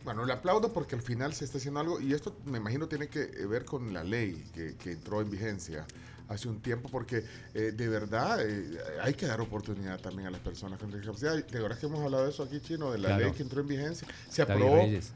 bueno, 0.03 0.25
le 0.25 0.33
aplaudo 0.33 0.73
porque 0.73 0.95
al 0.95 1.03
final 1.03 1.31
se 1.35 1.45
está 1.45 1.59
haciendo 1.59 1.79
algo 1.79 2.01
y 2.01 2.13
esto 2.13 2.35
me 2.45 2.57
imagino 2.57 2.87
tiene 2.87 3.07
que 3.07 3.23
ver 3.45 3.63
con 3.65 3.93
la 3.93 4.03
ley 4.03 4.43
que, 4.55 4.73
que 4.77 4.93
entró 4.93 5.21
en 5.21 5.29
vigencia 5.29 5.85
hace 6.31 6.47
un 6.47 6.61
tiempo 6.61 6.89
porque 6.89 7.23
eh, 7.53 7.71
de 7.75 7.87
verdad 7.89 8.39
eh, 8.47 8.77
hay 9.01 9.13
que 9.13 9.25
dar 9.25 9.41
oportunidad 9.41 9.99
también 9.99 10.27
a 10.27 10.31
las 10.31 10.41
personas 10.41 10.79
con 10.79 10.91
discapacidad. 10.91 11.35
De 11.45 11.59
verdad 11.59 11.77
que 11.77 11.85
hemos 11.85 11.99
hablado 12.03 12.23
de 12.25 12.29
eso 12.31 12.43
aquí, 12.43 12.59
Chino, 12.61 12.91
de 12.91 12.97
la 12.99 13.09
Claro. 13.09 13.23
ley 13.25 13.31
que 13.33 13.43
entró 13.43 13.61
en 13.61 13.67
vigencia. 13.67 14.07
Se 14.29 14.43
David 14.45 14.53
aprobó. 14.63 14.75
Reyes. 14.77 15.11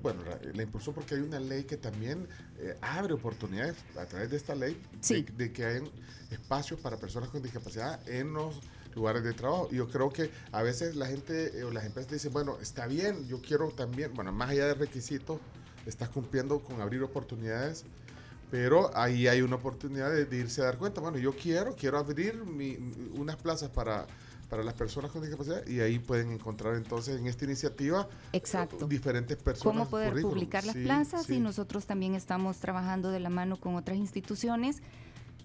Bueno, 0.00 0.22
la, 0.24 0.38
la 0.54 0.62
impulsó 0.62 0.92
porque 0.92 1.16
hay 1.16 1.22
una 1.22 1.40
ley 1.40 1.64
que 1.64 1.76
también 1.76 2.28
eh, 2.60 2.76
abre 2.82 3.14
oportunidades 3.14 3.74
a 3.98 4.04
través 4.06 4.30
de 4.30 4.36
esta 4.36 4.54
ley 4.54 4.80
Sí. 5.00 5.22
de, 5.22 5.32
de 5.46 5.52
que 5.52 5.64
hay 5.64 5.82
espacios 6.30 6.78
para 6.78 6.98
personas 6.98 7.30
con 7.30 7.42
discapacidad 7.42 7.98
en 8.08 8.32
los 8.32 8.60
lugares 8.94 9.24
de 9.24 9.32
trabajo. 9.32 9.68
Y 9.72 9.76
yo 9.76 9.88
creo 9.88 10.10
que 10.12 10.30
a 10.52 10.62
veces 10.62 10.94
la 10.94 11.06
gente 11.08 11.58
eh, 11.58 11.64
o 11.64 11.72
las 11.72 11.84
empresas 11.84 12.12
dicen, 12.12 12.32
bueno, 12.32 12.58
está 12.60 12.86
bien, 12.86 13.26
yo 13.26 13.40
quiero 13.42 13.70
también, 13.70 14.14
bueno, 14.14 14.30
más 14.32 14.50
allá 14.50 14.66
de 14.66 14.74
requisitos, 14.74 15.40
estás 15.84 16.10
cumpliendo 16.10 16.60
con 16.60 16.80
abrir 16.80 17.02
oportunidades. 17.02 17.84
Pero 18.52 18.90
ahí 18.94 19.28
hay 19.28 19.40
una 19.40 19.56
oportunidad 19.56 20.10
de, 20.10 20.26
de 20.26 20.36
irse 20.36 20.60
a 20.60 20.64
dar 20.66 20.76
cuenta. 20.76 21.00
Bueno, 21.00 21.16
yo 21.16 21.34
quiero, 21.34 21.74
quiero 21.74 21.96
abrir 21.96 22.44
mi- 22.44 22.76
unas 23.16 23.36
plazas 23.36 23.70
para, 23.70 24.06
para 24.50 24.62
las 24.62 24.74
personas 24.74 25.10
con 25.10 25.22
discapacidad 25.22 25.66
y 25.66 25.80
ahí 25.80 25.98
pueden 25.98 26.30
encontrar 26.32 26.74
entonces 26.74 27.18
en 27.18 27.26
esta 27.26 27.46
iniciativa 27.46 28.06
Exacto. 28.34 28.86
diferentes 28.86 29.38
personas. 29.38 29.74
cómo 29.78 29.88
poder 29.88 30.10
currículum. 30.10 30.34
publicar 30.34 30.66
las 30.66 30.74
Sí, 30.76 30.82
plazas 30.84 31.24
sí. 31.24 31.36
y 31.36 31.40
nosotros 31.40 31.86
también 31.86 32.14
estamos 32.14 32.58
trabajando 32.58 33.10
de 33.10 33.20
la 33.20 33.30
mano 33.30 33.56
con 33.58 33.74
otras 33.74 33.96
instituciones 33.96 34.82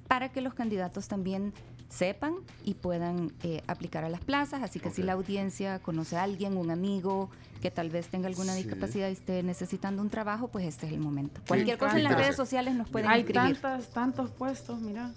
para 0.09 0.29
que 0.33 0.41
los 0.41 0.53
candidatos 0.53 1.07
también 1.07 1.53
sepan 1.89 2.35
y 2.63 2.73
puedan 2.75 3.33
eh, 3.43 3.61
aplicar 3.67 4.03
a 4.03 4.09
las 4.09 4.21
plazas. 4.21 4.61
Así 4.63 4.79
que 4.79 4.89
si 4.91 5.03
la 5.03 5.13
audiencia 5.13 5.79
conoce 5.79 6.17
a 6.17 6.23
alguien, 6.23 6.57
un 6.57 6.69
amigo 6.71 7.29
que 7.61 7.71
tal 7.71 7.89
vez 7.89 8.07
tenga 8.09 8.27
alguna 8.27 8.53
Sí. 8.53 8.63
discapacidad 8.63 9.09
y 9.09 9.13
esté 9.13 9.41
necesitando 9.43 10.01
un 10.01 10.09
trabajo, 10.09 10.47
pues 10.49 10.65
este 10.65 10.85
es 10.87 10.93
el 10.93 10.99
momento. 10.99 11.39
Sí. 11.41 11.47
Cualquier 11.47 11.77
cosa 11.77 11.97
en 11.97 12.03
las 12.03 12.15
redes 12.15 12.35
sociales 12.35 12.75
nos 12.75 12.89
pueden 12.89 13.09
Hay 13.09 13.21
escribir. 13.21 13.59
tantas, 13.61 13.89
tantos 13.89 14.31
puestos, 14.31 14.79
mira. 14.81 15.13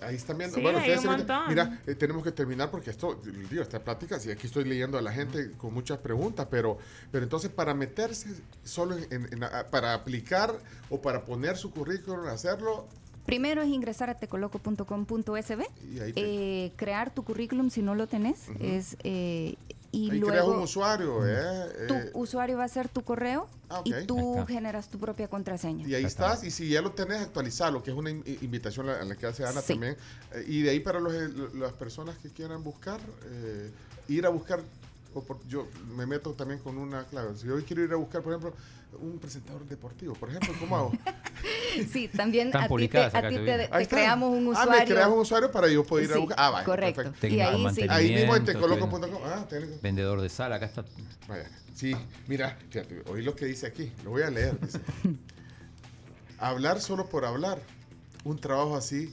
Ahí 0.00 0.16
están 0.16 0.36
viendo. 0.36 0.56
Sí, 0.56 0.62
bueno, 0.62 0.78
hay 0.78 0.90
ustedes 0.90 1.04
un 1.04 1.16
montón. 1.18 1.42
Mira, 1.48 1.80
eh, 1.86 1.94
tenemos 1.94 2.24
que 2.24 2.32
terminar 2.32 2.72
porque 2.72 2.90
esto, 2.90 3.20
digo, 3.48 3.62
esta 3.62 3.78
plática, 3.84 4.18
sí, 4.18 4.32
aquí 4.32 4.48
estoy 4.48 4.64
leyendo 4.64 4.98
a 4.98 5.02
la 5.02 5.12
gente 5.12 5.52
con 5.52 5.72
muchas 5.72 5.98
preguntas, 5.98 6.48
pero, 6.50 6.76
pero 7.12 7.22
entonces 7.22 7.52
para 7.52 7.72
meterse 7.72 8.28
solo 8.64 8.96
en, 8.96 9.04
en- 9.12 9.28
en- 9.32 9.40
para 9.70 9.94
aplicar 9.94 10.58
o 10.90 11.00
para 11.00 11.24
poner 11.24 11.56
su 11.56 11.70
currículum, 11.70 12.26
hacerlo, 12.26 12.88
Primero 13.26 13.62
es 13.62 13.68
ingresar 13.68 14.10
a 14.10 14.14
tecoloco.com.sb, 14.14 15.62
eh, 16.16 16.72
crear 16.76 17.14
tu 17.14 17.22
currículum 17.24 17.70
si 17.70 17.80
no 17.82 17.94
lo 17.94 18.06
tenés, 18.06 18.48
es 18.60 18.96
eh, 19.04 19.54
y 19.92 20.10
ahí 20.10 20.18
luego 20.18 20.28
creas 20.32 20.46
un 20.48 20.58
usuario, 20.60 21.26
¿eh? 21.26 21.86
tu 21.86 21.94
Eh, 21.94 22.10
usuario 22.14 22.56
va 22.56 22.64
a 22.64 22.68
ser 22.68 22.88
tu 22.88 23.02
correo 23.02 23.46
Ah, 23.68 23.82
y 23.84 23.92
tú 24.06 24.44
generas 24.48 24.88
tu 24.88 24.98
propia 24.98 25.28
contraseña. 25.28 25.86
Y 25.86 25.94
ahí 25.94 26.04
estás, 26.04 26.44
y 26.44 26.50
si 26.50 26.68
ya 26.68 26.80
lo 26.82 26.92
tenés, 26.92 27.20
actualizarlo, 27.20 27.82
que 27.82 27.90
es 27.90 27.96
una 27.96 28.10
in- 28.10 28.24
invitación 28.42 28.88
a 28.88 29.04
la 29.04 29.14
que 29.16 29.26
hace 29.26 29.44
Ana 29.44 29.60
Sí. 29.60 29.74
también. 29.74 29.96
Eh, 30.34 30.44
y 30.46 30.62
de 30.62 30.70
ahí 30.70 30.80
para 30.80 30.98
los, 30.98 31.12
eh, 31.14 31.28
las 31.54 31.72
personas 31.74 32.16
que 32.18 32.28
quieran 32.30 32.62
buscar, 32.64 33.00
eh, 33.26 33.70
ir 34.08 34.26
a 34.26 34.30
buscar, 34.30 34.60
o 35.14 35.22
por- 35.22 35.46
yo 35.48 35.68
me 35.96 36.06
meto 36.06 36.32
también 36.32 36.60
con 36.60 36.78
una 36.78 37.04
clave. 37.04 37.36
Si 37.36 37.46
yo 37.46 37.62
quiero 37.64 37.82
ir 37.84 37.92
a 37.92 37.96
buscar, 37.96 38.22
por 38.22 38.32
ejemplo, 38.32 38.54
un 39.00 39.18
presentador 39.18 39.64
deportivo, 39.66 40.14
por 40.14 40.28
ejemplo, 40.28 40.52
¿cómo 40.60 40.76
hago? 40.76 40.92
Sí, 41.90 42.06
también 42.08 42.54
a 42.54 42.68
ti 42.68 42.88
te, 42.88 42.98
a 42.98 43.10
ti 43.28 43.34
te 43.36 43.68
te- 43.68 43.88
creamos 43.88 44.30
un 44.36 44.46
Ah, 44.48 44.50
usuario. 44.50 44.80
me 44.80 44.84
creas 44.84 45.08
un 45.08 45.18
usuario 45.20 45.50
para 45.50 45.68
yo 45.68 45.82
poder 45.84 46.04
ir 46.04 46.10
a 46.10 46.14
Sí, 46.14 46.20
buscar. 46.20 46.36
Ah, 46.38 46.50
vaya, 46.50 46.64
correcto. 46.66 47.02
perfecto. 47.02 47.26
Y 47.34 47.40
ahí 47.40 47.66
sí. 47.74 47.86
Ahí 47.88 48.14
mismo 48.14 48.36
en 48.36 48.44
tecoloco.com. 48.44 49.00
Ah. 49.24 49.46
Vendedor 49.80 50.20
de 50.20 50.28
sala, 50.28 50.56
acá 50.56 50.66
está. 50.66 50.84
Vaya, 51.26 51.50
sí, 51.74 51.96
mira, 52.28 52.58
fíjate, 52.68 53.02
oí 53.06 53.22
lo 53.22 53.34
que 53.34 53.46
dice 53.46 53.66
aquí, 53.66 53.90
lo 54.04 54.10
voy 54.10 54.22
a 54.22 54.28
leer. 54.30 54.60
dice. 54.60 54.80
hablar 56.38 56.80
solo 56.80 57.06
por 57.08 57.24
hablar, 57.24 57.58
un 58.24 58.38
trabajo 58.38 58.76
así 58.76 59.12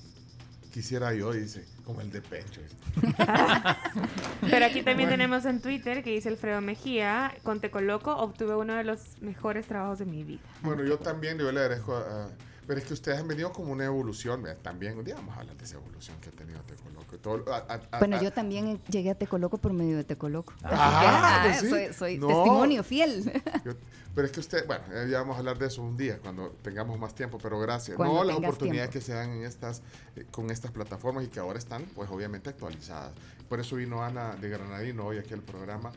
quisiera 0.72 1.14
yo, 1.14 1.32
dice, 1.34 1.66
como 1.86 2.02
el 2.02 2.12
de 2.12 2.22
Pencho. 2.22 2.62
Pero 4.42 4.66
aquí 4.66 4.82
también 4.84 5.10
Bueno. 5.10 5.24
tenemos 5.24 5.46
en 5.46 5.62
Twitter 5.62 6.04
que 6.04 6.12
dice 6.12 6.30
Alfredo 6.30 6.62
Mejía, 6.62 7.34
con 7.44 7.60
Tecoloco 7.60 8.16
obtuve 8.16 8.56
uno 8.56 8.76
de 8.76 8.84
los 8.84 9.22
mejores 9.22 9.66
trabajos 9.68 10.00
de 10.00 10.06
mi 10.06 10.24
vida. 10.24 10.42
Bueno, 10.62 10.84
yo 10.84 10.98
también, 10.98 11.38
yo 11.38 11.52
le 11.52 11.60
agradezco 11.62 11.96
a, 11.96 12.30
Pero 12.68 12.80
es 12.80 12.86
que 12.86 12.94
ustedes 12.94 13.20
han 13.20 13.28
venido 13.28 13.52
como 13.52 13.72
una 13.72 13.86
evolución, 13.86 14.44
¿verdad? 14.44 14.60
también, 14.62 14.98
un 14.98 15.04
día 15.06 15.16
vamos 15.16 15.36
a 15.36 15.40
hablar 15.42 15.56
de 15.58 15.66
esa 15.66 15.78
evolución 15.78 16.18
que 16.22 16.30
ha 16.30 16.32
tenido 16.34 16.60
Tecoloco. 16.62 16.99
y 16.99 16.99
todo- 17.18 17.52
a- 17.52 17.58
a- 17.68 17.82
a- 17.92 18.00
Bueno, 18.00 18.18
a- 18.18 18.22
yo 18.22 18.32
también 18.32 18.80
llegué 18.90 19.10
a 19.12 19.16
Tecoloco 19.16 19.58
por 19.58 19.74
medio 19.74 19.98
de 19.98 20.04
Tecoloco. 20.04 20.54
Ah, 20.64 20.70
ah, 20.72 21.42
pues 21.44 21.60
sí. 21.62 21.70
soy, 21.70 21.94
soy 21.94 22.18
No. 22.18 22.28
testimonio 22.28 22.84
fiel. 22.84 23.32
Yo- 23.66 23.74
pero 24.16 24.26
es 24.28 24.32
que 24.34 24.40
usted, 24.40 24.66
bueno, 24.68 24.84
eh, 24.94 25.08
ya 25.10 25.20
vamos 25.20 25.36
a 25.36 25.40
hablar 25.40 25.58
de 25.58 25.68
eso 25.68 25.82
un 25.82 25.96
día 25.98 26.20
cuando 26.20 26.50
tengamos 26.62 27.00
más 27.00 27.14
tiempo, 27.16 27.38
pero 27.42 27.60
gracias. 27.60 27.96
Cuando 27.98 28.16
no 28.16 28.24
las 28.24 28.38
oportunidades 28.38 28.90
tiempo. 28.92 29.06
que 29.06 29.12
se 29.12 29.14
dan 29.14 29.32
en 29.32 29.44
estas, 29.44 29.82
eh, 30.16 30.26
con 30.32 30.50
estas 30.52 30.72
plataformas 30.72 31.24
y 31.24 31.28
que 31.28 31.40
ahora 31.40 31.58
están, 31.60 31.84
pues 31.96 32.10
obviamente 32.10 32.50
actualizadas. 32.50 33.12
Por 33.48 33.60
eso 33.60 33.76
vino 33.78 34.04
Ana 34.04 34.36
de 34.36 34.50
Granadino 34.50 35.06
hoy 35.06 35.18
aquí 35.18 35.34
al 35.34 35.42
programa. 35.42 35.92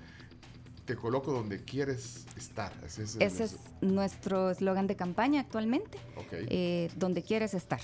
Te 0.85 0.97
coloco 0.97 1.33
donde 1.33 1.63
quieres 1.65 2.27
estar. 2.37 2.73
Ese 2.85 3.05
es, 3.05 3.15
el- 3.17 3.23
Ese 3.23 3.45
es 3.45 3.57
nuestro 3.81 4.51
eslogan 4.51 4.87
de 4.89 4.97
campaña 4.97 5.41
actualmente. 5.41 5.99
Ok. 6.17 6.27
eh, 6.33 6.91
donde 6.97 7.23
quieres 7.23 7.55
estar. 7.55 7.81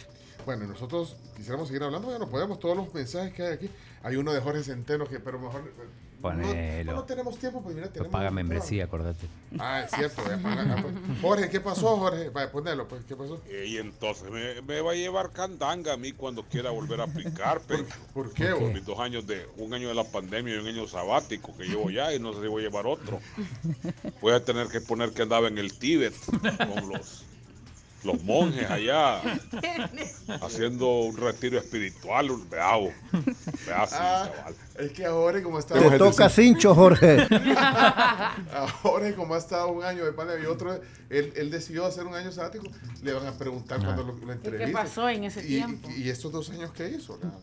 Bueno, 0.47 0.67
nosotros 0.67 1.17
quisiéramos 1.37 1.69
seguir 1.69 1.83
hablando, 1.83 2.09
bueno, 2.09 2.27
podemos 2.29 2.59
todos 2.59 2.77
los 2.77 2.95
mensajes 2.95 3.33
que 3.35 3.43
hay 3.43 3.53
aquí. 3.55 3.71
Hay 4.03 4.17
uno 4.17 4.33
de 4.33 4.41
Jorge 4.41 4.63
Centeno 4.63 5.07
que, 5.07 5.21
pero 5.21 5.39
mejor. 5.39 5.61
eh, 5.67 6.21
Ponelo. 6.23 6.93
No, 6.93 6.99
no 7.01 7.05
tenemos 7.05 7.39
tiempo, 7.39 7.63
pues 7.63 7.75
mira, 7.77 7.87
No 7.87 7.93
tenemos. 7.93 8.13
paga 8.13 8.31
membresía, 8.31 8.85
acordate. 8.85 9.27
Ah, 9.59 9.83
es 9.85 9.91
cierto. 9.93 10.23
ya 10.29 10.37
paga- 10.39 10.75
ah, 10.77 10.83
pues. 10.83 10.95
Jorge, 11.21 11.49
¿qué 11.51 11.61
pasó, 11.61 11.97
Jorge? 11.97 12.31
Vaya, 12.31 12.51
ponelo, 12.51 12.89
pues, 12.89 13.05
¿qué 13.07 13.15
pasó? 13.15 13.41
Y 13.65 13.77
entonces 13.77 14.29
me, 14.31 14.61
me 14.63 14.81
va 14.81 14.93
a 14.93 14.95
llevar 14.95 15.31
candanga 15.31 15.93
a 15.93 15.97
mí 15.97 16.13
cuando 16.13 16.43
quiera 16.45 16.71
volver 16.71 17.01
a 17.03 17.05
aplicar. 17.05 17.61
¿Por 18.15 18.33
qué? 18.33 18.47
Por 18.49 18.61
vos? 18.63 18.73
mis 18.73 18.85
dos 18.87 18.99
años 18.99 19.27
de, 19.27 19.47
un 19.59 19.73
año 19.75 19.87
de 19.89 19.95
la 19.95 20.05
pandemia 20.05 20.55
y 20.55 20.59
un 20.59 20.67
año 20.67 20.89
sabático 20.89 21.57
que 21.57 21.65
llevo 21.65 21.91
ya 21.91 22.13
y 22.15 22.19
no 22.19 22.33
sé 22.33 22.41
si 22.43 22.49
voy 22.49 22.63
a 22.65 22.69
llevar 22.69 22.87
otro. 22.87 23.21
Voy 24.21 24.33
a 24.33 24.43
tener 24.45 24.67
que 24.69 24.81
poner 24.81 25.11
que 25.13 25.23
andaba 25.23 25.47
en 25.49 25.59
el 25.59 25.79
Tíbet 25.79 26.15
con 26.57 26.89
los, 26.89 27.25
los 28.05 28.23
monjes 28.23 28.71
allá 28.71 29.21
haciendo 30.43 31.01
un 31.01 31.17
retiro 31.17 31.59
espiritual, 31.59 32.31
un 32.31 32.47
Ah, 32.59 33.87
chaval. 33.89 34.55
es 34.79 34.93
que 34.93 35.05
a 35.07 35.11
Jorge, 35.13 35.43
como 35.43 35.59
está. 35.59 35.75
Te 35.79 35.99
toca 35.99 36.29
cincho, 36.29 36.75
Jorge. 36.75 37.27
a 37.57 38.69
Jorge, 38.83 39.15
como 39.15 39.35
ha 39.35 39.39
estado 39.39 39.69
un 39.69 39.85
año 39.85 40.05
de 40.05 40.13
pandemia 40.13 40.45
y 40.45 40.47
otro, 40.47 40.81
él, 41.11 41.33
él 41.37 41.51
decidió 41.51 41.87
hacer 41.87 42.07
un 42.07 42.15
año 42.15 42.31
sabático, 42.33 42.67
le 43.03 43.13
van 43.13 43.27
a 43.27 43.33
preguntar 43.37 43.81
cuando 43.81 44.03
lo, 44.05 44.13
lo 44.17 44.33
entrevisten. 44.33 44.73
pasó 44.73 45.09
en 45.09 45.25
ese 45.25 45.41
Y- 45.45 45.47
tiempo? 45.49 45.89
Y, 45.97 46.09
estos 46.09 46.31
dos 46.33 46.51
años 46.51 46.71
qué 46.73 46.89
hizo? 46.89 47.19
Nada. 47.23 47.39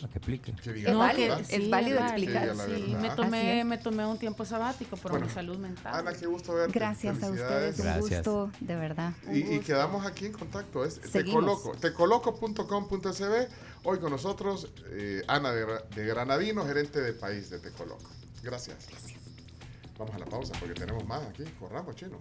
Que 0.00 0.18
explique. 0.18 0.52
Que 0.54 0.72
diga 0.72 0.90
Es 0.90 0.96
verdad. 1.18 1.40
es 1.48 1.70
válido 1.70 1.98
explicar. 2.00 2.54
Sí, 2.66 2.96
me 3.00 3.10
tomé, 3.10 3.64
me 3.64 3.78
tomé 3.78 4.06
un 4.06 4.18
tiempo 4.18 4.44
sabático 4.44 4.96
por 4.96 5.10
Bueno, 5.12 5.26
mi 5.26 5.32
salud 5.32 5.58
mental. 5.58 5.94
Ana, 5.94 6.12
qué 6.14 6.26
gusto 6.26 6.54
verte. 6.54 6.72
Gracias 6.78 7.22
a 7.22 7.30
ustedes, 7.30 7.78
un 7.78 7.84
Gracias. 7.84 8.00
gusto, 8.24 8.50
de 8.60 8.76
verdad. 8.76 9.12
Y, 9.32 9.58
quedamos 9.60 10.06
aquí 10.06 10.26
en 10.26 10.32
contacto. 10.32 10.84
Es 10.84 10.94
Seguimos. 10.94 11.62
Tecoloco. 11.62 11.72
Tecoloco.com.sb. 11.78 13.48
Hoy 13.84 13.98
con 13.98 14.10
nosotros 14.10 14.68
eh, 14.90 15.22
Ana 15.28 15.52
de, 15.52 15.66
Gra- 15.66 15.88
de 15.88 16.04
Granadino, 16.06 16.64
gerente 16.66 17.00
de 17.00 17.12
país 17.12 17.50
de 17.50 17.58
Tecoloco. 17.58 18.10
Gracias. 18.42 18.76
Vamos 19.98 20.14
a 20.14 20.18
la 20.18 20.26
pausa 20.26 20.54
porque 20.58 20.74
tenemos 20.74 21.04
más 21.06 21.22
aquí. 21.24 21.44
Corramos, 21.58 21.94
chino. 21.94 22.18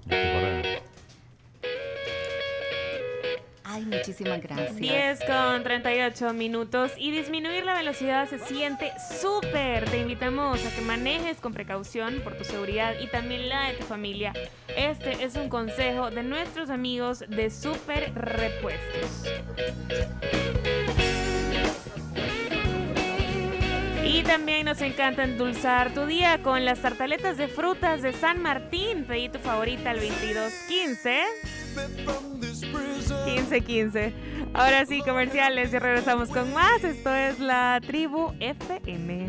Ay, 3.71 3.85
muchísimas 3.85 4.41
gracias. 4.41 4.77
10 4.77 5.19
con 5.25 5.63
38 5.63 6.33
minutos 6.33 6.91
y 6.97 7.11
disminuir 7.11 7.63
la 7.63 7.75
velocidad 7.75 8.27
se 8.27 8.39
siente 8.39 8.91
súper. 9.21 9.87
Te 9.87 9.99
invitamos 9.99 10.65
a 10.65 10.75
que 10.75 10.81
manejes 10.81 11.39
con 11.39 11.53
precaución 11.53 12.21
por 12.23 12.35
tu 12.35 12.43
seguridad 12.43 12.95
y 12.99 13.05
también 13.07 13.47
la 13.47 13.67
de 13.67 13.73
tu 13.73 13.85
familia. 13.85 14.33
Este 14.75 15.23
es 15.23 15.35
un 15.35 15.49
consejo 15.49 16.09
de 16.09 16.23
nuestros 16.23 16.71
amigos 16.71 17.23
de 17.27 17.51
Super 17.51 18.11
Repuestos. 18.15 19.25
Y 24.03 24.23
también 24.23 24.65
nos 24.65 24.81
encanta 24.81 25.23
endulzar 25.23 25.93
tu 25.93 26.07
día 26.07 26.41
con 26.41 26.65
las 26.65 26.81
tartaletas 26.81 27.37
de 27.37 27.47
frutas 27.47 28.01
de 28.01 28.13
San 28.13 28.41
Martín. 28.41 29.05
Pedí 29.05 29.29
tu 29.29 29.37
favorita 29.37 29.91
al 29.91 29.99
2215. 29.99 32.38
1515. 33.09 34.13
Ahora 34.53 34.85
sí, 34.85 35.01
comerciales, 35.01 35.73
y 35.73 35.79
regresamos 35.79 36.29
con 36.29 36.53
más. 36.53 36.83
Esto 36.83 37.13
es 37.13 37.39
la 37.39 37.79
tribu 37.85 38.33
FM. 38.39 39.27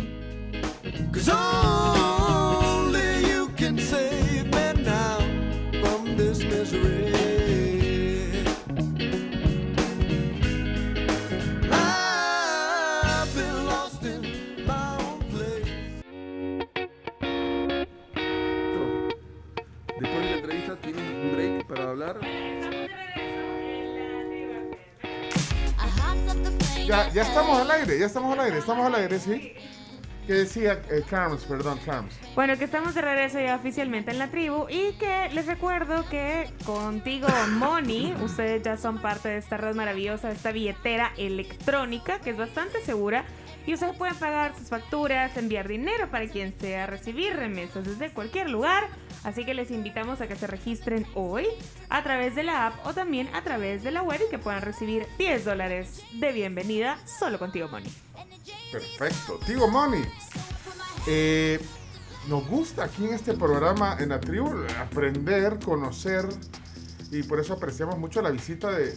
Only 1.28 3.23
you 3.28 3.49
can 3.57 3.78
save 3.78 4.47
me 4.47 4.83
now 4.83 5.18
from 5.83 6.17
this 6.17 6.42
misery. 6.44 7.40
Ya, 26.91 27.09
ya 27.10 27.23
estamos 27.23 27.57
al 27.57 27.70
aire, 27.70 28.01
ya 28.01 28.07
estamos 28.07 28.33
al 28.36 28.41
aire, 28.47 28.59
estamos 28.59 28.85
al 28.85 28.94
aire, 28.97 29.20
¿sí? 29.20 29.52
¿Qué 30.27 30.33
decía 30.33 30.83
eh, 30.91 31.05
Carms? 31.09 31.44
Perdón, 31.44 31.78
Carms. 31.86 32.19
Bueno, 32.35 32.59
que 32.59 32.65
estamos 32.65 32.97
de 32.97 33.01
regreso 33.01 33.39
ya 33.39 33.55
oficialmente 33.55 34.10
en 34.10 34.19
la 34.19 34.27
tribu 34.27 34.67
y 34.69 34.94
que 34.94 35.28
les 35.33 35.47
recuerdo 35.47 36.05
que 36.09 36.51
contigo, 36.67 37.28
Moni, 37.51 38.12
ustedes 38.25 38.65
ya 38.65 38.77
son 38.77 39.01
parte 39.01 39.28
de 39.28 39.36
esta 39.36 39.57
red 39.57 39.77
maravillosa, 39.77 40.31
de 40.31 40.35
esta 40.35 40.51
billetera 40.51 41.12
electrónica 41.17 42.19
que 42.19 42.31
es 42.31 42.36
bastante 42.36 42.85
segura 42.85 43.25
y 43.69 43.75
ustedes 43.75 43.97
pueden 43.97 44.17
pagar 44.17 44.52
sus 44.59 44.69
facturas, 44.69 45.36
enviar 45.36 45.69
dinero 45.69 46.10
para 46.10 46.27
quien 46.27 46.52
sea, 46.59 46.89
recibir 46.89 47.36
remesas 47.36 47.85
desde 47.85 48.10
cualquier 48.12 48.51
lugar. 48.51 48.89
Así 49.23 49.45
que 49.45 49.55
les 49.55 49.71
invitamos 49.71 50.21
a 50.21 50.27
que 50.27 50.37
se 50.37 50.47
registren 50.47 51.07
hoy 51.15 51.47
a 51.89 52.03
través 52.03 52.35
de 52.35 52.43
la 52.43 52.69
app 52.69 52.87
o 52.87 52.95
también 52.95 53.29
a 53.35 53.43
través 53.43 53.83
de 53.83 53.91
la 53.91 54.03
web 54.03 54.21
y 54.27 54.31
que 54.31 54.39
puedan 54.39 54.63
recibir 54.63 55.07
10 55.19 55.45
dólares 55.45 56.03
de 56.15 56.33
bienvenida 56.33 56.99
solo 57.07 57.39
contigo, 57.39 57.69
Moni. 57.69 57.91
Perfecto. 58.73 59.39
Tigo 59.45 59.69
Money. 59.69 60.05
Eh, 61.07 61.61
nos 62.29 62.47
gusta 62.47 62.85
aquí 62.85 63.07
en 63.07 63.15
este 63.15 63.35
programa 63.35 63.97
en 63.99 64.11
la 64.11 64.21
tribu 64.21 64.65
aprender, 64.79 65.59
conocer 65.59 66.27
y 67.11 67.23
por 67.23 67.41
eso 67.41 67.55
apreciamos 67.55 67.99
mucho 67.99 68.23
la 68.23 68.31
visita 68.31 68.71
de, 68.71 68.95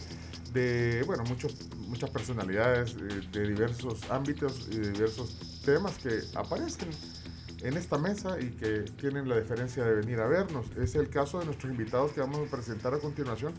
de, 0.52 1.04
bueno, 1.06 1.24
muchos, 1.24 1.56
muchas 1.88 2.10
personalidades 2.12 2.96
eh, 2.96 3.22
de 3.32 3.48
diversos 3.48 4.10
ámbitos 4.10 4.68
y 4.72 4.78
de 4.78 4.92
diversos 4.92 5.62
temas 5.66 5.98
que 5.98 6.22
aparecen 6.36 6.90
en 7.64 7.78
esta 7.78 7.98
mesa 7.98 8.40
y 8.40 8.50
que 8.52 8.82
tienen 9.00 9.28
la 9.30 9.36
deferencia 9.36 9.84
de 9.84 9.96
venir 9.96 10.20
a 10.20 10.28
vernos. 10.28 10.66
Es 10.78 10.96
el 10.96 11.10
caso 11.10 11.40
de 11.40 11.46
nuestros 11.46 11.72
invitados 11.72 12.12
que 12.12 12.20
vamos 12.22 12.40
a 12.48 12.52
presentar 12.52 12.94
a 12.94 13.00
continuación. 13.00 13.54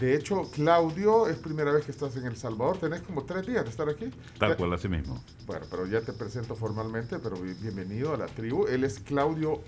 De 0.00 0.14
hecho, 0.16 0.50
Claudio, 0.52 1.28
es 1.28 1.36
primera 1.36 1.70
vez 1.72 1.84
que 1.84 1.90
estás 1.90 2.16
en 2.16 2.24
El 2.24 2.36
Salvador. 2.36 2.78
Tenés 2.78 3.02
como 3.02 3.24
tres 3.24 3.46
días 3.46 3.64
de 3.64 3.70
estar 3.70 3.88
aquí. 3.88 4.10
Tal 4.38 4.56
cual, 4.56 4.72
así 4.72 4.88
mismo. 4.88 5.22
bueno, 5.46 5.66
pero 5.70 5.86
ya 5.86 6.00
te 6.00 6.12
presento 6.12 6.54
formalmente, 6.56 7.18
pero 7.18 7.36
bi- 7.36 7.54
bienvenido 7.54 8.14
a 8.14 8.16
la 8.16 8.26
tribu. 8.26 8.66
Él 8.66 8.84
es 8.84 8.98
Claudio 9.00 9.60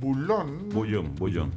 Bulón. 0.00 0.68
Bullón, 0.68 1.14
bullón. 1.16 1.50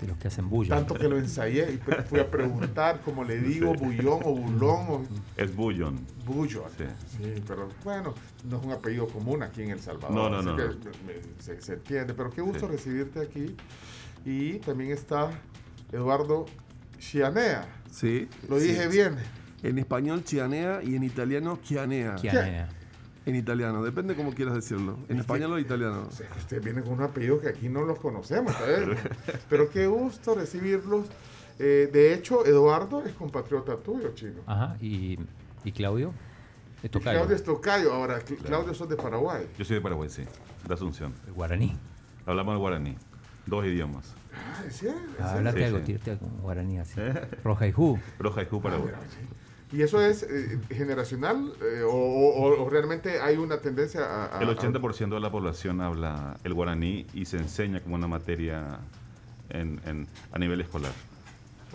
De 0.00 0.06
los 0.08 0.18
que 0.18 0.28
hacen 0.28 0.50
bulla. 0.50 0.74
Tanto 0.76 0.94
que 0.94 1.08
lo 1.08 1.16
ensayé 1.16 1.72
y 1.72 1.78
fui 1.78 2.20
a 2.20 2.30
preguntar 2.30 3.00
cómo 3.02 3.24
le 3.24 3.38
digo, 3.40 3.72
bullón 3.74 4.20
o 4.24 4.34
bulón 4.34 4.86
o 4.90 5.02
Es 5.38 5.56
bullón. 5.56 6.00
Bullón. 6.26 6.70
Sí. 6.76 6.84
Sí, 7.16 7.42
pero 7.46 7.68
bueno, 7.84 8.12
no 8.50 8.58
es 8.58 8.64
un 8.64 8.72
apellido 8.72 9.06
común 9.08 9.42
aquí 9.42 9.62
en 9.62 9.70
El 9.70 9.80
Salvador. 9.80 10.10
No, 10.14 10.28
no, 10.28 10.36
así 10.38 10.46
no, 10.46 10.56
que 10.56 10.64
no. 10.64 10.74
se, 11.38 11.62
se 11.62 11.72
entiende, 11.74 12.12
pero 12.14 12.30
qué 12.30 12.42
gusto 12.42 12.66
Sí. 12.66 12.72
recibirte 12.72 13.20
aquí. 13.20 13.56
Y 14.24 14.58
también 14.58 14.90
está 14.90 15.30
Eduardo 15.92 16.46
Chianea. 16.98 17.66
Sí. 17.90 18.28
Lo 18.48 18.58
sí. 18.60 18.68
dije 18.68 18.88
bien. 18.88 19.16
En 19.62 19.78
español 19.78 20.22
chianea 20.24 20.82
y 20.82 20.96
en 20.96 21.02
italiano 21.02 21.58
chianea. 21.62 22.16
Chianea. 22.16 22.68
En 23.24 23.34
italiano, 23.34 23.82
depende 23.82 24.14
cómo 24.14 24.32
quieras 24.32 24.54
decirlo. 24.54 24.98
En 25.08 25.18
español 25.18 25.52
o 25.54 25.58
italiano. 25.58 26.08
Usted 26.38 26.62
viene 26.62 26.82
con 26.82 26.92
un 26.92 27.02
apellido 27.02 27.40
que 27.40 27.48
aquí 27.48 27.68
no 27.68 27.82
los 27.82 27.98
conocemos, 27.98 28.52
¿sabes? 28.52 28.86
Pero 29.48 29.68
qué 29.68 29.88
gusto 29.88 30.34
recibirlos. 30.36 31.06
Eh, 31.58 31.88
de 31.92 32.14
hecho, 32.14 32.46
Eduardo 32.46 33.02
es 33.04 33.14
compatriota 33.14 33.76
tuyo, 33.78 34.12
chino. 34.14 34.42
Ajá, 34.46 34.76
y, 34.80 35.18
y 35.66 35.72
Claudio. 35.72 36.12
Es 36.82 36.90
tocayo. 36.90 37.18
Claudio 37.18 37.36
es 37.36 37.42
tocayo. 37.44 37.92
Ahora, 37.92 38.20
Cl- 38.24 38.38
Claudio 38.38 38.72
sos 38.74 38.88
de 38.88 38.96
Paraguay. 38.96 39.46
Yo 39.58 39.64
soy 39.64 39.76
de 39.76 39.80
Paraguay, 39.82 40.08
sí. 40.08 40.22
De 40.66 40.74
Asunción. 40.74 41.12
El 41.26 41.32
guaraní. 41.34 41.76
Hablamos 42.24 42.52
el 42.54 42.58
guaraní. 42.58 42.96
Dos 43.46 43.64
idiomas. 43.66 44.14
Ah, 44.34 44.62
¿es 44.66 44.76
cierto? 44.78 44.98
¿Es 44.98 45.06
Ah, 45.08 45.14
cierto? 45.14 45.36
Háblate 45.38 45.58
Sí, 45.58 45.64
algo, 45.64 45.78
sí. 45.78 45.84
tírate 45.84 46.10
en 46.24 46.38
guaraní 46.40 46.78
así. 46.78 47.00
Roja 47.44 47.66
y 47.66 47.72
ju. 47.72 47.98
Roja 48.18 48.42
y 48.42 48.46
Ju, 48.46 48.60
Paraguay. 48.62 48.92
¿Y 49.72 49.82
eso 49.82 50.00
es 50.00 50.22
eh, 50.22 50.60
generacional 50.70 51.52
eh, 51.60 51.82
o, 51.82 51.90
o- 51.92 52.62
o 52.64 52.70
realmente 52.70 53.20
hay 53.20 53.36
una 53.36 53.58
tendencia 53.58 54.02
a... 54.04 54.38
a- 54.38 54.42
El 54.42 54.48
a- 54.50 54.56
80% 54.56 55.08
de 55.14 55.20
la 55.20 55.30
población 55.32 55.80
habla 55.80 56.36
el 56.44 56.54
guaraní 56.54 57.06
y 57.14 57.24
se 57.24 57.36
enseña 57.38 57.80
como 57.80 57.96
una 57.96 58.06
materia 58.06 58.78
en, 59.48 59.80
en- 59.86 60.06
a 60.30 60.38
nivel 60.38 60.60
escolar. 60.60 60.92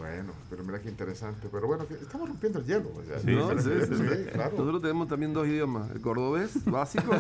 Bueno, 0.02 0.34
pero 0.50 0.64
mira 0.64 0.80
qué 0.82 0.90
interesante. 0.90 1.48
Pero 1.52 1.68
bueno, 1.68 1.88
que 1.88 1.94
estamos 1.94 2.28
rompiendo 2.28 2.58
el 2.58 2.66
hielo. 2.66 2.92
o 2.98 3.04
sea, 3.06 3.20
Sí, 3.20 3.28
No, 3.36 3.52
sí, 3.52 3.70
sí, 3.82 3.86
sí. 3.88 3.96
sí, 3.96 4.26
claro. 4.34 4.52
Nosotros 4.58 4.82
tenemos 4.82 5.08
también 5.08 5.32
dos 5.32 5.46
idiomas. 5.46 5.92
El 5.92 6.02
cordobés 6.02 6.66
básico. 6.66 7.14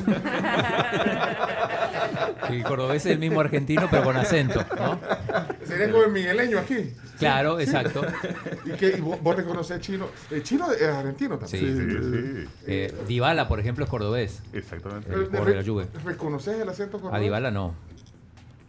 El 2.50 2.64
cordobés 2.64 3.06
es 3.06 3.11
el 3.11 3.19
mismo 3.19 3.40
argentino, 3.40 3.88
pero 3.92 4.03
con 4.03 4.18
acento, 4.18 4.66
¿no? 4.76 5.00
Sería 5.64 5.92
como 5.92 6.06
el 6.06 6.11
migueleño 6.11 6.58
aquí. 6.58 6.92
Claro, 7.19 7.58
Sí. 7.58 7.66
exacto. 7.66 8.01
¿Y, 8.66 8.72
qué, 8.72 8.95
y 8.98 9.01
vos, 9.01 9.22
vos 9.22 9.35
reconoces 9.35 9.80
chino? 9.80 10.08
El 10.32 10.42
chino 10.42 10.72
es 10.72 10.82
argentino 10.82 11.40
Sí, 11.45 11.60
también. 11.60 12.50
Eh, 12.66 12.92
Dybala, 13.08 13.48
por 13.48 13.60
ejemplo, 13.60 13.84
es 13.85 13.92
cordobés. 13.92 14.42
Exactamente. 14.53 15.14
El 15.14 15.26
jugador 15.26 15.50
de 15.50 15.56
la 15.56 15.64
Juve. 15.64 15.88
¿Reconoces 16.03 16.60
el 16.60 16.68
acento 16.68 16.98
A 16.98 17.01
cordobés? 17.01 17.22
Dybala 17.22 17.51
no. 17.51 17.76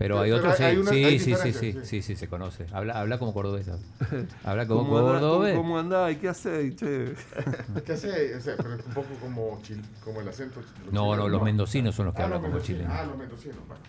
Pero 0.02 0.20
hay 0.20 0.32
otros 0.32 0.56
sí. 0.56 0.64
sí, 0.88 1.18
sí, 1.20 1.34
sí, 1.36 1.52
sí, 1.52 1.78
sí, 1.84 2.02
sí, 2.02 2.16
se 2.16 2.28
conoce. 2.28 2.66
Habla, 2.72 2.94
habla 3.00 3.18
como 3.18 3.32
cordobés. 3.32 3.68
Habla 4.44 4.66
como 4.66 4.82
¿Cómo 4.84 4.98
anda- 4.98 5.12
cordobés. 5.20 5.56
¿Cómo 5.56 5.78
andás? 5.78 6.12
¿Y 6.12 6.16
qué 6.16 6.28
haces? 6.28 6.76
Che? 6.76 7.14
¿Qué 7.84 7.92
hace? 7.92 8.34
O 8.36 8.40
sea, 8.40 8.56
pero 8.56 8.74
es 8.74 8.84
un 8.84 8.92
poco 8.94 9.08
como, 9.20 9.60
chil- 9.62 9.82
como 10.04 10.20
el 10.20 10.28
acento. 10.28 10.60
No, 10.90 11.14
no, 11.16 11.28
los 11.28 11.42
mendocinos 11.42 11.94
son 11.94 12.06
los 12.06 12.14
que 12.14 12.22
Ah, 12.22 12.24
hablan 12.24 12.42
los 12.42 12.50
como 12.50 12.62
chilenos. 12.64 12.92
Ah, 12.92 13.04
los 13.04 13.16
mendocinos. 13.16 13.58
Bueno. 13.68 13.80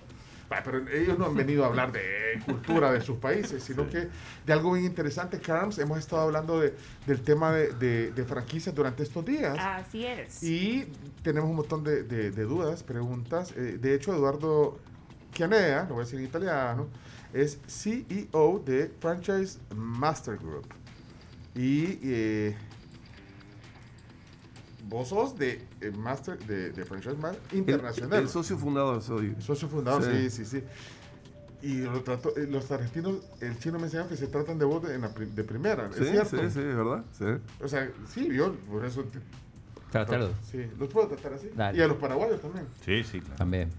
Va, 0.52 0.62
pero 0.64 0.88
ellos 0.90 1.18
no 1.18 1.26
han 1.26 1.36
venido 1.36 1.64
a 1.64 1.68
hablar 1.68 1.92
de 1.92 2.02
cultura 2.46 2.92
de 2.92 3.02
sus 3.02 3.18
países, 3.18 3.64
sino 3.64 3.90
que 3.90 4.10
de 4.46 4.54
algo 4.54 4.74
bien 4.74 4.86
interesante, 4.86 5.40
Carms. 5.40 5.80
Hemos 5.80 5.98
estado 5.98 6.22
hablando 6.22 6.60
de, 6.60 6.76
del 7.08 7.22
tema 7.22 7.52
de, 7.52 7.72
de- 7.74 8.12
de 8.12 8.24
franquicias 8.26 8.76
durante 8.76 9.02
estos 9.02 9.26
días. 9.26 9.58
Así 9.60 10.06
es. 10.06 10.44
Y 10.44 10.86
tenemos 11.24 11.50
un 11.50 11.56
montón 11.56 11.84
de, 11.84 12.04
de- 12.04 12.30
de 12.30 12.44
dudas, 12.44 12.84
preguntas. 12.84 13.52
Eh, 13.58 13.80
de 13.82 13.96
hecho, 13.96 14.14
Eduardo 14.14 14.78
Chianea, 15.34 15.84
lo 15.84 15.96
voy 15.96 16.04
a 16.04 16.06
decir 16.06 16.20
en 16.20 16.26
italiano, 16.26 16.88
es 17.34 17.60
CEO 17.68 18.60
de 18.66 18.92
Franchise 19.00 19.60
Master 19.76 20.38
Group. 20.38 20.68
Y 21.56 22.00
eh, 22.04 22.56
vos 24.88 25.10
sos 25.10 25.38
de 25.38 25.66
eh, 25.82 25.92
Master 25.92 26.38
de, 26.40 26.72
de 26.72 26.86
Franchise 26.86 27.16
Master 27.16 27.42
Internacional. 27.58 28.20
El, 28.20 28.24
el 28.26 28.30
socio 28.30 28.58
fundador 28.58 29.02
soy. 29.02 29.36
Socio 29.40 29.68
fundador, 29.68 30.04
sí, 30.04 30.30
sí, 30.30 30.46
sí. 30.46 30.64
Y 31.62 31.78
lo 31.84 32.04
trato- 32.04 32.36
eh, 32.36 32.46
los 32.50 32.70
argentinos, 32.72 33.18
el 33.40 33.58
chino 33.58 33.80
me 33.80 33.86
enseñó 33.86 34.08
que 34.10 34.18
se 34.18 34.28
tratan 34.28 34.60
de 34.60 34.66
vos 34.66 34.84
de, 34.84 35.44
primera, 35.44 35.90
Sí, 35.94 36.04
¿es 36.04 36.10
cierto? 36.10 36.30
sí, 36.38 36.50
sí, 36.50 36.60
es 36.60 36.76
verdad. 36.76 37.06
Sí. 37.18 37.26
O 37.64 37.68
sea, 37.68 37.90
sí, 38.14 38.30
yo 38.34 38.54
por 38.70 38.84
eso 38.86 39.04
te- 39.06 39.20
Trátalo. 39.90 40.32
Sí, 40.52 40.66
los 40.80 40.90
puedo 40.90 41.08
tratar 41.08 41.34
así. 41.34 41.50
Dale. 41.56 41.78
Y 41.78 41.82
a 41.82 41.88
los 41.88 41.98
paraguayos 41.98 42.42
también. 42.42 42.66
Sí, 42.84 43.04
sí, 43.04 43.20
claro. 43.22 43.36
También. 43.38 43.70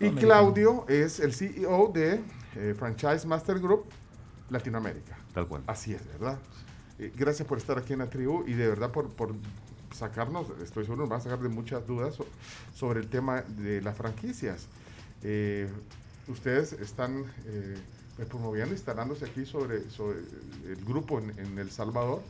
Y 0.00 0.10
Claudio 0.20 0.84
es 0.88 1.20
el 1.20 1.32
CEO 1.32 1.90
de 1.92 2.20
eh, 2.56 2.74
Franchise 2.78 3.26
Master 3.26 3.58
Group 3.58 3.84
Latinoamérica. 4.50 5.16
Tal 5.34 5.46
cual. 5.46 5.62
Así 5.66 5.92
es, 5.94 6.06
¿verdad? 6.06 6.38
Eh, 6.98 7.12
gracias 7.16 7.46
por 7.46 7.58
estar 7.58 7.78
aquí 7.78 7.92
en 7.92 8.00
la 8.00 8.10
tribu 8.10 8.44
y 8.46 8.54
de 8.54 8.68
verdad 8.68 8.90
por, 8.90 9.08
por 9.10 9.34
sacarnos, 9.94 10.46
estoy 10.62 10.84
seguro, 10.84 11.02
nos 11.02 11.12
va 11.12 11.16
a 11.16 11.20
sacar 11.20 11.38
de 11.40 11.48
muchas 11.48 11.86
dudas 11.86 12.14
so- 12.14 12.26
sobre 12.74 13.00
el 13.00 13.08
tema 13.08 13.42
de 13.42 13.80
las 13.82 13.96
franquicias. 13.96 14.66
Eh, 15.22 15.68
ustedes 16.28 16.72
están 16.74 17.24
promoviendo, 18.28 18.74
instalándose 18.74 19.24
aquí 19.24 19.46
sobre, 19.46 19.88
sobre 19.90 20.18
el 20.66 20.84
grupo 20.84 21.18
en, 21.20 21.38
en 21.38 21.58
El 21.58 21.70
Salvador 21.70 22.20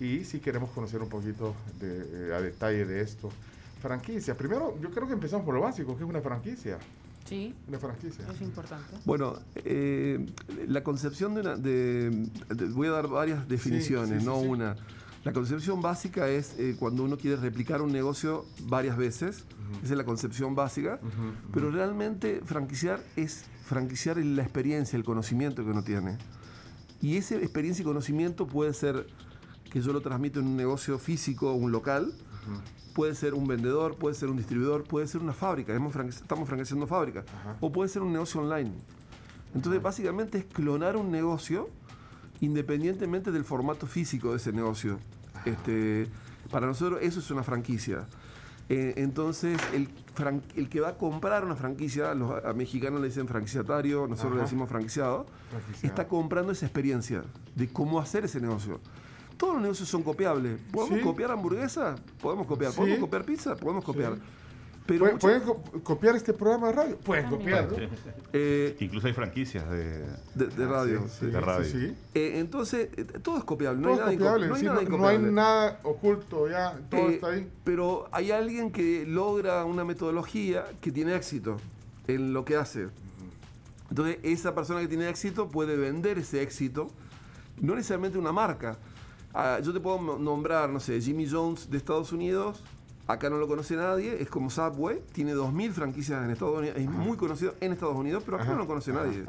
y 0.00 0.24
sí 0.24 0.38
queremos 0.40 0.70
conocer 0.70 1.02
un 1.02 1.08
poquito 1.08 1.54
de, 1.80 2.34
a 2.34 2.40
detalle 2.40 2.84
de 2.86 3.00
esto. 3.02 3.30
Franquicia. 3.82 4.36
Primero, 4.36 4.78
yo 4.80 4.90
creo 4.90 5.06
que 5.06 5.12
empezamos 5.14 5.44
por 5.44 5.54
lo 5.54 5.60
básico, 5.60 5.96
que 5.96 6.04
es 6.04 6.08
una 6.08 6.20
franquicia. 6.20 6.78
Sí. 7.28 7.54
Una 7.68 7.78
franquicia. 7.78 8.24
Es 8.32 8.40
importante. 8.40 8.96
Bueno, 9.04 9.34
eh, 9.56 10.24
la 10.68 10.82
concepción 10.82 11.34
de 11.34 11.40
una... 11.40 11.56
de- 11.56 12.28
de- 12.48 12.66
voy 12.66 12.86
a 12.88 12.92
dar 12.92 13.08
varias 13.08 13.48
definiciones, 13.48 14.20
sí, 14.20 14.26
no 14.26 14.40
sí. 14.40 14.46
una. 14.46 14.76
La 15.24 15.32
concepción 15.32 15.80
básica 15.80 16.28
es 16.28 16.58
eh, 16.58 16.74
cuando 16.78 17.04
uno 17.04 17.16
quiere 17.16 17.36
replicar 17.36 17.80
un 17.82 17.92
negocio 17.92 18.44
varias 18.64 18.96
veces. 18.96 19.44
Esa 19.82 19.92
es 19.94 19.96
la 19.98 20.04
concepción 20.04 20.54
básica. 20.54 21.00
Pero 21.54 21.70
realmente 21.70 22.40
franquiciar 22.44 23.00
es 23.16 23.44
franquiciar 23.64 24.16
la 24.18 24.42
experiencia, 24.42 24.96
el 24.96 25.04
conocimiento 25.04 25.64
que 25.64 25.70
uno 25.70 25.82
tiene. 25.84 26.18
Y 27.00 27.16
esa 27.16 27.36
experiencia 27.36 27.82
y 27.82 27.84
conocimiento 27.84 28.46
puede 28.46 28.74
ser 28.74 29.06
que 29.70 29.80
yo 29.80 29.92
lo 29.92 30.00
transmito 30.02 30.40
en 30.40 30.46
un 30.46 30.56
negocio 30.56 30.98
físico 30.98 31.50
o 31.52 31.54
un 31.54 31.72
local, 31.72 32.12
puede 32.92 33.14
ser 33.14 33.34
un 33.34 33.46
vendedor, 33.46 33.96
puede 33.96 34.14
ser 34.14 34.28
un 34.28 34.36
distribuidor, 34.36 34.84
puede 34.84 35.06
ser 35.06 35.20
una 35.20 35.32
fábrica, 35.32 35.72
estamos 35.74 36.48
franquiciando 36.48 36.86
fábrica, 36.86 37.24
o 37.60 37.70
puede 37.72 37.88
ser 37.88 38.02
un 38.02 38.12
negocio 38.12 38.40
online. 38.40 38.72
Entonces, 39.54 39.82
básicamente 39.82 40.38
es 40.38 40.44
clonar 40.44 40.96
un 40.96 41.10
negocio 41.10 41.68
independientemente 42.40 43.30
del 43.30 43.44
formato 43.44 43.86
físico 43.86 44.30
de 44.30 44.36
ese 44.36 44.52
negocio. 44.52 44.98
Este, 45.44 46.06
para 46.50 46.66
nosotros 46.66 47.00
eso 47.02 47.20
es 47.20 47.30
una 47.30 47.42
franquicia. 47.42 48.06
Eh, 48.68 48.94
entonces, 48.96 49.58
el, 49.74 49.88
fran- 50.16 50.42
el 50.56 50.68
que 50.68 50.80
va 50.80 50.90
a 50.90 50.96
comprar 50.96 51.44
una 51.44 51.56
franquicia, 51.56 52.14
los 52.14 52.42
a 52.44 52.52
mexicanos 52.52 53.00
le 53.00 53.08
dicen 53.08 53.28
franquiciatario, 53.28 54.06
nosotros 54.06 54.36
le 54.36 54.42
decimos 54.42 54.68
franquiciado, 54.68 55.26
Franquiciado. 55.50 55.86
está 55.86 56.08
comprando 56.08 56.52
esa 56.52 56.66
experiencia 56.66 57.22
de 57.54 57.68
cómo 57.68 58.00
hacer 58.00 58.24
ese 58.24 58.40
negocio. 58.40 58.80
Todos 59.42 59.54
los 59.54 59.62
negocios 59.62 59.88
son 59.88 60.04
copiables. 60.04 60.60
¿Podemos 60.70 60.98
Sí. 61.00 61.04
copiar 61.04 61.32
hamburguesa? 61.32 61.96
Podemos 62.20 62.46
copiar. 62.46 62.70
Sí. 62.70 62.76
¿Podemos 62.78 63.00
copiar 63.00 63.24
pizza? 63.24 63.56
Podemos 63.56 63.84
copiar. 63.84 64.14
Pero 64.86 65.00
¿Pueden, 65.00 65.14
mucha- 65.16 65.26
pueden 65.26 65.42
co- 65.42 65.62
copiar 65.82 66.14
este 66.14 66.32
programa 66.32 66.68
de 66.68 66.72
radio? 66.74 66.96
Pueden 66.98 67.28
copiar. 67.28 67.68
¿no? 67.72 67.76
Eh, 68.32 68.76
Incluso 68.78 69.08
hay 69.08 69.12
franquicias 69.12 69.68
de, 69.68 70.06
de, 70.36 70.46
de 70.46 70.66
radio. 70.66 71.06
sí, 71.08 71.26
de 71.26 71.40
radio. 71.40 71.64
sí, 71.64 71.70
sí. 71.88 71.94
Eh, 72.14 72.34
entonces, 72.38 72.88
eh, 72.96 73.04
todo 73.20 73.36
es 73.36 73.42
copiable. 73.44 73.80
No 73.82 73.88
Todo 73.96 74.06
hay 74.06 74.16
nada 74.16 74.32
copiable, 74.36 74.46
no 74.48 74.54
hay 74.54 74.60
sí, 74.60 74.66
nada 74.66 74.82
no- 74.82 74.98
no 74.98 75.06
hay 75.08 75.18
nada 75.18 75.80
oculto 75.82 76.48
ya, 76.48 76.78
todo 76.88 77.00
Eh, 77.10 77.14
está 77.14 77.26
ahí. 77.30 77.50
Pero 77.64 78.08
hay 78.12 78.30
alguien 78.30 78.70
que 78.70 79.04
logra 79.06 79.64
una 79.64 79.84
metodología 79.84 80.66
que 80.80 80.92
tiene 80.92 81.16
éxito 81.16 81.56
en 82.06 82.32
lo 82.32 82.44
que 82.44 82.56
hace. 82.56 82.86
Entonces, 83.90 84.18
esa 84.22 84.54
persona 84.54 84.80
que 84.80 84.88
tiene 84.88 85.08
éxito 85.08 85.48
puede 85.48 85.76
vender 85.76 86.18
ese 86.18 86.42
éxito, 86.42 86.88
no 87.60 87.74
necesariamente 87.74 88.18
una 88.18 88.30
marca. 88.32 88.78
Ah, 89.34 89.60
yo 89.62 89.72
te 89.72 89.80
puedo 89.80 90.18
nombrar, 90.18 90.68
no 90.68 90.80
sé, 90.80 91.00
Jimmy 91.00 91.28
Jones 91.28 91.70
de 91.70 91.78
Estados 91.78 92.12
Unidos, 92.12 92.62
acá 93.06 93.30
no 93.30 93.38
lo 93.38 93.48
conoce 93.48 93.76
nadie, 93.76 94.20
es 94.20 94.28
como 94.28 94.50
Subway, 94.50 95.02
tiene 95.12 95.34
2.000 95.34 95.72
franquicias 95.72 96.22
en 96.24 96.30
Estados 96.30 96.58
Unidos, 96.58 96.76
es 96.78 96.88
muy 96.88 97.16
conocido 97.16 97.54
en 97.60 97.72
Estados 97.72 97.96
Unidos, 97.96 98.22
pero 98.24 98.36
acá 98.36 98.46
no 98.46 98.58
lo 98.58 98.66
conoce 98.66 98.92
nadie. 98.92 99.24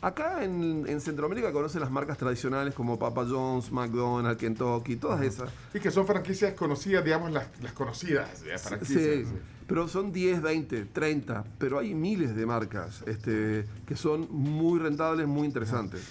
Acá 0.00 0.42
en, 0.42 0.84
en 0.88 1.00
Centroamérica 1.00 1.52
conocen 1.52 1.80
las 1.80 1.90
marcas 1.92 2.18
tradicionales 2.18 2.74
como 2.74 2.98
Papa 2.98 3.24
John's, 3.24 3.70
McDonald's, 3.70 4.36
Kentucky, 4.36 4.96
todas 4.96 5.22
esas. 5.22 5.48
Y 5.72 5.78
que 5.78 5.92
son 5.92 6.08
franquicias 6.08 6.54
conocidas, 6.54 7.04
digamos, 7.04 7.30
las, 7.30 7.46
las 7.62 7.72
conocidas 7.72 8.42
ya, 8.44 8.58
franquicias. 8.58 9.28
Sí, 9.28 9.32
pero 9.68 9.86
son 9.86 10.12
10, 10.12 10.42
20, 10.42 10.84
30, 10.86 11.44
pero 11.56 11.78
hay 11.78 11.94
miles 11.94 12.34
de 12.34 12.44
marcas 12.46 13.04
este, 13.06 13.64
que 13.86 13.94
son 13.94 14.26
muy 14.28 14.80
rentables, 14.80 15.28
muy 15.28 15.46
interesantes. 15.46 16.02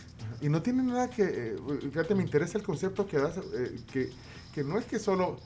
Y 0.42 0.50
no 0.50 0.62
tiene 0.62 0.82
nada 0.84 1.10
que, 1.10 1.24
eh, 1.24 1.56
fíjate, 1.82 2.16
me 2.16 2.24
interesa 2.24 2.58
el 2.58 2.64
concepto 2.64 3.06
que 3.06 3.18
das, 3.18 3.38
eh, 3.38 3.80
que, 3.92 4.10
que 4.54 4.64
no 4.64 4.78
es 4.80 4.86
que 4.86 4.98
solo 5.00 5.38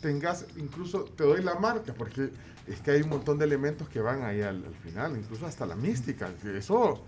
tengas, 0.00 0.46
incluso 0.56 1.04
te 1.04 1.24
doy 1.24 1.42
la 1.42 1.54
marca, 1.56 1.92
porque 1.92 2.30
es 2.66 2.80
que 2.80 2.92
hay 2.92 3.02
un 3.02 3.10
montón 3.10 3.38
de 3.38 3.44
elementos 3.44 3.88
que 3.88 4.00
van 4.00 4.22
ahí 4.22 4.40
al, 4.40 4.64
al 4.64 4.74
final, 4.76 5.16
incluso 5.18 5.46
hasta 5.46 5.66
la 5.66 5.76
mística, 5.76 6.32
que 6.40 6.56
eso 6.58 7.02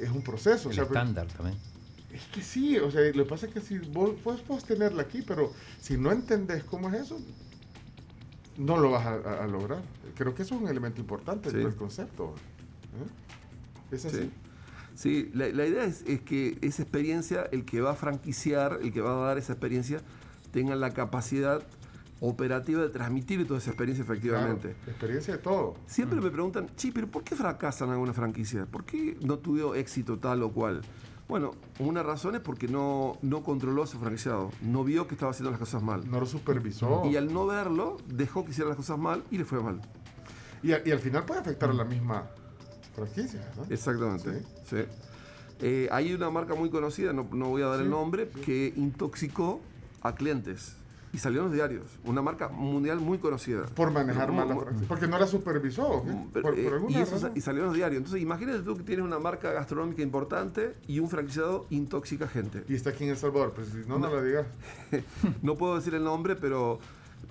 es 0.00 0.10
un 0.10 0.22
proceso. 0.22 0.68
o 0.68 0.72
El 0.72 0.76
pero- 0.78 0.88
estándar 0.88 1.26
también. 1.28 1.56
Es 2.12 2.22
que 2.26 2.42
sí, 2.42 2.76
o 2.78 2.90
sea, 2.92 3.00
lo 3.12 3.24
que 3.24 3.28
pasa 3.28 3.46
es 3.46 3.52
que 3.54 3.60
si 3.60 3.78
vos, 3.78 4.12
puedes 4.46 4.64
tenerla 4.64 5.02
aquí, 5.02 5.22
pero 5.22 5.52
si 5.80 5.96
no 5.96 6.12
entendés 6.12 6.62
cómo 6.64 6.88
es 6.88 7.02
eso, 7.02 7.18
no 8.56 8.76
lo 8.78 8.90
vas 8.92 9.04
a, 9.06 9.14
a- 9.14 9.44
a 9.44 9.46
lograr. 9.48 9.82
Creo 10.16 10.32
que 10.34 10.42
eso 10.42 10.54
es 10.54 10.60
un 10.62 10.68
elemento 10.68 11.00
importante 11.00 11.50
Sí. 11.50 11.56
del 11.56 11.74
concepto. 11.74 12.34
¿eh? 13.90 13.94
Es 13.96 14.04
así. 14.04 14.16
Sí, 14.18 14.30
Sí, 14.94 15.30
la, 15.34 15.48
la 15.48 15.66
idea 15.66 15.84
es, 15.84 16.02
es 16.06 16.20
que 16.20 16.56
esa 16.60 16.82
experiencia, 16.82 17.42
el 17.52 17.64
que 17.64 17.80
va 17.80 17.90
a 17.92 17.94
franquiciar, 17.94 18.78
el 18.82 18.92
que 18.92 19.00
va 19.00 19.12
a 19.12 19.26
dar 19.26 19.38
esa 19.38 19.52
experiencia, 19.52 20.00
tenga 20.52 20.76
la 20.76 20.90
capacidad 20.92 21.62
operativa 22.20 22.80
de 22.80 22.88
transmitir 22.88 23.46
toda 23.46 23.58
esa 23.58 23.70
experiencia 23.70 24.02
efectivamente. 24.04 24.74
Claro, 24.74 24.90
experiencia 24.90 25.34
de 25.36 25.42
todo. 25.42 25.74
Siempre 25.86 26.20
me 26.20 26.30
preguntan, 26.30 26.68
sí, 26.76 26.90
pero 26.92 27.08
¿por 27.08 27.24
qué 27.24 27.34
fracasan 27.34 27.90
alguna 27.90 28.12
franquicia? 28.12 28.66
¿Por 28.66 28.84
qué 28.84 29.16
no 29.20 29.38
tuvieron 29.38 29.76
éxito 29.76 30.18
tal 30.18 30.42
o 30.42 30.52
cual? 30.52 30.80
Bueno, 31.28 31.52
una 31.80 32.02
razón 32.02 32.34
es 32.36 32.40
porque 32.40 32.68
no, 32.68 33.18
no 33.22 33.42
controló 33.42 33.82
a 33.82 33.86
su 33.86 33.98
franquiciado, 33.98 34.50
no 34.62 34.84
vio 34.84 35.08
que 35.08 35.14
estaba 35.14 35.30
haciendo 35.32 35.50
las 35.50 35.58
cosas 35.58 35.82
mal. 35.82 36.08
No 36.08 36.20
lo 36.20 36.26
supervisó. 36.26 37.02
Y 37.10 37.16
al 37.16 37.32
no 37.32 37.46
verlo, 37.46 37.96
dejó 38.06 38.44
que 38.44 38.52
hiciera 38.52 38.68
las 38.68 38.76
cosas 38.76 38.98
mal 38.98 39.24
y 39.30 39.38
le 39.38 39.44
fue 39.44 39.60
mal. 39.62 39.80
Y, 40.62 40.72
a- 40.72 40.82
y 40.86 40.90
al 40.92 40.98
final 41.00 41.24
puede 41.24 41.40
afectar 41.40 41.68
a 41.70 41.74
la 41.74 41.84
misma 41.84 42.26
franquicia. 42.94 43.40
¿no? 43.56 43.64
Exactamente. 43.72 44.42
sí. 44.68 44.76
Eh, 45.60 45.88
hay 45.92 46.12
una 46.12 46.30
marca 46.30 46.54
muy 46.54 46.68
conocida, 46.68 47.12
no, 47.12 47.26
no 47.32 47.48
voy 47.50 47.62
a 47.62 47.66
dar 47.66 47.80
el 47.80 47.88
nombre, 47.88 48.28
que 48.44 48.72
intoxicó 48.76 49.60
a 50.02 50.14
clientes 50.14 50.74
y 51.12 51.18
salió 51.18 51.40
en 51.42 51.46
los 51.46 51.54
diarios. 51.54 51.86
Una 52.04 52.22
marca 52.22 52.48
mundial 52.48 52.98
muy 52.98 53.18
conocida. 53.18 53.66
Por 53.66 53.92
manejar 53.92 54.32
mal 54.32 54.48
la 54.48 54.56
franquicia. 54.56 54.88
Porque 54.88 55.06
no 55.06 55.16
la 55.16 55.28
supervisó. 55.28 56.02
Por, 56.32 56.42
por 56.42 56.58
Eh, 56.58 56.66
alguna 56.66 56.90
y, 56.98 57.00
eso 57.00 57.12
sa- 57.12 57.28
razón. 57.28 57.32
y 57.36 57.40
salió 57.40 57.60
en 57.62 57.66
los 57.68 57.76
diarios. 57.76 57.98
Entonces, 57.98 58.20
imagínate 58.20 58.58
tú 58.62 58.76
que 58.76 58.82
tienes 58.82 59.04
una 59.06 59.20
marca 59.20 59.52
gastronómica 59.52 60.02
importante 60.02 60.74
y 60.88 60.98
un 60.98 61.08
franquiciado 61.08 61.66
intoxica 61.70 62.26
gente. 62.26 62.64
Y 62.68 62.74
está 62.74 62.90
aquí 62.90 63.04
en 63.04 63.10
El 63.10 63.16
Salvador, 63.16 63.52
pues 63.54 63.68
si 63.68 63.88
no, 63.88 63.96
no, 64.00 64.08
lo 64.10 64.22
digas. 64.24 64.46
no 65.42 65.54
puedo 65.54 65.76
decir 65.76 65.94
el 65.94 66.02
nombre, 66.02 66.34
pero, 66.34 66.80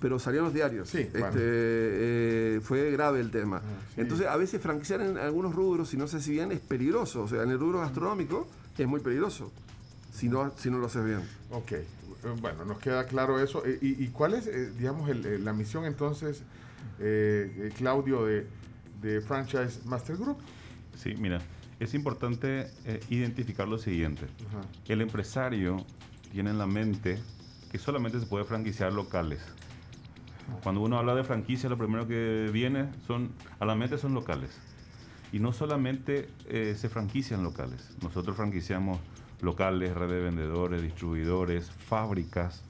pero 0.00 0.18
salió 0.18 0.40
en 0.40 0.44
los 0.46 0.54
diarios. 0.54 0.88
Sí, 0.88 0.98
Este, 0.98 1.18
bueno. 1.18 1.34
Ah, 1.36 1.38
eh, 1.40 2.60
fue 2.62 2.90
grave 2.90 3.20
el 3.20 3.30
tema. 3.30 3.60
sí. 3.94 4.00
Entonces, 4.00 4.26
a 4.26 4.36
veces 4.36 4.60
franquiciar 4.60 5.00
en 5.00 5.18
algunos 5.18 5.54
rubros, 5.54 5.88
si 5.88 5.96
no 5.96 6.06
se 6.06 6.16
hace 6.18 6.30
bien, 6.30 6.52
es 6.52 6.60
peligroso. 6.60 7.22
O 7.22 7.28
sea, 7.28 7.42
en 7.42 7.50
el 7.50 7.58
rubro 7.58 7.80
gastronómico 7.80 8.48
es 8.78 8.86
muy 8.86 9.00
peligroso 9.00 9.52
si 10.12 10.28
no, 10.28 10.52
si 10.56 10.70
no 10.70 10.78
lo 10.78 10.86
haces 10.86 11.04
bien. 11.04 11.20
Ok, 11.50 11.72
eh, 11.72 11.86
bueno, 12.40 12.64
nos 12.64 12.78
queda 12.78 13.06
claro 13.06 13.38
eso. 13.40 13.64
Eh, 13.66 13.78
¿Y, 13.82 14.02
y 14.04 14.08
cuál 14.08 14.34
es, 14.34 14.46
eh, 14.46 14.70
digamos, 14.78 15.08
el- 15.10 15.44
la 15.44 15.52
misión 15.52 15.84
entonces, 15.84 16.42
eh, 17.00 17.72
Claudio, 17.76 18.24
de, 18.26 18.46
de 19.02 19.20
Franchise 19.20 19.80
Master 19.84 20.16
Group? 20.16 20.38
Sí, 20.96 21.14
mira, 21.18 21.40
es 21.80 21.94
importante 21.94 22.68
eh, 22.84 23.00
identificar 23.10 23.66
lo 23.66 23.78
siguiente. 23.78 24.26
Ajá. 24.48 24.60
El 24.86 25.00
empresario 25.00 25.84
tiene 26.30 26.50
en 26.50 26.58
la 26.58 26.66
mente 26.66 27.18
que 27.70 27.78
solamente 27.78 28.20
se 28.20 28.26
puede 28.26 28.44
franquiciar 28.44 28.92
locales. 28.92 29.40
Cuando 30.62 30.80
uno 30.82 30.98
habla 30.98 31.14
de 31.14 31.24
franquicia, 31.24 31.68
lo 31.68 31.78
primero 31.78 32.06
que 32.06 32.48
viene 32.52 32.88
son, 33.06 33.30
a 33.60 33.64
la 33.64 33.74
mente 33.74 33.98
son 33.98 34.14
locales. 34.14 34.50
Y 35.32 35.40
no 35.40 35.52
solamente 35.52 36.28
eh, 36.48 36.74
se 36.78 36.88
franquician 36.88 37.42
locales. 37.42 37.90
Nosotros 38.02 38.36
franquiciamos 38.36 38.98
locales, 39.40 39.94
red 39.94 40.08
de 40.08 40.20
vendedores, 40.20 40.82
distribuidores, 40.82 41.70
fábricas, 41.70 42.62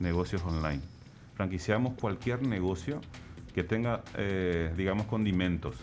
negocios 0.00 0.42
online. 0.44 0.80
Franquiciamos 1.34 1.94
cualquier 2.00 2.46
negocio 2.46 3.00
que 3.54 3.62
tenga, 3.64 4.02
eh, 4.16 4.72
digamos, 4.76 5.06
condimentos. 5.06 5.76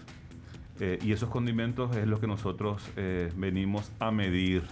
Eh, 0.80 0.98
y 1.04 1.12
esos 1.12 1.30
condimentos 1.30 1.96
es 1.96 2.08
lo 2.08 2.20
que 2.20 2.26
nosotros 2.28 2.82
eh, 2.96 3.32
venimos 3.36 3.92
a 4.00 4.10
medir 4.12 4.64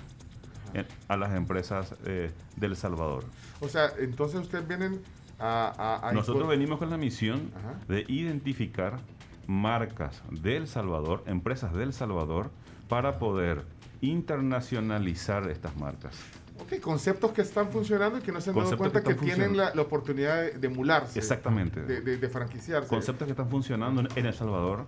en- 0.74 0.88
a 1.08 1.16
las 1.18 1.36
empresas 1.36 1.94
eh, 2.06 2.32
del 2.56 2.76
Salvador. 2.76 3.24
O 3.60 3.68
sea, 3.70 3.92
entonces 4.00 4.42
ustedes 4.42 4.68
vienen 4.68 5.00
a... 5.42 5.74
a- 6.04 6.10
a 6.10 6.14
Nosotros 6.14 6.48
venimos 6.48 6.80
con 6.80 6.90
la 6.90 6.98
misión 6.98 7.52
Ajá. 7.58 7.76
de 7.88 8.06
identificar 8.08 9.00
marcas 9.48 10.22
del 10.30 10.68
Salvador, 10.68 11.24
empresas 11.26 11.74
del 11.74 11.94
Salvador, 11.94 12.52
para 12.88 13.18
poder 13.20 13.64
internacionalizar 14.02 15.50
estas 15.50 15.76
marcas. 15.78 16.16
Ok, 16.60 16.80
conceptos 16.80 17.32
que 17.32 17.42
están 17.42 17.70
funcionando 17.72 18.20
y 18.20 18.22
que 18.22 18.32
no 18.32 18.40
se 18.40 18.52
han 18.52 18.56
dado 18.56 18.78
cuenta 18.78 19.02
que 19.02 19.16
tienen 19.16 19.58
la, 19.58 19.72
oportunidad 19.82 20.42
de, 20.44 20.52
de 20.60 20.68
emularse. 20.68 21.18
Exactamente. 21.18 21.82
De, 21.82 22.02
de- 22.02 22.18
de 22.18 22.30
franquiciarse. 22.30 22.88
Conceptos 22.88 23.26
que 23.26 23.32
están 23.32 23.50
funcionando 23.50 24.02
en, 24.02 24.08
en 24.16 24.26
El 24.28 24.34
Salvador 24.34 24.86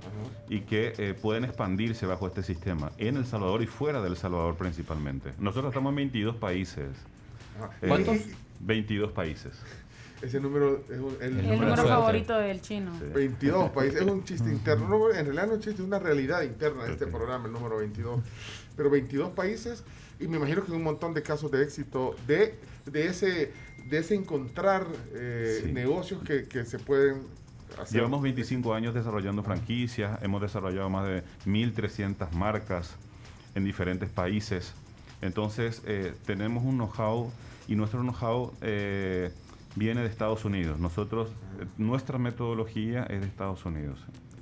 y 0.49 0.61
que 0.61 0.93
eh, 0.97 1.15
pueden 1.19 1.45
expandirse 1.45 2.05
bajo 2.05 2.27
este 2.27 2.43
sistema 2.43 2.91
en 2.99 3.17
El 3.17 3.25
Salvador 3.25 3.63
y 3.63 3.65
fuera 3.67 4.01
del 4.01 4.15
Salvador 4.17 4.55
principalmente. 4.55 5.33
Nosotros 5.39 5.71
estamos 5.71 5.89
en 5.91 5.95
22 5.95 6.35
países. 6.35 6.89
Eh, 7.81 7.87
¿Cuántos? 7.87 8.17
22 8.59 9.11
países. 9.11 9.53
Ese 10.23 10.39
número 10.39 10.83
es 10.89 10.99
un- 10.99 11.17
el, 11.21 11.39
El 11.39 11.59
número 11.59 11.75
favorito 11.85 12.37
del 12.37 12.61
chino. 12.61 12.91
22 13.13 13.71
países. 13.71 14.01
Es 14.01 14.07
un 14.07 14.23
chiste 14.23 14.49
interno. 14.49 14.87
No, 14.87 15.09
en 15.09 15.25
realidad 15.25 15.47
no 15.47 15.51
es 15.53 15.57
un 15.57 15.63
chiste, 15.63 15.81
es 15.81 15.87
una 15.87 15.99
realidad 15.99 16.43
interna 16.43 16.85
de 16.85 16.93
este 16.93 17.07
programa, 17.07 17.47
el 17.47 17.51
número 17.53 17.77
22. 17.77 18.21
Pero 18.75 18.89
22 18.89 19.31
países 19.31 19.83
y 20.19 20.27
me 20.27 20.37
imagino 20.37 20.63
que 20.63 20.71
un 20.71 20.83
montón 20.83 21.13
de 21.13 21.21
casos 21.21 21.51
de 21.51 21.63
éxito 21.63 22.15
de, 22.27 22.55
de, 22.85 23.07
ese, 23.07 23.51
de 23.89 23.97
ese 23.97 24.15
encontrar 24.15 24.87
eh, 25.13 25.69
negocios 25.73 26.23
que, 26.23 26.45
que 26.47 26.63
se 26.65 26.79
pueden 26.79 27.23
hacer. 27.77 27.95
Llevamos 27.97 28.21
25 28.21 28.73
años 28.73 28.93
desarrollando 28.93 29.43
franquicias, 29.43 30.21
hemos 30.23 30.41
desarrollado 30.41 30.89
más 30.89 31.05
de 31.07 31.23
1.300 31.45 32.31
marcas 32.31 32.95
en 33.55 33.65
diferentes 33.65 34.09
países. 34.09 34.73
Entonces, 35.21 35.81
eh, 35.85 36.13
tenemos 36.25 36.63
un 36.63 36.75
know-how 36.77 37.31
y 37.67 37.75
nuestro 37.75 38.01
know-how 38.01 38.53
eh, 38.61 39.31
viene 39.75 40.01
de 40.01 40.07
Estados 40.07 40.45
Unidos. 40.45 40.79
Nosotros, 40.79 41.29
eh, 41.59 41.65
nuestra 41.77 42.17
metodología 42.17 43.03
es 43.03 43.21
de 43.21 43.27
Estados 43.27 43.65
Unidos. 43.65 43.99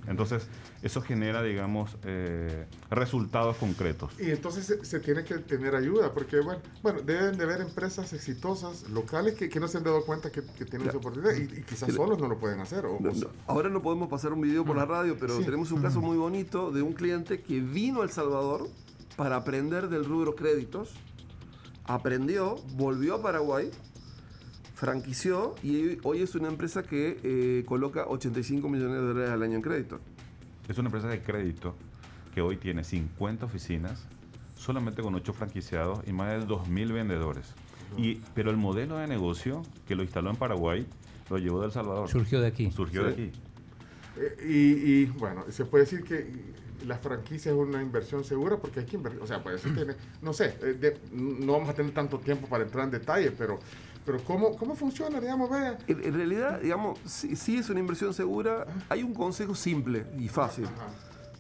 Entonces, 0.08 0.48
eso 0.82 1.00
genera, 1.04 1.44
digamos, 1.44 1.96
eh, 2.06 2.66
resultados 2.90 3.56
concretos. 3.58 4.12
Y 4.20 4.32
entonces 4.32 4.66
se, 4.66 4.84
se 4.84 5.00
tiene 5.00 5.24
que 5.24 5.36
tener 5.38 5.76
ayuda, 5.76 6.12
porque 6.12 6.40
bueno, 6.40 6.60
bueno 6.82 7.02
deben 7.02 7.38
de 7.38 7.44
haber 7.44 7.62
empresas 7.62 8.12
exitosas 8.12 8.90
locales 8.90 9.36
que, 9.36 9.48
que 9.48 9.60
no 9.60 9.68
se 9.68 9.78
han 9.78 9.84
dado 9.84 10.04
cuenta 10.04 10.32
que, 10.32 10.42
que 10.58 10.66
tienen 10.66 10.90
esa 10.90 10.98
oportunidad 10.98 11.34
y, 11.36 11.44
y 11.44 11.62
quizás 11.62 11.88
Sí. 11.92 11.96
solos 11.96 12.18
no 12.18 12.28
lo 12.28 12.40
pueden 12.40 12.60
hacer. 12.62 12.88
O, 12.88 12.98
No, 13.00 13.12
o- 13.12 13.14
no, 13.14 13.28
ahora 13.46 13.70
no 13.70 13.84
podemos 13.84 14.10
pasar 14.10 14.34
un 14.34 14.42
video 14.42 14.66
por 14.66 14.76
la 14.76 14.86
radio, 14.86 15.18
pero 15.20 15.38
Sí. 15.38 15.44
tenemos 15.46 15.72
un 15.72 15.84
caso 15.84 16.02
muy 16.02 16.18
bonito 16.18 16.72
de 16.72 16.82
un 16.82 16.94
cliente 16.94 17.42
que 17.44 17.60
vino 17.60 18.02
a 18.02 18.04
El 18.04 18.10
Salvador 18.10 18.68
para 19.18 19.36
aprender 19.36 19.88
del 19.88 20.04
rubro 20.06 20.34
créditos, 20.36 20.96
aprendió, 21.86 22.56
volvió 22.74 23.16
a 23.16 23.22
Paraguay, 23.22 23.70
franquició 24.86 25.54
y 25.62 26.00
hoy 26.02 26.24
es 26.24 26.34
una 26.34 26.48
empresa 26.48 26.82
que 26.82 27.20
eh, 27.24 27.64
coloca 27.68 28.08
85 28.08 28.68
millones 28.68 29.00
de 29.00 29.08
dólares 29.10 29.30
al 29.30 29.44
año 29.44 29.56
en 29.58 29.62
crédito. 29.62 30.00
Es 30.68 30.76
una 30.80 30.88
empresa 30.88 31.08
de 31.08 31.22
crédito 31.22 31.76
que 32.34 32.42
hoy 32.42 32.58
tiene 32.58 32.84
50 32.84 33.46
oficinas, 33.46 34.08
solamente 34.56 35.04
con 35.04 35.14
8 35.14 35.34
franquiciados 35.34 36.00
y 36.08 36.14
más 36.14 36.30
de 36.32 36.48
2.000 36.48 36.94
vendedores. 36.94 37.46
Y, 37.96 38.16
pero 38.34 38.50
el 38.50 38.58
modelo 38.58 38.98
de 38.98 39.06
negocio 39.06 39.62
que 39.88 39.94
lo 39.94 40.02
instaló 40.02 40.32
en 40.32 40.38
Paraguay 40.38 40.88
lo 41.30 41.38
llevó 41.38 41.60
de 41.60 41.68
El 41.68 41.72
Salvador. 41.72 42.10
Surgió 42.10 42.42
de 42.42 42.48
aquí. 42.48 42.72
Surgió 42.72 43.04
de 43.04 43.12
aquí. 43.12 43.32
Eh, 44.18 44.48
y, 44.50 44.92
y, 44.92 45.06
bueno, 45.06 45.46
se 45.50 45.64
puede 45.66 45.84
decir 45.84 46.04
que 46.04 46.26
la 46.88 46.98
franquicia 46.98 47.52
es 47.52 47.58
una 47.58 47.84
inversión 47.84 48.24
segura 48.24 48.58
porque 48.58 48.80
hay 48.80 48.88
que 48.88 48.96
invertir. 48.96 49.22
O 49.22 49.28
sea, 49.28 49.44
puede 49.44 49.60
ser 49.60 49.76
que, 49.76 49.86
no 50.24 50.34
sé, 50.34 50.56
eh, 50.64 50.74
de- 50.74 50.98
no 51.14 51.54
vamos 51.54 51.70
a 51.70 51.74
tener 51.76 51.94
tanto 51.94 52.18
tiempo 52.18 52.48
para 52.48 52.64
entrar 52.64 52.86
en 52.86 52.92
detalle, 52.92 53.30
pero, 53.30 53.60
pero 54.06 54.24
¿cómo, 54.24 54.56
¿cómo 54.58 54.76
funciona? 54.76 55.20
Digamos, 55.20 55.50
vea. 55.50 55.78
En, 55.88 56.04
en 56.04 56.14
realidad, 56.14 56.60
digamos, 56.62 57.00
sí, 57.06 57.36
sí 57.36 57.58
es 57.58 57.70
una 57.70 57.80
inversión 57.80 58.14
segura. 58.14 58.66
Hay 58.90 59.04
un 59.04 59.14
consejo 59.14 59.56
simple 59.56 60.06
y 60.18 60.28
fácil. 60.28 60.68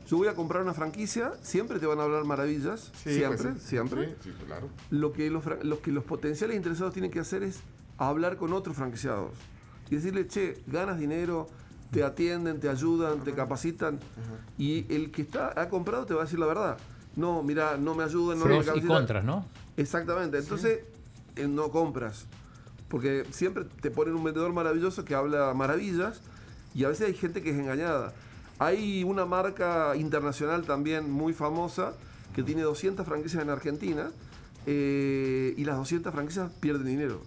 Yo 0.07 0.17
voy 0.17 0.27
a 0.27 0.33
comprar 0.35 0.61
una 0.61 0.73
franquicia, 0.73 1.31
siempre 1.41 1.79
te 1.79 1.85
van 1.85 1.99
a 1.99 2.03
hablar 2.03 2.25
maravillas, 2.25 2.91
Sí, 3.01 3.13
siempre, 3.15 3.51
pues 3.51 3.63
siempre. 3.63 4.09
Sí, 4.09 4.15
sí, 4.23 4.45
claro. 4.45 4.67
Lo 4.89 5.13
que 5.13 5.29
los, 5.29 5.43
lo 5.63 5.81
que 5.81 5.91
los 5.91 6.03
potenciales 6.03 6.57
interesados 6.57 6.93
tienen 6.93 7.11
que 7.11 7.19
hacer 7.19 7.43
es 7.43 7.61
hablar 7.97 8.35
con 8.35 8.51
otros 8.51 8.75
franquiciados 8.75 9.31
y 9.89 9.95
decirle, 9.95 10.27
che, 10.27 10.61
ganas 10.67 10.99
dinero, 10.99 11.47
te 11.91 12.03
atienden, 12.03 12.59
te 12.59 12.67
ayudan, 12.67 13.23
te 13.23 13.33
capacitan 13.33 13.99
y 14.57 14.85
el 14.93 15.11
que 15.11 15.21
está 15.21 15.53
ha 15.59 15.69
comprado 15.69 16.05
te 16.05 16.13
va 16.13 16.21
a 16.21 16.23
decir 16.25 16.39
la 16.39 16.45
verdad. 16.45 16.77
No, 17.15 17.41
mira, 17.43 17.77
no 17.77 17.95
me 17.95 18.03
ayudan, 18.03 18.39
no 18.39 18.45
me 18.45 18.51
Pros 18.55 18.63
y 18.63 18.67
capacitan. 18.67 18.87
contras, 18.97 19.23
¿no? 19.23 19.45
Exactamente. 19.77 20.37
Entonces, 20.39 20.79
eh, 21.35 21.47
no 21.47 21.69
compras. 21.69 22.25
Porque 22.91 23.25
siempre 23.31 23.63
te 23.81 23.89
ponen 23.89 24.15
un 24.15 24.23
vendedor 24.25 24.51
maravilloso 24.51 25.05
que 25.05 25.15
habla 25.15 25.53
maravillas 25.53 26.19
y 26.75 26.83
a 26.83 26.89
veces 26.89 27.07
hay 27.07 27.13
gente 27.13 27.41
que 27.41 27.51
es 27.51 27.55
engañada. 27.57 28.13
Hay 28.59 29.05
una 29.05 29.25
marca 29.25 29.95
internacional 29.95 30.65
también 30.65 31.09
muy 31.09 31.31
famosa 31.31 31.93
que 32.35 32.43
tiene 32.43 32.63
200 32.63 33.05
franquicias 33.05 33.41
en 33.41 33.49
Argentina 33.49 34.11
eh, 34.65 35.53
y 35.55 35.63
las 35.63 35.77
200 35.77 36.13
franquicias 36.13 36.51
pierden 36.59 36.85
dinero. 36.85 37.21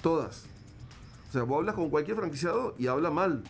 Todas. 0.00 0.46
O 1.28 1.32
sea, 1.32 1.42
vos 1.42 1.58
hablas 1.58 1.74
con 1.74 1.90
cualquier 1.90 2.16
franquiciado 2.16 2.74
y 2.78 2.86
habla 2.86 3.10
mal. 3.10 3.44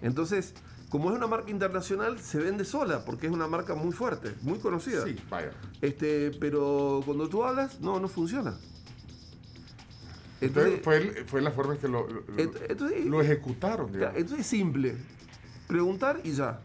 Entonces, 0.00 0.54
como 0.90 1.10
es 1.10 1.16
una 1.16 1.26
marca 1.26 1.50
internacional, 1.50 2.20
se 2.20 2.38
vende 2.38 2.64
sola 2.64 3.04
porque 3.04 3.26
es 3.26 3.32
una 3.32 3.48
marca 3.48 3.74
muy 3.74 3.90
fuerte, 3.90 4.32
muy 4.42 4.60
conocida. 4.60 5.02
Sí, 5.02 5.16
vaya. 5.28 5.50
Este, 5.80 6.30
pero 6.38 7.02
cuando 7.04 7.28
tú 7.28 7.42
hablas, 7.42 7.80
no, 7.80 7.98
no 7.98 8.06
funciona. 8.06 8.54
Entonces, 10.46 10.74
Entonces, 10.74 11.12
fue, 11.14 11.24
fue 11.24 11.42
la 11.42 11.50
forma 11.50 11.74
en 11.74 11.80
que 11.80 11.88
lo, 11.88 12.08
lo- 12.08 12.24
Ent- 12.36 12.56
entonces- 12.68 13.04
lo 13.06 13.20
ejecutaron. 13.20 13.92
digamos. 13.92 14.16
entonces 14.16 14.40
es 14.40 14.46
simple. 14.46 14.94
Preguntar 15.66 16.20
y 16.24 16.32
ya. 16.32 16.60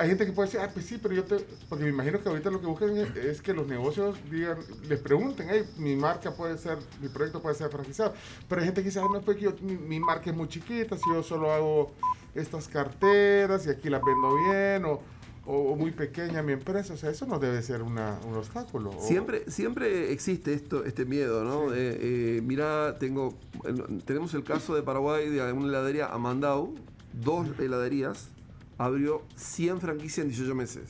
Hay 0.00 0.08
gente 0.08 0.26
que 0.26 0.32
puede 0.32 0.48
decir, 0.48 0.58
ah, 0.60 0.68
pues 0.72 0.84
sí, 0.86 0.98
pero 1.00 1.14
yo 1.14 1.22
te... 1.22 1.36
Porque 1.68 1.84
me 1.84 1.90
imagino 1.90 2.20
que 2.20 2.28
ahorita 2.28 2.50
lo 2.50 2.60
que 2.60 2.66
buscan 2.66 2.96
es, 2.96 3.14
es 3.14 3.40
que 3.40 3.52
los 3.54 3.68
negocios 3.68 4.18
digan, 4.28 4.58
les 4.88 4.98
pregunten, 4.98 5.46
hey, 5.48 5.62
mi 5.76 5.94
marca 5.94 6.32
puede 6.34 6.58
ser, 6.58 6.78
mi 7.00 7.08
proyecto 7.08 7.40
puede 7.40 7.54
ser 7.54 7.70
franquiciado. 7.70 8.12
Pero 8.48 8.60
hay 8.60 8.66
gente 8.66 8.80
que 8.80 8.88
dice, 8.88 8.98
ah, 8.98 9.06
no, 9.12 9.20
pues 9.20 9.38
yo, 9.38 9.54
mi, 9.60 9.76
mi 9.76 10.00
marca 10.00 10.28
es 10.30 10.34
muy 10.36 10.48
chiquita, 10.48 10.96
si 10.96 11.04
yo 11.14 11.22
solo 11.22 11.52
hago 11.52 11.94
estas 12.34 12.66
carteras 12.66 13.64
y 13.66 13.70
aquí 13.70 13.88
las 13.90 14.02
vendo 14.04 14.34
bien, 14.50 14.84
o, 14.86 15.02
o- 15.46 15.74
muy 15.76 15.90
pequeña 15.90 16.42
mi 16.42 16.52
empresa. 16.52 16.94
O 16.94 16.96
sea, 16.96 17.10
eso 17.10 17.26
no 17.26 17.38
debe 17.38 17.62
ser 17.62 17.82
una- 17.82 18.18
un 18.26 18.34
obstáculo. 18.34 18.90
o- 18.90 19.00
Siempre, 19.06 19.50
siempre 19.50 20.12
existe 20.12 20.52
esto, 20.54 20.84
este 20.84 21.04
miedo, 21.04 21.44
¿no? 21.44 21.72
Eh, 21.74 21.98
eh, 22.38 22.42
mira, 22.44 22.96
tengo, 22.98 23.34
tenemos 24.04 24.34
el 24.34 24.44
caso 24.44 24.74
de 24.74 24.82
Paraguay 24.82 25.28
de 25.28 25.52
una 25.52 25.66
heladería 25.68 26.06
Amandau, 26.06 26.74
dos 27.12 27.46
heladerías, 27.58 28.28
abrió 28.78 29.22
100 29.36 29.80
franquicias 29.80 30.24
en 30.24 30.28
18 30.30 30.54
meses. 30.54 30.84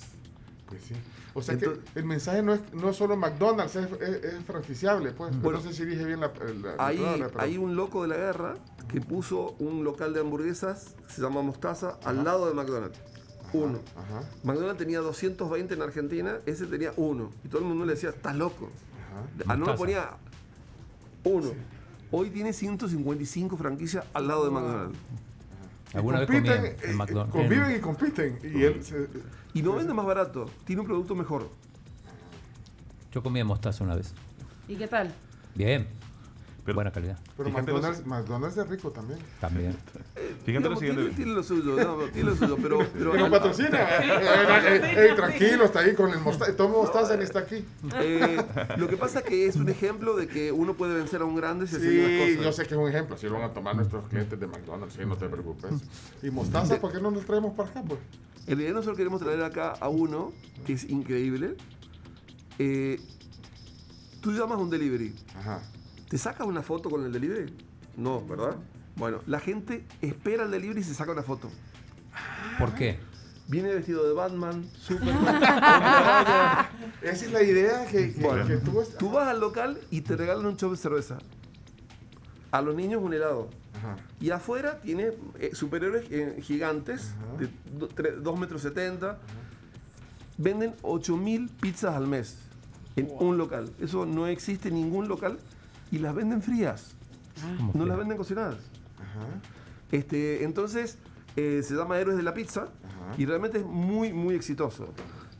Pues 0.69 0.83
sí. 0.83 0.95
O 1.33 1.43
sea 1.43 1.55
Entonces- 1.55 1.85
que 1.93 1.99
el 2.01 2.05
mensaje 2.07 2.43
no 2.43 2.55
es, 2.55 2.61
no 2.73 2.93
solo 2.93 3.17
McDonald's, 3.17 3.77
es, 3.77 3.89
es- 4.01 4.25
es 4.25 4.45
franquiciable, 4.45 5.13
pues. 5.13 5.41
Bueno, 5.41 5.59
no 5.61 5.65
sé 5.65 5.73
si 5.73 5.85
dije 5.85 6.05
bien 6.05 6.21
la, 6.21 6.29
la- 6.29 6.77
la 6.77 6.87
Hay, 6.87 6.97
palabra, 6.99 7.29
pero- 7.29 7.41
hay 7.41 7.57
un 7.57 7.77
loco 7.77 8.03
de 8.03 8.09
la 8.09 8.17
guerra 8.17 8.55
que 8.89 9.01
puso 9.01 9.55
un 9.61 9.85
local 9.85 10.13
de 10.13 10.21
hamburguesas, 10.21 10.97
se 11.09 11.23
llama 11.23 11.41
Mostaza, 11.43 11.99
al 12.05 12.25
lado 12.25 12.49
de 12.49 12.55
McDonald's. 12.55 12.99
Uno. 13.53 13.79
Ajá. 13.97 14.23
McDonald's 14.45 14.79
tenía 14.79 15.01
220 15.01 15.75
en 15.75 15.83
Argentina, 15.83 16.39
ese 16.47 16.67
tenía 16.67 16.93
uno. 16.97 17.31
Y 17.45 17.49
todo 17.49 17.61
el 17.63 17.69
mundo 17.69 17.85
le 17.85 17.95
decía, 17.95 18.11
estás 18.11 18.37
loco. 18.37 18.71
Ah, 19.47 19.57
no 19.57 19.75
ponía 19.77 20.11
uno. 21.25 21.51
Hoy 22.13 22.31
tiene 22.31 22.53
155 22.53 23.57
franquicias 23.57 24.05
al 24.15 24.29
lado 24.29 24.45
de 24.45 24.51
McDonald's. 24.51 24.99
Alguna 25.95 26.21
vez 26.21 26.29
compiten, 26.29 26.65
eh, 26.65 26.93
McDonald's. 26.95 27.33
Conviven 27.33 27.77
y 27.77 27.81
compiten. 27.81 28.39
Y 28.43 28.63
él 28.63 28.85
se- 28.85 29.09
Y 29.55 29.63
no 29.63 29.75
vende 29.75 29.93
más 29.93 30.07
barato, 30.07 30.49
tiene 30.65 30.81
un 30.83 30.87
producto 30.87 31.15
mejor. 31.17 31.49
Yo 33.13 33.23
comí 33.23 33.43
mostaza 33.43 33.83
una 33.83 33.97
vez. 33.97 34.15
¿Y 34.69 34.77
qué 34.77 34.87
tal? 34.87 35.13
Bien. 35.57 35.89
Buena 36.65 36.91
calidad. 36.93 37.19
pero 37.37 37.51
McDonald's, 37.51 38.07
McDonald's 38.07 38.57
es 38.57 38.69
rico 38.69 38.91
también. 38.91 39.19
También. 39.41 39.77
Fíjate 40.45 40.69
lo 40.69 40.77
siguiente. 40.77 41.03
tiene, 41.03 41.17
tiene 41.17 41.33
lo 41.33 41.43
suyo, 41.43 41.77
no, 41.77 42.05
tiene 42.13 42.31
lo 42.31 42.37
suyo, 42.37 42.57
pero... 42.63 42.79
pero 42.93 43.15
nos 43.15 43.31
patrocina. 43.31 43.79
Eh, 43.79 44.03
eh, 44.03 44.81
eh, 44.83 45.09
ey, 45.09 45.17
tranquilo, 45.17 45.65
está 45.65 45.81
ahí 45.81 45.95
con 45.95 46.11
el 46.11 46.21
mostaza. 46.21 46.57
Todo 46.57 46.69
mostaza 46.69 47.17
ni 47.17 47.25
está 47.25 47.41
aquí. 47.41 47.65
Eh, 47.95 48.43
lo 48.77 48.89
que 48.89 48.97
pasa 48.97 49.21
es 49.21 49.25
que 49.25 49.47
es 49.47 49.57
un 49.57 49.69
ejemplo 49.69 50.17
de 50.17 50.29
que 50.29 50.53
uno 50.53 50.75
puede 50.75 50.95
vencer 50.95 51.23
a 51.23 51.25
un 51.25 51.37
grande 51.37 51.67
si 51.67 51.77
Sí, 51.77 52.39
yo 52.43 52.53
sé 52.53 52.65
que 52.67 52.75
es 52.75 52.81
un 52.81 52.89
ejemplo. 52.89 53.17
Así 53.17 53.27
lo 53.27 53.35
van 53.35 53.45
a 53.45 53.53
tomar 53.53 53.75
nuestros 53.75 54.09
clientes 54.09 54.39
de 54.39 54.47
McDonald's. 54.47 54.95
Sí, 54.95 55.01
no 55.07 55.17
te 55.17 55.29
preocupes. 55.29 55.71
Y 56.23 56.31
mostaza, 56.31 56.79
¿por 56.81 56.93
qué 56.93 57.01
no 57.01 57.11
nos 57.11 57.25
traemos 57.25 57.55
para 57.55 57.71
acá? 57.71 57.83
Pues? 57.83 57.99
En 58.47 58.57
realidad 58.57 58.75
nosotros 58.75 58.97
queremos 58.97 59.21
traer 59.21 59.43
acá 59.43 59.73
a 59.73 59.89
uno 59.89 60.33
que 60.67 60.75
es 60.75 60.89
increíble. 60.89 61.57
Eh, 62.59 63.01
tú 64.21 64.33
llamas 64.33 64.59
un 64.59 64.71
delivery. 64.71 65.15
Ajá. 65.39 65.63
¿Te 66.11 66.19
sacas 66.19 66.47
una 66.47 66.61
foto 66.63 66.91
con 66.91 67.05
el 67.05 67.13
delivery? 67.13 67.55
No, 67.97 68.27
¿verdad? 68.27 68.57
Bueno, 68.97 69.21
la 69.27 69.39
gente 69.39 69.87
espera 70.03 70.43
el 70.43 70.51
delivery 70.51 70.81
y 70.81 70.85
se 70.85 70.93
saca 70.95 71.13
una 71.13 71.23
foto. 71.23 71.49
¿Por 72.59 72.75
qué? 72.75 72.99
Viene 73.47 73.73
vestido 73.73 74.07
de 74.07 74.13
Batman, 74.13 74.69
Superman. 74.77 75.41
Esa 77.03 77.25
es 77.27 77.33
la 77.33 77.43
idea 77.43 77.87
que, 77.87 78.13
que- 78.13 78.21
Bueno, 78.23 78.45
que 78.45 78.57
tú... 78.57 78.83
tú 78.99 79.11
vas 79.13 79.29
al 79.29 79.39
local 79.41 79.79
y 79.91 80.01
te 80.01 80.17
regalan 80.17 80.45
un 80.47 80.57
chop 80.57 80.73
de 80.73 80.77
cerveza. 80.77 81.19
A 82.51 82.61
los 82.61 82.75
niños 82.75 83.01
un 83.03 83.15
helado. 83.15 83.49
Ajá. 83.79 83.97
Y 84.21 84.31
afuera 84.31 84.81
tiene 84.81 85.13
eh, 85.39 85.51
superhéroes 85.55 86.07
eh, 86.11 86.41
gigantes 86.43 87.15
de 87.39 88.13
2 88.21 88.39
metros 88.39 88.63
70. 88.63 89.17
Venden 90.39 90.75
8000 90.83 91.49
pizzas 91.61 91.95
al 91.95 92.09
mes. 92.09 92.37
En 92.97 93.09
un 93.21 93.39
local. 93.39 93.71
Eso 93.81 94.07
no 94.07 94.27
existe 94.27 94.69
en 94.71 94.75
ningún 94.75 95.07
local 95.07 95.39
y 95.91 95.99
las 95.99 96.15
venden 96.15 96.43
frías. 96.43 96.95
¿Cómo 97.41 97.67
No 97.67 97.73
frías? 97.73 97.89
las 97.89 97.99
venden 97.99 98.17
cocinadas. 98.17 98.57
Este, 99.93 100.45
entonces, 100.45 100.99
eh, 101.37 101.63
se 101.65 101.75
llama 101.75 101.99
Héroes 101.99 102.17
de 102.17 102.23
la 102.23 102.35
Pizza 102.35 102.69
y 103.19 103.27
realmente 103.27 103.59
es 103.59 103.65
muy, 103.65 104.13
muy 104.13 104.35
exitoso. 104.35 104.93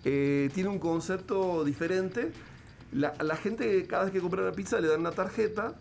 Eh, 0.05 0.51
tiene 0.55 0.69
un 0.71 0.79
concepto 0.79 1.65
diferente. 1.65 2.33
La, 2.93 3.15
la 3.23 3.37
gente, 3.37 3.87
cada 3.87 4.05
vez 4.05 4.13
que 4.13 4.21
compra 4.21 4.43
una 4.43 4.53
pizza, 4.53 4.81
le 4.81 4.89
dan 4.89 5.01
una 5.01 5.13
tarjeta 5.13 5.75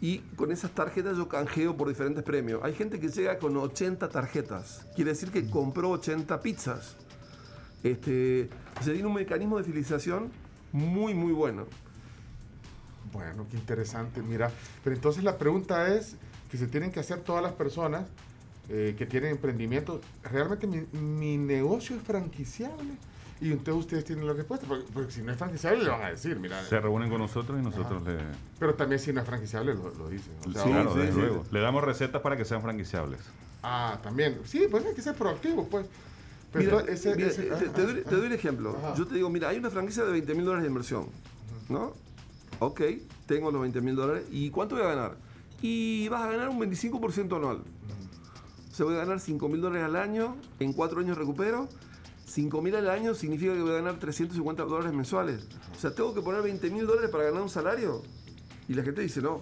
y 0.00 0.18
con 0.36 0.50
esas 0.52 0.72
tarjetas 0.72 1.16
yo 1.16 1.28
canjeo 1.28 1.76
por 1.76 1.88
diferentes 1.88 2.24
premios. 2.24 2.60
Hay 2.64 2.74
gente 2.74 2.98
que 2.98 3.08
llega 3.08 3.38
con 3.38 3.56
80 3.56 4.08
tarjetas. 4.08 4.86
Quiere 4.96 5.10
decir 5.12 5.30
que 5.30 5.48
compró 5.48 5.90
80 5.90 6.40
pizzas. 6.40 6.96
Este, 7.84 8.48
o 8.80 8.82
sea, 8.82 8.92
tiene 8.92 9.06
un 9.08 9.14
mecanismo 9.14 9.58
de 9.58 9.64
fidelización 9.64 10.30
muy, 10.72 11.14
muy 11.14 11.32
bueno. 11.32 11.66
Bueno, 13.12 13.46
qué 13.50 13.56
interesante, 13.56 14.22
mira. 14.22 14.50
Pero 14.84 14.94
entonces 14.96 15.24
la 15.24 15.38
pregunta 15.38 15.94
es 15.94 16.16
que 16.50 16.56
se 16.56 16.66
tienen 16.66 16.90
que 16.90 17.00
hacer 17.00 17.20
todas 17.20 17.42
las 17.42 17.52
personas 17.52 18.04
eh, 18.68 18.94
que 18.98 19.06
tienen 19.06 19.30
emprendimiento. 19.32 20.00
¿Realmente 20.24 20.66
mi, 20.66 20.80
mi 20.98 21.36
negocio 21.38 21.96
es 21.96 22.02
franquiciable? 22.02 22.94
Y 23.40 23.52
entonces 23.52 23.84
ustedes 23.84 24.04
tienen 24.04 24.26
la 24.26 24.32
respuesta, 24.32 24.66
porque, 24.66 24.84
porque 24.92 25.12
si 25.12 25.22
no 25.22 25.30
es 25.30 25.38
franquiciable 25.38 25.84
le 25.84 25.90
van 25.90 26.02
a 26.02 26.10
decir, 26.10 26.36
mira. 26.40 26.60
Se 26.64 26.80
reúnen 26.80 27.08
con 27.08 27.20
nosotros 27.20 27.56
y 27.60 27.62
nosotros 27.62 28.02
le... 28.02 28.18
Pero 28.58 28.74
también 28.74 28.98
si 28.98 29.12
no 29.12 29.20
es 29.20 29.26
franquiciable 29.28 29.74
lo, 29.74 29.94
lo 29.94 30.08
dicen. 30.08 30.32
o 30.44 30.52
sea, 30.52 30.64
Sí, 30.64 30.70
claro, 30.70 30.92
sí, 30.92 30.98
desde 30.98 31.12
sí. 31.12 31.18
luego. 31.20 31.44
Le 31.52 31.60
damos 31.60 31.84
recetas 31.84 32.20
para 32.20 32.36
que 32.36 32.44
sean 32.44 32.62
franquiciables. 32.62 33.20
Ah, 33.62 34.00
también. 34.02 34.38
Sí, 34.44 34.66
pues 34.68 34.84
hay 34.84 34.92
que 34.94 35.02
ser 35.02 35.14
proactivo, 35.14 35.68
pues. 35.68 35.86
Pero 36.52 36.80
Mira, 36.80 36.92
ese- 36.92 37.14
mira, 37.14 37.28
ese- 37.28 37.42
te, 37.44 37.68
te 37.68 37.82
doy, 37.82 38.02
te 38.02 38.16
doy 38.16 38.26
un 38.26 38.32
ejemplo. 38.32 38.76
Ajá. 38.76 38.94
Yo 38.96 39.06
te 39.06 39.14
digo, 39.14 39.30
mira, 39.30 39.50
hay 39.50 39.58
una 39.58 39.70
franquicia 39.70 40.02
de 40.04 40.10
20 40.12 40.34
mil 40.34 40.44
dólares 40.44 40.64
de 40.64 40.68
inversión. 40.68 41.06
¿No? 41.68 41.92
Ok, 42.60 42.80
tengo 43.26 43.50
los 43.50 43.60
20 43.60 43.80
mil 43.80 43.94
dólares. 43.96 44.24
¿Y 44.30 44.50
cuánto 44.50 44.74
voy 44.76 44.84
a 44.84 44.88
ganar? 44.88 45.16
Y 45.62 46.08
vas 46.08 46.22
a 46.22 46.30
ganar 46.30 46.48
un 46.48 46.58
25% 46.60 47.36
anual. 47.36 47.62
O 48.70 48.74
sea, 48.74 48.86
voy 48.86 48.94
a 48.94 48.98
ganar 48.98 49.20
5 49.20 49.48
mil 49.48 49.60
dólares 49.60 49.84
al 49.84 49.96
año. 49.96 50.36
En 50.60 50.72
cuatro 50.72 51.00
años 51.00 51.16
recupero. 51.18 51.68
5 52.26 52.60
mil 52.62 52.74
al 52.76 52.90
año 52.90 53.14
significa 53.14 53.54
que 53.54 53.60
voy 53.62 53.70
a 53.70 53.74
ganar 53.76 53.98
350 53.98 54.64
dólares 54.64 54.92
mensuales. 54.92 55.46
O 55.76 55.78
sea, 55.80 55.94
tengo 55.94 56.14
que 56.14 56.20
poner 56.20 56.42
20 56.42 56.70
mil 56.70 56.86
dólares 56.86 57.10
para 57.10 57.24
ganar 57.24 57.42
un 57.42 57.48
salario. 57.48 58.02
Y 58.68 58.74
la 58.74 58.82
gente 58.82 59.00
dice, 59.02 59.22
no. 59.22 59.40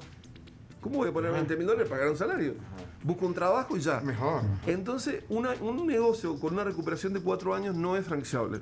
¿Cómo 0.80 0.98
voy 0.98 1.08
a 1.08 1.12
poner 1.12 1.32
20 1.32 1.56
mil 1.56 1.66
dólares 1.66 1.88
para 1.88 1.98
ganar 2.00 2.12
un 2.12 2.18
salario? 2.18 2.54
Busco 3.02 3.26
un 3.26 3.34
trabajo 3.34 3.76
y 3.76 3.80
ya. 3.80 4.00
Mejor. 4.00 4.42
Entonces, 4.66 5.24
una- 5.28 5.54
un 5.60 5.84
negocio 5.86 6.38
con 6.38 6.52
una 6.54 6.64
recuperación 6.64 7.12
de 7.12 7.20
cuatro 7.20 7.54
años 7.54 7.74
no 7.74 7.96
es 7.96 8.06
franquiciable. 8.06 8.60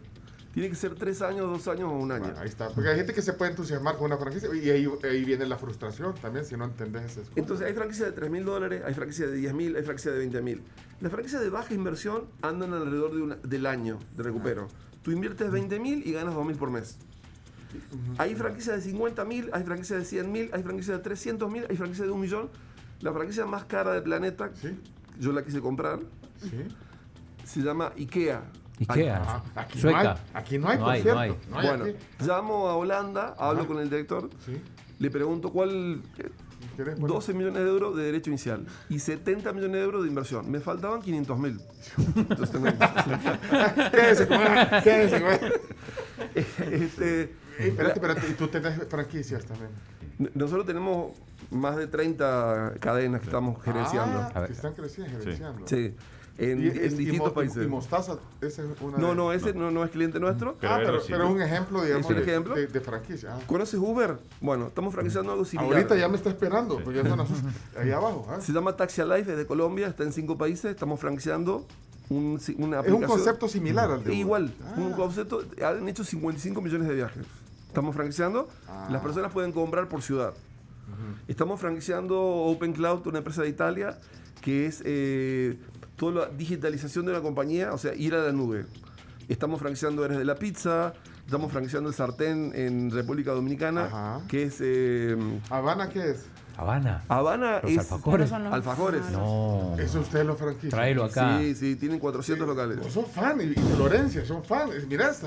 Tiene 0.54 0.68
que 0.68 0.76
ser 0.76 0.94
tres 0.94 1.20
años, 1.20 1.50
dos 1.50 1.66
años 1.66 1.90
o 1.90 1.96
un 1.96 2.12
año. 2.12 2.32
Ahí 2.38 2.48
está. 2.48 2.68
Porque 2.68 2.88
hay 2.90 2.96
gente 2.96 3.12
que 3.12 3.22
se 3.22 3.32
puede 3.32 3.50
entusiasmar 3.50 3.96
con 3.96 4.06
una 4.06 4.16
franquicia 4.16 4.48
y 4.54 4.70
ahí, 4.70 4.88
ahí 5.02 5.24
viene 5.24 5.46
la 5.46 5.58
frustración 5.58 6.14
también 6.14 6.44
si 6.44 6.56
no 6.56 6.64
entendés 6.64 7.02
cosas. 7.16 7.28
Entonces, 7.34 7.66
hay 7.66 7.74
franquicias 7.74 8.06
de 8.08 8.12
3 8.12 8.30
mil 8.30 8.44
dólares, 8.44 8.82
hay 8.86 8.94
franquicias 8.94 9.30
de 9.30 9.36
10 9.36 9.52
mil, 9.52 9.74
hay 9.74 9.82
franquicias 9.82 10.14
de 10.14 10.20
20 10.20 10.40
mil. 10.42 10.62
Las 11.00 11.10
franquicias 11.10 11.42
de 11.42 11.50
baja 11.50 11.74
inversión 11.74 12.26
andan 12.40 12.72
alrededor 12.72 13.14
de 13.16 13.22
una- 13.22 13.34
del 13.36 13.66
año 13.66 13.98
de 14.16 14.22
recupero. 14.22 14.68
Tú 15.02 15.10
inviertes 15.10 15.50
20 15.50 15.78
mil 15.80 16.06
y 16.06 16.12
ganas 16.12 16.34
2 16.34 16.46
mil 16.46 16.56
por 16.56 16.70
mes. 16.70 16.98
Hay 18.18 18.36
franquicias 18.36 18.76
de 18.76 18.82
50 18.82 19.24
mil, 19.24 19.50
hay 19.52 19.64
franquicias 19.64 19.98
de 19.98 20.04
100 20.04 20.30
mil, 20.30 20.50
hay 20.52 20.62
franquicias 20.62 20.96
de 20.98 21.02
300 21.02 21.50
mil, 21.50 21.66
hay 21.68 21.76
franquicias 21.76 22.06
de 22.06 22.12
un 22.12 22.20
millón. 22.20 22.48
La 23.00 23.12
franquicia 23.12 23.44
más 23.44 23.64
cara 23.64 23.92
del 23.92 24.04
planeta, 24.04 24.50
yo 25.18 25.32
la 25.32 25.42
quise 25.44 25.60
comprar, 25.60 25.98
se 27.44 27.60
llama 27.60 27.92
IKEA. 27.98 28.42
Ikea. 28.80 29.22
Ah, 29.26 29.42
aquí 29.54 29.80
Sueca. 29.80 30.02
no 30.02 30.10
hay, 30.10 30.16
aquí 30.34 30.58
no 30.58 30.68
hay, 30.68 30.78
por 30.78 30.86
no 30.86 30.90
hay, 30.92 31.02
cierto. 31.02 31.16
no 31.16 31.20
hay. 31.22 31.30
No 31.50 31.58
hay 31.58 31.68
bueno, 31.68 31.84
aquí. 31.84 31.96
llamo 32.26 32.68
a 32.68 32.76
Holanda, 32.76 33.34
hablo 33.38 33.66
con 33.66 33.78
el 33.78 33.88
director, 33.90 34.28
le 34.98 35.10
pregunto 35.10 35.50
cuál... 35.52 36.02
eh, 36.18 36.30
12 36.98 37.34
millones 37.34 37.62
de 37.62 37.68
euros 37.68 37.94
de 37.96 38.02
derecho 38.04 38.30
inicial 38.30 38.66
y 38.88 38.98
70 38.98 39.52
millones 39.52 39.76
de 39.76 39.82
euros 39.82 40.02
de 40.02 40.08
inversión. 40.08 40.50
Me 40.50 40.58
faltaban 40.58 41.02
500 41.02 41.38
mil. 41.38 41.60
Entonces 42.16 42.50
tengo- 42.50 42.66
con 45.20 45.32
él. 45.32 45.52
Este, 46.34 47.34
espérate, 47.58 47.94
espérate, 47.94 48.28
y 48.28 48.32
tú 48.34 48.48
tenés 48.48 48.80
franquicias 48.88 49.44
también. 49.44 49.70
Nosotros 50.34 50.66
tenemos 50.66 51.12
más 51.50 51.76
de 51.76 51.86
30 51.86 52.74
cadenas 52.80 53.20
que 53.20 53.26
estamos 53.26 53.62
gerenciando. 53.62 54.20
Ah, 54.34 54.44
que 54.46 54.52
están 54.52 54.74
creciendo, 54.74 55.18
gerenciando. 55.20 55.66
Sí, 55.66 55.94
en, 56.38 56.64
Y- 56.64 56.68
en 56.68 56.76
y- 56.76 56.78
y 56.78 56.88
distintos 56.88 57.32
países. 57.32 57.64
Y 57.64 57.68
Mostaza, 57.68 58.18
esa 58.40 58.62
es 58.62 58.68
una 58.80 58.98
No, 58.98 59.10
de- 59.10 59.14
no, 59.14 59.32
ese 59.32 59.54
no, 59.54 59.70
no 59.70 59.84
es 59.84 59.90
cliente 59.90 60.18
nuestro. 60.18 60.56
ah, 60.62 60.78
pero, 60.84 61.00
pero 61.08 61.24
es 61.24 61.30
un 61.30 61.40
ejemplo, 61.42 61.82
digamos, 61.84 62.06
un 62.08 62.16
de, 62.16 62.22
ejemplo. 62.22 62.54
de- 62.54 62.66
de 62.66 62.80
franquicia. 62.80 63.34
ah. 63.36 63.40
¿Conoces 63.46 63.78
Uber? 63.78 64.18
Bueno, 64.40 64.66
estamos 64.68 64.92
franquiciando 64.92 65.32
algo 65.32 65.44
similar. 65.44 65.72
Ahorita 65.74 65.96
ya 65.96 66.08
me 66.08 66.16
está 66.16 66.30
esperando, 66.30 66.80
porque 66.82 67.02
ya 67.04 67.14
las- 67.16 67.28
ahí 67.78 67.90
abajo. 67.92 68.26
ah. 68.30 68.40
Se 68.40 68.52
llama 68.52 68.76
Taxi 68.76 69.00
Alive, 69.00 69.30
es 69.32 69.38
de 69.38 69.46
Colombia, 69.46 69.86
está 69.86 70.02
en 70.02 70.12
cinco 70.12 70.36
países, 70.36 70.70
estamos 70.72 70.98
franquiciando 71.00 71.66
un, 72.10 72.40
una 72.58 72.80
Es 72.80 72.92
un 72.92 73.02
concepto 73.02 73.48
similar 73.48 73.90
al 73.90 74.00
de 74.02 74.10
Uber. 74.10 74.18
Igual, 74.18 74.54
Ah. 74.64 74.74
un 74.76 74.92
concepto, 74.92 75.42
han 75.64 75.88
hecho 75.88 76.04
55 76.04 76.60
millones 76.60 76.88
de 76.88 76.94
viajes. 76.96 77.24
Estamos 77.68 77.94
franquiciando, 77.94 78.48
Ah. 78.68 78.88
las 78.90 79.02
personas 79.02 79.32
pueden 79.32 79.52
comprar 79.52 79.88
por 79.88 80.02
ciudad. 80.02 80.34
Estamos 81.28 81.60
franquiciando 81.60 82.20
Open 82.20 82.72
Cloud, 82.72 83.06
una 83.06 83.18
empresa 83.18 83.42
de 83.42 83.48
Italia, 83.48 83.98
que 84.42 84.66
es 84.66 84.82
eh, 84.84 85.58
toda 86.12 86.26
la 86.28 86.32
digitalización 86.36 87.06
de 87.06 87.12
una 87.12 87.20
compañía, 87.22 87.72
o 87.72 87.78
sea, 87.78 87.94
ir 87.94 88.14
a 88.14 88.18
la 88.24 88.32
nube. 88.32 88.66
Estamos 89.28 89.58
franquiciando 89.60 90.04
Eres 90.04 90.18
de 90.18 90.24
la 90.24 90.34
Pizza, 90.34 90.92
estamos 91.24 91.50
franquiciando 91.50 91.88
el 91.88 91.94
sartén 91.94 92.52
en 92.54 92.90
República 92.90 93.32
Dominicana, 93.32 94.20
que 94.28 94.44
es... 94.44 94.56
eh, 94.60 95.16
¿Habana 95.50 95.88
qué 95.88 96.10
es? 96.10 96.26
Habana. 96.56 97.02
Habana 97.08 97.60
Los 97.62 97.72
es 97.72 97.78
alfajores. 97.78 98.28
Son 98.28 98.44
los- 98.44 98.52
alfajores. 98.52 99.00
No. 99.10 99.74
Eso 99.78 100.00
ustedes 100.00 100.24
lo 100.26 100.36
franquician. 100.36 100.70
Tráelo 100.70 101.04
acá. 101.04 101.38
Sí, 101.40 101.54
sí, 101.56 101.74
tienen 101.76 101.98
400 101.98 102.46
locales. 102.46 102.78
Vos 102.78 102.92
sos 102.92 103.08
fan, 103.08 103.40
y, 103.40 103.44
y 103.44 103.54
Florencia, 103.74 104.24
son 104.24 104.44
fan. 104.44 104.68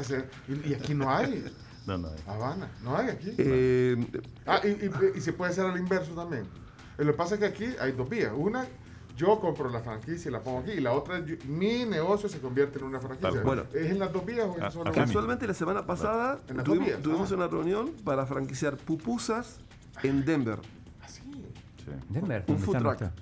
Se- 0.03 0.25
y, 0.47 0.69
y 0.69 0.73
aquí 0.75 0.93
no 0.93 1.09
hay. 1.13 1.43
No, 1.85 1.97
no 1.97 2.07
hay. 2.09 2.15
Habana, 2.27 2.69
no 2.83 2.95
hay 2.95 3.09
aquí. 3.09 3.33
Eh, 3.37 4.07
Ah, 4.45 4.61
y, 4.63 4.67
y- 4.67 5.17
y 5.17 5.21
se 5.21 5.33
puede 5.33 5.51
hacer 5.51 5.65
al 5.65 5.77
inverso 5.77 6.11
también. 6.13 6.43
Lo 6.97 7.05
que 7.07 7.13
pasa 7.13 7.33
es 7.35 7.39
que 7.41 7.45
aquí 7.47 7.65
hay 7.81 7.91
dos 7.91 8.07
vías. 8.09 8.31
Una, 8.35 8.65
yo 9.17 9.39
compro 9.41 9.69
la 9.69 9.81
franquicia 9.81 10.29
y 10.29 10.31
la 10.31 10.41
pongo 10.41 10.59
aquí. 10.59 10.71
Y 10.71 10.79
la 10.79 10.93
otra, 10.93 11.25
yo- 11.25 11.35
mi 11.47 11.83
negocio 11.85 12.29
se 12.29 12.39
convierte 12.39 12.79
en 12.79 12.85
una 12.85 12.99
franquicia. 13.01 13.31
Tal 13.31 13.41
cual. 13.43 13.67
¿Es 13.73 13.91
en 13.91 13.99
las 13.99 14.13
dos 14.13 14.25
vías 14.25 14.45
o 14.45 14.55
Ah, 14.61 14.67
es 14.67 14.73
solo 14.73 14.91
Casualmente 14.93 15.45
la 15.47 15.53
semana 15.53 15.85
pasada 15.85 16.39
En 16.47 16.57
las 16.57 16.63
tuvimos, 16.63 16.85
dos 16.87 16.93
vías, 16.95 17.01
tuvimos 17.03 17.31
ah. 17.31 17.35
una 17.35 17.47
reunión 17.47 17.91
para 18.05 18.25
franquiciar 18.25 18.77
pupusas 18.77 19.59
en 20.03 20.23
Denver. 20.23 20.59
Denver, 22.09 22.43
Un 22.47 22.59
food 22.59 22.73
truck. 22.73 22.83
nuestra, 22.83 23.13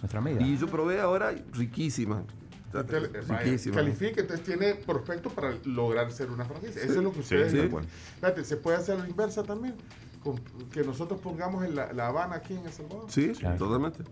nuestra 0.00 0.18
amiga. 0.20 0.40
Y 0.42 0.56
yo 0.56 0.66
probé 0.68 1.00
ahora 1.00 1.32
riquísima. 1.52 2.24
Riquísima. 2.72 3.74
califica, 3.76 4.20
entonces 4.22 4.46
tiene 4.46 4.74
prospecto 4.76 5.28
para 5.28 5.54
lograr 5.64 6.10
ser 6.10 6.30
una 6.30 6.44
franquicia. 6.44 6.82
Eso 6.82 6.92
es 6.94 7.02
lo 7.02 7.10
que 7.10 7.16
Sí, 7.16 7.34
ustedes. 7.34 7.52
sí. 7.52 7.60
recuerdan. 7.60 7.90
Fíjate, 8.16 8.44
se 8.44 8.56
puede 8.56 8.78
hacer 8.78 8.96
a 8.96 9.02
la 9.02 9.08
inversa 9.08 9.42
también. 9.42 9.74
Con- 10.22 10.38
que 10.70 10.82
nosotros 10.84 11.20
pongamos 11.20 11.64
en 11.64 11.74
la, 11.74 11.92
la 11.92 12.06
Habana 12.06 12.36
aquí 12.36 12.54
en 12.54 12.64
El 12.64 12.72
Salvador. 12.72 13.06
Sí, 13.10 13.32
totalmente. 13.58 14.04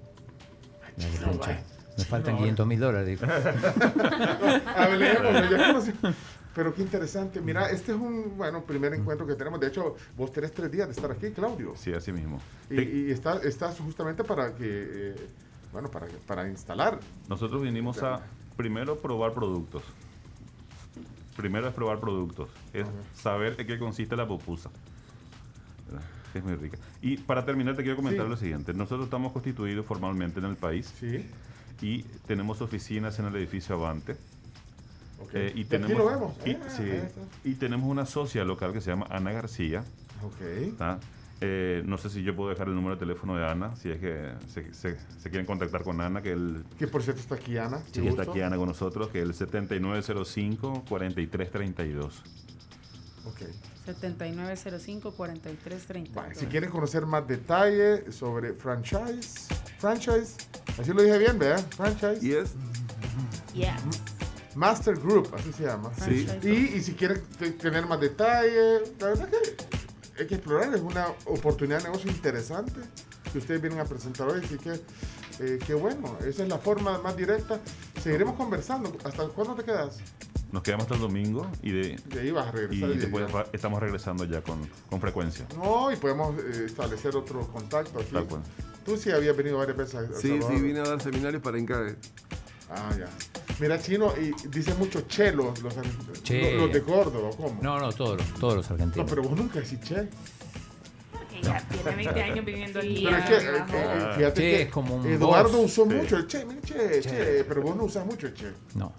Me 1.99 2.05
faltan 2.05 2.37
500 2.39 2.67
mil 2.67 2.81
dólares. 2.81 3.09
dijo. 3.21 3.27
Hablemos, 4.77 5.51
ya 5.51 5.67
conocí. 5.73 5.93
Pero 6.55 6.75
qué 6.75 6.83
interesante. 6.83 7.41
Mira, 7.41 7.71
este 7.71 7.93
es 7.93 7.99
un 7.99 8.37
bueno 8.37 8.63
primer 8.65 8.93
encuentro 8.95 9.27
que 9.27 9.35
tenemos. 9.35 9.61
De 9.61 9.69
hecho, 9.69 9.97
vos 10.17 10.33
tenés 10.33 10.53
tres 10.53 10.71
días 10.71 10.89
de 10.89 10.93
estar 10.95 11.11
aquí, 11.11 11.31
Claudio. 11.31 11.75
Sí, 11.77 11.93
así 11.93 12.11
mismo. 12.13 12.41
Y, 12.69 12.81
y 12.81 13.11
está- 13.13 13.39
estás 13.43 13.79
justamente 13.79 14.25
para 14.25 14.55
que, 14.55 14.65
eh, 15.13 15.17
bueno, 15.73 15.89
para, 15.91 16.07
para 16.27 16.49
instalar. 16.49 16.99
Nosotros 17.29 17.63
vinimos 17.63 18.03
a 18.03 18.21
primero 18.57 18.97
probar 18.99 19.33
productos. 19.33 19.83
Primero 21.37 21.69
es 21.69 21.75
probar 21.75 22.01
productos. 22.01 22.49
Es 22.73 22.87
saber 23.15 23.55
en 23.59 23.67
qué 23.67 23.79
consiste 23.79 24.17
la 24.17 24.27
pupusa. 24.27 24.71
Es 26.35 26.45
muy 26.45 26.55
rica. 26.55 26.79
Y 27.03 27.17
para 27.19 27.45
terminar 27.45 27.75
te 27.77 27.83
quiero 27.83 27.97
comentar 27.97 28.25
Sí. 28.27 28.31
lo 28.31 28.37
siguiente. 28.37 28.73
Nosotros 28.75 29.05
estamos 29.07 29.33
constituidos 29.33 29.85
formalmente 29.87 30.39
en 30.41 30.47
el 30.47 30.57
país. 30.57 30.93
Y 31.83 32.03
tenemos 32.27 32.61
oficinas 32.61 33.19
en 33.19 33.27
el 33.27 33.37
edificio 33.37 33.75
Avante. 33.77 34.13
Ok. 35.21 35.31
Eh, 35.35 35.53
Y 35.55 35.61
y, 35.61 35.63
aquí 35.63 35.71
tenemos, 35.71 35.99
lo 35.99 36.07
vemos. 36.07 36.33
y, 36.47 36.51
Ah, 36.53 36.69
sí, 36.69 36.85
y 37.45 37.55
tenemos 37.55 37.89
una 37.91 38.07
socia 38.07 38.45
local 38.45 38.73
que 38.73 38.81
se 38.81 38.91
llama 38.91 39.07
Ana 39.11 39.33
García. 39.33 39.85
Ok. 40.23 40.77
¿tá? 40.79 40.99
Eh, 41.43 41.83
no 41.87 41.97
sé 41.97 42.11
si 42.11 42.23
yo 42.23 42.37
puedo 42.37 42.51
dejar 42.51 42.69
el 42.69 42.75
número 42.75 42.97
de 42.97 43.01
teléfono 43.01 43.35
de 43.35 43.47
Ana, 43.47 43.75
si 43.77 43.89
es 43.91 43.99
que 43.99 44.31
se, 44.49 44.75
se- 44.75 44.99
se 45.19 45.31
quieren 45.31 45.47
contactar 45.47 45.83
con 45.83 45.99
Ana, 46.03 46.21
que 46.21 46.33
el, 46.33 46.65
Que 46.79 46.87
por 46.87 47.03
cierto 47.03 47.23
está 47.23 47.37
aquí 47.37 47.57
Ana. 47.57 47.81
Sí, 47.93 48.07
está 48.07 48.23
aquí 48.25 48.43
Ana 48.43 48.59
con 48.59 48.69
nosotros, 48.69 49.09
que 49.09 49.23
es 49.23 49.25
el 49.25 49.33
7905-4332. 49.35 52.23
Ok. 53.27 53.43
7905-4332. 53.87 56.35
Si 56.35 56.47
quieren 56.47 56.71
conocer 56.71 57.07
más 57.07 57.27
detalle 57.27 58.11
sobre 58.13 58.53
franchise, 58.55 59.49
franchise, 59.79 60.37
así 60.79 60.93
lo 60.93 61.03
dije 61.03 61.19
bien, 61.19 61.39
¿verdad? 61.39 61.65
Franchise. 61.77 62.21
Yes. 62.21 62.51
Yeah. 63.55 63.77
Master 64.55 64.97
Group, 64.99 65.33
así 65.35 65.53
se 65.53 65.65
llama. 65.65 65.91
Sí. 66.05 66.27
Y, 66.43 66.49
y 66.77 66.83
si 66.83 66.95
quieren 66.95 67.23
te- 67.39 67.51
tener 67.53 67.87
más 67.87 68.01
detalle, 68.01 68.81
la 68.99 69.07
verdad 69.09 69.29
que 69.29 69.37
hay 70.21 70.27
que 70.27 70.35
explorar, 70.37 70.75
es 70.75 70.81
una 70.81 71.07
oportunidad 71.27 71.79
de 71.79 71.85
negocio 71.85 72.11
interesante 72.11 72.81
que 73.33 73.39
ustedes 73.39 73.61
vienen 73.61 73.79
a 73.81 73.85
presentar 73.85 74.29
hoy, 74.29 74.41
así 74.45 74.57
que 74.59 74.73
eh, 75.41 75.59
qué 75.65 75.75
bueno, 75.75 76.17
esa 76.27 76.43
es 76.43 76.49
la 76.49 76.59
forma 76.59 76.99
más 76.99 77.17
directa. 77.17 77.61
Seguiremos 78.03 78.35
conversando. 78.37 78.93
¿Hasta 79.05 79.29
cuándo 79.29 79.55
te 79.55 79.63
quedas? 79.65 79.99
Nos 80.53 80.63
quedamos 80.63 80.85
hasta 80.85 80.95
el 80.97 81.01
domingo 81.01 81.47
y 81.63 81.71
de, 81.71 81.97
De 82.07 82.21
ahí 82.21 82.31
vas 82.33 82.49
a 82.49 82.51
regresar. 82.53 82.89
y 82.91 82.93
y- 82.93 82.97
después 82.99 83.33
va- 83.35 83.47
estamos 83.53 83.81
regresando 83.81 84.25
ya 84.25 84.43
con, 84.43 84.59
con 84.89 85.01
frecuencia. 85.01 85.47
No, 85.57 85.93
y 85.93 85.97
podemos 85.97 86.35
eh, 86.39 86.65
establecer 86.67 87.15
otro 87.17 87.47
contacto 87.49 88.01
aquí. 88.01 88.11
Tal 88.13 88.25
cual. 88.27 88.43
Tú 88.85 88.97
sí 88.97 89.11
habías 89.13 89.37
venido 89.37 89.59
varias 89.59 89.77
veces 89.77 90.09
Sí, 90.21 90.29
Salvador. 90.29 90.53
sí, 90.57 90.63
vine 90.63 90.81
a 90.81 90.83
dar 90.85 91.01
seminarios 91.01 91.43
para 91.43 91.59
INCAE. 91.59 91.95
Ah, 92.71 92.91
ya. 92.99 93.09
Mira, 93.61 93.81
Chino, 93.81 94.13
y 94.17 94.33
dicen 94.49 94.79
mucho 94.79 95.07
che 95.07 95.33
los, 95.33 95.61
los, 95.63 95.75
Che. 96.23 96.55
los 96.57 96.73
de 96.73 96.83
Córdoba, 96.83 97.31
¿cómo? 97.37 97.59
No, 97.63 97.79
no, 97.79 97.93
todos 97.93 98.17
los, 98.19 98.35
todos 98.41 98.55
los 98.57 98.71
No, 98.71 98.75
argentinos. 98.75 99.11
pero 99.11 99.23
vos 99.23 99.37
nunca 99.37 99.61
decís 99.61 99.81
che. 99.81 100.09
Ya 101.43 101.59
tiene 101.69 101.97
20 101.97 102.23
años 102.23 102.45
viviendo 102.45 102.81
el 102.81 102.95
Pero 103.03 103.17
es 103.17 103.25
que, 103.25 103.35
eh, 103.37 103.65
eh, 103.73 104.13
fíjate 104.17 104.35
Che 104.35 104.35
que 104.35 104.63
es 104.63 104.69
como 104.71 104.97
un 104.97 105.07
Eduardo 105.07 105.61
usó 105.61 105.85
Sí. 105.89 105.95
mucho 105.95 106.17
el 106.17 106.27
che, 106.27 106.45
mira, 106.45 106.61
che, 106.61 107.01
che, 107.01 107.11
Che. 107.11 107.45
pero 107.49 107.63
vos 107.63 107.77
no 107.77 107.85
usas 107.85 108.05
mucho 108.05 108.27
el 108.27 108.35
che. 108.35 108.53
No. 108.75 108.93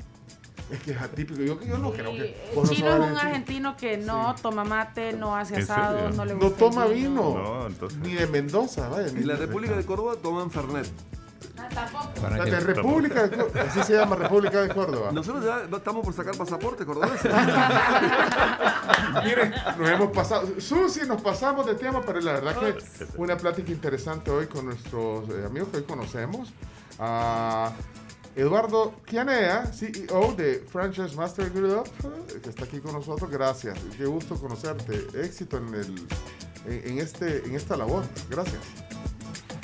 Es 0.71 0.79
que 0.83 0.91
es 0.91 1.01
atípico. 1.01 1.41
Yo, 1.41 1.61
yo 1.61 1.77
no 1.77 1.91
creo 1.91 2.11
que. 2.13 2.25
Eh, 2.25 2.51
vos 2.55 2.69
no 2.69 2.75
Chino 2.75 3.03
es 3.03 3.11
un 3.11 3.17
argentino 3.17 3.75
que 3.75 3.97
no 3.97 4.35
toma 4.41 4.63
mate, 4.63 5.13
no 5.13 5.35
hace 5.35 5.55
¿En 5.55 5.63
asado, 5.63 5.99
serio? 5.99 6.15
no 6.15 6.25
le 6.25 6.33
gusta 6.33 6.49
No 6.49 6.55
toma 6.55 6.85
el 6.85 6.93
vino. 6.93 7.21
No, 7.21 7.67
entonces. 7.67 7.99
Ni 7.99 8.13
de 8.13 8.27
Mendoza, 8.27 8.87
vaya. 8.87 9.07
En 9.07 9.27
la 9.27 9.35
República 9.35 9.75
de 9.75 9.85
Córdoba 9.85 10.15
toman 10.21 10.49
Fernet. 10.49 10.87
O 11.57 12.19
sea, 12.19 12.45
de 12.45 12.59
República 12.59 13.27
de 13.27 13.37
Córdoba. 13.37 13.61
Así 13.67 13.83
se 13.83 13.93
llama 13.93 14.15
República 14.15 14.61
de 14.61 14.73
Córdoba. 14.73 15.11
Nosotros 15.11 15.43
ya 15.45 15.67
estamos 15.75 16.03
por 16.03 16.13
sacar 16.13 16.35
pasaporte 16.35 16.85
cordobeses. 16.85 17.31
Miren, 19.23 19.53
nos 19.77 19.89
hemos 19.89 20.11
pasado. 20.11 20.47
Susi, 20.59 21.01
nos 21.07 21.21
pasamos 21.21 21.65
de 21.65 21.75
tema, 21.75 22.01
pero 22.01 22.19
la 22.21 22.33
verdad 22.33 22.55
que 22.59 22.77
una 23.17 23.37
plática 23.37 23.71
interesante 23.71 24.31
hoy 24.31 24.47
con 24.47 24.65
nuestros 24.65 25.29
eh, 25.29 25.45
amigos 25.45 25.69
que 25.69 25.77
hoy 25.77 25.83
conocemos. 25.83 26.51
A 26.99 27.71
Eduardo 28.35 28.93
Kianea, 29.05 29.65
CEO 29.73 30.33
de 30.37 30.65
Franchise 30.71 31.15
Master 31.15 31.49
Group, 31.51 31.85
eh, 32.35 32.39
que 32.41 32.49
está 32.49 32.63
aquí 32.65 32.79
con 32.79 32.93
nosotros. 32.93 33.29
Gracias. 33.29 33.77
Qué 33.97 34.05
gusto 34.05 34.35
conocerte. 34.35 35.05
Éxito 35.21 35.57
en, 35.57 35.73
el, 35.73 36.07
en, 36.65 36.91
en 36.91 36.97
este, 36.99 37.43
en 37.45 37.55
esta 37.55 37.75
labor. 37.75 38.03
Gracias. 38.29 38.61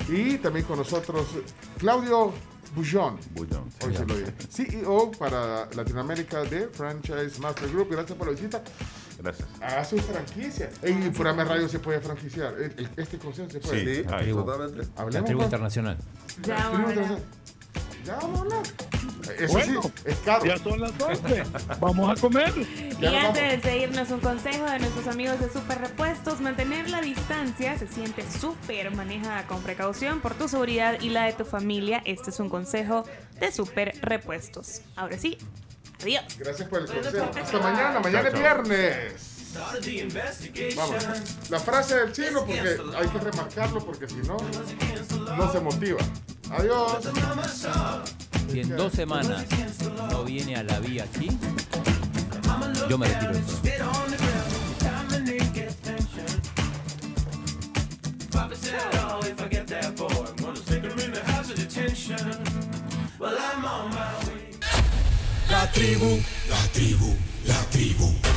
Y 0.09 0.37
también 0.37 0.65
con 0.65 0.77
nosotros 0.77 1.25
Claudio 1.77 2.31
Bullón. 2.75 3.17
Bullón, 3.33 3.63
Hoy 3.85 3.95
se 3.95 4.05
lo 4.05 4.15
dije. 4.17 4.33
CEO 4.49 5.11
para 5.11 5.67
Latinoamérica 5.73 6.43
de 6.43 6.67
Franchise 6.67 7.39
Master 7.39 7.69
Group. 7.69 7.89
Gracias 7.91 8.17
por 8.17 8.27
la 8.27 8.33
visita. 8.33 8.61
Gracias. 9.19 9.47
Haga 9.61 9.83
su 9.83 9.97
franquicia. 9.97 10.69
En 10.83 11.11
Purame 11.11 11.43
Radio 11.43 11.67
se 11.67 11.79
puede 11.79 11.99
franquiciar. 12.01 12.53
El- 12.55 12.73
el- 12.77 12.89
Este 12.97 13.17
consejo 13.17 13.49
se 13.49 13.59
puede. 13.59 13.95
Sí, 13.95 14.03
La 14.03 14.17
ahí. 14.17 14.23
tribu, 14.25 14.43
Totalmente. 14.43 14.77
la 14.95 15.01
Hablemos 15.01 15.25
tribu 15.25 15.39
con- 15.39 15.45
internacional. 15.45 15.97
Ya 16.43 16.53
la 16.55 16.69
tribu 16.71 16.89
internacional. 16.89 17.23
Ya 18.07 18.15
vamos 18.15 18.39
a 18.39 18.41
hablar. 18.41 18.63
Eso 19.37 19.53
Bueno, 19.53 19.81
sí, 19.81 19.91
es 20.05 20.15
caro. 20.19 20.45
Ya 20.45 20.57
son 20.57 20.79
las 20.79 20.97
12. 20.97 21.43
Vamos 21.81 22.17
a 22.17 22.21
comer. 22.21 22.53
Y 22.57 23.01
Ya 23.01 23.27
antes 23.27 23.61
de 23.63 23.77
irnos 23.79 24.09
un 24.11 24.21
consejo 24.21 24.63
de 24.63 24.79
nuestros 24.79 25.07
amigos 25.07 25.41
de 25.41 25.49
Super 25.51 25.79
Repuestos, 25.79 26.39
mantener 26.39 26.89
la 26.89 27.01
distancia 27.01 27.77
se 27.77 27.85
siente 27.87 28.23
súper, 28.31 28.95
maneja 28.95 29.45
con 29.47 29.61
precaución 29.61 30.21
por 30.21 30.35
tu 30.35 30.47
seguridad 30.47 31.01
y 31.01 31.09
la 31.09 31.25
de 31.25 31.33
tu 31.33 31.43
familia. 31.43 32.01
Este 32.05 32.29
es 32.29 32.39
un 32.39 32.47
consejo 32.47 33.03
de 33.41 33.51
Super 33.51 33.93
Repuestos. 34.01 34.83
Ahora 34.95 35.17
sí, 35.17 35.37
adiós. 36.01 36.23
Gracias 36.39 36.69
por 36.69 36.83
el 36.83 36.87
consejo. 36.87 37.29
Hasta 37.37 37.59
mañana. 37.59 37.99
Mañana 37.99 38.29
es 38.29 38.33
viernes. 38.33 39.36
Vamos. 40.75 41.03
La 41.49 41.59
frase 41.59 41.95
del 41.95 42.11
chino, 42.11 42.45
porque 42.45 42.77
hay 42.97 43.07
que 43.07 43.19
remarcarlo, 43.19 43.85
porque 43.85 44.07
si 44.07 44.17
no, 44.17 44.37
no 45.35 45.51
se 45.51 45.59
motiva. 45.59 45.99
Adiós. 46.51 47.03
Si 48.51 48.59
en 48.61 48.75
dos 48.75 48.93
semanas 48.93 49.45
no 50.09 50.23
viene 50.23 50.55
a 50.55 50.63
la 50.63 50.79
vía 50.79 51.03
aquí, 51.03 51.29
yo 52.89 52.97
me 52.97 53.07
retiro. 53.07 53.33
La 65.49 65.71
tribu, 65.71 66.19
la 66.49 66.67
tribu, 66.73 67.15
la 67.45 67.61
tribu. 67.71 68.36